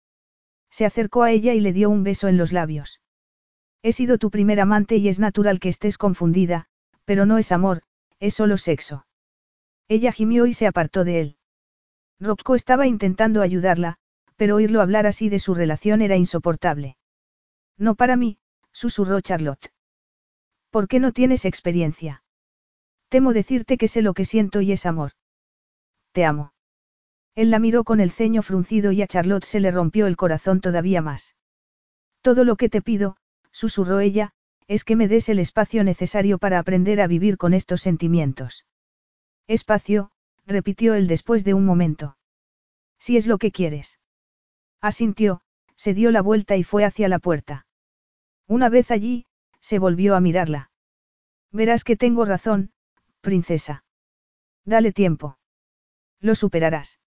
Se 0.71 0.87
acercó 0.87 1.23
a 1.23 1.31
ella 1.31 1.55
y 1.55 1.61
le 1.61 1.73
dio 1.73 1.91
un 1.91 2.03
beso 2.03 2.29
en 2.29 2.37
los 2.37 2.53
labios. 2.53 3.01
He 3.83 3.93
sido 3.93 4.19
tu 4.19 4.31
primer 4.31 4.61
amante 4.61 4.97
y 4.97 5.09
es 5.09 5.19
natural 5.19 5.59
que 5.59 5.69
estés 5.69 5.99
confundida, 5.99 6.67
pero 7.05 7.27
no 7.27 7.39
es 7.39 7.51
amor, 7.51 7.83
es 8.21 8.35
solo 8.35 8.57
sexo. 8.57 9.07
Ella 9.89 10.13
gimió 10.13 10.47
y 10.47 10.55
se 10.55 10.67
apartó 10.67 11.05
de 11.05 11.21
él. 11.21 11.37
Rocco 12.21 12.55
estaba 12.55 12.87
intentando 12.87 13.43
ayudarla, 13.43 13.99
pero 14.37 14.57
oírlo 14.57 14.81
hablar 14.81 15.07
así 15.07 15.29
de 15.29 15.41
su 15.41 15.55
relación 15.55 16.03
era 16.03 16.17
insoportable. 16.17 16.97
No 17.77 17.97
para 17.97 18.17
mí, 18.17 18.39
susurró 18.71 19.21
Charlotte. 19.21 19.73
¿Por 20.73 20.89
qué 20.89 21.01
no 21.01 21.13
tienes 21.13 21.45
experiencia? 21.45 22.25
Temo 23.11 23.35
decirte 23.35 23.77
que 23.77 23.89
sé 23.89 24.01
lo 24.01 24.15
que 24.15 24.25
siento 24.25 24.63
y 24.63 24.73
es 24.73 24.87
amor. 24.87 25.13
Te 26.13 26.25
amo. 26.25 26.55
Él 27.35 27.51
la 27.51 27.59
miró 27.59 27.85
con 27.85 28.01
el 28.01 28.11
ceño 28.11 28.41
fruncido 28.41 28.91
y 28.91 29.03
a 29.03 29.07
Charlotte 29.07 29.45
se 29.45 29.61
le 29.61 29.71
rompió 29.71 30.07
el 30.07 30.17
corazón 30.17 30.63
todavía 30.63 31.03
más. 31.03 31.37
Todo 32.23 32.45
lo 32.45 32.57
que 32.57 32.71
te 32.71 32.81
pido, 32.81 33.19
susurró 33.51 34.01
ella, 34.01 34.33
es 34.67 34.85
que 34.85 34.97
me 34.97 35.09
des 35.09 35.29
el 35.29 35.41
espacio 35.41 35.85
necesario 35.85 36.39
para 36.39 36.59
aprender 36.59 37.03
a 37.03 37.07
vivir 37.07 37.37
con 37.37 37.53
estos 37.53 37.83
sentimientos. 37.83 38.65
Espacio, 39.47 40.11
repitió 40.47 40.95
él 40.95 41.07
después 41.07 41.45
de 41.45 41.53
un 41.53 41.67
momento. 41.67 42.17
Si 42.99 43.19
es 43.19 43.27
lo 43.27 43.37
que 43.37 43.53
quieres. 43.53 44.01
Asintió, 44.81 45.43
se 45.77 45.93
dio 45.93 46.11
la 46.13 46.23
vuelta 46.23 46.57
y 46.57 46.65
fue 46.65 46.87
hacia 46.87 47.11
la 47.11 47.19
puerta. 47.19 47.67
Una 48.47 48.71
vez 48.71 48.91
allí, 48.91 49.27
se 49.63 49.79
volvió 49.79 50.15
a 50.15 50.21
mirarla. 50.21 50.71
Verás 51.53 51.85
que 51.85 51.97
tengo 51.97 52.27
razón, 52.27 52.73
princesa. 53.23 53.85
Dale 54.67 54.93
tiempo. 54.93 55.39
Lo 56.21 56.35
superarás. 56.35 56.99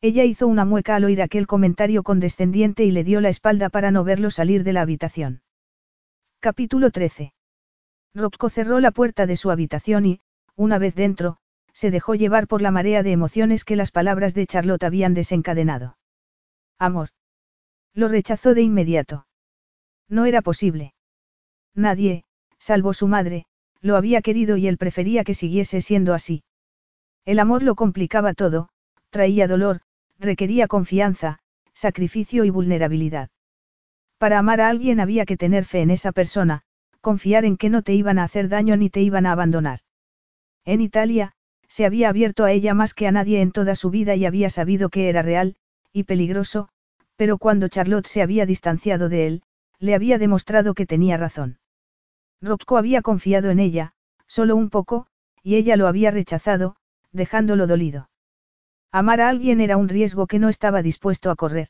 Ella 0.00 0.24
hizo 0.24 0.46
una 0.46 0.64
mueca 0.64 0.96
al 0.96 1.04
oír 1.04 1.20
aquel 1.22 1.46
comentario 1.46 2.02
condescendiente 2.02 2.84
y 2.84 2.90
le 2.90 3.04
dio 3.04 3.20
la 3.20 3.28
espalda 3.28 3.68
para 3.68 3.90
no 3.90 4.02
verlo 4.04 4.30
salir 4.30 4.64
de 4.64 4.72
la 4.72 4.80
habitación. 4.80 5.42
Capítulo 6.40 6.90
13. 6.90 7.34
Rocco 8.14 8.48
cerró 8.48 8.80
la 8.80 8.90
puerta 8.90 9.26
de 9.26 9.36
su 9.36 9.50
habitación 9.50 10.06
y, 10.06 10.20
una 10.56 10.78
vez 10.78 10.94
dentro, 10.94 11.38
se 11.72 11.90
dejó 11.90 12.14
llevar 12.14 12.46
por 12.48 12.62
la 12.62 12.70
marea 12.70 13.02
de 13.02 13.12
emociones 13.12 13.64
que 13.64 13.76
las 13.76 13.90
palabras 13.90 14.34
de 14.34 14.46
Charlotte 14.46 14.84
habían 14.84 15.14
desencadenado. 15.14 15.96
Amor. 16.78 17.10
Lo 17.94 18.08
rechazó 18.08 18.54
de 18.54 18.62
inmediato. 18.62 19.26
No 20.08 20.24
era 20.26 20.42
posible. 20.42 20.94
Nadie, 21.74 22.24
salvo 22.58 22.92
su 22.94 23.08
madre, 23.08 23.46
lo 23.80 23.96
había 23.96 24.22
querido 24.22 24.56
y 24.56 24.68
él 24.68 24.78
prefería 24.78 25.24
que 25.24 25.34
siguiese 25.34 25.80
siendo 25.80 26.14
así. 26.14 26.44
El 27.24 27.38
amor 27.38 27.62
lo 27.62 27.74
complicaba 27.74 28.34
todo, 28.34 28.68
traía 29.10 29.48
dolor, 29.48 29.80
requería 30.18 30.68
confianza, 30.68 31.38
sacrificio 31.72 32.44
y 32.44 32.50
vulnerabilidad. 32.50 33.30
Para 34.18 34.38
amar 34.38 34.60
a 34.60 34.68
alguien 34.68 35.00
había 35.00 35.24
que 35.24 35.36
tener 35.36 35.64
fe 35.64 35.80
en 35.80 35.90
esa 35.90 36.12
persona, 36.12 36.62
confiar 37.00 37.44
en 37.44 37.56
que 37.56 37.70
no 37.70 37.82
te 37.82 37.94
iban 37.94 38.18
a 38.18 38.24
hacer 38.24 38.48
daño 38.48 38.76
ni 38.76 38.88
te 38.88 39.00
iban 39.00 39.26
a 39.26 39.32
abandonar. 39.32 39.80
En 40.64 40.80
Italia, 40.80 41.32
se 41.66 41.86
había 41.86 42.08
abierto 42.08 42.44
a 42.44 42.52
ella 42.52 42.74
más 42.74 42.94
que 42.94 43.06
a 43.06 43.12
nadie 43.12 43.40
en 43.40 43.50
toda 43.50 43.74
su 43.74 43.90
vida 43.90 44.14
y 44.14 44.26
había 44.26 44.50
sabido 44.50 44.90
que 44.90 45.08
era 45.08 45.22
real, 45.22 45.56
y 45.92 46.04
peligroso, 46.04 46.68
pero 47.16 47.38
cuando 47.38 47.68
Charlotte 47.68 48.06
se 48.06 48.22
había 48.22 48.46
distanciado 48.46 49.08
de 49.08 49.26
él, 49.26 49.42
le 49.78 49.94
había 49.94 50.18
demostrado 50.18 50.74
que 50.74 50.86
tenía 50.86 51.16
razón. 51.16 51.58
Rocco 52.42 52.76
había 52.76 53.02
confiado 53.02 53.50
en 53.50 53.60
ella, 53.60 53.94
solo 54.26 54.56
un 54.56 54.68
poco, 54.68 55.06
y 55.42 55.54
ella 55.54 55.76
lo 55.76 55.86
había 55.86 56.10
rechazado, 56.10 56.76
dejándolo 57.12 57.66
dolido. 57.66 58.10
Amar 58.90 59.20
a 59.20 59.28
alguien 59.28 59.60
era 59.60 59.76
un 59.76 59.88
riesgo 59.88 60.26
que 60.26 60.38
no 60.38 60.48
estaba 60.48 60.82
dispuesto 60.82 61.30
a 61.30 61.36
correr. 61.36 61.68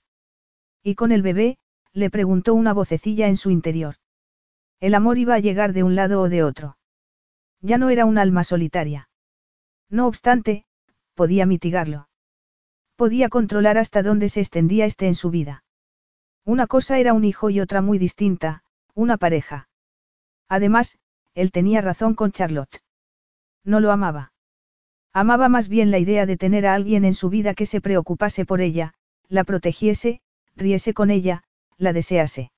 Y 0.83 0.94
con 0.94 1.12
el 1.12 1.23
bebé, 1.23 1.59
le 1.92 2.10
preguntó 2.10 2.55
una 2.55 2.73
vocecilla 2.73 3.28
en 3.28 3.36
su 3.36 3.51
interior. 3.51 3.97
El 4.81 4.94
amor 4.94 5.18
iba 5.18 5.34
a 5.34 5.39
llegar 5.39 5.75
de 5.75 5.83
un 5.83 5.94
lado 5.94 6.20
o 6.23 6.28
de 6.28 6.42
otro. 6.42 6.78
Ya 7.60 7.78
no 7.78 7.91
era 7.91 8.07
un 8.07 8.18
alma 8.18 8.42
solitaria. 8.42 9.09
No 9.89 10.07
obstante, 10.07 10.65
podía 11.15 11.47
mitigarlo. 11.47 12.09
Podía 12.97 13.28
controlar 13.28 13.78
hasta 13.78 14.02
dónde 14.02 14.28
se 14.28 14.41
extendía 14.41 14.86
este 14.86 15.07
en 15.07 15.15
su 15.15 15.31
vida. 15.31 15.65
Una 16.44 16.67
cosa 16.67 16.99
era 16.99 17.12
un 17.12 17.25
hijo 17.25 17.51
y 17.51 17.60
otra 17.60 17.83
muy 17.83 17.99
distinta, 17.99 18.65
una 18.94 19.18
pareja. 19.18 19.68
Además, 20.53 20.99
él 21.33 21.51
tenía 21.51 21.81
razón 21.81 22.15
con 22.15 22.31
Charlotte. 22.31 22.83
No 23.65 23.81
lo 23.81 23.91
amaba. 23.91 24.35
Amaba 25.15 25.49
más 25.49 25.67
bien 25.67 25.91
la 25.91 25.99
idea 25.99 26.27
de 26.27 26.37
tener 26.37 26.67
a 26.67 26.75
alguien 26.75 27.07
en 27.07 27.15
su 27.15 27.31
vida 27.31 27.55
que 27.55 27.65
se 27.65 27.81
preocupase 27.81 28.45
por 28.45 28.61
ella, 28.61 28.93
la 29.31 29.45
protegiese, 29.45 30.21
riese 30.55 30.93
con 30.93 31.11
ella, 31.11 31.43
la 31.79 31.95
desease. 31.95 32.53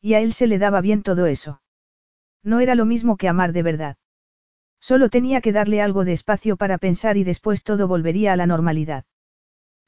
Y 0.00 0.14
a 0.14 0.20
él 0.20 0.32
se 0.32 0.46
le 0.46 0.58
daba 0.58 0.80
bien 0.80 1.02
todo 1.02 1.26
eso. 1.26 1.60
No 2.42 2.60
era 2.60 2.74
lo 2.74 2.86
mismo 2.86 3.18
que 3.18 3.28
amar 3.28 3.52
de 3.52 3.64
verdad. 3.64 3.96
Solo 4.80 5.10
tenía 5.10 5.42
que 5.42 5.52
darle 5.52 5.82
algo 5.82 6.06
de 6.06 6.14
espacio 6.14 6.56
para 6.56 6.78
pensar 6.78 7.18
y 7.18 7.24
después 7.24 7.64
todo 7.64 7.86
volvería 7.86 8.32
a 8.32 8.36
la 8.36 8.46
normalidad. 8.46 9.04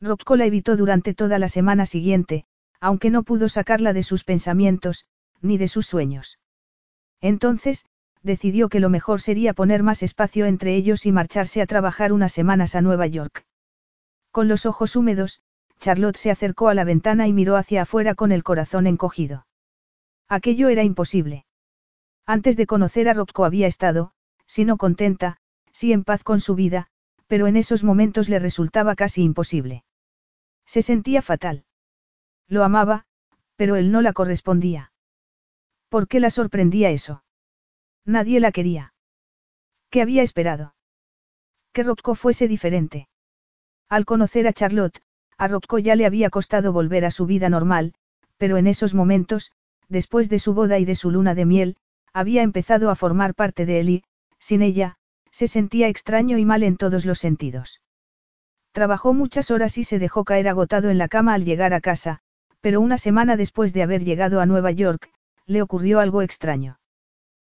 Rocco 0.02 0.36
la 0.36 0.44
evitó 0.44 0.77
durante 0.77 1.15
toda 1.15 1.39
la 1.39 1.49
semana 1.49 1.86
siguiente, 1.86 2.44
aunque 2.78 3.09
no 3.09 3.23
pudo 3.23 3.49
sacarla 3.49 3.94
de 3.94 4.02
sus 4.02 4.23
pensamientos, 4.23 5.07
ni 5.41 5.57
de 5.57 5.69
sus 5.69 5.86
sueños. 5.86 6.39
Entonces, 7.23 7.86
decidió 8.23 8.68
que 8.68 8.81
lo 8.81 8.91
mejor 8.91 9.20
sería 9.20 9.55
poner 9.55 9.83
más 9.83 10.02
espacio 10.02 10.44
entre 10.44 10.75
ellos 10.75 11.07
y 11.07 11.12
marcharse 11.12 11.62
a 11.62 11.67
trabajar 11.67 12.12
unas 12.12 12.33
semanas 12.33 12.75
a 12.75 12.83
Nueva 12.83 13.07
York. 13.07 13.47
Con 14.31 14.49
los 14.49 14.67
ojos 14.67 14.97
húmedos, 14.97 15.41
Charlotte 15.78 16.17
se 16.17 16.31
acercó 16.31 16.68
a 16.68 16.75
la 16.75 16.84
ventana 16.84 17.26
y 17.26 17.33
miró 17.33 17.57
hacia 17.57 17.83
afuera 17.83 18.15
con 18.15 18.33
el 18.33 18.42
corazón 18.42 18.86
encogido. 18.86 19.47
Aquello 20.28 20.68
era 20.68 20.84
imposible. 20.84 21.47
Antes 22.26 22.57
de 22.57 22.67
conocer 22.67 23.09
a 23.09 23.15
Rocco 23.15 23.44
había 23.44 23.67
estado, 23.67 24.12
si 24.47 24.65
no 24.65 24.76
contenta, 24.76 25.39
si 25.73 25.92
en 25.92 26.05
paz 26.05 26.23
con 26.25 26.41
su 26.41 26.55
vida, 26.55 26.89
pero 27.26 27.47
en 27.47 27.57
esos 27.57 27.83
momentos 27.83 28.28
le 28.28 28.39
resultaba 28.39 28.94
casi 28.94 29.23
imposible. 29.23 29.84
Se 30.67 30.83
sentía 30.83 31.23
fatal. 31.23 31.65
Lo 32.49 32.62
amaba, 32.62 33.07
pero 33.57 33.76
él 33.76 33.91
no 33.91 34.02
la 34.02 34.12
correspondía. 34.12 34.91
¿Por 35.92 36.08
qué 36.08 36.20
la 36.20 36.30
sorprendía 36.30 36.88
eso? 36.88 37.22
Nadie 38.06 38.40
la 38.40 38.50
quería. 38.50 38.94
¿Qué 39.90 40.00
había 40.00 40.22
esperado? 40.22 40.74
Que 41.74 41.82
Rocco 41.82 42.14
fuese 42.14 42.48
diferente. 42.48 43.08
Al 43.90 44.06
conocer 44.06 44.46
a 44.46 44.54
Charlotte, 44.54 45.02
a 45.36 45.48
Rocco 45.48 45.78
ya 45.78 45.94
le 45.94 46.06
había 46.06 46.30
costado 46.30 46.72
volver 46.72 47.04
a 47.04 47.10
su 47.10 47.26
vida 47.26 47.50
normal, 47.50 47.92
pero 48.38 48.56
en 48.56 48.68
esos 48.68 48.94
momentos, 48.94 49.52
después 49.90 50.30
de 50.30 50.38
su 50.38 50.54
boda 50.54 50.78
y 50.78 50.86
de 50.86 50.94
su 50.94 51.10
luna 51.10 51.34
de 51.34 51.44
miel, 51.44 51.76
había 52.14 52.40
empezado 52.40 52.88
a 52.88 52.94
formar 52.94 53.34
parte 53.34 53.66
de 53.66 53.80
él 53.80 53.90
y, 53.90 54.04
sin 54.38 54.62
ella, 54.62 54.96
se 55.30 55.46
sentía 55.46 55.88
extraño 55.88 56.38
y 56.38 56.46
mal 56.46 56.62
en 56.62 56.78
todos 56.78 57.04
los 57.04 57.18
sentidos. 57.18 57.82
Trabajó 58.72 59.12
muchas 59.12 59.50
horas 59.50 59.76
y 59.76 59.84
se 59.84 59.98
dejó 59.98 60.24
caer 60.24 60.48
agotado 60.48 60.88
en 60.88 60.96
la 60.96 61.08
cama 61.08 61.34
al 61.34 61.44
llegar 61.44 61.74
a 61.74 61.82
casa, 61.82 62.20
pero 62.62 62.80
una 62.80 62.96
semana 62.96 63.36
después 63.36 63.74
de 63.74 63.82
haber 63.82 64.04
llegado 64.04 64.40
a 64.40 64.46
Nueva 64.46 64.70
York, 64.70 65.10
le 65.52 65.62
ocurrió 65.62 66.00
algo 66.00 66.22
extraño. 66.22 66.81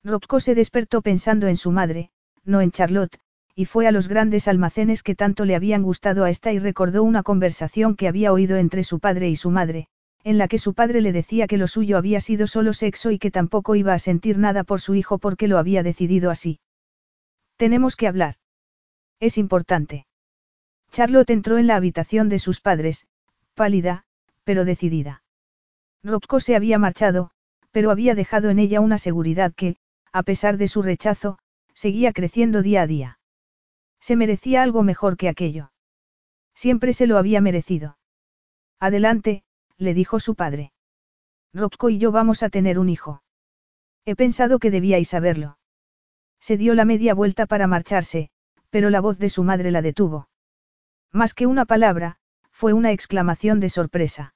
Rocco 0.03 0.39
se 0.39 0.53
despertó 0.53 1.01
pensando 1.01 1.47
en 1.47 1.57
su 1.57 1.71
madre, 1.71 2.11
no 2.43 2.61
en 2.61 2.71
Charlotte, 2.71 3.19
y 3.55 3.65
fue 3.65 3.87
a 3.87 3.91
los 3.91 4.07
grandes 4.07 4.47
almacenes 4.47 5.01
que 5.01 5.15
tanto 5.15 5.45
le 5.45 5.55
habían 5.55 5.81
gustado 5.81 6.25
a 6.25 6.29
esta 6.29 6.51
y 6.53 6.59
recordó 6.59 7.03
una 7.03 7.23
conversación 7.23 7.95
que 7.95 8.07
había 8.07 8.31
oído 8.31 8.57
entre 8.57 8.83
su 8.83 8.99
padre 8.99 9.29
y 9.29 9.35
su 9.35 9.49
madre, 9.49 9.87
en 10.23 10.37
la 10.37 10.47
que 10.47 10.57
su 10.57 10.73
padre 10.73 11.01
le 11.01 11.11
decía 11.11 11.47
que 11.47 11.57
lo 11.57 11.67
suyo 11.67 11.97
había 11.97 12.19
sido 12.19 12.47
solo 12.47 12.73
sexo 12.73 13.11
y 13.11 13.19
que 13.19 13.31
tampoco 13.31 13.75
iba 13.75 13.93
a 13.93 13.99
sentir 13.99 14.37
nada 14.37 14.63
por 14.63 14.81
su 14.81 14.93
hijo 14.93 15.17
porque 15.17 15.47
lo 15.47 15.57
había 15.57 15.83
decidido 15.83 16.29
así. 16.29 16.59
Tenemos 17.57 17.95
que 17.95 18.07
hablar. 18.07 18.35
Es 19.19 19.37
importante. 19.37 20.05
Charlotte 20.91 21.29
entró 21.29 21.57
en 21.57 21.67
la 21.67 21.77
habitación 21.77 22.27
de 22.27 22.39
sus 22.39 22.59
padres, 22.59 23.07
pálida, 23.53 24.03
pero 24.43 24.65
decidida. 24.65 25.23
Rocco 26.03 26.39
se 26.39 26.55
había 26.55 26.77
marchado, 26.77 27.31
pero 27.75 27.91
había 27.91 28.15
dejado 28.15 28.51
en 28.51 28.59
ella 28.59 28.79
una 28.79 28.97
seguridad 28.97 29.53
que, 29.53 29.75
a 30.13 30.23
pesar 30.23 30.55
de 30.55 30.69
su 30.69 30.81
rechazo, 30.81 31.37
seguía 31.73 32.13
creciendo 32.13 32.61
día 32.61 32.83
a 32.83 32.87
día. 32.87 33.19
Se 33.99 34.15
merecía 34.15 34.63
algo 34.63 34.81
mejor 34.81 35.17
que 35.17 35.27
aquello. 35.27 35.73
Siempre 36.53 36.93
se 36.93 37.05
lo 37.05 37.17
había 37.17 37.41
merecido. 37.41 37.97
Adelante, 38.79 39.43
le 39.75 39.93
dijo 39.93 40.21
su 40.21 40.35
padre. 40.35 40.71
Rocco 41.53 41.89
y 41.89 41.97
yo 41.97 42.13
vamos 42.13 42.43
a 42.43 42.49
tener 42.49 42.79
un 42.79 42.87
hijo. 42.87 43.23
He 44.05 44.15
pensado 44.15 44.57
que 44.57 44.71
debíais 44.71 45.09
saberlo. 45.09 45.57
Se 46.39 46.55
dio 46.55 46.75
la 46.75 46.85
media 46.85 47.13
vuelta 47.13 47.45
para 47.45 47.67
marcharse, 47.67 48.29
pero 48.69 48.89
la 48.89 49.01
voz 49.01 49.19
de 49.19 49.27
su 49.27 49.43
madre 49.43 49.71
la 49.71 49.81
detuvo. 49.81 50.29
Más 51.11 51.33
que 51.33 51.45
una 51.45 51.65
palabra, 51.65 52.19
fue 52.51 52.71
una 52.71 52.93
exclamación 52.93 53.59
de 53.59 53.67
sorpresa. 53.67 54.33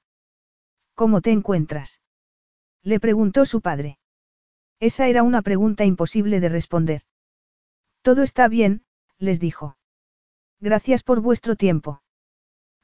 ¿Cómo 0.94 1.22
te 1.22 1.30
encuentras? 1.30 2.02
Le 2.82 3.00
preguntó 3.00 3.44
su 3.44 3.60
padre. 3.60 3.98
Esa 4.80 5.08
era 5.08 5.22
una 5.22 5.42
pregunta 5.42 5.84
imposible 5.84 6.40
de 6.40 6.48
responder. 6.48 7.02
Todo 8.02 8.22
está 8.22 8.48
bien, 8.48 8.82
les 9.18 9.38
dijo. 9.40 9.76
Gracias 10.60 11.02
por 11.02 11.20
vuestro 11.20 11.56
tiempo. 11.56 12.02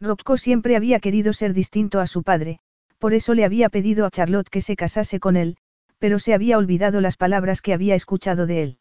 Rocco 0.00 0.36
siempre 0.36 0.76
había 0.76 1.00
querido 1.00 1.32
ser 1.32 1.54
distinto 1.54 2.00
a 2.00 2.06
su 2.06 2.22
padre, 2.22 2.60
por 2.98 3.14
eso 3.14 3.32
le 3.32 3.44
había 3.44 3.70
pedido 3.70 4.04
a 4.04 4.10
Charlotte 4.10 4.50
que 4.50 4.60
se 4.60 4.76
casase 4.76 5.20
con 5.20 5.36
él, 5.36 5.56
pero 5.98 6.18
se 6.18 6.34
había 6.34 6.58
olvidado 6.58 7.00
las 7.00 7.16
palabras 7.16 7.62
que 7.62 7.72
había 7.72 7.94
escuchado 7.94 8.46
de 8.46 8.62
él. 8.62 8.78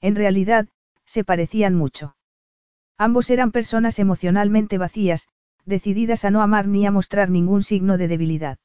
En 0.00 0.16
realidad, 0.16 0.68
se 1.04 1.22
parecían 1.22 1.74
mucho. 1.74 2.16
Ambos 2.98 3.30
eran 3.30 3.52
personas 3.52 3.98
emocionalmente 3.98 4.78
vacías, 4.78 5.28
decididas 5.64 6.24
a 6.24 6.30
no 6.30 6.42
amar 6.42 6.66
ni 6.66 6.86
a 6.86 6.90
mostrar 6.90 7.30
ningún 7.30 7.62
signo 7.62 7.96
de 7.96 8.08
debilidad. 8.08 8.58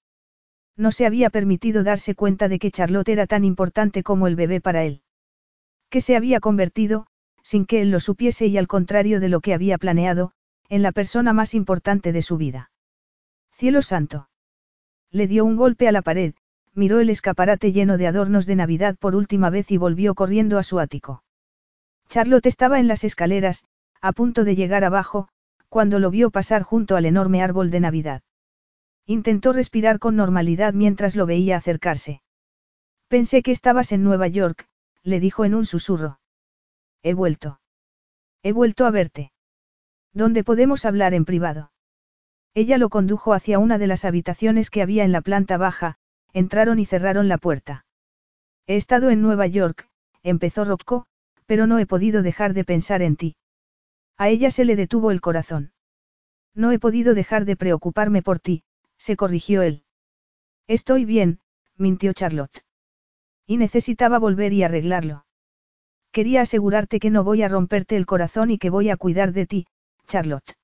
No 0.80 0.92
se 0.92 1.06
había 1.06 1.30
permitido 1.30 1.84
darse 1.84 2.16
cuenta 2.16 2.48
de 2.48 2.58
que 2.58 2.72
Charlotte 2.72 3.10
era 3.10 3.28
tan 3.28 3.44
importante 3.44 4.02
como 4.02 4.28
el 4.28 4.38
bebé 4.38 4.62
para 4.62 4.86
él. 4.86 5.02
Que 5.90 6.00
se 6.00 6.16
había 6.16 6.40
convertido, 6.40 7.06
sin 7.44 7.66
que 7.66 7.82
él 7.82 7.92
lo 7.92 8.00
supiese 8.00 8.48
y 8.48 8.58
al 8.58 8.68
contrario 8.68 9.20
de 9.20 9.28
lo 9.28 9.42
que 9.42 9.54
había 9.54 9.78
planeado, 9.78 10.32
en 10.70 10.82
la 10.82 10.94
persona 10.94 11.34
más 11.34 11.54
importante 11.54 12.14
de 12.14 12.22
su 12.22 12.38
vida. 12.38 12.72
Cielo 13.52 13.82
santo. 13.82 14.30
Le 15.12 15.28
dio 15.28 15.44
un 15.44 15.58
golpe 15.58 15.90
a 15.90 15.92
la 15.92 16.02
pared, 16.02 16.34
miró 16.74 17.02
el 17.02 17.10
escaparate 17.10 17.74
lleno 17.74 17.98
de 17.98 18.08
adornos 18.08 18.46
de 18.46 18.56
Navidad 18.56 18.96
por 18.98 19.18
última 19.18 19.50
vez 19.50 19.72
y 19.72 19.78
volvió 19.78 20.16
corriendo 20.16 20.58
a 20.58 20.64
su 20.64 20.80
ático. 20.80 21.24
Charlotte 22.08 22.46
estaba 22.46 22.80
en 22.80 22.88
las 22.88 23.04
escaleras, 23.04 23.66
a 24.00 24.14
punto 24.14 24.46
de 24.46 24.56
llegar 24.56 24.86
abajo, 24.86 25.28
cuando 25.68 26.00
lo 26.00 26.10
vio 26.10 26.30
pasar 26.30 26.64
junto 26.64 26.96
al 26.96 27.06
enorme 27.06 27.44
árbol 27.44 27.70
de 27.70 27.82
Navidad. 27.82 28.22
Intentó 29.10 29.54
respirar 29.54 29.98
con 29.98 30.16
normalidad 30.16 30.76
mientras 30.76 31.16
lo 31.16 31.26
veía 31.26 31.58
acercarse. 31.58 32.22
Pensé 33.08 33.42
que 33.42 33.50
estabas 33.50 33.92
en 33.92 34.04
Nueva 34.04 34.28
York, 34.28 34.68
le 35.02 35.20
dijo 35.20 35.46
en 35.46 35.56
un 35.56 35.66
susurro. 35.66 36.20
He 37.02 37.16
vuelto. 37.16 37.60
He 38.44 38.52
vuelto 38.52 38.86
a 38.86 38.92
verte. 38.92 39.32
¿Dónde 40.14 40.44
podemos 40.44 40.86
hablar 40.86 41.16
en 41.16 41.26
privado? 41.26 41.72
Ella 42.54 42.78
lo 42.78 42.90
condujo 42.90 43.34
hacia 43.34 43.58
una 43.58 43.80
de 43.80 43.88
las 43.88 44.06
habitaciones 44.06 44.70
que 44.70 44.84
había 44.84 45.06
en 45.06 45.12
la 45.12 45.22
planta 45.22 45.58
baja, 45.58 45.98
entraron 46.32 46.78
y 46.78 46.86
cerraron 46.86 47.28
la 47.28 47.40
puerta. 47.40 47.88
He 48.68 48.76
estado 48.76 49.10
en 49.10 49.24
Nueva 49.24 49.48
York, 49.48 49.90
empezó 50.22 50.66
Rocco, 50.66 51.08
pero 51.48 51.66
no 51.66 51.80
he 51.80 51.88
podido 51.88 52.22
dejar 52.22 52.54
de 52.54 52.64
pensar 52.64 53.02
en 53.02 53.16
ti. 53.16 53.38
A 54.18 54.30
ella 54.30 54.52
se 54.52 54.66
le 54.66 54.76
detuvo 54.76 55.10
el 55.10 55.20
corazón. 55.20 55.72
No 56.54 56.72
he 56.72 56.78
podido 56.78 57.16
dejar 57.16 57.46
de 57.46 57.56
preocuparme 57.56 58.22
por 58.22 58.38
ti, 58.38 58.62
se 59.00 59.16
corrigió 59.16 59.64
él. 59.64 59.84
Estoy 60.68 61.06
bien, 61.06 61.40
mintió 61.76 62.14
Charlotte. 62.14 62.64
Y 63.48 63.58
necesitaba 63.58 64.20
volver 64.20 64.54
y 64.54 64.62
arreglarlo. 64.62 65.26
Quería 66.12 66.42
asegurarte 66.42 67.00
que 67.00 67.10
no 67.10 67.24
voy 67.24 67.42
a 67.42 67.48
romperte 67.48 67.96
el 67.96 68.06
corazón 68.06 68.52
y 68.52 68.60
que 68.60 68.70
voy 68.70 68.90
a 68.90 68.98
cuidar 68.98 69.32
de 69.32 69.48
ti, 69.48 69.68
Charlotte. 70.06 70.58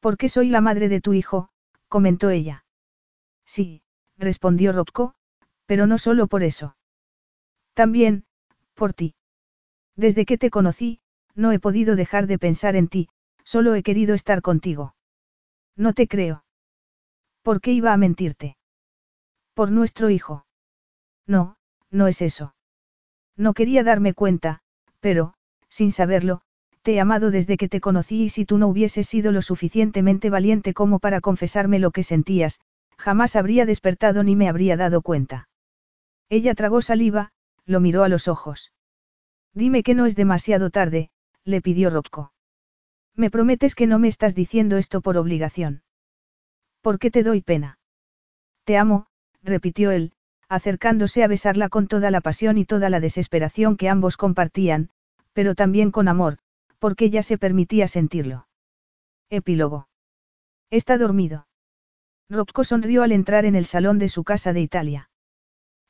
Porque 0.00 0.28
soy 0.28 0.50
la 0.50 0.60
madre 0.60 0.90
de 0.90 1.00
tu 1.00 1.14
hijo, 1.14 1.48
comentó 1.88 2.28
ella. 2.28 2.66
Sí, 3.46 3.82
respondió 4.18 4.72
Rocco, 4.72 5.14
pero 5.66 5.86
no 5.86 5.96
solo 5.96 6.26
por 6.26 6.42
eso. 6.42 6.76
También, 7.72 8.24
por 8.74 8.92
ti. 8.92 9.14
Desde 9.96 10.26
que 10.26 10.38
te 10.38 10.50
conocí, 10.50 11.00
no 11.34 11.52
he 11.52 11.58
podido 11.58 11.96
dejar 11.96 12.26
de 12.26 12.38
pensar 12.38 12.76
en 12.76 12.88
ti, 12.88 13.08
solo 13.44 13.74
he 13.74 13.82
querido 13.82 14.14
estar 14.14 14.42
contigo. 14.42 14.94
No 15.76 15.92
te 15.92 16.06
creo. 16.08 16.43
¿Por 17.44 17.60
qué 17.60 17.72
iba 17.72 17.92
a 17.92 17.98
mentirte? 17.98 18.56
Por 19.52 19.70
nuestro 19.70 20.08
hijo. 20.08 20.46
No, 21.26 21.56
no 21.90 22.06
es 22.06 22.22
eso. 22.22 22.54
No 23.36 23.52
quería 23.52 23.84
darme 23.84 24.14
cuenta, 24.14 24.62
pero, 25.00 25.34
sin 25.68 25.92
saberlo, 25.92 26.40
te 26.80 26.94
he 26.94 27.00
amado 27.00 27.30
desde 27.30 27.58
que 27.58 27.68
te 27.68 27.82
conocí 27.82 28.22
y 28.22 28.28
si 28.30 28.46
tú 28.46 28.56
no 28.56 28.66
hubieses 28.68 29.06
sido 29.06 29.30
lo 29.30 29.42
suficientemente 29.42 30.30
valiente 30.30 30.72
como 30.72 31.00
para 31.00 31.20
confesarme 31.20 31.78
lo 31.78 31.90
que 31.90 32.02
sentías, 32.02 32.60
jamás 32.96 33.36
habría 33.36 33.66
despertado 33.66 34.22
ni 34.24 34.36
me 34.36 34.48
habría 34.48 34.78
dado 34.78 35.02
cuenta. 35.02 35.48
Ella 36.30 36.54
tragó 36.54 36.80
saliva, 36.80 37.32
lo 37.66 37.78
miró 37.78 38.04
a 38.04 38.08
los 38.08 38.26
ojos. 38.26 38.72
Dime 39.52 39.82
que 39.82 39.94
no 39.94 40.06
es 40.06 40.16
demasiado 40.16 40.70
tarde, 40.70 41.10
le 41.44 41.60
pidió 41.60 41.90
Rocco. 41.90 42.32
Me 43.14 43.30
prometes 43.30 43.74
que 43.74 43.86
no 43.86 43.98
me 43.98 44.08
estás 44.08 44.34
diciendo 44.34 44.78
esto 44.78 45.02
por 45.02 45.18
obligación. 45.18 45.83
¿Por 46.84 46.98
qué 46.98 47.10
te 47.10 47.22
doy 47.22 47.40
pena? 47.40 47.78
Te 48.64 48.76
amo, 48.76 49.06
repitió 49.42 49.90
él, 49.90 50.12
acercándose 50.50 51.24
a 51.24 51.28
besarla 51.28 51.70
con 51.70 51.88
toda 51.88 52.10
la 52.10 52.20
pasión 52.20 52.58
y 52.58 52.66
toda 52.66 52.90
la 52.90 53.00
desesperación 53.00 53.78
que 53.78 53.88
ambos 53.88 54.18
compartían, 54.18 54.90
pero 55.32 55.54
también 55.54 55.90
con 55.90 56.08
amor, 56.08 56.36
porque 56.78 57.08
ya 57.08 57.22
se 57.22 57.38
permitía 57.38 57.88
sentirlo. 57.88 58.48
Epílogo. 59.30 59.88
Está 60.68 60.98
dormido. 60.98 61.46
Rocco 62.28 62.64
sonrió 62.64 63.02
al 63.02 63.12
entrar 63.12 63.46
en 63.46 63.54
el 63.54 63.64
salón 63.64 63.98
de 63.98 64.10
su 64.10 64.22
casa 64.22 64.52
de 64.52 64.60
Italia. 64.60 65.08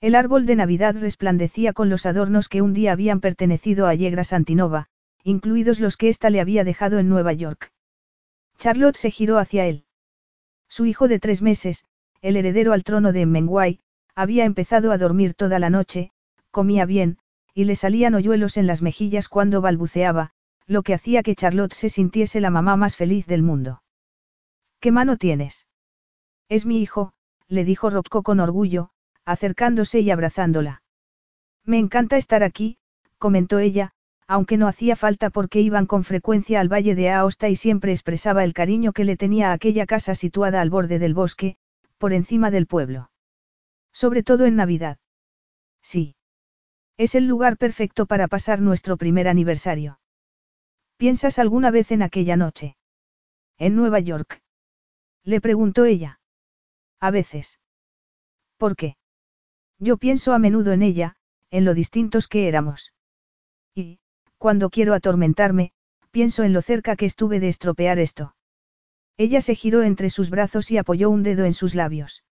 El 0.00 0.14
árbol 0.14 0.46
de 0.46 0.54
Navidad 0.54 0.94
resplandecía 0.96 1.72
con 1.72 1.88
los 1.88 2.06
adornos 2.06 2.48
que 2.48 2.62
un 2.62 2.72
día 2.72 2.92
habían 2.92 3.18
pertenecido 3.18 3.88
a 3.88 3.90
Allegra 3.90 4.22
Santinova, 4.22 4.86
incluidos 5.24 5.80
los 5.80 5.96
que 5.96 6.08
ésta 6.08 6.30
le 6.30 6.40
había 6.40 6.62
dejado 6.62 7.00
en 7.00 7.08
Nueva 7.08 7.32
York. 7.32 7.72
Charlotte 8.58 8.96
se 8.96 9.10
giró 9.10 9.38
hacia 9.38 9.66
él. 9.66 9.86
Su 10.76 10.86
hijo 10.86 11.06
de 11.06 11.20
tres 11.20 11.40
meses, 11.40 11.84
el 12.20 12.36
heredero 12.36 12.72
al 12.72 12.82
trono 12.82 13.12
de 13.12 13.26
Menguay, 13.26 13.78
había 14.16 14.44
empezado 14.44 14.90
a 14.90 14.98
dormir 14.98 15.34
toda 15.34 15.60
la 15.60 15.70
noche, 15.70 16.10
comía 16.50 16.84
bien, 16.84 17.18
y 17.54 17.62
le 17.62 17.76
salían 17.76 18.16
hoyuelos 18.16 18.56
en 18.56 18.66
las 18.66 18.82
mejillas 18.82 19.28
cuando 19.28 19.60
balbuceaba, 19.60 20.32
lo 20.66 20.82
que 20.82 20.92
hacía 20.92 21.22
que 21.22 21.36
Charlotte 21.36 21.74
se 21.74 21.90
sintiese 21.90 22.40
la 22.40 22.50
mamá 22.50 22.76
más 22.76 22.96
feliz 22.96 23.28
del 23.28 23.44
mundo. 23.44 23.84
¿Qué 24.80 24.90
mano 24.90 25.16
tienes? 25.16 25.68
Es 26.48 26.66
mi 26.66 26.80
hijo, 26.80 27.12
le 27.46 27.64
dijo 27.64 27.88
Rocco 27.88 28.24
con 28.24 28.40
orgullo, 28.40 28.90
acercándose 29.24 30.00
y 30.00 30.10
abrazándola. 30.10 30.82
Me 31.64 31.78
encanta 31.78 32.16
estar 32.16 32.42
aquí, 32.42 32.78
comentó 33.18 33.60
ella, 33.60 33.92
aunque 34.26 34.56
no 34.56 34.68
hacía 34.68 34.96
falta 34.96 35.30
porque 35.30 35.60
iban 35.60 35.86
con 35.86 36.04
frecuencia 36.04 36.60
al 36.60 36.72
valle 36.72 36.94
de 36.94 37.10
Aosta 37.10 37.48
y 37.48 37.56
siempre 37.56 37.92
expresaba 37.92 38.44
el 38.44 38.54
cariño 38.54 38.92
que 38.92 39.04
le 39.04 39.16
tenía 39.16 39.50
a 39.50 39.52
aquella 39.52 39.86
casa 39.86 40.14
situada 40.14 40.60
al 40.60 40.70
borde 40.70 40.98
del 40.98 41.14
bosque, 41.14 41.56
por 41.98 42.12
encima 42.12 42.50
del 42.50 42.66
pueblo. 42.66 43.10
Sobre 43.92 44.22
todo 44.22 44.46
en 44.46 44.56
Navidad. 44.56 44.98
Sí. 45.82 46.16
Es 46.96 47.14
el 47.14 47.26
lugar 47.26 47.56
perfecto 47.56 48.06
para 48.06 48.28
pasar 48.28 48.60
nuestro 48.60 48.96
primer 48.96 49.28
aniversario. 49.28 49.98
¿Piensas 50.96 51.38
alguna 51.38 51.70
vez 51.70 51.90
en 51.90 52.02
aquella 52.02 52.36
noche? 52.36 52.76
En 53.58 53.76
Nueva 53.76 54.00
York. 54.00 54.42
Le 55.24 55.40
preguntó 55.40 55.84
ella. 55.84 56.20
A 57.00 57.10
veces. 57.10 57.60
¿Por 58.56 58.76
qué? 58.76 58.96
Yo 59.78 59.96
pienso 59.96 60.32
a 60.32 60.38
menudo 60.38 60.72
en 60.72 60.82
ella, 60.82 61.16
en 61.50 61.64
lo 61.64 61.74
distintos 61.74 62.28
que 62.28 62.48
éramos. 62.48 62.92
Y, 63.74 63.98
cuando 64.44 64.68
quiero 64.68 64.92
atormentarme, 64.92 65.72
pienso 66.10 66.42
en 66.42 66.52
lo 66.52 66.60
cerca 66.60 66.96
que 66.96 67.06
estuve 67.06 67.40
de 67.40 67.48
estropear 67.48 67.98
esto. 67.98 68.36
Ella 69.16 69.40
se 69.40 69.54
giró 69.54 69.82
entre 69.82 70.10
sus 70.10 70.28
brazos 70.28 70.70
y 70.70 70.76
apoyó 70.76 71.08
un 71.08 71.22
dedo 71.22 71.46
en 71.46 71.54
sus 71.54 71.74
labios. 71.74 72.24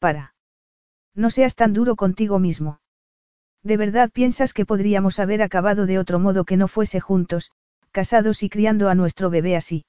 Para. 0.00 0.34
No 1.14 1.30
seas 1.30 1.54
tan 1.54 1.74
duro 1.74 1.94
contigo 1.94 2.40
mismo. 2.40 2.80
¿De 3.62 3.76
verdad 3.76 4.10
piensas 4.10 4.52
que 4.52 4.66
podríamos 4.66 5.20
haber 5.20 5.42
acabado 5.42 5.86
de 5.86 6.00
otro 6.00 6.18
modo 6.18 6.44
que 6.44 6.56
no 6.56 6.66
fuese 6.66 6.98
juntos, 6.98 7.52
casados 7.92 8.42
y 8.42 8.48
criando 8.48 8.88
a 8.88 8.96
nuestro 8.96 9.30
bebé 9.30 9.54
así? 9.54 9.84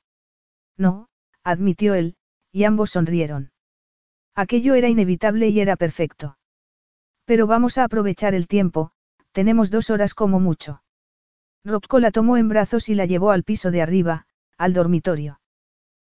No, 0.77 1.07
admitió 1.43 1.95
él, 1.95 2.15
y 2.51 2.65
ambos 2.65 2.91
sonrieron. 2.91 3.51
Aquello 4.35 4.75
era 4.75 4.87
inevitable 4.87 5.49
y 5.49 5.59
era 5.61 5.77
perfecto. 5.77 6.37
Pero 7.25 7.47
vamos 7.47 7.79
a 7.79 7.85
aprovechar 7.85 8.35
el 8.35 8.45
tiempo, 8.45 8.91
tenemos 9.31 9.71
dos 9.71 9.89
horas 9.89 10.13
como 10.13 10.39
mucho. 10.39 10.82
Rocco 11.65 11.99
la 11.99 12.11
tomó 12.11 12.37
en 12.37 12.49
brazos 12.49 12.89
y 12.89 12.95
la 12.95 13.05
llevó 13.05 13.31
al 13.31 13.43
piso 13.43 13.71
de 13.71 13.81
arriba, 13.81 14.27
al 14.57 14.73
dormitorio. 14.73 15.39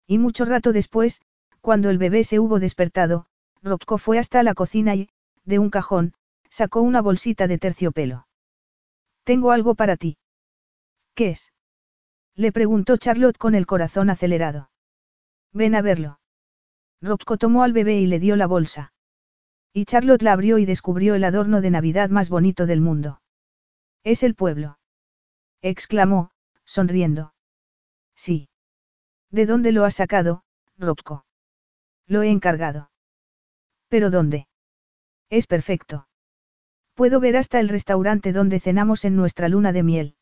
Y 0.06 0.18
mucho 0.18 0.44
rato 0.44 0.72
después, 0.72 1.22
cuando 1.60 1.90
el 1.90 1.98
bebé 1.98 2.24
se 2.24 2.38
hubo 2.38 2.58
despertado, 2.58 3.26
Rocco 3.62 3.98
fue 3.98 4.18
hasta 4.18 4.42
la 4.42 4.54
cocina 4.54 4.94
y, 4.94 5.08
de 5.44 5.58
un 5.58 5.70
cajón, 5.70 6.14
sacó 6.50 6.82
una 6.82 7.00
bolsita 7.00 7.46
de 7.46 7.58
terciopelo. 7.58 8.26
Tengo 9.24 9.50
algo 9.50 9.74
para 9.74 9.96
ti. 9.96 10.18
¿Qué 11.14 11.30
es? 11.30 11.52
Le 12.34 12.52
preguntó 12.52 12.96
Charlotte 12.96 13.38
con 13.38 13.54
el 13.54 13.66
corazón 13.66 14.10
acelerado. 14.10 14.70
Ven 15.52 15.74
a 15.74 15.82
verlo. 15.82 16.20
Rocco 17.00 17.36
tomó 17.36 17.62
al 17.62 17.72
bebé 17.72 17.98
y 17.98 18.06
le 18.06 18.20
dio 18.20 18.36
la 18.36 18.46
bolsa. 18.46 18.92
Y 19.72 19.84
Charlotte 19.84 20.22
la 20.22 20.32
abrió 20.32 20.58
y 20.58 20.64
descubrió 20.64 21.14
el 21.14 21.24
adorno 21.24 21.60
de 21.60 21.70
Navidad 21.70 22.10
más 22.10 22.28
bonito 22.28 22.66
del 22.66 22.80
mundo. 22.80 23.20
Es 24.04 24.22
el 24.22 24.34
pueblo. 24.34 24.77
Exclamó, 25.62 26.30
sonriendo. 26.64 27.34
Sí. 28.14 28.48
¿De 29.30 29.46
dónde 29.46 29.72
lo 29.72 29.84
has 29.84 29.96
sacado, 29.96 30.44
Rocco? 30.76 31.24
Lo 32.06 32.22
he 32.22 32.30
encargado. 32.30 32.90
¿Pero 33.88 34.10
dónde? 34.10 34.48
Es 35.30 35.46
perfecto. 35.46 36.08
Puedo 36.94 37.20
ver 37.20 37.36
hasta 37.36 37.60
el 37.60 37.68
restaurante 37.68 38.32
donde 38.32 38.60
cenamos 38.60 39.04
en 39.04 39.16
nuestra 39.16 39.48
luna 39.48 39.72
de 39.72 39.82
miel. 39.82 40.16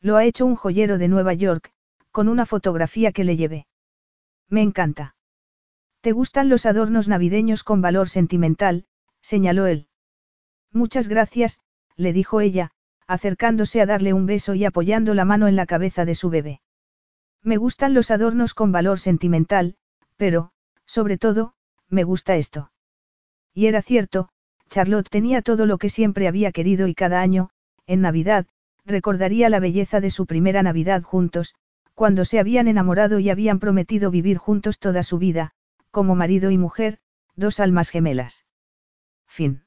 Lo 0.00 0.16
ha 0.16 0.24
hecho 0.24 0.46
un 0.46 0.56
joyero 0.56 0.98
de 0.98 1.08
Nueva 1.08 1.34
York, 1.34 1.72
con 2.10 2.28
una 2.28 2.46
fotografía 2.46 3.12
que 3.12 3.24
le 3.24 3.36
llevé. 3.36 3.66
Me 4.48 4.62
encanta. 4.62 5.14
¿Te 6.00 6.12
gustan 6.12 6.48
los 6.48 6.64
adornos 6.64 7.08
navideños 7.08 7.62
con 7.62 7.82
valor 7.82 8.08
sentimental? 8.08 8.86
señaló 9.20 9.66
él. 9.66 9.88
Muchas 10.72 11.08
gracias, 11.08 11.60
le 11.96 12.12
dijo 12.12 12.40
ella, 12.40 12.72
acercándose 13.10 13.80
a 13.80 13.86
darle 13.86 14.12
un 14.12 14.24
beso 14.24 14.54
y 14.54 14.64
apoyando 14.64 15.14
la 15.14 15.24
mano 15.24 15.48
en 15.48 15.56
la 15.56 15.66
cabeza 15.66 16.04
de 16.04 16.14
su 16.14 16.30
bebé. 16.30 16.60
Me 17.42 17.56
gustan 17.56 17.92
los 17.92 18.12
adornos 18.12 18.54
con 18.54 18.70
valor 18.70 19.00
sentimental, 19.00 19.74
pero, 20.16 20.52
sobre 20.86 21.18
todo, 21.18 21.54
me 21.88 22.04
gusta 22.04 22.36
esto. 22.36 22.70
Y 23.52 23.66
era 23.66 23.82
cierto, 23.82 24.28
Charlotte 24.68 25.10
tenía 25.10 25.42
todo 25.42 25.66
lo 25.66 25.76
que 25.76 25.88
siempre 25.88 26.28
había 26.28 26.52
querido 26.52 26.86
y 26.86 26.94
cada 26.94 27.20
año, 27.20 27.50
en 27.84 28.00
Navidad, 28.00 28.46
recordaría 28.86 29.48
la 29.48 29.58
belleza 29.58 30.00
de 30.00 30.10
su 30.10 30.26
primera 30.26 30.62
Navidad 30.62 31.02
juntos, 31.02 31.56
cuando 31.94 32.24
se 32.24 32.38
habían 32.38 32.68
enamorado 32.68 33.18
y 33.18 33.28
habían 33.28 33.58
prometido 33.58 34.12
vivir 34.12 34.36
juntos 34.36 34.78
toda 34.78 35.02
su 35.02 35.18
vida, 35.18 35.50
como 35.90 36.14
marido 36.14 36.52
y 36.52 36.58
mujer, 36.58 36.98
dos 37.34 37.58
almas 37.58 37.90
gemelas. 37.90 38.46
Fin. 39.26 39.64